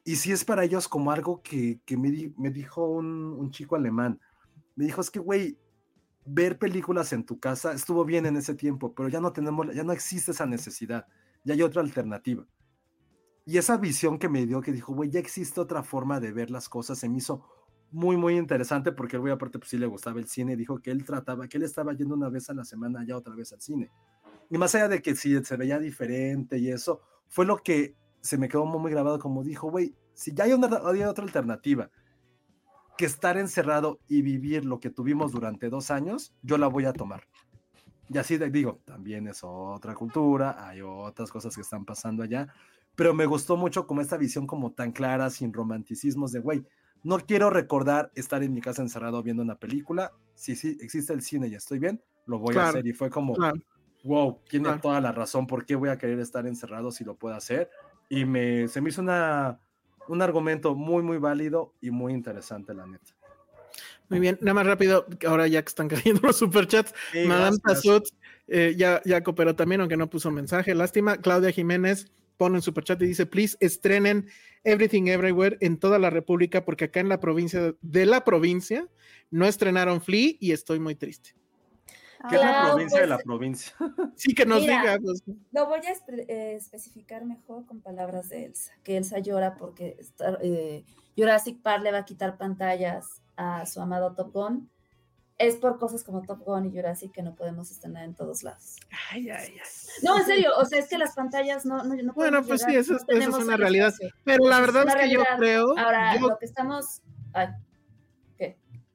Y 0.03 0.15
sí 0.15 0.31
es 0.31 0.45
para 0.45 0.63
ellos 0.63 0.87
como 0.87 1.11
algo 1.11 1.41
que, 1.41 1.79
que 1.85 1.97
me, 1.97 2.11
di, 2.11 2.33
me, 2.37 2.51
dijo 2.51 2.87
un, 2.87 3.35
un, 3.37 3.51
chico 3.51 3.75
alemán. 3.75 4.19
Me 4.75 4.85
dijo, 4.85 5.01
es 5.01 5.11
que, 5.11 5.19
güey, 5.19 5.57
ver 6.25 6.57
películas 6.57 7.13
en 7.13 7.25
tu 7.25 7.39
casa 7.39 7.73
estuvo 7.73 8.05
bien 8.05 8.25
en 8.25 8.37
ese 8.37 8.55
tiempo, 8.55 8.93
pero 8.93 9.09
ya 9.09 9.19
no 9.19 9.31
tenemos, 9.33 9.73
ya 9.73 9.83
no 9.83 9.93
existe 9.93 10.31
esa 10.31 10.45
necesidad, 10.45 11.07
ya 11.43 11.53
hay 11.53 11.61
otra 11.61 11.81
alternativa. 11.81 12.45
Y 13.45 13.57
esa 13.57 13.77
visión 13.77 14.19
que 14.19 14.29
me 14.29 14.45
dio, 14.45 14.61
que 14.61 14.71
dijo, 14.71 14.93
güey, 14.93 15.09
ya 15.09 15.19
existe 15.19 15.59
otra 15.59 15.83
forma 15.83 16.19
de 16.19 16.31
ver 16.31 16.51
las 16.51 16.69
cosas, 16.69 16.99
se 16.99 17.09
me 17.09 17.17
hizo 17.17 17.43
muy, 17.91 18.18
muy 18.18 18.38
interesante 18.38 18.91
porque 18.91 19.18
el 19.18 19.22
güey 19.22 19.34
aparte 19.34 19.59
pues 19.59 19.69
sí 19.69 19.77
le 19.77 19.85
gustaba 19.85 20.19
el 20.19 20.27
cine, 20.27 20.55
dijo 20.55 20.80
que 20.80 20.91
él 20.91 21.03
trataba, 21.03 21.47
que 21.47 21.57
él 21.57 21.63
estaba 21.63 21.93
yendo 21.93 22.15
una 22.15 22.30
vez 22.30 22.49
a 22.49 22.53
la 22.53 22.63
semana 22.63 23.05
ya 23.05 23.18
otra 23.18 23.35
vez 23.35 23.51
al 23.53 23.61
cine. 23.61 23.91
Y 24.49 24.57
más 24.57 24.73
allá 24.76 24.88
de 24.88 25.01
que 25.01 25.15
sí 25.15 25.43
se 25.43 25.57
veía 25.57 25.80
diferente 25.80 26.57
y 26.57 26.69
eso, 26.69 27.01
fue 27.27 27.45
lo 27.45 27.57
que 27.57 27.95
se 28.22 28.38
me 28.38 28.49
quedó 28.49 28.65
muy 28.65 28.91
grabado 28.91 29.19
como 29.19 29.43
dijo, 29.43 29.69
güey, 29.69 29.95
si 30.13 30.34
ya 30.34 30.45
hay, 30.45 30.53
una, 30.53 30.69
hay 30.85 31.03
otra 31.03 31.23
alternativa 31.23 31.89
que 32.97 33.05
estar 33.05 33.38
encerrado 33.38 33.99
y 34.07 34.22
vivir 34.22 34.65
lo 34.65 34.80
que 34.80 34.89
tuvimos 34.89 35.31
durante 35.31 35.69
dos 35.69 35.89
años, 35.91 36.34
yo 36.41 36.57
la 36.57 36.68
voy 36.68 36.85
a 36.85 36.93
tomar. 36.93 37.23
Y 38.09 38.18
así 38.18 38.38
digo, 38.38 38.81
también 38.85 39.27
es 39.27 39.39
otra 39.41 39.95
cultura, 39.95 40.68
hay 40.68 40.81
otras 40.81 41.31
cosas 41.31 41.55
que 41.55 41.61
están 41.61 41.85
pasando 41.85 42.23
allá, 42.23 42.53
pero 42.95 43.13
me 43.13 43.26
gustó 43.26 43.55
mucho 43.55 43.88
como 43.88 44.01
esta 44.01 44.18
visión 44.18 44.45
como 44.45 44.73
tan 44.73 44.91
clara, 44.91 45.30
sin 45.30 45.53
romanticismos 45.53 46.34
de, 46.34 46.39
güey, 46.39 46.65
no 47.03 47.19
quiero 47.19 47.49
recordar 47.49 48.11
estar 48.15 48.43
en 48.43 48.53
mi 48.53 48.61
casa 48.61 48.81
encerrado 48.81 49.23
viendo 49.23 49.43
una 49.43 49.55
película, 49.55 50.11
si 50.35 50.55
sí 50.55 50.77
existe 50.81 51.13
el 51.13 51.21
cine 51.21 51.47
y 51.47 51.55
estoy 51.55 51.79
bien, 51.79 52.01
lo 52.25 52.39
voy 52.39 52.53
claro, 52.53 52.67
a 52.67 52.69
hacer. 52.71 52.87
Y 52.87 52.93
fue 52.93 53.09
como, 53.09 53.33
claro. 53.33 53.59
wow, 54.03 54.39
tiene 54.49 54.65
claro. 54.65 54.81
toda 54.81 55.01
la 55.01 55.11
razón, 55.11 55.47
¿por 55.47 55.65
qué 55.65 55.75
voy 55.75 55.89
a 55.89 55.97
querer 55.97 56.19
estar 56.19 56.45
encerrado 56.45 56.91
si 56.91 57.03
lo 57.03 57.15
puedo 57.15 57.35
hacer? 57.35 57.69
Y 58.09 58.25
me, 58.25 58.67
se 58.67 58.81
me 58.81 58.89
hizo 58.89 59.01
una, 59.01 59.59
un 60.07 60.21
argumento 60.21 60.75
muy, 60.75 61.01
muy 61.03 61.17
válido 61.17 61.73
y 61.81 61.91
muy 61.91 62.13
interesante, 62.13 62.73
la 62.73 62.85
neta. 62.85 63.11
Muy 64.09 64.19
bien, 64.19 64.37
nada 64.41 64.53
más 64.53 64.67
rápido, 64.67 65.05
ahora 65.25 65.47
ya 65.47 65.61
que 65.61 65.69
están 65.69 65.87
cayendo 65.87 66.21
los 66.23 66.37
superchats, 66.37 66.93
sí, 67.11 67.25
Madame 67.25 67.57
Tassut 67.63 68.07
eh, 68.47 68.75
ya, 68.77 69.01
ya 69.05 69.23
cooperó 69.23 69.55
también, 69.55 69.79
aunque 69.79 69.95
no 69.95 70.09
puso 70.09 70.29
mensaje, 70.29 70.75
lástima. 70.75 71.17
Claudia 71.17 71.51
Jiménez 71.51 72.11
pone 72.41 72.57
en 72.57 72.63
superchat 72.63 72.99
y 73.03 73.05
dice, 73.05 73.27
please 73.27 73.55
estrenen 73.59 74.27
Everything 74.63 75.05
Everywhere 75.05 75.59
en 75.61 75.77
toda 75.77 75.99
la 75.99 76.09
República, 76.09 76.65
porque 76.65 76.85
acá 76.85 76.99
en 76.99 77.07
la 77.07 77.19
provincia 77.19 77.76
de 77.81 78.05
la 78.07 78.23
provincia 78.23 78.88
no 79.30 79.45
estrenaron 79.45 80.01
Flea 80.01 80.31
y 80.39 80.51
estoy 80.51 80.80
muy 80.80 80.95
triste. 80.95 81.35
¿Qué 82.27 82.38
es 82.38 82.41
la 82.41 82.63
provincia 82.63 82.97
pues, 82.97 83.01
de 83.01 83.07
la 83.07 83.18
provincia? 83.19 83.73
Sí, 84.15 84.34
que 84.34 84.47
nos 84.47 84.61
mira, 84.61 84.81
diga. 84.81 84.99
Pues. 85.03 85.23
Lo 85.51 85.68
voy 85.68 85.81
a 85.85 85.91
espe 85.91 86.26
eh, 86.27 86.55
especificar 86.55 87.26
mejor 87.26 87.68
con 87.68 87.80
palabras 87.80 88.30
de 88.30 88.45
Elsa, 88.45 88.72
que 88.84 88.97
Elsa 88.97 89.19
llora 89.19 89.53
porque 89.53 89.97
está, 89.99 90.39
eh, 90.41 90.84
Jurassic 91.15 91.61
Park 91.61 91.84
le 91.84 91.91
va 91.91 91.99
a 91.99 92.05
quitar 92.05 92.39
pantallas 92.39 93.22
a 93.35 93.68
su 93.68 93.80
amado 93.81 94.15
Top 94.15 94.34
Gun. 94.34 94.68
Es 95.41 95.55
por 95.55 95.80
cosas 95.80 96.03
como 96.03 96.22
Top 96.22 96.39
Gun 96.43 96.65
y 96.68 96.72
Jurassic 96.72 97.11
que 97.11 97.23
no 97.23 97.35
podemos 97.35 97.72
estrenar 97.72 98.03
en 98.03 98.13
todos 98.13 98.43
lados. 98.43 98.77
Ay, 99.11 99.30
ay, 99.30 99.55
ay. 99.55 99.69
No, 100.03 100.18
en 100.18 100.26
serio, 100.26 100.51
o 100.57 100.65
sea, 100.65 100.80
es 100.80 100.88
que 100.88 100.97
las 100.97 101.15
pantallas 101.15 101.65
no, 101.65 101.84
no, 101.84 101.95
no 101.95 102.13
Bueno, 102.13 102.43
pues 102.43 102.65
llegar, 102.65 102.84
sí, 102.84 102.93
eso, 102.93 103.05
no 103.07 103.18
eso 103.18 103.30
es 103.30 103.45
una 103.45 103.57
realidad. 103.57 103.88
Espacio. 103.89 104.09
Pero 104.23 104.47
la 104.47 104.59
verdad 104.59 104.84
es, 104.84 104.89
es 104.89 104.93
que 104.93 104.99
realidad. 104.99 105.26
yo 105.31 105.38
creo. 105.38 105.77
Ahora, 105.77 106.15
yo... 106.18 106.27
lo 106.27 106.38
que 106.38 106.45
estamos. 106.45 107.01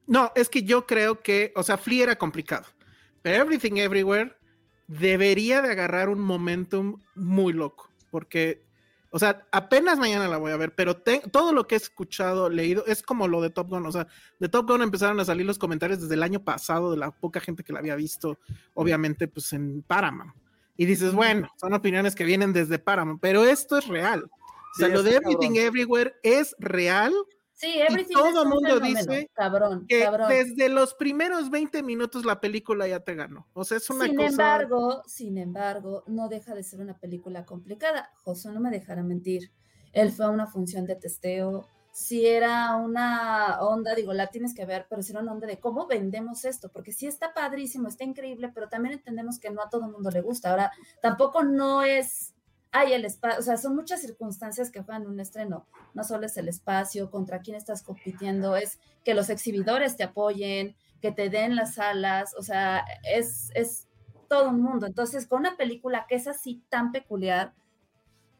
No, 0.07 0.31
es 0.35 0.47
que 0.47 0.63
yo 0.63 0.87
creo 0.87 1.21
que, 1.21 1.51
o 1.55 1.63
sea, 1.63 1.77
Flea 1.77 2.03
era 2.03 2.15
complicado. 2.15 2.65
Pero 3.21 3.43
Everything 3.43 3.75
Everywhere 3.75 4.37
debería 4.87 5.61
de 5.61 5.71
agarrar 5.71 6.07
un 6.07 6.21
momentum 6.21 7.01
muy 7.13 7.51
loco, 7.51 7.91
porque, 8.09 8.65
o 9.09 9.19
sea, 9.19 9.47
apenas 9.51 9.97
mañana 9.97 10.27
la 10.27 10.37
voy 10.37 10.51
a 10.51 10.57
ver, 10.57 10.75
pero 10.75 10.97
te, 10.97 11.19
todo 11.31 11.53
lo 11.53 11.67
que 11.67 11.75
he 11.75 11.77
escuchado, 11.77 12.49
leído, 12.49 12.85
es 12.85 13.01
como 13.01 13.27
lo 13.27 13.41
de 13.41 13.49
Top 13.49 13.69
Gun, 13.69 13.85
o 13.85 13.91
sea, 13.91 14.07
de 14.39 14.49
Top 14.49 14.69
Gun 14.69 14.81
empezaron 14.81 15.19
a 15.19 15.25
salir 15.25 15.45
los 15.45 15.57
comentarios 15.57 16.01
desde 16.01 16.15
el 16.15 16.23
año 16.23 16.43
pasado 16.43 16.91
de 16.91 16.97
la 16.97 17.11
poca 17.11 17.39
gente 17.39 17.63
que 17.63 17.73
la 17.73 17.79
había 17.79 17.95
visto, 17.95 18.37
obviamente, 18.73 19.27
pues 19.27 19.53
en 19.53 19.81
Paramount. 19.83 20.33
Y 20.75 20.85
dices, 20.85 21.13
bueno, 21.13 21.49
son 21.59 21.73
opiniones 21.73 22.15
que 22.15 22.23
vienen 22.23 22.53
desde 22.53 22.79
Paramount, 22.79 23.19
pero 23.21 23.43
esto 23.45 23.77
es 23.77 23.87
real. 23.87 24.23
O 24.23 24.77
sea, 24.77 24.87
sí, 24.87 24.93
lo 24.93 25.01
de 25.01 25.15
Everything 25.15 25.55
cabrón. 25.55 25.65
Everywhere 25.65 26.15
es 26.21 26.55
real 26.59 27.13
Sí, 27.57 27.79
everything 27.79 28.11
y 28.11 28.13
todo 28.13 28.43
el 28.43 28.49
mundo 28.49 28.79
dice 28.79 29.31
cabrón, 29.33 29.87
que 29.87 30.03
cabrón. 30.03 30.29
desde 30.29 30.69
los 30.69 30.93
primeros 30.93 31.49
20 31.49 31.81
minutos 31.81 32.23
la 32.23 32.39
película 32.39 32.87
ya 32.87 32.99
te 32.99 33.15
ganó. 33.15 33.47
O 33.53 33.63
sea, 33.63 33.77
es 33.77 33.89
una 33.89 34.05
sin 34.05 34.15
cosa. 34.15 34.27
embargo, 34.29 35.01
sin 35.07 35.39
embargo, 35.39 36.03
no 36.05 36.29
deja 36.29 36.53
de 36.53 36.61
ser 36.61 36.81
una 36.81 36.99
película 36.99 37.45
complicada. 37.45 38.11
José 38.23 38.51
no 38.51 38.59
me 38.59 38.69
dejará 38.69 39.01
mentir. 39.01 39.51
Él 39.91 40.11
fue 40.11 40.25
a 40.25 40.29
una 40.29 40.45
función 40.45 40.85
de 40.85 40.97
testeo. 40.97 41.67
Si 41.91 42.27
era 42.27 42.75
una 42.75 43.59
onda, 43.61 43.95
digo, 43.95 44.13
la 44.13 44.27
tienes 44.27 44.53
que 44.53 44.67
ver, 44.67 44.85
pero 44.87 45.01
si 45.01 45.11
era 45.11 45.21
una 45.21 45.31
onda 45.31 45.47
de 45.47 45.59
cómo 45.59 45.87
vendemos 45.87 46.45
esto, 46.45 46.69
porque 46.71 46.91
sí 46.91 47.07
está 47.07 47.33
padrísimo, 47.33 47.87
está 47.87 48.03
increíble, 48.03 48.51
pero 48.53 48.69
también 48.69 48.93
entendemos 48.93 49.39
que 49.39 49.49
no 49.49 49.63
a 49.63 49.69
todo 49.69 49.85
el 49.87 49.93
mundo 49.93 50.11
le 50.11 50.21
gusta. 50.21 50.51
Ahora, 50.51 50.71
tampoco 51.01 51.43
no 51.43 51.81
es 51.81 52.35
hay 52.71 52.93
el 52.93 53.05
espacio, 53.05 53.39
o 53.39 53.41
sea, 53.41 53.57
son 53.57 53.75
muchas 53.75 54.01
circunstancias 54.01 54.71
que 54.71 54.81
juegan 54.81 55.07
un 55.07 55.19
estreno. 55.19 55.65
No 55.93 56.03
solo 56.03 56.25
es 56.25 56.37
el 56.37 56.47
espacio, 56.47 57.09
contra 57.09 57.39
quién 57.39 57.57
estás 57.57 57.83
compitiendo, 57.83 58.55
es 58.55 58.79
que 59.03 59.13
los 59.13 59.29
exhibidores 59.29 59.95
te 59.97 60.03
apoyen, 60.03 60.75
que 61.01 61.11
te 61.11 61.29
den 61.29 61.55
las 61.55 61.75
salas, 61.75 62.35
o 62.37 62.41
sea, 62.41 62.83
es, 63.03 63.51
es 63.55 63.87
todo 64.27 64.49
un 64.49 64.61
mundo. 64.61 64.85
Entonces, 64.85 65.27
con 65.27 65.39
una 65.39 65.55
película 65.57 66.05
que 66.07 66.15
es 66.15 66.27
así 66.27 66.63
tan 66.69 66.91
peculiar, 66.91 67.53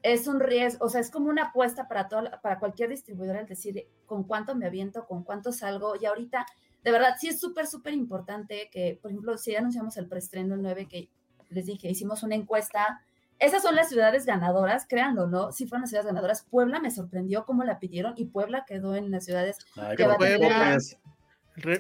es 0.04 0.28
un 0.28 0.40
riesgo, 0.40 0.86
o 0.86 0.90
sea, 0.90 1.02
es 1.02 1.12
como 1.12 1.30
una 1.30 1.46
apuesta 1.46 1.88
para, 1.88 2.08
todo, 2.08 2.30
para 2.42 2.60
cualquier 2.60 2.90
distribuidor 2.90 3.38
el 3.38 3.48
decir 3.48 3.88
con 4.06 4.24
cuánto 4.24 4.56
me 4.56 4.66
aviento, 4.66 5.06
con 5.06 5.24
cuánto 5.24 5.52
salgo. 5.52 5.96
Y 6.00 6.06
ahorita, 6.06 6.46
de 6.84 6.92
verdad, 6.92 7.16
sí 7.20 7.30
es 7.30 7.40
súper, 7.40 7.68
súper 7.68 7.94
importante 7.94 8.70
que, 8.72 9.00
por 9.02 9.12
ejemplo, 9.12 9.38
si 9.38 9.56
anunciamos 9.56 9.98
el 9.98 10.08
preestreno 10.08 10.56
el 10.56 10.62
9, 10.62 10.88
que 10.88 11.10
les 11.50 11.66
dije, 11.66 11.90
hicimos 11.90 12.24
una 12.24 12.36
encuesta 12.36 13.02
esas 13.40 13.62
son 13.62 13.76
las 13.76 13.90
ciudades 13.90 14.26
ganadoras, 14.26 14.88
créanlo 14.88 15.24
o 15.24 15.28
no, 15.28 15.52
sí 15.52 15.68
fueron 15.68 15.82
las 15.82 15.92
ciudades 15.92 16.08
ganadoras. 16.08 16.44
Puebla 16.50 16.80
me 16.80 16.92
sorprendió 16.92 17.46
cómo 17.46 17.64
la 17.64 17.80
pidieron 17.80 18.14
y 18.18 18.26
Puebla 18.26 18.66
quedó 18.66 18.96
en 18.96 19.12
las 19.12 19.26
ciudades 19.26 19.58
Ay, 19.76 19.96
que, 19.96 20.08
va 20.08 20.14
a 20.14 20.18
tener, 20.18 20.42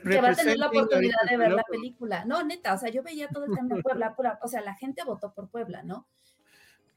que 0.03 0.21
va 0.21 0.29
a 0.29 0.35
tener 0.35 0.57
la 0.57 0.67
oportunidad 0.67 1.21
de 1.27 1.37
ver 1.37 1.51
la 1.51 1.63
película. 1.63 2.25
No, 2.25 2.43
neta, 2.43 2.73
o 2.73 2.77
sea, 2.77 2.89
yo 2.89 3.01
veía 3.01 3.27
todo 3.29 3.45
el 3.45 3.55
tema 3.55 3.69
de 3.75 3.81
Puebla, 3.81 4.15
pura, 4.15 4.39
o 4.43 4.47
sea, 4.47 4.61
la 4.61 4.75
gente 4.75 5.03
votó 5.03 5.33
por 5.33 5.49
Puebla, 5.49 5.81
¿no? 5.83 6.07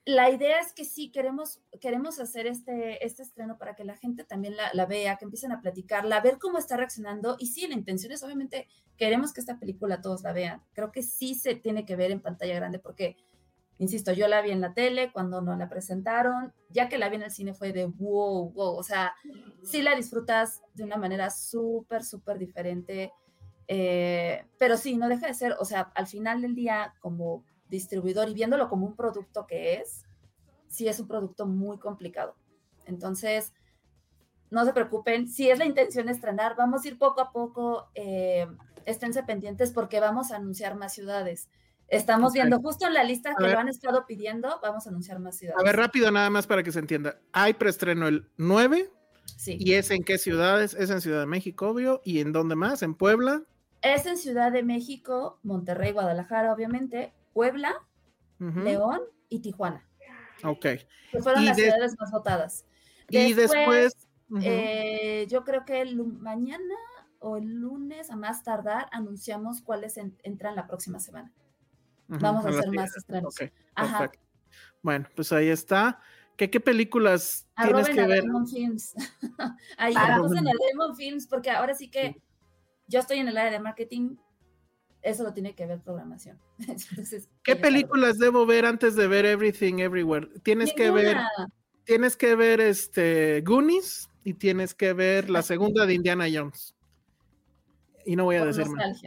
La 0.06 0.30
idea 0.30 0.58
es 0.60 0.72
que 0.72 0.84
sí, 0.84 1.10
queremos, 1.10 1.60
queremos 1.80 2.18
hacer 2.20 2.46
este, 2.46 3.04
este 3.04 3.22
estreno 3.22 3.58
para 3.58 3.74
que 3.74 3.84
la 3.84 3.96
gente 3.96 4.24
también 4.24 4.56
la, 4.56 4.70
la 4.72 4.86
vea, 4.86 5.16
que 5.16 5.26
empiecen 5.26 5.52
a 5.52 5.60
platicarla, 5.60 6.16
a 6.16 6.22
ver 6.22 6.38
cómo 6.38 6.58
está 6.58 6.76
reaccionando. 6.76 7.36
Y 7.38 7.46
sí, 7.46 7.66
la 7.68 7.74
intención 7.74 8.10
es, 8.12 8.22
obviamente, 8.22 8.66
queremos 8.96 9.32
que 9.32 9.40
esta 9.40 9.58
película 9.58 10.00
todos 10.00 10.22
la 10.22 10.32
vean. 10.32 10.62
Creo 10.72 10.90
que 10.90 11.02
sí 11.02 11.34
se 11.34 11.54
tiene 11.54 11.84
que 11.84 11.96
ver 11.96 12.10
en 12.10 12.20
pantalla 12.20 12.54
grande 12.54 12.78
porque 12.78 13.16
Insisto, 13.80 14.12
yo 14.12 14.28
la 14.28 14.42
vi 14.42 14.50
en 14.50 14.60
la 14.60 14.74
tele 14.74 15.10
cuando 15.10 15.40
no 15.40 15.56
la 15.56 15.70
presentaron, 15.70 16.52
ya 16.68 16.90
que 16.90 16.98
la 16.98 17.08
vi 17.08 17.16
en 17.16 17.22
el 17.22 17.30
cine 17.30 17.54
fue 17.54 17.72
de 17.72 17.86
wow, 17.86 18.52
wow, 18.52 18.76
o 18.76 18.82
sea, 18.82 19.14
sí 19.62 19.80
la 19.80 19.96
disfrutas 19.96 20.60
de 20.74 20.84
una 20.84 20.98
manera 20.98 21.30
súper, 21.30 22.04
súper 22.04 22.38
diferente, 22.38 23.10
eh, 23.68 24.44
pero 24.58 24.76
sí, 24.76 24.98
no 24.98 25.08
deja 25.08 25.28
de 25.28 25.32
ser, 25.32 25.56
o 25.58 25.64
sea, 25.64 25.90
al 25.94 26.06
final 26.06 26.42
del 26.42 26.54
día 26.54 26.92
como 27.00 27.42
distribuidor 27.70 28.28
y 28.28 28.34
viéndolo 28.34 28.68
como 28.68 28.86
un 28.86 28.96
producto 28.96 29.46
que 29.46 29.76
es, 29.76 30.04
sí 30.68 30.86
es 30.86 31.00
un 31.00 31.08
producto 31.08 31.46
muy 31.46 31.78
complicado. 31.78 32.36
Entonces, 32.84 33.54
no 34.50 34.66
se 34.66 34.74
preocupen, 34.74 35.26
si 35.26 35.48
es 35.48 35.58
la 35.58 35.64
intención 35.64 36.10
estrenar, 36.10 36.54
vamos 36.54 36.84
a 36.84 36.88
ir 36.88 36.98
poco 36.98 37.22
a 37.22 37.32
poco, 37.32 37.88
eh, 37.94 38.46
esténse 38.84 39.22
pendientes 39.22 39.72
porque 39.72 40.00
vamos 40.00 40.32
a 40.32 40.36
anunciar 40.36 40.74
más 40.74 40.92
ciudades. 40.92 41.48
Estamos 41.90 42.30
okay. 42.30 42.42
viendo 42.42 42.60
justo 42.60 42.86
en 42.86 42.94
la 42.94 43.02
lista 43.02 43.34
que 43.36 43.48
lo 43.48 43.58
han 43.58 43.68
estado 43.68 44.06
pidiendo, 44.06 44.60
vamos 44.62 44.86
a 44.86 44.90
anunciar 44.90 45.18
más 45.18 45.36
ciudades. 45.36 45.60
A 45.60 45.64
ver, 45.64 45.76
rápido 45.76 46.10
nada 46.10 46.30
más 46.30 46.46
para 46.46 46.62
que 46.62 46.70
se 46.70 46.78
entienda. 46.78 47.18
Hay 47.32 47.54
preestreno 47.54 48.06
el 48.06 48.30
9. 48.36 48.90
Sí. 49.36 49.56
¿Y 49.58 49.74
es 49.74 49.90
en 49.90 50.04
qué 50.04 50.16
ciudades? 50.16 50.74
Es 50.74 50.90
en 50.90 51.00
Ciudad 51.00 51.20
de 51.20 51.26
México, 51.26 51.68
obvio. 51.68 52.00
¿Y 52.04 52.20
en 52.20 52.32
dónde 52.32 52.54
más? 52.54 52.82
¿En 52.82 52.94
Puebla? 52.94 53.42
Es 53.82 54.06
en 54.06 54.16
Ciudad 54.16 54.52
de 54.52 54.62
México, 54.62 55.40
Monterrey, 55.42 55.92
Guadalajara, 55.92 56.52
obviamente, 56.52 57.12
Puebla, 57.32 57.74
uh 58.38 58.44
-huh. 58.44 58.62
León 58.62 59.00
y 59.28 59.40
Tijuana. 59.40 59.84
Ok. 60.44 60.66
Que 61.10 61.22
fueron 61.22 61.44
las 61.44 61.56
ciudades 61.56 61.96
más 61.98 62.10
votadas. 62.10 62.64
Después, 63.08 63.30
y 63.30 63.34
después, 63.34 64.08
uh 64.30 64.36
-huh. 64.36 64.42
eh, 64.44 65.26
yo 65.28 65.44
creo 65.44 65.64
que 65.64 65.80
el, 65.80 65.96
mañana 65.96 66.74
o 67.18 67.36
el 67.36 67.54
lunes 67.54 68.10
a 68.10 68.16
más 68.16 68.44
tardar 68.44 68.86
anunciamos 68.92 69.60
cuáles 69.60 69.96
en- 69.96 70.16
entran 70.22 70.54
la 70.54 70.66
próxima 70.66 71.00
semana. 71.00 71.32
Vamos 72.18 72.44
a 72.44 72.48
en 72.48 72.54
la 72.54 72.60
hacer 72.60 72.72
más 72.72 72.90
siguiente. 72.92 72.98
estrenos. 72.98 73.34
Ok, 73.40 73.52
Ajá. 73.74 74.10
Bueno, 74.82 75.06
pues 75.14 75.32
ahí 75.32 75.48
está. 75.48 76.00
¿Qué, 76.36 76.48
qué 76.50 76.58
películas 76.58 77.46
tienes 77.56 77.86
Arroben 77.88 77.94
que 77.94 78.00
a 78.00 78.06
ver? 78.06 78.22
Diamond 78.22 78.48
Films. 78.48 78.94
Ahí 79.76 79.92
Arroben. 79.94 80.30
pasen 80.30 80.48
a 80.48 80.52
Diamond 80.68 80.96
Films, 80.96 81.26
porque 81.26 81.50
ahora 81.50 81.74
sí 81.74 81.90
que 81.90 82.16
yo 82.88 82.98
estoy 83.00 83.18
en 83.18 83.28
el 83.28 83.36
área 83.36 83.52
de 83.52 83.60
marketing, 83.60 84.16
eso 85.02 85.22
lo 85.22 85.32
tiene 85.34 85.54
que 85.54 85.66
ver 85.66 85.80
programación. 85.82 86.38
Entonces, 86.58 87.28
¿Qué 87.42 87.52
ellos 87.52 87.62
películas 87.62 88.18
debo 88.18 88.46
ver 88.46 88.64
antes 88.64 88.96
de 88.96 89.06
ver 89.06 89.26
Everything 89.26 89.80
Everywhere? 89.80 90.28
Tienes 90.42 90.72
que 90.74 90.90
ver, 90.90 91.16
Ninguna. 91.18 91.28
tienes 91.84 92.16
que 92.16 92.34
ver 92.34 92.60
este 92.60 93.42
Goonies 93.42 94.08
y 94.24 94.34
tienes 94.34 94.74
que 94.74 94.94
ver 94.94 95.28
la 95.28 95.42
segunda 95.42 95.84
de 95.84 95.94
Indiana 95.94 96.24
Jones. 96.32 96.74
Y 98.06 98.16
no 98.16 98.24
voy 98.24 98.36
a 98.36 98.40
por 98.40 98.48
decir 98.54 98.66
más. 98.70 99.02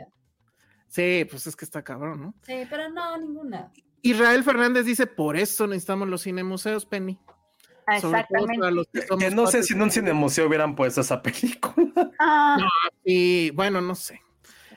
Sí, 0.93 1.25
pues 1.27 1.47
es 1.47 1.55
que 1.55 1.65
está 1.65 1.83
cabrón, 1.83 2.21
¿no? 2.21 2.35
Sí, 2.43 2.67
pero 2.69 2.87
no, 2.87 3.17
ninguna. 3.17 3.71
Israel 4.03 4.43
Fernández 4.43 4.85
dice, 4.85 5.07
por 5.07 5.35
eso 5.35 5.65
necesitamos 5.65 6.07
los 6.07 6.21
cinemuseos, 6.21 6.85
Penny. 6.85 7.19
Sobre 7.99 7.99
todo 7.99 8.11
para 8.11 8.21
Exactamente. 8.21 8.71
los 8.71 8.87
que 8.87 9.01
Que 9.17 9.31
no 9.31 9.47
sé 9.47 9.63
si 9.63 9.73
en 9.73 9.81
un 9.81 9.89
cinemuseo 9.89 10.45
hubieran 10.47 10.75
puesto 10.75 11.01
esa 11.01 11.19
película. 11.19 12.11
Ah, 12.19 12.57
Y 13.03 13.49
bueno, 13.51 13.81
no 13.81 13.95
sé. 13.95 14.21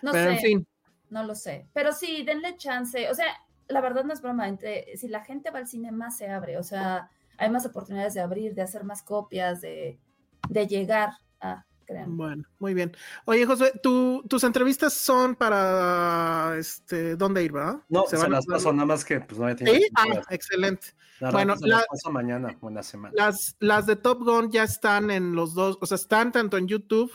No 0.01 0.13
Pero 0.13 0.31
sé, 0.31 0.37
en 0.37 0.39
fin, 0.39 0.69
no 1.11 1.23
lo 1.23 1.35
sé. 1.35 1.69
Pero 1.75 1.93
sí, 1.93 2.23
denle 2.23 2.57
chance. 2.57 3.11
O 3.11 3.15
sea, 3.15 3.27
la 3.69 3.83
verdad 3.83 4.05
no 4.05 4.15
es 4.15 4.23
broma. 4.23 4.49
Entre, 4.49 4.97
si 4.97 5.09
la 5.09 5.23
gente 5.23 5.51
va 5.51 5.59
al 5.59 5.69
cine, 5.69 5.93
más 5.93 6.17
se 6.17 6.31
abre. 6.31 6.57
O 6.57 6.63
sea, 6.63 7.11
hay 7.37 7.51
más 7.51 7.67
oportunidades 7.67 8.15
de 8.15 8.21
abrir, 8.21 8.55
de 8.55 8.63
hacer 8.63 8.85
más 8.85 9.03
copias, 9.03 9.61
de, 9.61 10.01
de 10.49 10.67
llegar 10.67 11.11
a, 11.43 11.67
crean. 11.87 12.17
bueno, 12.17 12.45
muy 12.59 12.75
bien. 12.75 12.95
Oye, 13.25 13.47
José, 13.47 13.73
tu- 13.83 14.23
tus 14.29 14.45
entrevistas 14.45 14.93
son 14.93 15.35
para 15.37 16.55
este, 16.59 17.17
¿dónde 17.17 17.45
ir, 17.45 17.53
verdad? 17.53 17.79
No, 17.89 18.03
¿Se 18.05 18.17
se, 18.17 18.23
van 18.23 18.33
a 18.33 18.37
las 18.37 18.47
paso, 18.47 18.73
nada 18.73 18.87
más 18.87 19.05
que 19.05 19.21
pues 19.21 19.39
no 19.39 19.45
había 19.45 19.57
tenido 19.57 19.77
¿Sí? 19.77 19.87
Ah, 19.95 20.23
excelente. 20.31 20.89
la 21.21 21.31
bueno, 21.31 21.57
se 21.57 21.67
las 21.67 21.81
la- 21.81 21.87
paso 21.89 22.11
mañana 22.11 22.57
o 22.61 22.69
en 22.69 22.75
la 22.75 22.83
semana. 22.83 23.15
Las, 23.17 23.57
las 23.61 23.87
de 23.87 23.97
Top 23.97 24.23
Gun 24.23 24.51
ya 24.51 24.65
están 24.65 25.11
en 25.11 25.35
los 25.35 25.55
dos, 25.55 25.79
o 25.81 25.87
sea, 25.87 25.95
están 25.97 26.33
tanto 26.33 26.57
en 26.59 26.69
YouTube, 26.69 27.13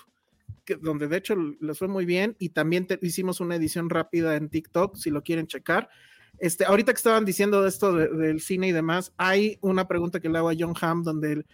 que, 0.66 0.76
donde 0.76 1.08
de 1.08 1.18
hecho 1.18 1.36
les 1.60 1.78
fue 1.78 1.88
muy 1.88 2.06
bien, 2.06 2.36
y 2.40 2.50
también 2.50 2.88
te- 2.88 3.00
hicimos 3.02 3.40
una 3.40 3.56
edición 3.56 3.90
rápida 3.90 4.36
en 4.36 4.50
TikTok, 4.50 4.96
si 4.96 5.10
lo 5.10 5.22
quieren 5.24 5.48
checar. 5.48 5.90
Este, 6.40 6.66
ahorita 6.66 6.94
que 6.94 6.98
estaban 6.98 7.26
diciendo 7.26 7.62
de 7.62 7.70
esto 7.70 7.94
de- 7.94 8.08
del 8.08 8.42
cine 8.42 8.68
y 8.68 8.72
demás, 8.72 9.14
hay 9.18 9.58
una 9.62 9.88
pregunta 9.88 10.20
que 10.20 10.30
le 10.30 10.38
hago 10.40 10.50
a 10.50 10.56
John 10.58 10.74
Hamm 10.80 11.04
donde 11.04 11.34
él, 11.34 11.46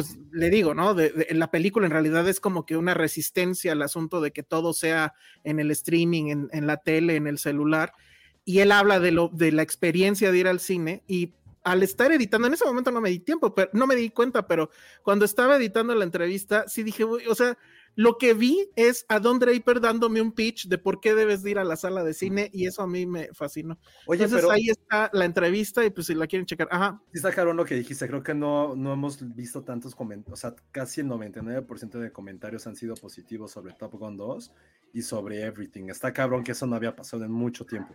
pues 0.00 0.18
le 0.32 0.50
digo, 0.50 0.74
¿no? 0.74 0.96
La 1.30 1.50
película 1.50 1.86
en 1.86 1.92
realidad 1.92 2.26
es 2.28 2.40
como 2.40 2.64
que 2.64 2.76
una 2.76 2.94
resistencia 2.94 3.72
al 3.72 3.82
asunto 3.82 4.20
de 4.20 4.30
que 4.30 4.42
todo 4.42 4.72
sea 4.72 5.14
en 5.44 5.60
el 5.60 5.70
streaming, 5.70 6.48
en, 6.50 6.66
la 6.66 6.78
tele, 6.78 7.16
en 7.16 7.26
el 7.26 7.38
celular. 7.38 7.92
Y 8.44 8.60
él 8.60 8.72
habla 8.72 9.00
de, 9.00 9.12
lo, 9.12 9.28
de 9.28 9.52
la 9.52 9.62
experiencia 9.62 10.32
de 10.32 10.38
ir 10.38 10.48
al 10.48 10.60
cine 10.60 11.02
y 11.06 11.34
al 11.62 11.82
estar 11.82 12.10
editando, 12.10 12.46
en 12.48 12.54
ese 12.54 12.64
momento 12.64 12.90
no 12.90 13.02
me 13.02 13.10
di 13.10 13.18
tiempo, 13.18 13.54
pero 13.54 13.68
no 13.74 13.86
me 13.86 13.94
di 13.94 14.08
cuenta, 14.08 14.46
pero 14.46 14.70
cuando 15.02 15.26
estaba 15.26 15.56
editando 15.56 15.94
la 15.94 16.04
entrevista, 16.04 16.66
sí 16.66 16.82
dije, 16.82 17.04
o 17.04 17.34
sea, 17.34 17.58
lo 17.96 18.18
que 18.18 18.34
vi 18.34 18.70
es 18.76 19.04
a 19.08 19.20
Don 19.20 19.38
Draper 19.38 19.80
dándome 19.80 20.22
un 20.22 20.32
pitch 20.32 20.68
de 20.68 20.78
por 20.78 21.00
qué 21.00 21.14
debes 21.14 21.42
de 21.42 21.50
ir 21.50 21.58
a 21.58 21.64
la 21.64 21.76
sala 21.76 22.04
de 22.04 22.14
cine 22.14 22.50
y 22.52 22.66
eso 22.66 22.82
a 22.82 22.86
mí 22.86 23.06
me 23.06 23.28
fascinó. 23.32 23.78
Oye, 24.06 24.24
Entonces 24.24 24.40
pero 24.40 24.52
ahí 24.52 24.68
está 24.68 25.10
la 25.12 25.24
entrevista 25.24 25.84
y 25.84 25.90
pues 25.90 26.06
si 26.06 26.14
la 26.14 26.26
quieren 26.26 26.46
checar, 26.46 26.68
ajá, 26.70 27.02
sí 27.12 27.18
está 27.18 27.44
lo 27.44 27.64
que 27.64 27.74
dijiste. 27.74 28.06
Creo 28.06 28.22
que 28.22 28.34
no, 28.34 28.74
no 28.76 28.92
hemos 28.92 29.34
visto 29.34 29.62
tantos 29.62 29.94
comentarios. 29.94 30.38
O 30.38 30.40
sea, 30.40 30.54
casi 30.70 31.00
el 31.00 31.08
99% 31.08 31.98
de 31.98 32.12
comentarios 32.12 32.66
han 32.66 32.76
sido 32.76 32.94
positivos 32.94 33.50
sobre 33.50 33.74
Top 33.74 33.92
Gun 33.92 34.16
2 34.16 34.52
y 34.92 35.02
sobre 35.02 35.42
Everything. 35.42 35.88
Está 35.88 36.12
cabrón 36.12 36.44
que 36.44 36.52
eso 36.52 36.66
no 36.66 36.76
había 36.76 36.94
pasado 36.94 37.24
en 37.24 37.32
mucho 37.32 37.64
tiempo. 37.64 37.94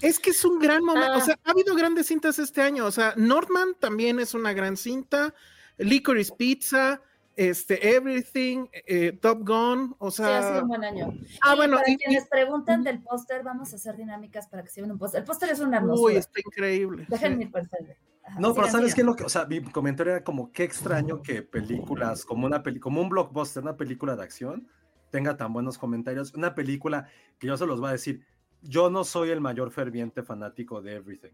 Es 0.00 0.18
que 0.18 0.30
es 0.30 0.44
un 0.44 0.58
gran 0.58 0.84
momento. 0.84 1.12
Ah. 1.14 1.18
O 1.18 1.20
sea, 1.20 1.38
ha 1.44 1.50
habido 1.50 1.74
grandes 1.74 2.06
cintas 2.06 2.38
este 2.38 2.60
año. 2.60 2.86
O 2.86 2.90
sea, 2.90 3.14
Northman 3.16 3.74
también 3.78 4.20
es 4.20 4.34
una 4.34 4.52
gran 4.52 4.76
cinta. 4.76 5.34
Licorice 5.78 6.34
Pizza, 6.36 7.00
este, 7.38 7.94
Everything, 7.94 8.66
eh, 8.72 9.12
Top 9.20 9.46
Gun. 9.46 9.94
O 9.98 10.10
Sí, 10.10 10.22
ha 10.22 10.40
sido 10.40 10.52
sea, 10.54 10.62
un 10.62 10.68
buen 10.68 10.84
año. 10.84 11.12
ah, 11.42 11.54
Y 11.54 11.56
bueno. 11.56 11.76
para 11.76 11.90
y- 11.90 11.96
quienes 11.96 12.24
y- 12.24 12.28
preguntan 12.28 12.82
del 12.82 13.00
póster, 13.02 13.42
vamos 13.44 13.72
a 13.72 13.76
hacer 13.76 13.96
dinámicas 13.96 14.48
para 14.48 14.64
que 14.64 14.70
se 14.70 14.80
vean 14.80 14.90
un 14.92 14.98
póster. 14.98 15.20
El 15.20 15.26
póster 15.26 15.50
es 15.50 15.60
una 15.60 15.76
hermosura. 15.76 16.12
uy, 16.14 16.18
está 16.18 16.40
increíble. 16.44 17.06
Déjenme 17.08 17.36
sí. 17.36 17.42
ir 17.44 17.50
por. 17.52 17.60
Ajá, 17.60 18.40
No, 18.40 18.52
pero 18.54 18.66
¿sabes 18.68 18.94
qué? 18.94 19.02
Lo 19.04 19.14
que, 19.14 19.22
o 19.24 19.28
sea, 19.28 19.46
mi 19.46 19.62
comentario 19.62 20.12
era 20.14 20.24
como 20.24 20.52
qué 20.52 20.64
extraño 20.64 21.22
que 21.22 21.42
películas 21.42 22.24
como 22.24 22.44
una 22.46 22.62
peli, 22.62 22.80
como 22.80 23.00
un 23.00 23.08
blockbuster, 23.08 23.62
una 23.62 23.76
película 23.76 24.16
de 24.16 24.22
acción, 24.24 24.68
tenga 25.10 25.36
tan 25.36 25.52
buenos 25.52 25.78
comentarios. 25.78 26.34
Una 26.34 26.54
película 26.54 27.08
que 27.38 27.46
yo 27.46 27.56
se 27.56 27.66
los 27.66 27.78
voy 27.80 27.90
a 27.90 27.92
decir, 27.92 28.26
yo 28.62 28.90
no 28.90 29.04
soy 29.04 29.30
el 29.30 29.40
mayor 29.40 29.70
ferviente 29.70 30.22
fanático 30.24 30.82
de 30.82 30.96
Everything. 30.96 31.32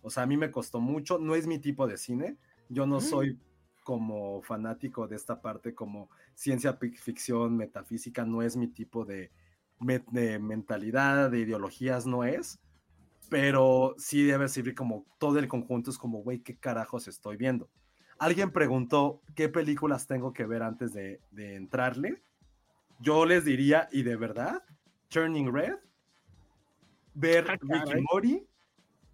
O 0.00 0.08
sea, 0.10 0.22
a 0.22 0.26
mí 0.26 0.36
me 0.36 0.50
costó 0.50 0.80
mucho, 0.80 1.18
no 1.18 1.34
es 1.34 1.46
mi 1.46 1.58
tipo 1.58 1.86
de 1.86 1.98
cine. 1.98 2.36
Yo 2.68 2.86
no 2.86 3.00
soy 3.00 3.36
como 3.90 4.40
fanático 4.40 5.08
de 5.08 5.16
esta 5.16 5.42
parte 5.42 5.74
como 5.74 6.08
ciencia 6.36 6.78
ficción, 6.94 7.56
metafísica, 7.56 8.24
no 8.24 8.40
es 8.40 8.56
mi 8.56 8.68
tipo 8.68 9.04
de, 9.04 9.32
de 9.80 10.38
mentalidad, 10.38 11.28
de 11.28 11.40
ideologías, 11.40 12.06
no 12.06 12.22
es 12.22 12.60
pero 13.28 13.94
sí 13.98 14.24
debe 14.24 14.48
servir 14.48 14.74
como 14.76 15.06
todo 15.18 15.38
el 15.40 15.48
conjunto, 15.48 15.90
es 15.90 15.98
como, 15.98 16.22
güey, 16.22 16.40
¿qué 16.40 16.56
carajos 16.56 17.08
estoy 17.08 17.36
viendo? 17.36 17.68
Alguien 18.18 18.52
preguntó 18.52 19.20
qué 19.34 19.48
películas 19.48 20.06
tengo 20.06 20.32
que 20.32 20.46
ver 20.46 20.62
antes 20.62 20.92
de, 20.92 21.20
de 21.32 21.56
entrarle. 21.56 22.22
Yo 23.00 23.26
les 23.26 23.44
diría, 23.44 23.88
y 23.92 24.02
de 24.02 24.16
verdad, 24.16 24.62
Turning 25.08 25.52
Red, 25.52 25.76
ver 27.14 27.46
Ah, 27.48 27.56
Ricky. 27.60 28.04
Mori 28.12 28.46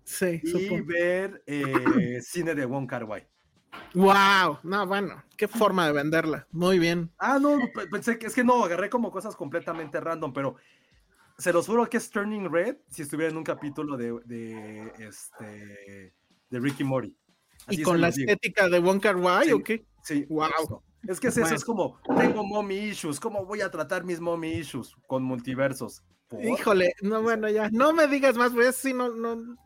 Sí, 0.06 0.40
y 0.44 0.48
supongo. 0.48 0.86
ver 0.86 1.42
eh, 1.46 2.20
cine 2.22 2.54
de 2.54 2.64
Wong 2.64 2.86
Kar 2.86 3.04
Wai. 3.04 3.26
Wow, 3.94 4.58
no, 4.62 4.86
bueno, 4.86 5.22
qué 5.36 5.48
forma 5.48 5.86
de 5.86 5.92
venderla. 5.92 6.46
Muy 6.52 6.78
bien. 6.78 7.10
Ah, 7.18 7.38
no, 7.40 7.58
pe- 7.74 7.86
pensé 7.88 8.18
que 8.18 8.26
es 8.26 8.34
que 8.34 8.44
no, 8.44 8.64
agarré 8.64 8.90
como 8.90 9.10
cosas 9.10 9.34
completamente 9.36 10.00
random, 10.00 10.32
pero 10.32 10.56
se 11.38 11.52
los 11.52 11.66
juro 11.66 11.88
que 11.88 11.96
es 11.96 12.10
Turning 12.10 12.50
Red 12.50 12.76
si 12.90 13.02
estuviera 13.02 13.30
en 13.30 13.36
un 13.38 13.44
capítulo 13.44 13.96
de, 13.96 14.18
de, 14.24 14.92
este, 14.98 16.14
de 16.50 16.60
Ricky 16.60 16.84
Mori. 16.84 17.16
¿Y 17.68 17.82
con 17.82 18.00
la 18.00 18.10
digo. 18.10 18.30
estética 18.30 18.68
de 18.68 18.78
Wong 18.78 19.00
Kar 19.00 19.16
Wai 19.16 19.46
Sí. 19.46 19.52
o 19.52 19.62
qué? 19.62 19.84
Sí, 20.02 20.26
Wow. 20.28 20.48
justo. 20.58 20.82
Es 21.08 21.20
que 21.20 21.28
es 21.28 21.36
eso, 21.36 21.42
Bueno. 21.42 21.56
es 21.56 21.64
como, 21.64 22.00
tengo 22.18 22.44
mommy 22.44 22.74
issues, 22.76 23.20
¿cómo 23.20 23.44
voy 23.46 23.60
a 23.60 23.70
tratar 23.70 24.04
mis 24.04 24.20
mommy 24.20 24.52
issues 24.54 24.94
con 25.06 25.22
multiversos? 25.22 26.02
¿Por? 26.28 26.44
Híjole, 26.44 26.92
no, 27.02 27.22
bueno, 27.22 27.48
ya, 27.48 27.68
no 27.70 27.92
me 27.92 28.08
digas 28.08 28.36
más, 28.36 28.52
pues 28.52 28.74
sí, 28.76 28.92
no, 28.92 29.10
no, 29.10 29.56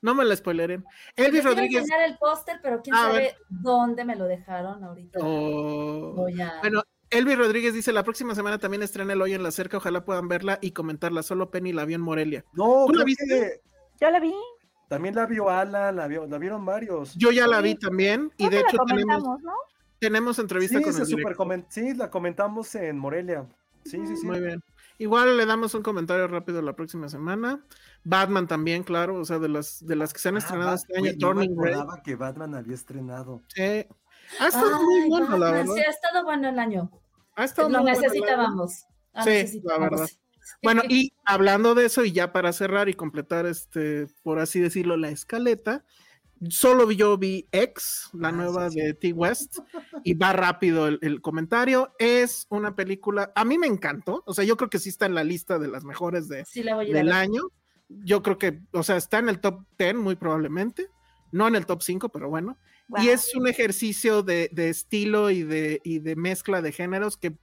no 0.00 0.14
me 0.14 0.24
la 0.24 0.34
spoileren. 0.34 0.84
Les 1.16 1.26
Elvis 1.26 1.42
quiero 1.42 1.54
Rodríguez. 1.56 1.82
enseñar 1.82 2.08
el 2.08 2.16
póster, 2.18 2.58
pero 2.62 2.80
quién 2.82 2.94
A 2.96 3.00
sabe 3.02 3.18
ver. 3.18 3.36
dónde 3.48 4.04
me 4.04 4.16
lo 4.16 4.24
dejaron 4.24 4.82
ahorita. 4.82 5.18
Oh. 5.22 6.14
Voy 6.16 6.40
a... 6.40 6.54
Bueno, 6.60 6.82
Elvis 7.10 7.36
Rodríguez 7.38 7.74
dice, 7.74 7.92
la 7.92 8.02
próxima 8.02 8.34
semana 8.34 8.58
también 8.58 8.82
estrena 8.82 9.12
El 9.12 9.20
Hoyo 9.22 9.36
en 9.36 9.42
la 9.42 9.50
Cerca, 9.50 9.76
ojalá 9.76 10.04
puedan 10.04 10.26
verla 10.28 10.58
y 10.62 10.70
comentarla, 10.72 11.22
solo 11.22 11.50
Penny 11.50 11.72
la 11.72 11.84
vio 11.84 11.96
en 11.96 12.02
Morelia. 12.02 12.44
No, 12.54 12.84
¿Tú 12.86 12.94
la 12.94 13.04
viste? 13.04 13.24
que 13.28 13.60
Yo 14.00 14.10
la 14.10 14.18
vi. 14.18 14.34
también 14.88 15.14
la 15.14 15.26
vio 15.26 15.50
Alan, 15.50 15.96
la, 15.96 16.06
vio, 16.08 16.26
la 16.26 16.38
vieron 16.38 16.64
varios. 16.64 17.14
Yo 17.14 17.30
ya 17.30 17.46
la 17.46 17.60
vi 17.60 17.74
también 17.74 18.32
y 18.38 18.48
de 18.48 18.60
hecho 18.60 18.78
tenemos, 18.86 18.88
comentamos, 18.88 19.42
¿no? 19.42 19.52
tenemos 19.98 20.38
entrevista 20.38 20.78
Sí, 20.78 20.84
con 20.84 20.96
el 20.96 21.06
super 21.06 21.36
sí, 21.68 21.94
la 21.94 22.10
comentamos 22.10 22.74
en 22.74 22.98
Morelia. 22.98 23.46
Sí, 23.84 23.98
sí, 24.06 24.16
sí. 24.16 24.26
Muy 24.26 24.40
bien. 24.40 24.62
Igual 24.98 25.36
le 25.36 25.46
damos 25.46 25.74
un 25.74 25.82
comentario 25.82 26.26
rápido 26.28 26.62
la 26.62 26.74
próxima 26.74 27.08
semana. 27.08 27.64
Batman 28.04 28.46
también, 28.48 28.82
claro, 28.82 29.16
o 29.20 29.24
sea, 29.24 29.38
de 29.38 29.48
las 29.48 29.84
de 29.86 29.96
las 29.96 30.12
que 30.12 30.18
se 30.20 30.28
han 30.30 30.36
Ah, 30.36 30.38
estrenado 30.38 30.74
este 30.74 30.96
año, 30.96 31.04
güey, 31.04 31.16
no 31.18 31.34
me 31.34 31.46
Turning 31.46 31.56
Red. 31.62 31.74
acordaba 31.74 32.02
que 32.02 32.14
Batman 32.16 32.54
había 32.54 32.74
estrenado. 32.74 33.42
sí. 33.48 33.86
Ha 34.40 34.48
estado 34.48 34.82
muy 34.82 35.02
Ay, 35.02 35.08
bueno, 35.08 35.26
la 35.38 35.50
Batman, 35.50 35.52
verdad. 35.52 35.74
Sí, 35.74 35.80
ha 35.80 35.90
estado 35.90 36.24
bueno 36.24 36.48
el 36.48 36.58
año. 36.58 36.90
Ha 37.36 37.44
estado 37.44 37.68
Lo 37.68 37.78
muy 37.82 37.92
bueno, 37.92 38.00
la 38.00 38.00
verdad. 38.00 38.12
necesitábamos. 38.18 38.72
Sí, 38.72 38.86
la 39.14 39.24
necesitábamos. 39.24 39.90
verdad. 39.90 40.08
Bueno, 40.62 40.82
y 40.88 41.12
hablando 41.24 41.74
de 41.74 41.84
eso, 41.86 42.04
y 42.04 42.12
ya 42.12 42.32
para 42.32 42.52
cerrar 42.52 42.88
y 42.88 42.94
completar 42.94 43.46
este, 43.46 44.06
por 44.22 44.38
así 44.40 44.60
decirlo, 44.60 44.96
la 44.96 45.10
escaleta, 45.10 45.84
solo 46.50 46.90
yo 46.90 47.16
vi 47.18 47.48
X, 47.52 48.10
la 48.12 48.28
Ah, 48.28 48.32
nueva 48.32 48.70
sí, 48.70 48.78
sí. 48.78 48.86
de 48.86 48.94
T 48.94 49.12
West, 49.12 49.58
y 50.04 50.14
va 50.14 50.32
rápido 50.32 50.86
el, 50.88 50.98
el 51.02 51.20
comentario. 51.20 51.92
Es 51.98 52.46
una 52.50 52.74
película, 52.76 53.32
a 53.34 53.44
mí 53.44 53.58
me 53.58 53.66
encantó, 53.66 54.22
o 54.26 54.34
sea, 54.34 54.44
yo 54.44 54.56
creo 54.56 54.70
que 54.70 54.78
sí 54.78 54.88
está 54.88 55.06
en 55.06 55.14
la 55.14 55.24
lista 55.24 55.58
de 55.58 55.68
las 55.68 55.84
mejores 55.84 56.28
de, 56.28 56.44
Sí, 56.44 56.62
la 56.62 56.76
del 56.78 57.12
año. 57.12 57.42
Yo 57.88 58.22
creo 58.22 58.36
que, 58.36 58.60
o 58.72 58.82
sea, 58.82 58.96
está 58.96 59.18
en 59.18 59.28
el 59.28 59.40
top 59.40 59.64
10 59.78 59.94
muy 59.96 60.16
probablemente, 60.16 60.88
no 61.32 61.46
en 61.48 61.54
el 61.54 61.66
top 61.66 61.82
5, 61.82 62.08
pero 62.08 62.28
bueno. 62.28 62.58
Y 63.02 63.08
es 63.08 63.34
un 63.34 63.48
ejercicio 63.48 64.22
de, 64.22 64.48
de 64.52 64.68
estilo 64.68 65.30
y 65.30 65.42
de, 65.42 65.80
y 65.84 65.98
de 65.98 66.14
mezcla 66.16 66.62
de 66.62 66.70
géneros 66.72 67.16
que 67.16 67.36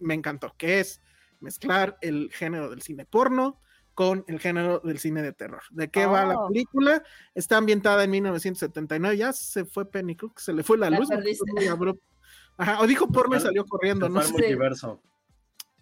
me 0.00 0.14
encantó, 0.14 0.54
que 0.58 0.80
es 0.80 1.00
mezclar 1.40 1.98
el 2.00 2.30
género 2.32 2.70
del 2.70 2.82
cine 2.82 3.04
porno 3.06 3.60
con 3.96 4.24
el 4.28 4.38
género 4.38 4.78
del 4.84 4.98
cine 4.98 5.22
de 5.22 5.32
terror. 5.32 5.62
¿De 5.70 5.88
qué 5.88 6.04
va 6.04 6.26
la 6.26 6.34
Oh. 6.38 6.48
película? 6.48 7.02
Está 7.34 7.56
ambientada 7.56 8.04
en 8.04 8.10
1979, 8.10 9.16
ya 9.16 9.32
se 9.32 9.64
fue 9.64 9.90
Penny, 9.90 10.14
que 10.14 10.28
se 10.36 10.52
le 10.52 10.62
fue 10.62 10.76
la, 10.76 10.90
La 10.90 10.98
luz. 11.00 11.08
muy 11.56 11.66
abrupto. 11.66 12.04
Ajá, 12.58 12.80
o 12.82 12.86
dijo 12.86 13.08
porno 13.08 13.36
y 13.36 13.40
salió 13.40 13.64
corriendo, 13.64 14.06
Se 14.06 14.12
no 14.12 14.20
fue 14.20 14.26
al 14.28 14.32
multiverso. 14.32 15.02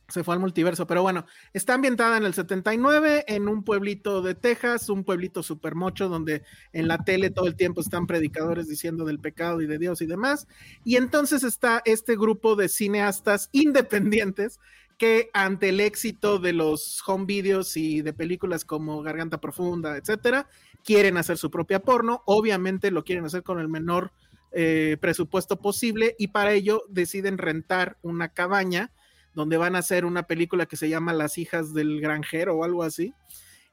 se 0.08 0.22
fue 0.22 0.34
al 0.34 0.40
multiverso, 0.40 0.86
pero 0.86 1.02
bueno, 1.02 1.24
está 1.52 1.74
ambientada 1.74 2.16
en 2.18 2.24
el 2.24 2.34
79 2.34 3.24
en 3.26 3.48
un 3.48 3.64
pueblito 3.64 4.22
de 4.22 4.34
Texas, 4.36 4.88
un 4.90 5.02
pueblito 5.02 5.42
super 5.42 5.74
mocho 5.74 6.08
donde 6.08 6.42
en 6.72 6.86
la 6.86 6.98
tele 6.98 7.30
todo 7.30 7.46
el 7.48 7.56
tiempo 7.56 7.80
están 7.80 8.06
predicadores 8.06 8.68
diciendo 8.68 9.04
del 9.04 9.18
pecado 9.18 9.60
y 9.60 9.66
de 9.66 9.78
Dios 9.78 10.02
y 10.02 10.06
demás. 10.06 10.46
Y 10.84 10.96
entonces 10.96 11.42
está 11.42 11.80
este 11.84 12.16
grupo 12.16 12.54
de 12.54 12.68
cineastas 12.68 13.48
independientes 13.52 14.60
que 14.98 15.30
ante 15.32 15.70
el 15.70 15.80
éxito 15.80 16.38
de 16.38 16.52
los 16.52 17.02
home 17.06 17.26
videos 17.26 17.76
y 17.76 18.02
de 18.02 18.12
películas 18.12 18.64
como 18.64 19.02
Garganta 19.02 19.40
Profunda, 19.40 19.96
etcétera, 19.96 20.48
quieren 20.84 21.16
hacer 21.16 21.38
su 21.38 21.50
propia 21.50 21.80
porno. 21.80 22.22
Obviamente 22.26 22.90
lo 22.90 23.04
quieren 23.04 23.24
hacer 23.24 23.42
con 23.42 23.58
el 23.58 23.68
menor 23.68 24.12
eh, 24.52 24.96
presupuesto 25.00 25.60
posible 25.60 26.14
y 26.18 26.28
para 26.28 26.52
ello 26.52 26.84
deciden 26.88 27.38
rentar 27.38 27.98
una 28.02 28.28
cabaña 28.28 28.92
donde 29.34 29.56
van 29.56 29.74
a 29.74 29.80
hacer 29.80 30.04
una 30.04 30.28
película 30.28 30.66
que 30.66 30.76
se 30.76 30.88
llama 30.88 31.12
Las 31.12 31.38
hijas 31.38 31.74
del 31.74 32.00
granjero 32.00 32.54
o 32.56 32.64
algo 32.64 32.84
así. 32.84 33.12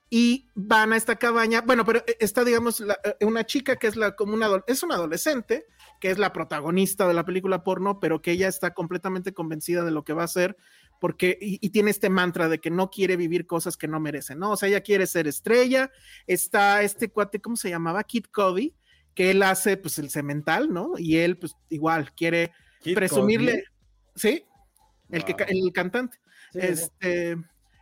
Y 0.10 0.50
van 0.56 0.92
a 0.92 0.98
esta 0.98 1.16
cabaña, 1.16 1.62
bueno, 1.62 1.86
pero 1.86 2.00
eh, 2.00 2.18
está, 2.20 2.44
digamos, 2.44 2.82
eh, 2.82 3.26
una 3.26 3.46
chica 3.46 3.78
que 3.78 3.88
es 3.88 3.96
la 3.96 4.16
como 4.16 4.34
una, 4.34 4.50
es 4.68 4.84
una 4.84 4.96
adolescente, 4.96 5.68
que 6.02 6.10
es 6.10 6.18
la 6.18 6.34
protagonista 6.34 7.08
de 7.08 7.14
la 7.14 7.24
película 7.24 7.64
porno, 7.64 8.00
pero 8.00 8.22
que 8.22 8.32
ella 8.32 8.48
está 8.48 8.74
completamente 8.74 9.34
convencida 9.34 9.84
de 9.84 9.92
lo 9.92 10.04
que 10.04 10.14
va 10.14 10.24
a 10.24 10.26
hacer, 10.26 10.58
porque, 11.02 11.36
y, 11.42 11.68
tiene 11.72 11.90
este 11.90 12.12
mantra 12.12 12.48
de 12.48 12.60
que 12.60 12.70
no 12.70 12.92
quiere 12.92 13.18
vivir 13.18 13.48
cosas 13.48 13.76
que 13.76 13.88
no 13.88 14.00
merece, 14.00 14.36
¿no? 14.36 14.52
O 14.52 14.56
sea, 14.56 14.70
ella 14.70 14.82
quiere 14.82 15.08
ser 15.08 15.28
estrella, 15.28 15.90
está 16.28 16.84
este 16.84 17.10
cuate, 17.10 17.42
¿cómo 17.42 17.56
se 17.56 17.72
llamaba? 17.72 18.04
Kid 18.04 18.26
Cody, 18.32 18.76
que 19.16 19.32
él 19.32 19.42
hace, 19.42 19.78
pues, 19.78 19.98
el 19.98 20.12
cemental, 20.12 20.72
¿no? 20.72 20.92
Y 21.00 21.18
él, 21.18 21.40
pues, 21.40 21.56
igual, 21.70 22.14
quiere 22.14 22.52
presumirle, 22.94 23.64
¿sí? 24.14 24.46
el, 25.10 25.26
que, 25.26 25.36
el 25.48 25.74
cantante, 25.74 26.20
este, 26.54 27.36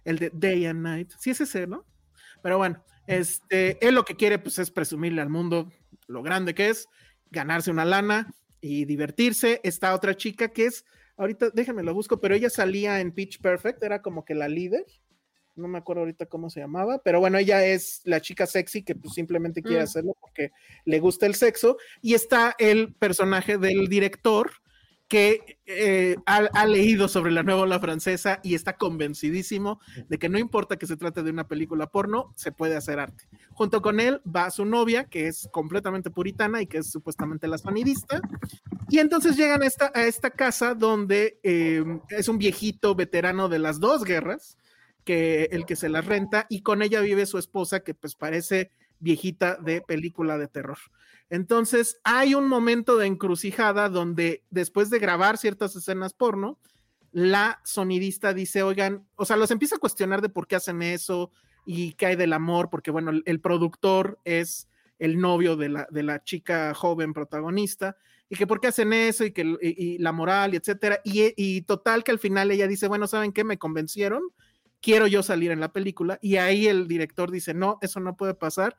el 0.05 0.17
de 0.17 0.31
Day 0.33 0.67
and 0.67 0.81
Night, 0.81 1.11
sí 1.19 1.31
es 1.31 1.41
ese, 1.41 1.67
¿no? 1.67 1.85
Pero 2.41 2.57
bueno, 2.57 2.81
este, 3.05 3.85
él 3.85 3.95
lo 3.95 4.05
que 4.05 4.15
quiere 4.15 4.39
pues 4.39 4.59
es 4.59 4.71
presumirle 4.71 5.21
al 5.21 5.29
mundo 5.29 5.73
lo 6.07 6.23
grande 6.23 6.55
que 6.55 6.69
es, 6.69 6.87
ganarse 7.31 7.69
una 7.69 7.83
lana 7.83 8.33
y 8.61 8.85
divertirse. 8.85 9.59
Esta 9.65 9.93
otra 9.93 10.15
chica 10.15 10.53
que 10.53 10.67
es, 10.67 10.85
ahorita 11.19 11.51
déjenme 11.51 11.83
lo 11.83 11.93
busco, 11.93 12.19
pero 12.19 12.33
ella 12.33 12.49
salía 12.49 12.99
en 12.99 13.11
Pitch 13.11 13.39
Perfect, 13.41 13.83
era 13.83 14.01
como 14.01 14.25
que 14.25 14.33
la 14.33 14.47
líder. 14.47 14.85
No 15.55 15.67
me 15.67 15.77
acuerdo 15.77 16.01
ahorita 16.01 16.27
cómo 16.27 16.49
se 16.49 16.61
llamaba, 16.61 17.01
pero 17.03 17.19
bueno, 17.19 17.37
ella 17.37 17.65
es 17.65 18.01
la 18.05 18.21
chica 18.21 18.47
sexy 18.47 18.81
que 18.81 18.95
pues 18.95 19.13
simplemente 19.13 19.61
quiere 19.61 19.81
mm. 19.81 19.83
hacerlo 19.83 20.17
porque 20.21 20.51
le 20.85 20.99
gusta 21.01 21.25
el 21.25 21.35
sexo. 21.35 21.77
Y 22.01 22.13
está 22.13 22.55
el 22.57 22.93
personaje 22.93 23.57
del 23.57 23.89
director, 23.89 24.51
que 25.09 25.57
eh, 25.65 26.17
ha, 26.27 26.65
leído 26.67 27.07
sobre 27.07 27.31
la 27.31 27.41
nueva 27.41 27.61
ola 27.61 27.79
francesa 27.79 28.39
y 28.43 28.53
está 28.53 28.77
convencidísimo 28.77 29.81
de 30.07 30.19
que 30.19 30.29
no 30.29 30.37
importa 30.37 30.77
que 30.77 30.85
se 30.85 30.97
trate 30.97 31.23
de 31.23 31.31
una 31.31 31.47
película 31.47 31.87
porno, 31.87 32.31
se 32.35 32.51
puede 32.51 32.77
hacer 32.77 32.99
arte. 32.99 33.27
Junto 33.49 33.81
con 33.81 33.99
él 33.99 34.21
va 34.23 34.51
su 34.51 34.65
novia, 34.65 35.05
que 35.05 35.27
es 35.27 35.49
completamente 35.51 36.11
puritana 36.11 36.61
y 36.61 36.67
que 36.67 36.77
es 36.77 36.91
supuestamente 36.91 37.47
la 37.47 37.57
sonidista. 37.57 38.21
Y 38.87 38.99
entonces 38.99 39.35
llegan 39.35 39.63
a 39.63 39.65
esta, 40.05 40.29
casa 40.29 40.75
donde 40.75 41.39
eh, 41.41 41.83
es 42.09 42.29
un 42.29 42.37
viejito 42.37 42.93
veterano 42.93 43.49
de 43.49 43.57
las 43.57 43.79
dos 43.79 44.03
guerras, 44.03 44.59
que 45.05 45.45
el 45.51 45.65
que 45.65 45.75
se 45.75 45.89
la 45.89 46.01
renta, 46.01 46.45
y 46.49 46.61
con 46.61 46.83
ella 46.83 47.01
vive 47.01 47.25
su 47.25 47.39
esposa, 47.39 47.79
que 47.79 47.95
pues 47.95 48.13
parece 48.13 48.69
viejita 48.99 49.55
de 49.55 49.81
película 49.81 50.37
de 50.37 50.47
terror. 50.47 50.77
Entonces, 51.29 51.99
hay 52.03 52.33
un 52.33 52.47
momento 52.47 52.97
de 52.97 53.05
encrucijada 53.05 53.89
donde 53.89 54.43
después 54.49 54.89
de 54.89 54.99
grabar 54.99 55.37
ciertas 55.37 55.75
escenas 55.75 56.13
porno, 56.13 56.57
la 57.11 57.59
sonidista 57.63 58.33
dice, 58.33 58.63
oigan, 58.63 59.07
o 59.15 59.25
sea, 59.25 59.35
los 59.35 59.51
empieza 59.51 59.75
a 59.75 59.79
cuestionar 59.79 60.21
de 60.21 60.29
por 60.29 60.47
qué 60.47 60.55
hacen 60.55 60.81
eso 60.81 61.31
y 61.65 61.93
qué 61.93 62.07
hay 62.07 62.15
del 62.15 62.33
amor, 62.33 62.69
porque 62.69 62.91
bueno, 62.91 63.11
el, 63.25 63.41
productor 63.41 64.19
es 64.25 64.69
el 64.97 65.19
novio 65.19 65.55
de 65.55 65.69
la, 65.69 65.87
de 65.91 66.03
la, 66.03 66.23
chica 66.23 66.73
joven 66.73 67.13
protagonista, 67.13 67.97
y 68.27 68.35
que 68.35 68.47
por 68.47 68.59
qué 68.59 68.67
hacen 68.67 68.93
eso, 68.93 69.23
y 69.25 69.31
que 69.31 69.97
la 69.99 70.11
moral, 70.11 70.53
y 70.53 70.57
etcétera. 70.57 70.99
Y, 71.03 71.33
y, 71.35 71.61
total 71.61 72.03
que 72.03 72.11
al 72.11 72.19
final 72.19 72.51
ella 72.51 72.67
dice, 72.67 72.87
bueno, 72.87 73.07
¿saben 73.07 73.31
qué? 73.31 73.43
Me 73.43 73.57
convencieron, 73.57 74.23
quiero 74.81 75.07
yo 75.07 75.23
salir 75.23 75.51
en 75.51 75.59
la 75.59 75.71
película, 75.71 76.19
y 76.21 76.37
ahí 76.37 76.67
el 76.67 76.87
director 76.87 77.31
dice, 77.31 77.53
no, 77.53 77.77
eso 77.81 77.99
no 77.99 78.15
puede 78.15 78.33
pasar, 78.33 78.77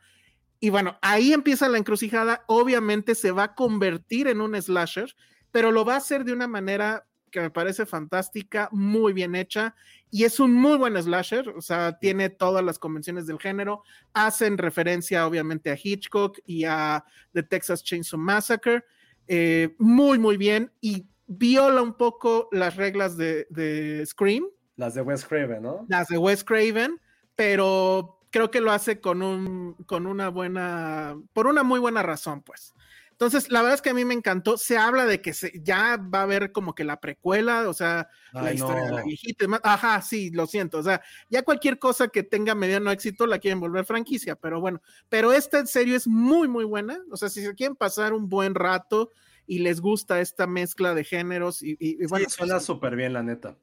y 0.61 0.69
bueno, 0.69 0.99
ahí 1.01 1.33
empieza 1.33 1.69
la 1.69 1.79
encrucijada. 1.79 2.45
Obviamente 2.47 3.15
se 3.15 3.33
va 3.33 3.45
a 3.45 3.55
convertir 3.55 4.29
en 4.29 4.43
un 4.43 4.61
slasher, 4.61 5.15
pero 5.51 5.73
lo 5.73 5.87
va 5.87 5.95
a 5.95 5.99
hacer 5.99 6.25
de 6.25 6.35
una 6.35 6.47
manera 6.47 7.07
que 7.31 7.41
me 7.41 7.51
parece 7.51 7.87
fantástica, 7.87 8.69
muy 8.71 9.15
bien 9.15 9.35
hecha. 9.35 9.75
Y 10.11 10.25
es 10.25 10.39
un 10.39 10.53
muy 10.53 10.77
buen 10.77 11.01
slasher, 11.01 11.49
o 11.51 11.63
sea, 11.63 11.99
tiene 11.99 12.29
todas 12.29 12.63
las 12.63 12.79
convenciones 12.79 13.27
del 13.27 13.39
género. 13.39 13.83
Hacen 14.13 14.59
referencia, 14.59 15.27
obviamente, 15.27 15.71
a 15.71 15.79
Hitchcock 15.83 16.39
y 16.45 16.65
a 16.65 17.05
The 17.33 17.45
Texas 17.45 17.83
Chainsaw 17.83 18.21
Massacre. 18.21 18.85
Eh, 19.29 19.75
muy, 19.79 20.19
muy 20.19 20.37
bien. 20.37 20.73
Y 20.81 21.07
viola 21.27 21.81
un 21.81 21.95
poco 21.95 22.49
las 22.53 22.77
reglas 22.77 23.17
de, 23.17 23.47
de 23.49 24.05
Scream. 24.05 24.45
Las 24.77 24.95
de 24.95 25.01
Wes 25.03 25.25
Craven, 25.25 25.63
¿no? 25.63 25.87
Las 25.89 26.09
de 26.09 26.19
Wes 26.19 26.45
Craven, 26.45 27.01
pero 27.35 28.20
creo 28.31 28.51
que 28.51 28.61
lo 28.61 28.73
hace 28.73 29.01
con 29.01 29.23
un, 29.23 29.75
con 29.87 30.07
una 30.07 30.29
buena, 30.29 31.17
por 31.33 31.47
una 31.47 31.63
muy 31.63 31.81
buena 31.81 32.03
razón, 32.03 32.43
pues. 32.43 32.75
Entonces, 33.21 33.51
la 33.51 33.61
verdad 33.61 33.75
es 33.75 33.83
que 33.83 33.91
a 33.91 33.95
mí 33.95 34.07
me 34.07 34.15
encantó. 34.15 34.57
Se 34.57 34.79
habla 34.79 35.05
de 35.05 35.21
que 35.21 35.35
se, 35.35 35.53
ya 35.63 35.99
va 35.99 36.21
a 36.21 36.23
haber 36.23 36.53
como 36.53 36.75
que 36.75 36.85
la 36.85 37.01
precuela, 37.01 37.69
o 37.69 37.75
sea, 37.75 38.09
la 38.33 38.51
historia 38.51 38.85
de 38.85 38.93
la 38.93 39.03
viejita. 39.03 39.45
Ajá, 39.63 40.01
sí, 40.01 40.31
lo 40.31 40.47
siento. 40.47 40.79
O 40.79 40.83
sea, 40.83 41.03
ya 41.29 41.43
cualquier 41.43 41.79
cosa 41.79 42.09
que 42.09 42.23
tenga 42.23 42.55
mediano 42.55 42.91
éxito 42.91 43.27
la 43.27 43.39
quieren 43.39 43.61
volver 43.61 43.85
franquicia, 43.85 44.37
pero 44.37 44.59
bueno. 44.59 44.81
Pero 45.11 45.35
esta 45.35 45.59
en 45.59 45.67
serio 45.67 45.97
es 45.97 46.07
muy, 46.07 46.49
muy 46.49 46.65
buena. 46.65 46.99
O 47.11 47.19
sea, 47.19 47.29
si 47.29 47.43
se 47.43 47.55
quieren 47.55 47.77
pasar 47.77 48.15
un 48.15 48.31
buen 48.31 48.55
rato 48.55 49.11
y 49.47 49.59
les 49.59 49.83
gusta 49.83 50.23
esta 50.23 50.47
mezcla 50.47 50.95
de 50.95 51.05
géneros 51.05 51.63
y, 51.63 51.77
y, 51.79 52.07
bueno. 52.07 52.27
suena 52.31 52.59
súper 52.59 52.97
bien, 52.97 53.13
la 53.13 53.23
neta 53.23 53.55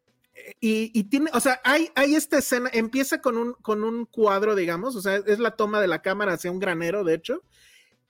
y, 0.60 1.04
tiene, 1.06 1.30
o 1.34 1.40
sea, 1.40 1.62
hay, 1.64 1.90
hay 1.96 2.16
esta 2.16 2.38
escena, 2.40 2.70
empieza 2.74 3.22
con 3.22 3.38
un, 3.38 3.54
con 3.54 3.84
un 3.84 4.06
cuadro, 4.06 4.56
digamos, 4.56 4.96
o 4.96 5.02
sea, 5.02 5.18
es 5.18 5.40
la 5.40 5.52
toma 5.52 5.82
de 5.82 5.88
la 5.88 6.02
cámara 6.02 6.34
hacia 6.34 6.52
un 6.52 6.60
granero, 6.60 7.04
de 7.04 7.14
hecho, 7.14 7.44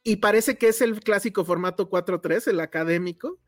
y 0.03 0.17
parece 0.17 0.57
que 0.57 0.69
es 0.69 0.81
el 0.81 0.99
clásico 1.01 1.45
formato 1.45 1.89
4.3, 1.89 2.47
el 2.47 2.59
académico, 2.59 3.39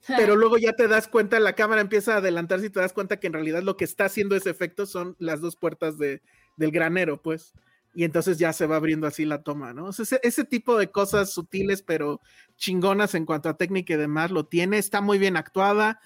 pero 0.06 0.36
luego 0.36 0.58
ya 0.58 0.72
te 0.72 0.88
das 0.88 1.08
cuenta, 1.08 1.40
la 1.40 1.54
cámara 1.54 1.80
empieza 1.80 2.14
a 2.14 2.18
adelantarse 2.18 2.66
y 2.66 2.70
te 2.70 2.80
das 2.80 2.92
cuenta 2.92 3.18
que 3.18 3.26
en 3.26 3.32
realidad 3.32 3.62
lo 3.62 3.76
que 3.76 3.84
está 3.84 4.06
haciendo 4.06 4.36
ese 4.36 4.50
efecto 4.50 4.86
son 4.86 5.16
las 5.18 5.40
dos 5.40 5.56
puertas 5.56 5.98
de, 5.98 6.22
del 6.56 6.70
granero, 6.70 7.20
pues, 7.20 7.52
y 7.94 8.04
entonces 8.04 8.38
ya 8.38 8.52
se 8.52 8.66
va 8.66 8.76
abriendo 8.76 9.06
así 9.06 9.24
la 9.24 9.42
toma, 9.42 9.72
¿no? 9.72 9.86
O 9.86 9.92
sea, 9.92 10.04
ese, 10.04 10.20
ese 10.22 10.44
tipo 10.44 10.78
de 10.78 10.90
cosas 10.90 11.32
sutiles, 11.32 11.82
pero 11.82 12.20
chingonas 12.56 13.14
en 13.14 13.26
cuanto 13.26 13.48
a 13.48 13.56
técnica 13.56 13.94
y 13.94 13.96
demás, 13.96 14.30
lo 14.30 14.46
tiene, 14.46 14.78
está 14.78 15.00
muy 15.00 15.18
bien 15.18 15.36
actuada 15.36 16.00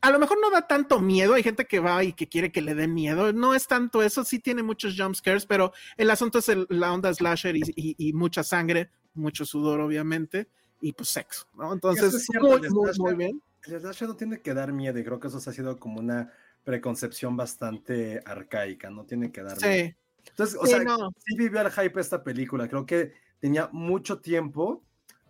a 0.00 0.10
lo 0.10 0.18
mejor 0.18 0.38
no 0.40 0.50
da 0.50 0.66
tanto 0.66 1.00
miedo, 1.00 1.34
hay 1.34 1.42
gente 1.42 1.66
que 1.66 1.80
va 1.80 2.04
y 2.04 2.12
que 2.12 2.28
quiere 2.28 2.52
que 2.52 2.62
le 2.62 2.74
dé 2.74 2.86
miedo, 2.88 3.32
no 3.32 3.54
es 3.54 3.66
tanto 3.66 4.02
eso, 4.02 4.24
sí 4.24 4.38
tiene 4.38 4.62
muchos 4.62 4.94
jump 4.96 5.14
scares, 5.14 5.46
pero 5.46 5.72
el 5.96 6.10
asunto 6.10 6.38
es 6.38 6.50
la 6.68 6.92
onda 6.92 7.12
slasher 7.12 7.56
y, 7.56 8.12
mucha 8.12 8.42
sangre, 8.42 8.90
mucho 9.14 9.44
sudor 9.44 9.80
obviamente, 9.80 10.48
y 10.80 10.92
pues 10.92 11.08
sexo, 11.08 11.46
¿no? 11.56 11.72
Entonces, 11.72 12.26
muy, 12.40 12.60
muy, 12.98 13.14
bien. 13.14 13.42
El 13.64 13.80
slasher 13.80 14.08
no 14.08 14.16
tiene 14.16 14.40
que 14.40 14.54
dar 14.54 14.72
miedo 14.72 14.98
y 14.98 15.04
creo 15.04 15.18
que 15.18 15.28
eso 15.28 15.38
ha 15.38 15.52
sido 15.52 15.78
como 15.78 16.00
una 16.00 16.32
preconcepción 16.64 17.36
bastante 17.36 18.22
arcaica, 18.24 18.90
no 18.90 19.04
tiene 19.04 19.32
que 19.32 19.42
dar 19.42 19.60
miedo. 19.60 19.94
Entonces, 20.28 20.58
o 20.60 20.66
sea, 20.66 20.84
sí 21.16 21.36
vivió 21.36 21.60
el 21.60 21.70
hype 21.70 22.00
esta 22.00 22.22
película, 22.22 22.68
creo 22.68 22.86
que 22.86 23.12
tenía 23.40 23.68
mucho 23.72 24.20
tiempo, 24.20 24.84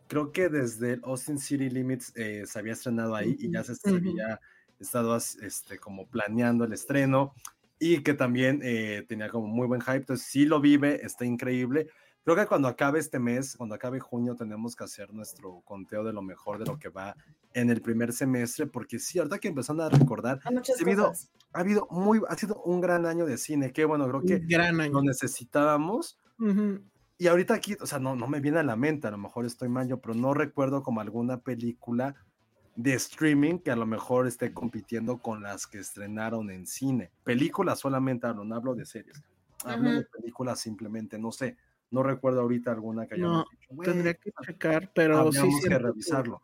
creo 0.08 0.32
que 0.32 0.48
desde 0.48 0.98
Austin 1.04 1.38
City 1.38 1.70
Limits 1.70 2.12
eh, 2.16 2.44
se 2.46 2.58
había 2.58 2.72
estrenado 2.72 3.14
ahí 3.14 3.36
y 3.38 3.50
ya 3.50 3.62
se 3.62 3.74
había 3.88 4.40
estado 4.78 5.16
este, 5.16 5.78
como 5.78 6.06
planeando 6.06 6.64
el 6.64 6.72
estreno 6.72 7.34
y 7.78 8.02
que 8.02 8.14
también 8.14 8.60
eh, 8.62 9.04
tenía 9.08 9.28
como 9.28 9.46
muy 9.46 9.66
buen 9.66 9.80
hype. 9.80 9.98
Entonces, 9.98 10.26
sí 10.26 10.44
lo 10.44 10.60
vive, 10.60 11.04
está 11.04 11.24
increíble. 11.24 11.88
Creo 12.24 12.36
que 12.36 12.46
cuando 12.46 12.68
acabe 12.68 12.98
este 12.98 13.18
mes, 13.18 13.56
cuando 13.56 13.74
acabe 13.74 14.00
junio, 14.00 14.34
tenemos 14.36 14.76
que 14.76 14.84
hacer 14.84 15.14
nuestro 15.14 15.62
conteo 15.64 16.04
de 16.04 16.12
lo 16.12 16.20
mejor 16.20 16.58
de 16.58 16.66
lo 16.66 16.78
que 16.78 16.90
va 16.90 17.16
en 17.54 17.70
el 17.70 17.80
primer 17.80 18.12
semestre, 18.12 18.66
porque 18.66 18.98
sí, 18.98 19.18
ahorita 19.18 19.38
que 19.38 19.48
empezando 19.48 19.82
a 19.82 19.88
recordar, 19.88 20.38
ha 20.44 20.50
habido, 20.82 21.12
ha 21.52 21.60
habido 21.60 21.88
muy, 21.90 22.20
ha 22.28 22.36
sido 22.36 22.60
un 22.64 22.82
gran 22.82 23.06
año 23.06 23.24
de 23.24 23.38
cine, 23.38 23.72
que 23.72 23.86
bueno, 23.86 24.06
creo 24.08 24.20
que 24.20 24.40
lo 24.90 25.02
necesitábamos. 25.02 26.18
Y 27.16 27.26
ahorita 27.26 27.54
aquí, 27.54 27.76
o 27.80 27.86
sea, 27.86 27.98
no, 27.98 28.14
no 28.14 28.28
me 28.28 28.40
viene 28.40 28.58
a 28.58 28.62
la 28.62 28.76
mente, 28.76 29.08
a 29.08 29.10
lo 29.10 29.18
mejor 29.18 29.46
estoy 29.46 29.68
mal 29.68 29.88
yo, 29.88 30.00
pero 30.00 30.14
no 30.14 30.34
recuerdo 30.34 30.82
como 30.82 31.00
alguna 31.00 31.40
película 31.40 32.14
de 32.78 32.94
streaming 32.94 33.58
que 33.58 33.72
a 33.72 33.76
lo 33.76 33.86
mejor 33.86 34.28
esté 34.28 34.54
compitiendo 34.54 35.18
con 35.18 35.42
las 35.42 35.66
que 35.66 35.80
estrenaron 35.80 36.48
en 36.48 36.64
cine. 36.64 37.10
Películas 37.24 37.80
solamente 37.80 38.28
hablo, 38.28 38.44
no 38.44 38.54
hablo 38.54 38.76
de 38.76 38.86
series. 38.86 39.20
Hablo 39.64 39.90
de 39.90 40.04
películas 40.04 40.60
simplemente, 40.60 41.18
no 41.18 41.32
sé. 41.32 41.56
No 41.90 42.04
recuerdo 42.04 42.40
ahorita 42.40 42.70
alguna 42.70 43.08
que 43.08 43.16
haya 43.16 43.24
no, 43.24 43.46
Tendría 43.82 44.14
que 44.14 44.30
checar, 44.46 44.92
pero 44.94 45.32
sí. 45.32 45.40
que 45.66 45.76
revisarlo. 45.76 46.40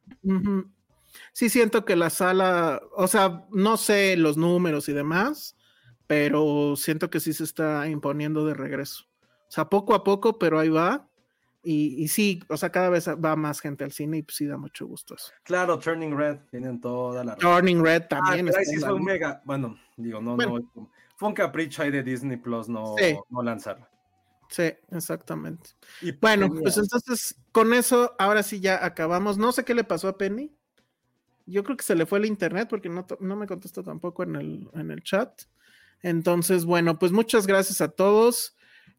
sí 1.32 1.48
siento 1.48 1.85
que 1.85 1.94
la 1.94 2.11
sala, 2.11 2.82
o 2.97 3.06
sea, 3.06 3.47
no 3.52 3.77
sé 3.77 4.16
los 4.16 4.36
números 4.36 4.89
y 4.89 4.93
demás, 4.93 5.56
pero 6.09 6.74
siento 6.74 7.11
que 7.11 7.20
sí 7.20 7.32
se 7.32 7.44
está 7.44 7.86
imponiendo 7.86 8.44
de 8.44 8.55
regreso. 8.55 9.05
O 9.23 9.52
sea, 9.52 9.70
poco 9.70 9.94
a 9.94 10.02
poco, 10.02 10.36
pero 10.36 10.59
ahí 10.59 10.69
va. 10.69 11.09
Y, 11.66 12.03
y 12.05 12.09
sí, 12.09 12.43
o 12.49 12.57
sea, 12.59 12.70
cada 12.70 12.91
vez 12.91 13.09
va 13.09 13.36
más 13.36 13.61
gente 13.61 13.85
al 13.85 13.93
cine 13.93 14.19
y 14.19 14.23
pues 14.23 14.36
sí 14.36 14.47
da 14.47 14.59
mucho 14.59 14.86
gusto 14.86 15.15
eso. 15.15 15.32
Claro, 15.45 15.78
Turning 15.78 16.15
Red, 16.16 16.41
tienen 16.51 16.78
toda 16.81 17.24
la 17.24 17.36
Turning 17.36 17.82
Red 17.82 18.03
Ah, 18.05 18.09
también. 18.09 18.49
está 18.49 18.62
sí 18.65 18.77
fue 18.78 18.93
un 18.93 19.05
mega, 19.05 19.41
bueno, 19.47 19.78
digo, 19.97 20.20
no, 20.20 20.36
Bueno. 20.36 20.59
no, 20.74 20.91
fue 21.16 21.28
un 21.31 21.35
capricho 21.35 21.82
ahí 21.82 21.91
de 21.91 22.03
Disney 22.03 22.36
Plus 22.36 22.69
no, 22.69 22.95
Sí. 22.99 23.16
no 23.31 23.43
lanzarla. 23.43 23.89
Sí, 24.51 24.70
exactamente. 24.91 25.70
Y 26.03 26.12
Bueno, 26.12 26.47
tenía- 26.49 26.62
pues 26.62 26.77
entonces 26.77 27.35
con 27.51 27.73
eso, 27.73 28.15
ahora 28.19 28.43
sí 28.43 28.61
ya 28.61 28.85
acabamos. 28.85 29.39
No 29.39 29.51
sé 29.53 29.65
qué 29.65 29.74
le 29.74 29.85
pasó 29.85 30.07
a 30.09 30.19
Penny. 30.19 30.53
Yo 31.47 31.65
creo 31.65 31.77
que 31.78 31.82
se 31.85 31.95
le 31.95 32.05
fue 32.07 32.19
el 32.19 32.27
internet 32.27 32.69
porque 32.69 32.89
no, 32.91 33.07
no 33.20 33.36
me 33.36 33.47
contestó 33.47 33.82
tampoco 33.82 34.23
en 34.23 34.36
el, 34.36 34.69
en 34.74 34.91
el 34.91 35.03
chat. 35.03 35.43
Entonces, 36.03 36.66
bueno, 36.66 36.99
pues 36.99 37.11
muchas 37.11 37.47
gracias 37.47 37.81
a 37.81 37.89
todos. 37.89 38.55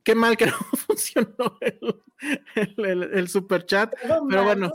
Qué 0.06 0.16
mal 0.16 0.38
que 0.38 0.46
no 0.46 0.54
funcionó 0.88 1.58
el, 1.60 2.04
el, 2.56 2.86
el- 2.86 3.04
el 3.16 3.28
super 3.28 3.66
chat. 3.66 3.94
Pero 4.02 4.24
mal, 4.24 4.44
bueno. 4.44 4.72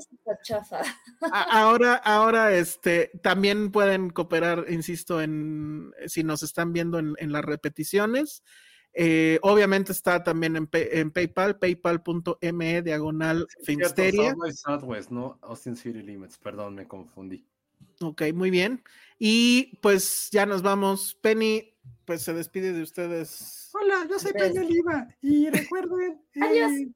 A- 1.33 1.61
ahora, 1.63 1.95
ahora, 1.95 2.55
este, 2.55 3.11
también 3.23 3.71
pueden 3.71 4.11
cooperar, 4.11 4.67
insisto, 4.69 5.23
en 5.23 5.93
si 6.07 6.23
nos 6.25 6.43
están 6.43 6.73
viendo 6.73 6.99
en, 6.99 7.15
en 7.19 7.33
las 7.33 7.45
repeticiones. 7.45 8.43
Eh, 8.93 9.39
obviamente 9.43 9.93
está 9.93 10.25
también 10.25 10.57
en, 10.57 10.69
en 10.73 11.13
PayPal, 11.13 11.59
paypal.me 11.61 12.83
diagonal 12.83 13.47
Cierto, 13.49 13.65
Filmsteria. 13.65 14.31
South 14.31 14.39
by 14.41 14.53
Southwest, 14.53 15.11
no 15.11 15.39
Austin 15.43 15.77
City 15.77 16.03
Limits, 16.03 16.39
perdón, 16.39 16.75
me 16.75 16.89
confundí. 16.89 17.47
Ok, 18.01 18.23
muy 18.35 18.51
bien. 18.51 18.83
Y 19.19 19.77
pues 19.83 20.29
ya 20.33 20.47
nos 20.47 20.63
vamos. 20.63 21.15
Penny, 21.21 21.75
pues 22.05 22.23
se 22.23 22.33
despide 22.33 22.73
de 22.73 22.83
ustedes. 22.83 23.69
Hola, 23.73 24.07
yo 24.09 24.19
soy 24.19 24.33
Peña 24.33 24.63
Oliva 24.63 25.09
y 25.23 25.49
recuerden 25.51 26.21
Adiós. 26.41 26.73
eh, 26.73 26.89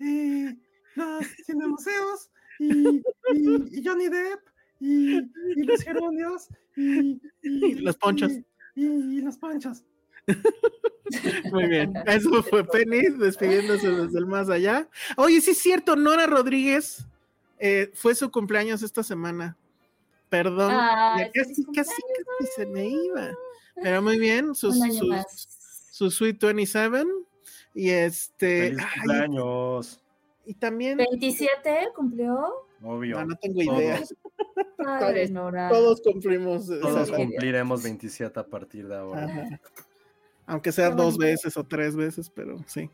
eh, 0.00 0.56
los 0.94 1.26
cinemuseos 1.44 2.30
y, 2.58 3.02
y, 3.34 3.78
y 3.78 3.84
Johnny 3.84 4.08
Depp 4.08 4.40
y, 4.80 5.16
y 5.18 5.62
los 5.64 5.82
geronios 5.82 6.48
y, 6.76 7.20
Y 7.42 7.74
los 7.80 7.96
ponchos. 7.96 8.32
y, 8.32 8.86
y- 8.86 9.18
y 9.18 9.20
los 9.22 9.36
ponchos. 9.38 9.84
Muy 11.52 11.68
bien. 11.68 11.92
Eso 12.06 12.42
fue 12.42 12.64
Penny 12.64 13.02
despidiéndose 13.18 13.90
desde 13.90 14.18
el 14.18 14.26
más 14.26 14.48
allá. 14.48 14.88
Oye, 15.16 15.40
sí 15.40 15.52
es 15.52 15.58
cierto, 15.58 15.96
Nora 15.96 16.26
Rodríguez 16.26 17.06
eh, 17.58 17.90
fue 17.94 18.14
su 18.14 18.30
cumpleaños 18.30 18.82
esta 18.82 19.02
semana. 19.02 19.56
Perdón, 20.42 20.70
ya 20.70 21.30
casi, 21.34 21.64
casi, 21.66 22.02
casi 22.02 22.52
se 22.54 22.66
me 22.66 22.86
iba. 22.86 23.30
Pero 23.82 24.02
muy 24.02 24.18
bien, 24.18 24.54
sus- 24.54 24.76
más. 25.06 25.88
su 25.90 26.10
Sweet 26.10 26.38
27. 26.42 27.04
Y 27.74 27.90
este. 27.90 28.70
Feliz 28.70 28.78
ay, 28.84 29.00
cumpleaños. 29.00 30.02
y 30.46 30.54
también. 30.54 30.96
27 30.98 31.88
cumplió. 31.94 32.66
Obvio. 32.82 33.18
No, 33.20 33.26
no 33.26 33.36
tengo 33.36 33.62
idea. 33.62 34.00
Todos, 34.76 35.00
Todos- 35.00 35.30
Nora. 35.30 35.68
Todos 35.68 36.00
cumplimos. 36.02 36.66
todos 36.66 37.10
cumpliremos 37.10 37.82
27 37.82 38.38
a 38.40 38.46
partir 38.46 38.86
de 38.88 38.96
ahora. 38.96 39.24
Ajá. 39.24 39.60
Aunque 40.46 40.70
sea 40.72 40.90
Qué 40.90 40.96
dos 40.96 41.16
bonito. 41.16 41.20
veces 41.24 41.56
o 41.56 41.64
tres 41.64 41.96
veces, 41.96 42.30
pero 42.30 42.58
sí. 42.66 42.88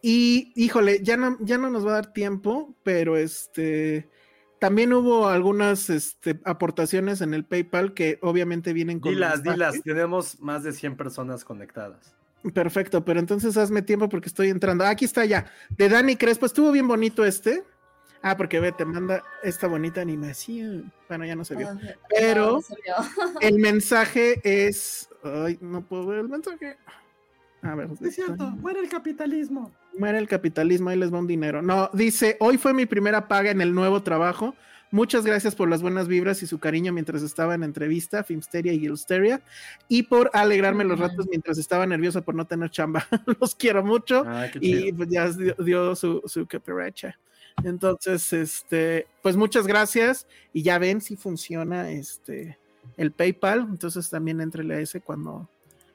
Y 0.00 0.52
híjole, 0.54 1.00
ya 1.02 1.16
no, 1.16 1.36
ya 1.40 1.56
no 1.58 1.70
nos 1.70 1.84
va 1.86 1.90
a 1.92 1.94
dar 1.94 2.12
tiempo, 2.12 2.74
pero 2.82 3.16
este 3.16 4.08
también 4.64 4.94
hubo 4.94 5.28
algunas 5.28 5.90
este, 5.90 6.40
aportaciones 6.42 7.20
en 7.20 7.34
el 7.34 7.44
PayPal 7.44 7.92
que 7.92 8.18
obviamente 8.22 8.72
vienen 8.72 8.98
con. 8.98 9.12
Dilas, 9.12 9.42
mensaje. 9.42 9.52
dilas, 9.52 9.82
tenemos 9.82 10.40
más 10.40 10.62
de 10.62 10.72
100 10.72 10.96
personas 10.96 11.44
conectadas. 11.44 12.16
Perfecto, 12.54 13.04
pero 13.04 13.20
entonces 13.20 13.58
hazme 13.58 13.82
tiempo 13.82 14.08
porque 14.08 14.30
estoy 14.30 14.48
entrando. 14.48 14.84
Ah, 14.84 14.88
aquí 14.88 15.04
está 15.04 15.26
ya. 15.26 15.52
De 15.68 15.90
Dani 15.90 16.16
Crespo, 16.16 16.46
estuvo 16.46 16.72
bien 16.72 16.88
bonito 16.88 17.26
este. 17.26 17.62
Ah, 18.22 18.38
porque 18.38 18.58
ve, 18.58 18.72
te 18.72 18.86
manda 18.86 19.22
esta 19.42 19.66
bonita 19.66 20.00
animación. 20.00 20.90
Bueno, 21.10 21.26
ya 21.26 21.36
no 21.36 21.44
se 21.44 21.56
vio. 21.56 21.68
Ay, 21.68 21.94
Pero- 22.08 22.46
no, 22.46 22.52
no 22.52 22.62
se 22.62 22.74
vio. 22.82 22.94
El 23.42 23.58
mensaje 23.58 24.40
es. 24.44 25.10
Ay, 25.22 25.58
no 25.60 25.82
puedo 25.82 26.06
ver 26.06 26.20
el 26.20 26.30
mensaje. 26.30 26.78
A 27.60 27.74
ver. 27.74 27.90
Es 28.00 28.14
cierto, 28.14 28.44
muere 28.44 28.80
el 28.80 28.88
capitalismo. 28.88 29.72
Muere 29.98 30.18
el 30.18 30.28
capitalismo, 30.28 30.90
ahí 30.90 30.98
les 30.98 31.12
va 31.12 31.18
un 31.18 31.26
dinero. 31.26 31.62
No, 31.62 31.90
dice, 31.92 32.36
hoy 32.40 32.58
fue 32.58 32.74
mi 32.74 32.86
primera 32.86 33.28
paga 33.28 33.50
en 33.50 33.60
el 33.60 33.74
nuevo 33.74 34.02
trabajo. 34.02 34.54
Muchas 34.90 35.24
gracias 35.24 35.54
por 35.54 35.68
las 35.68 35.82
buenas 35.82 36.06
vibras 36.06 36.42
y 36.42 36.46
su 36.46 36.58
cariño 36.60 36.92
mientras 36.92 37.22
estaba 37.22 37.54
en 37.54 37.64
entrevista, 37.64 38.22
Filmsteria 38.22 38.72
y 38.72 38.78
Gilsteria, 38.78 39.42
y 39.88 40.04
por 40.04 40.30
alegrarme 40.32 40.84
los 40.84 41.00
ratos 41.00 41.26
mientras 41.28 41.58
estaba 41.58 41.84
nerviosa 41.84 42.20
por 42.20 42.34
no 42.34 42.46
tener 42.46 42.70
chamba. 42.70 43.06
los 43.40 43.54
quiero 43.56 43.84
mucho. 43.84 44.22
Ah, 44.26 44.46
Y 44.60 44.92
pues 44.92 45.08
ya 45.08 45.28
dio, 45.30 45.54
dio 45.58 45.96
su, 45.96 46.22
su 46.26 46.46
cooperacha. 46.46 47.18
Entonces, 47.62 48.32
este, 48.32 49.06
pues 49.22 49.36
muchas 49.36 49.66
gracias. 49.66 50.26
Y 50.52 50.62
ya 50.62 50.78
ven 50.78 51.00
si 51.00 51.16
funciona 51.16 51.90
este 51.90 52.58
el 52.96 53.12
PayPal. 53.12 53.60
Entonces 53.70 54.08
también 54.10 54.40
entrele 54.40 54.74
a 54.74 54.80
ese 54.80 55.00
cuando, 55.00 55.48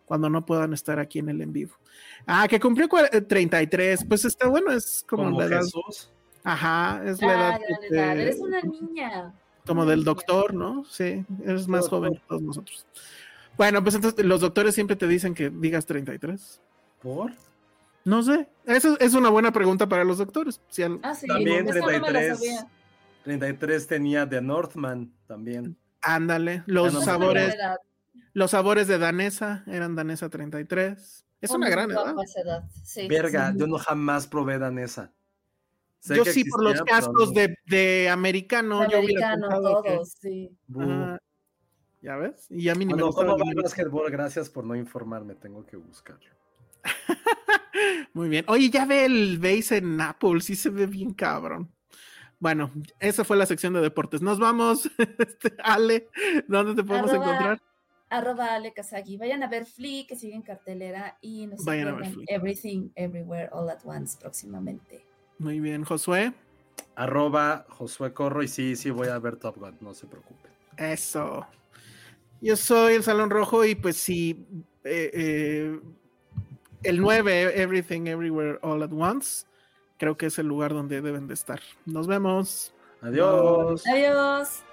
cuando 0.10 0.28
no 0.28 0.44
puedan 0.44 0.74
estar 0.74 0.98
aquí 1.00 1.20
en 1.20 1.30
el 1.30 1.40
en 1.40 1.54
vivo. 1.54 1.76
Ah, 2.26 2.48
que 2.50 2.60
cumplió 2.60 2.90
cua- 2.90 3.10
eh, 3.12 3.22
33. 3.22 4.04
Pues 4.06 4.26
está 4.26 4.48
bueno, 4.48 4.72
es 4.72 5.06
como, 5.08 5.26
Como 5.26 5.40
la 5.40 5.46
edad. 5.46 5.60
Jesús. 5.62 6.12
Ajá, 6.44 7.04
es 7.06 7.22
la 7.22 7.28
edad. 7.34 7.60
Dale, 7.92 8.16
te- 8.16 8.22
Eres 8.24 8.40
una 8.40 8.60
niña. 8.62 9.32
como 9.68 9.82
Una 9.84 9.92
del 9.92 10.00
niña. 10.00 10.06
doctor, 10.12 10.54
¿no? 10.56 10.84
Sí, 10.86 11.24
eres 11.46 11.68
más 11.68 11.82
Doctor. 11.82 12.00
joven 12.00 12.14
que 12.16 12.22
todos 12.28 12.42
nosotros. 12.42 12.88
Bueno, 13.56 13.84
pues 13.84 13.94
entonces 13.94 14.26
los 14.26 14.42
doctores 14.42 14.74
siempre 14.74 14.96
te 14.96 15.08
dicen 15.08 15.36
que 15.36 15.52
digas 15.52 15.86
33. 15.86 16.60
¿Por? 17.04 17.32
No 18.04 18.24
sé, 18.24 18.50
eso 18.66 18.98
es 19.00 19.14
una 19.14 19.30
buena 19.30 19.52
pregunta 19.52 19.88
para 19.88 20.04
los 20.04 20.18
doctores. 20.18 20.60
Si 20.70 20.82
al- 20.82 21.00
Ah, 21.04 21.14
sí, 21.14 21.28
También 21.28 21.68
esa 21.70 21.80
no 21.82 21.86
me 21.86 21.92
la 22.00 22.00
33. 22.02 22.38
sabía. 22.40 22.68
33 23.26 23.86
tenía 23.88 24.26
de 24.26 24.42
Northman 24.42 25.14
también. 25.28 25.78
Ándale, 26.02 26.64
los 26.66 26.94
no 26.94 27.02
sabores, 27.02 27.54
Esa 27.54 27.78
los 28.34 28.52
sabores 28.52 28.88
de 28.88 28.98
danesa 28.98 29.64
eran 29.68 29.96
danesa 29.96 30.30
33. 30.30 31.26
Es 31.42 31.50
Fue 31.50 31.58
una 31.58 31.70
gran 31.70 31.90
edad. 31.92 32.16
edad, 32.44 32.64
sí, 32.84 33.08
Verga, 33.08 33.52
sí. 33.54 33.60
yo 33.60 33.68
no 33.68 33.78
jamás 33.78 34.28
probé 34.28 34.60
danesa. 34.60 35.14
Sé 36.00 36.16
Yo 36.16 36.24
sí 36.26 36.44
por 36.46 36.64
los 36.64 36.74
pero 36.74 36.86
cascos 36.86 37.30
no. 37.34 37.40
de, 37.42 37.56
de 37.66 38.10
americano, 38.10 38.82
yo 38.90 39.00
hubiera 39.00 39.34
Americano, 39.34 39.82
que- 39.84 39.90
todos, 39.90 40.10
sí. 40.22 40.50
Ya 42.02 42.16
ves, 42.16 42.46
y 42.50 42.70
a 42.70 42.76
mí 42.76 42.86
ni 42.86 42.94
me 42.94 42.94
Bueno, 42.94 43.08
gustaba 43.08 43.32
¿cómo 43.34 43.46
va 43.46 43.52
el? 43.52 44.12
Gracias 44.12 44.50
por 44.50 44.64
no 44.66 44.76
informarme, 44.76 45.36
tengo 45.36 45.66
que 45.66 45.76
buscarlo. 45.76 46.30
Muy 48.14 48.30
bien. 48.30 48.46
Oye, 48.48 48.70
ya 48.70 48.86
ve 48.86 49.06
el 49.06 49.38
base 49.38 49.78
en 49.78 50.00
Apple, 50.00 50.40
sí 50.42 50.56
se 50.56 50.70
ve 50.70 50.86
bien 50.88 51.14
cabrón. 51.14 51.70
Bueno, 52.40 52.72
esa 53.00 53.26
fue 53.26 53.36
la 53.36 53.46
sección 53.46 53.74
de 53.74 53.82
deportes. 53.82 54.22
Nos 54.22 54.40
vamos, 54.40 54.90
este, 54.98 55.54
Ale, 55.62 56.08
¿dónde 56.48 56.74
te 56.76 56.84
podemos 56.88 57.12
Arroba- 57.12 57.26
encontrar? 57.26 57.62
Arroba 58.10 58.56
Ale 58.56 58.74
Kazagi. 58.74 59.18
Vayan 59.18 59.44
a 59.44 59.48
ver 59.48 59.66
Flea, 59.66 60.06
que 60.08 60.16
sigue 60.16 60.36
en 60.36 60.42
cartelera, 60.42 61.18
y 61.22 61.48
no 61.48 61.58
se 61.58 61.64
Vayan 61.66 61.88
a 61.90 61.92
ver 61.94 62.12
Flea. 62.12 62.26
Everything, 62.28 62.90
Everywhere, 62.96 63.50
All 63.52 63.70
at 63.70 63.80
Once 63.86 64.18
próximamente. 64.20 65.06
Muy 65.38 65.60
bien, 65.60 65.84
Josué. 65.84 66.34
Arroba 66.96 67.66
Josué 67.70 68.14
Corro 68.14 68.44
y 68.44 68.48
sí, 68.48 68.76
sí 68.76 68.90
voy 68.90 69.08
a 69.08 69.20
ver 69.20 69.38
Top 69.38 69.58
Gun, 69.58 69.78
no 69.82 69.94
se 69.94 70.06
preocupen. 70.06 70.52
Eso. 70.78 71.48
Yo 72.42 72.56
soy 72.56 72.96
el 72.96 73.04
Salón 73.04 73.30
Rojo 73.30 73.64
y 73.66 73.76
pues 73.76 73.98
sí, 73.98 74.46
eh, 74.84 75.12
eh, 75.14 75.80
el 76.84 77.02
9, 77.02 77.62
Everything, 77.62 78.08
Everywhere, 78.08 78.60
All 78.62 78.84
at 78.84 78.92
Once, 78.92 79.46
creo 79.98 80.18
que 80.18 80.28
es 80.28 80.40
el 80.40 80.48
lugar 80.48 80.74
donde 80.74 81.02
deben 81.02 81.28
de 81.28 81.34
estar. 81.34 81.62
Nos 81.86 82.08
vemos. 82.08 82.74
Adiós. 83.02 83.86
Adiós. 83.88 84.64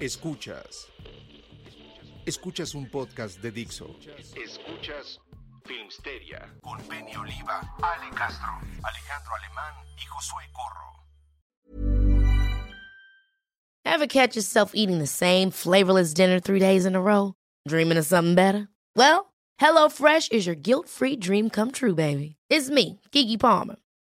Escuchas. 0.00 0.88
Escuchas. 1.04 2.26
Escuchas 2.26 2.74
un 2.74 2.86
podcast 2.90 3.40
de 3.40 3.50
Dixo. 3.50 3.96
Escuchas 4.34 5.18
Filmsteria 5.64 6.52
con 6.62 6.78
Penny 6.82 7.16
Oliva, 7.16 7.60
Ale 7.82 8.10
Castro, 8.14 8.60
Alejandro 8.84 9.32
Alemán 9.40 9.74
y 9.96 10.04
Josué 10.06 10.44
Corro. 10.52 10.86
Ever 13.86 14.06
catch 14.06 14.36
yourself 14.36 14.72
eating 14.74 14.98
the 14.98 15.06
same 15.06 15.50
flavorless 15.50 16.12
dinner 16.12 16.40
three 16.40 16.60
days 16.60 16.84
in 16.84 16.94
a 16.94 17.00
row? 17.00 17.34
Dreaming 17.66 17.96
of 17.96 18.04
something 18.04 18.34
better? 18.34 18.68
Well, 18.94 19.32
HelloFresh 19.60 20.32
is 20.32 20.46
your 20.46 20.56
guilt 20.56 20.88
free 20.90 21.16
dream 21.16 21.48
come 21.48 21.70
true, 21.70 21.94
baby. 21.94 22.36
It's 22.50 22.68
me, 22.68 23.00
Kiki 23.12 23.38
Palmer. 23.38 23.76